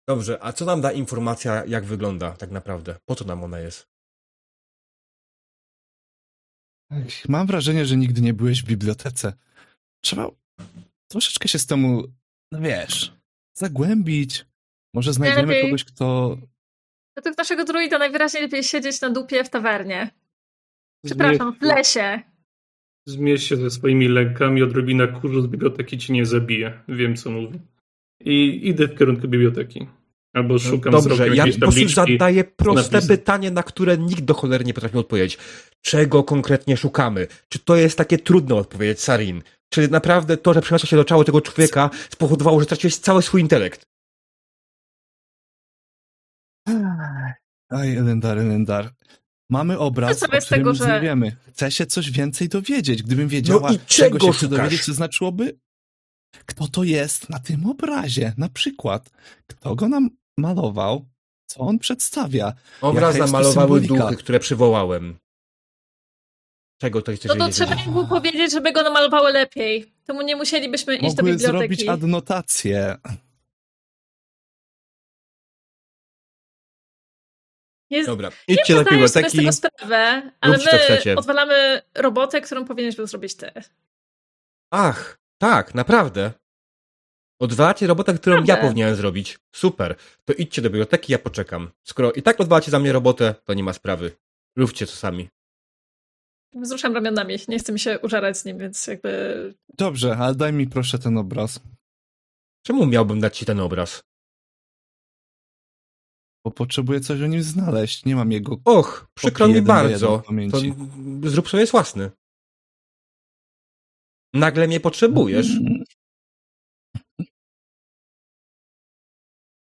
Dobrze, 0.07 0.43
a 0.43 0.53
co 0.53 0.65
nam 0.65 0.81
da 0.81 0.91
informacja, 0.91 1.65
jak 1.65 1.85
wygląda 1.85 2.31
tak 2.31 2.51
naprawdę? 2.51 2.95
Po 3.05 3.15
co 3.15 3.25
nam 3.25 3.43
ona 3.43 3.59
jest? 3.59 3.87
Ech, 6.91 7.29
Mam 7.29 7.47
wrażenie, 7.47 7.85
że 7.85 7.97
nigdy 7.97 8.21
nie 8.21 8.33
byłeś 8.33 8.63
w 8.63 8.65
bibliotece. 8.65 9.33
Trzeba 10.03 10.27
troszeczkę 11.11 11.47
się 11.47 11.59
z 11.59 11.65
temu, 11.65 12.03
no 12.51 12.59
wiesz, 12.61 13.13
zagłębić. 13.57 14.45
Może 14.93 15.13
znajdziemy 15.13 15.47
Najlepiej- 15.47 15.63
kogoś, 15.63 15.83
kto. 15.83 16.37
Według 17.15 17.37
naszego 17.37 17.65
druida 17.65 17.97
najwyraźniej 17.97 18.43
lepiej 18.43 18.63
siedzieć 18.63 19.01
na 19.01 19.09
dupie 19.09 19.43
w 19.43 19.49
tawernie. 19.49 20.09
Przepraszam, 21.05 21.55
w 21.59 21.61
lesie. 21.61 22.21
Zmieść 23.07 23.47
się 23.47 23.55
ze 23.57 23.69
swoimi 23.69 24.07
lękami, 24.07 24.63
odrobina 24.63 25.07
kurzu 25.07 25.41
z 25.41 25.47
biblioteki 25.47 25.97
ci 25.97 26.13
nie 26.13 26.25
zabije. 26.25 26.79
Wiem, 26.87 27.15
co 27.15 27.31
mówię. 27.31 27.59
I 28.21 28.67
idę 28.67 28.87
w 28.87 28.97
kierunku 28.97 29.27
biblioteki. 29.27 29.87
Albo 30.33 30.59
szukam 30.59 30.93
No 30.93 31.01
Dobrze, 31.01 31.27
ja 31.35 31.43
po 31.43 31.49
prostu 31.49 31.59
tabliczki. 31.59 31.95
zadaję 31.95 32.43
proste 32.43 32.95
napisem. 32.95 33.17
pytanie, 33.17 33.51
na 33.51 33.63
które 33.63 33.97
nikt 33.97 34.21
do 34.21 34.33
cholery 34.33 34.65
nie 34.65 34.73
potrafi 34.73 34.97
odpowiedzieć. 34.97 35.37
Czego 35.81 36.23
konkretnie 36.23 36.77
szukamy? 36.77 37.27
Czy 37.49 37.59
to 37.59 37.75
jest 37.75 37.97
takie 37.97 38.17
trudne 38.17 38.55
odpowiedzieć, 38.55 38.99
Sarin? 39.01 39.41
Czy 39.69 39.87
naprawdę 39.87 40.37
to, 40.37 40.53
że 40.53 40.61
przeniosło 40.61 40.87
się 40.87 40.95
do 40.97 41.03
ciała 41.03 41.23
tego 41.23 41.41
człowieka 41.41 41.89
spowodowało, 42.09 42.59
że 42.59 42.65
straciłeś 42.65 42.97
cały 42.97 43.21
swój 43.21 43.41
intelekt? 43.41 43.85
Oj, 47.69 47.97
Elendar, 47.97 48.37
Elendar. 48.39 48.89
Mamy 49.53 49.79
obraz, 49.79 50.19
sobie 50.19 50.37
o 50.37 50.41
z 50.41 50.45
którym 50.45 50.61
tego, 50.61 50.71
nic 50.71 50.81
że- 50.81 50.93
nie 50.93 51.01
wiemy. 51.01 51.35
Chcę 51.49 51.71
się 51.71 51.85
coś 51.85 52.11
więcej 52.11 52.49
dowiedzieć. 52.49 53.03
Gdybym 53.03 53.27
wiedziała, 53.27 53.69
No 53.69 53.75
i 53.75 53.79
czego 53.79 54.19
czego 54.19 54.19
się 54.19 54.37
chcę 54.37 54.47
dowiedzieć, 54.47 54.85
to 54.85 54.93
znaczyłoby, 54.93 55.59
kto 56.45 56.67
to 56.67 56.83
jest 56.83 57.29
na 57.29 57.39
tym 57.39 57.65
obrazie. 57.65 58.33
Na 58.37 58.49
przykład, 58.49 59.09
kto 59.47 59.75
go 59.75 59.87
nam 59.87 60.09
malował, 60.37 61.05
co 61.45 61.59
on 61.59 61.79
przedstawia. 61.79 62.53
Obraz 62.81 63.17
namalowały 63.17 63.81
duchy, 63.81 64.15
które 64.15 64.39
przywołałem. 64.39 65.17
Czego 66.81 67.01
to 67.01 67.15
chcesz 67.15 67.25
No 67.25 67.45
to 67.45 67.51
trzeba 67.51 67.75
mu 67.75 68.07
powiedzieć, 68.07 68.51
żeby 68.51 68.71
go 68.71 68.83
namalowały 68.83 69.31
lepiej. 69.31 69.93
To 70.05 70.13
mu 70.13 70.21
nie 70.21 70.35
musielibyśmy 70.35 70.95
iść 70.95 71.15
do 71.15 71.23
biblioteki. 71.23 71.57
zrobić 71.57 71.87
adnotację. 71.87 72.97
Jest, 77.93 78.07
Dobra, 78.09 78.31
nie 78.47 78.55
idźcie 78.55 78.73
do 78.75 78.81
zdajesz 78.81 79.11
sobie 79.11 79.29
z 79.29 79.33
biblioteki. 79.33 79.37
tego 79.37 79.51
sprawę, 79.51 80.31
ale 80.41 80.57
my 80.57 81.15
odwalamy 81.15 81.81
robotę, 81.95 82.41
którą 82.41 82.65
powinieneś 82.65 82.95
był 82.95 83.07
zrobić 83.07 83.35
ty. 83.35 83.51
Ach, 84.71 85.17
tak, 85.37 85.75
naprawdę. 85.75 86.31
Odwalacie 87.39 87.87
robotę, 87.87 88.13
którą 88.13 88.35
ja 88.35 88.41
Naprawdę. 88.41 88.67
powinienem 88.67 88.95
zrobić. 88.95 89.39
Super. 89.55 89.95
To 90.25 90.33
idźcie 90.33 90.61
do 90.61 90.69
biblioteki, 90.69 91.11
ja 91.11 91.19
poczekam. 91.19 91.71
Skoro 91.83 92.11
i 92.11 92.21
tak 92.21 92.41
odwalacie 92.41 92.71
za 92.71 92.79
mnie 92.79 92.93
robotę, 92.93 93.35
to 93.45 93.53
nie 93.53 93.63
ma 93.63 93.73
sprawy. 93.73 94.11
Róbcie 94.57 94.85
to 94.85 94.91
sami. 94.91 95.29
Wzruszam 96.55 96.93
ramionami, 96.93 97.35
nie 97.47 97.59
chcę 97.59 97.73
mi 97.73 97.79
się 97.79 97.99
użarać 97.99 98.37
z 98.37 98.45
nim, 98.45 98.57
więc 98.57 98.87
jakby... 98.87 99.53
Dobrze, 99.77 100.17
ale 100.17 100.35
daj 100.35 100.53
mi 100.53 100.67
proszę 100.67 100.99
ten 100.99 101.17
obraz. 101.17 101.59
Czemu 102.65 102.85
miałbym 102.85 103.19
dać 103.19 103.37
ci 103.37 103.45
ten 103.45 103.59
obraz? 103.59 104.03
Bo 106.45 106.51
potrzebuję 106.51 106.99
coś 106.99 107.21
o 107.21 107.27
nim 107.27 107.43
znaleźć. 107.43 108.05
Nie 108.05 108.15
mam 108.15 108.31
jego. 108.31 108.59
Och, 108.65 109.07
przykro 109.13 109.47
mi 109.47 109.61
bardzo. 109.61 110.23
To 110.51 110.59
zrób 111.29 111.49
sobie 111.49 111.65
własny. 111.65 112.11
Nagle 114.33 114.67
mnie 114.67 114.79
potrzebujesz. 114.79 115.47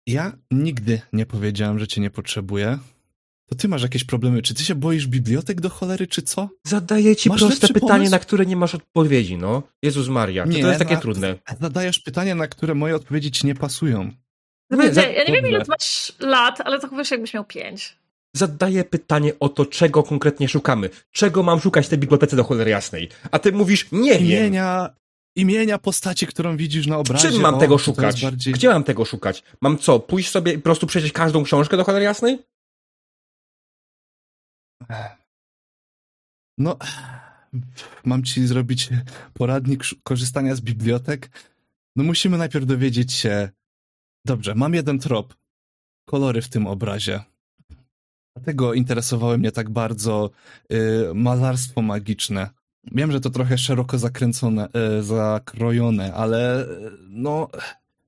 Ja 0.08 0.38
nigdy 0.52 1.02
nie 1.14 1.26
powiedziałem, 1.26 1.80
że 1.80 1.88
cię 1.88 2.02
nie 2.02 2.10
potrzebuję. 2.10 2.80
To 3.50 3.56
ty 3.56 3.68
masz 3.68 3.82
jakieś 3.82 4.04
problemy. 4.04 4.42
Czy 4.42 4.54
ty 4.54 4.64
się 4.64 4.76
boisz 4.76 5.08
bibliotek 5.08 5.62
do 5.62 5.70
cholery, 5.70 6.08
czy 6.08 6.22
co? 6.22 6.50
Zadaję 6.68 7.16
ci 7.16 7.30
Masz 7.30 7.40
proste 7.42 7.68
pytanie, 7.68 7.90
pomysł? 7.90 8.12
na 8.12 8.20
które 8.20 8.46
nie 8.46 8.56
masz 8.56 8.76
odpowiedzi, 8.76 9.38
no. 9.38 9.64
Jezus 9.84 10.08
Maria, 10.08 10.48
czy 10.48 10.62
to 10.62 10.68
jest 10.68 10.80
takie 10.80 10.96
na- 10.96 11.02
trudne? 11.02 11.36
Zadajesz 11.62 12.00
pytania, 12.00 12.36
na 12.36 12.48
które 12.48 12.76
moje 12.76 12.96
odpowiedzi 12.96 13.32
ci 13.32 13.48
nie 13.48 13.56
pasują. 13.56 14.12
Nie, 14.72 14.94
za- 14.94 15.02
ja 15.02 15.24
nie 15.24 15.34
wiem, 15.34 15.48
ile 15.48 15.64
masz 15.68 16.14
lat, 16.20 16.62
ale 16.62 16.80
zachowujesz 16.80 17.10
się, 17.10 17.16
jakbyś 17.16 17.34
miał 17.34 17.46
pięć. 17.46 17.98
Zadaję 18.36 18.84
pytanie 18.84 19.34
o 19.40 19.50
to, 19.50 19.66
czego 19.66 20.04
konkretnie 20.04 20.50
szukamy. 20.50 20.90
Czego 21.12 21.44
mam 21.44 21.60
szukać 21.60 21.86
w 21.86 21.90
tej 21.90 21.98
bibliotece 21.98 22.36
do 22.36 22.44
cholery 22.44 22.72
jasnej? 22.72 23.10
A 23.32 23.40
ty 23.40 23.52
mówisz, 23.52 23.92
nie 23.92 24.12
wiem. 24.12 24.22
Imienia, 24.22 24.90
imienia 25.36 25.78
postaci, 25.78 26.28
którą 26.28 26.58
widzisz 26.58 26.88
na 26.88 26.98
obrazie. 26.98 27.32
czym 27.32 27.42
mam 27.42 27.56
o, 27.56 27.60
tego 27.60 27.78
szukać? 27.78 28.22
Bardziej... 28.22 28.54
Gdzie 28.54 28.70
mam 28.70 28.84
tego 28.84 29.06
szukać? 29.06 29.44
Mam 29.62 29.78
co, 29.78 30.00
pójść 30.00 30.30
sobie 30.32 30.54
i 30.54 30.58
po 30.58 30.64
prostu 30.64 30.88
przejrzeć 30.88 31.12
każdą 31.12 31.44
książkę 31.44 31.78
do 31.78 31.84
cholery 31.84 32.06
jasnej? 32.06 32.40
No, 36.58 36.78
mam 38.06 38.24
ci 38.24 38.48
zrobić 38.48 38.90
poradnik 39.34 39.84
korzystania 40.04 40.56
z 40.56 40.62
bibliotek. 40.62 41.30
No 41.96 42.04
musimy 42.04 42.38
najpierw 42.38 42.66
dowiedzieć 42.66 43.14
się. 43.14 43.50
Dobrze, 44.26 44.56
mam 44.56 44.74
jeden 44.74 45.00
trop. 45.00 45.36
Kolory 46.06 46.42
w 46.42 46.50
tym 46.50 46.68
obrazie. 46.68 47.24
Dlatego 48.36 48.74
interesowały 48.74 49.38
mnie 49.38 49.52
tak 49.52 49.70
bardzo 49.70 50.30
y, 50.74 50.78
malarstwo 51.14 51.82
magiczne. 51.82 52.50
Wiem, 52.92 53.12
że 53.12 53.22
to 53.22 53.30
trochę 53.30 53.58
szeroko 53.58 53.98
zakręcone, 53.98 54.70
y, 55.00 55.04
zakrojone, 55.04 56.14
ale 56.14 56.68
no, 57.10 57.50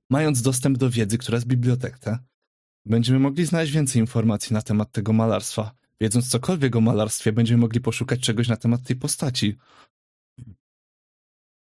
mając 0.09 0.41
dostęp 0.41 0.77
do 0.77 0.89
wiedzy, 0.89 1.17
która 1.17 1.35
jest 1.35 1.45
w 1.45 1.49
bibliotece, 1.49 2.17
będziemy 2.85 3.19
mogli 3.19 3.45
znaleźć 3.45 3.73
więcej 3.73 4.01
informacji 4.01 4.53
na 4.53 4.61
temat 4.61 4.91
tego 4.91 5.13
malarstwa. 5.13 5.71
Wiedząc 6.01 6.29
cokolwiek 6.29 6.75
o 6.75 6.81
malarstwie, 6.81 7.31
będziemy 7.31 7.61
mogli 7.61 7.81
poszukać 7.81 8.19
czegoś 8.19 8.47
na 8.47 8.57
temat 8.57 8.83
tej 8.83 8.95
postaci. 8.95 9.57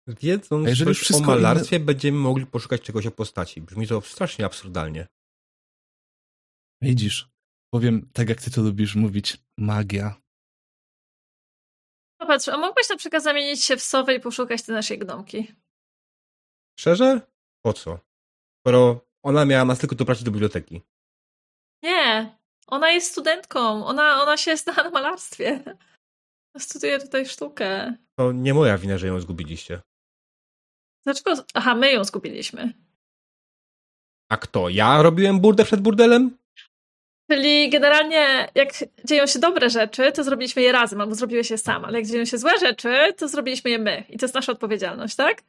Wiedząc 0.06 0.68
jeżeli 0.68 0.94
coś 0.94 1.12
o 1.12 1.20
malarstwie, 1.20 1.80
będziemy 1.80 2.18
mogli 2.18 2.46
poszukać 2.46 2.82
czegoś 2.82 3.06
o 3.06 3.10
postaci. 3.10 3.60
Brzmi 3.60 3.86
to 3.86 4.00
strasznie 4.00 4.44
absurdalnie. 4.44 5.06
Widzisz, 6.82 7.28
powiem 7.74 8.10
tak, 8.12 8.28
jak 8.28 8.42
ty 8.42 8.50
to 8.50 8.62
lubisz 8.62 8.94
mówić, 8.94 9.36
magia. 9.58 10.20
Popatrz, 12.20 12.48
a 12.48 12.56
mógłbyś 12.58 12.88
na 12.90 12.96
przykład 12.96 13.22
zamienić 13.22 13.64
się 13.64 13.76
w 13.76 13.82
sowę 13.82 14.14
i 14.14 14.20
poszukać 14.20 14.62
te 14.62 14.72
naszej 14.72 14.98
gnomki? 14.98 15.54
Szczerze? 16.78 17.20
Po 17.64 17.72
co? 17.72 17.98
Skoro 18.60 19.06
ona 19.22 19.44
miała 19.44 19.64
nas 19.64 19.78
tylko 19.78 19.94
doprowadzić 19.94 20.24
do 20.24 20.30
biblioteki. 20.30 20.82
Nie, 21.82 22.38
ona 22.66 22.90
jest 22.90 23.10
studentką, 23.12 23.86
ona, 23.86 24.22
ona 24.22 24.36
się 24.36 24.56
zna 24.56 24.72
na 24.72 24.90
malarstwie. 24.90 25.76
Studiuje 26.58 26.98
tutaj 26.98 27.26
sztukę. 27.26 27.94
To 28.18 28.32
nie 28.32 28.54
moja 28.54 28.78
wina, 28.78 28.98
że 28.98 29.06
ją 29.06 29.20
zgubiliście. 29.20 29.82
Dlaczego? 31.06 31.44
Aha, 31.54 31.74
my 31.74 31.92
ją 31.92 32.04
zgubiliśmy. 32.04 32.72
A 34.28 34.36
kto? 34.36 34.68
Ja 34.68 35.02
robiłem 35.02 35.40
burdę 35.40 35.64
przed 35.64 35.80
burdelem? 35.80 36.38
Czyli 37.30 37.70
generalnie, 37.70 38.48
jak 38.54 38.68
dzieją 39.04 39.26
się 39.26 39.38
dobre 39.38 39.70
rzeczy, 39.70 40.12
to 40.12 40.24
zrobiliśmy 40.24 40.62
je 40.62 40.72
razem, 40.72 41.00
albo 41.00 41.14
zrobiłeś 41.14 41.50
je 41.50 41.58
sam, 41.58 41.84
ale 41.84 41.98
jak 41.98 42.08
dzieją 42.08 42.24
się 42.24 42.38
złe 42.38 42.58
rzeczy, 42.58 43.12
to 43.16 43.28
zrobiliśmy 43.28 43.70
je 43.70 43.78
my. 43.78 44.04
I 44.08 44.18
to 44.18 44.24
jest 44.24 44.34
nasza 44.34 44.52
odpowiedzialność, 44.52 45.16
tak? 45.16 45.42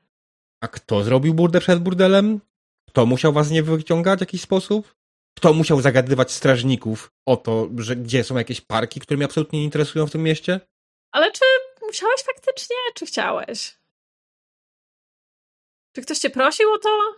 A 0.61 0.67
kto 0.67 1.03
zrobił 1.03 1.33
burdę 1.33 1.59
przed 1.59 1.79
burdelem? 1.79 2.39
Kto 2.87 3.05
musiał 3.05 3.33
was 3.33 3.49
nie 3.49 3.63
wyciągać 3.63 4.19
w 4.19 4.21
jakiś 4.21 4.41
sposób? 4.41 4.95
Kto 5.37 5.53
musiał 5.53 5.81
zagadywać 5.81 6.31
strażników 6.31 7.11
o 7.25 7.37
to, 7.37 7.69
że 7.77 7.95
gdzie 7.95 8.23
są 8.23 8.37
jakieś 8.37 8.61
parki, 8.61 8.99
które 8.99 9.17
mnie 9.17 9.25
absolutnie 9.25 9.59
nie 9.59 9.65
interesują 9.65 10.07
w 10.07 10.11
tym 10.11 10.23
mieście? 10.23 10.59
Ale 11.11 11.31
czy 11.31 11.45
musiałeś 11.85 12.21
faktycznie, 12.23 12.75
czy 12.95 13.05
chciałeś? 13.05 13.77
Czy 15.97 16.01
ktoś 16.01 16.19
cię 16.19 16.29
prosił 16.29 16.71
o 16.73 16.77
to? 16.77 17.15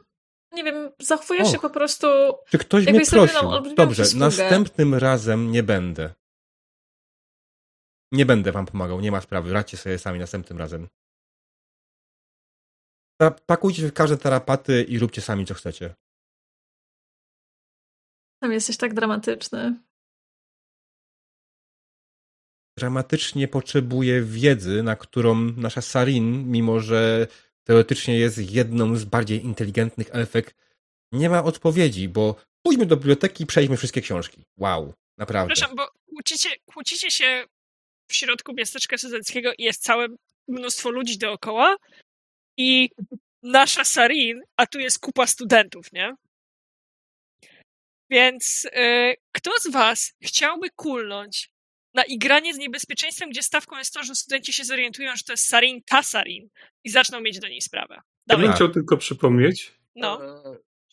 Nie 0.52 0.64
wiem, 0.64 0.92
zachowujesz 1.00 1.48
Och. 1.48 1.52
się 1.52 1.60
po 1.60 1.70
prostu. 1.70 2.08
Czy 2.50 2.58
ktoś 2.58 2.86
mnie 2.86 3.06
prosił? 3.06 3.76
Dobrze, 3.76 4.04
przysługę. 4.04 4.26
następnym 4.26 4.96
razem 4.96 5.52
nie 5.52 5.64
będę. 5.64 6.14
Nie 8.12 8.26
będę 8.26 8.52
wam 8.52 8.66
pomagał, 8.66 9.02
nie 9.02 9.12
ma 9.12 9.22
sprawy. 9.22 9.54
Radźcie 9.54 9.78
sobie 9.78 9.98
sami 9.98 10.20
następnym 10.20 10.58
razem. 10.58 10.88
Pakujcie 13.46 13.82
się 13.82 13.88
w 13.88 13.94
każde 13.94 14.18
tarapaty 14.18 14.84
i 14.84 15.00
róbcie 15.00 15.22
sami, 15.22 15.46
co 15.46 15.54
chcecie. 15.54 15.96
Tam 18.42 18.52
jesteś 18.52 18.78
tak 18.78 18.94
dramatyczny. 18.94 19.80
dramatycznie 22.80 23.48
potrzebuje 23.48 24.22
wiedzy, 24.22 24.84
na 24.84 24.96
którą 24.96 25.36
nasza 25.36 25.82
Sarin, 25.82 26.52
mimo 26.52 26.80
że 26.80 27.28
teoretycznie 27.70 28.20
jest 28.20 28.52
jedną 28.52 28.96
z 28.96 29.06
bardziej 29.06 29.46
inteligentnych 29.46 30.10
elfek, 30.12 30.56
nie 31.12 31.30
ma 31.30 31.44
odpowiedzi, 31.44 32.10
bo 32.10 32.36
pójdźmy 32.66 32.86
do 32.86 32.98
biblioteki 32.98 33.44
i 33.44 33.48
przejdźmy 33.48 33.78
wszystkie 33.78 34.02
książki. 34.02 34.44
Wow, 34.58 34.94
naprawdę. 35.18 35.54
Przepraszam, 35.54 35.78
bo 35.78 35.90
kłócicie, 36.10 36.50
kłócicie 36.66 37.12
się 37.12 37.46
w 38.12 38.16
środku 38.16 38.54
miasteczka 38.54 38.98
Sudeckiego 38.98 39.52
i 39.58 39.64
jest 39.64 39.84
całe 39.84 40.08
mnóstwo 40.48 40.90
ludzi 40.90 41.18
dookoła 41.18 41.78
i 42.58 42.90
nasza 43.44 43.84
Sarin, 43.84 44.42
a 44.58 44.68
tu 44.68 44.80
jest 44.80 45.00
kupa 45.00 45.28
studentów, 45.28 45.92
nie? 45.94 46.16
Więc 48.10 48.66
y, 48.66 49.16
kto 49.32 49.52
z 49.60 49.72
was 49.72 50.14
chciałby 50.22 50.70
kulnąć 50.70 51.50
na 52.00 52.04
igranie 52.04 52.54
z 52.54 52.58
niebezpieczeństwem, 52.58 53.30
gdzie 53.30 53.44
stawką 53.44 53.78
jest 53.78 53.94
to, 53.94 54.04
że 54.04 54.16
studenci 54.16 54.54
się 54.54 54.64
zorientują, 54.64 55.16
że 55.16 55.24
to 55.24 55.34
jest 55.34 55.48
Sarin, 55.48 55.82
ta 55.86 56.04
Sarin 56.04 56.50
i 56.84 56.90
zaczną 56.90 57.22
mieć 57.22 57.40
do 57.40 57.48
niej 57.48 57.62
sprawę. 57.62 58.02
Ja 58.28 58.38
bym 58.38 58.54
chciał 58.54 58.70
tylko 58.70 58.98
przypomnieć, 58.98 59.74
no. 59.96 60.20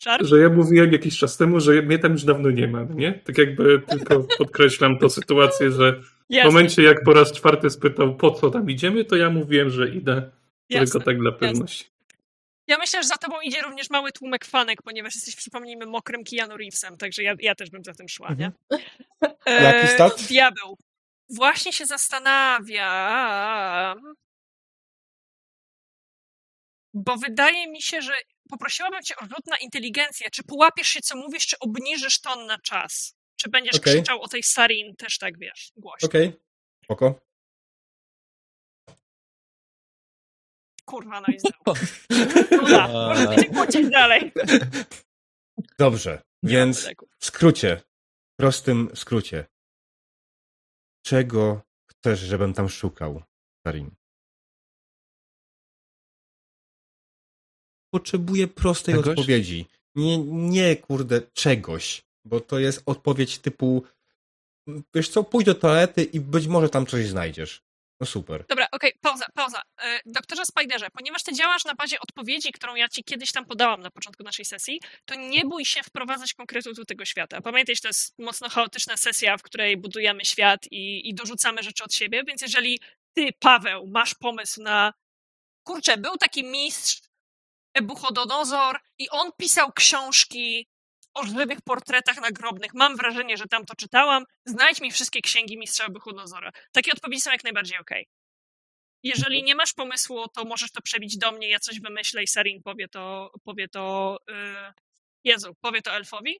Szar? 0.00 0.26
że 0.26 0.38
ja 0.38 0.48
mówiłem 0.48 0.92
jakiś 0.92 1.18
czas 1.18 1.36
temu, 1.36 1.60
że 1.60 1.82
mnie 1.82 1.98
tam 1.98 2.12
już 2.12 2.24
dawno 2.24 2.50
nie 2.50 2.68
ma, 2.68 2.82
nie? 2.94 3.12
Tak 3.12 3.38
jakby 3.38 3.82
tylko 3.88 4.26
podkreślam 4.38 4.98
tą 4.98 5.08
sytuację, 5.08 5.70
że 5.70 5.92
w 5.92 6.04
Jasne, 6.28 6.50
momencie 6.50 6.82
jak 6.82 7.04
po 7.04 7.12
raz 7.12 7.32
czwarty 7.32 7.70
spytał, 7.70 8.16
po 8.16 8.30
co 8.30 8.50
tam 8.50 8.70
idziemy, 8.70 9.04
to 9.04 9.16
ja 9.16 9.30
mówiłem, 9.30 9.70
że 9.70 9.88
idę 9.88 10.30
jasne. 10.70 10.86
tylko 10.86 11.00
tak 11.00 11.18
dla 11.18 11.32
pewności. 11.32 11.84
Ja 12.68 12.78
myślę, 12.78 13.02
że 13.02 13.08
za 13.08 13.16
tobą 13.16 13.40
idzie 13.40 13.62
również 13.62 13.90
mały 13.90 14.12
tłumek 14.12 14.44
fanek, 14.44 14.82
ponieważ 14.82 15.14
jesteś, 15.14 15.36
przypomnijmy, 15.36 15.86
mokrym 15.86 16.24
Keanu 16.24 16.56
Reevesem, 16.56 16.96
także 16.96 17.22
ja, 17.22 17.34
ja 17.40 17.54
też 17.54 17.70
bym 17.70 17.84
za 17.84 17.94
tym 17.94 18.08
szła, 18.08 18.34
nie? 18.38 18.52
E, 19.46 19.62
Jaki 19.62 19.88
stat? 19.88 20.22
Diabeł. 20.28 20.76
Właśnie 21.28 21.72
się 21.72 21.86
zastanawiam, 21.86 22.66
bo 26.94 27.16
wydaje 27.16 27.70
mi 27.70 27.82
się, 27.82 28.02
że 28.02 28.12
poprosiłabym 28.50 29.02
cię 29.02 29.16
o 29.16 29.24
rzut 29.24 29.46
na 29.46 29.56
inteligencję. 29.56 30.30
Czy 30.30 30.42
połapiesz 30.42 30.88
się, 30.88 31.00
co 31.00 31.16
mówisz, 31.16 31.46
czy 31.46 31.58
obniżysz 31.58 32.20
ton 32.20 32.46
na 32.46 32.58
czas? 32.58 33.14
Czy 33.36 33.48
będziesz 33.48 33.76
Okej. 33.76 33.94
krzyczał 33.94 34.22
o 34.22 34.28
tej 34.28 34.42
Sarin 34.42 34.96
też 34.96 35.18
tak, 35.18 35.38
wiesz, 35.38 35.72
głośno? 35.76 36.08
Okej, 36.08 36.32
spoko. 36.84 37.20
Kurwa, 40.84 41.20
no 41.20 41.34
i 41.34 41.38
znowu. 41.40 41.80
Dobra, 42.50 42.88
może 42.88 43.28
będzie 43.28 43.44
kłócić 43.44 43.90
dalej. 43.90 44.32
Dobrze, 45.78 46.22
więc 46.42 46.88
w 47.18 47.26
skrócie, 47.26 47.80
w 48.32 48.36
prostym 48.36 48.90
skrócie. 48.94 49.46
Czego 51.06 51.62
chcesz, 51.90 52.20
żebym 52.20 52.54
tam 52.54 52.68
szukał, 52.68 53.22
Sarin? 53.66 53.90
Potrzebuję 57.94 58.48
prostej 58.48 58.94
Czegoś? 58.94 59.18
odpowiedzi. 59.18 59.66
Nie, 59.94 60.18
nie, 60.24 60.76
kurde, 60.76 61.22
czegoś. 61.22 62.04
Bo 62.24 62.40
to 62.40 62.58
jest 62.58 62.82
odpowiedź 62.86 63.38
typu 63.38 63.82
wiesz 64.94 65.08
co, 65.08 65.24
pójdź 65.24 65.46
do 65.46 65.54
toalety 65.54 66.04
i 66.04 66.20
być 66.20 66.46
może 66.46 66.68
tam 66.68 66.86
coś 66.86 67.06
znajdziesz. 67.06 67.65
No 68.00 68.06
super. 68.06 68.44
Dobra, 68.48 68.66
okej, 68.72 68.92
pauza, 69.00 69.26
pauza. 69.34 69.62
E, 69.82 70.00
Doktorze 70.06 70.44
Spiderze, 70.46 70.90
ponieważ 70.90 71.22
ty 71.22 71.32
działasz 71.32 71.64
na 71.64 71.74
bazie 71.74 72.00
odpowiedzi, 72.00 72.52
którą 72.52 72.74
ja 72.74 72.88
ci 72.88 73.04
kiedyś 73.04 73.32
tam 73.32 73.44
podałam 73.44 73.80
na 73.80 73.90
początku 73.90 74.22
naszej 74.22 74.44
sesji, 74.44 74.80
to 75.04 75.14
nie 75.14 75.44
bój 75.44 75.64
się 75.64 75.82
wprowadzać 75.82 76.34
konkretów 76.34 76.76
do 76.76 76.84
tego 76.84 77.04
świata. 77.04 77.40
Pamiętaj, 77.40 77.74
że 77.74 77.80
to 77.80 77.88
jest 77.88 78.18
mocno 78.18 78.48
chaotyczna 78.48 78.96
sesja, 78.96 79.36
w 79.36 79.42
której 79.42 79.76
budujemy 79.76 80.24
świat 80.24 80.66
i, 80.70 81.08
i 81.08 81.14
dorzucamy 81.14 81.62
rzeczy 81.62 81.84
od 81.84 81.94
siebie, 81.94 82.24
więc 82.24 82.42
jeżeli 82.42 82.80
ty, 83.14 83.32
Paweł, 83.38 83.86
masz 83.86 84.14
pomysł 84.14 84.62
na 84.62 84.92
kurczę, 85.66 85.96
był 85.96 86.16
taki 86.16 86.44
mistrz 86.44 87.00
Ebuchodonozor 87.74 88.80
i 88.98 89.08
on 89.10 89.30
pisał 89.38 89.72
książki 89.72 90.68
o 91.16 91.24
żywych 91.26 91.60
portretach 91.60 92.20
nagrobnych. 92.20 92.74
Mam 92.74 92.96
wrażenie, 92.96 93.36
że 93.36 93.44
tam 93.46 93.64
to 93.64 93.74
czytałam. 93.74 94.24
Znajdź 94.46 94.80
mi 94.80 94.92
wszystkie 94.92 95.20
księgi 95.20 95.58
mistrza 95.58 95.84
Ebuchodonozora. 95.84 96.50
Takie 96.72 96.92
odpowiedzi 96.92 97.20
są 97.20 97.30
jak 97.30 97.44
najbardziej 97.44 97.78
okej. 97.78 98.06
Jeżeli 99.02 99.42
nie 99.42 99.54
masz 99.54 99.72
pomysłu, 99.72 100.28
to 100.34 100.44
możesz 100.44 100.70
to 100.72 100.82
przebić 100.82 101.18
do 101.18 101.32
mnie, 101.32 101.48
ja 101.48 101.58
coś 101.58 101.80
wymyślę 101.80 102.22
i 102.22 102.26
Sarin 102.26 102.62
powie 102.62 102.88
to, 102.88 103.32
powie 103.44 103.68
to, 103.68 104.16
yy... 104.28 104.34
Jezu, 105.24 105.54
powie 105.60 105.82
to 105.82 105.92
elfowi. 105.92 106.38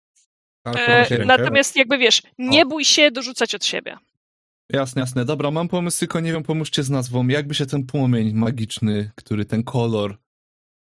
Tak, 0.62 0.76
E, 0.76 1.24
natomiast 1.24 1.76
jakby 1.76 1.98
wiesz, 1.98 2.22
nie 2.38 2.66
bój 2.66 2.84
się 2.84 3.10
dorzucać 3.10 3.54
od 3.54 3.64
siebie. 3.64 3.96
Jasne, 4.72 5.00
jasne. 5.00 5.24
Dobra, 5.24 5.50
mam 5.50 5.68
pomysł, 5.68 5.98
tylko 5.98 6.20
nie 6.20 6.32
wiem, 6.32 6.42
pomóżcie 6.42 6.82
z 6.82 6.90
nazwą. 6.90 7.28
Jakby 7.28 7.54
się 7.54 7.66
ten 7.66 7.86
płomień 7.86 8.32
magiczny, 8.32 9.10
który 9.16 9.44
ten 9.44 9.64
kolor, 9.64 10.18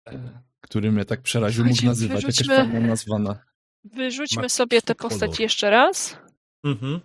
e, 0.08 0.42
który 0.60 0.92
mnie 0.92 1.04
tak 1.04 1.22
przeraził, 1.22 1.64
mógł 1.64 1.84
nazywać? 1.84 2.22
Jakaś 2.22 2.36
wyrzućmy- 2.36 2.56
fajna 2.56 2.80
nazwana. 2.80 3.47
Wyrzućmy 3.84 4.48
sobie 4.48 4.82
tę 4.82 4.94
kolor. 4.94 5.10
postać 5.10 5.40
jeszcze 5.40 5.70
raz. 5.70 6.16
Mhm. 6.64 7.00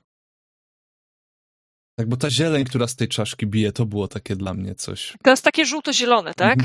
Tak, 1.96 2.10
bo 2.10 2.18
ta 2.18 2.30
zieleń, 2.30 2.66
która 2.66 2.88
z 2.88 2.96
tej 2.96 3.08
czaszki 3.08 3.48
bije, 3.48 3.72
to 3.72 3.86
było 3.86 4.08
takie 4.08 4.36
dla 4.36 4.54
mnie 4.54 4.76
coś. 4.76 5.14
To 5.24 5.30
jest 5.30 5.44
takie 5.44 5.66
żółto-zielone, 5.66 6.34
tak? 6.34 6.60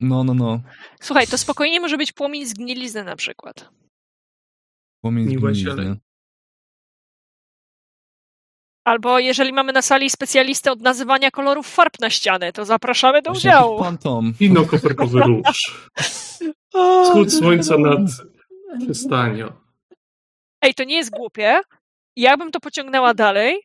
No, 0.00 0.24
no, 0.24 0.34
no. 0.34 0.60
Słuchaj, 1.00 1.26
to 1.26 1.38
spokojnie 1.38 1.80
może 1.80 1.96
być 1.96 2.12
płomień 2.12 2.46
zgnilizny 2.46 3.04
na 3.04 3.16
przykład. 3.16 3.68
Płomień 5.00 5.28
zgnilizny. 5.28 5.96
Albo 8.84 9.18
jeżeli 9.18 9.52
mamy 9.52 9.72
na 9.72 9.82
sali 9.82 10.10
specjalistę 10.10 10.72
od 10.72 10.80
nazywania 10.80 11.30
kolorów 11.30 11.66
farb 11.66 12.00
na 12.00 12.10
ściany, 12.10 12.52
to 12.52 12.64
zapraszamy 12.64 13.22
do 13.22 13.30
Właśnie 13.30 13.50
udziału. 13.50 13.78
Fantom. 13.78 14.34
Ino 14.40 14.64
koperkowy 14.64 15.20
róż. 15.20 15.72
Wschód 17.04 17.32
słońca 17.32 17.78
nad 17.78 18.00
przystanią. 18.78 19.52
Ej, 20.62 20.74
to 20.74 20.84
nie 20.84 20.96
jest 20.96 21.10
głupie. 21.10 21.60
Ja 22.16 22.36
bym 22.36 22.50
to 22.50 22.60
pociągnęła 22.60 23.14
dalej, 23.14 23.60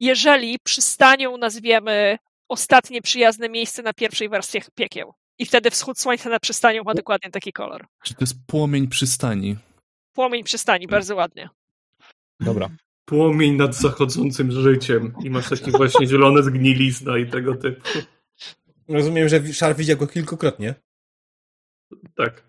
jeżeli 0.00 0.58
przystanią 0.64 1.36
nazwiemy 1.36 2.18
ostatnie 2.48 3.02
przyjazne 3.02 3.48
miejsce 3.48 3.82
na 3.82 3.92
pierwszej 3.92 4.28
wersji 4.28 4.60
piekieł. 4.74 5.14
I 5.38 5.46
wtedy 5.46 5.70
wschód 5.70 5.98
słońca 5.98 6.30
nad 6.30 6.42
przystanią 6.42 6.82
ma 6.84 6.94
dokładnie 6.94 7.30
taki 7.30 7.52
kolor. 7.52 7.86
Czy 8.02 8.14
to 8.14 8.20
jest 8.20 8.34
płomień 8.46 8.88
przystani? 8.88 9.56
Płomień 10.12 10.44
przystani, 10.44 10.86
bardzo 10.86 11.16
ładnie. 11.16 11.48
Dobra. 12.40 12.68
Płomień 13.04 13.56
nad 13.56 13.74
zachodzącym 13.74 14.52
życiem. 14.52 15.14
I 15.24 15.30
masz 15.30 15.48
takie 15.48 15.70
właśnie 15.70 16.06
zielone 16.06 16.42
zgnilizna 16.42 17.18
i 17.18 17.30
tego 17.30 17.54
typu. 17.54 17.88
Rozumiem, 18.88 19.28
że 19.28 19.52
Szar 19.52 19.76
widział 19.76 19.96
go 19.96 20.06
kilkukrotnie. 20.06 20.74
Tak. 22.14 22.42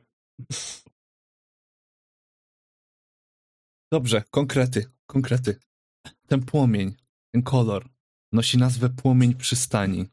Dobrze, 3.93 4.23
konkrety, 4.31 4.85
konkrety. 5.05 5.59
Ten 6.27 6.45
płomień, 6.45 6.95
ten 7.33 7.43
kolor 7.43 7.89
nosi 8.31 8.57
nazwę 8.57 8.89
płomień 8.89 9.35
przystani. 9.35 10.09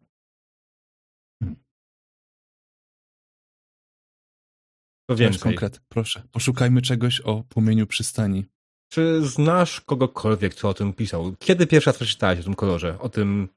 To 5.07 5.15
Weź 5.15 5.19
więcej. 5.19 5.41
konkret, 5.41 5.81
proszę. 5.89 6.23
Poszukajmy 6.33 6.83
czegoś 6.83 7.21
o 7.21 7.43
płomieniu 7.43 7.87
przystani. 7.87 8.45
Czy 8.93 9.29
znasz 9.29 9.81
kogokolwiek, 9.81 10.55
kto 10.55 10.69
o 10.69 10.75
tym 10.75 10.93
pisał? 10.93 11.37
Kiedy 11.39 11.67
pierwszy 11.67 11.91
raz 11.91 11.97
przeczytałeś 11.97 12.41
o 12.41 12.43
tym 12.43 12.55
kolorze? 12.55 12.99
O 12.99 13.09
tym... 13.09 13.49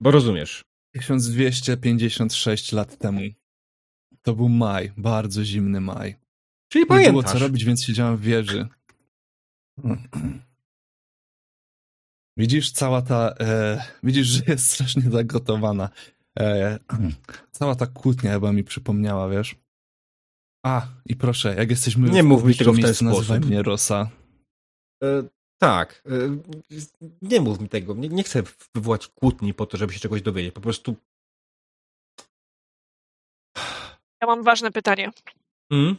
Bo 0.00 0.10
rozumiesz. 0.10 0.64
1256 0.94 2.72
lat 2.72 2.98
temu. 2.98 3.20
To 4.22 4.34
był 4.34 4.48
maj, 4.48 4.92
bardzo 4.96 5.44
zimny 5.44 5.80
maj. 5.80 6.21
Czyli 6.72 6.82
Nie 6.82 6.86
było 6.86 6.98
pamiętasz. 6.98 7.32
co 7.32 7.38
robić, 7.38 7.64
więc 7.64 7.84
siedziałem 7.84 8.16
w 8.16 8.20
wieży. 8.20 8.68
Widzisz, 12.36 12.72
cała 12.72 13.02
ta. 13.02 13.34
E, 13.40 13.82
widzisz, 14.02 14.26
że 14.26 14.42
jest 14.48 14.70
strasznie 14.70 15.02
zagotowana. 15.10 15.88
E, 16.38 16.78
cała 17.58 17.74
ta 17.74 17.86
kłótnia 17.86 18.32
chyba 18.32 18.52
mi 18.52 18.64
przypomniała, 18.64 19.28
wiesz? 19.28 19.56
A, 20.66 20.86
i 21.06 21.16
proszę, 21.16 21.54
jak 21.54 21.70
jesteśmy 21.70 22.10
Nie 22.10 22.22
mów 22.22 22.44
mi 22.44 22.54
tego 22.54 22.72
w 22.72 22.76
ten 22.76 22.84
miejscu, 22.84 23.04
nazywaj 23.04 23.24
sposób. 23.26 23.46
mnie 23.46 23.62
Rosa. 23.62 24.10
E, 25.02 25.22
tak. 25.58 26.02
E, 26.06 26.10
nie 27.22 27.40
mów 27.40 27.60
mi 27.60 27.68
tego. 27.68 27.94
Nie, 27.94 28.08
nie 28.08 28.22
chcę 28.22 28.42
wywołać 28.74 29.08
kłótni 29.08 29.54
po 29.54 29.66
to, 29.66 29.76
żeby 29.76 29.92
się 29.92 30.00
czegoś 30.00 30.22
dowiedzieć. 30.22 30.54
Po 30.54 30.60
prostu... 30.60 30.96
Ja 34.20 34.26
mam 34.26 34.42
ważne 34.42 34.70
pytanie. 34.72 35.10
Mm? 35.72 35.96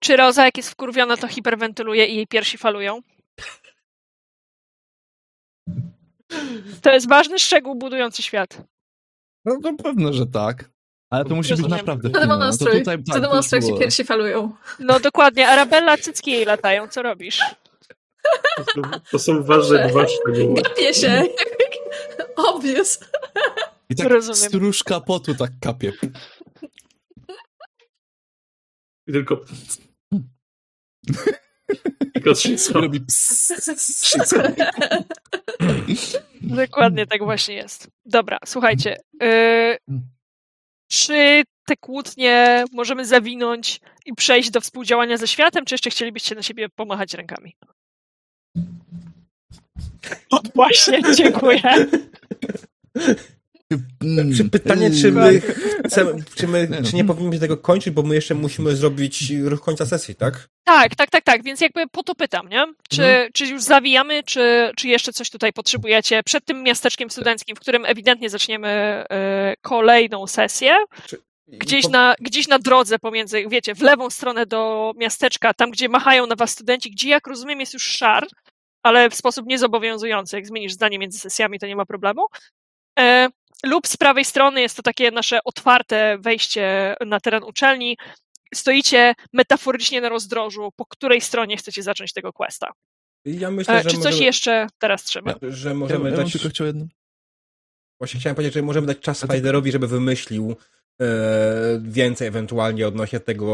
Czy 0.00 0.16
Roza, 0.16 0.44
jak 0.44 0.56
jest 0.56 0.70
wkurwiona, 0.70 1.16
to 1.16 1.28
hiperwentyluje 1.28 2.06
i 2.06 2.16
jej 2.16 2.26
piersi 2.26 2.58
falują? 2.58 3.00
To 6.82 6.90
jest 6.92 7.08
ważny 7.08 7.38
szczegół 7.38 7.74
budujący 7.74 8.22
świat. 8.22 8.62
No 9.44 9.58
na 9.58 9.72
pewno, 9.72 10.12
że 10.12 10.26
tak. 10.26 10.70
Ale 11.10 11.24
to 11.24 11.34
musi 11.34 11.50
być 11.50 11.60
Rozumiem. 11.60 11.78
naprawdę 11.78 12.10
Co 12.10 12.14
fajne. 12.18 12.26
No 12.26 12.34
to 12.34 12.38
demonstruj. 12.40 12.78
tutaj, 12.78 12.96
tak, 12.96 13.06
Co 13.06 13.12
to 13.12 13.20
demonstruj, 13.20 13.60
jak 13.60 13.70
się 13.70 13.78
piersi 13.78 14.04
falują. 14.04 14.56
No 14.78 15.00
dokładnie, 15.00 15.48
Arabella, 15.48 15.96
cycki 15.98 16.30
jej 16.30 16.44
latają, 16.44 16.88
co 16.88 17.02
robisz? 17.02 17.40
To 18.56 18.64
są, 18.74 18.82
to 19.10 19.18
są 19.18 19.42
ważne 19.42 19.88
dwa 19.88 20.06
szczegóły. 20.08 20.62
Gapię 20.62 20.94
się. 20.94 21.24
Obvious. 22.36 23.00
I 23.88 23.94
tak 23.96 24.06
Rozumiem. 24.08 24.36
stróżka 24.36 25.00
potu 25.00 25.34
tak 25.34 25.50
kapie. 25.60 25.92
I 29.06 29.12
tylko... 29.12 29.40
I 32.14 32.56
co? 32.56 34.40
robi. 34.40 34.70
Dokładnie 36.40 37.06
tak 37.06 37.24
właśnie 37.24 37.54
jest. 37.54 37.88
Dobra, 38.04 38.38
słuchajcie. 38.46 38.96
Yy, 39.20 39.76
czy 40.90 41.42
te 41.66 41.76
kłótnie 41.76 42.64
możemy 42.72 43.06
zawinąć 43.06 43.80
i 44.06 44.14
przejść 44.14 44.50
do 44.50 44.60
współdziałania 44.60 45.16
ze 45.16 45.26
światem, 45.26 45.64
czy 45.64 45.74
jeszcze 45.74 45.90
chcielibyście 45.90 46.34
na 46.34 46.42
siebie 46.42 46.68
pomachać 46.68 47.14
rękami? 47.14 47.56
Właśnie, 50.54 51.00
dziękuję. 51.16 51.62
Mm, 54.04 54.34
Czy 54.36 54.50
pytanie, 54.50 54.90
czy 55.00 55.12
my 55.12 55.40
chcemy, 55.86 56.12
czy, 56.34 56.48
my, 56.48 56.68
Nie 56.70 56.80
no. 56.80 56.86
czy 56.90 56.96
nie 56.96 57.04
powinniśmy 57.04 57.38
tego 57.40 57.56
kończyć, 57.56 57.94
bo 57.94 58.02
my 58.02 58.14
jeszcze 58.14 58.34
musimy 58.34 58.76
zrobić 58.76 59.30
ruch 59.44 59.60
końca 59.60 59.86
sesji, 59.86 60.14
tak? 60.14 60.48
Tak, 60.64 60.94
tak, 60.94 61.10
tak, 61.10 61.24
tak, 61.24 61.42
więc 61.44 61.60
jakby 61.60 61.86
po 61.88 62.02
to 62.02 62.14
pytam, 62.14 62.48
nie? 62.48 62.64
Czy, 62.90 63.02
Mhm. 63.02 63.30
czy 63.34 63.46
już 63.46 63.62
zawijamy, 63.62 64.22
czy, 64.22 64.72
czy 64.76 64.88
jeszcze 64.88 65.12
coś 65.12 65.30
tutaj 65.30 65.52
potrzebujecie 65.52 66.22
przed 66.22 66.44
tym 66.44 66.62
miasteczkiem 66.62 67.10
studenckim, 67.10 67.56
w 67.56 67.60
którym 67.60 67.84
ewidentnie 67.84 68.30
zaczniemy 68.30 68.68
e, 68.68 69.54
kolejną 69.60 70.26
sesję, 70.26 70.76
gdzieś 71.48 71.84
Po- 71.84 71.90
na, 71.90 72.14
gdzieś 72.20 72.48
na 72.48 72.58
drodze 72.58 72.98
pomiędzy, 72.98 73.44
wiecie, 73.48 73.74
w 73.74 73.80
lewą 73.82 74.10
stronę 74.10 74.46
do 74.46 74.92
miasteczka, 74.96 75.54
tam 75.54 75.70
gdzie 75.70 75.88
machają 75.88 76.26
na 76.26 76.36
was 76.36 76.50
studenci, 76.50 76.90
gdzie 76.90 77.08
jak 77.08 77.26
rozumiem 77.26 77.60
jest 77.60 77.72
już 77.74 77.84
szar, 77.84 78.26
ale 78.82 79.10
w 79.10 79.14
sposób 79.14 79.46
niezobowiązujący, 79.46 80.36
jak 80.36 80.46
zmienisz 80.46 80.72
zdanie 80.72 80.98
między 80.98 81.18
sesjami, 81.18 81.58
to 81.58 81.66
nie 81.66 81.76
ma 81.76 81.86
problemu. 81.86 82.26
E, 82.98 83.28
lub 83.66 83.86
z 83.88 83.96
prawej 83.96 84.24
strony 84.24 84.60
jest 84.60 84.76
to 84.76 84.82
takie 84.82 85.10
nasze 85.10 85.38
otwarte 85.44 86.18
wejście 86.18 86.94
na 87.06 87.20
teren 87.20 87.44
uczelni. 87.44 87.96
Stoicie 88.54 89.14
metaforycznie 89.32 90.00
na 90.00 90.08
rozdrożu, 90.08 90.70
po 90.76 90.86
której 90.86 91.20
stronie 91.20 91.56
chcecie 91.56 91.82
zacząć 91.82 92.12
tego 92.12 92.32
questa. 92.32 92.72
Ja 93.24 93.50
myślę, 93.50 93.74
E, 93.74 93.82
że 93.82 93.90
czy 93.90 93.96
coś 93.96 94.04
możemy, 94.04 94.24
jeszcze 94.24 94.66
teraz 94.78 95.04
trzeba? 95.04 95.34
że 95.42 95.68
Ja, 95.68 95.74
możemy 95.74 96.10
ja 96.10 96.16
mam 96.16 96.24
dać... 96.24 96.32
tylko 96.32 96.48
chciał 96.48 96.66
jedno. 96.66 96.86
Właśnie 98.00 98.20
chciałem 98.20 98.36
powiedzieć, 98.36 98.54
że 98.54 98.62
możemy 98.62 98.86
dać 98.86 98.98
czas 98.98 99.18
Spiderowi, 99.18 99.72
żeby 99.72 99.86
wymyślił 99.86 100.56
e, 101.00 101.06
więcej 101.82 102.28
ewentualnie 102.28 102.88
odnośnie 102.88 103.20
tego, 103.20 103.46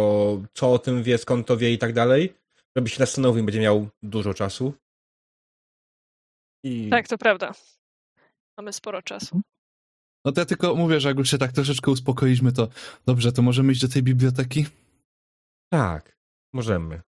co 0.54 0.72
o 0.72 0.78
tym 0.78 1.02
wie, 1.02 1.18
skąd 1.18 1.46
to 1.46 1.56
wie 1.56 1.72
i 1.72 1.78
tak 1.78 1.92
dalej. 1.92 2.34
Żeby 2.76 2.88
się 2.88 2.96
zastanowił, 2.98 3.44
będzie 3.44 3.60
miał 3.60 3.88
dużo 4.02 4.34
czasu. 4.34 4.72
I 6.64 6.88
Tak, 6.90 7.08
to 7.08 7.18
prawda. 7.18 7.52
Mamy 8.58 8.72
sporo 8.72 9.02
czasu. 9.02 9.40
No 10.26 10.32
to 10.32 10.40
ja 10.40 10.44
tylko 10.44 10.74
mówię, 10.74 11.00
że 11.00 11.08
jak 11.08 11.18
już 11.18 11.30
się 11.30 11.38
tak 11.38 11.52
troszeczkę 11.52 11.90
uspokoiliśmy, 11.90 12.52
to 12.52 12.68
dobrze, 13.06 13.32
to 13.32 13.42
możemy 13.42 13.72
iść 13.72 13.80
do 13.80 13.88
tej 13.88 14.02
biblioteki? 14.02 14.66
tak, 15.72 16.16
możemy. 16.52 17.00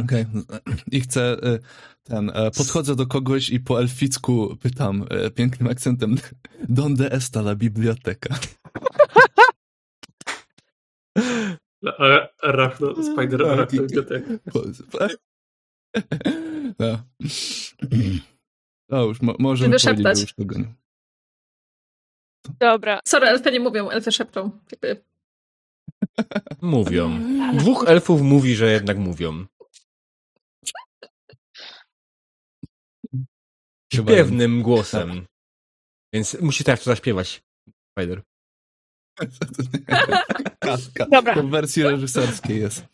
Okej. 0.00 0.26
I 0.92 1.00
chcę 1.00 1.36
y, 1.54 1.58
ten. 2.02 2.30
e, 2.34 2.50
Podchodzę 2.50 2.96
do 2.96 3.06
kogoś 3.06 3.50
i 3.50 3.60
po 3.60 3.80
elficku 3.80 4.56
pytam 4.56 5.04
e, 5.10 5.30
pięknym 5.30 5.68
akcentem: 5.70 6.16
Donde 6.68 7.08
está 7.10 7.40
la 7.40 7.54
biblioteka? 7.54 8.34
Arachno, 12.42 12.94
Spider 13.02 13.42
Arachno 13.46 13.80
biblioteka. 13.82 14.30
Po- 14.52 14.62
No. 16.78 16.98
No 18.88 19.04
już, 19.04 19.22
mo, 19.22 19.34
możemy 19.38 19.78
Żeby 19.78 19.94
powiedzieć, 19.96 20.04
że 20.04 20.12
szeptać. 20.16 20.20
już 20.20 20.34
tego 20.34 20.58
nie. 20.58 20.74
Dobra. 22.60 23.00
Sorry, 23.06 23.26
elfy 23.26 23.52
nie 23.52 23.60
mówią, 23.60 23.90
elfy 23.90 24.12
szepczą. 24.12 24.50
Jakby 24.72 25.04
Mówią. 26.62 27.20
Dwóch 27.54 27.84
elfów 27.88 28.22
mówi, 28.22 28.54
że 28.54 28.72
jednak 28.72 28.98
mówią. 28.98 29.46
Śpiewnym 33.92 34.62
głosem. 34.62 35.26
Więc 36.14 36.40
musi 36.40 36.64
teraz 36.64 36.80
to 36.80 36.84
zaśpiewać. 36.84 37.42
Spider. 37.98 38.22
Kaska. 40.58 41.06
Dobra. 41.10 41.34
To 41.34 41.42
w 41.42 41.50
wersji 41.50 41.82
reżyserskiej 41.82 42.60
jest. 42.60 42.84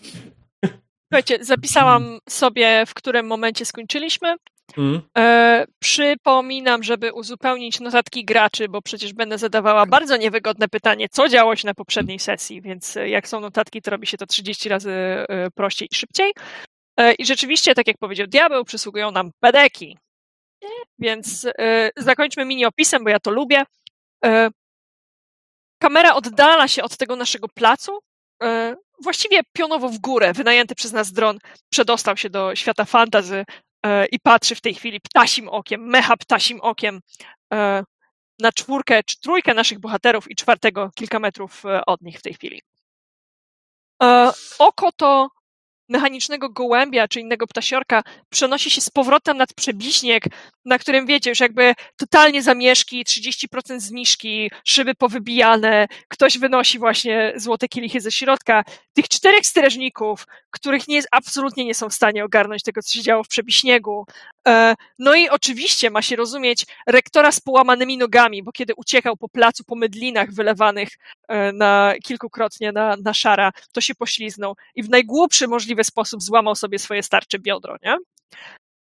Słuchajcie, 1.12 1.45
zapisałam 1.45 2.19
sobie, 2.29 2.85
w 2.87 2.95
którym 2.95 3.27
momencie 3.27 3.65
skończyliśmy. 3.65 4.37
Mm? 4.76 5.02
E, 5.18 5.66
przypominam, 5.78 6.82
żeby 6.82 7.12
uzupełnić 7.12 7.81
notatki 7.81 8.24
graczy, 8.24 8.68
bo 8.68 8.82
przecież 8.82 9.12
będę 9.12 9.39
zadawała 9.39 9.86
bardzo 9.86 10.16
niewygodne 10.16 10.68
pytanie, 10.68 11.08
co 11.10 11.28
działo 11.28 11.57
się 11.57 11.66
na 11.66 11.74
poprzedniej 11.74 12.18
sesji, 12.18 12.62
więc 12.62 12.97
e, 12.97 13.08
jak 13.08 13.28
są 13.28 13.40
notatki, 13.40 13.82
to 13.82 13.90
robi 13.90 14.07
się 14.07 14.16
to 14.16 14.26
30 14.26 14.68
razy 14.68 14.90
e, 14.90 15.50
prościej 15.50 15.89
i 15.92 15.94
szybciej. 15.94 16.32
I 17.18 17.26
rzeczywiście, 17.26 17.74
tak 17.74 17.86
jak 17.86 17.99
powiedział 17.99 18.26
Diabeł, 18.26 18.65
przysługują 18.65 19.10
nam 19.10 19.31
pedeki. 19.40 19.99
Więc 20.99 21.47
zakończmy 21.97 22.44
mini 22.44 22.66
opisem, 22.66 23.05
bo 23.05 23.10
ja 23.10 23.20
to 23.20 23.31
lubię. 23.31 23.65
Kamera 25.82 26.15
oddala 26.15 26.68
się 26.68 26.82
od 26.82 26.97
tego 26.97 27.16
naszego 27.16 27.49
placu. 27.49 27.99
Właściwie 29.02 29.40
pionowo 29.52 29.89
w 29.89 29.99
górę. 29.99 30.32
Wynajęty 30.32 30.74
przez 30.74 30.92
nas 30.92 31.12
dron 31.12 31.39
przedostał 31.73 32.16
się 32.16 32.31
do 32.31 32.55
świata 32.55 32.84
fantazy 32.84 33.44
i 34.12 34.20
patrzy 34.20 34.55
w 34.55 34.60
tej 34.60 34.75
chwili 34.75 35.00
ptasim 35.00 35.49
okiem, 35.49 35.86
mecha 35.86 36.17
ptasim 36.17 36.60
okiem 36.60 37.00
e, 37.52 37.84
na 38.39 38.52
czwórkę 38.52 39.02
czy 39.02 39.20
trójkę 39.20 39.55
naszych 39.55 39.78
bohaterów 39.78 40.31
i 40.31 40.36
czwartego 40.36 40.91
kilka 40.94 41.18
metrów 41.18 41.67
e, 41.67 41.86
od 41.86 42.02
nich 42.02 42.18
w 42.18 42.23
tej 42.23 42.34
chwili. 42.34 42.62
E, 44.02 44.33
oko 44.59 44.92
to 44.92 45.28
mechanicznego 45.91 46.49
gołębia 46.49 47.09
czy 47.09 47.20
innego 47.20 47.47
ptasiorka 47.47 48.02
przenosi 48.31 48.70
się 48.70 48.81
z 48.81 48.91
powrotem 48.91 49.36
nad 49.36 49.55
przebiśnieg, 49.55 50.25
na 50.65 50.78
którym 50.78 51.07
wiecie, 51.07 51.31
już 51.31 51.41
jakby 51.41 51.75
totalnie 51.97 52.43
zamieszki, 52.43 53.05
30% 53.05 53.81
zniżki, 53.81 54.51
szyby 54.65 54.94
powybijane, 54.94 55.86
ktoś 56.09 56.39
wynosi 56.39 56.78
właśnie 56.78 57.33
złote 57.36 57.69
kielichy 57.69 58.01
ze 58.01 58.12
środka. 58.12 58.65
Tych 58.93 59.09
czterech 59.09 59.47
strażników, 59.47 60.27
których 60.51 60.89
nie, 60.89 61.02
absolutnie 61.10 61.65
nie 61.65 61.75
są 61.75 61.89
w 61.89 61.94
stanie 61.94 62.25
ogarnąć 62.25 62.62
tego, 62.62 62.83
co 62.83 62.93
się 62.93 63.02
działo 63.02 63.25
w 63.25 63.28
przebiśniegu. 63.28 64.07
E, 64.49 64.75
no 64.99 65.15
i 65.15 65.28
oczywiście 65.28 65.91
ma 65.91 66.02
się 66.02 66.17
rozumieć 66.17 66.67
rektora 66.86 67.33
z 67.33 67.41
połamanymi 67.41 67.99
nogami, 67.99 68.43
bo 68.43 68.52
kiedy 68.52 68.75
uciekał 68.77 69.17
po 69.17 69.28
placu, 69.28 69.65
po 69.65 69.77
mydlinach 69.77 70.33
wylewanych 70.33 70.89
e, 71.28 71.52
na 71.52 71.94
kilkukrotnie 72.05 72.73
na, 72.73 72.97
na 73.05 73.15
szara, 73.15 73.51
to 73.73 73.81
się 73.81 73.94
pośliznął 73.94 74.57
i 74.75 74.83
w 74.83 74.91
najgłupszy 74.91 75.49
możliwy 75.49 75.80
sposób 75.84 76.23
złamał 76.23 76.55
sobie 76.55 76.78
swoje 76.78 77.02
starcze 77.02 77.39
biodro, 77.39 77.76
nie? 77.83 77.97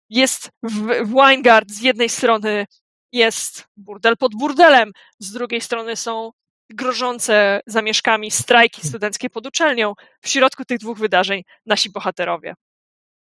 Jest 0.09 0.49
w, 0.63 0.71
w 1.05 1.13
Weingard 1.13 1.71
z 1.71 1.81
jednej 1.81 2.09
strony 2.09 2.65
jest 3.11 3.65
burdel 3.77 4.17
pod 4.17 4.35
burdelem, 4.35 4.91
z 5.19 5.31
drugiej 5.31 5.61
strony 5.61 5.95
są 5.95 6.31
grożące 6.69 7.61
zamieszkami 7.67 8.31
strajki 8.31 8.87
studenckie 8.87 9.29
pod 9.29 9.47
uczelnią. 9.47 9.93
W 10.21 10.29
środku 10.29 10.65
tych 10.65 10.79
dwóch 10.79 10.97
wydarzeń 10.97 11.43
nasi 11.65 11.89
bohaterowie. 11.89 12.53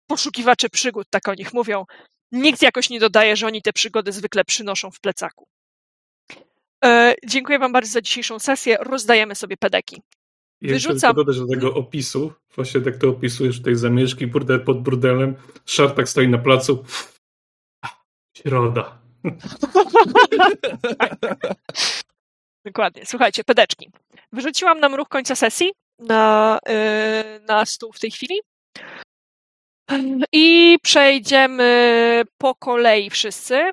Poszukiwacze 0.06 0.68
przygód, 0.68 1.06
tak 1.10 1.28
o 1.28 1.34
nich 1.34 1.54
mówią. 1.54 1.84
Nikt 2.32 2.62
jakoś 2.62 2.90
nie 2.90 3.00
dodaje, 3.00 3.36
że 3.36 3.46
oni 3.46 3.62
te 3.62 3.72
przygody 3.72 4.12
zwykle 4.12 4.44
przynoszą 4.44 4.90
w 4.90 5.00
plecaku. 5.00 5.46
E, 6.84 7.14
dziękuję 7.26 7.58
Wam 7.58 7.72
bardzo 7.72 7.92
za 7.92 8.00
dzisiejszą 8.00 8.38
sesję. 8.38 8.76
Rozdajemy 8.80 9.34
sobie 9.34 9.56
pedeki. 9.56 10.02
I 10.60 10.68
Wyrzucam. 10.68 11.14
dodać 11.16 11.38
do 11.38 11.46
tego 11.46 11.74
opisu, 11.74 12.32
właśnie 12.54 12.80
tak 12.80 12.96
to 12.98 13.08
opisujesz 13.08 13.62
tej 13.62 13.76
zamieszki, 13.76 14.26
burdel 14.26 14.64
pod 14.64 14.82
burdelem, 14.82 15.34
szartak 15.66 16.08
stoi 16.08 16.28
na 16.28 16.38
placu. 16.38 16.84
Środa. 18.36 18.98
Dokładnie. 22.66 23.06
Słuchajcie, 23.06 23.44
pedeczki. 23.44 23.90
Wyrzuciłam 24.32 24.80
nam 24.80 24.94
ruch 24.94 25.08
końca 25.08 25.34
sesji 25.34 25.72
na, 25.98 26.58
yy, 26.68 26.74
na 27.48 27.66
stół 27.66 27.92
w 27.92 28.00
tej 28.00 28.10
chwili. 28.10 28.40
I 30.32 30.76
przejdziemy 30.82 32.22
po 32.38 32.54
kolei 32.54 33.10
wszyscy. 33.10 33.70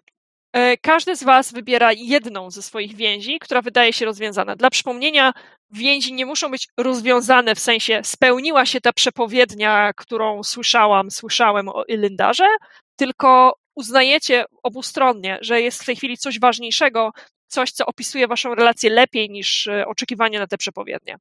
Yy, 0.56 0.77
Każdy 0.77 1.15
z 1.15 1.23
Was 1.23 1.53
wybiera 1.53 1.91
jedną 1.93 2.51
ze 2.51 2.61
swoich 2.61 2.95
więzi, 2.95 3.40
która 3.40 3.61
wydaje 3.61 3.93
się 3.93 4.06
rozwiązana. 4.06 4.56
Dla 4.56 4.69
przypomnienia, 4.69 5.33
więzi 5.72 6.14
nie 6.14 6.25
muszą 6.25 6.51
być 6.51 6.67
rozwiązane 6.77 7.56
w 7.56 7.59
sensie 7.59 8.01
spełniła 8.03 8.65
się 8.65 8.82
ta 8.82 8.93
przepowiednia, 8.93 9.91
którą 9.95 10.43
słyszałam, 10.43 11.11
słyszałem 11.11 11.69
o 11.69 11.83
Ilyndarze, 11.83 12.48
tylko 12.95 13.53
uznajecie 13.75 14.45
obustronnie, 14.64 15.38
że 15.41 15.61
jest 15.61 15.82
w 15.82 15.85
tej 15.85 15.95
chwili 15.95 16.17
coś 16.17 16.40
ważniejszego, 16.40 17.11
coś, 17.48 17.72
co 17.72 17.85
opisuje 17.85 18.27
waszą 18.27 18.56
relację 18.56 18.90
lepiej 18.90 19.30
niż 19.30 19.67
e, 19.67 19.88
oczekiwanie 19.88 20.40
na 20.40 20.48
te 20.48 20.57
przepowiednie. 20.57 21.17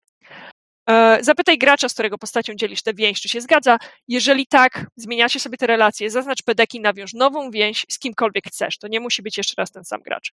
E, 0.89 1.19
Zapytaj 1.25 1.59
gracza, 1.59 1.89
z 1.89 1.93
którego 1.93 2.19
postacią 2.19 2.55
dzielisz 2.55 2.83
tę 2.83 2.94
więź, 2.94 3.20
czy 3.20 3.28
się 3.28 3.41
zgadza. 3.41 3.78
Jeżeli 4.09 4.47
tak, 4.47 4.86
zmieniacie 4.97 5.41
sobie 5.41 5.57
te 5.57 5.67
relacje, 5.67 6.11
zaznacz 6.11 6.43
pedeki, 6.43 6.81
nawiąż 6.81 7.12
nową 7.15 7.51
więź 7.51 7.86
z 7.91 7.99
kimkolwiek 7.99 8.44
chcesz. 8.47 8.78
To 8.78 8.89
nie 8.89 9.01
musi 9.01 9.23
być 9.23 9.39
jeszcze 9.39 9.55
raz 9.59 9.70
ten 9.70 9.85
sam 9.85 10.02
gracz. 10.02 10.33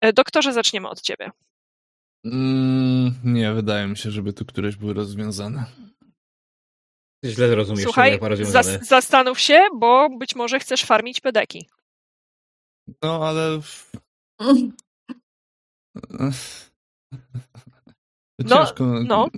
E, 0.00 0.12
Doktorze, 0.12 0.52
zaczniemy 0.52 0.88
od 0.88 1.00
ciebie. 1.00 1.30
Mm, 2.24 3.14
nie, 3.24 3.52
wydaje 3.52 3.86
mi 3.86 3.96
się, 3.96 4.10
żeby 4.10 4.32
tu 4.32 4.44
któreś 4.46 4.76
były 4.76 4.94
rozwiązane. 4.94 5.64
Źle 7.24 7.54
rozumiesz, 7.54 7.84
Słuchaj, 7.84 8.18
zas- 8.42 8.84
zastanów 8.84 9.40
się, 9.40 9.62
bo 9.74 10.08
być 10.18 10.34
może 10.34 10.60
chcesz 10.60 10.84
farmić 10.84 11.20
pedeki. 11.20 11.68
No, 13.02 13.28
ale... 13.28 13.60
No, 18.38 18.56
Ciężko. 18.58 18.84
no. 18.86 19.00
No 19.02 19.28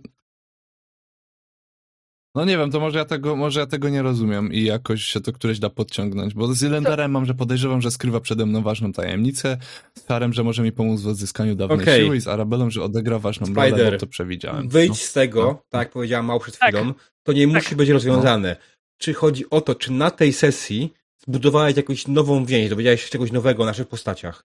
nie 2.44 2.58
wiem, 2.58 2.70
to 2.70 2.81
może 2.81 2.99
ja 2.99 3.05
tego, 3.05 3.36
może 3.36 3.60
ja 3.60 3.67
tego 3.67 3.89
nie 3.89 4.02
rozumiem 4.02 4.52
i 4.52 4.62
jakoś 4.65 5.02
się 5.02 5.20
to 5.20 5.33
któreś 5.33 5.58
da 5.58 5.70
podciągnąć, 5.70 6.34
bo 6.34 6.55
z 6.55 6.62
Ilendarem 6.62 7.10
mam, 7.10 7.26
że 7.26 7.34
podejrzewam, 7.34 7.81
że 7.83 7.91
skrywa 7.91 8.20
przede 8.20 8.47
mną 8.47 8.62
ważną 8.62 8.92
tajemnicę, 8.92 9.57
z 9.99 10.07
Harem, 10.07 10.33
że 10.33 10.44
może 10.44 10.62
mi 10.62 10.73
pomóc 10.73 11.00
w 11.00 11.08
odzyskaniu 11.08 11.55
dawnej 11.55 11.83
Okej. 11.83 12.05
siły 12.05 12.17
i 12.17 12.20
z 12.20 12.28
Arabelą, 12.28 12.70
że 12.70 12.83
odegra 12.83 13.18
ważną 13.18 13.55
rolę, 13.55 13.68
Spider, 13.68 13.92
bo 13.92 13.99
to 13.99 14.07
przewidziałem. 14.07 14.68
Wyjdź 14.68 14.89
No. 14.89 14.94
z 14.94 15.12
tego, 15.12 15.42
No. 15.42 15.62
tak 15.68 15.78
jak 15.81 15.91
powiedziałam 15.92 16.26
Mał 16.26 16.41
przed 16.41 16.58
Tak. 16.58 16.75
chwilą, 16.75 16.94
to 17.23 17.33
nie 17.33 17.47
musi 17.47 17.76
być 17.76 17.89
rozwiązane. 17.89 18.57
Czy 18.99 19.15
chodzi 19.15 19.50
o 19.50 19.60
to, 19.60 19.75
czy 19.75 19.92
na 19.92 20.10
tej 20.10 20.33
sesji 20.33 20.92
zbudowałeś 21.26 21.76
jakąś 21.76 22.07
nową 22.08 22.44
więź, 22.44 22.68
dowiedziałeś 22.70 23.02
się 23.05 23.08
czegoś 23.10 23.33
nowego 23.33 23.62
o 23.62 23.67
naszych 23.67 23.89
postaciach? 23.89 24.44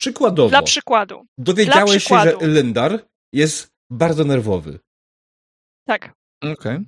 Przykładowo, 0.00 0.48
Dla 0.48 0.62
przykładu. 0.62 1.26
dowiedziałeś 1.38 1.90
dla 1.90 2.00
się, 2.00 2.24
że 2.24 2.30
przykładu. 2.30 2.54
Lindar 2.54 3.04
jest 3.32 3.70
bardzo 3.90 4.24
nerwowy. 4.24 4.78
Tak. 5.86 6.12
Okej. 6.52 6.78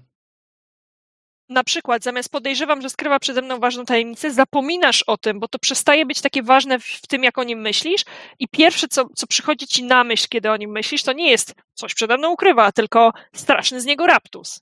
Na 1.48 1.64
przykład 1.64 2.02
zamiast 2.02 2.28
podejrzewam, 2.28 2.82
że 2.82 2.90
skrywa 2.90 3.18
przede 3.18 3.42
mną 3.42 3.58
ważną 3.58 3.84
tajemnicę, 3.84 4.30
zapominasz 4.30 5.02
o 5.02 5.16
tym, 5.16 5.40
bo 5.40 5.48
to 5.48 5.58
przestaje 5.58 6.06
być 6.06 6.20
takie 6.20 6.42
ważne 6.42 6.78
w, 6.78 7.06
tym, 7.08 7.24
jak 7.24 7.38
o 7.38 7.44
nim 7.44 7.60
myślisz 7.60 8.04
i 8.38 8.48
pierwsze, 8.48 8.88
co, 8.88 9.08
co 9.14 9.26
przychodzi 9.26 9.66
ci 9.66 9.84
na 9.84 10.04
myśl, 10.04 10.26
kiedy 10.30 10.50
o 10.50 10.56
nim 10.56 10.70
myślisz, 10.70 11.02
to 11.02 11.12
nie 11.12 11.30
jest 11.30 11.54
coś 11.74 11.94
przede 11.94 12.18
mną 12.18 12.32
ukrywa, 12.32 12.72
tylko 12.72 13.12
straszny 13.34 13.80
z 13.80 13.84
niego 13.84 14.06
raptus. 14.06 14.60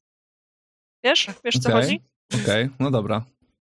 Wiesz? 1.04 1.26
Wiesz, 1.44 1.58
co 1.58 1.70
chodzi? 1.72 2.00
Okej, 2.42 2.68
no 2.80 2.90
dobra. 2.90 3.24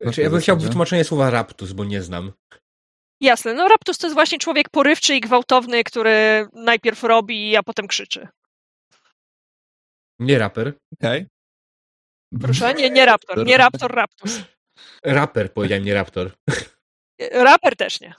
Na 0.01 0.11
Czy 0.11 0.21
ja 0.21 0.29
bym 0.29 0.39
chciał 0.39 0.57
wytłumaczenie 0.57 1.03
słowa 1.03 1.29
raptus, 1.29 1.73
bo 1.73 1.85
nie 1.85 2.01
znam. 2.01 2.31
Jasne. 3.21 3.53
No 3.53 3.67
raptus 3.67 3.97
to 3.97 4.07
jest 4.07 4.13
właśnie 4.13 4.39
człowiek 4.39 4.69
porywczy 4.69 5.15
i 5.15 5.21
gwałtowny, 5.21 5.83
który 5.83 6.47
najpierw 6.53 7.03
robi, 7.03 7.55
a 7.55 7.63
potem 7.63 7.87
krzyczy. 7.87 8.27
Nie 10.19 10.39
raper. 10.39 10.73
Okej. 10.93 11.25
Proszę? 12.41 12.73
Nie, 12.73 12.89
nie 12.89 13.05
raptor. 13.05 13.45
Nie 13.45 13.57
raptor, 13.57 13.95
raptus. 13.95 14.41
Raper, 15.03 15.53
powiedziałem, 15.53 15.85
nie 15.85 15.93
raptor. 15.93 16.31
Raper 17.31 17.75
też 17.75 18.01
nie. 18.01 18.13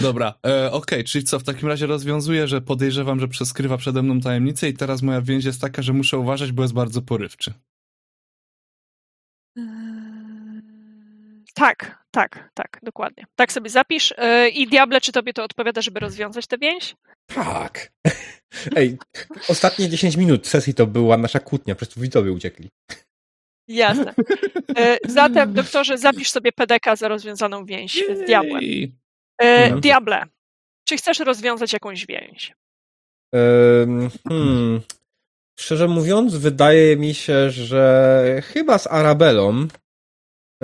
Dobra, 0.00 0.34
e, 0.46 0.72
okej, 0.72 1.04
czyli 1.04 1.24
co, 1.24 1.38
w 1.38 1.44
takim 1.44 1.68
razie 1.68 1.86
rozwiązuję, 1.86 2.48
że 2.48 2.60
podejrzewam, 2.60 3.20
że 3.20 3.28
przeskrywa 3.28 3.76
przede 3.76 4.02
mną 4.02 4.20
tajemnicę 4.20 4.68
i 4.68 4.74
teraz 4.74 5.02
moja 5.02 5.20
więź 5.20 5.44
jest 5.44 5.60
taka, 5.60 5.82
że 5.82 5.92
muszę 5.92 6.18
uważać, 6.18 6.52
bo 6.52 6.62
jest 6.62 6.74
bardzo 6.74 7.02
porywczy. 7.02 7.54
Tak, 11.54 12.04
tak, 12.10 12.50
tak, 12.54 12.80
dokładnie. 12.82 13.24
Tak 13.36 13.52
sobie 13.52 13.70
zapisz. 13.70 14.14
Yy, 14.18 14.48
I 14.48 14.66
Diable, 14.66 15.00
czy 15.00 15.12
tobie 15.12 15.32
to 15.32 15.44
odpowiada, 15.44 15.82
żeby 15.82 16.00
rozwiązać 16.00 16.46
tę 16.46 16.58
więź? 16.58 16.96
Tak. 17.26 17.92
Ej, 18.76 18.98
ostatnie 19.48 19.88
10 19.88 20.16
minut 20.16 20.46
sesji 20.46 20.74
to 20.74 20.86
była 20.86 21.16
nasza 21.16 21.40
kłótnia, 21.40 21.74
przez 21.74 21.88
to 21.88 22.00
widzowie 22.00 22.32
uciekli. 22.32 22.68
Jasne. 23.68 24.14
Yy, 24.76 24.98
zatem, 25.08 25.52
doktorze, 25.52 25.98
zapisz 25.98 26.30
sobie 26.30 26.52
PDK 26.52 26.96
za 26.96 27.08
rozwiązaną 27.08 27.64
więź 27.64 28.04
z 28.16 28.26
Diabłem. 28.26 28.62
Jej. 28.62 28.80
Yy, 29.42 29.48
Mhm. 29.48 29.80
Diable, 29.80 30.22
czy 30.88 30.96
chcesz 30.96 31.18
rozwiązać 31.18 31.72
jakąś 31.72 32.06
więź? 32.06 32.54
Hmm. 34.28 34.80
Szczerze 35.58 35.88
mówiąc, 35.88 36.36
wydaje 36.36 36.96
mi 36.96 37.14
się, 37.14 37.50
że 37.50 38.42
chyba 38.44 38.78
z 38.78 38.86
Arabelą 38.86 39.66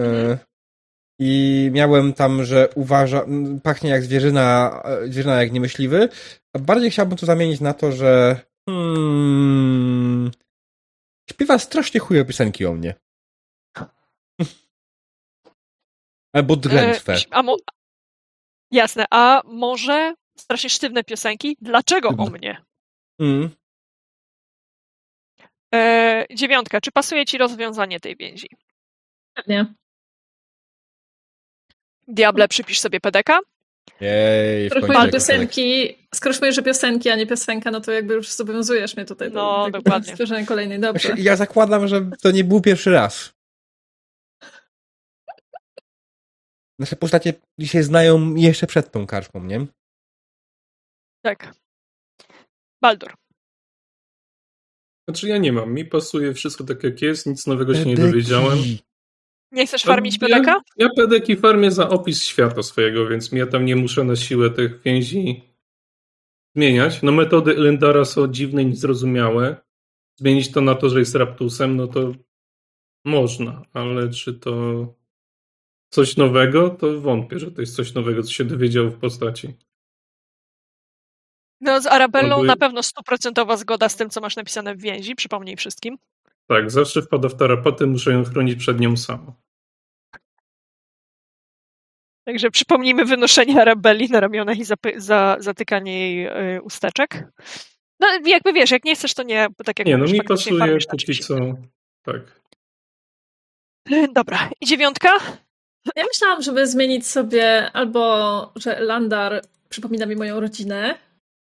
y, 0.00 0.38
i 1.22 1.68
miałem 1.72 2.12
tam, 2.12 2.44
że 2.44 2.68
uważa, 2.74 3.24
pachnie 3.62 3.90
jak 3.90 4.02
zwierzyna, 4.02 4.80
e, 4.84 5.06
zwierzyna 5.12 5.42
jak 5.42 5.52
niemyśliwy, 5.52 6.08
bardziej 6.58 6.90
chciałbym 6.90 7.18
to 7.18 7.26
zamienić 7.26 7.60
na 7.60 7.74
to, 7.74 7.92
że 7.92 8.40
hmm, 8.68 10.30
śpiewa 11.30 11.58
strasznie 11.58 12.00
chujowe 12.00 12.24
piosenki 12.24 12.66
o 12.66 12.72
mnie. 12.72 12.94
Albo 16.36 16.56
drętwe. 16.56 17.12
Yy, 17.12 17.20
a 17.30 17.42
mo- 17.42 17.56
Jasne, 18.70 19.04
a 19.10 19.42
może 19.44 20.14
strasznie 20.38 20.70
sztywne 20.70 21.04
piosenki? 21.04 21.56
Dlaczego 21.60 22.08
o 22.08 22.30
mnie? 22.30 22.64
Mm. 23.20 23.50
Yy, 25.72 26.36
dziewiątka, 26.36 26.80
czy 26.80 26.92
pasuje 26.92 27.26
ci 27.26 27.38
rozwiązanie 27.38 28.00
tej 28.00 28.16
więzi? 28.16 28.48
Pewnie. 29.34 29.74
Diable, 32.14 32.48
przypisz 32.48 32.80
sobie 32.80 33.00
PDK. 33.00 33.38
Jej, 34.00 34.70
Skoro 34.70 34.86
jakoś 34.86 34.96
tak. 34.96 35.12
piosenki, 35.12 35.96
skoro 36.14 36.34
mówisz, 36.40 36.54
że 36.56 36.62
piosenki, 36.62 37.08
a 37.10 37.16
nie 37.16 37.26
piosenka, 37.26 37.70
no 37.70 37.80
to 37.80 37.92
jakby 37.92 38.14
już 38.14 38.28
zobowiązujesz 38.32 38.96
mnie 38.96 39.04
tutaj 39.06 39.30
No, 39.32 39.64
do, 39.64 39.70
do, 39.70 39.78
dokładnie. 39.78 40.06
do 40.06 40.12
stworzenia 40.12 40.46
kolejnej. 40.46 40.80
Dobrze. 40.80 41.08
Znaczy, 41.08 41.22
Ja 41.22 41.36
zakładam, 41.36 41.88
że 41.88 42.10
to 42.22 42.30
nie 42.30 42.44
był 42.44 42.60
pierwszy 42.60 42.90
raz. 42.90 43.32
Nasze 46.78 46.96
postacie 46.96 47.32
się 47.64 47.82
znają 47.82 48.34
jeszcze 48.34 48.66
przed 48.66 48.90
tą 48.92 49.06
karczmą, 49.06 49.44
nie? 49.44 49.66
Tak. 51.24 51.54
Baldur. 52.82 53.14
Znaczy 55.08 55.28
ja 55.28 55.38
nie 55.38 55.52
mam. 55.52 55.74
Mi 55.74 55.84
pasuje 55.84 56.34
wszystko 56.34 56.64
tak 56.64 56.84
jak 56.84 57.02
jest, 57.02 57.26
nic 57.26 57.46
nowego 57.46 57.74
się 57.74 57.84
nie 57.84 57.96
dowiedziałem. 57.96 58.58
Nie 59.52 59.66
chcesz 59.66 59.82
farmić 59.82 60.18
Ja- 60.22 60.28
pedeka? 60.28 60.60
Ja 60.76 60.88
pedeki 60.96 61.36
farmię 61.36 61.70
za 61.70 61.88
opis 61.88 62.24
świata 62.24 62.62
swojego, 62.62 63.06
więc 63.06 63.32
ja 63.32 63.46
tam 63.46 63.64
nie 63.64 63.76
muszę 63.76 64.04
na 64.04 64.16
siłę 64.16 64.50
tych 64.50 64.82
więzi 64.82 65.42
zmieniać. 66.56 67.02
No 67.02 67.12
metody 67.12 67.56
Elendara 67.56 68.04
są 68.04 68.28
dziwne 68.28 68.62
i 68.62 68.66
niezrozumiałe. 68.66 69.56
Zmienić 70.16 70.52
to 70.52 70.60
na 70.60 70.74
to, 70.74 70.88
że 70.88 70.98
jest 70.98 71.14
Raptusem, 71.14 71.76
no 71.76 71.86
to 71.86 72.12
można, 73.04 73.62
ale 73.72 74.10
czy 74.10 74.34
to 74.34 74.86
coś 75.90 76.16
nowego, 76.16 76.70
to 76.70 77.00
wątpię, 77.00 77.38
że 77.38 77.50
to 77.52 77.60
jest 77.60 77.76
coś 77.76 77.94
nowego, 77.94 78.22
co 78.22 78.30
się 78.32 78.44
dowiedział 78.44 78.90
w 78.90 78.98
postaci. 78.98 79.54
No 81.60 81.80
z 81.80 81.86
Arabellą 81.86 82.34
Albo- 82.36 82.46
na 82.46 82.56
pewno 82.56 82.82
stuprocentowa 82.82 83.56
zgoda 83.56 83.88
z 83.88 83.96
tym, 83.96 84.10
co 84.10 84.20
masz 84.20 84.36
napisane 84.36 84.74
w 84.74 84.80
więzi, 84.80 85.14
przypomnij 85.14 85.56
wszystkim. 85.56 85.98
Tak, 86.50 86.70
zawsze 86.70 87.02
wpada 87.02 87.28
w 87.28 87.36
tarapaty, 87.36 87.86
muszę 87.86 88.12
ją 88.12 88.24
chronić 88.24 88.58
przed 88.58 88.80
nią 88.80 88.96
samą. 88.96 89.32
Także 92.26 92.50
przypomnijmy 92.50 93.04
wynoszenie 93.04 93.62
Arabelli 93.62 94.08
na 94.08 94.20
ramionach 94.20 94.58
i 94.58 94.64
zapy- 94.64 95.00
za, 95.00 95.36
zatykanie 95.40 96.00
jej 96.00 96.26
y, 96.56 96.62
usteczek. 96.62 97.32
No 98.00 98.06
jakby 98.24 98.52
wiesz, 98.52 98.70
jak 98.70 98.84
nie 98.84 98.94
chcesz, 98.94 99.14
to 99.14 99.22
nie, 99.22 99.48
bo 99.58 99.64
tak 99.64 99.78
jak 99.78 99.88
Nie, 99.88 99.96
no 99.96 100.04
mi 100.04 100.22
pasuje 100.22 100.78
póki 100.90 101.18
co. 101.18 101.36
Tak. 102.02 102.40
Dobra, 104.14 104.50
i 104.60 104.66
dziewiątka? 104.66 105.08
Ja 105.96 106.04
myślałam, 106.04 106.42
żeby 106.42 106.66
zmienić 106.66 107.06
sobie 107.06 107.72
albo, 107.72 108.52
że 108.56 108.80
Landar 108.80 109.42
przypomina 109.68 110.06
mi 110.06 110.16
moją 110.16 110.40
rodzinę, 110.40 110.98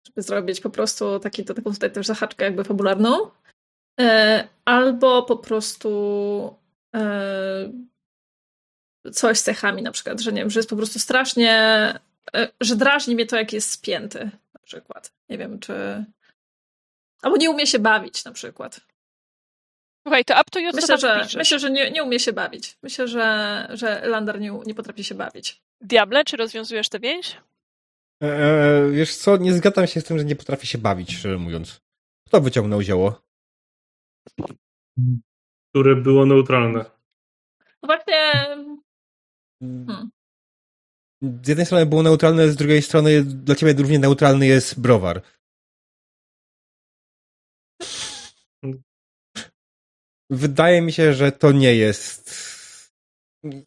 żeby 0.06 0.22
zrobić 0.22 0.60
po 0.60 0.70
prostu 0.70 1.20
taki, 1.20 1.44
to, 1.44 1.54
taką 1.54 1.72
tutaj 1.72 1.92
też 1.92 2.06
zahaczkę 2.06 2.44
jakby 2.44 2.64
fabularną, 2.64 3.30
albo 4.64 5.22
po 5.22 5.36
prostu 5.36 6.56
e, 6.96 7.72
coś 9.12 9.38
z 9.38 9.42
cechami 9.42 9.82
na 9.82 9.92
przykład, 9.92 10.20
że 10.20 10.32
nie 10.32 10.40
wiem, 10.40 10.50
że 10.50 10.58
jest 10.58 10.70
po 10.70 10.76
prostu 10.76 10.98
strasznie, 10.98 11.52
e, 12.34 12.48
że 12.60 12.76
drażni 12.76 13.14
mnie 13.14 13.26
to, 13.26 13.36
jak 13.36 13.52
jest 13.52 13.70
spięty 13.70 14.30
na 14.54 14.60
przykład. 14.64 15.12
Nie 15.28 15.38
wiem, 15.38 15.60
czy... 15.60 16.04
Albo 17.22 17.36
nie 17.36 17.50
umie 17.50 17.66
się 17.66 17.78
bawić 17.78 18.24
na 18.24 18.32
przykład. 18.32 18.80
Słuchaj, 20.06 20.24
to 20.24 20.34
up 20.34 20.44
to 20.50 20.58
you, 20.58 20.70
Myślę, 20.74 20.98
że, 20.98 21.26
myślę, 21.36 21.58
że 21.58 21.70
nie, 21.70 21.90
nie 21.90 22.02
umie 22.02 22.20
się 22.20 22.32
bawić. 22.32 22.78
Myślę, 22.82 23.08
że, 23.08 23.68
że 23.72 24.02
Landar 24.06 24.40
nie, 24.40 24.50
nie 24.66 24.74
potrafi 24.74 25.04
się 25.04 25.14
bawić. 25.14 25.62
Diable, 25.80 26.24
czy 26.24 26.36
rozwiązujesz 26.36 26.88
tę 26.88 27.00
więź? 27.00 27.36
Eee, 28.20 28.92
wiesz 28.92 29.16
co, 29.16 29.36
nie 29.36 29.52
zgadzam 29.52 29.86
się 29.86 30.00
z 30.00 30.04
tym, 30.04 30.18
że 30.18 30.24
nie 30.24 30.36
potrafi 30.36 30.66
się 30.66 30.78
bawić, 30.78 31.16
szczerze 31.16 31.38
mówiąc. 31.38 31.80
Kto 32.26 32.40
wyciągnął 32.40 32.82
zioło? 32.82 33.27
Które 35.70 35.96
było 35.96 36.26
neutralne. 36.26 36.84
No 37.82 37.86
właśnie, 37.86 38.32
Z 41.22 41.48
jednej 41.48 41.66
strony 41.66 41.86
było 41.86 42.02
neutralne, 42.02 42.48
z 42.48 42.56
drugiej 42.56 42.82
strony 42.82 43.22
dla 43.24 43.54
ciebie 43.54 43.72
równie 43.72 43.98
neutralny 43.98 44.46
jest 44.46 44.80
browar. 44.80 45.22
Wydaje 50.30 50.82
mi 50.82 50.92
się, 50.92 51.12
że 51.12 51.32
to 51.32 51.52
nie 51.52 51.74
jest. 51.74 52.48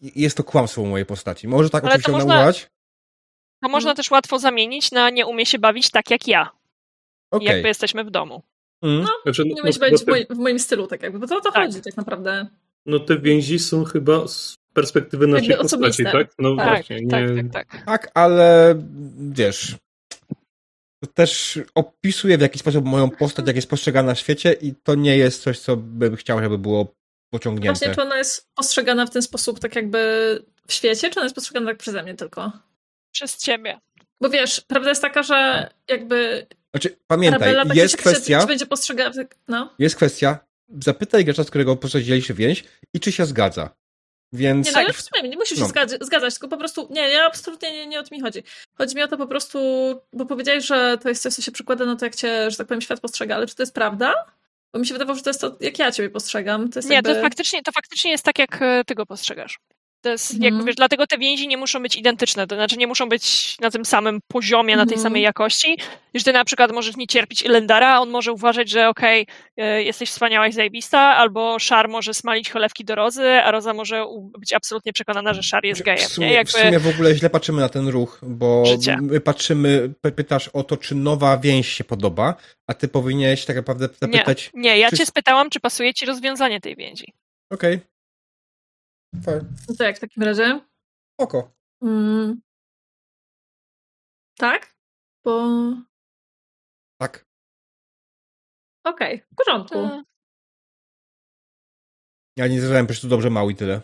Jest 0.01 0.38
to 0.38 0.43
kłamstwo 0.43 0.85
mojej 0.85 1.06
postaci. 1.06 1.48
Może 1.48 1.69
tak 1.69 1.83
Ale 1.83 1.91
oczywiście 1.93 2.11
można- 2.11 2.35
nauczać. 2.35 2.69
To 3.64 3.69
można 3.69 3.95
też 3.95 4.11
łatwo 4.11 4.40
zamienić 4.40 4.91
na 4.91 5.09
nie 5.09 5.25
umie 5.25 5.45
się 5.45 5.59
bawić 5.59 5.90
tak 5.91 6.11
jak 6.11 6.27
ja. 6.27 6.51
Okej. 7.31 7.48
Jakby 7.48 7.67
jesteśmy 7.67 8.03
w 8.03 8.11
domu. 8.11 8.43
Mm. 8.82 9.06
Znaczy, 9.24 9.43
nie 9.45 9.53
no, 9.56 9.61
umie 9.64 9.74
się 9.74 9.80
bo 9.80 9.85
bawić 9.85 10.01
w, 10.01 10.06
te, 10.06 10.11
moim, 10.11 10.26
w 10.30 10.38
moim 10.38 10.60
stylu, 10.60 10.88
tak 10.88 11.03
jakby, 11.03 11.19
bo 11.19 11.27
to 11.27 11.38
o 11.38 11.42
to 11.42 11.51
Tak. 11.51 11.66
chodzi 11.66 11.82
tak 11.82 11.98
naprawdę. 11.98 12.48
no 12.85 13.00
te 13.00 13.19
więzi 13.19 13.60
są 13.60 13.84
chyba 13.84 14.27
z 14.27 14.56
perspektywy 14.74 15.27
naszej 15.27 15.48
Jakby 15.48 15.64
postaci, 15.64 15.84
osobiste. 15.84 16.11
tak? 16.11 16.34
No 16.40 16.56
Tak, 16.56 16.68
właśnie. 16.68 17.08
tak, 17.08 17.30
nie... 17.30 17.43
tak, 17.50 17.68
tak. 17.72 17.85
Tak, 17.85 18.11
ale 18.14 18.76
wiesz. 19.19 19.76
To 21.03 21.08
też 21.14 21.60
opisuje 21.76 22.38
w 22.38 22.42
jakiś 22.42 22.61
sposób 22.61 22.85
moją 22.85 23.10
postać, 23.10 23.48
jak 23.48 23.56
jest 23.56 23.69
postrzegana 23.69 24.14
w 24.16 24.19
świecie, 24.19 24.53
i 24.53 24.74
to 24.84 24.95
nie 24.95 25.18
jest 25.18 25.43
coś, 25.43 25.60
co 25.60 25.77
bym 25.77 26.16
chciał, 26.16 26.42
żeby 26.42 26.58
było 26.58 26.95
pociągnięte. 27.30 27.80
Właśnie, 27.80 27.95
czy 27.95 28.01
ona 28.01 28.18
jest 28.18 28.48
postrzegana 28.56 29.06
w 29.06 29.10
ten 29.10 29.22
sposób 29.22 29.60
tak 29.60 29.76
jakby 29.76 30.00
w 30.68 30.74
świecie, 30.74 31.10
czy 31.10 31.19
ona 31.19 31.26
jest 31.26 31.35
postrzegana 31.35 31.72
tak 31.72 31.77
przeze 31.77 32.03
mnie 32.03 32.16
tylko? 32.16 32.51
Przez 33.11 33.38
ciebie. 33.38 33.80
Bo 34.22 34.30
wiesz, 34.30 34.61
prawda 34.68 34.90
jest 34.90 35.01
taka, 35.01 35.24
że 35.24 35.69
jakby 35.88 36.48
Znaczy, 36.74 36.98
pamiętaj, 37.08 37.41
Arabella 37.41 37.66
tak 37.66 37.77
jest 37.77 37.98
czy 37.98 37.98
siak 38.03 38.06
się- 38.06 38.11
kwestia, 38.11 38.41
Czy 38.41 38.48
będzie 38.48 38.66
no. 39.48 39.74
jest 39.80 39.95
kwestia, 39.95 40.40
zapytaj 40.82 41.25
gracza, 41.25 41.43
z 41.43 41.50
którego 41.50 41.75
posadziłeś 41.75 42.32
więź 42.32 42.64
i 42.93 43.00
czy 43.00 43.11
się 43.11 43.25
zgadza. 43.25 43.69
Więc 44.33 44.67
Nie, 44.67 44.74
no 44.74 44.80
ale 44.80 44.93
w 44.93 45.01
sumie 45.01 45.30
nie 45.30 45.35
musisz 45.35 45.58
się 45.58 45.64
No. 45.64 45.69
zgadzać, 45.69 46.03
zgadzać, 46.03 46.33
tylko 46.33 46.48
po 46.48 46.58
prostu, 46.58 46.88
nie, 46.91 47.09
ja 47.09 47.25
absolutnie 47.25 47.72
nie, 47.72 47.88
nie 47.88 48.00
o 48.00 48.03
to 48.03 48.16
mi 48.16 48.22
chodzi. 48.22 48.43
Chodzi 48.77 48.95
mi 48.95 49.03
o 49.03 49.08
to 49.08 49.17
po 49.17 49.27
prostu, 49.27 49.59
bo 50.14 50.25
powiedziałeś, 50.25 50.66
że 50.66 50.98
to 51.01 51.09
jest 51.09 51.22
coś, 51.24 51.33
co 51.33 51.41
się 51.41 51.51
przykłada 51.51 51.85
na 51.85 51.95
to, 51.95 52.06
jak 52.06 52.16
cię, 52.16 52.51
że 52.51 52.58
tak 52.58 52.67
powiem, 52.67 52.82
świat 52.82 53.00
postrzega, 53.00 53.35
ale 53.35 53.48
czy 53.48 53.56
to 53.56 53.64
jest 53.64 53.74
prawda? 53.74 54.14
Bo 54.74 54.80
mi 54.80 54.88
się 54.88 54.93
wydawało, 54.93 55.17
że 55.17 55.24
to 55.24 55.30
jest 55.30 55.41
to, 55.41 55.58
jak 55.59 55.80
ja 55.80 55.91
ciebie 55.91 56.09
postrzegam. 56.09 56.69
To 56.69 56.80
jest 56.80 56.90
Nie, 56.90 56.95
jakby... 56.95 57.16
to 57.16 57.22
faktycznie, 57.22 57.64
to 57.64 57.72
faktycznie 57.72 58.11
jest 58.11 58.24
tak, 58.24 58.40
jak 58.40 58.61
e, 58.61 58.83
ty 58.85 58.95
go 58.95 59.06
postrzegasz. 59.06 59.59
To 60.01 60.09
jest, 60.09 60.33
Mhm. 60.33 60.43
jakby, 60.53 60.65
wiesz, 60.67 60.75
dlatego 60.75 61.07
te 61.07 61.17
więzi 61.17 61.47
nie 61.47 61.57
muszą 61.57 61.81
być 61.83 61.95
identyczne, 61.95 62.47
to 62.47 62.55
znaczy 62.55 62.77
nie 62.77 62.88
muszą 62.88 63.09
być 63.09 63.57
na 63.59 63.71
tym 63.71 63.85
samym 63.85 64.19
poziomie, 64.27 64.75
na 64.75 64.85
tej 64.85 64.93
Mhm. 64.93 65.03
samej 65.03 65.21
jakości. 65.23 65.77
Że 66.13 66.23
ty 66.23 66.33
na 66.33 66.45
przykład 66.45 66.71
możesz 66.71 66.97
nie 66.97 67.07
cierpić 67.07 67.45
Elendara, 67.45 67.88
a 67.95 67.99
on 67.99 68.09
może 68.09 68.31
uważać, 68.31 68.69
że 68.69 68.89
okej, 68.89 69.27
e, 69.57 69.83
jesteś 69.83 70.09
wspaniała 70.09 70.47
i 70.47 70.51
zajebista, 70.51 70.99
albo 70.99 71.59
Szar 71.59 71.89
może 71.89 72.13
smalić 72.13 72.49
cholewki 72.49 72.85
do 72.85 72.95
Rozy, 72.95 73.30
a 73.30 73.51
Roza 73.51 73.73
może 73.73 74.05
być 74.39 74.53
absolutnie 74.53 74.93
przekonana, 74.93 75.33
że 75.33 75.43
Szar 75.43 75.65
jest 75.65 75.83
gejem. 75.83 75.99
w, 75.99 76.01
Nie? 76.01 76.07
sumie, 76.09 76.33
Jakby, 76.33 76.51
w 76.51 76.55
sumie 76.55 76.80
w 76.80 76.88
ogóle 76.88 77.15
źle 77.15 77.30
patrzymy 77.30 77.61
na 77.61 77.69
ten 77.69 77.88
ruch, 77.88 78.19
bo 78.23 78.65
Życie. 78.65 78.97
my 79.01 79.19
patrzymy, 79.19 79.93
py- 80.05 80.11
pytasz 80.11 80.47
o 80.47 80.63
to, 80.63 80.77
czy 80.77 80.95
nowa 80.95 81.38
więź 81.38 81.67
się 81.73 81.83
podoba, 81.83 82.35
a 82.67 82.73
ty 82.73 82.88
powinieneś 82.88 83.45
tak 83.45 83.55
naprawdę 83.55 83.89
zapytać, 84.01 84.49
nie, 84.53 84.77
ja 84.77 84.89
czy- 84.89 84.97
cię 84.97 85.05
spytałam, 85.05 85.49
czy 85.49 85.59
pasuje 85.59 85.93
ci 85.93 86.05
rozwiązanie 86.05 86.61
tej 86.61 86.75
więzi. 86.75 87.13
okej, 87.51 87.75
okay. 87.75 87.91
No 89.14 89.75
to 89.77 89.83
jak 89.83 89.98
w 89.98 89.99
takim 89.99 90.23
razie? 90.23 90.59
oko. 91.17 91.51
Mm. 91.81 92.41
Tak? 94.38 94.75
Bo... 95.23 95.48
Tak. 96.98 97.25
Okej, 98.85 99.22
w 99.31 99.35
porządku. 99.35 99.77
E, 99.80 100.03
Ja 102.38 102.48
nie 102.48 102.61
zacząłem, 102.61 102.85
po 102.85 102.90
prostu 102.90 103.07
dobrze 103.07 103.30
mało 103.30 103.49
i 103.49 103.56
tyle. 103.56 103.81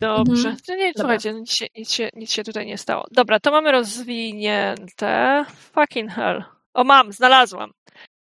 Dobrze. 0.00 0.48
Mhm. 0.48 0.56
To 0.66 0.74
nie, 0.74 0.92
Dobra. 0.92 1.02
słuchajcie, 1.02 1.32
nic 1.34 1.52
się, 1.52 1.66
nic, 1.76 1.90
się, 1.92 2.10
nic 2.14 2.30
się 2.32 2.44
tutaj 2.44 2.66
nie 2.66 2.78
stało. 2.78 3.06
Dobra, 3.10 3.40
to 3.40 3.50
mamy 3.50 3.72
rozwinięte. 3.72 5.44
Fucking 5.48 6.10
hell. 6.10 6.44
O, 6.74 6.84
mam, 6.84 7.12
znalazłam. 7.12 7.72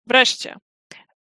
Wreszcie. 0.07 0.55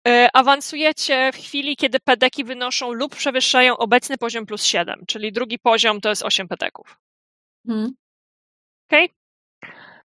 E, 0.06 0.28
Awansujecie 0.32 1.30
w 1.32 1.36
chwili, 1.36 1.76
kiedy 1.76 2.00
pedeki 2.00 2.44
wynoszą 2.44 2.92
lub 2.92 3.16
przewyższają 3.16 3.76
obecny 3.76 4.18
poziom 4.18 4.46
plus 4.46 4.64
7, 4.64 5.04
czyli 5.06 5.32
drugi 5.32 5.58
poziom 5.58 6.00
to 6.00 6.08
jest 6.08 6.22
8 6.22 6.48
pedeków. 6.48 6.98
Mhm. 7.68 7.94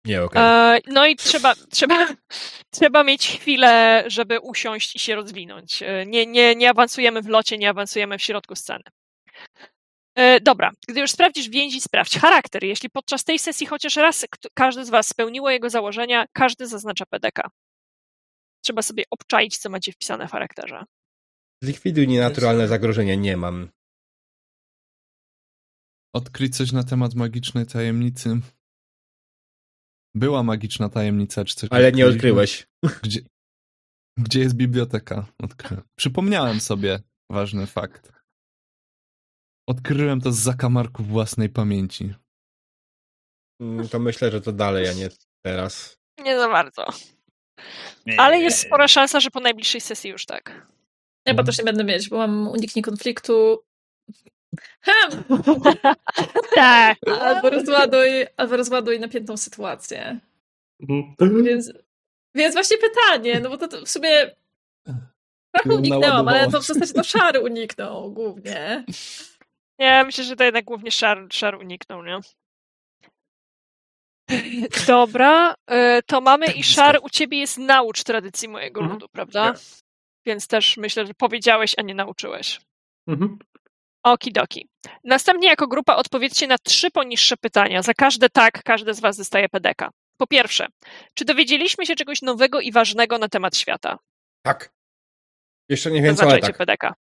Nie, 0.05 0.23
okej. 0.23 0.43
E, 0.43 0.79
No 0.87 1.07
i 1.07 1.17
trzeba, 1.17 1.55
trzeba, 1.71 2.07
trzeba 2.75 3.05
mieć 3.05 3.29
chwilę, 3.29 4.05
żeby 4.07 4.41
usiąść 4.41 4.97
i 4.97 4.99
się 4.99 5.15
rozwinąć. 5.15 5.83
E, 5.83 6.07
Nie, 6.07 6.27
nie, 6.27 6.57
nie 6.57 6.71
awansujemy 6.71 7.23
w 7.23 7.29
locie, 7.29 7.59
nie 7.59 7.71
awansujemy 7.71 8.19
w 8.19 8.23
środku 8.23 8.55
sceny. 8.57 8.85
Dobra, 10.43 10.71
gdy 10.89 11.01
już 11.01 11.11
sprawdzisz 11.11 11.49
więzi, 11.49 11.81
sprawdź 11.81 12.19
charakter. 12.19 12.65
Jeśli 12.65 12.91
podczas 12.91 13.25
tej 13.25 13.39
sesji 13.39 13.67
chociaż 13.67 13.97
raz 13.97 14.27
każdy 14.55 14.85
z 14.85 14.91
Was 14.91 15.09
spełniło 15.09 15.51
jego 15.51 15.71
założenia, 15.71 16.25
każdy 16.33 16.67
zaznacza 16.67 17.07
PDK. 17.07 17.51
Trzeba 18.67 18.83
sobie 18.83 19.05
obczaić, 19.11 19.59
co 19.59 19.71
macie 19.71 19.93
wpisane 19.93 20.29
w 20.29 20.31
charakterze. 20.31 20.85
Zlikwiduj 21.63 22.09
nienaturalne 22.09 22.69
zagrożenie, 22.69 23.17
nie 23.17 23.37
mam. 23.37 23.69
Odkryć 26.15 26.57
coś 26.57 26.73
na 26.73 26.85
temat 26.85 27.15
magicznej 27.15 27.67
tajemnicy. 27.67 28.41
Była 30.15 30.43
magiczna 30.43 30.89
tajemnica, 30.89 31.45
czy 31.45 31.55
coś 31.55 31.69
Ale 31.73 31.93
nie 31.93 32.07
odkryłeś. 32.07 32.67
Gdzie, 33.03 33.21
gdzie 34.19 34.41
jest 34.41 34.55
biblioteka? 34.57 35.27
Odkryłem. 35.43 35.85
Przypomniałem 35.99 36.61
sobie 36.61 37.03
ważny 37.31 37.67
fakt. 37.67 38.13
Odkryłem 39.69 40.21
to 40.21 40.33
z 40.33 40.39
zakamarków 40.39 41.09
własnej 41.09 41.49
pamięci. 41.49 42.15
Mm, 43.61 43.89
To 43.89 43.99
myślę, 43.99 44.31
że 44.31 44.41
to 44.41 44.53
dalej, 44.53 44.89
a 44.89 44.93
nie 44.93 45.09
teraz. 45.45 45.99
Nie 46.19 46.39
za 46.39 46.49
bardzo. 46.49 46.87
Ale 48.19 48.39
jest 48.39 48.59
spora 48.59 48.89
szansa, 48.89 49.21
że 49.21 49.31
po 49.31 49.41
najbliższej 49.41 49.81
sesji 49.81 50.11
już 50.11 50.27
tak. 50.27 50.67
Ja 51.27 51.33
chyba 51.33 51.43
też 51.43 51.59
nie 51.59 51.65
będę 51.65 51.85
mieć, 51.85 52.09
bo 52.09 52.17
mam 52.17 52.49
uniknij 52.49 52.83
konfliktu. 52.83 53.63
Tak. 56.55 56.99
Albo 57.21 57.51
rozładuj, 57.51 58.09
albo 58.37 58.57
rozładuj 58.57 59.01
napiętą 59.01 59.37
sytuację. 59.37 60.19
Więc, 61.45 61.73
więc 62.35 62.55
właśnie 62.55 62.77
pytanie, 62.79 63.41
no 63.41 63.51
bo 63.51 63.59
to, 63.59 63.69
to 63.69 63.85
w 63.85 63.89
sumie 63.89 64.31
Trochę 65.55 65.77
uniknęłam, 65.77 66.29
ale 66.29 66.51
to 66.51 66.61
w 66.61 66.67
zasadzie 66.67 66.93
to 66.93 67.05
szary 67.05 67.41
uniknął 67.41 68.13
głównie. 68.13 68.85
Nie, 69.79 70.05
myślę, 70.05 70.25
że 70.25 70.37
to 70.37 70.45
jednak 70.45 70.65
głównie 70.65 70.91
szar, 70.91 71.27
szar 71.31 71.55
uniknął, 71.55 72.03
nie? 72.03 72.21
Dobra, 74.87 75.55
y, 75.71 76.03
to 76.07 76.21
mamy 76.21 76.47
i 76.47 76.65
szar, 76.65 76.99
u 77.03 77.11
ciebie 77.11 77.39
jest 77.39 77.59
naucz 77.59 78.03
tradycji 78.03 78.49
mojego 78.49 78.81
Mhm. 78.81 78.95
ludu, 78.95 79.09
prawda? 79.13 79.53
Tak. 79.53 79.61
Więc 80.27 80.47
też 80.47 80.77
myślę, 80.77 81.07
że 81.07 81.15
powiedziałeś, 81.15 81.75
a 81.79 81.83
nie 81.83 81.95
nauczyłeś. 81.95 82.61
Mhm. 83.09 83.39
Okidoki. 84.05 84.69
Następnie 85.05 85.49
jako 85.49 85.67
grupa 85.67 85.97
odpowiedzcie 85.97 86.47
na 86.47 86.59
trzy 86.59 86.91
poniższe 86.91 87.37
pytania. 87.37 87.83
Za 87.83 87.95
każde 87.95 88.29
tak, 88.31 88.63
każdy 88.63 88.95
z 88.95 89.01
was 89.01 89.17
dostaje 89.17 89.49
pedeka. 89.49 89.91
Po 90.17 90.27
pierwsze, 90.27 90.67
czy 91.15 91.25
dowiedzieliśmy 91.25 91.87
się 91.87 91.95
czegoś 91.95 92.23
nowego 92.23 92.61
i 92.61 92.73
ważnego 92.73 93.19
na 93.19 93.29
temat 93.29 93.57
świata? 93.57 93.99
Tak. 94.43 94.73
Jeszcze 95.69 95.91
nie 95.91 96.03
wiem 96.03 96.17
co, 96.17 96.23
ale 96.23 96.39
tak. 96.41 96.57
pedeka. 96.57 96.95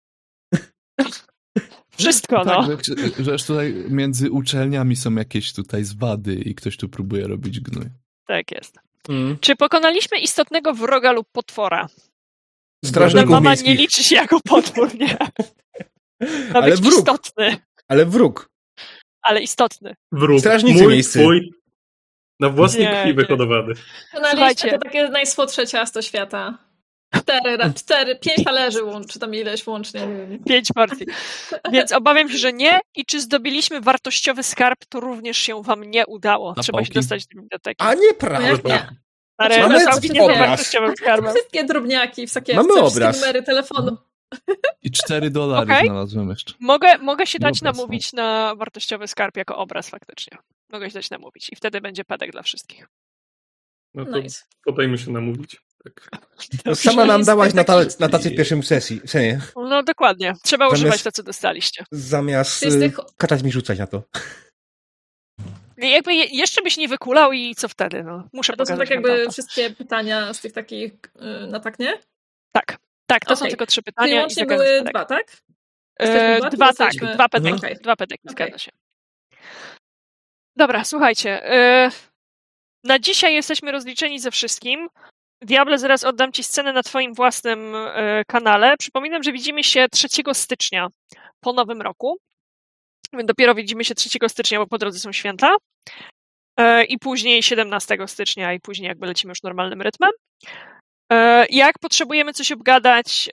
Wszystko, 1.97 2.43
no. 2.45 2.67
Tak, 2.67 2.85
że, 2.85 3.37
że 3.37 3.45
tutaj 3.45 3.73
między 3.89 4.31
uczelniami 4.31 4.95
są 4.95 5.15
jakieś 5.15 5.53
tutaj 5.53 5.83
zwady 5.83 6.35
i 6.35 6.55
ktoś 6.55 6.77
tu 6.77 6.89
próbuje 6.89 7.27
robić 7.27 7.59
gnój. 7.59 7.85
Tak 8.27 8.51
jest. 8.51 8.79
Mm. 9.09 9.37
Czy 9.41 9.55
pokonaliśmy 9.55 10.17
istotnego 10.19 10.73
wroga 10.73 11.11
lub 11.11 11.27
potwora? 11.31 11.87
No, 12.83 12.89
Strażników 12.89 13.29
mama 13.29 13.49
miejskich. 13.49 13.67
nie 13.67 13.75
liczy 13.75 14.03
się 14.03 14.15
jako 14.15 14.39
potwór, 14.41 14.95
nie. 14.99 15.17
Ma 16.53 16.59
Ale 16.59 16.71
być 16.71 16.81
wróg. 16.81 16.99
istotny, 16.99 17.57
Ale 17.87 18.05
wróg. 18.05 18.49
ale 19.21 19.41
istotny. 19.41 19.95
Wróg. 20.11 20.39
Strażnicy 20.39 20.83
Mój, 20.83 20.93
miejscy. 20.93 21.19
twój, 21.19 21.51
na 22.39 22.49
własnej 22.49 22.87
krwi 22.87 23.13
wyhodowany. 23.13 23.73
Słuchajcie. 24.29 24.71
to 24.71 24.77
takie 24.79 25.09
najsłodsze 25.09 25.67
ciasto 25.67 26.01
świata. 26.01 26.57
Cztery, 27.15 27.73
cztery, 27.75 28.15
pięć 28.15 28.43
talerzy 28.43 28.83
łączy, 28.83 29.07
czy 29.09 29.19
tam 29.19 29.35
ileś 29.35 29.67
łącznie. 29.67 30.07
Pięć 30.47 30.67
partii. 30.75 31.05
Więc 31.71 31.91
obawiam 31.91 32.29
się, 32.29 32.37
że 32.37 32.53
nie. 32.53 32.79
I 32.95 33.05
czy 33.05 33.21
zdobyliśmy 33.21 33.81
wartościowy 33.81 34.43
skarb, 34.43 34.85
to 34.89 34.99
również 34.99 35.37
się 35.37 35.63
wam 35.63 35.83
nie 35.83 36.07
udało. 36.07 36.53
Na 36.57 36.63
Trzeba 36.63 36.79
się 36.79 36.85
pałki? 36.85 36.93
dostać 36.93 37.27
do 37.27 37.41
biblioteki. 37.41 37.75
A 37.79 37.95
No 37.95 38.01
nieprawda. 38.01 38.47
jak 38.47 38.63
nie? 38.65 38.87
Ale 39.37 39.59
Mamy 39.59 39.85
wartościowym 40.37 40.95
skarbem. 40.97 41.33
Wszystkie 41.33 41.63
drobniaki 41.63 42.27
w 42.27 42.31
sakiewce, 42.31 42.61
Mamy 42.63 42.69
wszystkie 42.81 42.97
obraz. 42.97 43.21
numery 43.21 43.43
telefonu. 43.43 43.97
I 44.81 44.91
4 44.91 45.29
dolary 45.29 45.73
Okej. 45.73 45.85
znalazłem 45.87 46.29
jeszcze. 46.29 46.53
Mogę, 46.59 46.97
mogę 46.97 47.27
się 47.27 47.39
dać 47.39 47.61
obraz, 47.61 47.75
namówić 47.77 48.13
na 48.13 48.55
wartościowy 48.55 49.07
skarb 49.07 49.37
jako 49.37 49.57
obraz 49.57 49.89
faktycznie. 49.89 50.37
Mogę 50.71 50.89
się 50.89 50.93
dać 50.93 51.09
namówić 51.09 51.49
i 51.51 51.55
wtedy 51.55 51.81
będzie 51.81 52.03
pedek 52.05 52.31
dla 52.31 52.41
wszystkich. 52.41 52.87
No 53.93 54.05
to 54.05 54.19
Nice. 54.19 54.41
podajmy 54.65 54.97
się 54.97 55.11
namówić. 55.11 55.61
Tak. 55.83 56.09
No, 56.65 56.75
sama 56.75 57.05
nam 57.05 57.23
dałaś 57.23 57.53
na, 57.53 57.63
ta, 57.63 57.73
taki- 57.85 57.95
na 57.99 58.09
tacy 58.09 58.31
pierwszym 58.31 58.63
sesji. 58.63 58.99
W 59.05 59.09
sensie, 59.09 59.41
No 59.55 59.83
dokładnie. 59.83 60.33
Trzeba 60.43 60.65
Zamiast- 60.65 60.73
używać 60.81 61.03
to, 61.03 61.11
co 61.11 61.23
dostaliście. 61.23 61.83
zamiast 61.91 62.59
Czyli 62.59 62.75
y, 62.75 62.79
tych 62.79 62.99
kaczać 63.17 63.43
mi 63.43 63.51
rzucać 63.51 63.79
na 63.79 63.87
to. 63.87 64.03
I 65.77 65.91
Jakby 65.91 66.13
je, 66.13 66.25
jeszcze 66.25 66.61
byś 66.61 66.77
nie 66.77 66.87
wykulał 66.87 67.31
i 67.33 67.55
co 67.55 67.67
wtedy? 67.69 68.03
No, 68.03 68.27
muszę 68.33 68.53
To 68.57 68.65
są 68.65 68.77
tak 68.77 68.89
jakby 68.89 69.25
to. 69.25 69.31
wszystkie 69.31 69.69
pytania 69.69 70.33
z 70.33 70.41
tych 70.41 70.53
takich 70.53 70.93
y, 71.43 71.47
na 71.47 71.59
tak, 71.59 71.79
nie? 71.79 71.99
Tak, 72.51 72.77
tak, 73.09 73.25
to 73.25 73.35
są 73.35 73.39
Okej. 73.41 73.51
tylko 73.51 73.65
trzy 73.65 73.75
Czyli 73.81 73.85
pytania. 73.85 74.15
i 74.15 74.19
łącznie 74.19 74.45
były 74.45 74.81
dwa, 74.81 75.05
tak? 75.05 75.37
E, 75.99 76.37
dwa, 76.39 76.49
dwa, 76.49 76.73
tak, 76.73 76.93
dwa 77.13 77.29
pedeki, 77.29 77.55
Okej. 77.57 77.75
dwa 77.75 77.95
pedeki, 77.95 78.21
Okej. 78.29 78.31
zgadza 78.47 78.57
się. 78.57 78.71
Dobra, 80.57 80.83
słuchajcie. 80.83 81.51
e, 81.51 81.91
Na 82.83 82.99
dzisiaj 82.99 83.33
jesteśmy 83.33 83.71
rozliczeni 83.71 84.19
ze 84.19 84.31
wszystkim. 84.31 84.87
Diable, 85.43 85.77
zaraz 85.77 86.03
oddam 86.03 86.31
Ci 86.31 86.43
scenę 86.43 86.73
na 86.73 86.83
Twoim 86.83 87.13
własnym 87.13 87.75
e, 87.75 88.23
kanale. 88.27 88.77
Przypominam, 88.77 89.23
że 89.23 89.31
widzimy 89.31 89.63
się 89.63 89.85
3 89.91 90.07
stycznia 90.33 90.87
po 91.39 91.53
nowym 91.53 91.81
roku. 91.81 92.17
Dopiero 93.23 93.55
widzimy 93.55 93.83
się 93.83 93.95
3 93.95 94.09
stycznia, 94.27 94.59
bo 94.59 94.67
po 94.67 94.77
drodze 94.77 94.99
są 94.99 95.11
święta. 95.11 95.55
E, 96.59 96.83
I 96.83 96.99
później 96.99 97.43
17 97.43 97.97
stycznia, 98.07 98.53
i 98.53 98.59
później 98.59 98.87
jakby 98.87 99.07
lecimy 99.07 99.31
już 99.31 99.43
normalnym 99.43 99.81
rytmem. 99.81 100.11
E, 101.11 101.45
Jak 101.49 101.79
potrzebujemy 101.79 102.33
coś 102.33 102.51
obgadać, 102.51 103.29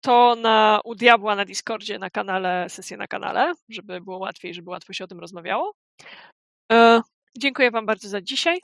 to 0.00 0.36
na, 0.36 0.80
u 0.84 0.94
Diabła 0.94 1.36
na 1.36 1.44
Discordzie, 1.44 1.98
na 1.98 2.10
kanale, 2.10 2.66
sesję 2.68 2.96
na 2.96 3.06
kanale, 3.06 3.52
żeby 3.68 4.00
było 4.00 4.18
łatwiej, 4.18 4.54
żeby 4.54 4.70
łatwo 4.70 4.92
się 4.92 5.04
o 5.04 5.06
tym 5.06 5.20
rozmawiało. 5.20 5.72
Dziękuję 7.38 7.70
Wam 7.70 7.86
bardzo 7.86 8.08
za 8.08 8.20
dzisiaj. 8.20 8.58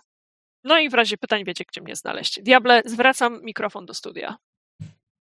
No 0.66 0.78
i 0.78 0.88
w 0.88 0.94
razie 0.94 1.16
pytań 1.16 1.44
wiecie, 1.44 1.64
gdzie 1.68 1.80
mnie 1.80 1.96
znaleźć. 1.96 2.42
Diable, 2.42 2.82
zwracam 2.84 3.44
mikrofon 3.44 3.86
do 3.86 3.94
studia. 3.94 4.36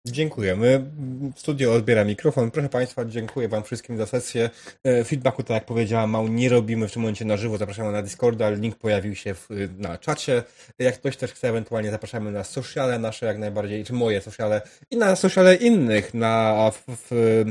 Dziękujemy. 0.06 0.90
Studio 1.36 1.74
odbiera 1.74 2.04
mikrofon. 2.04 2.50
Proszę 2.50 2.68
Państwa, 2.68 3.04
dziękuję 3.04 3.48
Wam 3.48 3.62
wszystkim 3.62 3.96
za 3.96 4.06
sesję. 4.06 4.50
E, 4.84 5.04
Feedbacku, 5.04 5.42
tak 5.42 5.54
jak 5.54 5.64
powiedziała 5.64 6.06
Mał, 6.06 6.28
nie 6.28 6.48
robimy 6.48 6.88
w 6.88 6.92
tym 6.92 7.02
momencie 7.02 7.24
na 7.24 7.36
żywo. 7.36 7.58
Zapraszamy 7.58 7.92
na 7.92 8.02
Discorda. 8.02 8.50
Link 8.50 8.76
pojawił 8.76 9.14
się 9.14 9.34
w, 9.34 9.48
na 9.78 9.98
czacie. 9.98 10.42
Jak 10.78 10.94
ktoś 10.94 11.16
też 11.16 11.32
chce, 11.32 11.48
ewentualnie 11.48 11.90
zapraszamy 11.90 12.32
na 12.32 12.44
sociale 12.44 12.98
nasze 12.98 13.26
jak 13.26 13.38
najbardziej, 13.38 13.84
czy 13.84 13.92
moje 13.92 14.20
sociale 14.20 14.62
i 14.90 14.96
na 14.96 15.16
sociale 15.16 15.54
innych, 15.54 16.14
na 16.14 16.70
w, 16.70 16.84
w, 16.88 17.44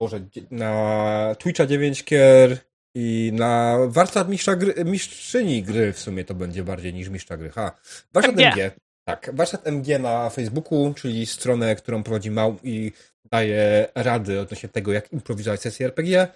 Boże, 0.00 0.20
na 0.50 1.36
Twitcha 1.38 1.66
9kier 1.66 2.56
i 2.94 3.32
na 3.34 3.78
warsztat 3.88 4.28
mistrza 4.28 4.56
gry, 4.56 4.84
mistrzyni 4.84 5.62
gry 5.62 5.92
w 5.92 5.98
sumie 5.98 6.24
to 6.24 6.34
będzie 6.34 6.64
bardziej 6.64 6.94
niż 6.94 7.08
mistrza 7.08 7.36
gry. 7.36 7.50
Ha. 7.50 7.78
Warsztat 8.12 8.34
MG. 8.34 8.44
MG. 8.44 8.70
Tak, 9.04 9.30
warsztat 9.34 9.66
MG 9.66 9.98
na 9.98 10.30
Facebooku, 10.30 10.94
czyli 10.94 11.26
stronę, 11.26 11.76
którą 11.76 12.02
prowadzi 12.02 12.30
Mał 12.30 12.56
i 12.62 12.92
daje 13.32 13.88
rady 13.94 14.40
odnośnie 14.40 14.68
tego, 14.68 14.92
jak 14.92 15.12
improwizować 15.12 15.60
sesję 15.60 15.86
RPG. 15.86 16.28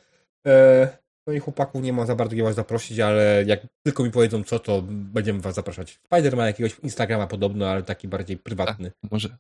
E, 0.47 1.05
No 1.27 1.33
i 1.33 1.39
chłopaków 1.39 1.83
nie 1.83 1.93
ma 1.93 2.07
za 2.07 2.15
bardzo 2.15 2.35
gdzie 2.35 2.43
was 2.43 2.55
zaprosić, 2.55 3.01
ale 3.01 3.45
jak 3.47 3.61
tylko 3.83 4.05
mi 4.05 4.11
powiedzą 4.11 4.45
co, 4.45 4.59
to 4.59 4.83
będziemy 4.89 5.41
was 5.41 5.55
zapraszać. 5.55 6.01
Spider 6.07 6.37
ma 6.37 6.47
jakiegoś 6.47 6.79
Instagrama 6.79 7.27
podobno, 7.27 7.69
ale 7.69 7.83
taki 7.83 8.09
bardziej 8.09 8.37
prywatny. 8.37 8.93
Może. 9.11 9.37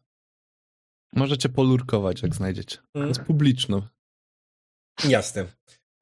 Możecie 1.13 1.49
polurkować, 1.49 2.23
jak 2.23 2.35
znajdziecie. 2.35 2.79
Mm. 2.95 3.09
Jest 3.09 3.21
publiczną. 3.21 3.83
Jasne. 5.09 5.45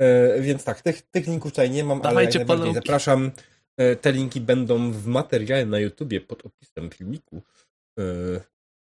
E, 0.03 0.41
więc 0.41 0.65
tak, 0.65 0.83
tych, 0.83 1.03
tych 1.03 1.27
linków 1.27 1.53
tutaj 1.53 1.71
nie 1.71 1.85
mam, 1.85 1.99
ale 1.99 2.09
Dawajcie 2.09 2.39
jak 2.39 2.49
najbardziej 2.49 2.75
zapraszam. 2.75 3.31
E, 3.77 3.97
te 3.97 4.13
linki 4.13 4.41
będą 4.41 4.93
w 4.93 5.07
materiale 5.07 5.67
na 5.67 5.79
YouTubie 5.79 6.21
pod 6.21 6.47
opisem 6.47 6.91
filmiku. 6.91 7.43
E, 7.99 8.03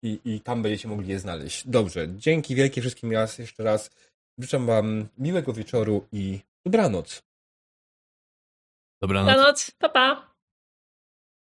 i, 0.04 0.20
I 0.26 0.42
tam 0.42 0.62
będziecie 0.62 0.88
mogli 0.88 1.10
je 1.10 1.20
znaleźć. 1.20 1.68
Dobrze, 1.68 2.08
dzięki 2.18 2.56
wielkie 2.56 2.82
wszystkim 2.82 3.12
raz, 3.12 3.38
jeszcze 3.38 3.64
raz. 3.64 3.92
Życzę 4.38 4.66
wam 4.66 5.08
miłego 5.18 5.54
wieczoru 5.54 6.08
i 6.12 6.40
dobranoc. 6.66 7.24
Dobranoc. 9.02 9.34
Dobranoc, 9.34 9.72
pa 9.72 9.90
pa. 9.90 10.35